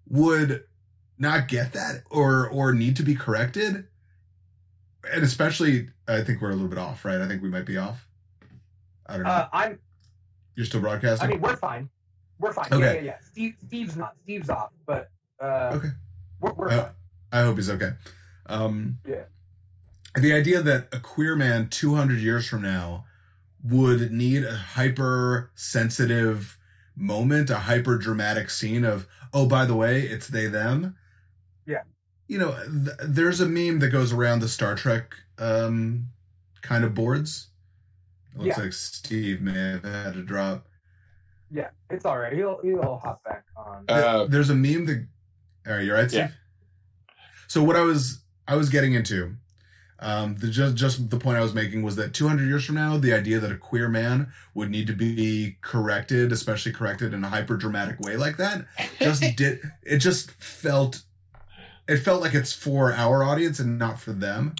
would 0.07 0.63
not 1.17 1.47
get 1.47 1.73
that 1.73 2.03
or 2.09 2.47
or 2.47 2.73
need 2.73 2.95
to 2.95 3.03
be 3.03 3.15
corrected 3.15 3.85
and 5.13 5.23
especially 5.23 5.89
i 6.07 6.21
think 6.21 6.41
we're 6.41 6.49
a 6.49 6.53
little 6.53 6.67
bit 6.69 6.77
off 6.77 7.03
right 7.05 7.19
i 7.21 7.27
think 7.27 7.41
we 7.41 7.49
might 7.49 7.65
be 7.65 7.77
off 7.77 8.07
i 9.07 9.13
don't 9.15 9.23
know 9.23 9.29
Uh, 9.29 9.47
I'm. 9.51 9.79
you're 10.55 10.65
still 10.65 10.81
broadcasting 10.81 11.27
I 11.27 11.31
mean, 11.31 11.41
we're 11.41 11.55
fine. 11.57 11.89
We're 12.39 12.53
fine. 12.53 12.67
Okay. 12.71 12.97
yeah, 12.97 13.01
yeah. 13.01 13.17
Steve, 13.31 13.55
Steve's 13.65 13.95
not. 13.97 14.15
Steve's 14.23 14.49
off, 14.49 14.69
but 14.85 15.09
uh, 15.41 15.71
Okay. 15.73 15.87
we're, 16.39 16.53
we're 16.53 16.69
fine. 16.69 16.91
I 17.31 17.41
hope 17.41 17.55
he's 17.57 17.69
okay. 17.69 17.91
Um, 18.45 18.99
Yeah. 19.07 19.23
The 20.15 20.33
idea 20.33 20.61
that 20.61 20.87
a 20.93 20.99
queer 20.99 21.35
man 21.35 21.67
200 21.69 22.19
years 22.19 22.47
from 22.47 22.61
now 22.61 23.05
would 23.63 24.11
need 24.11 24.43
a 24.43 24.55
hyper 24.55 25.49
sensitive 25.55 26.56
moment, 26.97 27.49
a 27.49 27.59
hyper 27.59 27.97
dramatic 27.97 28.49
scene 28.49 28.83
of, 28.83 29.07
oh, 29.33 29.45
by 29.47 29.65
the 29.65 29.75
way, 29.75 30.01
it's 30.01 30.27
they, 30.27 30.47
them. 30.47 30.95
Yeah. 31.65 31.83
You 32.27 32.39
know, 32.39 32.51
th- 32.63 32.97
there's 33.03 33.39
a 33.39 33.45
meme 33.47 33.79
that 33.79 33.89
goes 33.89 34.11
around 34.11 34.39
the 34.41 34.49
Star 34.49 34.75
Trek 34.75 35.13
um, 35.37 36.07
kind 36.61 36.83
of 36.83 36.93
boards. 36.93 37.49
It 38.33 38.39
looks 38.41 38.57
Yeah. 38.57 38.63
like 38.63 38.73
Steve 38.73 39.41
may 39.41 39.53
have 39.53 39.83
had 39.83 40.13
to 40.15 40.23
drop. 40.23 40.67
Yeah, 41.49 41.69
it's 41.89 42.03
all 42.03 42.17
right. 42.17 42.33
He'll 42.33 42.59
he'll 42.61 42.97
hop 43.01 43.23
back 43.23 43.45
on. 43.55 43.85
Uh, 43.87 44.25
there's 44.25 44.49
a 44.49 44.55
meme 44.55 44.85
that 44.87 45.07
all 45.65 45.73
right 45.75 45.85
you're 45.85 45.95
right 45.95 46.09
Steve? 46.09 46.19
Yeah. 46.19 47.13
so 47.47 47.61
what 47.63 47.75
i 47.75 47.81
was 47.81 48.23
i 48.47 48.55
was 48.55 48.69
getting 48.69 48.93
into 48.93 49.35
um 49.99 50.35
the 50.37 50.47
just 50.47 50.75
just 50.75 51.09
the 51.09 51.17
point 51.17 51.37
i 51.37 51.41
was 51.41 51.53
making 51.53 51.81
was 51.81 51.95
that 51.95 52.13
200 52.13 52.45
years 52.45 52.65
from 52.65 52.75
now 52.75 52.97
the 52.97 53.13
idea 53.13 53.39
that 53.39 53.51
a 53.51 53.57
queer 53.57 53.89
man 53.89 54.31
would 54.53 54.69
need 54.69 54.87
to 54.87 54.93
be 54.93 55.57
corrected 55.61 56.31
especially 56.31 56.71
corrected 56.71 57.13
in 57.13 57.23
a 57.23 57.29
hyper 57.29 57.57
dramatic 57.57 57.99
way 57.99 58.15
like 58.15 58.37
that 58.37 58.65
just 58.99 59.23
did 59.35 59.59
it 59.83 59.97
just 59.97 60.31
felt 60.31 61.03
it 61.87 61.97
felt 61.97 62.21
like 62.21 62.33
it's 62.33 62.53
for 62.53 62.93
our 62.93 63.23
audience 63.23 63.59
and 63.59 63.79
not 63.79 63.99
for 63.99 64.11
them 64.11 64.55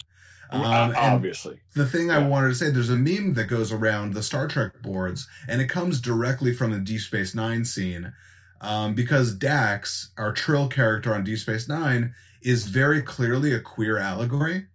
um, 0.50 0.62
uh, 0.62 0.94
obviously. 0.96 1.60
the 1.76 1.86
thing 1.86 2.10
I 2.10 2.26
wanted 2.26 2.50
to 2.50 2.56
say, 2.56 2.70
there's 2.70 2.90
a 2.90 2.96
meme 2.96 3.34
that 3.34 3.46
goes 3.46 3.72
around 3.72 4.14
the 4.14 4.24
Star 4.24 4.48
Trek 4.48 4.82
boards, 4.82 5.28
and 5.48 5.62
it 5.62 5.68
comes 5.68 6.00
directly 6.00 6.54
from 6.54 6.72
the 6.72 6.80
Deep 6.80 7.02
Space 7.02 7.36
Nine 7.36 7.66
scene. 7.66 8.14
Um, 8.60 8.96
because 8.96 9.36
Dax, 9.36 10.12
our 10.18 10.32
Trill 10.32 10.68
character 10.68 11.14
on 11.14 11.24
Deep 11.24 11.38
Space 11.40 11.68
Nine, 11.68 12.14
is 12.42 12.68
very 12.68 13.02
clearly 13.02 13.54
a 13.54 13.60
queer 13.60 13.98
allegory 13.98 14.68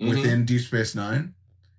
Mhm. 0.00 0.08
within 0.10 0.44
Deep 0.44 0.62
Space 0.62 0.94
Nine. 0.94 1.34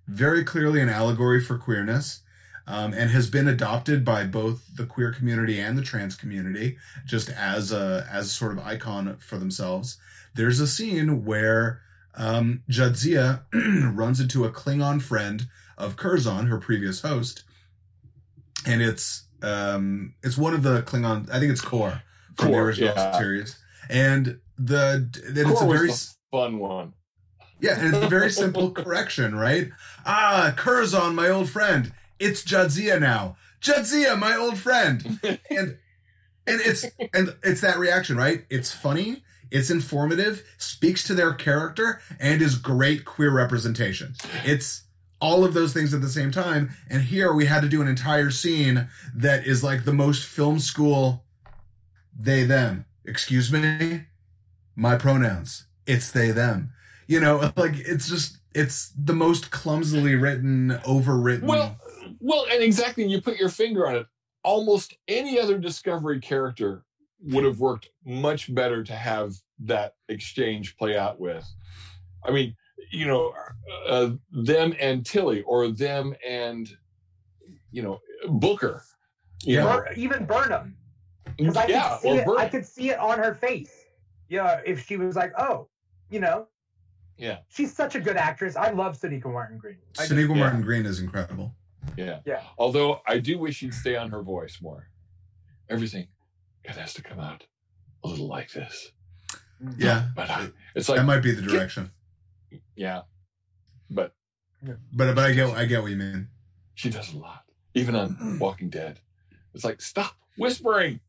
Very 0.06 0.44
clearly 0.44 0.80
an 0.80 0.88
allegory 0.88 1.40
for 1.40 1.58
queerness. 1.58 2.20
Um, 2.66 2.94
and 2.94 3.10
has 3.10 3.28
been 3.28 3.46
adopted 3.46 4.06
by 4.06 4.24
both 4.24 4.74
the 4.74 4.86
queer 4.86 5.12
community 5.12 5.60
and 5.60 5.76
the 5.76 5.82
trans 5.82 6.16
community, 6.16 6.78
just 7.04 7.28
as 7.28 7.70
a 7.72 8.08
as 8.10 8.32
sort 8.32 8.52
of 8.52 8.58
icon 8.58 9.18
for 9.18 9.36
themselves. 9.36 9.98
There's 10.34 10.60
a 10.60 10.66
scene 10.66 11.26
where 11.26 11.82
um, 12.16 12.62
Jadzia 12.70 13.42
runs 13.94 14.20
into 14.20 14.44
a 14.44 14.50
Klingon 14.50 15.02
friend 15.02 15.46
of 15.76 15.96
Curzon, 15.96 16.46
her 16.46 16.58
previous 16.58 17.02
host, 17.02 17.44
and 18.66 18.80
it's 18.80 19.24
um, 19.42 20.14
it's 20.22 20.38
one 20.38 20.54
of 20.54 20.62
the 20.62 20.82
Klingon. 20.82 21.30
I 21.30 21.38
think 21.38 21.52
it's 21.52 21.60
Kor 21.60 22.02
from 22.36 22.52
the 22.52 22.58
original 22.58 22.94
yeah. 22.96 23.18
series, 23.18 23.58
and 23.88 24.38
the 24.56 25.10
and 25.26 25.36
it's 25.36 25.60
a 25.60 25.66
very 25.66 25.90
fun 26.30 26.58
one. 26.58 26.94
Yeah, 27.64 27.80
and 27.80 27.94
it's 27.94 28.04
a 28.04 28.08
very 28.08 28.30
simple 28.30 28.70
correction, 28.72 29.34
right? 29.34 29.70
Ah, 30.04 30.52
Curzon, 30.54 31.14
my 31.14 31.30
old 31.30 31.48
friend. 31.48 31.94
It's 32.18 32.44
Jadzia 32.44 33.00
now. 33.00 33.36
Jadzia, 33.62 34.18
my 34.18 34.36
old 34.36 34.58
friend. 34.58 35.18
And 35.22 35.78
and 36.46 36.60
it's 36.60 36.84
and 37.14 37.34
it's 37.42 37.62
that 37.62 37.78
reaction, 37.78 38.18
right? 38.18 38.44
It's 38.50 38.70
funny, 38.70 39.22
it's 39.50 39.70
informative, 39.70 40.44
speaks 40.58 41.06
to 41.06 41.14
their 41.14 41.32
character, 41.32 42.02
and 42.20 42.42
is 42.42 42.56
great 42.56 43.06
queer 43.06 43.30
representation. 43.30 44.14
It's 44.44 44.82
all 45.18 45.42
of 45.42 45.54
those 45.54 45.72
things 45.72 45.94
at 45.94 46.02
the 46.02 46.08
same 46.08 46.30
time. 46.30 46.70
And 46.90 47.04
here 47.04 47.32
we 47.32 47.46
had 47.46 47.62
to 47.62 47.68
do 47.68 47.80
an 47.80 47.88
entire 47.88 48.30
scene 48.30 48.88
that 49.14 49.46
is 49.46 49.64
like 49.64 49.86
the 49.86 49.94
most 49.94 50.26
film 50.26 50.58
school 50.58 51.24
they 52.14 52.44
them. 52.44 52.84
Excuse 53.06 53.50
me? 53.50 54.02
My 54.76 54.96
pronouns. 54.96 55.64
It's 55.86 56.10
they 56.10 56.30
them 56.30 56.73
You 57.06 57.20
know, 57.20 57.52
like 57.56 57.74
it's 57.76 58.08
just 58.08 58.38
it's 58.54 58.92
the 58.96 59.12
most 59.12 59.50
clumsily 59.50 60.14
written, 60.14 60.78
overwritten. 60.84 61.42
Well, 61.42 61.76
well, 62.20 62.46
and 62.50 62.62
exactly, 62.62 63.04
you 63.06 63.20
put 63.20 63.38
your 63.38 63.48
finger 63.48 63.86
on 63.86 63.96
it. 63.96 64.06
Almost 64.42 64.96
any 65.08 65.38
other 65.38 65.58
Discovery 65.58 66.20
character 66.20 66.84
would 67.20 67.44
have 67.44 67.58
worked 67.58 67.88
much 68.04 68.54
better 68.54 68.84
to 68.84 68.92
have 68.92 69.34
that 69.60 69.94
exchange 70.08 70.76
play 70.76 70.96
out 70.96 71.18
with. 71.18 71.46
I 72.24 72.30
mean, 72.30 72.54
you 72.90 73.06
know, 73.06 73.32
uh, 73.88 74.10
them 74.30 74.74
and 74.78 75.04
Tilly, 75.04 75.42
or 75.42 75.68
them 75.68 76.14
and 76.26 76.68
you 77.70 77.82
know 77.82 78.00
Booker. 78.28 78.84
You 79.42 79.56
Yeah. 79.56 79.64
know, 79.64 79.84
even 79.96 80.24
Burnham. 80.24 80.76
Because 81.36 81.56
I 81.56 81.66
yeah, 81.66 81.88
could 81.88 82.00
see 82.00 82.08
or 82.08 82.38
it. 82.38 82.44
I 82.44 82.48
could 82.48 82.66
see 82.66 82.90
it 82.90 82.98
on 82.98 83.18
her 83.18 83.34
face. 83.34 83.72
Yeah, 84.28 84.60
if 84.64 84.86
she 84.86 84.96
was 84.96 85.16
like, 85.16 85.32
"Oh, 85.38 85.68
you 86.10 86.20
know, 86.20 86.46
Yeah, 87.16 87.38
she's 87.48 87.74
such 87.74 87.94
a 87.94 88.00
good 88.00 88.16
actress. 88.16 88.56
I 88.56 88.70
love 88.70 88.98
Sonequa 89.00 89.32
Martin 89.32 89.58
Green." 89.58 89.76
I 89.98 90.06
do. 90.06 90.14
Sonequa 90.14 90.34
yeah. 90.34 90.40
Martin 90.40 90.62
Green 90.62 90.84
is 90.86 91.00
incredible. 91.00 91.54
yeah, 91.96 92.20
Yeah. 92.26 92.42
Although 92.58 93.00
I 93.06 93.18
do 93.18 93.38
wish 93.38 93.56
she'd 93.56 93.74
stay 93.74 93.96
on 93.96 94.10
her 94.10 94.22
voice 94.22 94.58
more. 94.60 94.88
Everything, 95.68 96.08
it 96.64 96.72
has 96.76 96.92
to 96.94 97.02
come 97.02 97.20
out 97.20 97.46
a 98.02 98.08
little 98.08 98.26
like 98.28 98.52
this. 98.52 98.92
Mm-hmm. 99.62 99.80
Yeah, 99.80 100.08
But 100.16 100.30
I, 100.30 100.48
it's 100.74 100.88
like 100.88 100.98
that 100.98 101.04
might 101.04 101.20
be 101.20 101.30
the 101.32 101.42
direction. 101.42 101.90
yeah, 102.76 103.02
but 103.88 104.12
But 104.62 105.14
but 105.14 105.18
I 105.18 105.32
get 105.32 105.48
I 105.56 105.64
get 105.66 105.82
what 105.82 105.90
you 105.90 105.96
mean. 105.96 106.28
she 106.74 106.90
does 106.90 107.12
a 107.14 107.18
lot, 107.18 107.44
even 107.74 107.94
on 107.94 108.38
Walking 108.40 108.68
Dead. 108.70 108.98
It's 109.54 109.64
like 109.64 109.80
stop 109.80 110.16
whispering. 110.36 111.00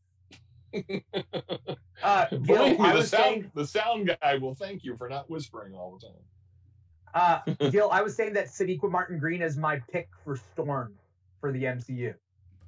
Uh, 2.02 2.26
Gil, 2.30 2.40
Believe 2.40 2.78
me, 2.78 2.86
I 2.86 2.92
the 2.92 2.98
was 2.98 3.08
sound 3.10 3.22
saying, 3.24 3.50
the 3.54 3.66
sound 3.66 4.16
guy 4.22 4.36
will 4.38 4.54
thank 4.54 4.84
you 4.84 4.96
for 4.96 5.08
not 5.08 5.28
whispering 5.30 5.74
all 5.74 5.98
the 5.98 6.06
time. 6.06 7.44
uh, 7.60 7.68
Gil, 7.70 7.90
I 7.90 8.02
was 8.02 8.14
saying 8.16 8.34
that 8.34 8.46
Sonequa 8.48 8.90
Martin 8.90 9.18
Green 9.18 9.42
is 9.42 9.56
my 9.56 9.80
pick 9.90 10.08
for 10.24 10.36
Storm 10.52 10.94
for 11.40 11.52
the 11.52 11.64
MCU. 11.64 12.14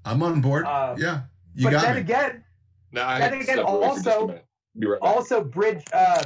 I'm 0.05 0.23
on 0.23 0.41
board. 0.41 0.65
Uh, 0.65 0.95
yeah, 0.99 1.23
you 1.55 1.65
but 1.65 1.71
got 1.71 1.83
then 1.83 1.95
me. 1.97 2.01
again, 2.01 2.45
Now 2.93 3.09
I 3.09 3.19
Then 3.19 3.33
again, 3.35 3.45
step 3.45 3.59
away 3.67 3.89
for 3.89 3.95
just 3.95 4.07
a 4.07 4.11
also- 4.11 4.29
right 4.77 4.99
also 5.03 5.43
Bridge, 5.45 5.83
uh, 5.93 6.23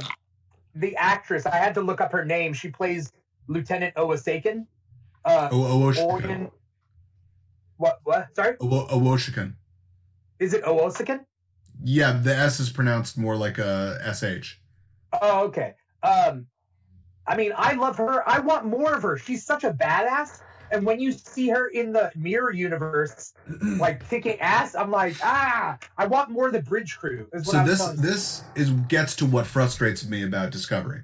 the 0.75 0.95
actress. 0.95 1.45
I 1.45 1.55
had 1.57 1.73
to 1.75 1.81
look 1.81 2.01
up 2.01 2.11
her 2.11 2.23
name. 2.23 2.53
She 2.53 2.69
plays 2.69 3.11
Lieutenant 3.47 3.93
Owasaken. 3.97 4.67
Uh, 5.25 5.49
Oh, 5.51 5.57
Owoshikan. 5.61 6.05
Orion. 6.23 6.51
What? 7.77 7.99
What? 8.03 8.27
Sorry, 8.35 8.55
Owo- 8.57 8.87
Owoshikan. 8.89 9.55
is 10.39 10.53
it 10.53 10.63
Owosaken? 10.63 11.25
Yeah, 11.83 12.13
the 12.13 12.35
S 12.35 12.59
is 12.59 12.69
pronounced 12.69 13.17
more 13.17 13.35
like 13.35 13.57
a 13.57 13.99
SH. 14.13 14.59
Oh, 15.21 15.43
okay. 15.45 15.75
Um, 16.01 16.47
I 17.27 17.35
mean, 17.35 17.53
I 17.55 17.73
love 17.73 17.97
her. 17.97 18.27
I 18.27 18.39
want 18.39 18.65
more 18.65 18.93
of 18.93 19.03
her. 19.03 19.17
She's 19.17 19.45
such 19.45 19.63
a 19.63 19.71
badass. 19.71 20.41
And 20.71 20.85
when 20.85 20.99
you 20.99 21.11
see 21.11 21.49
her 21.49 21.67
in 21.67 21.93
the 21.93 22.11
mirror 22.15 22.51
universe, 22.51 23.33
like 23.61 24.07
kicking 24.09 24.39
ass, 24.39 24.75
I'm 24.75 24.89
like, 24.89 25.15
ah, 25.23 25.77
I 25.97 26.07
want 26.07 26.31
more 26.31 26.47
of 26.47 26.53
the 26.53 26.61
bridge 26.61 26.97
crew. 26.97 27.27
Is 27.31 27.45
what 27.45 27.53
so 27.53 27.59
I'm 27.59 27.65
this 27.67 27.85
this 27.99 28.43
is 28.55 28.71
gets 28.71 29.15
to 29.17 29.25
what 29.25 29.45
frustrates 29.45 30.05
me 30.05 30.23
about 30.23 30.51
Discovery. 30.51 31.03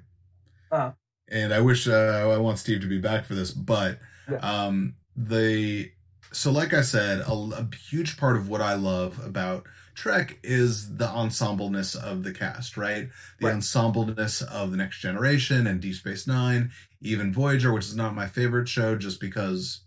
Uh-huh. 0.72 0.92
And 1.28 1.54
I 1.54 1.60
wish 1.60 1.86
uh, 1.86 2.30
I 2.34 2.36
want 2.38 2.58
Steve 2.58 2.80
to 2.80 2.88
be 2.88 2.98
back 2.98 3.24
for 3.26 3.34
this, 3.34 3.52
but 3.52 3.98
Yeah. 4.28 4.38
um 4.38 4.94
the 5.16 5.92
so 6.32 6.50
like 6.50 6.72
I 6.72 6.82
said, 6.82 7.20
a, 7.20 7.32
a 7.32 7.68
huge 7.90 8.16
part 8.16 8.36
of 8.36 8.48
what 8.48 8.60
I 8.60 8.74
love 8.74 9.24
about 9.24 9.66
Trek 9.94 10.38
is 10.42 10.96
the 10.96 11.08
ensembleness 11.08 11.94
of 11.94 12.22
the 12.22 12.32
cast, 12.32 12.76
right? 12.76 13.08
The 13.40 13.46
Right. 13.46 13.54
ensembleness 13.54 14.42
of 14.42 14.70
the 14.70 14.76
Next 14.76 15.00
Generation 15.00 15.66
and 15.66 15.80
Deep 15.80 15.94
Space 15.96 16.26
Nine, 16.26 16.70
even 17.00 17.32
Voyager, 17.32 17.72
which 17.72 17.86
is 17.86 17.96
not 17.96 18.14
my 18.14 18.26
favorite 18.26 18.68
show, 18.68 18.96
just 18.96 19.20
because 19.20 19.80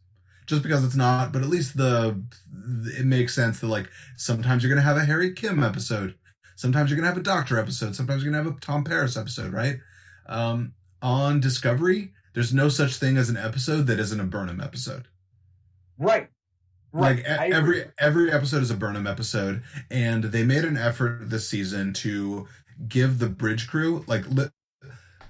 just 0.45 0.61
because 0.61 0.83
it's 0.83 0.95
not, 0.95 1.31
but 1.31 1.41
at 1.41 1.47
least 1.49 1.77
the 1.77 2.21
it 2.97 3.05
makes 3.05 3.33
sense 3.33 3.59
that 3.61 3.67
like 3.67 3.89
sometimes 4.17 4.61
you're 4.63 4.69
gonna 4.69 4.81
have 4.85 4.97
a 4.97 5.05
Harry 5.05 5.31
Kim 5.33 5.63
episode, 5.63 6.15
sometimes 6.55 6.89
you're 6.89 6.97
gonna 6.97 7.07
have 7.07 7.17
a 7.17 7.23
Doctor 7.23 7.57
episode, 7.57 7.95
sometimes 7.95 8.23
you're 8.23 8.31
gonna 8.31 8.43
have 8.43 8.55
a 8.55 8.59
Tom 8.59 8.83
Paris 8.83 9.15
episode, 9.17 9.53
right? 9.53 9.77
Um, 10.27 10.73
on 11.01 11.39
Discovery, 11.39 12.13
there's 12.33 12.53
no 12.53 12.69
such 12.69 12.95
thing 12.97 13.17
as 13.17 13.29
an 13.29 13.37
episode 13.37 13.87
that 13.87 13.99
isn't 13.99 14.19
a 14.19 14.25
Burnham 14.25 14.59
episode. 14.61 15.07
right, 15.97 16.29
right. 16.93 17.17
Like 17.17 17.27
I 17.27 17.45
agree. 17.47 17.53
every 17.55 17.85
every 17.99 18.31
episode 18.31 18.61
is 18.63 18.71
a 18.71 18.75
Burnham 18.75 19.05
episode, 19.07 19.61
and 19.91 20.25
they 20.25 20.43
made 20.43 20.63
an 20.63 20.77
effort 20.77 21.29
this 21.29 21.49
season 21.49 21.91
to 21.93 22.47
give 22.87 23.19
the 23.19 23.27
bridge 23.29 23.67
crew 23.67 24.03
like 24.07 24.27
li- 24.29 24.49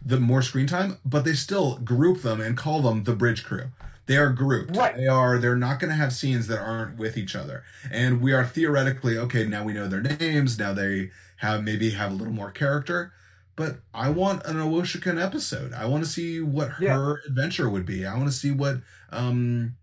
the 0.05 0.19
more 0.19 0.41
screen 0.41 0.67
time, 0.67 0.97
but 1.05 1.23
they 1.25 1.33
still 1.33 1.77
group 1.77 2.21
them 2.21 2.41
and 2.41 2.57
call 2.57 2.81
them 2.81 3.03
the 3.05 3.15
bridge 3.15 3.43
crew. 3.43 3.71
They 4.05 4.17
are 4.17 4.31
grouped. 4.31 4.75
Right. 4.75 4.97
They 4.97 5.07
are. 5.07 5.37
They're 5.37 5.55
not 5.55 5.79
going 5.79 5.89
to 5.89 5.95
have 5.95 6.11
scenes 6.11 6.47
that 6.47 6.59
aren't 6.59 6.97
with 6.97 7.17
each 7.17 7.35
other, 7.37 7.63
and 7.89 8.21
we 8.21 8.33
are 8.33 8.45
theoretically 8.45 9.17
okay. 9.17 9.45
Now 9.45 9.63
we 9.63 9.71
know 9.73 9.87
their 9.87 10.01
names. 10.01 10.59
Now 10.59 10.73
they 10.73 11.11
have 11.37 11.63
maybe 11.63 11.91
have 11.91 12.11
a 12.11 12.15
little 12.15 12.33
more 12.33 12.51
character. 12.51 13.13
But 13.55 13.77
I 13.93 14.09
want 14.09 14.43
an 14.45 14.55
Owoshikan 14.57 15.23
episode. 15.23 15.73
I 15.73 15.85
want 15.85 16.03
to 16.03 16.09
see 16.09 16.41
what 16.41 16.71
Yeah. 16.81 16.95
her 16.95 17.21
adventure 17.27 17.69
would 17.69 17.85
be. 17.85 18.03
I 18.05 18.13
want 18.15 18.25
to 18.25 18.31
see 18.35 18.51
what 18.51 18.77
um 19.11 19.75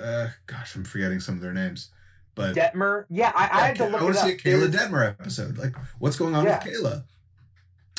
uh 0.00 0.28
gosh, 0.46 0.74
I'm 0.76 0.84
forgetting 0.84 1.20
some 1.20 1.34
of 1.36 1.40
their 1.40 1.52
names. 1.52 1.90
But 2.34 2.54
Detmer. 2.54 3.04
Yeah, 3.10 3.32
I, 3.34 3.42
I 3.52 3.66
had 3.66 3.76
to 3.76 3.86
look. 3.86 4.00
I 4.00 4.04
want 4.04 4.16
it 4.16 4.18
to 4.20 4.24
up. 4.24 4.28
see 4.28 4.34
a 4.34 4.38
Kayla 4.38 4.70
Detmer 4.70 5.06
episode. 5.06 5.58
Like, 5.58 5.74
what's 5.98 6.16
going 6.16 6.34
on 6.34 6.44
Yeah. 6.44 6.62
with 6.64 6.74
Kayla? 6.74 7.04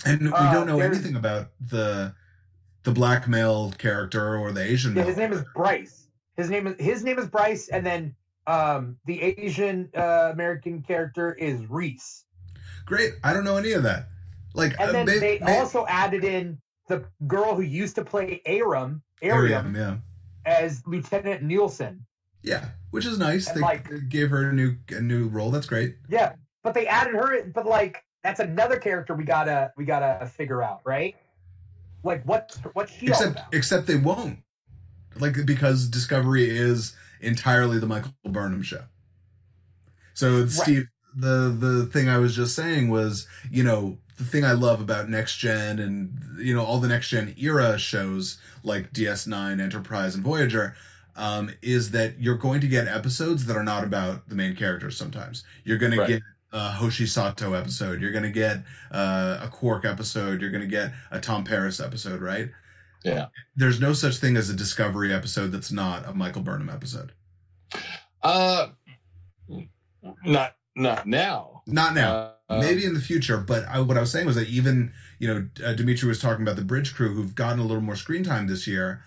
And 0.05 0.21
we 0.21 0.31
Uh, 0.31 0.53
don't 0.53 0.67
know 0.67 0.79
anything 0.79 1.15
about 1.15 1.49
the 1.59 2.13
the 2.83 2.91
black 2.91 3.27
male 3.27 3.71
character 3.77 4.35
or 4.37 4.51
the 4.51 4.63
Asian. 4.63 4.95
Yeah, 4.95 5.03
his 5.03 5.17
name 5.17 5.33
is. 5.33 5.43
Bryce. 5.55 6.07
His 6.37 6.49
name 6.49 6.65
is 6.67 6.75
his 6.79 7.03
name 7.03 7.19
is 7.19 7.27
Bryce, 7.27 7.67
and 7.67 7.85
then 7.85 8.15
um, 8.47 8.97
the 9.05 9.21
Asian 9.21 9.89
uh, 9.95 10.29
American 10.33 10.81
character 10.81 11.33
is 11.33 11.59
Rhys. 11.69 12.23
great. 12.85 13.13
I 13.23 13.33
don't 13.33 13.43
know 13.43 13.57
any 13.57 13.73
of 13.73 13.83
that. 13.83 14.07
Like, 14.53 14.71
And 14.79 14.89
uh, 14.89 14.93
then 14.93 15.05
they 15.05 15.39
also 15.39 15.85
added 15.87 16.23
in 16.23 16.57
the 16.87 17.05
girl 17.27 17.55
who 17.55 17.61
used 17.61 17.95
to 17.95 18.03
play 18.03 18.41
Aram, 18.45 19.01
Ariam, 19.21 19.73
Ariam, 19.73 19.75
yeah, 19.75 19.97
as 20.45 20.81
Lieutenant 20.87 21.43
Nilsson. 21.43 22.05
yeah, 22.43 22.69
which 22.91 23.05
is 23.05 23.17
nice. 23.19 23.47
And, 23.47 23.57
They 23.57 23.61
like- 23.61 24.09
gave 24.09 24.29
her 24.31 24.49
a 24.49 24.53
new 24.53 24.75
a 24.89 25.01
new 25.01 25.27
role. 25.27 25.51
That's 25.51 25.67
great. 25.67 25.95
Yeah, 26.09 26.33
but 26.63 26.73
they 26.73 26.87
added 26.87 27.13
her. 27.15 27.43
But 27.47 27.65
like, 27.65 28.03
that's 28.23 28.39
another 28.39 28.77
character 28.77 29.13
we 29.15 29.23
gotta 29.23 29.71
we 29.77 29.85
gotta 29.85 30.25
figure 30.25 30.61
out, 30.63 30.81
right? 30.85 31.15
Like, 32.03 32.23
what 32.23 32.55
what's 32.73 32.91
she 32.93 33.07
except 33.07 33.39
except 33.53 33.87
they 33.87 33.95
won't 33.95 34.39
like 35.19 35.45
because 35.45 35.87
discovery 35.87 36.49
is 36.49 36.95
entirely 37.19 37.77
the 37.77 37.85
michael 37.85 38.13
burnham 38.23 38.63
show 38.63 38.85
so 40.13 40.47
steve 40.47 40.89
the 41.15 41.53
the 41.57 41.85
thing 41.87 42.07
i 42.09 42.17
was 42.17 42.35
just 42.35 42.55
saying 42.55 42.89
was 42.89 43.27
you 43.51 43.63
know 43.63 43.97
the 44.17 44.23
thing 44.23 44.45
i 44.45 44.51
love 44.53 44.79
about 44.81 45.09
next 45.09 45.37
gen 45.37 45.77
and 45.79 46.17
you 46.39 46.53
know 46.55 46.63
all 46.63 46.79
the 46.79 46.87
next 46.87 47.09
gen 47.09 47.33
era 47.37 47.77
shows 47.77 48.37
like 48.63 48.93
ds9 48.93 49.59
enterprise 49.59 50.15
and 50.15 50.23
voyager 50.23 50.75
um, 51.17 51.51
is 51.61 51.91
that 51.91 52.19
you're 52.21 52.37
going 52.37 52.61
to 52.61 52.67
get 52.67 52.87
episodes 52.87 53.45
that 53.47 53.57
are 53.57 53.63
not 53.63 53.83
about 53.83 54.29
the 54.29 54.35
main 54.35 54.55
characters 54.55 54.95
sometimes 54.97 55.43
you're 55.65 55.77
going 55.77 55.97
Right. 55.97 56.07
to 56.07 56.13
get 56.13 56.21
a 56.53 56.69
Hoshi 56.71 57.05
Sato 57.05 57.53
episode. 57.53 58.01
You're 58.01 58.11
going 58.11 58.23
to 58.25 58.29
get 58.29 58.57
uh, 58.91 59.39
a 59.41 59.47
Quark 59.47 59.85
episode. 59.85 60.41
You're 60.41 60.49
going 60.49 60.59
to 60.63 60.67
get 60.67 60.91
a 61.09 61.17
Tom 61.17 61.45
Paris 61.45 61.79
episode, 61.79 62.19
right? 62.21 62.49
Yeah. 63.05 63.27
there's 63.55 63.79
no 63.79 63.93
such 63.93 64.17
thing 64.17 64.35
as 64.35 64.49
a 64.49 64.53
discovery 64.53 65.13
episode 65.13 65.47
that's 65.53 65.71
not 65.71 66.05
a 66.07 66.13
michael 66.13 66.41
burnham 66.41 66.69
episode 66.69 67.13
Uh, 68.21 68.67
not 70.25 70.55
not 70.75 71.07
now. 71.07 71.61
not 71.67 71.93
now 71.93 72.33
Uh, 72.49 72.59
maybe 72.59 72.83
in 72.85 72.93
the 72.93 72.99
future 72.99 73.37
but 73.37 73.63
I, 73.65 73.79
what 73.79 73.97
i 73.97 74.01
was 74.01 74.11
saying 74.11 74.25
was 74.25 74.35
that 74.35 74.49
even 74.49 74.91
you 75.19 75.27
know 75.27 75.47
uh, 75.65 75.73
Dimithri 75.73 76.03
was 76.03 76.19
talking 76.19 76.41
about 76.43 76.55
the 76.57 76.63
bridge 76.65 76.93
crew 76.93 77.13
who've 77.13 77.35
gotten 77.35 77.59
a 77.59 77.63
little 77.63 77.81
more 77.81 77.95
screen 77.95 78.23
time 78.23 78.47
this 78.47 78.67
year 78.67 79.01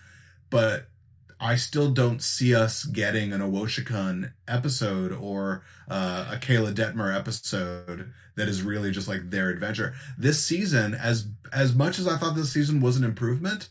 but 0.50 0.88
i 1.40 1.56
still 1.56 1.90
don't 1.90 2.22
see 2.22 2.54
us 2.54 2.84
getting 2.84 3.32
an 3.32 3.40
Awoshikun 3.42 4.32
episode 4.48 5.12
or 5.12 5.62
uh, 5.88 6.30
a 6.32 6.36
kayla 6.36 6.72
detmer 6.72 7.14
episode 7.14 8.12
that 8.36 8.48
is 8.48 8.62
really 8.62 8.90
just 8.90 9.08
like 9.08 9.30
their 9.30 9.50
adventure 9.50 9.94
this 10.16 10.42
season 10.44 10.94
as 10.94 11.26
as 11.52 11.74
much 11.74 11.98
as 11.98 12.06
i 12.08 12.16
thought 12.16 12.34
this 12.36 12.52
season 12.52 12.80
was 12.80 12.96
an 12.96 13.04
improvement 13.04 13.68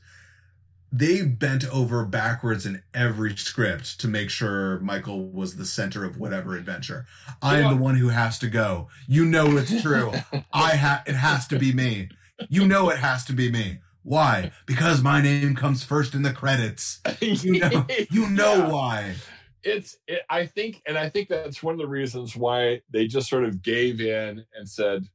they 0.95 1.23
bent 1.25 1.65
over 1.73 2.05
backwards 2.05 2.67
in 2.67 2.83
every 2.93 3.35
script 3.35 3.99
to 3.99 4.07
make 4.07 4.29
sure 4.29 4.79
Michael 4.79 5.25
was 5.27 5.55
the 5.57 5.65
center 5.65 6.05
of 6.05 6.19
whatever 6.19 6.55
adventure. 6.55 7.07
I 7.41 7.57
am 7.59 7.75
the 7.75 7.81
one 7.81 7.95
who 7.95 8.09
has 8.09 8.37
to 8.39 8.47
go. 8.47 8.89
You 9.07 9.25
know 9.25 9.57
it's 9.57 9.81
true. 9.81 10.11
I 10.53 10.75
ha 10.75 11.01
it 11.07 11.15
has 11.15 11.47
to 11.47 11.57
be 11.57 11.73
me. 11.73 12.09
You 12.47 12.67
know 12.67 12.89
it 12.91 12.99
has 12.99 13.25
to 13.25 13.33
be 13.33 13.51
me. 13.51 13.79
Why? 14.03 14.51
Because 14.67 15.01
my 15.01 15.19
name 15.19 15.55
comes 15.55 15.83
first 15.83 16.13
in 16.13 16.21
the 16.21 16.31
credits. 16.33 17.01
You 17.21 17.59
know 17.59 17.87
you 18.11 18.29
know 18.29 18.55
Yeah. 18.57 18.69
why. 18.71 19.15
it's 19.63 19.97
it, 20.07 20.21
i 20.29 20.45
think 20.45 20.81
and 20.85 20.97
i 20.97 21.07
think 21.09 21.29
that's 21.29 21.63
one 21.63 21.73
of 21.73 21.79
the 21.79 21.87
reasons 21.87 22.35
why 22.35 22.81
they 22.91 23.07
just 23.07 23.29
sort 23.29 23.45
of 23.45 23.61
gave 23.63 24.01
in 24.01 24.43
and 24.57 24.67
said 24.67 25.05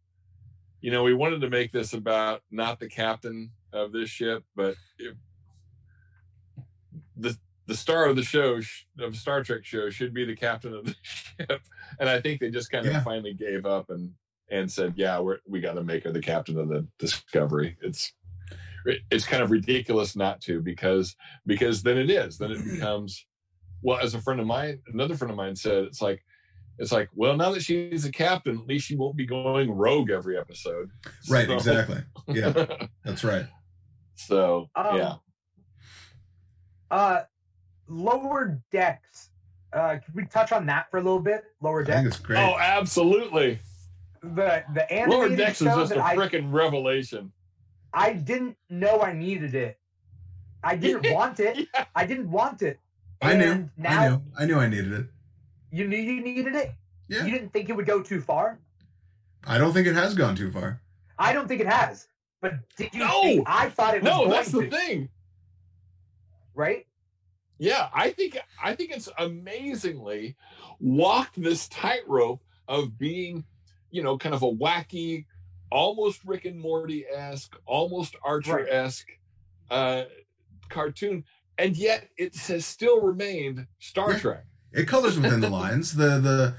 you 0.80 0.90
know 0.90 1.02
we 1.02 1.12
wanted 1.12 1.42
to 1.42 1.50
make 1.50 1.70
this 1.70 1.92
about 1.92 2.40
not 2.50 2.80
the 2.80 2.88
captain 2.88 3.50
of 3.74 3.92
this 3.92 4.08
ship, 4.08 4.42
but 4.56 4.74
it, 4.98 5.14
the 7.68 7.72
the 7.74 7.76
star 7.78 8.06
of 8.06 8.16
the 8.16 8.22
show 8.24 8.60
of 8.98 9.16
Star 9.16 9.44
Trek 9.44 9.64
show 9.64 9.90
should 9.90 10.12
be 10.12 10.24
the 10.24 10.34
captain 10.34 10.74
of 10.74 10.84
the 10.84 10.94
ship, 11.02 11.60
and 12.00 12.08
I 12.08 12.20
think 12.20 12.40
they 12.40 12.50
just 12.50 12.70
kind 12.70 12.86
of 12.86 12.92
Yeah. 12.92 13.02
finally 13.04 13.34
gave 13.34 13.66
up 13.66 13.90
and 13.90 14.12
and 14.50 14.70
said, 14.72 14.94
"Yeah, 14.96 15.20
we're, 15.20 15.38
we 15.46 15.60
got 15.60 15.74
to 15.74 15.84
make 15.84 16.04
her 16.04 16.10
the 16.12 16.20
captain 16.22 16.58
of 16.58 16.68
the 16.68 16.86
Discovery." 16.98 17.76
It's 17.82 18.12
it's 19.10 19.26
kind 19.26 19.42
of 19.42 19.50
ridiculous 19.50 20.16
not 20.16 20.40
to 20.42 20.62
because 20.62 21.14
because 21.46 21.82
then 21.82 21.98
it 21.98 22.08
is 22.10 22.38
then 22.38 22.50
it 22.52 22.64
becomes 22.74 23.26
well 23.82 23.98
as 24.00 24.14
a 24.14 24.20
friend 24.22 24.40
of 24.40 24.46
mine 24.46 24.80
another 24.92 25.14
friend 25.16 25.30
of 25.30 25.36
mine 25.36 25.54
said 25.54 25.84
it's 25.84 26.00
like 26.00 26.24
it's 26.78 26.90
like 26.92 27.10
well 27.14 27.36
now 27.36 27.50
that 27.52 27.62
she's 27.62 28.06
a 28.06 28.10
captain 28.10 28.56
at 28.58 28.66
least 28.66 28.86
she 28.86 28.96
won't 28.96 29.16
be 29.16 29.26
going 29.26 29.70
rogue 29.70 30.10
every 30.10 30.38
episode 30.38 30.88
Right, 31.28 31.46
So- 31.48 31.54
exactly. 31.54 32.00
Yeah, 32.28 32.52
that's 33.04 33.24
right. 33.24 33.46
so 34.14 34.70
Um, 34.74 34.96
yeah 34.96 35.14
Uh, 36.90 37.22
lower 37.88 38.60
decks. 38.70 39.30
Uh, 39.72 39.98
could 40.04 40.14
we 40.14 40.24
touch 40.26 40.52
on 40.52 40.64
that 40.66 40.90
for 40.90 40.98
a 40.98 41.02
little 41.02 41.20
bit? 41.20 41.44
Lower 41.60 41.82
I 41.82 41.84
think 41.84 42.04
decks. 42.04 42.16
it's 42.16 42.24
great. 42.24 42.38
oh 42.38 42.56
absolutely 42.58 43.58
The 44.22 44.64
the 44.74 44.86
lower 45.06 45.24
animated 45.26 45.38
decks 45.38 45.60
is 45.60 45.66
just 45.66 45.92
a 45.92 45.96
freaking 45.96 46.52
revelation 46.52 47.32
I 47.92 48.12
didn't 48.12 48.56
know 48.70 49.00
I 49.02 49.12
needed 49.12 49.54
it. 49.54 49.78
I 50.62 50.76
didn't 50.76 51.12
want 51.14 51.40
it. 51.40 51.68
Yeah. 51.74 51.84
I 51.94 52.04
didn't 52.06 52.30
want 52.30 52.62
it. 52.62 52.78
I 53.22 53.34
knew. 53.34 53.68
Now 53.76 54.00
I 54.00 54.08
knew. 54.08 54.22
I 54.38 54.44
knew 54.46 54.58
I 54.58 54.68
needed 54.68 54.92
it. 54.92 55.06
you 55.70 55.86
knew 55.88 55.96
you 55.98 56.20
needed 56.22 56.54
it. 56.54 56.72
Yeah. 57.08 57.24
You 57.24 57.30
didn't 57.32 57.52
think 57.52 57.68
it 57.68 57.76
would 57.76 57.86
go 57.86 58.02
too 58.02 58.20
far. 58.20 58.58
I 59.46 59.56
don't 59.58 59.72
think 59.72 59.86
it 59.86 59.94
has 59.94 60.14
gone 60.14 60.34
too 60.36 60.50
far. 60.50 60.80
I 61.18 61.32
don't 61.32 61.46
think 61.48 61.60
it 61.60 61.66
has. 61.66 62.08
But 62.40 62.54
did 62.76 62.92
you 62.94 63.00
No! 63.00 63.22
think 63.22 63.44
I 63.48 63.68
thought 63.70 63.94
it 63.96 64.02
was 64.02 64.10
no 64.10 64.18
going 64.20 64.30
that's 64.30 64.52
the 64.52 64.62
to, 64.62 64.70
thing 64.70 65.08
right? 66.54 66.86
Yeah, 67.58 67.88
I 67.92 68.10
think 68.10 68.38
I 68.62 68.74
think 68.74 68.92
it's 68.92 69.08
amazingly 69.18 70.36
walked 70.80 71.40
this 71.40 71.68
tightrope 71.68 72.42
of 72.68 72.98
being, 72.98 73.44
you 73.90 74.02
know, 74.02 74.16
kind 74.16 74.34
of 74.34 74.42
a 74.42 74.50
wacky, 74.50 75.24
almost 75.70 76.24
Rick 76.24 76.44
and 76.44 76.60
Morty 76.60 77.04
esque, 77.06 77.56
almost 77.66 78.14
Archer 78.22 78.68
esque 78.68 79.08
uh, 79.70 80.04
cartoon, 80.68 81.24
and 81.56 81.76
yet 81.76 82.08
it 82.16 82.36
has 82.36 82.64
still 82.64 83.00
remained 83.00 83.66
Star 83.80 84.12
Yeah. 84.12 84.18
Trek. 84.18 84.44
It 84.72 84.86
colors 84.86 85.18
within 85.18 85.40
the 85.40 85.50
lines. 85.50 85.96
The 85.96 86.20
the 86.20 86.54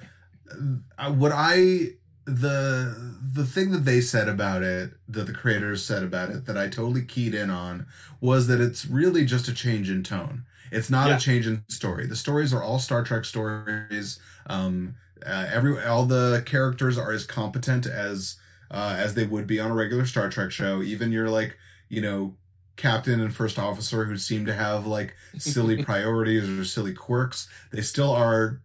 uh, 0.98 1.12
what 1.12 1.32
I 1.34 1.92
the 2.26 3.18
the 3.34 3.46
thing 3.46 3.72
that 3.72 3.86
they 3.86 4.02
said 4.02 4.28
about 4.28 4.64
it 4.64 4.92
that 5.08 5.28
the 5.28 5.34
creators 5.34 5.86
said 5.86 6.04
about 6.04 6.30
it 6.30 6.46
that 6.46 6.58
I 6.58 6.68
totally 6.68 7.04
keyed 7.04 7.34
in 7.34 7.50
on 7.50 7.88
was 8.20 8.48
that 8.48 8.60
it's 8.60 8.86
really 8.86 9.26
just 9.26 9.48
a 9.48 9.54
change 9.54 9.90
in 9.90 10.04
tone. 10.04 10.46
It's 10.72 10.90
not 10.90 11.10
Yeah. 11.10 11.18
a 11.18 11.20
change 11.20 11.48
in 11.48 11.64
story. 11.70 12.06
The 12.06 12.16
stories 12.16 12.54
are 12.54 12.62
all 12.64 12.80
Star 12.80 13.04
Trek 13.04 13.26
stories. 13.26 14.20
Um, 14.48 14.96
uh, 15.26 15.48
every 15.52 15.84
all 15.84 16.06
the 16.06 16.44
characters 16.46 16.98
are 16.98 17.12
as 17.12 17.26
competent 17.26 17.86
as 17.86 18.36
uh, 18.72 18.96
as 18.98 19.16
they 19.16 19.26
would 19.26 19.48
be 19.48 19.60
on 19.60 19.72
a 19.72 19.76
regular 19.76 20.06
Star 20.06 20.30
Trek 20.30 20.52
show. 20.52 20.82
Even 20.82 21.12
your 21.12 21.30
like 21.30 21.58
you 21.90 22.02
know 22.02 22.36
captain 22.78 23.20
and 23.20 23.36
first 23.36 23.60
officer 23.60 24.06
who 24.06 24.18
seem 24.18 24.46
to 24.46 24.54
have 24.54 24.86
like 24.88 25.14
silly 25.38 25.84
priorities 25.90 26.48
or 26.48 26.64
silly 26.64 26.94
quirks, 26.94 27.48
they 27.72 27.82
still 27.82 28.12
are 28.12 28.62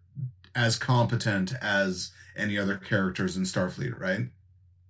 as 0.55 0.77
competent 0.77 1.53
as 1.61 2.11
any 2.37 2.57
other 2.57 2.77
characters 2.77 3.35
in 3.35 3.43
Starfleet, 3.43 3.99
right? 3.99 4.27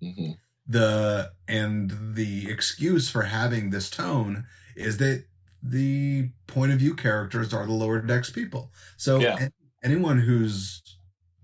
Mm-hmm. 0.02 0.32
The 0.68 1.32
and 1.48 2.14
the 2.14 2.48
excuse 2.50 3.08
for 3.10 3.22
having 3.22 3.70
this 3.70 3.88
tone 3.90 4.46
is 4.76 4.98
that 4.98 5.24
the 5.70 6.30
point 6.46 6.72
of 6.72 6.78
view 6.78 6.94
characters 6.94 7.52
are 7.52 7.66
the 7.66 7.72
lower 7.72 8.00
decks 8.00 8.30
people. 8.30 8.72
So 8.96 9.18
Yeah. 9.20 9.36
an- 9.38 9.52
anyone 9.82 10.20
who's 10.20 10.82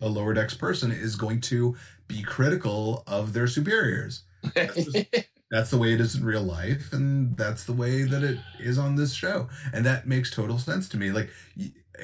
a 0.00 0.08
lower 0.08 0.34
decks 0.34 0.54
person 0.54 0.90
is 0.90 1.16
going 1.16 1.40
to 1.42 1.76
be 2.08 2.22
critical 2.22 3.04
of 3.06 3.32
their 3.32 3.46
superiors. 3.46 4.24
That's 5.50 5.70
the 5.70 5.78
way 5.78 5.92
it 5.92 6.00
is 6.00 6.14
in 6.16 6.24
real 6.24 6.42
life, 6.42 6.92
and 6.92 7.36
that's 7.36 7.64
the 7.64 7.72
way 7.72 8.02
that 8.02 8.22
it 8.22 8.38
is 8.58 8.78
on 8.78 8.96
this 8.96 9.12
show, 9.14 9.48
and 9.72 9.84
that 9.86 10.06
makes 10.06 10.30
total 10.30 10.58
sense 10.58 10.88
to 10.90 10.96
me. 10.96 11.10
Like, 11.12 11.30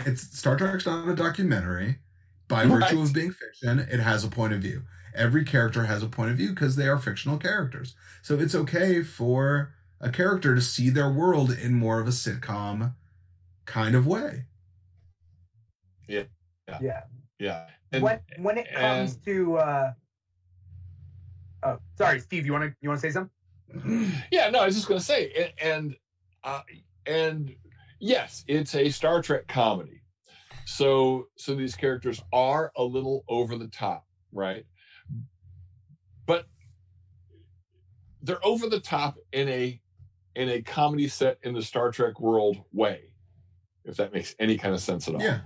it's 0.06 0.36
Star 0.38 0.56
Trek's 0.56 0.86
not 0.86 1.08
a 1.08 1.14
documentary. 1.14 1.98
By 2.46 2.64
virtue 2.64 3.00
of 3.02 3.12
being 3.12 3.32
fiction, 3.32 3.78
it 3.80 4.00
has 4.00 4.24
a 4.24 4.28
point 4.28 4.54
of 4.54 4.60
view. 4.62 4.82
Every 5.14 5.44
character 5.44 5.84
has 5.84 6.02
a 6.02 6.08
point 6.08 6.30
of 6.30 6.36
view 6.38 6.50
because 6.50 6.76
they 6.76 6.88
are 6.88 6.98
fictional 6.98 7.36
characters. 7.36 7.94
So 8.22 8.38
it's 8.38 8.54
okay 8.54 9.02
for 9.02 9.74
a 10.00 10.10
character 10.10 10.54
to 10.54 10.60
see 10.60 10.90
their 10.90 11.10
world 11.10 11.50
in 11.50 11.74
more 11.74 12.00
of 12.00 12.06
a 12.06 12.10
sitcom 12.12 12.94
kind 13.64 13.94
of 13.94 14.06
way. 14.06 14.44
Yeah. 16.06 17.02
yeah, 17.38 17.66
and 17.92 18.02
when 18.02 18.20
when 18.38 18.58
it 18.58 18.66
comes 18.74 19.14
and- 19.14 19.24
to 19.24 19.56
uh 19.56 19.92
oh 21.62 21.78
sorry, 21.96 22.20
Steve, 22.20 22.46
you 22.46 22.52
wanna 22.52 22.74
you 22.80 22.88
wanna 22.88 23.00
say 23.00 23.10
something? 23.10 24.12
yeah, 24.30 24.50
no, 24.50 24.60
I 24.60 24.66
was 24.66 24.74
just 24.74 24.88
going 24.88 24.98
to 24.98 25.04
say, 25.04 25.30
a- 25.36 25.62
and 25.62 25.94
uh, 26.42 26.62
and 27.06 27.54
yes, 28.00 28.44
it's 28.48 28.74
a 28.74 28.88
Star 28.88 29.20
Trek 29.20 29.46
comedy. 29.46 30.02
So 30.64 31.28
so 31.36 31.54
these 31.54 31.74
characters 31.76 32.22
are 32.32 32.72
a 32.76 32.82
little 32.82 33.24
over 33.28 33.56
the 33.58 33.68
top, 33.68 34.06
right? 34.32 34.64
But 36.26 36.46
they're 38.22 38.44
over 38.44 38.68
the 38.68 38.80
top 38.80 39.16
in 39.32 39.48
a 39.48 39.80
in 40.38 40.48
a 40.50 40.62
comedy 40.62 41.08
set 41.08 41.36
in 41.42 41.52
the 41.52 41.62
Star 41.62 41.90
Trek 41.90 42.20
world 42.20 42.58
way, 42.72 43.00
if 43.84 43.96
that 43.96 44.12
makes 44.14 44.34
any 44.38 44.56
kind 44.56 44.72
of 44.72 44.80
sense 44.80 45.08
at 45.08 45.14
all. 45.16 45.20
Yeah. 45.20 45.40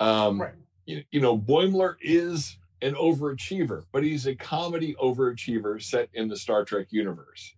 Um, 0.00 0.40
Right. 0.42 0.54
you, 0.84 1.04
you 1.12 1.20
know, 1.20 1.38
Boimler 1.38 1.94
is 2.02 2.58
an 2.82 2.94
overachiever, 2.94 3.84
but 3.92 4.02
he's 4.02 4.26
a 4.26 4.34
comedy 4.34 4.96
overachiever 5.00 5.80
set 5.80 6.08
in 6.14 6.26
the 6.26 6.36
Star 6.36 6.64
Trek 6.64 6.88
universe. 6.90 7.54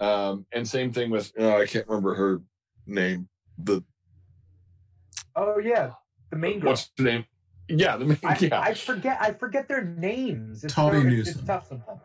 Um, 0.00 0.44
and 0.52 0.68
same 0.68 0.92
thing 0.92 1.10
with 1.10 1.32
oh, 1.38 1.60
I 1.60 1.66
can't 1.66 1.88
remember 1.88 2.14
her 2.14 2.42
name. 2.86 3.28
The 3.56 3.82
Oh 5.34 5.58
yeah. 5.58 5.92
The 6.30 6.36
main 6.36 6.60
girl. 6.60 6.70
what's 6.70 6.90
the 6.98 7.04
name? 7.04 7.24
Yeah, 7.68 7.96
the 7.96 8.04
main 8.04 8.18
I, 8.22 8.36
yeah. 8.40 8.60
I 8.60 8.74
forget 8.74 9.16
I 9.20 9.32
forget 9.32 9.66
their 9.68 9.82
names. 9.84 10.62
It's 10.64 10.74
Tawny 10.74 10.92
so- 11.00 11.06
it's- 11.06 11.12
Newsome. 11.14 11.38
It's 11.38 11.46
tough 11.46 11.68
sometimes. 11.68 12.00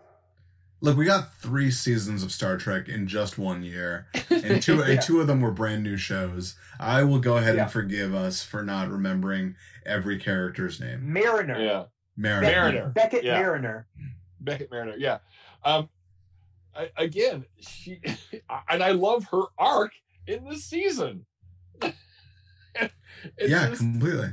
Look, 0.79 0.95
we 0.95 1.05
got 1.05 1.33
three 1.35 1.71
seasons 1.71 2.21
of 2.21 2.31
Star 2.31 2.55
Trek 2.57 2.87
in 2.87 3.07
just 3.07 3.37
one 3.39 3.63
year, 3.63 4.05
and 4.29 4.61
two 4.61 4.75
Yeah. 4.77 4.85
and 4.85 5.01
two 5.01 5.19
of 5.19 5.25
them 5.27 5.41
were 5.41 5.51
brand 5.51 5.81
new 5.83 5.97
shows. 5.97 6.55
I 6.79 7.03
will 7.03 7.19
go 7.19 7.37
ahead 7.37 7.55
Yeah. 7.55 7.63
and 7.63 7.71
forgive 7.71 8.13
us 8.13 8.43
for 8.43 8.61
not 8.63 8.89
remembering 8.89 9.55
every 9.85 10.19
character's 10.19 10.79
name. 10.79 11.11
Mariner. 11.11 11.59
yeah, 11.59 11.83
Mariner. 12.15 12.41
Beckett, 12.45 12.53
Mariner. 12.53 12.91
Beckett 12.93 13.23
Yeah. 13.23 13.39
Mariner. 13.41 13.87
Beckett 14.39 14.69
Mariner. 14.71 14.95
Yeah. 14.97 15.17
Um, 15.65 15.89
I, 16.75 16.89
again, 16.95 17.45
she 17.59 17.99
and 18.69 18.83
I 18.83 18.91
love 18.91 19.25
her 19.31 19.43
arc 19.57 19.93
in 20.27 20.45
this 20.45 20.63
season. 20.65 21.25
Yeah, 23.39 23.69
just- 23.69 23.81
completely. 23.81 24.29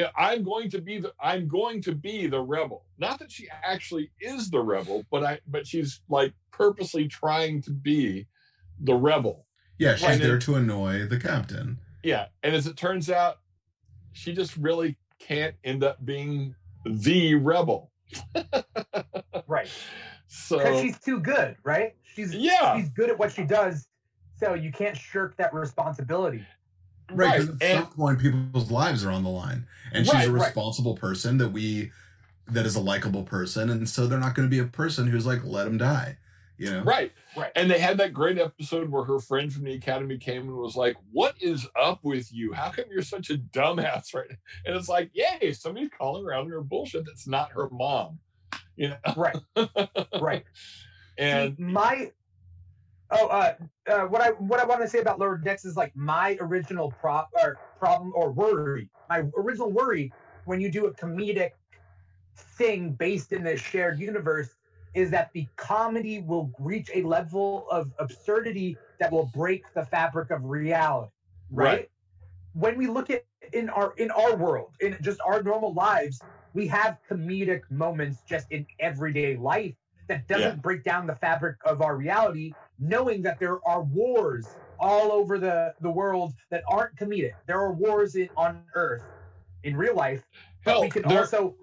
Yeah, 0.00 0.10
I'm 0.16 0.42
going 0.42 0.70
to 0.70 0.80
be 0.80 0.98
the 0.98 1.12
I'm 1.20 1.46
going 1.48 1.82
to 1.82 1.94
be 1.94 2.26
the 2.26 2.40
rebel. 2.40 2.84
Not 2.98 3.18
that 3.18 3.30
she 3.30 3.48
actually 3.62 4.10
is 4.20 4.50
the 4.50 4.60
rebel, 4.60 5.04
but 5.10 5.24
I 5.24 5.40
but 5.46 5.66
she's 5.66 6.00
like 6.08 6.32
purposely 6.52 7.06
trying 7.08 7.62
to 7.62 7.70
be 7.70 8.26
the 8.80 8.94
rebel. 8.94 9.46
Yeah, 9.78 9.94
she's 9.94 10.06
Right. 10.08 10.20
there 10.20 10.38
to 10.38 10.54
annoy 10.56 11.06
the 11.06 11.18
captain. 11.18 11.78
Yeah, 12.02 12.26
and 12.42 12.54
as 12.54 12.66
it 12.66 12.76
turns 12.76 13.10
out, 13.10 13.38
she 14.12 14.32
just 14.32 14.56
really 14.56 14.96
can't 15.18 15.54
end 15.64 15.84
up 15.84 16.04
being 16.04 16.54
the 16.84 17.34
rebel. 17.34 17.90
Right. 19.46 19.68
So 20.28 20.58
Because 20.58 20.80
she's 20.80 20.98
too 21.00 21.18
good, 21.18 21.56
right? 21.64 21.96
She's 22.14 22.32
yeah, 22.32 22.76
she's 22.76 22.88
good 22.90 23.10
at 23.10 23.18
what 23.18 23.32
she 23.32 23.42
does, 23.42 23.88
so 24.38 24.54
you 24.54 24.70
can't 24.70 24.96
shirk 24.96 25.36
that 25.38 25.52
responsibility. 25.52 26.44
Right, 27.12 27.28
right. 27.30 27.40
because 27.40 27.56
at 27.56 27.62
And 27.62 27.84
some 27.84 27.92
point 27.92 28.20
people's 28.20 28.70
lives 28.70 29.04
are 29.04 29.10
on 29.10 29.22
the 29.22 29.30
line. 29.30 29.66
And 29.92 30.06
Right, 30.06 30.20
she's 30.20 30.28
a 30.28 30.32
right. 30.32 30.44
responsible 30.46 30.94
person 30.96 31.38
that 31.38 31.48
we 31.50 31.90
that 32.46 32.66
is 32.66 32.74
a 32.74 32.80
likable 32.80 33.22
person, 33.22 33.70
and 33.70 33.88
so 33.88 34.06
they're 34.08 34.18
not 34.18 34.34
going 34.34 34.46
to 34.48 34.50
be 34.50 34.58
a 34.58 34.64
person 34.64 35.06
who's 35.06 35.24
like, 35.24 35.44
let 35.44 35.66
him 35.68 35.78
die. 35.78 36.18
You 36.58 36.70
know? 36.72 36.82
right, 36.82 37.12
Right. 37.36 37.52
And 37.56 37.70
they 37.70 37.78
had 37.78 37.96
that 37.98 38.12
great 38.12 38.36
episode 38.36 38.90
where 38.90 39.04
her 39.04 39.18
friend 39.18 39.50
from 39.52 39.64
the 39.64 39.72
academy 39.72 40.18
came 40.18 40.42
and 40.42 40.56
was 40.56 40.76
like, 40.76 40.96
"What 41.10 41.34
is 41.40 41.66
up 41.80 42.00
with 42.02 42.30
you? 42.32 42.52
How 42.52 42.70
come 42.70 42.84
you're 42.90 43.00
such 43.02 43.30
a 43.30 43.38
dumbass?" 43.38 44.12
Right? 44.14 44.30
And 44.66 44.76
it's 44.76 44.88
like, 44.88 45.10
"Yay, 45.14 45.52
somebody's 45.52 45.88
calling 45.96 46.24
around 46.24 46.46
out 46.46 46.50
her 46.52 46.60
bullshit. 46.60 47.06
That's 47.06 47.26
not 47.26 47.52
her 47.52 47.70
mom." 47.70 48.18
You 48.76 48.88
know. 48.90 48.96
Right. 49.16 49.36
Right. 50.20 50.44
And 51.16 51.56
See, 51.56 51.62
my 51.62 52.10
oh 53.12 53.26
uh, 53.28 53.54
uh 53.88 54.00
what 54.06 54.22
I 54.22 54.30
what 54.30 54.60
I 54.60 54.64
want 54.64 54.80
to 54.82 54.88
say 54.88 55.00
about 55.00 55.18
lower 55.18 55.38
decks 55.38 55.64
is 55.64 55.76
like 55.76 55.94
my 55.96 56.36
original 56.40 56.92
pro 57.00 57.22
or 57.42 57.60
problem 57.78 58.12
or 58.14 58.32
worry. 58.32 58.88
My 59.08 59.24
original 59.36 59.70
worry 59.70 60.14
when 60.44 60.60
you 60.60 60.70
do 60.70 60.86
a 60.86 60.94
comedic 60.94 61.52
thing 62.36 62.92
based 62.92 63.32
in 63.32 63.42
this 63.44 63.60
shared 63.60 63.98
universe 63.98 64.54
is 64.94 65.10
that 65.10 65.30
the 65.34 65.48
comedy 65.56 66.20
will 66.20 66.52
reach 66.58 66.90
a 66.94 67.02
level 67.02 67.66
of 67.70 67.92
absurdity 67.98 68.80
that 68.98 69.12
will 69.12 69.26
break 69.26 69.64
the 69.74 69.84
fabric 69.86 70.30
of 70.30 70.44
reality. 70.44 71.12
Right? 71.50 71.66
Right. 71.66 71.90
When 72.54 72.76
we 72.76 72.86
look 72.86 73.10
at 73.10 73.24
in 73.52 73.70
our 73.70 73.94
in 73.96 74.10
our 74.10 74.36
world, 74.36 74.74
in 74.80 74.96
just 75.00 75.20
our 75.26 75.42
normal 75.42 75.72
lives, 75.74 76.24
we 76.54 76.66
have 76.68 76.98
comedic 77.10 77.62
moments 77.70 78.22
just 78.22 78.46
in 78.50 78.66
everyday 78.80 79.36
life 79.36 79.74
that 80.08 80.26
doesn't 80.26 80.56
Yeah. 80.56 80.60
break 80.60 80.82
down 80.84 81.06
the 81.06 81.14
fabric 81.16 81.56
of 81.64 81.82
our 81.82 81.96
reality, 81.96 82.56
knowing 82.80 83.22
that 83.22 83.38
there 83.38 83.58
are 83.66 83.82
wars 83.82 84.48
all 84.78 85.12
over 85.12 85.38
the, 85.38 85.74
the 85.80 85.90
world 85.90 86.32
that 86.50 86.62
aren't 86.70 86.96
comedic. 86.96 87.34
There 87.46 87.60
are 87.60 87.72
wars 87.72 88.16
in, 88.16 88.30
on 88.36 88.62
Earth 88.74 89.02
in 89.62 89.76
real 89.76 89.94
life 89.94 90.24
but 90.64 90.72
Hell, 90.72 90.80
we 90.82 90.90
can 90.90 91.02
there- 91.02 91.20
also 91.20 91.56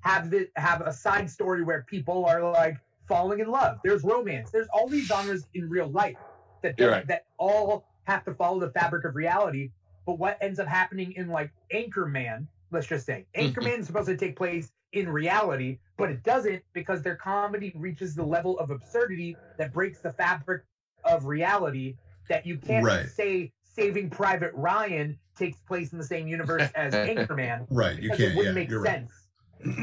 have 0.00 0.30
the 0.30 0.48
have 0.56 0.82
a 0.82 0.92
side 0.92 1.30
story 1.30 1.62
where 1.64 1.84
people 1.88 2.26
are 2.26 2.42
like 2.42 2.76
falling 3.08 3.40
in 3.40 3.48
love. 3.48 3.78
There's 3.82 4.04
romance. 4.04 4.50
There's 4.50 4.68
all 4.72 4.88
these 4.88 5.06
genres 5.06 5.46
in 5.54 5.68
real 5.68 5.88
life 5.88 6.18
that 6.62 6.80
right. 6.80 7.06
that 7.08 7.26
all 7.38 7.86
have 8.04 8.24
to 8.24 8.34
follow 8.34 8.60
the 8.60 8.70
fabric 8.70 9.04
of 9.04 9.14
reality. 9.14 9.70
But 10.06 10.18
what 10.18 10.36
ends 10.40 10.58
up 10.58 10.68
happening 10.68 11.12
in 11.12 11.28
like 11.28 11.50
Anchorman, 11.72 12.46
let's 12.74 12.86
just 12.86 13.06
say 13.06 13.26
Mm-hmm. 13.34 13.58
Anchorman 13.58 13.78
is 13.80 13.86
supposed 13.86 14.08
to 14.08 14.16
take 14.16 14.36
place 14.36 14.72
in 14.92 15.08
reality, 15.08 15.78
but 15.96 16.10
it 16.10 16.22
doesn't 16.22 16.62
because 16.72 17.02
their 17.02 17.16
comedy 17.16 17.72
reaches 17.74 18.14
the 18.14 18.24
level 18.24 18.58
of 18.58 18.70
absurdity 18.70 19.38
that 19.58 19.72
breaks 19.72 20.00
the 20.00 20.12
fabric 20.12 20.62
of 21.04 21.24
reality 21.26 21.96
that 22.28 22.46
you 22.46 22.58
can't 22.58 22.84
Right. 22.84 23.08
say 23.08 23.52
Saving 23.62 24.10
Private 24.10 24.52
Ryan 24.54 25.18
takes 25.36 25.60
place 25.60 25.92
in 25.92 25.98
the 25.98 26.04
same 26.04 26.28
universe 26.28 26.70
as 26.74 26.92
Anchorman 26.94 27.66
Right. 27.70 27.96
You 27.96 28.10
because 28.10 28.18
can't. 28.18 28.32
it 28.32 28.36
wouldn't 28.36 28.54
make 28.54 28.70
you're 28.70 28.80
right. 28.80 29.08
sense. 29.08 29.28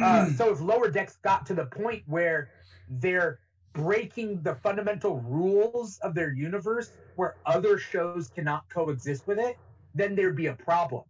Uh, 0.01 0.29
so 0.29 0.51
if 0.51 0.61
Lower 0.61 0.89
Decks 0.89 1.17
got 1.23 1.45
to 1.47 1.53
the 1.53 1.65
point 1.65 2.03
where 2.07 2.51
they're 2.87 3.39
breaking 3.73 4.41
the 4.43 4.55
fundamental 4.55 5.21
rules 5.21 5.97
of 5.99 6.13
their 6.13 6.31
universe, 6.33 6.97
where 7.15 7.37
other 7.45 7.77
shows 7.77 8.29
cannot 8.29 8.67
coexist 8.69 9.27
with 9.27 9.39
it, 9.39 9.57
then 9.93 10.15
there'd 10.15 10.35
be 10.35 10.47
a 10.47 10.53
problem. 10.55 11.03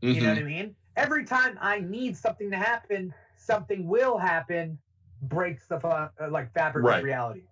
You 0.00 0.20
know 0.20 0.28
Mhm. 0.28 0.34
what 0.34 0.38
I 0.38 0.42
mean? 0.42 0.76
Every 0.96 1.24
time 1.24 1.58
I 1.60 1.80
need 1.80 2.16
something 2.16 2.50
to 2.50 2.56
happen, 2.56 3.14
something 3.36 3.86
will 3.88 4.18
happen, 4.18 4.78
breaks 5.22 5.66
the 5.66 5.80
fu- 5.80 5.88
uh, 5.88 6.08
like 6.30 6.52
fabric 6.52 6.84
Right. 6.84 6.98
of 6.98 7.04
reality. 7.04 7.42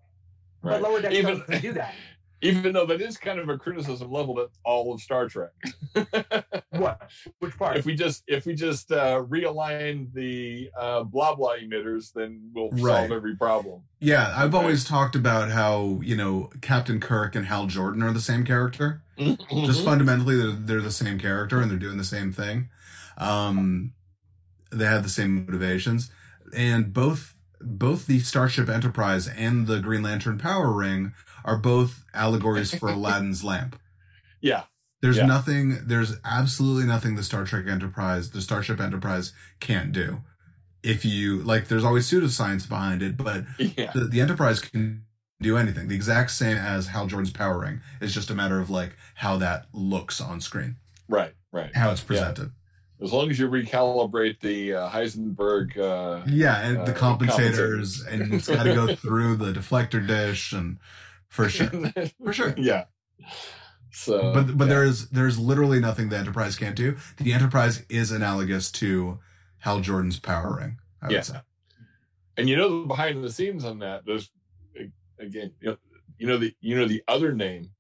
But 0.63 0.83
Lower 0.83 1.01
Decks 1.01 1.15
Even- 1.15 1.39
doesn't 1.41 1.63
do 1.63 1.73
that. 1.75 1.95
Even 2.43 2.73
though 2.73 2.87
that 2.87 3.03
is 3.03 3.19
kind 3.19 3.39
of 3.39 3.51
a 3.51 3.59
criticism 3.59 4.11
leveled 4.11 4.39
at 4.39 4.49
all 4.65 4.95
of 4.95 5.01
Star 5.03 5.29
Trek. 5.29 5.51
What? 6.71 7.11
Which 7.41 7.59
part? 7.59 7.77
if 7.77 7.85
we 7.85 7.95
just 7.95 8.23
if 8.27 8.47
we 8.47 8.55
just 8.55 8.91
uh, 8.93 9.23
realign 9.29 10.11
the 10.15 10.71
uh, 10.79 11.03
blah 11.03 11.35
blah 11.35 11.57
emitters, 11.57 12.13
then 12.15 12.51
we'll 12.55 12.71
Right. 12.71 12.81
solve 13.01 13.11
every 13.13 13.37
problem. 13.37 13.83
Yeah, 13.99 14.33
I've 14.35 14.55
Okay. 14.55 14.63
always 14.63 14.85
talked 14.85 15.15
about 15.15 15.51
how 15.51 16.01
you 16.03 16.17
know 16.17 16.49
Captain 16.63 16.99
Kirk 17.01 17.35
and 17.35 17.45
Hal 17.47 17.67
Jordan 17.67 18.03
are 18.03 18.13
the 18.13 18.21
same 18.21 18.45
character. 18.45 19.03
Just 19.19 19.51
Mhm. 19.51 19.85
fundamentally, 19.85 20.37
they're, 20.37 20.53
they're 20.53 20.81
the 20.81 20.91
same 20.91 21.19
character 21.19 21.61
and 21.61 21.71
they're 21.71 21.79
doing 21.79 21.99
the 21.99 22.05
same 22.05 22.33
thing. 22.33 22.71
Um, 23.21 23.93
they 24.73 24.85
have 24.87 25.03
the 25.03 25.09
same 25.09 25.45
motivations, 25.47 26.11
and 26.57 26.93
both 26.93 27.37
both 27.61 28.07
the 28.07 28.21
Starship 28.21 28.69
Enterprise 28.71 29.29
and 29.29 29.67
the 29.67 29.81
Green 29.81 30.03
Lantern 30.03 30.39
Power 30.39 30.73
Ring 30.73 31.13
are 31.45 31.59
both 31.59 32.05
allegories 32.15 32.75
for 32.75 32.89
Aladdin's 32.93 33.45
lamp. 33.45 33.79
yeah, 34.41 34.63
There's 35.03 35.19
Yeah. 35.19 35.27
nothing. 35.27 35.87
There's 35.87 36.17
absolutely 36.25 36.85
nothing 36.87 37.17
the 37.17 37.23
Star 37.23 37.45
Trek 37.45 37.67
Enterprise, 37.67 38.31
the 38.31 38.41
Starship 38.41 38.81
Enterprise, 38.81 39.33
can't 39.61 39.93
do. 39.93 40.23
If 40.83 41.05
you 41.05 41.43
like, 41.43 41.69
there's 41.69 41.85
always 41.85 42.11
pseudoscience 42.11 42.67
behind 42.67 43.03
it, 43.03 43.19
but 43.19 43.45
yeah, 43.59 43.91
the, 43.93 44.07
the 44.07 44.21
Enterprise 44.23 44.61
can 44.61 45.05
do 45.43 45.59
anything. 45.59 45.89
The 45.89 45.95
exact 45.97 46.31
same 46.31 46.57
as 46.57 46.87
Hal 46.89 47.07
Jordan's 47.09 47.33
power 47.33 47.59
ring. 47.59 47.81
It's 48.01 48.15
just 48.15 48.31
a 48.31 48.35
matter 48.35 48.59
of 48.61 48.71
like 48.71 48.97
how 49.17 49.37
that 49.39 49.67
looks 49.75 50.21
on 50.21 50.41
screen, 50.41 50.77
right, 51.09 51.35
right. 51.53 51.75
how 51.77 51.91
it's 51.91 52.01
presented. 52.03 52.53
As 53.03 53.13
long 53.13 53.31
as 53.31 53.39
you 53.39 53.49
recalibrate 53.49 54.41
the 54.41 54.75
uh, 54.75 54.91
Heisenberg. 54.91 55.77
Uh, 55.79 56.23
Yeah, 56.27 56.61
and 56.61 56.87
the 56.87 56.93
Uh, 56.95 56.99
compensators, 56.99 58.07
and 58.07 58.35
it's 58.35 58.49
got 58.49 58.65
to 58.65 58.75
go 58.75 58.95
through 58.95 59.37
the 59.37 59.53
deflector 59.53 60.07
dish, 60.07 60.53
and 60.53 60.79
for 61.29 61.49
sure. 61.49 61.71
For 62.25 62.33
sure. 62.33 62.55
Yeah. 62.59 62.85
So, 63.93 64.33
But 64.33 64.57
but 64.57 64.65
yeah. 64.65 64.75
there's 64.75 65.09
there's 65.09 65.39
literally 65.39 65.81
nothing 65.81 66.09
the 66.11 66.19
Enterprise 66.19 66.57
can't 66.57 66.77
do. 66.77 66.97
The 67.17 67.33
Enterprise 67.33 67.85
is 67.89 68.11
analogous 68.13 68.71
to 68.73 69.19
Hal 69.59 69.81
Jordan's 69.81 70.19
power 70.19 70.57
ring. 70.57 70.79
I 71.03 71.07
would 71.07 71.13
Yeah. 71.15 71.21
say. 71.23 71.41
and 72.37 72.49
you 72.49 72.57
know 72.57 72.83
the 72.83 72.87
behind 72.89 73.23
the 73.25 73.31
scenes 73.31 73.65
on 73.65 73.79
that. 73.81 74.05
There's 74.07 74.31
again, 75.19 75.53
you 75.61 75.71
know, 75.71 75.77
you 76.19 76.27
know 76.27 76.39
the 76.39 76.55
you 76.61 76.77
know 76.77 76.87
the 76.87 77.03
other 77.09 77.33
name, 77.33 77.71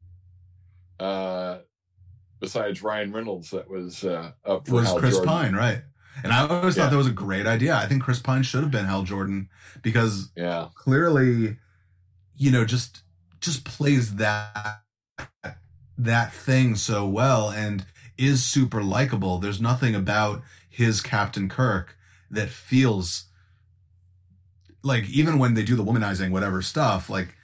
uh, 0.98 1.58
besides 2.40 2.82
Ryan 2.82 3.12
Reynolds 3.12 3.50
that 3.50 3.68
was 3.68 4.04
uh, 4.04 4.32
up 4.44 4.66
for 4.68 4.72
was 4.72 4.82
Hal 4.82 5.00
Chris 5.00 5.18
Jordan. 5.18 5.28
Pine, 5.34 5.54
right? 5.54 5.82
And 6.22 6.32
I 6.32 6.46
always 6.46 6.76
Yeah. 6.76 6.82
thought 6.82 6.90
that 6.90 6.96
was 6.96 7.06
a 7.06 7.12
great 7.12 7.46
idea. 7.46 7.74
I 7.74 7.86
think 7.86 8.02
Chris 8.02 8.20
Pine 8.20 8.42
should 8.42 8.62
have 8.62 8.70
been 8.70 8.84
Hal 8.86 9.04
Jordan 9.04 9.48
because 9.82 10.30
Yeah, 10.36 10.70
clearly, 10.74 11.58
you 12.36 12.50
know, 12.50 12.64
just 12.64 13.02
just 13.40 13.64
plays 13.64 14.16
that 14.16 14.82
that 15.98 16.32
thing 16.32 16.74
so 16.76 17.06
well 17.06 17.50
and 17.50 17.84
is 18.16 18.44
super 18.44 18.82
likable. 18.82 19.38
There's 19.38 19.60
nothing 19.60 19.94
about 19.94 20.42
his 20.68 21.00
Captain 21.00 21.48
Kirk 21.48 21.96
that 22.30 22.48
feels 22.48 23.24
like 24.82 25.08
even 25.10 25.38
when 25.38 25.54
they 25.54 25.62
do 25.62 25.76
the 25.76 25.84
womanizing 25.84 26.30
whatever 26.30 26.62
stuff, 26.62 27.10
like 27.10 27.34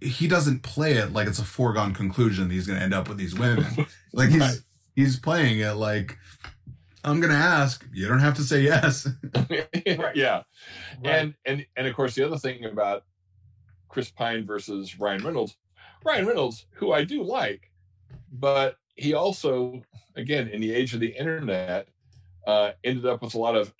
he 0.00 0.28
doesn't 0.28 0.62
play 0.62 0.92
it 0.94 1.12
like 1.12 1.26
it's 1.28 1.38
a 1.38 1.44
foregone 1.44 1.92
conclusion 1.94 2.48
that 2.48 2.54
he's 2.54 2.66
going 2.66 2.78
to 2.78 2.84
end 2.84 2.94
up 2.94 3.08
with 3.08 3.18
these 3.18 3.38
women. 3.38 3.66
Like 4.12 4.30
he's 4.30 4.40
Right. 4.40 4.58
he's 4.96 5.18
playing 5.18 5.60
it 5.60 5.72
like 5.74 6.16
I'm 7.04 7.20
going 7.20 7.32
to 7.32 7.38
ask, 7.38 7.86
you 7.92 8.08
don't 8.08 8.20
have 8.20 8.34
to 8.36 8.42
say 8.42 8.62
yes. 8.62 9.06
yeah. 9.90 9.96
Right. 9.98 10.44
And 11.04 11.34
and 11.44 11.66
and 11.76 11.86
of 11.86 11.94
course 11.94 12.14
the 12.14 12.24
other 12.24 12.38
thing 12.38 12.64
about 12.64 13.04
Chris 13.88 14.10
Pine 14.10 14.46
versus 14.46 14.98
Ryan 14.98 15.24
Reynolds, 15.24 15.56
Ryan 16.04 16.26
Reynolds, 16.26 16.66
who 16.72 16.92
I 16.92 17.04
do 17.04 17.22
like, 17.22 17.70
but 18.32 18.76
he 18.96 19.14
also, 19.14 19.82
again, 20.16 20.48
in 20.48 20.60
the 20.60 20.74
age 20.74 20.92
of 20.94 21.00
the 21.00 21.08
internet, 21.16 21.88
uh, 22.46 22.72
ended 22.82 23.06
up 23.06 23.22
with 23.22 23.34
a 23.34 23.38
lot 23.38 23.54
of 23.56 23.72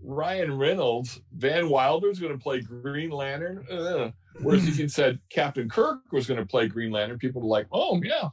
Ryan 0.00 0.56
Reynolds, 0.56 1.20
Van 1.32 1.68
Wilder's 1.68 2.20
going 2.20 2.32
to 2.36 2.42
play 2.42 2.60
Green 2.60 3.10
Lantern. 3.10 3.66
Ugh." 3.70 4.12
Whereas 4.42 4.66
if 4.68 4.78
you'd 4.78 4.92
said 4.92 5.18
Captain 5.30 5.68
Kirk 5.68 6.00
was 6.12 6.26
going 6.26 6.40
to 6.40 6.46
play 6.46 6.68
Green 6.68 6.90
Lantern, 6.90 7.18
people 7.18 7.42
were 7.42 7.48
like, 7.48 7.66
"Oh 7.72 8.00
yeah." 8.02 8.28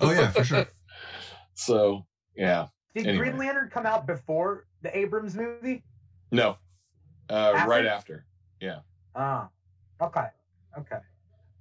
oh 0.00 0.12
yeah, 0.12 0.30
for 0.30 0.44
sure. 0.44 0.66
So 1.54 2.06
yeah, 2.36 2.68
Did 2.94 3.06
anyway. 3.06 3.28
Green 3.28 3.38
Lantern 3.38 3.68
come 3.70 3.84
out 3.84 4.06
before 4.06 4.66
the 4.80 4.96
Abrams 4.96 5.34
movie? 5.34 5.82
no, 6.30 6.56
uh, 7.28 7.52
After? 7.54 7.70
right 7.70 7.84
after. 7.84 8.26
Yeah. 8.60 8.78
Ah, 9.14 9.50
okay, 10.00 10.28
okay. 10.78 11.00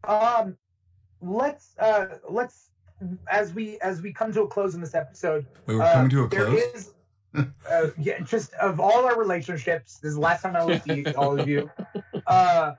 Um, 0.08 0.56
let's 1.22 1.76
uh, 1.80 2.20
let's 2.30 2.70
as 3.30 3.54
we 3.54 3.80
as 3.82 4.02
we 4.02 4.14
come 4.14 4.32
to 4.34 4.44
a 4.44 4.48
close 4.48 4.76
in 4.76 4.82
this 4.82 4.96
episode. 4.96 5.46
We 5.66 5.76
were 5.76 5.84
uh, 5.84 5.94
coming 5.94 6.10
to 6.12 6.24
a 6.24 6.30
close. 6.30 6.62
is, 6.62 6.94
uh, 7.36 7.88
yeah, 7.98 8.20
just 8.20 8.54
of 8.54 8.80
all 8.80 9.06
our 9.06 9.18
relationships. 9.18 10.00
This 10.00 10.10
is 10.10 10.16
the 10.16 10.22
last 10.22 10.44
time 10.44 10.56
I 10.56 10.64
will 10.64 10.80
see 10.80 11.06
all 11.14 11.40
of 11.40 11.48
you. 11.48 11.70
Uh, 12.28 12.76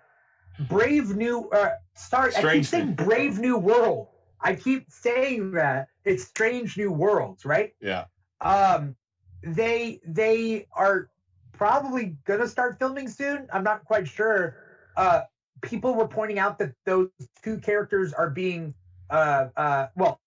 Brave 0.68 1.16
New 1.16 1.48
uh, 1.50 1.70
Star. 1.94 2.30
I 2.36 2.54
keep 2.54 2.64
saying 2.66 2.86
New- 2.88 2.94
Brave 2.94 3.38
New 3.38 3.56
World. 3.56 4.08
I 4.40 4.54
keep 4.54 4.90
saying 4.90 5.52
that 5.52 5.88
it's 6.04 6.24
Strange 6.24 6.76
New 6.76 6.92
Worlds, 6.92 7.44
right? 7.44 7.74
Yeah. 7.80 8.04
um 8.40 8.96
they 9.42 10.00
they 10.06 10.66
are 10.72 11.08
probably 11.52 12.16
gonna 12.26 12.46
start 12.48 12.78
filming 12.78 13.08
soon 13.08 13.46
i'm 13.52 13.62
not 13.64 13.84
quite 13.84 14.06
sure 14.08 14.56
uh 14.96 15.22
people 15.62 15.94
were 15.94 16.08
pointing 16.08 16.38
out 16.38 16.58
that 16.58 16.72
those 16.86 17.08
two 17.42 17.58
characters 17.58 18.12
are 18.12 18.30
being 18.30 18.74
uh 19.10 19.48
uh 19.56 19.86
well 19.96 20.20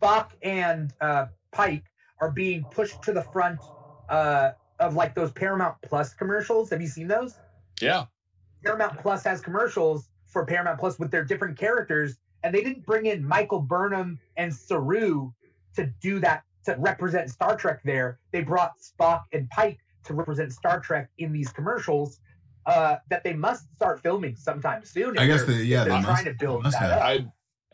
spock 0.00 0.30
and 0.42 0.92
uh 1.00 1.26
pike 1.52 1.84
are 2.20 2.30
being 2.30 2.64
pushed 2.70 3.00
to 3.02 3.12
the 3.12 3.22
front 3.22 3.58
uh 4.08 4.50
of 4.80 4.94
like 4.94 5.14
those 5.14 5.30
paramount 5.32 5.76
plus 5.82 6.12
commercials 6.14 6.70
have 6.70 6.80
you 6.80 6.88
seen 6.88 7.06
those 7.08 7.36
Yeah. 7.80 8.04
Paramount 8.64 8.98
Plus 9.00 9.22
has 9.24 9.40
commercials 9.40 10.08
for 10.26 10.44
Paramount 10.46 10.78
Plus 10.80 10.98
with 10.98 11.10
their 11.10 11.24
different 11.24 11.58
characters, 11.58 12.16
and 12.42 12.54
they 12.54 12.62
didn't 12.62 12.84
bring 12.84 13.06
in 13.06 13.26
Michael 13.26 13.60
Burnham 13.60 14.18
and 14.36 14.52
Saru 14.54 15.30
to 15.76 15.86
do 16.00 16.18
that 16.20 16.44
to 16.64 16.74
represent 16.78 17.30
Star 17.30 17.56
Trek. 17.56 17.80
There, 17.84 18.18
they 18.32 18.42
brought 18.42 18.72
Spock 18.80 19.22
and 19.32 19.48
Pike 19.50 19.78
to 20.04 20.14
represent 20.14 20.52
Star 20.52 20.80
Trek 20.80 21.08
in 21.18 21.32
these 21.32 21.50
commercials. 21.50 22.20
Uh, 22.66 22.96
that 23.10 23.22
they 23.22 23.34
must 23.34 23.66
start 23.76 24.00
filming 24.02 24.34
sometime 24.36 24.82
soon. 24.86 25.18
I 25.18 25.26
guess 25.26 25.44
they're- 25.44 25.56
yeah, 25.56 25.84
they're 25.84 25.96
they 25.96 26.00
trying 26.00 26.02
must- 26.04 26.24
to 26.24 26.32
build 26.32 26.64
that 26.64 26.92
up. 26.92 27.02
I 27.02 27.26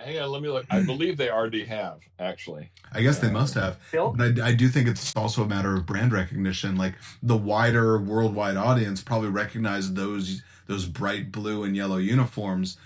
hang 0.04 0.18
on, 0.18 0.30
let 0.30 0.42
me 0.42 0.48
look. 0.48 0.66
I 0.70 0.82
believe 0.84 1.16
they 1.16 1.30
already 1.30 1.64
have 1.64 2.00
actually. 2.18 2.70
I 2.92 3.02
guess 3.02 3.18
they 3.18 3.30
must 3.30 3.54
have. 3.54 3.78
Bill? 3.92 4.12
But 4.16 4.40
I, 4.40 4.48
I 4.48 4.54
do 4.54 4.68
think 4.68 4.88
it's 4.88 5.14
also 5.16 5.42
a 5.44 5.48
matter 5.48 5.74
of 5.76 5.86
brand 5.86 6.12
recognition. 6.12 6.76
Like 6.76 6.94
the 7.22 7.36
wider 7.36 7.98
worldwide 7.98 8.56
audience 8.56 9.02
probably 9.02 9.28
recognize 9.28 9.94
those 9.94 10.42
those 10.66 10.86
bright 10.86 11.30
blue 11.32 11.64
and 11.64 11.76
yellow 11.76 11.96
uniforms 11.98 12.76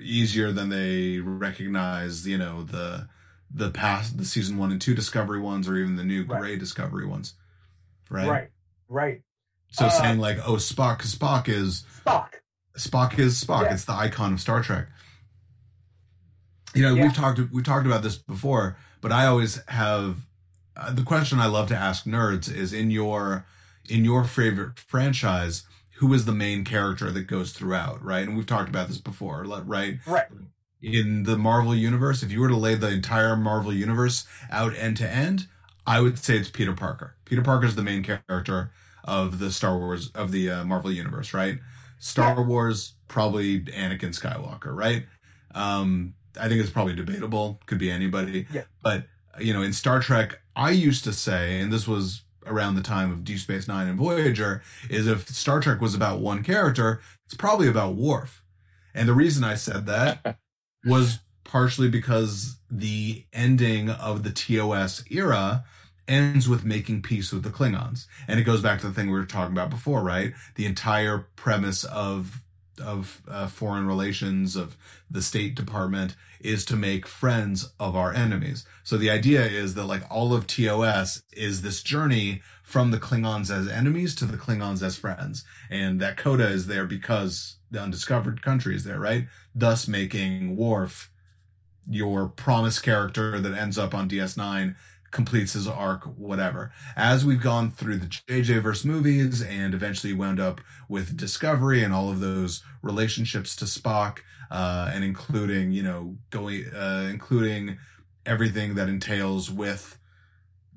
easier 0.00 0.50
than 0.50 0.68
they 0.70 1.18
recognize, 1.20 2.26
you 2.26 2.38
know, 2.38 2.62
the 2.62 3.08
the 3.52 3.70
past 3.70 4.18
the 4.18 4.24
season 4.24 4.58
one 4.58 4.72
and 4.72 4.80
two 4.80 4.94
Discovery 4.94 5.40
ones 5.40 5.68
or 5.68 5.76
even 5.76 5.96
the 5.96 6.04
new 6.04 6.24
Right. 6.24 6.40
gray 6.40 6.56
Discovery 6.56 7.06
ones. 7.06 7.34
Right. 8.10 8.28
Right. 8.28 8.48
Right. 8.88 9.22
So 9.70 9.86
Uh, 9.86 9.90
saying 9.90 10.18
like, 10.18 10.38
oh 10.46 10.54
Spock, 10.54 10.98
'cause 11.00 11.14
Spock 11.14 11.48
is 11.48 11.84
Spock. 12.04 12.28
Spock 12.76 13.18
is 13.18 13.42
Spock. 13.42 13.62
Yeah. 13.62 13.74
It's 13.74 13.84
the 13.84 13.92
icon 13.92 14.32
of 14.32 14.40
Star 14.40 14.62
Trek. 14.62 14.88
You 16.74 16.82
know, 16.82 16.94
Yeah. 16.94 17.02
we've 17.04 17.14
talked 17.14 17.40
we've 17.52 17.64
talked 17.64 17.86
about 17.86 18.02
this 18.02 18.16
before, 18.16 18.76
but 19.00 19.12
I 19.12 19.26
always 19.26 19.62
have 19.68 20.26
uh, 20.76 20.92
the 20.92 21.02
question 21.02 21.38
I 21.38 21.46
love 21.46 21.68
to 21.68 21.76
ask 21.76 22.04
nerds 22.04 22.52
is 22.52 22.72
in 22.72 22.90
your 22.90 23.46
in 23.88 24.04
your 24.04 24.24
favorite 24.24 24.80
franchise, 24.80 25.64
who 25.96 26.12
is 26.12 26.24
the 26.24 26.32
main 26.32 26.64
character 26.64 27.10
that 27.10 27.22
goes 27.22 27.52
throughout, 27.52 28.02
right? 28.02 28.26
And 28.26 28.36
we've 28.36 28.46
talked 28.46 28.68
about 28.68 28.88
this 28.88 28.98
before, 28.98 29.44
right? 29.44 29.98
Right. 30.06 30.26
In 30.82 31.22
the 31.22 31.38
Marvel 31.38 31.74
universe, 31.74 32.22
if 32.22 32.30
you 32.30 32.40
were 32.40 32.48
to 32.48 32.56
lay 32.56 32.74
the 32.74 32.90
entire 32.90 33.36
Marvel 33.36 33.72
universe 33.72 34.26
out 34.50 34.74
end 34.74 34.96
to 34.98 35.08
end, 35.08 35.46
I 35.86 36.00
would 36.00 36.18
say 36.18 36.36
it's 36.36 36.50
Peter 36.50 36.72
Parker. 36.72 37.16
Peter 37.24 37.42
Parker 37.42 37.66
is 37.66 37.76
the 37.76 37.82
main 37.82 38.02
character 38.02 38.72
of 39.04 39.38
the 39.38 39.50
Star 39.52 39.78
Wars 39.78 40.10
of 40.14 40.30
the 40.32 40.50
uh, 40.50 40.64
Marvel 40.64 40.90
universe, 40.90 41.32
right? 41.32 41.58
Star 41.98 42.42
Wars 42.42 42.94
probably 43.08 43.60
Anakin 43.60 44.18
Skywalker, 44.18 44.74
right? 44.74 45.06
Um, 45.54 46.14
I 46.40 46.48
think 46.48 46.60
it's 46.60 46.70
probably 46.70 46.94
debatable. 46.94 47.60
Could 47.66 47.78
be 47.78 47.90
anybody. 47.90 48.46
Yeah. 48.52 48.62
But 48.82 49.06
you 49.40 49.52
know, 49.52 49.62
in 49.62 49.72
Star 49.72 50.00
Trek, 50.00 50.40
I 50.56 50.70
used 50.70 51.04
to 51.04 51.12
say, 51.12 51.60
and 51.60 51.72
this 51.72 51.88
was 51.88 52.22
around 52.46 52.74
the 52.74 52.82
time 52.82 53.10
of 53.10 53.24
Deep 53.24 53.38
Space 53.38 53.66
Nine 53.66 53.88
and 53.88 53.98
Voyager, 53.98 54.62
is 54.88 55.06
if 55.06 55.28
Star 55.28 55.60
Trek 55.60 55.80
was 55.80 55.94
about 55.94 56.20
one 56.20 56.42
character, 56.42 57.00
it's 57.24 57.34
probably 57.34 57.68
about 57.68 57.96
Worf. 57.96 58.42
And 58.94 59.08
the 59.08 59.14
reason 59.14 59.42
I 59.42 59.54
said 59.54 59.86
that 59.86 60.38
was 60.84 61.20
partially 61.42 61.88
because 61.88 62.58
the 62.70 63.24
ending 63.32 63.90
of 63.90 64.22
the 64.22 64.30
TOS 64.30 65.04
era 65.10 65.64
ends 66.06 66.48
with 66.48 66.64
making 66.64 67.02
peace 67.02 67.32
with 67.32 67.42
the 67.42 67.50
Klingons. 67.50 68.06
And 68.28 68.38
it 68.38 68.44
goes 68.44 68.60
back 68.60 68.80
to 68.80 68.88
the 68.88 68.92
thing 68.92 69.06
we 69.06 69.18
were 69.18 69.24
talking 69.24 69.52
about 69.52 69.70
before, 69.70 70.02
right? 70.02 70.34
The 70.54 70.66
entire 70.66 71.28
premise 71.36 71.84
of 71.84 72.42
of 72.80 73.22
uh, 73.28 73.46
foreign 73.46 73.86
relations 73.86 74.56
of 74.56 74.76
the 75.10 75.22
State 75.22 75.54
Department 75.54 76.16
is 76.40 76.64
to 76.66 76.76
make 76.76 77.06
friends 77.06 77.72
of 77.80 77.96
our 77.96 78.12
enemies. 78.12 78.66
So 78.82 78.96
the 78.96 79.10
idea 79.10 79.44
is 79.44 79.74
that 79.74 79.86
like 79.86 80.02
all 80.10 80.34
of 80.34 80.46
TOS 80.46 81.22
is 81.32 81.62
this 81.62 81.82
journey 81.82 82.42
from 82.62 82.90
the 82.90 82.98
Klingons 82.98 83.50
as 83.50 83.68
enemies 83.68 84.14
to 84.16 84.24
the 84.24 84.36
Klingons 84.36 84.82
as 84.82 84.96
friends. 84.96 85.44
And 85.70 86.00
that 86.00 86.16
coda 86.16 86.48
is 86.48 86.66
there 86.66 86.86
because 86.86 87.56
the 87.70 87.80
undiscovered 87.80 88.42
country 88.42 88.74
is 88.76 88.84
there, 88.84 89.00
right? 89.00 89.26
Thus 89.54 89.88
making 89.88 90.56
Worf 90.56 91.10
your 91.88 92.28
promised 92.28 92.82
character 92.82 93.40
that 93.40 93.56
ends 93.56 93.78
up 93.78 93.94
on 93.94 94.08
DS9 94.08 94.74
completes 95.14 95.54
his 95.54 95.66
arc, 95.66 96.04
whatever. 96.04 96.72
As 96.96 97.24
we've 97.24 97.40
gone 97.40 97.70
through 97.70 97.96
the 97.98 98.06
JJ 98.06 98.62
verse 98.62 98.84
movies 98.84 99.40
and 99.40 99.72
eventually 99.72 100.12
wound 100.12 100.40
up 100.40 100.60
with 100.88 101.16
Discovery 101.16 101.82
and 101.82 101.94
all 101.94 102.10
of 102.10 102.20
those 102.20 102.62
relationships 102.82 103.56
to 103.56 103.64
Spock, 103.64 104.18
uh, 104.50 104.90
and 104.92 105.02
including, 105.04 105.72
you 105.72 105.82
know, 105.82 106.18
going, 106.28 106.64
uh, 106.74 107.08
including 107.10 107.78
everything 108.26 108.74
that 108.74 108.88
entails 108.88 109.50
with 109.50 109.98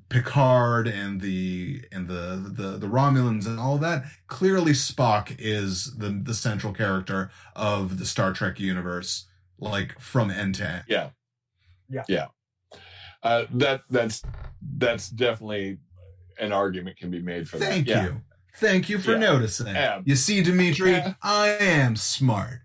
Picard 0.08 0.88
and 0.88 1.20
the 1.20 1.82
and 1.92 2.08
the 2.08 2.52
the 2.56 2.78
the 2.78 2.86
Romulans 2.86 3.46
and 3.46 3.60
all 3.60 3.76
that. 3.78 4.04
Clearly, 4.26 4.72
Spock 4.72 5.36
is 5.38 5.96
the 5.96 6.08
the 6.08 6.32
central 6.32 6.72
character 6.72 7.30
of 7.54 7.98
the 7.98 8.06
Star 8.06 8.32
Trek 8.32 8.58
universe, 8.58 9.26
like 9.58 10.00
from 10.00 10.30
end 10.30 10.54
to 10.56 10.66
end. 10.66 10.84
Yeah. 10.88 11.10
Yeah. 11.90 12.04
Yeah. 12.08 12.26
Uh, 13.22 13.44
that 13.54 13.82
that's 13.90 14.22
that's 14.78 15.08
definitely 15.10 15.78
an 16.38 16.52
argument 16.52 16.96
can 16.96 17.10
be 17.10 17.20
made 17.20 17.48
for 17.48 17.58
Thank 17.58 17.86
that. 17.88 17.92
Yeah. 17.92 18.04
you. 18.04 18.22
Thank 18.56 18.88
you 18.88 18.98
for 18.98 19.12
Yeah. 19.12 19.18
noticing. 19.18 19.66
Yeah. 19.68 20.00
You 20.04 20.16
see, 20.16 20.42
Dimithri, 20.42 20.92
Yeah. 20.92 21.14
I 21.22 21.48
am 21.48 21.96
smart. 21.96 22.60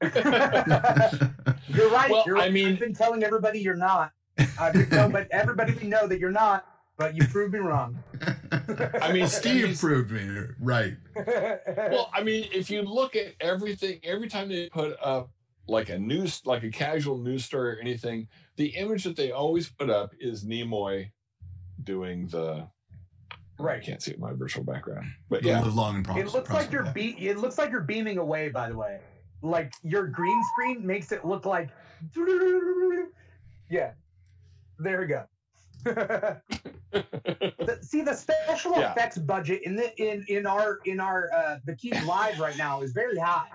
You're 0.02 1.90
right. 1.90 2.10
Well, 2.10 2.24
you're. 2.26 2.38
I 2.38 2.50
mean- 2.50 2.68
I've 2.74 2.78
been 2.78 2.94
telling 2.94 3.22
everybody 3.24 3.58
you're 3.60 3.76
not. 3.76 4.12
I've 4.58 4.72
been 4.72 4.88
telling, 4.88 5.12
but 5.12 5.28
everybody 5.30 5.72
we 5.74 5.88
know 5.88 6.06
that 6.06 6.18
you're 6.18 6.30
not. 6.30 6.64
But 6.96 7.14
you 7.14 7.26
proved 7.28 7.52
me 7.52 7.60
wrong. 7.60 7.96
I 9.00 9.12
mean, 9.12 9.28
Steve 9.28 9.76
Steve- 9.76 9.78
proved 9.80 10.10
me 10.10 10.28
right. 10.60 10.94
Well, 11.76 12.10
I 12.12 12.22
mean, 12.24 12.48
if 12.52 12.70
you 12.70 12.82
look 12.82 13.14
at 13.14 13.34
everything, 13.40 14.00
every 14.02 14.28
time 14.28 14.48
they 14.48 14.68
put 14.68 14.96
up 15.00 15.30
like 15.68 15.90
a 15.90 15.98
news, 15.98 16.40
like 16.44 16.62
a 16.64 16.70
casual 16.70 17.18
news 17.18 17.44
story 17.44 17.76
or 17.76 17.80
anything, 17.80 18.26
the 18.56 18.68
image 18.68 19.04
that 19.04 19.16
they 19.16 19.30
always 19.30 19.68
put 19.68 19.90
up 19.90 20.12
is 20.18 20.44
Nimoy 20.44 21.10
doing 21.84 22.26
the. 22.28 22.66
Right. 23.60 23.82
I 23.82 23.84
can't 23.84 24.00
see 24.02 24.12
it 24.12 24.20
my 24.20 24.32
virtual 24.32 24.62
background, 24.64 25.06
but 25.28 25.42
Yeah. 25.42 25.58
yeah, 25.58 25.64
Live 25.64 25.74
long 25.74 25.96
and 25.96 26.04
prosper. 26.04 26.22
It 26.22 26.32
looks 26.32 26.50
like 26.50 26.70
you're 26.70 26.82
prosper, 26.82 26.94
be- 27.00 27.26
It 27.28 27.38
looks 27.38 27.58
like 27.58 27.70
you're 27.72 27.80
beaming 27.80 28.18
away. 28.18 28.48
By 28.50 28.68
the 28.70 28.76
way, 28.76 29.00
like 29.42 29.72
your 29.82 30.06
green 30.06 30.40
screen 30.52 30.86
makes 30.86 31.10
it 31.12 31.24
look 31.24 31.44
like. 31.44 31.70
Yeah, 33.70 33.92
there 34.78 35.00
we 35.00 35.06
go. 35.06 35.24
The- 36.90 37.78
see 37.82 38.00
the 38.00 38.14
special 38.14 38.72
Yeah. 38.78 38.92
effects 38.92 39.18
budget 39.18 39.62
in 39.64 39.76
the 39.76 39.94
in 40.02 40.24
in 40.28 40.46
our 40.46 40.78
in 40.86 41.00
our 41.00 41.30
uh 41.32 41.58
the 41.66 41.76
Keeg 41.76 42.02
live 42.04 42.40
right 42.40 42.56
now 42.56 42.80
is 42.80 42.92
very 42.92 43.18
high. 43.18 43.46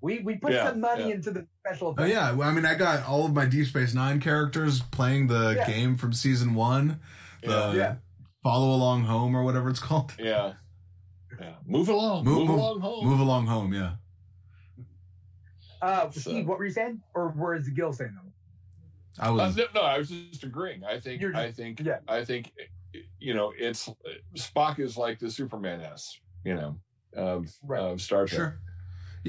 We 0.00 0.20
we 0.20 0.36
put 0.36 0.52
Yeah, 0.52 0.68
some 0.68 0.80
money 0.80 1.08
yeah. 1.08 1.14
into 1.16 1.30
the 1.32 1.46
special 1.60 1.94
Oh 1.98 2.04
yeah, 2.04 2.32
well, 2.32 2.48
I 2.48 2.52
mean, 2.52 2.64
I 2.64 2.74
got 2.74 3.04
all 3.06 3.26
of 3.26 3.32
my 3.34 3.46
Deep 3.46 3.66
Space 3.66 3.94
Nine 3.94 4.20
characters 4.20 4.80
playing 4.80 5.26
the 5.26 5.54
Yeah. 5.56 5.66
game 5.66 5.96
from 5.96 6.12
season 6.12 6.54
one, 6.54 7.00
the 7.42 7.48
yeah, 7.50 7.72
Yeah. 7.72 7.94
Follow 8.42 8.74
Along 8.74 9.04
Home 9.04 9.34
or 9.36 9.42
whatever 9.42 9.68
it's 9.70 9.80
called. 9.80 10.14
yeah, 10.18 10.54
yeah. 11.40 11.54
Move 11.66 11.88
along, 11.88 12.24
Move- 12.24 12.38
move, 12.38 12.46
move- 12.48 12.58
along 12.58 12.80
home. 12.80 13.04
Move 13.06 13.20
Along 13.20 13.46
Home, 13.46 13.72
yeah. 13.74 13.94
Uh, 15.80 16.10
So- 16.10 16.20
Steve, 16.20 16.46
what 16.46 16.58
were 16.58 16.64
you 16.64 16.70
saying, 16.72 17.00
or 17.14 17.28
was 17.28 17.68
Gil 17.68 17.92
saying 17.92 18.14
them? 18.14 18.32
I 19.18 19.28
Uh, 19.28 19.34
was. 19.34 19.56
no, 19.56 19.64
no, 19.74 19.82
I 19.82 19.98
was 19.98 20.08
just 20.10 20.44
agreeing. 20.44 20.84
I 20.84 21.00
think, 21.00 21.20
You're- 21.20 21.34
I 21.36 21.50
think, 21.52 21.80
yeah. 21.80 21.98
I 22.08 22.24
think, 22.24 22.52
you 23.18 23.34
know, 23.34 23.52
it's 23.56 23.88
Spock 24.36 24.78
is 24.78 24.96
like 24.96 25.18
the 25.18 25.30
Superman 25.30 25.80
s, 25.80 26.18
you 26.44 26.54
know, 26.54 26.78
of 27.14 27.46
Right. 27.64 27.80
of 27.80 28.00
Star 28.00 28.26
Trek. 28.26 28.38
Sure. 28.38 28.60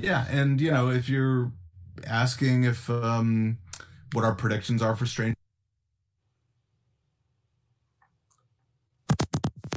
Yeah, 0.02 0.26
and 0.30 0.60
you 0.62 0.72
know, 0.72 0.90
if 0.90 1.10
you're 1.10 1.52
asking 2.08 2.64
if 2.64 2.90
um 2.90 3.58
what 4.14 4.24
our 4.24 4.34
predictions 4.34 4.82
are 4.82 4.96
for 4.96 5.06
Strange 5.06 5.36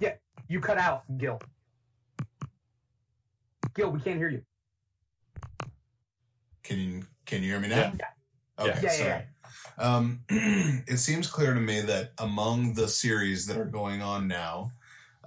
yeah, 0.01 0.15
You 0.49 0.61
cut 0.61 0.79
out, 0.79 1.03
Gil. 1.19 1.41
Gil, 3.75 3.91
we 3.91 4.01
can't 4.01 4.19
hear 4.19 4.29
you. 4.29 4.43
Can 6.63 6.79
you 6.79 7.03
can 7.27 7.43
you 7.43 7.51
hear 7.51 7.61
me 7.61 7.69
now? 7.69 7.93
Yeah. 7.99 8.07
Okay, 8.59 8.81
Yeah, 8.83 8.83
yeah, 8.83 8.91
sorry. 8.91 9.23
Um, 9.79 10.21
it 10.29 10.99
seems 10.99 11.27
clear 11.29 11.55
to 11.55 11.61
me 11.61 11.81
that 11.81 12.13
among 12.19 12.75
the 12.75 12.89
series 12.89 13.47
that 13.47 13.57
are 13.57 13.65
going 13.65 14.03
on 14.03 14.29
now, 14.29 14.73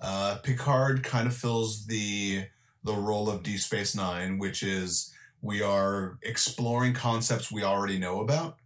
uh, 0.01 0.37
Picard 0.43 1.03
kind 1.03 1.27
of 1.27 1.35
fills 1.35 1.85
the 1.87 2.45
the 2.85 2.93
role 2.93 3.29
of 3.29 3.43
Deep 3.43 3.59
Space 3.59 3.95
Nine, 3.95 4.37
which 4.37 4.63
is 4.63 5.13
we 5.41 5.61
are 5.61 6.17
exploring 6.21 6.93
concepts 6.93 7.51
we 7.51 7.63
already 7.63 7.97
know 7.97 8.21
about. 8.21 8.57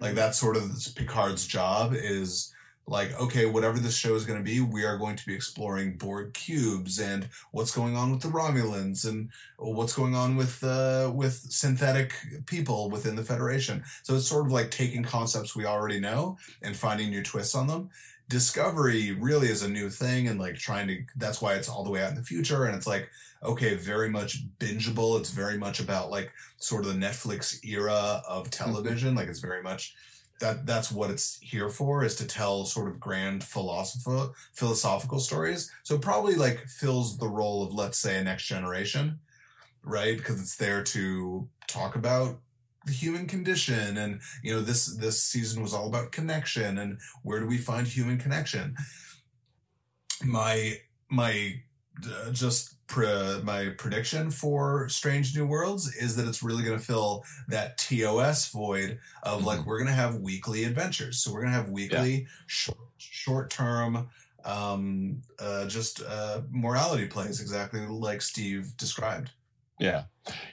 Like 0.00 0.14
that's 0.14 0.38
sort 0.38 0.56
of 0.56 0.70
Picard's 0.96 1.46
job 1.46 1.94
is 1.94 2.52
like, 2.86 3.18
okay, 3.18 3.46
whatever 3.46 3.78
this 3.78 3.96
show 3.96 4.14
is 4.14 4.26
going 4.26 4.38
to 4.38 4.44
be, 4.44 4.60
we 4.60 4.84
are 4.84 4.98
going 4.98 5.16
to 5.16 5.26
be 5.26 5.34
exploring 5.34 5.96
Borg 5.96 6.34
cubes 6.34 6.98
and 6.98 7.28
what's 7.50 7.74
going 7.74 7.96
on 7.96 8.10
with 8.10 8.20
the 8.20 8.28
Romulans 8.28 9.08
and 9.08 9.30
what's 9.56 9.94
going 9.94 10.14
on 10.14 10.36
with 10.36 10.62
uh, 10.62 11.10
with 11.14 11.34
synthetic 11.48 12.12
people 12.46 12.90
within 12.90 13.16
the 13.16 13.24
Federation. 13.24 13.82
So 14.02 14.14
it's 14.16 14.28
sort 14.28 14.46
of 14.46 14.52
like 14.52 14.70
taking 14.70 15.02
concepts 15.02 15.56
we 15.56 15.64
already 15.64 15.98
know 15.98 16.36
and 16.60 16.76
finding 16.76 17.10
new 17.10 17.22
twists 17.22 17.54
on 17.54 17.68
them. 17.68 17.88
Discovery 18.28 19.12
really 19.12 19.48
is 19.48 19.62
a 19.62 19.68
new 19.68 19.90
thing 19.90 20.28
and 20.28 20.40
like 20.40 20.56
trying 20.56 20.88
to 20.88 21.04
that's 21.16 21.42
why 21.42 21.54
it's 21.54 21.68
all 21.68 21.84
the 21.84 21.90
way 21.90 22.02
out 22.02 22.10
in 22.10 22.16
the 22.16 22.22
future. 22.22 22.64
And 22.64 22.74
it's 22.74 22.86
like 22.86 23.08
okay 23.42 23.74
very 23.74 24.10
much 24.10 24.44
bingeable. 24.58 25.18
It's 25.18 25.30
very 25.30 25.58
much 25.58 25.80
about 25.80 26.10
like 26.10 26.32
sort 26.56 26.86
of 26.86 26.92
the 26.92 27.06
Netflix 27.06 27.64
era 27.64 28.22
of 28.26 28.44
mm-hmm. 28.44 28.64
television. 28.64 29.14
Like 29.14 29.28
it's 29.28 29.40
very 29.40 29.62
much 29.62 29.94
that 30.40 30.66
that's 30.66 30.90
what 30.90 31.10
it's 31.10 31.38
here 31.40 31.68
for 31.68 32.02
is 32.04 32.16
to 32.16 32.26
tell 32.26 32.64
sort 32.64 32.88
of 32.88 32.98
grand 32.98 33.44
philosophical 33.44 34.34
philosophical 34.54 35.20
stories. 35.20 35.70
So 35.82 35.98
probably 35.98 36.34
like 36.34 36.66
fills 36.66 37.18
the 37.18 37.28
role 37.28 37.62
of 37.62 37.74
let's 37.74 37.98
say 37.98 38.18
a 38.18 38.24
next 38.24 38.46
generation 38.46 39.18
right? 39.84 40.16
Because 40.16 40.40
it's 40.40 40.56
there 40.56 40.82
to 40.82 41.48
talk 41.66 41.96
about 41.96 42.38
the 42.86 42.92
human 42.92 43.26
condition 43.26 43.96
and 43.96 44.20
you 44.42 44.54
know 44.54 44.60
this 44.60 44.86
this 44.96 45.22
season 45.22 45.62
was 45.62 45.72
all 45.72 45.86
about 45.86 46.12
connection 46.12 46.78
and 46.78 46.98
where 47.22 47.40
do 47.40 47.46
we 47.46 47.58
find 47.58 47.86
human 47.86 48.18
connection? 48.18 48.76
My 50.22 50.78
my 51.08 51.62
uh, 52.04 52.30
just 52.32 52.74
pre- 52.86 53.40
my 53.42 53.70
prediction 53.78 54.30
for 54.30 54.88
strange 54.88 55.36
new 55.36 55.46
worlds 55.46 55.94
is 55.94 56.16
that 56.16 56.26
it's 56.26 56.42
really 56.42 56.64
going 56.64 56.78
to 56.78 56.84
fill 56.84 57.24
that 57.48 57.78
tos 57.78 58.48
void 58.48 58.98
of 59.22 59.44
like 59.44 59.64
we're 59.64 59.78
going 59.78 59.88
to 59.88 59.94
have 59.94 60.16
weekly 60.16 60.64
adventures. 60.64 61.22
So 61.22 61.32
we're 61.32 61.42
going 61.42 61.52
to 61.52 61.58
have 61.58 61.70
weekly 61.70 62.26
short, 62.46 62.78
short 62.98 63.50
term 63.50 64.08
um 64.44 65.22
uh 65.38 65.66
just 65.66 66.02
uh 66.02 66.42
morality 66.50 67.06
plays 67.06 67.40
exactly 67.40 67.80
like 67.86 68.20
steve 68.20 68.76
described. 68.76 69.30
Yeah, 69.80 70.04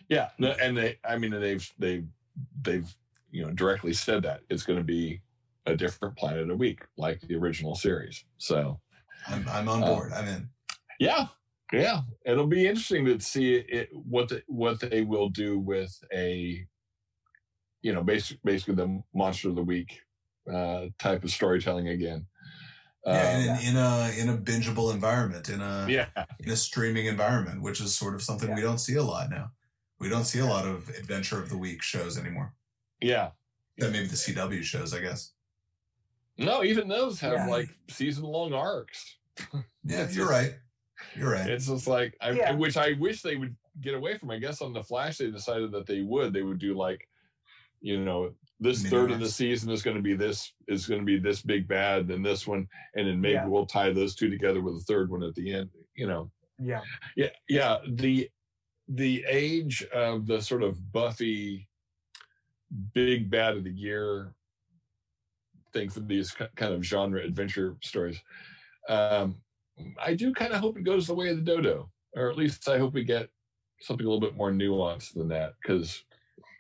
yeah, 0.10 0.30
and 0.40 0.78
they, 0.78 0.98
I 1.04 1.18
mean, 1.18 1.32
they've 1.32 1.70
they've 1.78 2.08
they've 2.62 2.94
you 3.32 3.44
know 3.46 3.52
directly 3.52 3.94
said 3.94 4.24
that 4.24 4.42
it's 4.50 4.64
going 4.64 4.80
to 4.80 4.84
be 4.86 5.22
a 5.66 5.76
different 5.76 6.18
planet 6.18 6.50
a 6.50 6.56
week, 6.56 6.82
like 6.98 7.22
the 7.22 7.36
original 7.36 7.76
series. 7.76 8.24
So 8.38 8.80
i'm, 9.28 9.48
I'm 9.48 9.70
on 9.70 9.84
Uh, 9.84 9.86
board 9.86 10.12
i'm 10.14 10.28
in 10.28 10.50
yeah, 11.00 11.28
yeah, 11.72 12.02
it'll 12.26 12.48
be 12.48 12.68
interesting 12.68 13.06
to 13.06 13.20
see 13.20 13.56
it 13.56 13.90
what 13.94 14.30
the, 14.30 14.44
what 14.48 14.80
they 14.80 15.02
will 15.04 15.30
do 15.30 15.58
with 15.60 15.94
a 16.14 16.66
you 17.82 17.94
know 17.94 18.04
basic 18.04 18.38
basically 18.44 18.76
the 18.76 19.02
monster 19.14 19.50
of 19.50 19.56
the 19.56 19.64
week 19.64 20.02
uh, 20.52 20.88
type 21.00 21.24
of 21.24 21.32
storytelling 21.32 21.88
again. 21.90 22.26
yeah, 23.06 23.34
Um, 23.34 23.42
in, 23.42 23.70
in 23.70 23.76
a 23.78 24.12
in 24.18 24.30
a 24.30 24.38
bingeable 24.38 24.94
environment 24.94 25.50
in 25.50 25.62
a 25.62 25.88
yeah, 25.90 26.08
in 26.40 26.50
a 26.52 26.56
streaming 26.56 27.06
environment, 27.08 27.62
which 27.62 27.80
is 27.82 27.96
sort 27.96 28.14
of 28.16 28.22
something 28.22 28.54
we 28.54 28.62
don't 28.62 28.80
see 28.80 28.96
a 28.96 29.04
lot 29.04 29.30
now. 29.30 29.52
We 30.02 30.10
don't 30.10 30.24
see 30.26 30.40
a 30.40 30.46
lot 30.46 30.66
of 30.66 30.90
adventure 30.90 31.40
of 31.40 31.50
the 31.50 31.58
week 31.58 31.82
shows 31.84 32.18
anymore. 32.18 32.54
yeah. 33.00 33.30
That 33.78 33.92
maybe 33.92 34.08
the 34.08 34.16
CW 34.16 34.62
shows, 34.64 34.94
I 34.94 35.00
guess. 35.00 35.32
No, 36.38 36.64
even 36.64 36.88
those 36.88 37.20
have 37.22 37.34
Yeah. 37.34 37.48
like 37.48 37.70
season 37.90 38.24
long 38.26 38.54
arcs. 38.54 39.18
Yeah, 39.84 40.08
you're 40.12 40.30
right. 40.30 40.54
You're 41.16 41.32
right. 41.32 41.50
It's 41.50 41.66
just 41.68 41.88
like, 41.88 42.16
I, 42.22 42.32
Yeah. 42.32 42.52
which 42.54 42.78
I 42.78 42.94
wish 43.00 43.22
they 43.24 43.36
would 43.38 43.56
get 43.80 43.94
away 43.96 44.18
from. 44.18 44.30
I 44.30 44.38
guess 44.40 44.62
on 44.62 44.74
the 44.74 44.84
Flash, 44.84 45.18
they 45.18 45.32
decided 45.32 45.72
that 45.72 45.88
they 45.88 46.02
would. 46.02 46.34
They 46.34 46.44
would 46.44 46.60
do 46.60 46.76
like, 46.76 47.08
you 47.80 48.04
know, 48.04 48.34
this 48.60 48.84
Mini 48.84 48.90
third 48.92 49.12
of 49.12 49.20
the 49.20 49.30
season 49.30 49.72
is 49.72 49.82
going 49.82 49.98
to 49.98 50.04
be 50.04 50.14
this 50.16 50.54
is 50.68 50.86
going 50.86 51.00
to 51.02 51.06
be 51.06 51.18
this 51.18 51.42
big 51.42 51.68
bad, 51.68 52.08
then 52.08 52.22
this 52.22 52.46
one, 52.48 52.68
and 52.96 53.08
then 53.08 53.20
maybe 53.22 53.34
Yeah. 53.34 53.48
we'll 53.48 53.66
tie 53.66 53.92
those 53.92 54.14
two 54.16 54.30
together 54.30 54.62
with 54.62 54.76
a 54.76 54.82
third 54.86 55.10
one 55.10 55.24
at 55.24 55.34
the 55.36 55.52
end. 55.54 55.70
You 55.96 56.08
know, 56.08 56.32
Yeah. 56.60 56.82
yeah, 57.16 57.30
yeah. 57.50 57.78
The 57.88 58.30
the 58.96 59.24
age 59.28 59.84
of 59.94 60.28
the 60.28 60.42
sort 60.42 60.64
of 60.64 60.92
Buffy 60.92 61.70
big 62.94 63.30
bad 63.30 63.56
of 63.58 63.64
the 63.64 63.72
year 63.72 64.34
thing 65.74 65.90
for 65.90 66.02
these 66.02 66.32
kind 66.32 66.74
of 66.74 66.84
genre 66.84 67.22
adventure 67.22 67.78
stories. 67.82 68.22
Um, 68.90 69.42
I 70.00 70.14
do 70.14 70.34
kind 70.34 70.54
of 70.54 70.60
hope 70.60 70.78
it 70.78 70.84
goes 70.84 71.08
the 71.08 71.14
way 71.16 71.30
of 71.30 71.38
the 71.38 71.44
dodo, 71.44 71.90
or 72.16 72.30
at 72.30 72.38
least 72.38 72.68
I 72.68 72.78
hope 72.78 72.94
we 72.94 73.04
get 73.04 73.30
something 73.80 74.06
a 74.06 74.10
little 74.10 74.20
bit 74.22 74.36
more 74.36 74.52
nuanced 74.52 75.14
than 75.14 75.28
that. 75.30 75.54
Because 75.62 76.04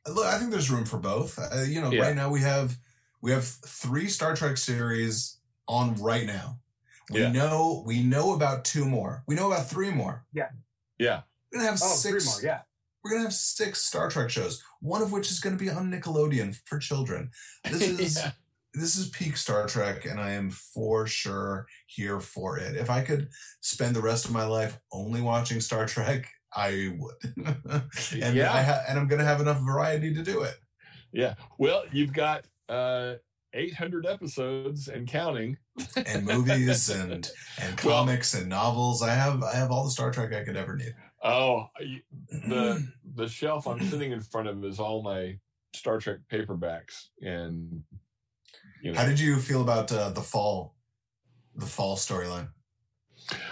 Look, 0.07 0.25
I 0.25 0.39
think 0.39 0.51
there's 0.51 0.71
room 0.71 0.85
for 0.85 0.97
both. 0.97 1.37
Uh, 1.37 1.63
you 1.67 1.81
know, 1.81 1.91
Yeah. 1.91 2.01
right 2.03 2.15
now 2.15 2.29
we 2.29 2.41
have 2.41 2.77
we 3.21 3.31
have 3.31 3.45
three 3.45 4.07
Star 4.07 4.35
Trek 4.35 4.57
series 4.57 5.37
on 5.67 5.95
right 5.95 6.25
now. 6.25 6.59
We 7.11 7.19
Yeah. 7.21 7.31
know 7.31 7.83
we 7.85 8.01
know 8.01 8.33
about 8.33 8.63
two 8.65 8.85
more. 8.85 9.23
We 9.27 9.35
know 9.35 9.51
about 9.51 9.69
three 9.69 9.91
more. 9.91 10.25
Yeah. 10.33 10.49
Yeah, 10.97 11.23
We're 11.51 11.59
gonna 11.59 11.71
have 11.71 11.81
Oh, 11.83 11.95
six. 11.95 12.23
three 12.25 12.31
more. 12.49 12.53
Yeah. 12.53 12.61
We're 13.03 13.11
gonna 13.11 13.23
have 13.23 13.33
six 13.33 13.81
Star 13.81 14.09
Trek 14.09 14.29
shows. 14.29 14.63
One 14.79 15.01
of 15.01 15.11
which 15.11 15.31
is 15.31 15.39
gonna 15.39 15.55
be 15.57 15.69
on 15.69 15.91
Nickelodeon 15.91 16.59
for 16.65 16.77
children. 16.79 17.31
This 17.63 17.81
is 17.99 18.17
Yeah. 18.17 18.31
this 18.73 18.95
is 18.95 19.09
peak 19.09 19.37
Star 19.37 19.67
Trek, 19.67 20.05
and 20.05 20.19
I 20.19 20.31
am 20.31 20.49
for 20.51 21.07
sure 21.07 21.67
here 21.87 22.19
for 22.19 22.57
it. 22.57 22.75
If 22.75 22.89
I 22.89 23.01
could 23.01 23.29
spend 23.61 23.95
the 23.95 24.01
rest 24.01 24.25
of 24.25 24.31
my 24.31 24.45
life 24.45 24.79
only 24.91 25.21
watching 25.21 25.59
Star 25.61 25.85
Trek, 25.87 26.27
I 26.55 26.95
would. 26.97 27.35
and 28.21 28.35
Yeah. 28.35 28.53
I 28.53 28.61
ha- 28.63 28.83
and 28.87 28.99
I'm 28.99 29.07
gonna 29.07 29.25
have 29.25 29.41
enough 29.41 29.59
variety 29.61 30.13
to 30.13 30.21
do 30.23 30.43
it. 30.43 30.57
yeah. 31.11 31.33
Well, 31.57 31.83
you've 31.91 32.13
got 32.13 32.45
uh, 32.69 33.15
800 33.53 34.05
episodes 34.05 34.87
and 34.87 35.05
counting. 35.07 35.57
And 35.97 36.25
movies 36.25 36.89
and 37.01 37.29
and 37.59 37.81
Well- 37.81 38.05
comics 38.05 38.33
and 38.35 38.47
novels. 38.47 39.01
I 39.01 39.13
have 39.15 39.43
I 39.43 39.55
have 39.55 39.71
all 39.71 39.83
the 39.83 39.91
Star 39.91 40.11
Trek 40.11 40.31
I 40.33 40.43
could 40.45 40.55
ever 40.55 40.75
need. 40.77 40.93
Oh, 41.23 41.67
the 42.47 42.87
the 43.15 43.27
shelf 43.27 43.67
I'm 43.67 43.81
sitting 43.89 44.11
in 44.11 44.21
front 44.21 44.47
of 44.47 44.63
is 44.65 44.79
all 44.79 45.01
my 45.03 45.37
Star 45.73 45.99
Trek 45.99 46.19
paperbacks, 46.31 47.07
and 47.21 47.83
you 48.81 48.91
know, 48.91 48.99
How 48.99 49.05
did 49.05 49.19
you 49.19 49.37
feel 49.37 49.61
about 49.61 49.91
uh, 49.91 50.09
the 50.09 50.21
fall, 50.21 50.75
the 51.55 51.65
fall 51.65 51.95
storyline? 51.95 52.49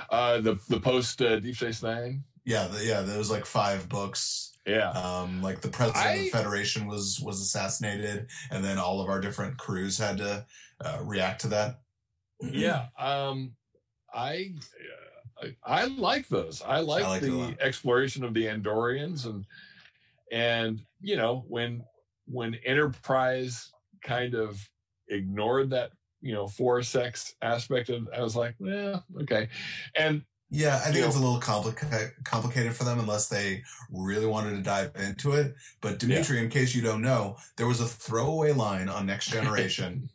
uh, 0.10 0.42
the 0.42 0.58
the 0.70 0.80
post 0.80 1.22
uh, 1.22 1.40
Deep 1.40 1.56
Space 1.56 1.84
Nine. 1.84 2.24
Yeah, 2.46 2.68
the, 2.68 2.84
yeah. 2.84 3.02
There 3.02 3.18
was 3.18 3.30
like 3.30 3.46
five 3.46 3.88
books. 3.90 4.48
Yeah, 4.66 4.90
Um, 4.92 5.42
like 5.42 5.62
the 5.62 5.70
president 5.70 6.06
of 6.06 6.20
the 6.26 6.30
Federation 6.30 6.86
was 6.88 7.20
was 7.24 7.40
assassinated, 7.42 8.28
and 8.52 8.64
then 8.64 8.78
all 8.78 9.02
of 9.02 9.10
our 9.10 9.20
different 9.22 9.58
crews 9.58 9.98
had 9.98 10.18
to 10.18 10.46
uh, 10.84 11.00
react 11.04 11.42
to 11.42 11.48
that. 11.50 11.80
yeah. 12.42 12.88
Um, 13.00 13.54
I 14.14 14.54
uh, 14.58 15.09
I 15.42 15.56
I 15.64 15.86
like 15.86 16.28
those. 16.28 16.62
I 16.62 16.80
like, 16.80 17.04
like 17.04 17.22
the 17.22 17.56
exploration 17.62 18.24
of 18.24 18.34
the 18.34 18.46
Andorians, 18.46 19.26
and 19.26 19.46
and 20.32 20.82
you 21.02 21.16
know 21.16 21.46
when 21.48 21.84
when 22.26 22.56
Enterprise 22.66 23.72
kind 24.04 24.36
of 24.36 24.60
ignored 25.08 25.70
that 25.72 25.92
you 26.22 26.34
know 26.34 26.48
four 26.48 26.82
sex 26.84 27.34
aspect 27.42 27.90
of, 27.90 28.08
I 28.16 28.22
was 28.22 28.36
like, 28.36 28.56
yeah, 28.60 29.00
okay, 29.22 29.50
and 29.98 30.24
Yeah, 30.52 30.76
I 30.78 30.86
think 30.86 30.98
You 30.98 31.06
it's 31.06 31.16
a 31.16 31.20
little 31.20 31.40
complica- 31.40 32.12
complicated 32.24 32.74
for 32.76 32.84
them 32.84 33.00
unless 33.00 33.28
they 33.30 33.64
really 33.92 34.26
wanted 34.26 34.56
to 34.56 34.62
dive 34.62 34.92
into 34.96 35.34
it. 35.34 35.56
But 35.82 36.00
Dimithri, 36.00 36.42
in 36.42 36.50
case 36.50 36.76
you 36.76 36.82
don't 36.82 37.02
know, 37.02 37.38
there 37.56 37.68
was 37.68 37.82
a 37.82 37.86
throwaway 37.86 38.52
line 38.52 38.90
on 38.90 39.06
Next 39.06 39.28
Generation 39.32 40.10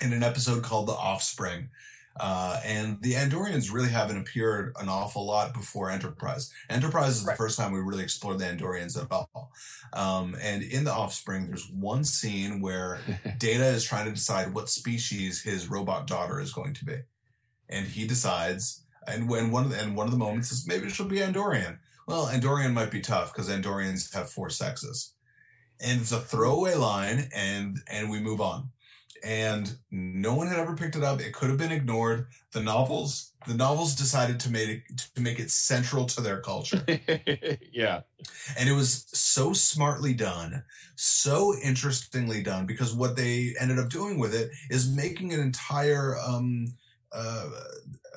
in 0.00 0.12
an 0.12 0.22
episode 0.22 0.62
called 0.62 0.88
The 0.88 0.92
Offspring. 0.92 1.70
Uh, 2.18 2.60
and 2.64 3.02
the 3.02 3.14
Andorians 3.14 3.72
really 3.72 3.88
haven't 3.88 4.18
appeared 4.18 4.72
an 4.78 4.88
awful 4.88 5.26
lot 5.26 5.52
before 5.52 5.90
Enterprise. 5.90 6.52
Enterprise 6.70 7.16
is 7.18 7.24
Right. 7.24 7.32
the 7.32 7.36
first 7.36 7.58
time 7.58 7.72
we 7.72 7.80
really 7.80 8.04
explored 8.04 8.38
the 8.38 8.44
Andorians 8.44 8.96
at 9.00 9.10
all. 9.10 9.50
Um, 9.92 10.36
and 10.40 10.62
in 10.62 10.84
The 10.84 10.92
Offspring, 10.92 11.48
there's 11.48 11.68
one 11.70 12.04
scene 12.04 12.60
where 12.60 13.00
Data 13.38 13.66
is 13.66 13.84
trying 13.84 14.06
to 14.06 14.12
decide 14.12 14.54
what 14.54 14.68
species 14.68 15.42
his 15.42 15.68
robot 15.68 16.06
daughter 16.06 16.40
is 16.40 16.52
going 16.52 16.74
to 16.74 16.84
be, 16.84 16.98
and 17.68 17.86
he 17.86 18.06
decides. 18.06 18.82
And 19.06 19.28
when 19.28 19.50
one 19.50 19.64
of 19.64 19.70
the, 19.70 19.80
and 19.80 19.96
one 19.96 20.06
of 20.06 20.12
the 20.12 20.18
moments 20.18 20.50
is 20.52 20.66
maybe 20.66 20.88
she'll 20.90 21.06
be 21.08 21.18
Andorian. 21.18 21.78
Well, 22.06 22.26
Andorian 22.28 22.72
might 22.74 22.90
be 22.90 23.00
tough 23.00 23.32
because 23.32 23.48
Andorians 23.50 24.14
have 24.14 24.30
four 24.30 24.50
sexes, 24.50 25.14
and 25.80 26.00
it's 26.00 26.12
a 26.12 26.20
throwaway 26.20 26.74
line, 26.74 27.28
and 27.34 27.78
and 27.90 28.08
we 28.10 28.20
move 28.20 28.40
on. 28.40 28.70
And 29.24 29.74
no 29.90 30.34
one 30.34 30.48
had 30.48 30.58
ever 30.58 30.76
picked 30.76 30.96
it 30.96 31.02
up. 31.02 31.20
It 31.20 31.32
could 31.32 31.48
have 31.48 31.58
been 31.58 31.72
ignored. 31.72 32.26
The 32.52 32.60
novels, 32.60 33.32
the 33.46 33.54
novels 33.54 33.94
decided 33.94 34.40
to 34.40 34.50
make 34.50 34.68
it 34.68 34.82
to 35.14 35.20
make 35.20 35.38
it 35.38 35.50
central 35.50 36.06
to 36.06 36.20
their 36.20 36.40
culture 36.40 36.84
yeah, 37.72 38.00
and 38.58 38.68
it 38.68 38.72
was 38.72 39.06
so 39.12 39.52
smartly 39.52 40.14
done 40.14 40.62
so 40.96 41.54
interestingly 41.62 42.42
done 42.42 42.66
because 42.66 42.94
what 42.94 43.16
they 43.16 43.54
ended 43.60 43.78
up 43.78 43.88
doing 43.88 44.18
with 44.18 44.34
it 44.34 44.50
is 44.70 44.94
making 44.94 45.32
an 45.32 45.40
entire 45.40 46.16
um 46.18 46.66
uh, 47.12 47.48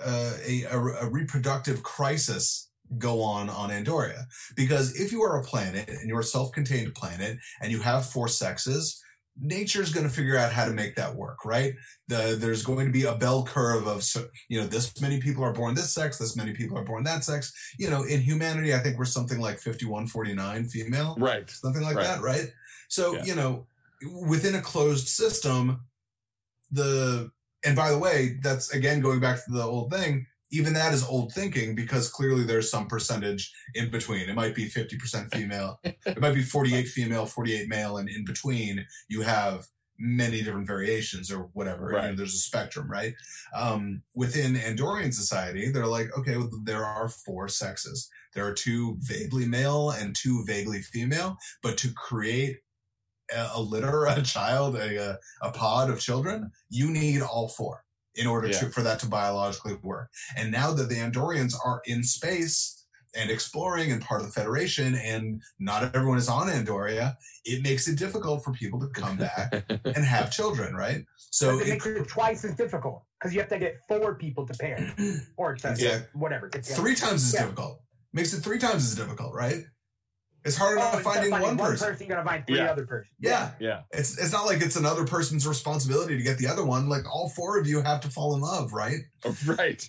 uh 0.04 0.34
a, 0.46 0.64
a, 0.64 0.78
a 0.78 1.10
reproductive 1.10 1.84
crisis 1.84 2.70
go 2.98 3.22
on 3.22 3.50
on 3.50 3.70
Andoria 3.70 4.24
because 4.56 5.00
if 5.00 5.12
you 5.12 5.22
are 5.22 5.38
a 5.38 5.44
planet 5.44 5.90
and 5.90 6.08
you're 6.08 6.22
a 6.22 6.24
self-contained 6.24 6.96
planet 6.96 7.38
and 7.62 7.72
you 7.72 7.82
have 7.82 8.06
four 8.06 8.30
sexes 8.30 9.04
nature's 9.40 9.94
going 9.94 10.06
to 10.08 10.12
figure 10.14 10.38
out 10.38 10.52
how 10.52 10.66
to 10.66 10.72
make 10.72 10.96
that 10.96 11.16
work 11.16 11.46
right 11.46 11.74
the, 12.08 12.36
there's 12.40 12.64
going 12.64 12.86
to 12.88 12.92
be 12.92 13.04
a 13.04 13.16
bell 13.16 13.44
curve 13.46 13.88
of 13.88 14.04
you 14.50 14.60
know 14.60 14.66
this 14.68 15.00
many 15.02 15.20
people 15.20 15.44
are 15.44 15.54
born 15.54 15.76
this 15.76 15.94
sex 15.94 16.18
this 16.18 16.36
many 16.36 16.54
people 16.54 16.78
are 16.78 16.84
born 16.84 17.04
that 17.04 17.24
sex 17.24 17.54
you 17.78 17.90
know 17.90 18.04
in 18.04 18.20
humanity 18.20 18.74
i 18.74 18.80
think 18.80 18.98
we're 18.98 19.06
something 19.06 19.40
like 19.40 19.60
51 19.60 20.08
49 20.08 20.66
female 20.66 21.16
right. 21.20 21.50
something 21.50 21.84
like 21.84 21.96
Right. 21.96 22.08
that 22.08 22.22
right 22.22 22.52
so 22.90 23.16
Yeah. 23.16 23.24
you 23.26 23.36
know 23.36 23.68
within 24.28 24.56
a 24.56 24.62
closed 24.62 25.08
system 25.08 25.82
the 26.72 27.30
and 27.64 27.76
by 27.76 27.92
the 27.92 27.98
way 27.98 28.38
that's 28.42 28.72
again 28.74 29.02
going 29.02 29.20
back 29.20 29.44
to 29.46 29.52
the 29.52 29.64
old 29.64 29.92
thing 29.92 30.26
even 30.52 30.74
that 30.74 30.94
is 30.94 31.04
old 31.04 31.34
thinking 31.34 31.76
because 31.76 32.10
clearly 32.10 32.44
there's 32.44 32.72
some 32.72 32.88
percentage 32.88 33.52
in 33.76 33.90
between. 33.90 34.30
It 34.30 34.36
might 34.36 34.56
be 34.56 34.70
50% 34.70 35.34
female 35.34 35.80
it 35.84 36.22
might 36.22 36.34
be 36.34 36.44
48 36.44 36.88
female 36.88 37.26
48 37.26 37.68
male 37.68 37.98
and 37.98 38.10
in 38.10 38.26
between 38.26 38.86
you 39.10 39.22
have 39.22 39.66
many 40.00 40.44
different 40.44 40.68
variations 40.68 41.32
or 41.32 41.50
whatever. 41.54 41.92
You 41.92 41.98
know, 41.98 42.16
there's 42.16 42.34
a 42.34 42.38
spectrum 42.38 42.90
right? 42.90 43.14
Um, 43.56 44.04
within 44.16 44.56
andorian 44.56 45.14
society 45.14 45.72
they're 45.72 45.88
like 45.88 46.16
okay 46.18 46.38
well, 46.38 46.50
there 46.64 46.86
are 46.86 47.10
four 47.10 47.48
sexes. 47.48 48.10
There 48.34 48.46
are 48.46 48.54
two 48.54 48.98
vaguely 49.00 49.48
male 49.48 49.92
and 49.92 50.16
two 50.16 50.44
vaguely 50.46 50.82
female 50.82 51.38
but 51.62 51.78
to 51.80 51.92
create 51.94 52.58
a, 53.36 53.50
a 53.56 53.62
litter, 53.62 54.06
a 54.10 54.22
child, 54.22 54.78
a 54.78 55.18
a 55.42 55.52
pod 55.52 55.90
of 55.90 56.00
children, 56.00 56.52
you 56.70 56.90
need 56.90 57.22
all 57.22 57.50
four 57.50 57.84
in 58.18 58.28
order 58.28 58.50
to 58.50 58.70
for 58.70 58.82
that 58.82 59.00
to 59.00 59.08
biologically 59.08 59.76
work. 59.84 60.10
And 60.36 60.52
now 60.52 60.72
that 60.74 60.90
the 60.90 60.96
Andorians 60.96 61.54
are 61.64 61.82
in 61.86 62.04
space 62.04 62.74
and 63.16 63.32
exploring 63.32 63.92
and 63.92 64.02
part 64.02 64.22
of 64.22 64.28
the 64.28 64.34
Federation, 64.34 64.94
and 64.96 65.42
not 65.60 65.96
everyone 65.96 66.18
is 66.18 66.28
on 66.28 66.48
Andoria, 66.48 67.16
it 67.46 67.64
makes 67.64 67.88
it 67.88 67.98
difficult 67.98 68.44
for 68.44 68.52
people 68.52 68.80
to 68.80 68.88
come 68.90 69.18
back 69.18 69.54
and 69.86 69.98
have 70.06 70.32
children, 70.32 70.76
right? 70.76 71.06
So 71.32 71.58
it 71.60 71.68
it, 71.68 71.70
makes 71.70 71.86
it 71.86 72.08
twice 72.08 72.44
as 72.44 72.56
difficult 72.56 73.04
because 73.20 73.34
you 73.34 73.40
have 73.40 73.50
to 73.50 73.60
get 73.60 73.78
four 73.88 74.16
people 74.16 74.46
to 74.48 74.54
pair 74.54 74.94
or 75.38 75.56
to 75.62 75.76
Yeah. 75.78 76.00
whatever. 76.14 76.50
get 76.50 76.64
together. 76.64 76.82
three 76.82 76.96
times 76.96 77.24
as 77.24 77.34
Yeah. 77.34 77.42
difficult. 77.44 77.82
Makes 78.14 78.34
it 78.34 78.42
three 78.42 78.58
times 78.60 78.84
as 78.86 78.96
difficult, 78.96 79.34
right? 79.34 79.64
It's 80.48 80.56
hard 80.56 80.78
Oh, 80.78 80.82
enough 80.82 80.94
instead 80.96 81.24
of 81.26 81.30
finding 81.30 81.42
one 81.42 81.58
person. 81.58 81.88
person, 81.90 82.04
you 82.08 82.10
gotta 82.14 82.24
find 82.28 82.48
three 82.48 82.58
Yeah. 82.58 82.72
other 82.72 82.86
person. 82.86 83.12
Yeah. 83.20 83.52
yeah. 83.60 83.82
It's 83.92 84.18
it's 84.18 84.32
not 84.32 84.46
like 84.46 84.62
it's 84.62 84.78
another 84.78 85.06
person's 85.06 85.46
responsibility 85.46 86.16
to 86.18 86.24
get 86.24 86.38
the 86.38 86.48
other 86.48 86.64
one. 86.66 86.88
Like 86.88 87.06
all 87.14 87.28
four 87.30 87.58
of 87.60 87.68
you 87.68 87.82
have 87.82 88.00
to 88.02 88.10
fall 88.10 88.34
in 88.34 88.40
love, 88.42 88.72
right? 88.72 89.02
Oh, 89.26 89.36
right. 89.46 89.88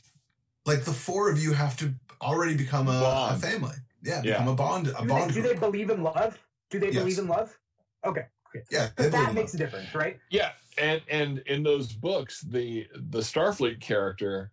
Like 0.67 0.85
the 0.85 0.93
four 0.93 1.31
of 1.31 1.39
you 1.41 1.53
have 1.53 1.77
to 1.79 1.95
already 2.21 2.57
become 2.57 2.89
a, 2.89 3.31
a 3.35 3.39
family. 3.39 3.77
Yeah, 4.03 4.21
Yeah. 4.25 4.33
become 4.33 4.49
a 4.49 4.55
bond. 4.57 4.89
A 4.89 4.91
Do 4.93 4.97
they, 5.01 5.07
bond. 5.07 5.33
do 5.35 5.43
they 5.43 5.55
believe 5.55 5.91
in 5.91 6.03
love? 6.03 6.37
Do 6.71 6.81
they 6.81 6.87
Yes. 6.91 6.97
believe 6.97 7.19
in 7.19 7.29
love? 7.29 7.57
Okay. 8.05 8.27
yeah, 8.71 8.89
they 8.97 9.09
That 9.11 9.35
makes 9.35 9.53
love. 9.55 9.61
a 9.61 9.65
difference, 9.65 9.95
right? 9.95 10.19
Yeah, 10.31 10.51
and 10.77 11.01
and 11.09 11.39
in 11.47 11.63
those 11.63 11.93
books, 11.93 12.41
the 12.41 12.89
the 12.97 13.21
Starfleet 13.21 13.81
character 13.81 14.51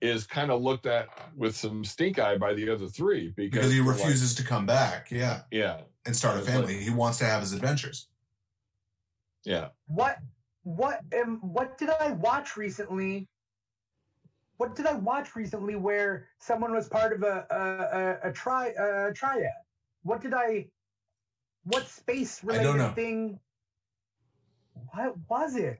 is 0.00 0.26
kind 0.26 0.50
of 0.50 0.62
looked 0.62 0.86
at 0.86 1.08
with 1.36 1.54
some 1.56 1.84
stink 1.84 2.18
eye 2.18 2.36
by 2.38 2.54
the 2.54 2.70
other 2.70 2.86
three 2.88 3.32
because, 3.36 3.50
because 3.60 3.72
he 3.72 3.78
they're 3.78 3.86
like- 3.86 3.96
refuses 3.98 4.34
to 4.36 4.42
come 4.44 4.64
back. 4.66 5.10
Yeah, 5.10 5.42
yeah, 5.50 5.82
and 6.06 6.16
start 6.16 6.36
a 6.36 6.38
It's 6.40 6.48
like- 6.48 6.56
family. 6.56 6.82
he 6.82 6.90
wants 6.90 7.18
to 7.18 7.24
have 7.26 7.40
his 7.42 7.52
adventures. 7.52 8.08
yeah. 9.44 9.68
What 9.86 10.18
what 10.62 11.00
um 11.18 11.38
what 11.42 11.78
did 11.78 11.88
I 11.90 12.12
watch 12.12 12.56
recently? 12.56 13.28
What 14.58 14.76
did 14.76 14.86
I 14.86 14.92
watch 14.94 15.34
recently 15.34 15.74
where 15.74 16.28
someone 16.38 16.72
was 16.74 16.86
part 16.88 17.12
of 17.14 17.22
a 17.22 17.46
a, 17.50 18.26
a, 18.26 18.30
a 18.30 18.32
tri 18.32 18.66
a 18.78 19.12
triad? 19.12 19.52
What 20.02 20.20
did 20.20 20.34
I? 20.34 20.66
What 21.64 21.86
space 21.88 22.42
I 22.48 22.54
don't 22.62 22.64
know. 22.64 22.72
related 22.92 22.94
thing? 22.94 23.40
What 24.92 25.16
was 25.28 25.56
it? 25.56 25.78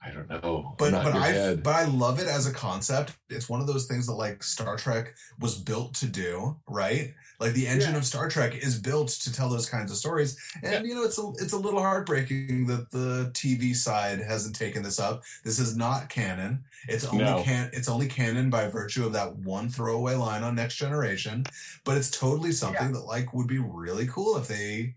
I 0.00 0.10
don't 0.12 0.28
know. 0.28 0.74
But 0.78 0.92
but 0.92 1.14
I 1.14 1.56
but 1.56 1.74
I 1.74 1.84
love 1.86 2.20
it 2.20 2.28
as 2.28 2.46
a 2.46 2.52
concept. 2.52 3.16
It's 3.28 3.48
one 3.48 3.60
of 3.60 3.66
those 3.66 3.86
things 3.86 4.06
that 4.06 4.12
like 4.14 4.42
Star 4.44 4.76
Trek 4.76 5.14
was 5.40 5.56
built 5.56 5.94
to 5.94 6.06
do, 6.06 6.56
right? 6.68 7.14
Like 7.40 7.52
the 7.52 7.66
engine 7.66 7.92
Yeah. 7.92 7.98
of 7.98 8.04
Star 8.04 8.28
Trek 8.28 8.54
is 8.54 8.78
built 8.80 9.08
to 9.08 9.32
tell 9.32 9.48
those 9.48 9.68
kinds 9.68 9.90
of 9.90 9.96
stories. 9.96 10.36
And 10.62 10.86
you 10.86 10.94
know, 10.94 11.02
it's 11.02 11.18
a 11.18 11.32
it's 11.38 11.52
a 11.52 11.58
little 11.58 11.80
heartbreaking 11.80 12.66
that 12.66 12.90
the 12.92 13.30
TV 13.34 13.74
side 13.74 14.20
hasn't 14.20 14.54
taken 14.54 14.84
this 14.84 15.00
up. 15.00 15.24
This 15.44 15.58
is 15.58 15.76
not 15.76 16.08
canon. 16.08 16.64
It's 16.88 17.04
only 17.04 17.24
No. 17.24 17.42
can 17.42 17.70
it's 17.72 17.88
only 17.88 18.06
canon 18.06 18.50
by 18.50 18.68
virtue 18.68 19.04
of 19.04 19.12
that 19.14 19.36
one 19.36 19.68
throwaway 19.68 20.14
line 20.14 20.44
on 20.44 20.54
Next 20.54 20.76
Generation. 20.76 21.44
But 21.84 21.96
it's 21.96 22.10
totally 22.10 22.52
something 22.52 22.92
that 22.92 23.00
like 23.04 23.34
would 23.34 23.48
be 23.48 23.58
really 23.58 24.06
cool 24.06 24.36
if 24.36 24.46
they 24.46 24.94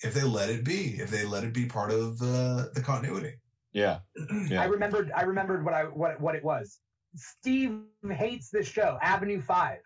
if 0.00 0.14
they 0.14 0.22
let 0.22 0.48
it 0.48 0.62
be, 0.64 1.00
if 1.00 1.10
they 1.10 1.24
let 1.24 1.42
it 1.42 1.52
be 1.52 1.66
part 1.66 1.90
of 1.90 2.18
the 2.20 2.70
the 2.72 2.80
continuity. 2.82 3.34
Yeah, 3.72 3.98
Yeah. 4.48 4.62
I 4.62 4.66
remembered. 4.66 5.10
I 5.16 5.22
remembered 5.22 5.64
what 5.64 5.74
I 5.74 5.84
what 5.84 6.20
what 6.20 6.34
it 6.34 6.44
was. 6.44 6.78
Steve 7.16 7.80
hates 8.10 8.50
this 8.50 8.68
show, 8.68 8.98
Avenue 9.02 9.40
Five, 9.40 9.78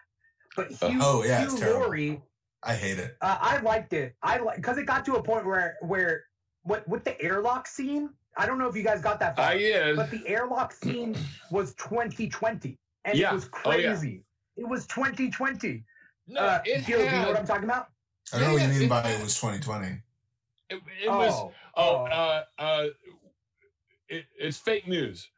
but 0.56 0.70
Hugh, 0.70 0.98
Oh, 1.00 1.22
yeah, 1.24 1.42
it's 1.44 1.52
Hugh 1.54 1.60
terrible. 1.60 1.80
Laurie, 1.86 2.22
I 2.62 2.74
hate 2.74 2.98
it. 2.98 3.16
uh, 3.20 3.38
I 3.40 3.58
liked 3.60 3.92
it. 3.92 4.14
I 4.22 4.38
like 4.38 4.56
because 4.56 4.78
it 4.78 4.86
got 4.86 5.04
to 5.06 5.14
a 5.16 5.22
point 5.22 5.46
where 5.46 5.76
where 5.80 6.24
what 6.62 6.86
with 6.88 7.04
the 7.04 7.20
airlock 7.22 7.66
scene. 7.66 8.10
I 8.36 8.46
don't 8.46 8.58
know 8.58 8.66
if 8.66 8.74
you 8.74 8.82
guys 8.82 9.02
got 9.02 9.20
that 9.20 9.36
far, 9.36 9.44
I 9.44 9.54
is. 9.54 9.96
but 9.96 10.10
the 10.10 10.26
airlock 10.26 10.72
scene 10.82 11.14
was 11.50 11.74
2020, 11.74 12.78
and 13.04 13.18
Yeah. 13.18 13.30
it 13.30 13.34
was 13.34 13.48
Oh, 13.64 13.72
yeah. 13.72 13.88
crazy. 13.92 14.24
It 14.56 14.66
was 14.66 14.86
2020. 14.86 15.84
No, 16.28 16.40
uh, 16.40 16.62
it 16.64 16.86
Gil, 16.86 16.98
do 16.98 17.04
you 17.04 17.10
know 17.10 17.28
what 17.28 17.36
I'm 17.36 17.46
talking 17.46 17.64
about? 17.64 17.88
I 18.32 18.38
don't 18.38 18.48
know 18.48 18.52
what 18.54 18.62
you 18.62 18.68
mean 18.68 18.82
it- 18.84 18.88
by 18.88 19.02
it 19.10 19.20
was 19.22 19.34
2020. 19.38 20.00
It, 20.70 20.80
it 21.04 21.08
was. 21.10 21.32
oh, 21.34 21.52
Oh, 21.76 22.04
uh, 22.06 22.44
uh, 22.58 22.86
it, 24.12 24.24
it's 24.38 24.58
fake 24.58 24.86
news. 24.86 25.28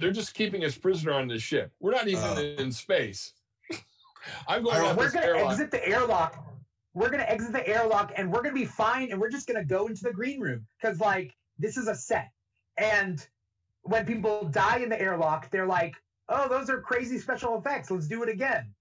They're 0.00 0.12
just 0.12 0.34
keeping 0.34 0.64
us 0.64 0.76
prisoner 0.76 1.12
on 1.12 1.28
this 1.28 1.42
ship. 1.42 1.72
We're 1.80 1.92
not 1.92 2.08
even 2.08 2.22
Oh. 2.24 2.38
in 2.62 2.72
space. 2.72 3.32
I'm 4.48 4.62
going 4.64 4.76
I 4.76 4.92
we're 4.94 5.10
gonna 5.10 5.26
exit 5.26 5.70
the 5.70 5.86
airlock. 5.86 6.42
We're 6.94 7.10
gonna 7.10 7.24
exit 7.24 7.52
the 7.52 7.66
airlock, 7.68 8.12
and 8.16 8.32
we're 8.32 8.42
gonna 8.42 8.54
be 8.54 8.64
fine, 8.64 9.10
and 9.12 9.20
we're 9.20 9.30
just 9.30 9.46
gonna 9.46 9.64
go 9.64 9.86
into 9.86 10.02
the 10.04 10.12
green 10.12 10.40
room 10.40 10.66
because, 10.80 11.00
like, 11.00 11.34
this 11.58 11.76
is 11.76 11.88
a 11.88 11.94
set. 11.94 12.30
And 12.78 13.24
when 13.82 14.06
people 14.06 14.44
die 14.48 14.78
in 14.78 14.88
the 14.88 15.00
airlock, 15.00 15.50
they're 15.50 15.66
like, 15.66 15.94
"Oh, 16.28 16.48
those 16.48 16.70
are 16.70 16.80
crazy 16.80 17.18
special 17.18 17.58
effects. 17.58 17.90
Let's 17.90 18.08
do 18.08 18.22
it 18.22 18.28
again." 18.28 18.74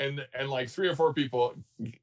and 0.00 0.26
and 0.34 0.48
like 0.50 0.68
three 0.68 0.88
or 0.88 0.96
four 0.96 1.12
people 1.12 1.54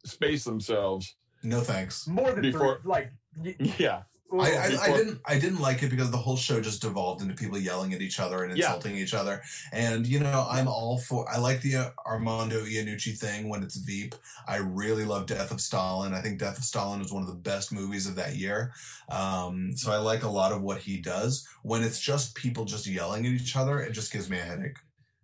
space 0.06 0.44
themselves. 0.44 1.16
No 1.44 1.62
thanks. 1.62 2.08
More 2.08 2.32
than 2.32 2.42
Before- 2.42 2.80
three, 2.82 2.90
like. 2.90 3.12
Yeah, 3.80 4.04
I, 4.38 4.52
I, 4.56 4.66
I 4.84 4.94
didn't 4.94 5.22
I 5.26 5.40
didn't 5.40 5.60
like 5.60 5.84
it 5.84 5.90
because 5.90 6.12
the 6.12 6.18
whole 6.18 6.38
show 6.38 6.62
just 6.62 6.82
devolved 6.82 7.22
into 7.22 7.34
people 7.34 7.58
yelling 7.58 7.94
at 7.94 8.02
each 8.02 8.20
other 8.20 8.44
and 8.44 8.54
Yeah. 8.54 8.68
insulting 8.68 8.96
each 8.96 9.14
other. 9.14 9.42
And 9.72 10.06
you 10.08 10.20
know, 10.20 10.48
I'm 10.50 10.68
all 10.68 10.98
for 11.00 11.30
I 11.30 11.38
like 11.38 11.62
the 11.62 11.76
uh, 11.76 11.92
Armando 12.06 12.64
Iannucci 12.64 13.18
thing 13.18 13.50
when 13.50 13.64
it's 13.64 13.76
Veep. 13.78 14.16
I 14.48 14.58
really 14.58 15.04
love 15.06 15.26
Death 15.26 15.52
of 15.52 15.60
Stalin. 15.62 16.14
I 16.14 16.22
think 16.22 16.40
Death 16.40 16.58
of 16.58 16.64
Stalin 16.64 17.02
is 17.02 17.12
one 17.12 17.24
of 17.24 17.30
the 17.30 17.36
best 17.36 17.72
movies 17.74 18.08
of 18.08 18.16
that 18.16 18.36
year. 18.36 18.74
Um, 19.10 19.76
so 19.76 19.92
I 19.92 19.98
like 19.98 20.24
a 20.24 20.30
lot 20.30 20.52
of 20.52 20.62
what 20.62 20.82
he 20.82 21.02
does. 21.02 21.48
When 21.64 21.84
it's 21.84 22.00
just 22.00 22.36
people 22.36 22.66
just 22.66 22.88
yelling 22.88 23.26
at 23.26 23.34
each 23.34 23.56
other, 23.56 23.80
it 23.80 23.92
just 23.94 24.12
gives 24.12 24.30
me 24.30 24.38
a 24.40 24.44
headache. 24.44 24.78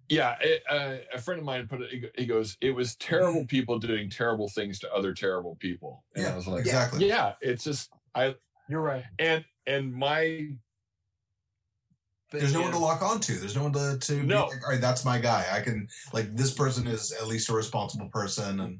yeah. 0.10 0.38
It, 0.41 0.64
uh, 0.69 0.98
a 1.14 1.19
friend 1.22 1.40
of 1.40 1.45
mine 1.45 1.68
put 1.68 1.82
it. 1.82 2.11
he 2.18 2.26
goes, 2.26 2.57
"It 2.61 2.72
was 2.72 2.95
terrible 2.98 3.45
people 3.45 3.80
doing 3.80 4.10
terrible 4.10 4.49
things 4.49 4.80
to 4.80 4.94
other 4.94 5.14
terrible 5.14 5.56
people." 5.56 6.06
And 6.15 6.27
I 6.27 6.30
Yeah, 6.30 6.36
was 6.36 6.48
like, 6.48 6.60
exactly. 6.61 6.99
"Yeah, 7.07 7.34
it's 7.41 7.64
just 7.64 7.91
I 8.14 8.36
You're 8.70 8.82
right. 8.82 9.04
and 9.20 9.44
and 9.68 9.94
my." 9.94 10.50
There's 12.32 12.54
no 12.54 12.60
thing 12.60 12.62
one 12.64 12.72
to 12.72 12.78
is- 12.78 12.82
lock 12.82 13.02
onto. 13.02 13.36
There's 13.36 13.56
no 13.56 13.64
one 13.64 13.74
to, 13.74 13.98
to 14.00 14.14
be 14.22 14.26
No. 14.26 14.48
like, 14.48 14.64
all 14.64 14.72
right, 14.72 14.82
that's 14.82 15.06
my 15.06 15.20
guy. 15.20 15.46
I 15.52 15.62
can 15.62 15.88
like 16.12 16.36
this 16.36 16.54
person 16.54 16.88
is 16.88 17.12
at 17.14 17.28
least 17.28 17.50
a 17.50 17.54
responsible 17.54 18.10
person 18.10 18.60
and 18.60 18.80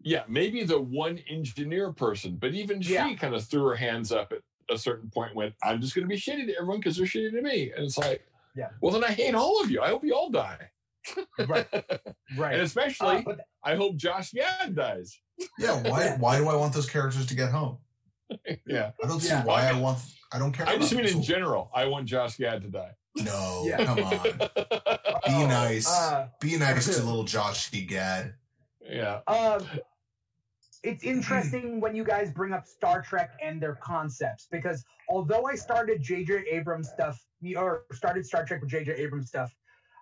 Yeah, 0.00 0.24
maybe 0.28 0.64
the 0.64 0.80
one 0.80 1.18
engineer 1.28 1.92
person, 1.92 2.36
but 2.36 2.54
even 2.54 2.80
she 2.80 2.94
Yeah. 2.94 3.14
kind 3.14 3.34
of 3.34 3.44
threw 3.44 3.64
her 3.66 3.76
hands 3.76 4.10
up 4.10 4.32
at 4.32 4.40
a 4.70 4.78
certain 4.78 5.10
point. 5.10 5.34
Went, 5.34 5.54
"I'm 5.62 5.80
just 5.80 5.94
going 5.94 6.04
to 6.04 6.08
be 6.08 6.18
shitty 6.20 6.46
to 6.46 6.54
everyone 6.56 6.78
because 6.80 6.96
they're 6.96 7.06
shitty 7.06 7.30
to 7.32 7.42
me," 7.42 7.72
and 7.72 7.84
it's 7.84 7.98
like, 7.98 8.26
Yeah. 8.56 8.70
well, 8.80 8.92
then 8.92 9.04
I 9.04 9.12
hate 9.12 9.34
all 9.34 9.60
of 9.62 9.70
you. 9.70 9.80
I 9.82 9.88
hope 9.88 10.02
you 10.04 10.14
all 10.14 10.30
die, 10.30 10.70
Right. 11.38 11.66
Right. 12.36 12.54
and 12.54 12.62
especially 12.62 13.16
Uh, 13.18 13.22
but 13.22 13.40
I 13.62 13.76
hope 13.76 13.96
Josh 13.96 14.32
Gad 14.32 14.74
dies. 14.74 15.20
yeah, 15.58 15.80
why 15.88 16.16
why 16.18 16.38
do 16.38 16.48
I 16.48 16.56
want 16.56 16.72
those 16.74 16.88
characters 16.88 17.26
to 17.26 17.34
get 17.36 17.50
home? 17.50 17.78
Yeah, 18.66 18.90
I 19.02 19.06
don't 19.06 19.20
see 19.20 19.28
Yeah. 19.28 19.44
why 19.44 19.68
I 19.68 19.72
want. 19.78 19.98
I 20.32 20.38
don't 20.38 20.52
care. 20.52 20.68
I 20.68 20.76
just 20.76 20.94
mean 20.94 21.06
in 21.06 21.22
general, 21.22 21.70
I 21.74 21.86
want 21.86 22.06
Josh 22.06 22.36
Gad 22.36 22.62
to 22.62 22.68
die. 22.68 22.90
No, 23.16 23.64
Yeah. 23.66 23.84
come 23.84 23.98
on. 24.00 24.22
Be 25.26 25.34
oh, 25.34 25.46
nice. 25.46 25.88
Uh, 25.88 26.28
Be 26.40 26.56
nice 26.58 26.84
to 26.96 27.02
little 27.02 27.24
Josh 27.24 27.70
Gad. 27.70 28.34
yeah, 28.80 29.20
Um, 29.26 29.66
it's 30.84 31.02
interesting 31.02 31.80
when 31.80 31.94
you 31.96 32.04
guys 32.04 32.30
bring 32.30 32.52
up 32.52 32.66
Star 32.66 33.02
Trek 33.02 33.30
and 33.42 33.60
their 33.60 33.74
concepts 33.76 34.46
because 34.50 34.84
although 35.08 35.46
I 35.46 35.54
started 35.56 36.00
J.J. 36.02 36.44
Abrams 36.50 36.88
stuff 36.90 37.18
or 37.56 37.82
started 37.92 38.24
Star 38.26 38.44
Trek 38.44 38.60
with 38.60 38.70
J.J. 38.70 38.92
Abrams 38.94 39.28
stuff, 39.28 39.52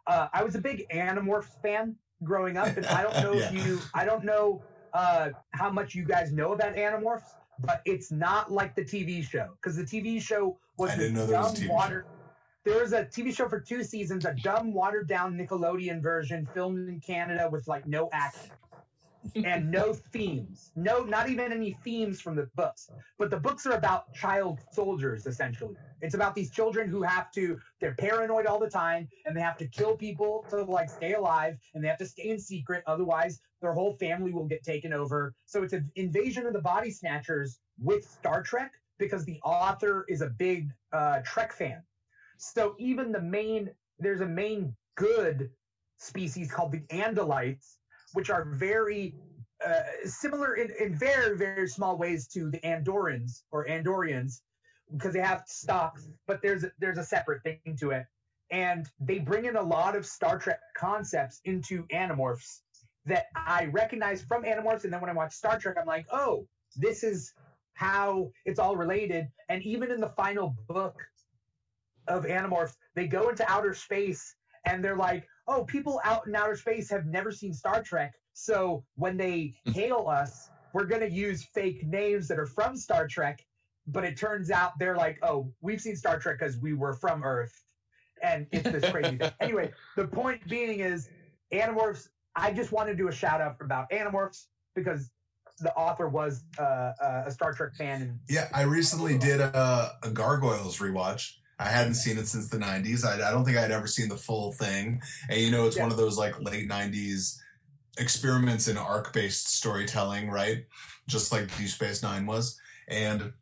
uh, 0.06 0.28
I 0.32 0.44
was 0.44 0.54
a 0.54 0.60
big 0.60 0.84
Animorphs 0.92 1.60
fan 1.62 1.96
growing 2.22 2.56
up, 2.56 2.76
and 2.76 2.86
I 2.86 3.02
don't 3.02 3.14
know 3.22 3.32
Yeah. 3.40 3.48
if 3.52 3.66
you, 3.66 3.80
I 3.94 4.04
don't 4.04 4.24
know 4.24 4.62
uh, 4.92 5.30
how 5.52 5.70
much 5.70 5.94
you 5.94 6.04
guys 6.04 6.30
know 6.32 6.52
about 6.52 6.74
Animorphs, 6.76 7.22
but 7.60 7.82
it's 7.84 8.10
not 8.10 8.50
like 8.52 8.74
the 8.74 8.84
TV 8.84 9.26
show 9.26 9.50
because 9.60 9.76
the 9.76 9.84
TV 9.84 10.20
show 10.20 10.58
was 10.78 10.90
I 10.90 10.96
didn't 10.96 11.14
know 11.14 11.26
there 11.26 11.40
was 11.40 11.52
a 11.52 11.54
dumb 11.54 11.62
TV 11.62 11.66
show. 11.66 11.72
water. 11.72 12.06
There 12.64 12.82
was 12.82 12.92
a 12.92 13.04
TV 13.04 13.34
show 13.34 13.48
for 13.48 13.60
two 13.60 13.84
seasons, 13.84 14.24
a 14.24 14.34
dumb, 14.42 14.72
watered 14.74 15.06
down 15.06 15.38
Nickelodeon 15.38 16.02
version 16.02 16.48
filmed 16.52 16.88
in 16.88 17.00
Canada 17.00 17.48
with 17.50 17.68
like 17.68 17.86
no 17.86 18.08
acting 18.12 18.50
and 19.34 19.70
no 19.70 19.92
themes. 19.92 20.72
No, 20.76 21.02
not 21.02 21.28
even 21.28 21.52
any 21.52 21.76
themes 21.84 22.20
from 22.20 22.36
the 22.36 22.48
books. 22.54 22.90
But 23.18 23.30
the 23.30 23.38
books 23.38 23.66
are 23.66 23.72
about 23.72 24.12
child 24.14 24.60
soldiers, 24.72 25.26
essentially. 25.26 25.76
It's 26.00 26.14
about 26.14 26.34
these 26.34 26.50
children 26.50 26.88
who 26.88 27.02
have 27.02 27.30
to, 27.32 27.58
they're 27.80 27.94
paranoid 27.94 28.46
all 28.46 28.58
the 28.58 28.70
time 28.70 29.08
and 29.24 29.36
they 29.36 29.40
have 29.40 29.56
to 29.58 29.66
kill 29.66 29.96
people 29.96 30.44
to 30.50 30.62
like 30.62 30.90
stay 30.90 31.14
alive 31.14 31.58
and 31.74 31.82
they 31.82 31.88
have 31.88 31.98
to 31.98 32.06
stay 32.06 32.28
in 32.28 32.38
secret. 32.38 32.82
Otherwise, 32.86 33.40
their 33.60 33.72
whole 33.72 33.94
family 33.94 34.32
will 34.32 34.46
get 34.46 34.62
taken 34.62 34.92
over. 34.92 35.34
So 35.46 35.62
it's 35.62 35.72
an 35.72 35.90
invasion 35.96 36.46
of 36.46 36.52
the 36.52 36.60
body 36.60 36.90
snatchers 36.90 37.58
with 37.80 38.04
Star 38.04 38.42
Trek 38.42 38.72
because 38.98 39.24
the 39.24 39.40
author 39.42 40.04
is 40.08 40.20
a 40.20 40.28
big 40.28 40.70
uh, 40.92 41.20
Trek 41.24 41.52
fan. 41.52 41.82
So 42.38 42.74
even 42.78 43.12
the 43.12 43.20
main, 43.20 43.70
there's 43.98 44.20
a 44.20 44.26
main 44.26 44.74
good 44.96 45.50
species 45.98 46.50
called 46.50 46.72
the 46.72 46.80
Andalites, 46.90 47.75
which 48.16 48.30
are 48.30 48.46
very 48.46 49.14
uh, 49.64 49.82
similar 50.06 50.54
in, 50.54 50.72
in 50.80 50.94
very 50.94 51.36
very 51.36 51.68
small 51.68 51.98
ways 51.98 52.26
to 52.26 52.50
the 52.50 52.58
Andorans 52.60 53.42
or 53.50 53.66
Andorians 53.66 54.40
because 54.90 55.12
they 55.12 55.20
have 55.20 55.42
stalks, 55.46 56.08
but 56.26 56.40
there's 56.40 56.64
there's 56.78 56.96
a 56.96 57.04
separate 57.04 57.42
thing 57.42 57.76
to 57.80 57.90
it, 57.90 58.06
and 58.50 58.88
they 59.00 59.18
bring 59.18 59.44
in 59.44 59.56
a 59.56 59.62
lot 59.62 59.94
of 59.94 60.06
Star 60.06 60.38
Trek 60.38 60.60
concepts 60.74 61.42
into 61.44 61.84
Animorphs 61.88 62.60
that 63.04 63.26
I 63.34 63.66
recognize 63.66 64.22
from 64.22 64.44
Animorphs, 64.44 64.84
and 64.84 64.92
then 64.92 65.02
when 65.02 65.10
I 65.10 65.12
watch 65.12 65.34
Star 65.34 65.58
Trek, 65.58 65.76
I'm 65.78 65.86
like, 65.86 66.06
oh, 66.10 66.46
this 66.74 67.04
is 67.04 67.34
how 67.74 68.30
it's 68.46 68.58
all 68.58 68.76
related, 68.76 69.28
and 69.50 69.62
even 69.62 69.90
in 69.90 70.00
the 70.00 70.14
final 70.16 70.56
book 70.68 70.96
of 72.08 72.24
Animorphs, 72.24 72.76
they 72.94 73.08
go 73.08 73.28
into 73.28 73.44
outer 73.50 73.74
space 73.74 74.34
and 74.64 74.82
they're 74.82 74.96
like, 74.96 75.28
oh, 75.48 75.64
people 75.64 76.00
out 76.04 76.26
in 76.26 76.34
outer 76.34 76.56
space 76.56 76.90
have 76.90 77.06
never 77.06 77.30
seen 77.30 77.52
Star 77.52 77.82
Trek. 77.82 78.14
So 78.32 78.84
when 78.96 79.16
they 79.16 79.54
hail 79.66 80.06
us, 80.08 80.50
we're 80.72 80.84
going 80.84 81.00
to 81.00 81.10
use 81.10 81.44
fake 81.54 81.86
names 81.86 82.28
that 82.28 82.38
are 82.38 82.46
from 82.46 82.76
Star 82.76 83.06
Trek. 83.06 83.44
But 83.86 84.04
it 84.04 84.16
turns 84.16 84.50
out 84.50 84.72
they're 84.78 84.96
like, 84.96 85.18
oh, 85.22 85.52
we've 85.60 85.80
seen 85.80 85.94
Star 85.94 86.18
Trek 86.18 86.38
because 86.40 86.58
we 86.58 86.74
were 86.74 86.94
from 86.94 87.22
Earth. 87.22 87.52
And 88.22 88.46
it's 88.50 88.70
this 88.70 88.90
crazy 88.90 89.16
thing. 89.18 89.30
Anyway, 89.40 89.70
the 89.96 90.06
point 90.06 90.46
being 90.48 90.80
is 90.80 91.08
Animorphs, 91.52 92.08
I 92.34 92.52
just 92.52 92.72
want 92.72 92.88
to 92.88 92.94
do 92.94 93.08
a 93.08 93.12
shout 93.12 93.40
out 93.40 93.56
about 93.60 93.88
Animorphs 93.90 94.46
because 94.74 95.10
the 95.60 95.72
author 95.74 96.08
was 96.08 96.44
uh, 96.58 96.62
uh, 96.62 97.22
a 97.26 97.30
Star 97.30 97.52
Trek 97.52 97.74
fan. 97.76 98.02
And 98.02 98.18
Yeah, 98.28 98.48
I 98.52 98.62
recently 98.62 99.16
did 99.18 99.40
a, 99.40 99.92
a 100.02 100.10
Gargoyles 100.10 100.78
rewatch. 100.78 101.32
I 101.58 101.68
hadn't 101.68 101.94
seen 101.94 102.18
it 102.18 102.28
since 102.28 102.48
the 102.48 102.58
90s. 102.58 103.04
I, 103.04 103.14
I 103.26 103.30
don't 103.30 103.44
think 103.44 103.56
I'd 103.56 103.70
ever 103.70 103.86
seen 103.86 104.08
the 104.08 104.16
full 104.16 104.52
thing. 104.52 105.00
And 105.30 105.40
you 105.40 105.50
know, 105.50 105.66
it's 105.66 105.76
Yeah. 105.76 105.82
one 105.84 105.90
of 105.92 105.96
those 105.96 106.18
like 106.18 106.38
late 106.40 106.68
90s 106.68 107.38
experiments 107.98 108.68
in 108.68 108.76
arc 108.76 109.12
based 109.12 109.54
storytelling, 109.54 110.28
right? 110.30 110.66
Just 111.08 111.32
like 111.32 111.54
Deep 111.56 111.68
Space 111.68 112.02
Nine 112.02 112.26
was. 112.26 112.58
And 112.88 113.32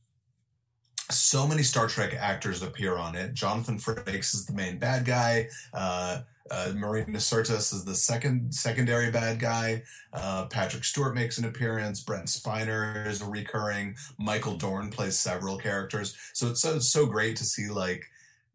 so 1.10 1.46
many 1.46 1.62
Star 1.62 1.86
Trek 1.88 2.14
actors 2.14 2.62
appear 2.62 2.96
on 2.96 3.14
it. 3.16 3.34
Jonathan 3.34 3.78
Frakes 3.78 4.34
is 4.34 4.46
the 4.46 4.54
main 4.54 4.78
bad 4.78 5.04
guy. 5.04 5.48
Uh, 5.72 6.20
uh, 6.50 6.72
Marina 6.74 7.18
Sirtis 7.18 7.72
is 7.72 7.84
the 7.84 7.94
second 7.94 8.54
secondary 8.54 9.10
bad 9.10 9.38
guy. 9.38 9.82
Uh, 10.12 10.46
Patrick 10.46 10.84
Stewart 10.84 11.14
makes 11.14 11.38
an 11.38 11.44
appearance. 11.46 12.02
Brent 12.02 12.26
Spiner 12.26 13.06
is 13.06 13.22
a 13.22 13.26
recurring. 13.26 13.94
Michael 14.18 14.56
Dorn 14.56 14.90
plays 14.90 15.18
several 15.18 15.56
characters. 15.58 16.16
So 16.34 16.48
it's 16.48 16.60
so 16.60 16.78
so 16.78 17.06
great 17.06 17.36
to 17.36 17.44
see 17.44 17.68
like 17.68 18.04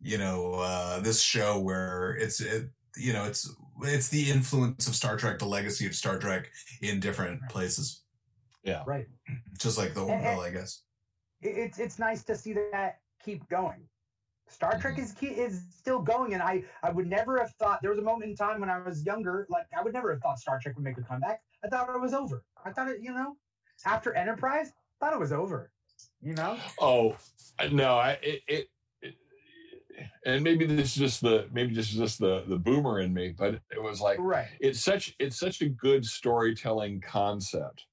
you 0.01 0.17
know 0.17 0.53
uh, 0.53 0.99
this 0.99 1.21
show 1.21 1.59
where 1.59 2.15
it's 2.19 2.39
it 2.41 2.69
you 2.95 3.13
know 3.13 3.25
it's 3.25 3.51
it's 3.83 4.09
the 4.09 4.29
influence 4.29 4.87
of 4.87 4.95
Star 4.95 5.17
Trek, 5.17 5.39
the 5.39 5.45
legacy 5.45 5.85
of 5.87 5.95
Star 5.95 6.19
Trek 6.19 6.49
in 6.81 6.99
different 6.99 7.41
places, 7.49 8.03
Yeah. 8.63 8.83
right. 8.85 9.07
just 9.57 9.77
like 9.77 9.93
the 9.93 10.01
Orville, 10.01 10.41
I 10.41 10.51
guess. 10.51 10.83
it's 11.41 11.79
it's 11.79 11.97
nice 11.97 12.23
to 12.25 12.35
see 12.35 12.53
that 12.73 12.99
keep 13.23 13.47
going. 13.49 13.87
Star 14.49 14.77
Trek 14.79 14.95
mm-hmm. 14.95 15.03
is 15.03 15.11
key, 15.13 15.27
is 15.27 15.61
still 15.75 15.99
going, 15.99 16.33
and 16.33 16.41
I 16.41 16.63
I 16.83 16.91
would 16.91 17.07
never 17.07 17.37
have 17.37 17.51
thought 17.53 17.81
there 17.81 17.91
was 17.91 17.99
a 17.99 18.03
moment 18.03 18.29
in 18.29 18.35
time 18.35 18.59
when 18.59 18.69
I 18.69 18.79
was 18.79 19.05
younger, 19.05 19.47
like 19.49 19.65
I 19.77 19.81
would 19.83 19.93
never 19.93 20.11
have 20.11 20.21
thought 20.21 20.39
Star 20.39 20.59
Trek 20.59 20.75
would 20.75 20.83
make 20.83 20.97
a 20.97 21.01
comeback. 21.01 21.41
I 21.63 21.67
thought 21.67 21.89
it 21.93 22.01
was 22.01 22.13
over. 22.13 22.43
I 22.65 22.71
thought 22.71 22.89
it, 22.89 23.01
you 23.01 23.13
know, 23.13 23.35
after 23.85 24.13
Enterprise, 24.13 24.71
I 25.01 25.05
thought 25.05 25.13
it 25.13 25.19
was 25.19 25.31
over. 25.31 25.71
You 26.21 26.33
know, 26.33 26.57
Oh 26.79 27.15
no, 27.71 27.95
I 27.95 28.11
it, 28.21 28.41
it, 28.47 28.67
it 29.01 29.15
and 30.25 30.43
maybe 30.43 30.65
this 30.65 30.87
is 30.87 30.95
just 30.95 31.21
the 31.21 31.47
maybe 31.51 31.73
this 31.73 31.91
is 31.91 31.97
just 31.97 32.19
the 32.19 32.43
the 32.47 32.57
boomer 32.57 32.99
in 32.99 33.13
me, 33.13 33.33
but 33.37 33.55
it 33.71 33.81
was 33.81 34.01
like 34.01 34.17
right? 34.19 34.47
it's 34.59 34.81
such 34.81 35.15
it's 35.19 35.39
such 35.39 35.61
a 35.61 35.69
good 35.69 36.05
storytelling 36.05 37.01
concept 37.01 37.85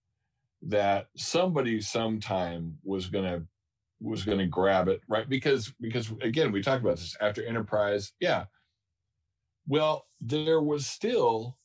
that 0.62 1.08
somebody 1.16 1.80
sometime 1.80 2.78
was 2.82 3.06
gonna 3.06 3.42
was 4.00 4.24
gonna 4.24 4.46
grab 4.46 4.88
it 4.88 5.00
right? 5.08 5.28
Because 5.28 5.72
because 5.80 6.12
again 6.22 6.52
we 6.52 6.62
talked 6.62 6.82
about 6.82 6.96
this 6.96 7.16
after 7.20 7.44
enterprise 7.44 8.12
yeah. 8.20 8.44
Well 9.66 10.06
there 10.20 10.60
was 10.60 10.86
still 10.86 11.58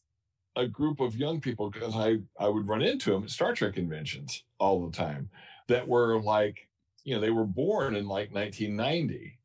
a 0.58 0.68
group 0.68 1.00
of 1.00 1.16
young 1.16 1.40
people 1.40 1.70
because 1.70 1.96
i 1.96 2.18
i 2.38 2.46
would 2.46 2.68
run 2.68 2.82
into 2.82 3.12
them 3.12 3.24
at 3.24 3.30
star 3.30 3.54
trek 3.54 3.74
conventions 3.74 4.44
all 4.60 4.86
the 4.86 4.92
time 4.92 5.30
that 5.70 5.88
were 5.88 6.22
like 6.22 6.68
you 7.06 7.16
know 7.16 7.22
they 7.22 7.30
were 7.30 7.46
born 7.46 7.96
in 7.96 8.06
like 8.06 8.34
1990 8.34 9.40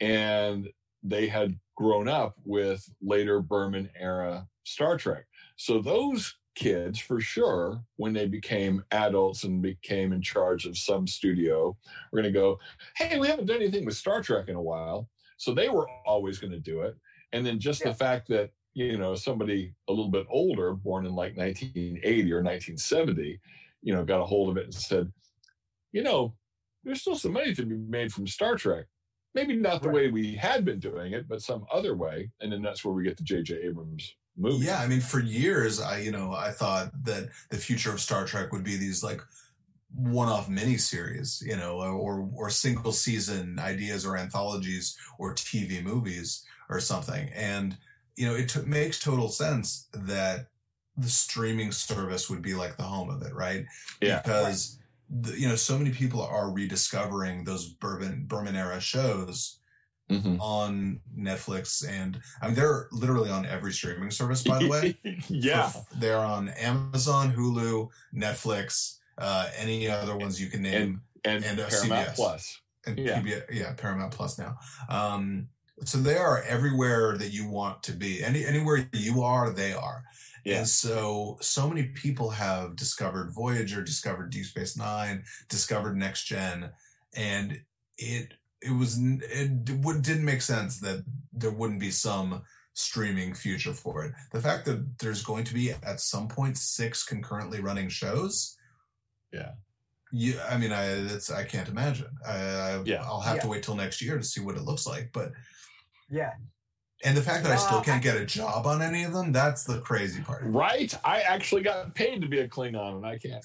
and 0.00 0.68
they 1.04 1.28
had 1.28 1.56
grown 1.76 2.08
up 2.08 2.34
with 2.44 2.84
later 3.00 3.40
berman 3.40 3.88
era 3.96 4.48
star 4.64 4.96
trek. 4.96 5.26
So 5.56 5.80
those 5.80 6.34
kids, 6.54 6.98
for 6.98 7.20
sure, 7.20 7.84
when 7.96 8.12
they 8.12 8.26
became 8.28 8.84
adults 8.90 9.44
and 9.44 9.62
became 9.62 10.12
in 10.12 10.22
charge 10.22 10.66
of 10.66 10.78
some 10.78 11.06
studio, 11.06 11.76
were 12.12 12.20
going 12.22 12.32
to 12.32 12.38
go, 12.38 12.58
"Hey, 12.96 13.18
we 13.18 13.26
haven't 13.28 13.46
done 13.46 13.56
anything 13.62 13.84
with 13.84 13.96
Star 13.96 14.22
Trek 14.22 14.48
in 14.48 14.56
a 14.56 14.62
while." 14.62 15.10
So 15.38 15.54
they 15.54 15.68
were 15.68 15.88
always 16.06 16.38
going 16.38 16.52
to 16.52 16.60
do 16.60 16.82
it. 16.82 16.96
And 17.32 17.44
then 17.46 17.58
just 17.58 17.82
Yeah. 17.82 17.88
the 17.90 17.94
fact 17.94 18.28
that 18.28 18.52
you 18.74 18.96
know 18.98 19.14
somebody 19.14 19.74
a 19.88 19.92
little 19.92 20.10
bit 20.10 20.26
older, 20.30 20.74
born 20.74 21.06
in 21.06 21.14
like 21.14 21.36
1980 21.36 22.32
or 22.32 22.42
1970, 22.42 23.40
you 23.82 23.92
know, 23.94 24.04
got 24.04 24.20
a 24.20 24.26
hold 24.26 24.50
of 24.50 24.56
it 24.56 24.64
and 24.64 24.74
said, 24.74 25.12
"You 25.92 26.02
know, 26.02 26.36
there's 26.84 27.00
still 27.02 27.16
some 27.16 27.32
money 27.32 27.54
to 27.54 27.66
be 27.66 27.76
made 27.76 28.12
from 28.12 28.26
Star 28.26 28.56
Trek." 28.56 28.86
Maybe 29.34 29.56
not 29.56 29.82
the 29.82 29.88
Right. 29.88 29.90
way 29.90 30.10
we 30.10 30.34
had 30.34 30.64
been 30.64 30.78
doing 30.80 31.12
it, 31.14 31.26
but 31.28 31.42
some 31.42 31.66
other 31.72 31.96
way. 31.96 32.32
And 32.40 32.52
then 32.52 32.62
that's 32.62 32.84
where 32.84 32.94
we 32.94 33.04
get 33.04 33.16
the 33.16 33.24
J.J. 33.24 33.62
Abrams 33.62 34.14
movie. 34.36 34.66
Yeah, 34.66 34.80
I 34.80 34.86
mean, 34.86 35.00
for 35.00 35.20
years, 35.20 35.80
I 35.80 35.98
you 35.98 36.10
know 36.10 36.32
I 36.32 36.50
thought 36.50 36.90
that 37.04 37.28
the 37.50 37.56
future 37.56 37.92
of 37.92 38.00
Star 38.00 38.24
Trek 38.26 38.52
would 38.52 38.64
be 38.64 38.76
these 38.76 39.02
like 39.02 39.20
one-off 39.94 40.48
miniseries, 40.48 41.42
you 41.44 41.56
know, 41.56 41.76
or 41.76 42.28
or 42.34 42.50
single 42.50 42.92
season 42.92 43.58
ideas 43.58 44.06
or 44.06 44.16
anthologies 44.16 44.96
or 45.18 45.34
TV 45.34 45.82
movies 45.82 46.44
or 46.68 46.80
something. 46.80 47.30
And 47.34 47.76
you 48.16 48.26
know, 48.26 48.34
it 48.34 48.48
t- 48.48 48.60
makes 48.62 48.98
total 48.98 49.28
sense 49.28 49.88
that 49.92 50.46
the 50.96 51.08
streaming 51.08 51.72
service 51.72 52.28
would 52.28 52.42
be 52.42 52.54
like 52.54 52.76
the 52.76 52.82
home 52.82 53.10
of 53.10 53.22
it, 53.22 53.34
right? 53.34 53.64
Yeah. 54.00 54.20
because 54.22 54.78
the, 55.08 55.38
you 55.38 55.48
know 55.48 55.56
so 55.56 55.76
many 55.76 55.90
people 55.90 56.22
are 56.22 56.50
rediscovering 56.50 57.44
those 57.44 57.68
Bourbon 57.68 58.24
Berman 58.26 58.56
era 58.56 58.80
shows 58.80 59.58
Mhm. 60.10 60.38
on 60.40 61.00
Netflix, 61.16 61.88
and 61.88 62.20
I 62.40 62.46
mean 62.46 62.54
they're 62.54 62.88
literally 62.92 63.30
on 63.30 63.46
every 63.46 63.72
streaming 63.72 64.10
service. 64.10 64.42
By 64.42 64.58
the 64.58 64.68
way, 64.68 64.98
yeah. 65.28 65.68
For- 65.68 65.86
they're 65.96 66.18
on 66.18 66.48
Amazon, 66.50 67.32
Hulu, 67.32 67.88
Netflix, 68.14 68.98
uh, 69.18 69.48
any 69.56 69.88
other 69.88 70.16
ones 70.16 70.40
you 70.40 70.48
can 70.48 70.62
name, 70.62 71.02
and, 71.24 71.44
and, 71.44 71.60
uh, 71.60 71.68
Paramount 71.68 72.08
CBS. 72.08 72.14
Plus. 72.16 72.60
and 72.86 72.98
yeah. 72.98 73.20
PBS, 73.20 73.42
yeah, 73.52 73.72
Paramount 73.74 74.12
Plus 74.12 74.38
now. 74.38 74.58
Um, 74.88 75.48
so 75.84 75.98
they 75.98 76.16
are 76.16 76.42
everywhere 76.42 77.16
that 77.16 77.32
you 77.32 77.48
want 77.48 77.82
to 77.84 77.92
be. 77.92 78.22
Any 78.22 78.44
anywhere 78.44 78.88
you 78.92 79.22
are, 79.22 79.50
they 79.50 79.72
are. 79.72 80.04
Yeah. 80.44 80.58
And 80.58 80.68
so, 80.68 81.38
so 81.40 81.68
many 81.68 81.84
people 81.84 82.30
have 82.30 82.74
discovered 82.74 83.30
Voyager, 83.32 83.80
discovered 83.82 84.30
Deep 84.30 84.44
Space 84.44 84.76
Nine, 84.76 85.22
discovered 85.48 85.96
Next 85.96 86.24
Gen, 86.24 86.70
and 87.14 87.60
it 87.96 88.32
it 88.64 88.76
was 88.76 88.98
it 89.00 89.64
didn't 89.64 90.24
make 90.24 90.42
sense 90.42 90.80
that 90.80 91.04
there 91.32 91.50
wouldn't 91.50 91.80
be 91.80 91.90
some 91.90 92.42
streaming 92.74 93.34
future 93.34 93.72
for 93.72 94.04
it. 94.04 94.12
The 94.32 94.40
fact 94.40 94.64
that 94.66 94.98
there's 94.98 95.22
going 95.22 95.44
to 95.44 95.54
be 95.54 95.72
at 95.72 96.00
some 96.00 96.28
point 96.28 96.56
six 96.56 97.04
concurrently 97.04 97.60
running 97.60 97.88
shows, 97.88 98.56
Yeah. 99.32 99.52
you, 100.10 100.38
I 100.48 100.56
mean, 100.58 100.72
I 100.72 101.02
that's 101.02 101.30
I 101.30 101.44
can't 101.44 101.68
imagine. 101.68 102.08
I, 102.26 102.34
I 102.34 102.82
Yeah. 102.84 103.02
I'll 103.04 103.20
have 103.20 103.40
to 103.40 103.48
wait 103.48 103.62
till 103.62 103.74
next 103.74 104.00
year 104.00 104.16
to 104.16 104.24
see 104.24 104.40
what 104.40 104.56
it 104.56 104.62
looks 104.62 104.86
like. 104.86 105.10
But 105.12 105.32
Yeah, 106.08 106.32
and 107.04 107.16
the 107.16 107.22
fact 107.22 107.42
that 107.42 107.52
I 107.52 107.56
still 107.56 107.80
can't 107.82 108.02
get 108.02 108.16
a 108.16 108.24
job 108.24 108.66
on 108.66 108.80
any 108.80 109.02
of 109.02 109.12
them, 109.12 109.32
that's 109.32 109.64
the 109.64 109.80
crazy 109.80 110.22
part. 110.22 110.42
Right? 110.44 110.94
I 111.04 111.20
actually 111.22 111.62
got 111.62 111.94
paid 111.94 112.22
to 112.22 112.28
be 112.28 112.38
a 112.40 112.48
Klingon 112.48 112.96
and 112.96 113.06
I 113.06 113.18
can't. 113.18 113.44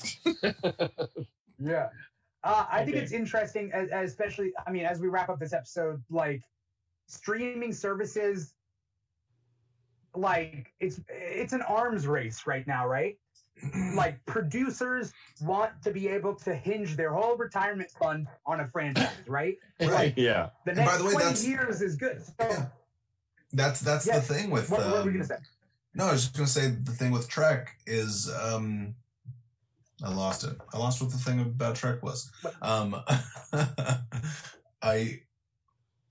yeah. 1.60 1.90
Uh, 2.48 2.66
I 2.72 2.86
think 2.86 2.96
it's 2.98 3.12
interesting, 3.12 3.72
as, 3.74 3.90
as 3.90 4.10
especially. 4.10 4.52
I 4.66 4.72
mean, 4.72 4.86
as 4.86 5.00
we 5.02 5.08
wrap 5.10 5.28
up 5.30 5.40
this 5.40 5.52
episode, 5.54 6.02
like 6.10 6.42
streaming 7.08 7.74
services, 7.74 8.54
like 10.16 10.74
it's 10.80 11.00
it's 11.10 11.54
an 11.54 11.62
arms 11.64 12.08
race 12.08 12.48
right 12.48 12.66
now, 12.66 12.88
right? 12.88 13.18
like 13.96 14.24
producers 14.26 15.12
want 15.42 15.72
to 15.84 15.92
be 15.92 16.08
able 16.08 16.36
to 16.36 16.56
hinge 16.56 16.96
their 16.96 17.12
whole 17.12 17.36
retirement 17.36 17.90
fund 17.92 18.28
on 18.46 18.62
a 18.62 18.68
franchise, 18.68 19.10
right? 19.28 19.58
Right. 19.82 20.14
yeah. 20.16 20.50
The 20.66 20.72
And 20.72 20.78
by 20.78 20.86
next 20.86 20.98
the 21.00 21.04
way, 21.06 21.12
20 21.12 21.24
that's- 21.26 21.48
years 21.48 21.82
is 21.82 21.96
good. 21.96 22.24
So, 22.24 22.34
Yeah. 22.40 22.66
That's 23.54 23.80
that's 23.80 24.06
Yeah. 24.08 24.20
the 24.20 24.34
thing 24.34 24.52
with 24.52 24.70
what, 24.70 24.80
what 24.82 24.92
were 24.92 25.00
um, 25.00 25.06
we 25.08 25.12
gonna 25.14 25.26
say? 25.26 25.38
No, 25.96 26.06
I 26.08 26.12
was 26.14 26.24
just 26.26 26.36
gonna 26.36 26.48
say 26.48 26.70
the 26.70 26.92
thing 26.92 27.12
with 27.12 27.28
Trek 27.28 27.76
is 27.86 28.30
um 28.32 28.96
I 30.04 30.14
lost 30.14 30.44
it. 30.44 30.56
I 30.74 30.78
lost 30.78 31.02
what 31.02 31.12
the 31.12 31.18
thing 31.18 31.40
about 31.40 31.76
Trek 31.76 32.04
was. 32.04 32.32
Um 32.62 32.96
I 34.82 35.22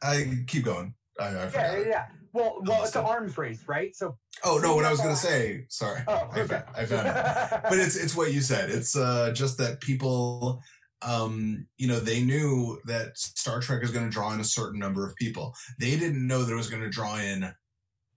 I 0.02 0.44
keep 0.46 0.64
going. 0.64 0.94
I, 1.18 1.28
I 1.28 1.50
Yeah, 1.52 1.78
yeah. 1.78 2.06
Well, 2.36 2.58
well, 2.66 2.84
it's 2.84 2.94
an 2.94 3.04
arms 3.04 3.38
race, 3.38 3.64
right? 3.66 3.96
So, 3.96 4.18
Oh 4.44 4.58
no, 4.58 4.74
what 4.76 4.84
I 4.84 4.90
was 4.90 5.00
gonna 5.00 5.16
say. 5.30 5.64
Sorry, 5.68 6.02
oh, 6.06 6.28
I, 6.32 6.40
okay. 6.40 6.46
found, 6.46 6.64
I 6.76 6.84
found 6.84 7.06
it. 7.06 7.62
But 7.62 7.78
it's 7.78 7.96
it's 7.96 8.14
what 8.14 8.32
you 8.32 8.42
said. 8.42 8.68
It's 8.68 8.94
uh, 8.94 9.32
just 9.32 9.56
that 9.56 9.80
people, 9.80 10.60
um, 11.00 11.66
you 11.78 11.88
know, 11.88 11.98
they 11.98 12.22
knew 12.22 12.78
that 12.84 13.16
Star 13.16 13.60
Trek 13.60 13.82
is 13.82 13.90
going 13.90 14.04
to 14.04 14.10
draw 14.10 14.34
in 14.34 14.40
a 14.40 14.44
certain 14.44 14.78
number 14.78 15.06
of 15.06 15.16
people. 15.16 15.54
They 15.80 15.96
didn't 15.96 16.26
know 16.26 16.42
that 16.42 16.52
it 16.52 16.56
was 16.56 16.68
going 16.68 16.82
to 16.82 16.90
draw 16.90 17.16
in 17.16 17.54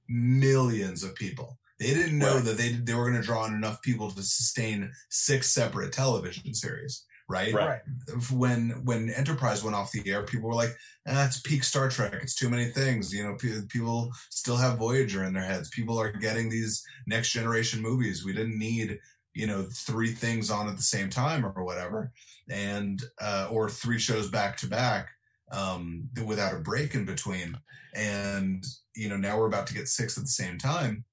millions 0.09 1.03
of 1.03 1.15
people. 1.15 1.57
They 1.80 1.93
didn't 1.93 2.17
know 2.17 2.35
Right. 2.35 2.45
that 2.45 2.58
they 2.58 2.74
they 2.74 2.93
were 2.93 3.09
going 3.09 3.22
to 3.22 3.25
draw 3.25 3.45
in 3.45 3.53
enough 3.53 3.82
people 3.82 4.11
to 4.11 4.22
sustain 4.22 4.91
six 5.09 5.49
separate 5.49 5.93
television 5.93 6.53
series. 6.53 7.06
Right? 7.27 7.53
Right. 7.53 7.82
when 8.32 8.83
when 8.85 9.09
Enterprise 9.11 9.64
went 9.64 9.75
off 9.75 9.91
the 9.91 10.01
air, 10.09 10.24
people 10.24 10.49
were 10.49 10.56
like, 10.56 10.75
ah, 11.08 11.25
"It's 11.27 11.40
peak 11.40 11.64
Star 11.64 11.88
Trek. 11.90 12.14
It's 12.22 12.33
too 12.35 12.49
many 12.49 12.72
things." 12.72 13.14
You 13.14 13.24
know, 13.24 13.35
pe- 13.35 13.67
people 13.67 14.11
still 14.32 14.58
have 14.58 14.80
Voyager 14.80 15.24
in 15.24 15.33
their 15.33 15.43
heads. 15.43 15.69
People 15.69 15.99
are 15.99 16.11
getting 16.11 16.49
these 16.49 16.83
next 17.06 17.32
generation 17.32 17.82
movies. 17.82 18.25
We 18.25 18.33
didn't 18.33 18.58
need 18.58 18.99
you 19.35 19.45
know 19.45 19.67
three 19.72 20.11
things 20.11 20.49
on 20.49 20.67
at 20.67 20.75
the 20.75 20.82
same 20.82 21.09
time 21.11 21.45
or 21.45 21.64
whatever, 21.64 22.11
and 22.49 23.01
uh, 23.22 23.48
or 23.51 23.69
three 23.69 23.99
shows 23.99 24.27
back 24.30 24.58
to 24.58 24.67
back 24.67 25.09
um, 25.51 26.09
without 26.25 26.56
a 26.56 26.59
break 26.59 26.95
in 26.95 27.06
between. 27.06 27.56
And 27.93 28.66
you 28.95 29.08
know, 29.08 29.17
now 29.17 29.38
we're 29.38 29.48
about 29.48 29.67
to 29.67 29.75
get 29.75 29.88
six 29.88 30.17
at 30.17 30.24
the 30.24 30.30
same 30.30 30.58
time, 30.58 31.06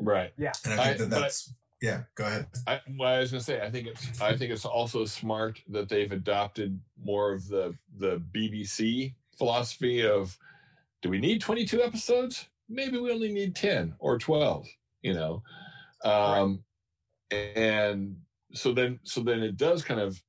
Right. 0.00 0.32
Yeah. 0.36 0.52
And 0.64 0.80
I 0.80 0.84
think 0.84 0.94
I- 1.00 1.04
that 1.04 1.10
but 1.10 1.20
that's 1.20 1.54
yeah. 1.82 2.02
Go 2.14 2.26
ahead. 2.26 2.46
I, 2.66 2.80
well, 2.98 3.14
I 3.14 3.20
was 3.20 3.30
gonna 3.30 3.42
say, 3.42 3.60
I 3.62 3.70
think 3.70 3.86
it's, 3.86 4.20
I 4.20 4.36
think 4.36 4.50
it's 4.52 4.64
also 4.66 5.04
smart 5.06 5.60
that 5.68 5.88
they've 5.88 6.12
adopted 6.12 6.78
more 7.02 7.32
of 7.32 7.48
the 7.48 7.74
the 7.98 8.20
BBC 8.34 9.14
philosophy 9.38 10.04
of, 10.06 10.36
do 11.00 11.08
we 11.08 11.18
need 11.18 11.40
22 11.40 11.82
episodes? 11.82 12.48
Maybe 12.68 12.98
we 12.98 13.10
only 13.10 13.32
need 13.32 13.54
10 13.56 13.94
or 13.98 14.18
12. 14.18 14.66
You 15.02 15.14
know, 15.14 15.42
um, 16.04 16.62
and 17.30 18.16
so 18.52 18.72
then, 18.72 18.98
so 19.04 19.22
then 19.22 19.42
it 19.42 19.56
does 19.56 19.82
kind 19.82 20.00
of 20.00 20.22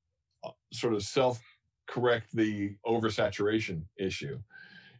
uh, 0.46 0.52
sort 0.72 0.94
of 0.94 1.04
self 1.04 1.42
correct 1.88 2.34
the 2.34 2.76
oversaturation 2.86 3.84
issue. 3.98 4.40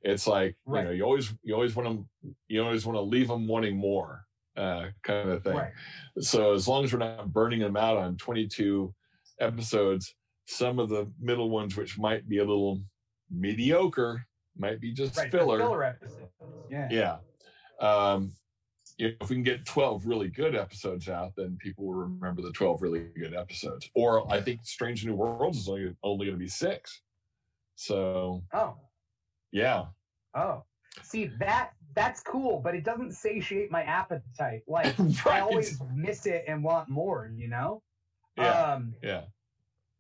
It's 0.02 0.28
like 0.28 0.58
Right. 0.66 0.82
you 0.82 0.86
know, 0.88 0.92
you 0.92 1.04
always 1.04 1.34
you 1.44 1.54
always 1.54 1.76
want 1.76 1.88
to 2.24 2.36
you 2.50 2.62
always 2.62 2.86
want 2.86 2.98
to 2.98 3.02
leave 3.02 3.30
them 3.30 3.48
wanting 3.48 3.78
more, 3.78 4.26
uh, 4.58 4.88
kind 5.04 5.30
of 5.30 5.44
thing. 5.44 5.56
right. 5.56 5.72
So 6.20 6.54
as 6.54 6.68
long 6.68 6.84
as 6.84 6.92
we're 6.94 7.00
not 7.00 7.32
burning 7.34 7.60
them 7.60 7.78
out 7.78 7.98
on 7.98 8.18
22 8.18 8.94
episodes, 9.40 10.14
some 10.48 10.80
of 10.80 10.90
the 10.90 11.12
middle 11.20 11.50
ones, 11.50 11.78
which 11.78 11.98
might 11.98 12.28
be 12.28 12.38
a 12.40 12.44
little 12.44 12.82
mediocre, 13.30 14.26
might 14.58 14.82
be 14.82 14.92
just 14.94 15.18
Right. 15.18 15.32
filler. 15.32 15.58
Filler 15.60 15.84
episodes. 15.84 16.32
Yeah. 16.70 16.88
Yeah. 16.92 17.18
Um, 17.80 18.34
you 18.98 19.08
know, 19.10 19.14
if 19.22 19.30
we 19.30 19.36
can 19.38 19.44
get 19.44 19.66
12 19.66 20.06
really 20.06 20.28
good 20.28 20.56
episodes 20.56 21.08
out, 21.10 21.32
then 21.36 21.58
people 21.60 21.86
will 21.86 21.94
remember 21.96 22.42
the 22.42 22.52
12 22.52 22.82
really 22.82 23.06
good 23.18 23.34
episodes. 23.34 23.90
Or 23.96 24.30
I 24.32 24.42
think 24.42 24.60
Strange 24.66 25.06
New 25.06 25.16
Worlds 25.16 25.58
is 25.60 25.70
only, 25.70 25.96
only 26.04 26.26
going 26.26 26.38
to 26.38 26.44
be 26.44 26.48
six. 26.50 27.02
So, 27.76 28.44
Oh. 28.54 28.78
yeah. 29.52 29.86
Oh. 30.36 30.64
See 31.04 31.28
that 31.40 31.72
that's 31.94 32.22
cool, 32.22 32.60
but 32.64 32.76
it 32.76 32.84
doesn't 32.84 33.14
satiate 33.14 33.72
my 33.72 33.84
appetite. 33.84 34.64
Like 34.68 34.96
I 35.26 35.40
always 35.42 35.80
miss 35.94 36.26
it 36.26 36.46
and 36.48 36.64
want 36.64 36.90
more, 36.90 37.32
you 37.36 37.48
know? 37.48 37.82
Yeah. 38.38 38.74
Um 38.74 38.96
Yeah. 39.02 39.24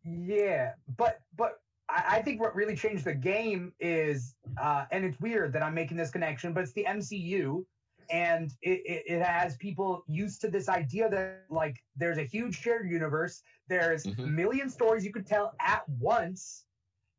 yeah. 0.03 0.73
But 0.97 1.19
but 1.35 1.59
I, 1.89 2.17
I 2.17 2.21
think 2.21 2.39
what 2.41 2.55
really 2.55 2.75
changed 2.75 3.05
the 3.05 3.13
game 3.13 3.73
is 3.79 4.35
uh 4.61 4.85
and 4.91 5.03
it's 5.05 5.19
weird 5.19 5.53
that 5.53 5.63
I'm 5.63 5.73
making 5.73 5.97
this 5.97 6.11
connection, 6.11 6.53
but 6.53 6.63
it's 6.63 6.73
the 6.73 6.85
MCU 6.87 7.65
and 8.09 8.51
it, 8.61 8.81
it, 8.85 9.03
it 9.07 9.21
has 9.21 9.55
people 9.57 10.03
used 10.07 10.41
to 10.41 10.49
this 10.49 10.67
idea 10.69 11.09
that 11.09 11.45
like 11.49 11.77
there's 11.95 12.17
a 12.17 12.23
huge 12.23 12.59
shared 12.59 12.89
universe, 12.89 13.41
there's 13.67 14.03
Mhm. 14.05 14.23
a 14.23 14.27
million 14.27 14.69
stories 14.69 15.05
you 15.05 15.13
could 15.13 15.27
tell 15.27 15.53
at 15.61 15.87
once. 15.87 16.65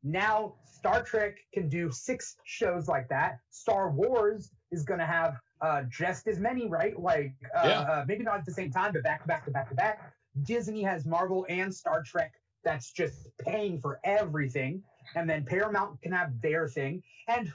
Now 0.03 0.55
Star 0.65 1.01
Trek 1.03 1.37
can 1.53 1.69
do 1.69 1.89
six 1.91 2.35
shows 2.43 2.87
like 2.89 3.07
that. 3.09 3.37
Star 3.49 3.89
Wars 3.91 4.51
is 4.73 4.83
going 4.83 4.99
to 4.99 5.05
have 5.05 5.37
uh, 5.61 5.83
just 5.89 6.27
as 6.27 6.39
many, 6.39 6.67
right? 6.67 6.99
Like 6.99 7.33
uh, 7.55 7.67
Yeah. 7.67 7.79
uh, 7.81 8.05
maybe 8.07 8.23
not 8.23 8.37
at 8.39 8.45
the 8.45 8.51
same 8.51 8.71
time, 8.71 8.91
but 8.93 9.03
back 9.03 9.21
to 9.21 9.27
back 9.27 9.45
to 9.45 9.51
back 9.51 9.69
to 9.69 9.75
back. 9.75 10.13
Disney 10.43 10.81
has 10.83 11.05
Marvel 11.05 11.45
and 11.47 11.73
Star 11.73 12.01
Trek 12.03 12.33
that's 12.63 12.91
just 12.91 13.27
paying 13.39 13.79
for 13.79 13.99
everything, 14.03 14.81
and 15.15 15.29
then 15.29 15.45
Paramount 15.45 16.01
can 16.01 16.11
have 16.11 16.29
their 16.41 16.67
thing. 16.67 17.03
And 17.27 17.51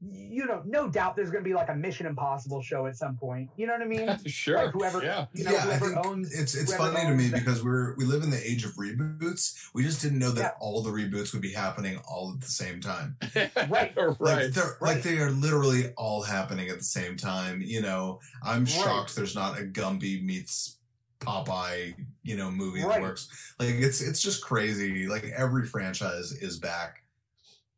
you 0.00 0.46
know, 0.46 0.62
no 0.64 0.88
doubt 0.88 1.16
there's 1.16 1.30
going 1.30 1.42
to 1.42 1.48
be 1.48 1.54
like 1.54 1.68
a 1.68 1.74
Mission 1.74 2.06
Impossible 2.06 2.62
show 2.62 2.86
at 2.86 2.96
some 2.96 3.16
point. 3.16 3.50
You 3.56 3.66
know 3.66 3.72
what 3.72 3.82
I 3.82 3.86
mean? 3.86 4.16
sure. 4.26 4.56
Like 4.56 4.70
whoever, 4.72 5.02
Yeah. 5.02 5.26
you 5.32 5.42
know, 5.44 5.50
yeah, 5.50 5.58
I 5.58 5.60
whoever 5.62 5.86
think 5.94 6.06
owns 6.06 6.32
it's 6.38 6.54
it's 6.54 6.74
funny 6.74 7.00
to 7.00 7.14
me 7.14 7.28
that- 7.28 7.38
because 7.40 7.64
we're 7.64 7.96
we 7.96 8.04
live 8.04 8.22
in 8.22 8.30
the 8.30 8.40
age 8.48 8.64
of 8.64 8.72
reboots. 8.76 9.68
We 9.74 9.82
just 9.82 10.00
didn't 10.00 10.20
know 10.20 10.30
that 10.30 10.40
Yeah. 10.40 10.50
all 10.60 10.82
the 10.82 10.90
reboots 10.90 11.32
would 11.32 11.42
be 11.42 11.52
happening 11.52 11.98
all 12.08 12.32
at 12.34 12.40
the 12.40 12.46
same 12.50 12.80
time. 12.80 13.16
Right. 13.34 13.96
Like 13.96 13.96
right. 14.20 14.54
they're 14.54 14.76
right. 14.80 14.94
like 14.94 15.02
they 15.02 15.18
are 15.18 15.30
literally 15.30 15.92
all 15.96 16.22
happening 16.22 16.68
at 16.68 16.78
the 16.78 16.84
same 16.84 17.16
time. 17.16 17.60
You 17.60 17.82
know, 17.82 18.20
I'm 18.42 18.60
Right. 18.60 18.68
shocked 18.68 19.16
there's 19.16 19.34
not 19.34 19.58
a 19.58 19.62
Gumby 19.62 20.22
meets 20.24 20.76
Popeye, 21.20 21.94
you 22.22 22.36
know, 22.36 22.50
movie 22.50 22.82
Right. 22.84 22.94
that 22.94 23.02
works. 23.02 23.28
Like 23.58 23.70
it's 23.70 24.00
it's 24.00 24.20
just 24.22 24.42
crazy. 24.44 25.08
Like 25.08 25.24
every 25.36 25.66
franchise 25.66 26.30
is 26.32 26.58
back. 26.58 27.02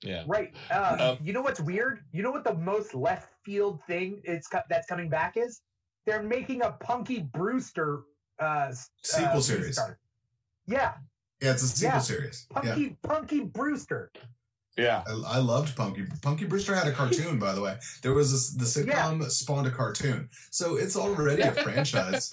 Yeah. 0.02 0.24
Right. 0.26 0.52
Uh, 0.70 1.16
Um, 1.18 1.24
you 1.26 1.32
know 1.32 1.42
what's 1.42 1.60
weird? 1.60 2.00
You 2.12 2.22
know 2.22 2.30
what 2.30 2.44
the 2.44 2.54
most 2.54 2.94
left 2.94 3.28
field 3.44 3.80
thing 3.86 4.20
it's 4.24 4.46
co- 4.48 4.62
that's 4.68 4.86
coming 4.86 5.08
back 5.10 5.36
is? 5.36 5.60
They're 6.06 6.22
making 6.22 6.62
a 6.62 6.72
Punky 6.72 7.20
Brewster 7.20 8.00
uh, 8.38 8.72
Sequel 9.02 9.38
uh, 9.38 9.40
series. 9.40 9.66
restart. 9.66 9.98
Yeah, 10.66 10.92
Yeah, 11.42 11.52
it's 11.52 11.62
a 11.62 11.68
sequel 11.68 11.96
Yeah. 11.96 11.98
series. 12.00 12.46
Yeah. 12.50 12.60
Punky 12.62 12.96
Punky 13.02 13.40
Brewster. 13.40 14.10
Yeah. 14.78 15.02
I, 15.06 15.36
I 15.36 15.38
loved 15.38 15.76
Punky. 15.76 16.06
Punky 16.22 16.46
Brewster 16.46 16.74
had 16.74 16.86
a 16.86 16.92
cartoon, 16.92 17.38
by 17.38 17.52
the 17.52 17.60
way. 17.60 17.76
There 18.02 18.14
was 18.14 18.32
this, 18.32 18.50
the 18.54 18.64
sitcom 18.84 19.28
spawned 19.30 19.66
a 19.66 19.70
cartoon, 19.70 20.30
so 20.50 20.76
it's 20.76 20.96
already 20.96 21.42
a 21.42 21.52
franchise. 21.52 22.30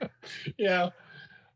yeah. 0.58 0.90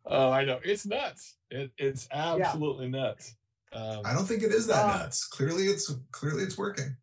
Oh, 0.07 0.31
I 0.33 0.45
know. 0.45 0.59
It's 0.65 0.85
nuts. 0.87 1.37
It, 1.51 1.71
it's 1.79 2.09
absolutely 2.11 2.89
nuts. 2.89 3.37
Um, 3.75 4.03
I 4.05 4.13
don't 4.15 4.25
think 4.27 4.43
it 4.43 4.53
is 4.53 4.67
that 4.69 4.85
Uh, 4.85 4.99
nuts. 4.99 5.27
Clearly, 5.27 5.65
it's 5.65 5.93
clearly 6.13 6.45
it's 6.45 6.57
working, 6.57 6.97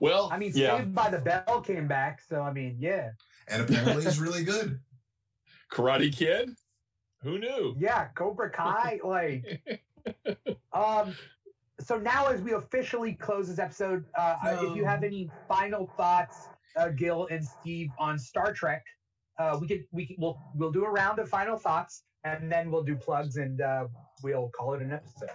well, 0.00 0.28
I 0.32 0.38
mean, 0.38 0.52
yeah. 0.54 0.78
Saved 0.78 0.94
by 0.94 1.10
the 1.10 1.18
Bell 1.18 1.60
came 1.60 1.88
back, 1.88 2.20
so 2.22 2.42
I 2.42 2.52
mean, 2.52 2.76
yeah, 2.78 3.10
and 3.48 3.62
apparently, 3.62 4.06
it's 4.06 4.18
really 4.18 4.44
good. 4.44 4.78
Karate 5.72 6.14
Kid. 6.14 6.50
Who 7.22 7.38
knew? 7.38 7.74
yeah, 7.78 8.06
Cobra 8.14 8.50
Kai, 8.50 9.00
like, 9.04 9.60
um. 10.72 11.16
So 11.80 11.98
now, 11.98 12.28
as 12.28 12.40
we 12.40 12.52
officially 12.52 13.12
close 13.14 13.48
this 13.48 13.58
episode, 13.58 14.04
uh, 14.16 14.36
if 14.62 14.74
you 14.76 14.84
have 14.84 15.02
any 15.02 15.28
final 15.46 15.90
thoughts, 15.96 16.48
uh, 16.76 16.88
Gil 16.88 17.26
and 17.30 17.44
Steve, 17.44 17.90
on 17.98 18.18
Star 18.18 18.52
Trek, 18.54 18.82
uh, 19.38 19.58
we 19.60 19.66
could 19.68 19.84
we 19.92 20.06
can, 20.06 20.16
we'll 20.18 20.38
we'll 20.54 20.72
do 20.72 20.84
a 20.84 20.90
round 20.90 21.18
of 21.18 21.28
final 21.28 21.58
thoughts, 21.58 22.04
and 22.24 22.50
then 22.50 22.70
we'll 22.70 22.84
do 22.84 22.94
plugs, 22.96 23.36
and 23.36 23.60
uh, 23.60 23.88
we'll 24.22 24.50
call 24.56 24.74
it 24.74 24.80
an 24.82 24.92
episode. 24.92 25.30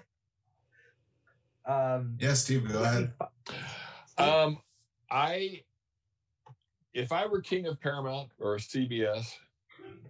Um, 1.66 2.18
Yeah, 2.20 2.34
Steve, 2.34 2.72
go 2.72 2.84
ahead. 2.84 3.14
Um, 4.18 4.60
I, 5.10 5.62
if 6.94 7.12
I 7.12 7.26
were 7.26 7.42
king 7.42 7.68
of 7.68 7.80
Paramount 7.80 8.30
or 8.40 8.58
CBS, 8.58 9.34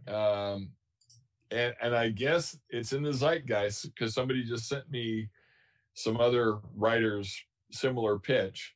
um, 0.07 0.71
and 1.51 1.73
and 1.81 1.95
I 1.95 2.09
guess 2.09 2.57
it's 2.69 2.93
in 2.93 3.03
the 3.03 3.11
zeitgeist 3.11 3.83
because 3.83 4.13
somebody 4.13 4.43
just 4.43 4.67
sent 4.67 4.89
me 4.89 5.30
some 5.93 6.19
other 6.19 6.59
writers 6.75 7.35
similar 7.71 8.19
pitch, 8.19 8.75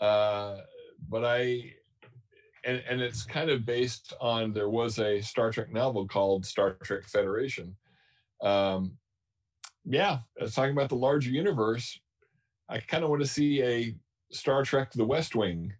uh, 0.00 0.56
but 1.08 1.24
I. 1.24 1.74
And, 2.64 2.80
and 2.88 3.00
it's 3.00 3.24
kind 3.24 3.50
of 3.50 3.66
based 3.66 4.12
on 4.20 4.52
there 4.52 4.68
was 4.68 5.00
a 5.00 5.20
Star 5.20 5.50
Trek 5.50 5.72
novel 5.72 6.06
called 6.06 6.46
Star 6.46 6.76
Trek 6.84 7.08
Federation. 7.08 7.74
Um, 8.40 8.98
yeah, 9.84 10.18
it's 10.36 10.54
talking 10.54 10.72
about 10.72 10.88
the 10.88 10.96
larger 10.96 11.30
universe. 11.30 11.98
I 12.68 12.78
kind 12.78 13.04
of 13.04 13.10
want 13.10 13.22
to 13.22 13.28
see 13.28 13.62
a 13.62 13.94
Star 14.30 14.64
Trek 14.64 14.92
The 14.92 15.04
West 15.04 15.34
Wing 15.34 15.74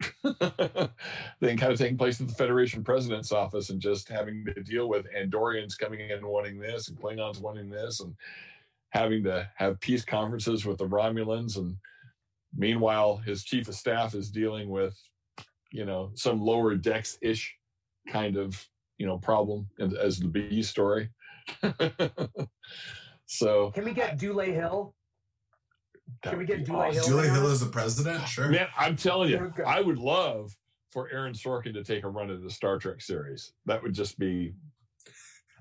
thing 0.22 1.56
kind 1.56 1.72
of 1.72 1.78
taking 1.78 1.98
place 1.98 2.20
at 2.20 2.28
the 2.28 2.34
Federation 2.34 2.84
President's 2.84 3.32
office 3.32 3.70
and 3.70 3.80
just 3.80 4.08
having 4.08 4.44
to 4.44 4.62
deal 4.62 4.88
with 4.88 5.06
Andorians 5.16 5.78
coming 5.78 6.00
in 6.00 6.26
wanting 6.26 6.58
this 6.58 6.88
and 6.88 6.98
Klingons 7.00 7.40
wanting 7.40 7.68
this 7.68 8.00
and 8.00 8.14
having 8.90 9.22
to 9.24 9.48
have 9.56 9.80
peace 9.80 10.04
conferences 10.04 10.64
with 10.64 10.78
the 10.78 10.86
Romulans. 10.86 11.56
And 11.56 11.76
meanwhile, 12.56 13.16
his 13.16 13.44
chief 13.44 13.68
of 13.68 13.74
staff 13.74 14.14
is 14.14 14.30
dealing 14.30 14.70
with, 14.70 14.96
you 15.72 15.84
know, 15.84 16.10
some 16.14 16.40
lower 16.40 16.74
decks 16.76 17.18
ish 17.20 17.54
kind 18.08 18.36
of, 18.36 18.64
you 18.98 19.06
know, 19.06 19.18
problem 19.18 19.68
as 20.00 20.18
the 20.18 20.28
B 20.28 20.62
story. 20.62 21.10
so 23.28 23.70
Can 23.70 23.84
we 23.84 23.92
get 23.92 24.18
Dule 24.18 24.40
Hill? 24.40 24.94
That 26.24 26.30
Can 26.30 26.38
we 26.38 26.46
get 26.46 26.58
be 26.58 26.64
Dule 26.64 26.76
awesome. 26.76 26.94
Hill? 26.94 27.20
Dule 27.22 27.32
Hill 27.32 27.46
is 27.46 27.60
the 27.60 27.66
president. 27.70 28.26
Sure. 28.26 28.48
Man, 28.48 28.66
I'm 28.76 28.96
telling 28.96 29.30
you, 29.30 29.52
I 29.66 29.80
would 29.80 29.98
love 29.98 30.56
for 30.90 31.08
Aaron 31.12 31.34
Sorkin 31.34 31.74
to 31.74 31.84
take 31.84 32.02
a 32.04 32.08
run 32.08 32.30
at 32.30 32.42
the 32.42 32.50
Star 32.50 32.78
Trek 32.78 33.00
series. 33.02 33.52
That 33.66 33.82
would 33.82 33.92
just 33.94 34.18
be 34.18 34.54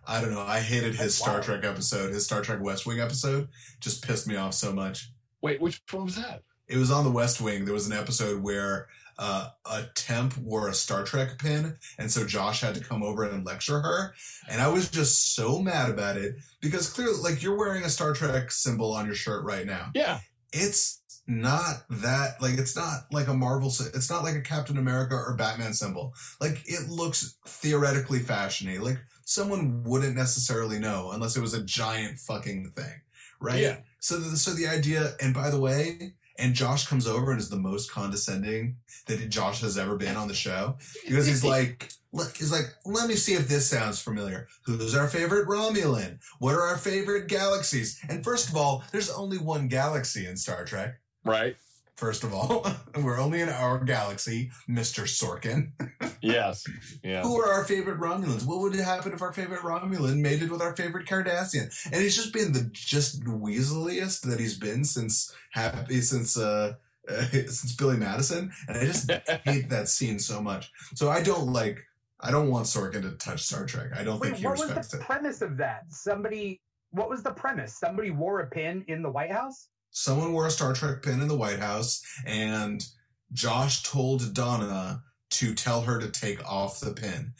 I 0.07 0.21
don't 0.21 0.31
know. 0.31 0.39
I 0.41 0.61
hated 0.61 0.91
his 0.91 0.99
That's 0.99 1.15
Star 1.15 1.33
wild. 1.33 1.43
Trek 1.43 1.65
episode. 1.65 2.13
His 2.13 2.23
Star 2.25 2.41
Trek 2.41 2.61
West 2.61 2.85
Wing 2.85 3.01
episode 3.01 3.49
just 3.81 4.07
pissed 4.07 4.25
me 4.25 4.37
off 4.37 4.53
so 4.53 4.71
much. 4.71 5.11
wait, 5.41 5.59
which 5.61 5.81
one 5.91 6.05
was 6.05 6.15
that? 6.15 6.43
It 6.69 6.77
was 6.77 6.91
on 6.91 7.03
the 7.03 7.11
West 7.11 7.41
Wing. 7.41 7.65
There 7.65 7.73
was 7.73 7.87
an 7.87 7.97
episode 7.97 8.41
where 8.41 8.87
uh, 9.19 9.49
a 9.65 9.83
temp 9.95 10.37
wore 10.37 10.67
a 10.67 10.73
Star 10.73 11.03
Trek 11.03 11.39
pin, 11.39 11.77
and 11.97 12.11
so 12.11 12.25
Josh 12.25 12.61
had 12.61 12.75
to 12.75 12.83
come 12.83 13.03
over 13.03 13.23
and 13.23 13.45
lecture 13.45 13.81
her. 13.81 14.13
And 14.49 14.61
I 14.61 14.67
was 14.67 14.89
just 14.89 15.35
so 15.35 15.59
mad 15.59 15.89
about 15.89 16.17
it 16.17 16.35
because 16.61 16.89
clearly, 16.89 17.19
like, 17.21 17.41
you're 17.41 17.57
wearing 17.57 17.83
a 17.83 17.89
Star 17.89 18.13
Trek 18.13 18.51
symbol 18.51 18.93
on 18.93 19.05
your 19.05 19.15
shirt 19.15 19.43
right 19.43 19.65
now. 19.65 19.91
Yeah. 19.93 20.19
It's 20.53 21.01
not 21.27 21.83
that 21.89 22.41
like 22.41 22.57
it's 22.57 22.75
not 22.75 23.01
like 23.11 23.27
a 23.27 23.33
Marvel. 23.33 23.67
It's 23.67 24.09
not 24.09 24.23
like 24.23 24.35
a 24.35 24.41
Captain 24.41 24.77
America 24.77 25.13
or 25.13 25.35
Batman 25.35 25.73
symbol. 25.73 26.13
Like 26.39 26.61
it 26.65 26.89
looks 26.89 27.37
theoretically 27.45 28.19
fashiony. 28.19 28.79
Like 28.79 28.99
someone 29.25 29.83
wouldn't 29.83 30.15
necessarily 30.15 30.79
know 30.79 31.11
unless 31.11 31.35
it 31.35 31.41
was 31.41 31.53
a 31.53 31.63
giant 31.63 32.19
fucking 32.19 32.71
thing, 32.75 33.01
right? 33.41 33.59
Yeah. 33.59 33.77
So 33.99 34.17
the, 34.17 34.37
so 34.37 34.51
the 34.51 34.67
idea, 34.67 35.15
and 35.21 35.33
by 35.33 35.49
the 35.49 35.59
way, 35.59 36.13
and 36.38 36.53
Josh 36.53 36.88
comes 36.88 37.07
over 37.07 37.32
and 37.32 37.40
is 37.40 37.49
the 37.49 37.57
most 37.57 37.91
condescending 37.91 38.77
that 39.07 39.30
Josh 39.30 39.61
has 39.61 39.77
ever 39.77 39.98
been 39.98 40.16
on 40.16 40.27
the 40.27 40.33
show 40.33 40.77
because 41.07 41.25
he's 41.25 41.43
like, 41.43 41.91
look, 42.14 42.35
he's 42.35 42.51
like, 42.51 42.74
let 42.85 43.07
me 43.07 43.16
see 43.16 43.33
if 43.33 43.48
this 43.48 43.67
sounds 43.67 44.01
familiar. 44.01 44.48
Who's 44.66 44.95
our 44.95 45.07
favorite 45.07 45.48
Romulan? 45.48 46.19
What 46.40 46.56
are 46.56 46.61
our 46.61 46.77
favorite 46.77 47.27
galaxies? 47.27 47.99
And 48.09 48.24
first 48.24 48.49
of 48.49 48.56
all, 48.56 48.83
there's 48.91 49.09
only 49.09 49.38
one 49.38 49.67
galaxy 49.67 50.25
in 50.25 50.38
Star 50.38 50.66
Trek. 50.66 50.99
Right. 51.24 51.56
First 51.98 52.24
of 52.24 52.32
all, 52.32 52.66
we're 52.95 53.19
only 53.19 53.42
in 53.42 53.50
our 53.50 53.84
galaxy, 53.84 54.51
Mr. 54.69 55.03
Sorkin. 55.03 55.72
Yes. 56.19 56.64
Yeah. 57.03 57.22
Who 57.22 57.40
are 57.40 57.53
our 57.53 57.64
favorite 57.64 58.00
Romulans? 58.00 58.43
What 58.43 58.59
would 58.59 58.74
happen 58.74 59.14
if 59.14 59.22
our 59.22 59.32
favorite 59.32 59.61
Romulan 59.61 60.19
mated 60.19 60.50
with 60.50 60.64
our 60.64 60.76
favorite 60.76 61.06
Cardassian? 61.06 61.72
And 61.92 62.01
he's 62.01 62.16
just 62.16 62.34
been 62.34 62.53
the 62.53 62.69
just 62.74 63.24
weaseliest 63.24 64.22
that 64.22 64.40
he's 64.40 64.58
been 64.58 64.84
since 64.84 65.32
happy 65.51 66.01
since 66.01 66.35
uh, 66.35 66.74
uh 67.08 67.22
since 67.32 67.76
Billy 67.76 67.98
Madison, 67.98 68.51
and 68.67 68.77
I 68.77 68.85
just 68.85 69.11
hate 69.45 69.69
that 69.69 69.90
scene 69.90 70.17
so 70.17 70.42
much. 70.42 70.72
So 70.95 71.09
I 71.09 71.22
don't 71.22 71.53
like. 71.53 71.85
I 72.19 72.32
don't 72.32 72.50
want 72.50 72.66
Sorkin 72.66 73.03
to 73.03 73.11
touch 73.11 73.43
Star 73.43 73.67
Trek. 73.67 73.92
I 73.95 74.03
don't 74.03 74.19
Wait, 74.19 74.30
think 74.30 74.40
he 74.40 74.48
respects 74.48 74.48
it. 74.48 74.48
what 74.48 74.59
was 74.59 74.69
respects 74.69 74.92
the 74.92 74.98
it. 74.98 75.06
premise 75.06 75.42
of 75.43 75.58
that? 75.58 75.84
Somebody, 75.90 76.61
what 76.90 77.09
was 77.09 77.22
the 77.22 77.32
premise? 77.32 77.77
Somebody 77.77 78.09
wore 78.09 78.40
a 78.40 78.48
pin 78.48 78.84
in 78.88 79.03
the 79.03 79.09
White 79.09 79.32
House? 79.32 79.67
Someone 79.91 80.33
wore 80.33 80.48
a 80.48 80.51
Star 80.51 80.74
Trek 80.74 81.01
pin 81.01 81.22
in 81.22 81.27
the 81.27 81.38
White 81.38 81.59
House, 81.59 82.03
and 82.25 82.85
Josh 83.33 83.83
told 83.83 84.33
Donna 84.33 85.03
to 85.32 85.53
tell 85.53 85.82
her 85.82 85.99
to 85.99 86.09
take 86.09 86.43
off 86.49 86.80
the 86.80 86.91
pin. 86.91 87.33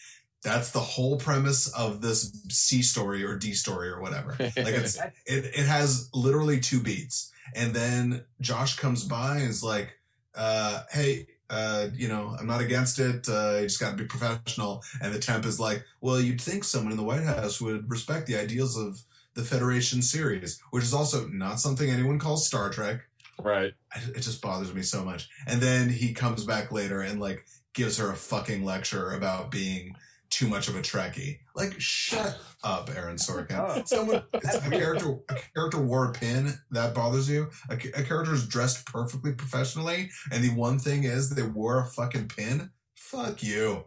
That's 0.44 0.72
the 0.72 0.80
whole 0.80 1.18
premise 1.18 1.68
of 1.74 2.02
this 2.02 2.46
C 2.50 2.82
story 2.82 3.24
or 3.24 3.38
D 3.38 3.54
story 3.54 3.90
or 3.90 4.02
whatever. 4.02 4.36
Like 4.40 4.54
it's 4.56 4.98
it, 5.26 5.46
it 5.46 5.66
has 5.66 6.10
literally 6.14 6.60
two 6.60 6.82
beats. 6.82 7.32
And 7.56 7.74
then 7.74 8.26
Josh 8.42 8.76
comes 8.76 9.04
by 9.04 9.38
and 9.38 9.50
is 9.50 9.64
like, 9.64 9.98
uh, 10.36 10.84
hey, 10.92 11.28
uh, 11.50 11.88
you 11.94 12.08
know, 12.08 12.36
I'm 12.38 12.48
not 12.48 12.62
against 12.62 13.00
it. 13.00 13.28
Uh, 13.28 13.58
you 13.62 13.68
just 13.68 13.80
got 13.80 13.92
to 13.92 13.98
be 13.98 14.06
professional. 14.06 14.84
And 15.02 15.14
the 15.14 15.20
temp 15.20 15.46
is 15.46 15.60
like, 15.60 15.84
well, 16.02 16.20
you'd 16.20 16.42
think 16.42 16.64
someone 16.64 16.92
in 16.92 16.98
the 16.98 17.04
White 17.04 17.24
House 17.24 17.62
would 17.62 17.90
respect 17.90 18.28
the 18.28 18.38
ideals 18.38 18.78
of 18.78 19.02
the 19.38 19.44
Federation 19.44 20.02
series, 20.02 20.60
which 20.72 20.84
is 20.84 20.94
also 20.94 21.28
not 21.28 21.60
something 21.60 21.90
anyone 21.90 22.18
calls 22.18 22.48
Star 22.48 22.70
Trek. 22.72 23.02
right. 23.42 23.74
I, 23.94 24.00
it 24.16 24.22
just 24.22 24.42
bothers 24.42 24.74
me 24.74 24.82
so 24.82 25.06
much. 25.06 25.30
And 25.46 25.62
then 25.62 25.90
he 25.90 26.12
comes 26.12 26.44
back 26.44 26.72
later 26.72 27.02
and 27.02 27.22
like 27.22 27.46
gives 27.74 28.00
her 28.00 28.12
a 28.12 28.16
fucking 28.16 28.66
lecture 28.66 29.12
about 29.12 29.52
being 29.52 29.96
too 30.32 30.48
much 30.48 30.68
of 30.68 30.76
a 30.76 30.82
Trekkie. 30.82 31.40
Like, 31.56 31.80
shut 31.80 32.40
up, 32.64 32.90
Aaron 32.94 33.18
Sorkin. 33.18 33.58
Oh. 33.60 33.84
Someone, 33.86 34.24
it's 34.34 34.56
a 34.56 34.70
character, 34.70 35.20
a 35.30 35.36
character 35.54 35.80
wore 35.80 36.10
a 36.10 36.14
pin 36.14 36.54
that 36.72 36.96
bothers 36.96 37.30
you. 37.30 37.50
A, 37.70 37.76
a 37.76 38.04
character 38.04 38.34
is 38.34 38.48
dressed 38.48 38.88
perfectly 38.88 39.34
professionally, 39.34 40.10
and 40.32 40.44
the 40.44 40.50
one 40.50 40.80
thing 40.80 41.04
is 41.04 41.30
they 41.30 41.44
wore 41.44 41.80
a 41.80 41.86
fucking 41.86 42.28
pin. 42.28 42.72
Fuck 42.96 43.44
you. 43.44 43.86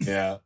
Yeah. 0.00 0.38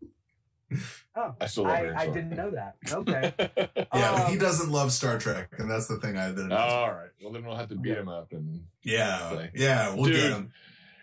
Oh, 1.16 1.32
I 1.40 1.46
still 1.46 1.62
love 1.62 1.72
I, 1.74 1.78
Aaron 1.82 1.96
I 1.96 2.06
didn't 2.08 2.30
know 2.30 2.50
that. 2.50 2.74
Okay. 2.92 3.32
Yeah, 3.38 3.46
but 3.94 4.26
he 4.26 4.32
Um, 4.32 4.38
doesn't 4.38 4.70
love 4.72 4.90
Star 4.90 5.16
Trek, 5.18 5.48
and 5.58 5.70
that's 5.70 5.86
the 5.86 5.98
thing 5.98 6.16
I've 6.16 6.34
been. 6.34 6.50
All 6.50 6.90
right. 6.92 7.10
Well, 7.22 7.32
then 7.32 7.44
we'll 7.44 7.54
have 7.56 7.68
to 7.68 7.76
beat 7.76 7.96
him 7.96 8.08
up 8.08 8.32
and 8.32 8.64
yeah, 8.82 9.46
yeah, 9.54 9.94
we'll 9.94 10.06
Dude. 10.06 10.14
get 10.16 10.30
him. 10.32 10.52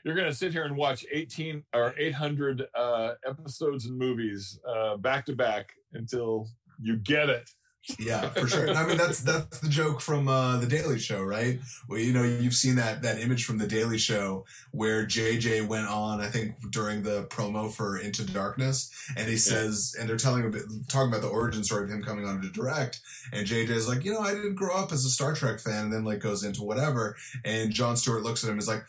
you're 0.03 0.15
going 0.15 0.27
to 0.27 0.35
sit 0.35 0.51
here 0.51 0.65
and 0.65 0.75
watch 0.75 1.05
18 1.11 1.63
or 1.73 1.93
800 1.97 2.67
uh, 2.75 3.13
episodes 3.25 3.85
and 3.85 3.97
movies 3.97 4.59
uh, 4.67 4.97
back 4.97 5.25
to 5.27 5.35
back 5.35 5.73
until 5.93 6.49
you 6.81 6.97
get 6.97 7.29
it. 7.29 7.49
Yeah, 7.97 8.29
for 8.29 8.47
sure. 8.47 8.69
I 8.69 8.85
mean, 8.85 8.97
that's 8.97 9.21
that's 9.21 9.59
the 9.59 9.69
joke 9.69 10.01
from 10.01 10.27
uh, 10.27 10.57
the 10.57 10.67
Daily 10.67 10.99
Show, 10.99 11.23
right? 11.23 11.59
Well, 11.89 11.99
you 11.99 12.13
know, 12.13 12.23
you've 12.23 12.53
seen 12.53 12.75
that 12.75 13.01
that 13.01 13.19
image 13.19 13.45
from 13.45 13.57
the 13.57 13.67
Daily 13.67 13.97
Show 13.97 14.45
where 14.71 15.05
JJ 15.05 15.67
went 15.67 15.87
on, 15.87 16.21
I 16.21 16.27
think, 16.27 16.55
during 16.71 17.01
the 17.01 17.23
promo 17.25 17.71
for 17.71 17.97
Into 17.97 18.23
Darkness, 18.23 18.91
and 19.17 19.27
he 19.27 19.37
says, 19.37 19.95
and 19.99 20.07
they're 20.07 20.17
telling 20.17 20.45
a 20.45 20.49
bit, 20.49 20.63
talking 20.89 21.09
about 21.09 21.21
the 21.21 21.29
origin 21.29 21.63
story 21.63 21.85
of 21.85 21.89
him 21.89 22.03
coming 22.03 22.25
on 22.25 22.41
to 22.41 22.49
direct, 22.49 23.01
and 23.33 23.47
JJ 23.47 23.69
is 23.69 23.87
like, 23.87 24.05
you 24.05 24.13
know, 24.13 24.19
I 24.19 24.31
didn't 24.31 24.55
grow 24.55 24.75
up 24.75 24.91
as 24.91 25.03
a 25.03 25.09
Star 25.09 25.33
Trek 25.33 25.59
fan, 25.59 25.85
and 25.85 25.93
then 25.93 26.03
like 26.03 26.19
goes 26.19 26.43
into 26.43 26.63
whatever, 26.63 27.15
and 27.43 27.71
Jon 27.71 27.97
Stewart 27.97 28.23
looks 28.23 28.43
at 28.43 28.47
him 28.47 28.53
and 28.53 28.61
is 28.61 28.67
like. 28.67 28.83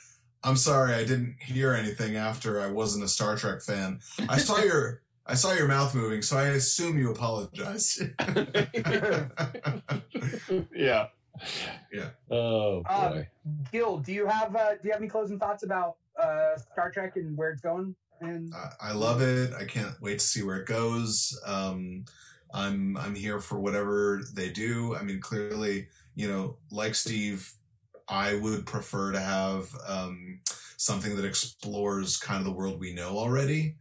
I'm 0.45 0.57
sorry, 0.57 0.93
I 0.93 1.05
didn't 1.05 1.37
hear 1.39 1.73
anything 1.73 2.17
after 2.17 2.61
I 2.61 2.67
wasn't 2.67 3.05
a 3.05 3.09
Star 3.09 3.37
Trek 3.37 3.63
fan. 3.63 4.01
I 4.29 4.39
saw 4.39 4.59
your 4.59 5.02
I 5.27 5.35
saw 5.35 5.53
your 5.53 5.69
mouth 5.69 5.95
moving, 5.95 6.21
so 6.23 6.37
I 6.37 6.49
assume 6.49 6.99
you 6.99 7.13
apologized. 7.13 8.03
yeah. 10.75 11.07
Yeah. 11.93 12.11
Oh, 12.31 12.83
Um, 12.89 13.13
boy. 13.13 13.29
Gil, 13.71 13.99
do 13.99 14.13
you 14.13 14.27
have 14.27 14.55
uh, 14.55 14.73
do 14.73 14.81
you 14.85 14.91
have 14.93 15.01
any 15.01 15.09
closing 15.09 15.39
thoughts 15.39 15.63
about 15.63 15.97
uh, 16.21 16.57
Star 16.73 16.91
Trek 16.91 17.17
and 17.17 17.37
where 17.37 17.51
it's 17.51 17.61
going? 17.63 17.95
And 18.21 18.53
I- 18.55 18.91
I 18.91 18.93
love 18.93 19.21
it. 19.23 19.53
I 19.55 19.65
can't 19.65 20.01
wait 20.01 20.19
to 20.19 20.25
see 20.25 20.43
where 20.43 20.57
it 20.59 20.67
goes. 20.67 21.39
Um, 21.47 22.05
I'm 22.53 22.97
I'm 22.97 23.15
here 23.15 23.41
for 23.41 23.59
whatever 23.59 24.21
they 24.35 24.51
do. 24.51 24.95
I 24.97 25.03
mean, 25.03 25.21
clearly, 25.21 25.89
you 26.15 26.29
know, 26.29 26.57
like 26.71 26.95
Steve, 26.95 27.53
I 28.09 28.35
would 28.35 28.67
prefer 28.67 29.13
to 29.13 29.21
have 29.21 29.75
um, 29.87 30.41
something 30.77 31.17
that 31.17 31.25
explores 31.25 32.19
kind 32.19 32.39
of 32.41 32.45
the 32.45 32.53
world 32.53 32.79
we 32.79 32.93
know 32.93 33.17
already. 33.17 33.77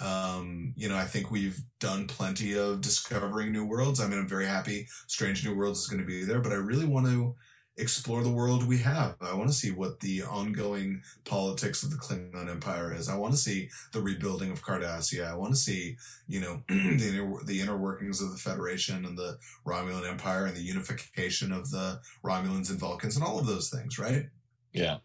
Um, 0.00 0.74
you 0.76 0.88
know, 0.88 0.96
I 0.96 1.04
think 1.04 1.30
we've 1.30 1.60
done 1.80 2.06
plenty 2.06 2.56
of 2.56 2.80
discovering 2.80 3.52
new 3.52 3.64
worlds. 3.64 4.00
I 4.00 4.06
mean, 4.06 4.18
I'm 4.18 4.28
very 4.28 4.46
happy 4.46 4.86
Strange 5.06 5.44
New 5.44 5.56
Worlds 5.56 5.80
is 5.80 5.86
going 5.88 6.00
to 6.00 6.06
be 6.06 6.24
there, 6.24 6.40
but 6.40 6.52
I 6.52 6.56
really 6.56 6.86
want 6.86 7.06
to 7.06 7.34
explore 7.78 8.22
the 8.22 8.30
world 8.30 8.66
we 8.66 8.78
have. 8.78 9.16
I 9.20 9.34
want 9.34 9.48
to 9.48 9.54
see 9.54 9.70
what 9.70 10.00
the 10.00 10.22
ongoing 10.22 11.02
politics 11.24 11.82
of 11.82 11.90
the 11.90 11.96
Klingon 11.96 12.50
Empire 12.50 12.92
is. 12.92 13.08
I 13.08 13.16
want 13.16 13.32
to 13.32 13.38
see 13.38 13.70
the 13.92 14.00
rebuilding 14.00 14.50
of 14.50 14.62
Cardassia. 14.62 15.26
I 15.26 15.34
want 15.34 15.52
to 15.52 15.58
see, 15.58 15.96
you 16.26 16.40
know, 16.40 16.62
the 16.68 17.08
inner, 17.08 17.44
the 17.44 17.60
inner 17.60 17.76
workings 17.76 18.20
of 18.20 18.32
the 18.32 18.38
Federation 18.38 19.04
and 19.04 19.16
the 19.16 19.38
Romulan 19.64 20.08
Empire 20.08 20.46
and 20.46 20.56
the 20.56 20.62
unification 20.62 21.52
of 21.52 21.70
the 21.70 22.00
Romulans 22.24 22.70
and 22.70 22.80
Vulcans 22.80 23.16
and 23.16 23.24
all 23.24 23.38
of 23.38 23.46
those 23.46 23.70
things, 23.70 23.98
right? 23.98 24.26
Yeah. 24.72 24.98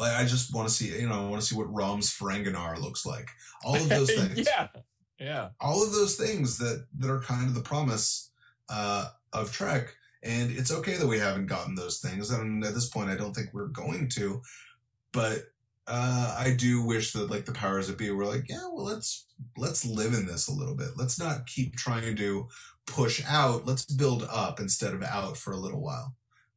Like, 0.00 0.16
I 0.16 0.24
just 0.24 0.52
want 0.54 0.66
to 0.68 0.74
see, 0.74 0.88
you 1.00 1.08
know, 1.08 1.26
I 1.26 1.28
want 1.28 1.40
to 1.42 1.46
see 1.46 1.56
what 1.56 1.72
Rom's 1.72 2.10
Ferenginar 2.10 2.80
looks 2.80 3.04
like. 3.06 3.28
All 3.64 3.76
of 3.76 3.88
those 3.88 4.12
things 4.18 4.46
yeah. 4.46 4.68
Yeah. 5.18 5.48
all 5.60 5.84
of 5.84 5.92
those 5.92 6.16
things 6.16 6.56
that 6.58 6.86
that 6.98 7.10
are 7.10 7.20
kind 7.20 7.46
of 7.46 7.54
the 7.54 7.60
promise 7.60 8.30
uh, 8.68 9.08
of 9.32 9.52
Trek. 9.52 9.94
And 10.22 10.50
it's 10.50 10.72
okay 10.72 10.96
that 10.96 11.06
we 11.06 11.18
haven't 11.18 11.46
gotten 11.46 11.74
those 11.74 11.98
things. 11.98 12.30
And 12.30 12.64
at 12.64 12.74
this 12.74 12.88
point, 12.88 13.10
I 13.10 13.16
don't 13.16 13.34
think 13.34 13.50
we're 13.52 13.68
going 13.68 14.08
to. 14.16 14.42
But 15.12 15.38
uh, 15.86 16.36
I 16.38 16.54
do 16.56 16.82
wish 16.84 17.12
that 17.12 17.30
like 17.30 17.44
the 17.46 17.52
powers 17.52 17.88
that 17.88 17.98
be 17.98 18.10
were 18.10 18.24
like, 18.26 18.48
yeah, 18.48 18.66
well, 18.72 18.84
let's 18.84 19.26
let's 19.56 19.84
live 19.84 20.14
in 20.14 20.26
this 20.26 20.48
a 20.48 20.52
little 20.52 20.76
bit. 20.76 20.90
Let's 20.96 21.18
not 21.18 21.46
keep 21.46 21.76
trying 21.76 22.16
to 22.16 22.48
push 22.86 23.22
out. 23.26 23.66
Let's 23.66 23.84
build 23.86 24.26
up 24.30 24.60
instead 24.60 24.94
of 24.94 25.02
out 25.02 25.36
for 25.36 25.52
a 25.52 25.56
little 25.58 25.82
while, 25.82 26.14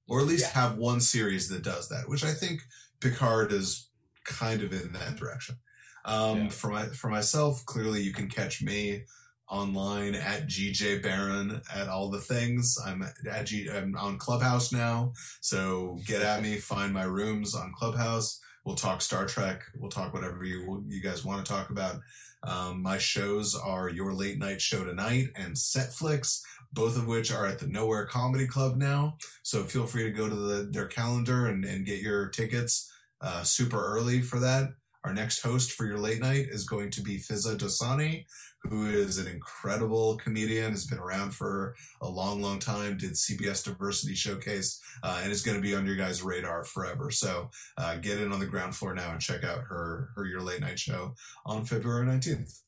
or 0.07 0.19
at 0.21 0.27
least 0.27 0.45
Yeah. 0.53 0.61
have 0.61 0.77
one 0.77 1.01
series 1.01 1.49
that 1.49 1.63
does 1.63 1.89
that. 1.89 2.07
Which 2.09 2.23
I 2.23 2.33
think 2.33 2.61
Picard 3.03 3.51
is 3.51 3.89
kind 4.25 4.61
of 4.61 4.71
in 4.73 4.93
that 4.93 5.15
direction. 5.17 5.57
Um, 6.05 6.43
Yeah. 6.43 6.49
For 6.49 6.69
my 6.69 6.85
for 6.87 7.09
myself, 7.09 7.65
clearly 7.65 8.01
you 8.01 8.13
can 8.13 8.29
catch 8.29 8.61
me 8.61 9.03
online 9.49 10.15
at 10.15 10.47
GJ 10.47 11.03
Baron 11.03 11.61
at 11.73 11.87
all 11.89 12.09
the 12.09 12.19
things. 12.21 12.77
I'm 12.85 13.03
at 13.03 13.45
G, 13.45 13.69
I'm 13.69 13.95
on 13.97 14.17
Clubhouse 14.17 14.71
now, 14.71 15.13
so 15.41 15.99
get 16.05 16.21
at 16.21 16.41
me. 16.41 16.57
Find 16.73 16.93
my 16.93 17.03
rooms 17.03 17.53
on 17.55 17.73
Clubhouse. 17.77 18.39
We'll 18.65 18.75
talk 18.75 19.01
Star 19.01 19.25
Trek. 19.25 19.61
We'll 19.77 19.91
talk 19.91 20.13
whatever 20.13 20.43
you 20.43 20.83
you 20.87 21.01
guys 21.01 21.23
want 21.25 21.45
to 21.45 21.51
talk 21.51 21.69
about. 21.69 21.97
Um, 22.43 22.81
my 22.81 22.97
shows 22.97 23.55
are 23.55 23.87
Your 23.89 24.13
Late 24.13 24.37
Night 24.39 24.61
Show 24.61 24.83
Tonight 24.83 25.27
and 25.35 25.55
Setflix. 25.55 26.41
both 26.73 26.97
of 26.97 27.05
which 27.07 27.31
are 27.31 27.45
at 27.45 27.59
the 27.59 27.67
Nowhere 27.67 28.05
Comedy 28.05 28.47
Club 28.47 28.77
now. 28.77 29.17
So 29.43 29.63
feel 29.63 29.85
free 29.85 30.03
to 30.03 30.09
go 30.11 30.27
to 30.27 30.35
the, 30.35 30.63
their 30.71 30.87
calendar 30.87 31.45
and, 31.47 31.63
and 31.63 31.85
get 31.85 32.01
your 32.01 32.29
tickets 32.29 32.91
uh, 33.23 33.43
super 33.43 33.83
early 33.83 34.21
for 34.21 34.39
that. 34.39 34.69
Our 35.03 35.13
next 35.13 35.41
host 35.41 35.73
for 35.73 35.85
your 35.85 35.97
late 35.97 36.21
night 36.21 36.47
is 36.49 36.63
going 36.63 36.89
to 36.91 37.01
be 37.01 37.17
Fizza 37.17 37.57
Dosani, 37.57 38.25
who 38.61 38.85
is 38.85 39.17
an 39.17 39.27
incredible 39.27 40.15
comedian, 40.15 40.71
has 40.71 40.85
been 40.85 40.99
around 40.99 41.31
for 41.31 41.75
a 42.01 42.07
long, 42.07 42.41
long 42.41 42.57
time, 42.59 42.97
did 42.97 43.11
CBS 43.11 43.65
Diversity 43.65 44.15
Showcase, 44.15 44.79
uh, 45.03 45.19
and 45.21 45.31
is 45.31 45.41
going 45.41 45.57
to 45.57 45.61
be 45.61 45.75
on 45.75 45.85
your 45.85 45.97
guys' 45.97 46.23
radar 46.23 46.63
forever. 46.63 47.11
So 47.11 47.49
uh, 47.77 47.97
get 47.97 48.19
in 48.19 48.31
on 48.31 48.39
the 48.39 48.45
ground 48.45 48.75
floor 48.75 48.95
now 48.95 49.11
and 49.11 49.19
check 49.19 49.43
out 49.43 49.59
her 49.67 50.11
her 50.15 50.25
your 50.25 50.41
late 50.41 50.61
night 50.61 50.79
show 50.79 51.15
on 51.45 51.65
February 51.65 52.05
19th. 52.05 52.61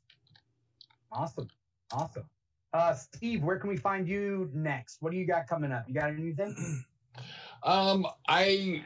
Awesome. 1.13 1.47
Awesome. 1.93 2.25
Uh, 2.73 2.93
Steve, 2.93 3.43
where 3.43 3.57
can 3.57 3.69
we 3.69 3.77
find 3.77 4.09
you 4.09 4.49
next? 4.53 4.97
What 4.99 5.13
do 5.13 5.17
you 5.17 5.25
got 5.25 5.47
coming 5.47 5.71
up? 5.71 5.85
You 5.87 5.93
got 5.93 6.09
anything? 6.09 6.83
Um, 7.63 8.05
I 8.27 8.83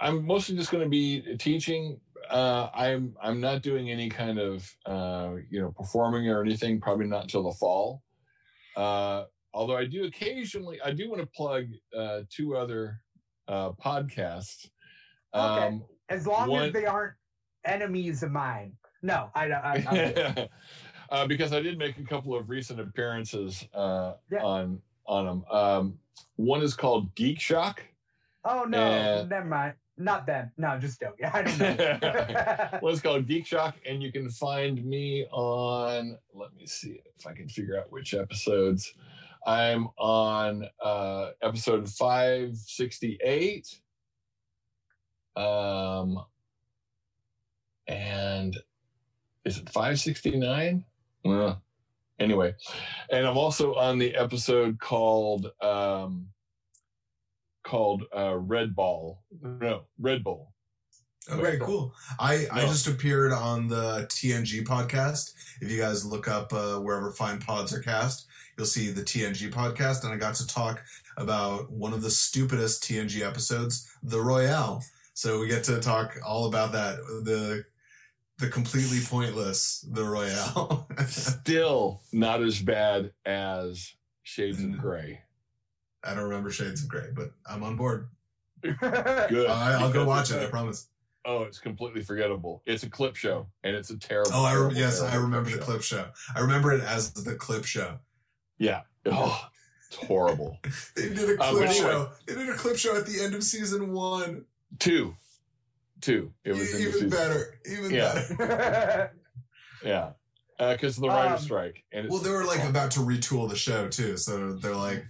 I'm 0.00 0.24
mostly 0.26 0.56
just 0.56 0.70
going 0.70 0.84
to 0.84 0.88
be 0.90 1.36
teaching. 1.38 2.00
Uh, 2.30 2.68
I'm 2.74 3.14
I'm 3.22 3.40
not 3.40 3.62
doing 3.62 3.90
any 3.90 4.08
kind 4.08 4.38
of 4.38 4.70
uh, 4.86 5.32
you 5.50 5.60
know 5.60 5.72
performing 5.72 6.28
or 6.28 6.42
anything. 6.42 6.80
Probably 6.80 7.06
not 7.06 7.22
until 7.22 7.42
the 7.44 7.52
fall. 7.52 8.02
Uh, 8.76 9.24
although 9.54 9.76
I 9.76 9.86
do 9.86 10.04
occasionally, 10.04 10.80
I 10.84 10.92
do 10.92 11.08
want 11.10 11.20
to 11.22 11.26
plug 11.28 11.64
uh, 11.96 12.20
two 12.30 12.56
other 12.56 13.00
uh, 13.48 13.72
podcasts. 13.72 14.68
Okay. 15.34 15.66
Um, 15.66 15.84
As 16.08 16.26
long 16.26 16.48
One- 16.48 16.64
as 16.66 16.72
they 16.72 16.86
aren't 16.86 17.14
enemies 17.64 18.22
of 18.22 18.30
mine. 18.30 18.72
No, 19.02 19.30
I, 19.34 19.46
I, 19.52 20.48
uh, 21.10 21.26
because 21.26 21.52
I 21.52 21.60
did 21.60 21.78
make 21.78 21.98
a 21.98 22.04
couple 22.04 22.34
of 22.34 22.48
recent 22.50 22.80
appearances 22.80 23.64
uh, 23.72 24.14
Yeah. 24.30 24.42
on 24.42 24.80
on 25.06 25.24
them. 25.26 25.44
Um, 25.50 25.98
one 26.36 26.62
is 26.62 26.74
called 26.74 27.14
Geek 27.14 27.40
Shock. 27.40 27.82
Oh 28.48 28.64
no, 28.64 28.80
Uh, 28.80 29.26
never 29.28 29.44
mind. 29.46 29.74
Not 29.98 30.26
them. 30.26 30.50
No, 30.56 30.78
just 30.78 31.00
joking. 31.00 31.26
I 31.26 31.42
don't 31.42 31.58
know. 31.58 32.68
One 32.80 32.92
is 32.94 33.02
called 33.02 33.26
Geek 33.26 33.44
Shock, 33.46 33.76
and 33.84 34.02
you 34.02 34.10
can 34.12 34.30
find 34.30 34.82
me 34.84 35.26
on. 35.30 36.16
Let 36.32 36.54
me 36.54 36.66
see 36.66 37.00
if 37.18 37.26
I 37.26 37.32
can 37.34 37.48
figure 37.48 37.78
out 37.78 37.90
which 37.92 38.14
episodes. 38.14 38.94
I'm 39.46 39.88
on 39.98 40.64
uh, 40.82 41.30
episode 41.42 41.88
568. 41.88 43.80
Um, 45.36 46.18
and 47.86 48.56
is 49.44 49.58
it 49.58 49.68
569? 49.68 50.84
Well, 51.24 51.60
anyway, 52.18 52.54
and 53.10 53.26
I'm 53.26 53.36
also 53.36 53.74
on 53.74 53.98
the 53.98 54.14
episode 54.14 54.78
called 54.78 55.50
um, 55.60 56.28
called 57.68 58.04
uh, 58.16 58.36
Red 58.36 58.74
Ball. 58.74 59.22
No, 59.42 59.82
Red 59.98 60.24
Bull. 60.24 60.54
Okay, 61.30 61.58
cool. 61.60 61.94
I, 62.18 62.46
I 62.50 62.62
just 62.62 62.86
appeared 62.86 63.32
on 63.32 63.68
the 63.68 64.06
TNG 64.08 64.64
podcast. 64.64 65.34
If 65.60 65.70
you 65.70 65.78
guys 65.78 66.06
look 66.06 66.26
up 66.26 66.54
uh, 66.54 66.76
wherever 66.76 67.10
fine 67.10 67.38
pods 67.38 67.74
are 67.74 67.80
cast, 67.80 68.26
you'll 68.56 68.66
see 68.66 68.88
the 68.88 69.02
TNG 69.02 69.52
podcast. 69.52 70.04
And 70.04 70.12
I 70.12 70.16
got 70.16 70.34
to 70.36 70.46
talk 70.46 70.82
about 71.18 71.70
one 71.70 71.92
of 71.92 72.00
the 72.00 72.10
stupidest 72.10 72.82
TNG 72.82 73.20
episodes, 73.20 73.86
the 74.02 74.20
Royale. 74.20 74.82
So 75.12 75.38
we 75.38 75.48
get 75.48 75.64
to 75.64 75.78
talk 75.80 76.16
all 76.26 76.46
about 76.46 76.72
that. 76.72 76.96
The 77.24 77.64
the 78.38 78.48
completely 78.48 79.00
pointless 79.04 79.84
the 79.90 80.04
Royale. 80.04 80.88
Still 81.08 82.00
not 82.12 82.40
as 82.40 82.62
bad 82.62 83.10
as 83.26 83.92
Shades 84.22 84.62
of 84.62 84.78
Grey. 84.78 85.20
I 86.08 86.14
don't 86.14 86.24
remember 86.24 86.50
Shades 86.50 86.82
of 86.82 86.88
Grey, 86.88 87.08
but 87.14 87.30
I'm 87.48 87.62
on 87.62 87.76
board. 87.76 88.08
Good. 88.62 88.76
I, 88.82 89.78
I'll 89.80 89.92
go 89.92 90.04
watch 90.04 90.30
it. 90.30 90.42
I 90.42 90.46
promise. 90.50 90.88
Oh, 91.24 91.42
it's 91.42 91.58
completely 91.58 92.02
forgettable. 92.02 92.62
It's 92.64 92.82
a 92.84 92.90
clip 92.90 93.14
show, 93.16 93.46
and 93.62 93.76
it's 93.76 93.90
a 93.90 93.98
terrible. 93.98 94.30
Oh, 94.34 94.44
I 94.44 94.52
re- 94.52 94.58
terrible, 94.60 94.76
yes, 94.76 95.00
I 95.02 95.10
terrible 95.10 95.28
remember 95.28 95.50
the 95.50 95.58
clip 95.58 95.82
show. 95.82 96.06
I 96.34 96.40
remember 96.40 96.72
it 96.72 96.82
as 96.82 97.12
the 97.12 97.34
clip 97.34 97.64
show. 97.64 97.98
Yeah. 98.58 98.82
Oh, 99.06 99.46
it's 99.88 99.96
horrible. 99.96 100.58
They 100.96 101.08
did 101.10 101.30
a 101.30 101.36
clip 101.36 101.40
Uh, 101.40 101.56
anyway. 101.58 101.74
show. 101.74 102.10
They 102.26 102.34
did 102.34 102.48
a 102.48 102.54
clip 102.54 102.76
show 102.76 102.96
at 102.96 103.06
the 103.06 103.20
end 103.22 103.34
of 103.34 103.42
season 103.44 103.92
one. 103.92 104.44
Two, 104.78 105.14
two. 106.00 106.32
It 106.44 106.52
was 106.52 106.74
in 106.74 106.82
the 106.90 106.96
even 106.96 107.08
better. 107.10 107.58
Even 107.66 107.90
Yeah. 107.90 108.24
better. 108.38 109.12
Yeah, 109.84 110.10
because 110.58 110.96
of 110.96 111.02
the 111.02 111.08
writer's 111.08 111.40
Um, 111.40 111.44
strike, 111.44 111.84
and 111.92 112.06
it's, 112.06 112.12
Well, 112.12 112.20
they 112.22 112.30
were 112.30 112.44
like 112.44 112.64
about 112.64 112.90
to 112.92 113.00
retool 113.00 113.48
the 113.48 113.56
show 113.56 113.86
too, 113.88 114.16
so 114.16 114.54
they're 114.54 114.74
like, 114.74 115.04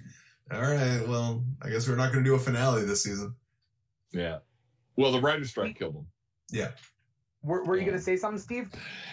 "All 0.53 0.61
right, 0.61 1.07
well, 1.07 1.45
I 1.63 1.71
guess 1.71 1.89
we're 1.89 1.97
not 1.97 2.13
going 2.13 2.25
to 2.25 2.31
do 2.31 2.35
a 2.35 2.39
finale 2.39 2.85
this 2.85 3.03
season." 3.03 3.35
yeah. 4.13 4.39
Well, 4.97 5.13
the 5.13 5.21
writer's 5.21 5.51
strike 5.51 5.79
killed 5.79 5.95
them. 5.95 6.07
Yeah. 6.51 6.71
Were, 7.43 7.63
were 7.65 7.77
you 7.77 7.85
going 7.85 7.97
to 7.97 8.03
say 8.03 8.17
something, 8.17 8.41
Steve? 8.41 8.73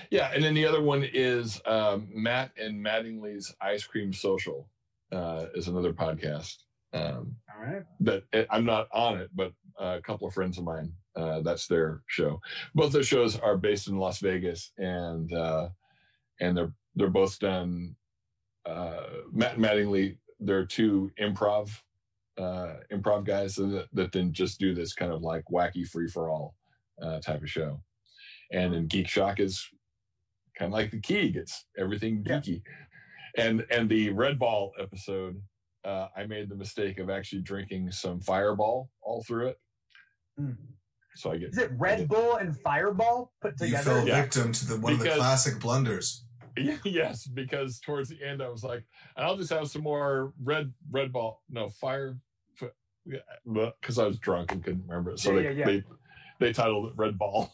Yeah, 0.10 0.32
and 0.34 0.44
then 0.44 0.56
the 0.56 0.66
other 0.66 0.82
one 0.82 1.08
is 1.14 1.62
um, 1.66 2.10
Matt 2.12 2.52
and 2.58 2.84
Mattingly's 2.84 3.54
Ice 3.62 3.84
Cream 3.84 4.12
Social 4.12 4.68
uh, 5.12 5.46
is 5.54 5.68
another 5.68 5.94
podcast. 5.94 6.56
Um, 6.94 7.36
All 7.54 7.64
right. 7.64 7.84
that 8.00 8.24
eh, 8.34 8.46
I'm 8.50 8.66
not 8.66 8.88
on 8.92 9.18
it, 9.20 9.30
but 9.36 9.52
uh, 9.80 9.98
a 9.98 10.02
couple 10.02 10.28
of 10.28 10.34
friends 10.34 10.58
of 10.58 10.64
mine, 10.64 10.92
uh, 11.16 11.42
that's 11.42 11.68
their 11.68 12.02
show. 12.08 12.42
Both 12.74 12.94
those 12.94 13.08
shows 13.08 13.38
are 13.38 13.58
based 13.58 13.88
in 13.88 13.98
Las 13.98 14.20
Vegas, 14.20 14.72
and 14.78 15.32
uh, 15.34 15.70
and 16.40 16.58
they're 16.58 16.74
they're 16.96 17.10
both 17.10 17.38
done. 17.40 17.96
Uh, 18.66 19.04
Matt 19.32 19.58
and 19.58 19.64
Mattingly, 19.64 20.18
they're 20.40 20.66
two 20.66 21.12
improv 21.20 21.70
uh, 22.38 22.76
improv 22.92 23.26
guys 23.26 23.56
that, 23.56 23.88
that 23.94 24.12
then 24.12 24.34
just 24.34 24.60
do 24.60 24.74
this 24.76 24.94
kind 24.94 25.12
of 25.12 25.22
like 25.22 25.46
wacky 25.52 25.88
free 25.88 26.08
for 26.10 26.30
all 26.30 26.56
uh, 27.02 27.20
type 27.22 27.42
of 27.42 27.50
show. 27.50 27.82
And 28.52 28.74
then 28.74 28.88
Geek 28.88 29.08
Shock 29.08 29.40
is 29.40 29.66
kind 30.58 30.70
of 30.70 30.74
like 30.74 30.92
the 30.92 31.00
Keeg; 31.00 31.36
it's 31.38 31.66
everything 31.78 32.24
Yeah. 32.26 32.40
geeky. 32.40 32.62
And 33.38 33.66
and 33.72 33.90
the 33.90 34.10
Red 34.12 34.38
Ball 34.40 34.72
episode 34.80 35.42
uh, 35.86 36.08
I 36.16 36.26
made 36.26 36.50
the 36.50 36.56
mistake 36.56 37.00
of 37.00 37.10
actually 37.10 37.42
drinking 37.42 37.92
some 37.92 38.20
Fireball 38.20 38.90
all 39.02 39.24
through 39.24 39.50
it. 39.50 39.60
Mm. 40.40 40.58
So 41.16 41.32
I 41.32 41.38
get 41.38 41.50
Is 41.50 41.58
it 41.58 41.72
Red 41.78 42.08
Bull 42.10 42.36
and 42.36 42.60
Fireball 42.60 43.32
put 43.42 43.54
You 43.62 43.68
together? 43.68 43.84
fell 43.92 44.08
Yeah. 44.08 44.22
victim 44.22 44.52
to 44.52 44.66
the 44.68 44.80
one 44.80 44.94
of 44.94 45.00
the 45.00 45.10
classic 45.12 45.60
blunders. 45.62 46.25
yes, 46.84 47.26
because 47.28 47.80
towards 47.80 48.10
the 48.10 48.24
end 48.24 48.42
I 48.42 48.50
was 48.50 48.64
like, 48.64 48.84
I'll 49.18 49.38
just 49.38 49.52
have 49.52 49.70
some 49.70 49.84
more 49.84 50.34
red 50.44 50.74
red 50.90 51.12
ball, 51.12 51.42
no 51.50 51.70
fire, 51.70 52.18
because 53.06 54.00
I 54.00 54.08
was 54.08 54.20
drunk 54.20 54.52
and 54.52 54.64
couldn't 54.64 54.84
remember 54.88 55.12
it. 55.12 55.20
So 55.20 55.32
Yeah, 55.32 55.38
they, 55.38 55.44
yeah, 55.44 55.52
yeah. 55.52 55.66
they 55.66 55.84
they 56.40 56.54
titled 56.54 56.88
it 56.88 56.94
Red 56.96 57.18
Ball. 57.18 57.52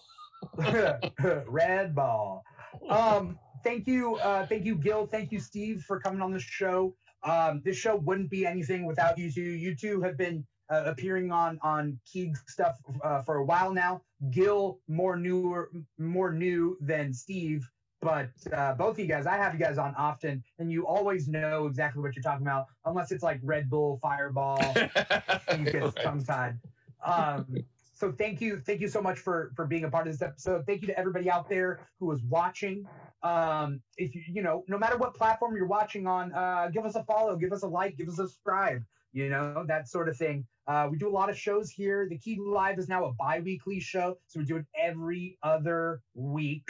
Red 1.48 1.94
Ball. 1.94 2.44
Um, 2.90 3.38
thank 3.64 3.88
you, 3.88 4.16
uh, 4.16 4.46
thank 4.48 4.66
you, 4.66 4.76
Gil. 4.76 5.06
Thank 5.06 5.32
you, 5.32 5.40
Steve, 5.40 5.84
for 5.88 6.00
coming 6.00 6.22
on 6.22 6.32
the 6.32 6.40
show. 6.40 6.96
Um, 7.24 7.62
this 7.64 7.78
show 7.78 7.96
wouldn't 7.98 8.32
be 8.32 8.46
anything 8.46 8.86
without 8.86 9.18
you 9.18 9.32
two. 9.32 9.42
You 9.42 9.76
two 9.76 10.02
have 10.02 10.18
been 10.18 10.46
uh, 10.72 10.84
appearing 10.86 11.32
on 11.32 11.60
on 11.62 12.00
Keeg 12.12 12.36
stuff 12.48 12.78
uh, 13.04 13.22
for 13.22 13.38
a 13.38 13.46
while 13.46 13.74
now. 13.74 14.02
Gil 14.32 14.80
more 14.88 15.16
newer, 15.16 15.70
more 16.00 16.32
new 16.32 16.78
than 16.82 17.14
Steve, 17.14 17.70
but 18.02 18.30
uh, 18.52 18.74
both 18.74 18.96
of 18.96 19.00
you 19.00 19.06
guys, 19.08 19.26
I 19.28 19.38
have 19.38 19.54
you 19.54 19.60
guys 19.60 19.78
on 19.78 19.94
often, 19.96 20.44
and 20.60 20.72
you 20.72 20.88
always 20.88 21.28
know 21.28 21.68
exactly 21.68 22.02
what 22.02 22.16
you're 22.16 22.24
talking 22.24 22.46
about, 22.46 22.66
unless 22.86 23.12
it's 23.12 23.24
like 23.24 23.40
Red 23.44 23.70
Bull, 23.70 24.00
Fireball. 24.02 24.60
you 24.76 25.66
get 25.66 25.82
Right. 25.84 25.96
tongue 26.04 26.24
tied. 26.24 26.60
Um, 27.06 27.58
so 27.94 28.12
thank 28.12 28.42
you, 28.42 28.60
thank 28.66 28.82
you 28.82 28.88
so 28.88 29.02
much 29.02 29.20
for 29.20 29.52
for 29.56 29.66
being 29.68 29.84
a 29.84 29.90
part 29.90 30.08
of 30.08 30.14
this 30.14 30.22
episode. 30.24 30.66
Thank 30.66 30.82
you 30.82 30.88
to 30.88 30.98
everybody 30.98 31.30
out 31.30 31.48
there 31.48 31.80
who 32.00 32.12
is 32.12 32.22
watching. 32.24 32.88
Um, 33.24 33.82
if 33.98 34.16
you 34.16 34.24
you 34.28 34.42
know, 34.42 34.64
no 34.68 34.78
matter 34.80 34.98
what 34.98 35.14
platform 35.14 35.56
you're 35.56 35.68
watching 35.68 36.08
on, 36.08 36.34
uh, 36.34 36.70
give 36.74 36.86
us 36.86 36.96
a 36.96 37.04
follow, 37.04 37.36
give 37.36 37.54
us 37.54 37.62
a 37.62 37.68
like, 37.68 37.98
give 37.98 38.08
us 38.08 38.16
a 38.20 38.28
subscribe. 38.28 38.84
You 39.14 39.30
know 39.30 39.64
that 39.68 39.88
sort 39.88 40.10
of 40.10 40.18
thing. 40.18 40.46
Uh, 40.68 40.88
we 40.90 40.98
do 40.98 41.08
a 41.08 41.12
lot 41.12 41.30
of 41.30 41.38
shows 41.38 41.70
here. 41.70 42.08
The 42.10 42.18
Keeg 42.18 42.40
Live 42.40 42.80
is 42.80 42.88
now 42.88 43.06
a 43.06 43.14
bi-weekly 43.14 43.80
show, 43.80 44.18
so 44.28 44.40
we 44.40 44.46
do 44.46 44.58
it 44.58 44.66
every 44.80 45.38
other 45.44 46.02
week. 46.16 46.64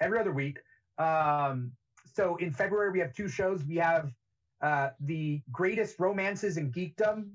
Every 0.00 0.18
other 0.18 0.32
week. 0.32 0.58
Um, 1.02 1.72
so 2.14 2.36
in 2.36 2.52
February 2.52 2.90
we 2.92 3.00
have 3.00 3.14
two 3.14 3.28
shows. 3.28 3.64
We 3.64 3.76
have 3.76 4.12
uh, 4.60 4.90
the 5.00 5.42
greatest 5.50 5.98
romances 5.98 6.56
in 6.56 6.70
geekdom 6.70 7.30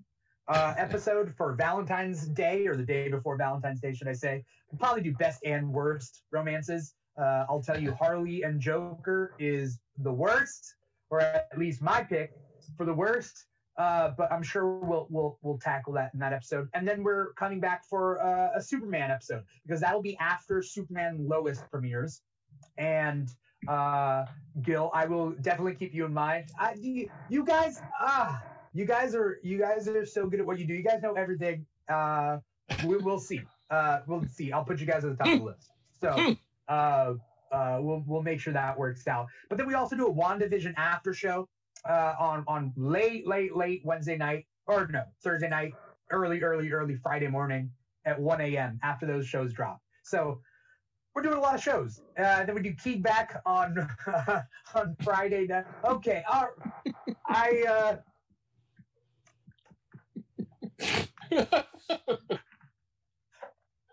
uh, 0.48 0.74
episode 0.78 1.34
for 1.36 1.54
Valentine's 1.54 2.28
Day 2.28 2.68
or 2.68 2.76
the 2.76 2.84
day 2.84 3.10
before 3.10 3.38
Valentine's 3.38 3.82
Day, 3.82 3.94
should 3.94 4.08
I 4.08 4.14
say? 4.14 4.46
We'll 4.72 4.80
probably 4.80 5.02
do 5.02 5.14
best 5.14 5.44
and 5.46 5.72
worst 5.72 6.24
romances. 6.32 6.94
Uh, 7.18 7.46
I'll 7.50 7.62
tell 7.62 7.80
you, 7.80 7.94
Harley 7.94 8.44
and 8.44 8.62
Joker 8.62 9.34
is 9.40 9.80
the 9.98 10.12
worst, 10.12 10.76
or 11.10 11.20
at 11.20 11.58
least 11.58 11.82
my 11.82 12.04
pick 12.04 12.32
for 12.78 12.86
the 12.86 12.94
worst. 12.94 13.46
Uh, 13.78 14.12
but 14.18 14.32
I'm 14.32 14.42
sure 14.42 14.80
we'll 14.80 15.08
we'll 15.12 15.38
we'll 15.44 15.60
tackle 15.60 15.94
that 15.94 16.12
in 16.14 16.20
that 16.20 16.34
episode. 16.34 16.68
And 16.74 16.88
then 16.88 17.04
we're 17.04 17.34
coming 17.34 17.60
back 17.60 17.86
for 17.88 18.22
uh, 18.22 18.58
a 18.58 18.62
Superman 18.62 19.12
episode 19.12 19.44
because 19.64 19.82
that'll 19.82 20.02
be 20.02 20.18
after 20.18 20.64
Superman 20.64 21.28
Lois 21.28 21.62
premieres. 21.70 22.22
And 22.78 23.30
Uh, 23.68 24.26
Gil, 24.62 24.90
I 24.94 25.06
will 25.06 25.32
definitely 25.42 25.76
keep 25.76 25.94
you 25.94 26.06
in 26.06 26.14
mind. 26.14 26.46
I, 26.60 26.76
you, 26.80 27.10
you 27.30 27.44
guys, 27.46 27.82
ah, 28.00 28.42
you 28.74 28.86
guys 28.86 29.16
are 29.16 29.40
you 29.44 29.58
guys 29.58 29.88
are 29.88 30.06
so 30.06 30.28
good 30.28 30.40
at 30.40 30.46
what 30.46 30.60
you 30.60 30.66
do. 30.66 30.74
You 30.74 30.84
guys 30.84 31.02
know 31.02 31.14
everything. 31.14 31.66
Uh, 31.90 32.38
we, 32.86 32.98
we'll 32.98 33.20
see. 33.20 33.42
Uh, 33.70 34.00
we'll 34.08 34.26
see. 34.32 34.52
I'll 34.52 34.64
put 34.64 34.80
you 34.80 34.86
guys 34.86 35.04
at 35.04 35.18
the 35.18 35.24
top 35.24 35.34
of 35.34 35.40
the 35.40 35.46
list. 35.46 35.70
So, 36.02 36.36
uh, 36.68 37.14
uh, 37.52 37.80
we'll 37.82 38.04
we'll 38.06 38.24
make 38.24 38.40
sure 38.40 38.54
that 38.54 38.78
works 38.78 39.08
out. 39.08 39.28
But 39.50 39.58
then 39.58 39.68
we 39.68 39.74
also 39.74 39.96
do 39.96 40.08
a 40.08 40.14
WandaVision 40.14 40.74
after 40.78 41.14
show 41.14 41.48
uh, 41.88 42.14
on 42.20 42.44
on 42.48 42.74
late 42.76 43.28
late 43.28 43.56
late 43.56 43.82
Wednesday 43.84 44.18
night 44.18 44.46
or 44.68 44.88
no 44.88 45.04
Thursday 45.24 45.50
night, 45.50 45.74
early 46.12 46.42
early 46.42 46.72
early 46.72 46.96
Friday 46.96 47.28
morning 47.28 47.72
at 48.06 48.20
1 48.20 48.42
a.m. 48.42 48.80
after 48.84 49.06
those 49.06 49.28
shows 49.28 49.54
drop. 49.54 49.82
So 50.04 50.40
we're 51.18 51.24
doing 51.24 51.38
a 51.38 51.42
lot 51.42 51.56
of 51.56 51.64
shows. 51.64 52.02
Uh, 52.16 52.46
then 52.46 52.54
we 52.54 52.62
do 52.62 52.72
Key 52.74 52.98
back 52.98 53.42
on 53.44 53.90
on 54.76 54.96
Friday 55.04 55.48
night. 55.48 55.66
Okay, 55.84 56.24
all 56.32 56.50
right. 56.86 56.96
I 57.28 57.64
uh, 57.68 57.98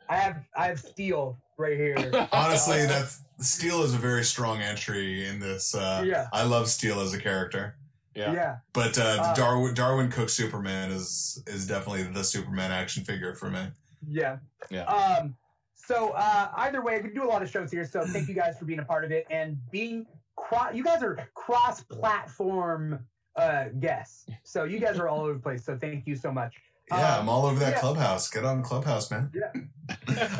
I 0.06 0.16
have 0.16 0.44
I 0.54 0.66
have 0.66 0.78
steel 0.78 1.38
right 1.56 1.78
here. 1.78 1.96
Honestly, 2.32 2.84
that's 2.84 3.22
Steel 3.38 3.82
is 3.84 3.94
a 3.94 3.98
very 3.98 4.22
strong 4.22 4.60
entry 4.60 5.26
in 5.26 5.40
this. 5.40 5.74
Uh, 5.74 6.04
Yeah. 6.06 6.28
I 6.30 6.42
love 6.44 6.68
Steel 6.68 7.00
as 7.00 7.14
a 7.14 7.18
character, 7.18 7.76
yeah. 8.14 8.34
yeah. 8.34 8.56
but 8.74 8.98
uh, 8.98 9.16
Uh, 9.20 9.34
Darwyn 9.34 9.74
Darwyn 9.74 10.12
Cooke 10.12 10.28
Superman 10.28 10.90
is 10.90 11.42
is 11.46 11.66
definitely 11.66 12.02
the 12.02 12.22
Superman 12.22 12.70
action 12.70 13.02
figure 13.02 13.34
for 13.34 13.48
me. 13.48 13.68
Yeah. 14.06 14.40
Yeah. 14.70 14.84
Um, 14.84 15.36
so 15.86 16.10
uh, 16.10 16.50
either 16.56 16.82
way, 16.82 17.00
we 17.02 17.10
do 17.10 17.24
a 17.24 17.26
lot 17.28 17.42
of 17.42 17.50
shows 17.50 17.70
here. 17.70 17.84
So 17.84 18.04
thank 18.06 18.28
you 18.28 18.34
guys 18.34 18.58
for 18.58 18.64
being 18.64 18.78
a 18.78 18.84
part 18.84 19.04
of 19.04 19.10
it 19.12 19.26
and 19.30 19.58
being 19.70 20.06
cro- 20.36 20.70
you 20.72 20.82
guys 20.82 21.02
are 21.02 21.28
cross-platform 21.34 23.04
uh, 23.36 23.64
guests. 23.80 24.26
So 24.44 24.64
you 24.64 24.78
guys 24.78 24.98
are 24.98 25.08
all 25.08 25.20
over 25.20 25.34
the 25.34 25.40
place. 25.40 25.64
So 25.64 25.76
thank 25.76 26.06
you 26.06 26.16
so 26.16 26.32
much. 26.32 26.54
Yeah, 26.90 27.16
Um, 27.16 27.22
I'm 27.22 27.28
all 27.28 27.46
over 27.46 27.58
that 27.60 27.72
yeah. 27.74 27.80
clubhouse. 27.80 28.28
Get 28.30 28.44
on 28.44 28.62
Clubhouse, 28.62 29.10
man. 29.10 29.30
Yeah. 29.34 29.50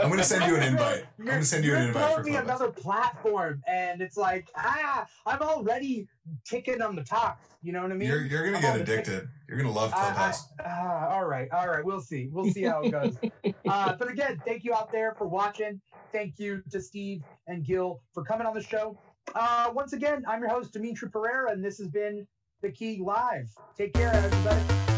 I'm 0.00 0.10
gonna 0.10 0.22
send 0.24 0.44
you 0.44 0.56
an 0.56 0.62
invite. 0.62 1.04
I'm 1.18 1.26
gonna 1.26 1.44
send 1.44 1.64
you 1.64 1.74
an 1.74 1.78
You're 1.80 1.88
invite 1.88 2.14
for 2.16 2.22
me 2.22 2.36
another 2.36 2.70
platform, 2.70 3.62
and 3.66 4.00
it's 4.02 4.16
like 4.16 4.48
ah, 4.56 5.06
I'm 5.26 5.40
already 5.40 6.06
ticking 6.44 6.82
on 6.82 6.96
the 6.96 7.04
top. 7.04 7.38
You 7.62 7.72
know 7.72 7.82
what 7.82 7.92
I 7.92 7.94
mean? 7.94 8.08
You're 8.08 8.22
you're 8.26 8.44
gonna 8.44 8.56
I'm 8.58 8.62
get 8.62 8.72
the 8.78 8.84
tick- 8.84 8.88
addicted. 9.06 9.28
You're 9.48 9.58
gonna 9.58 9.72
love 9.72 9.92
Clubhouse. 9.92 10.48
ah, 10.64 11.08
all 11.08 11.24
right, 11.26 11.48
all 11.50 11.66
right. 11.68 11.84
We'll 11.84 12.00
see. 12.00 12.28
We'll 12.30 12.50
see 12.50 12.62
how 12.62 12.82
it 12.82 12.92
goes. 12.92 13.16
uh, 13.68 13.96
but 13.98 14.10
again, 14.10 14.40
thank 14.46 14.64
you 14.64 14.74
out 14.74 14.92
there 14.92 15.14
for 15.16 15.26
watching. 15.26 15.80
Thank 16.12 16.38
you 16.38 16.62
to 16.70 16.80
Steve 16.80 17.22
and 17.46 17.64
Gil 17.64 18.02
for 18.12 18.22
coming 18.22 18.46
on 18.46 18.54
the 18.54 18.62
show. 18.62 18.98
Uh, 19.34 19.70
once 19.74 19.94
again, 19.94 20.24
I'm 20.28 20.40
your 20.40 20.50
host 20.50 20.74
Dimithri 20.74 21.10
Perera, 21.10 21.52
and 21.52 21.64
this 21.64 21.78
has 21.78 21.88
been 21.88 22.26
the 22.62 22.70
Keeg 22.70 23.00
Live. 23.00 23.50
Take 23.76 23.94
care, 23.94 24.12
everybody. 24.12 24.93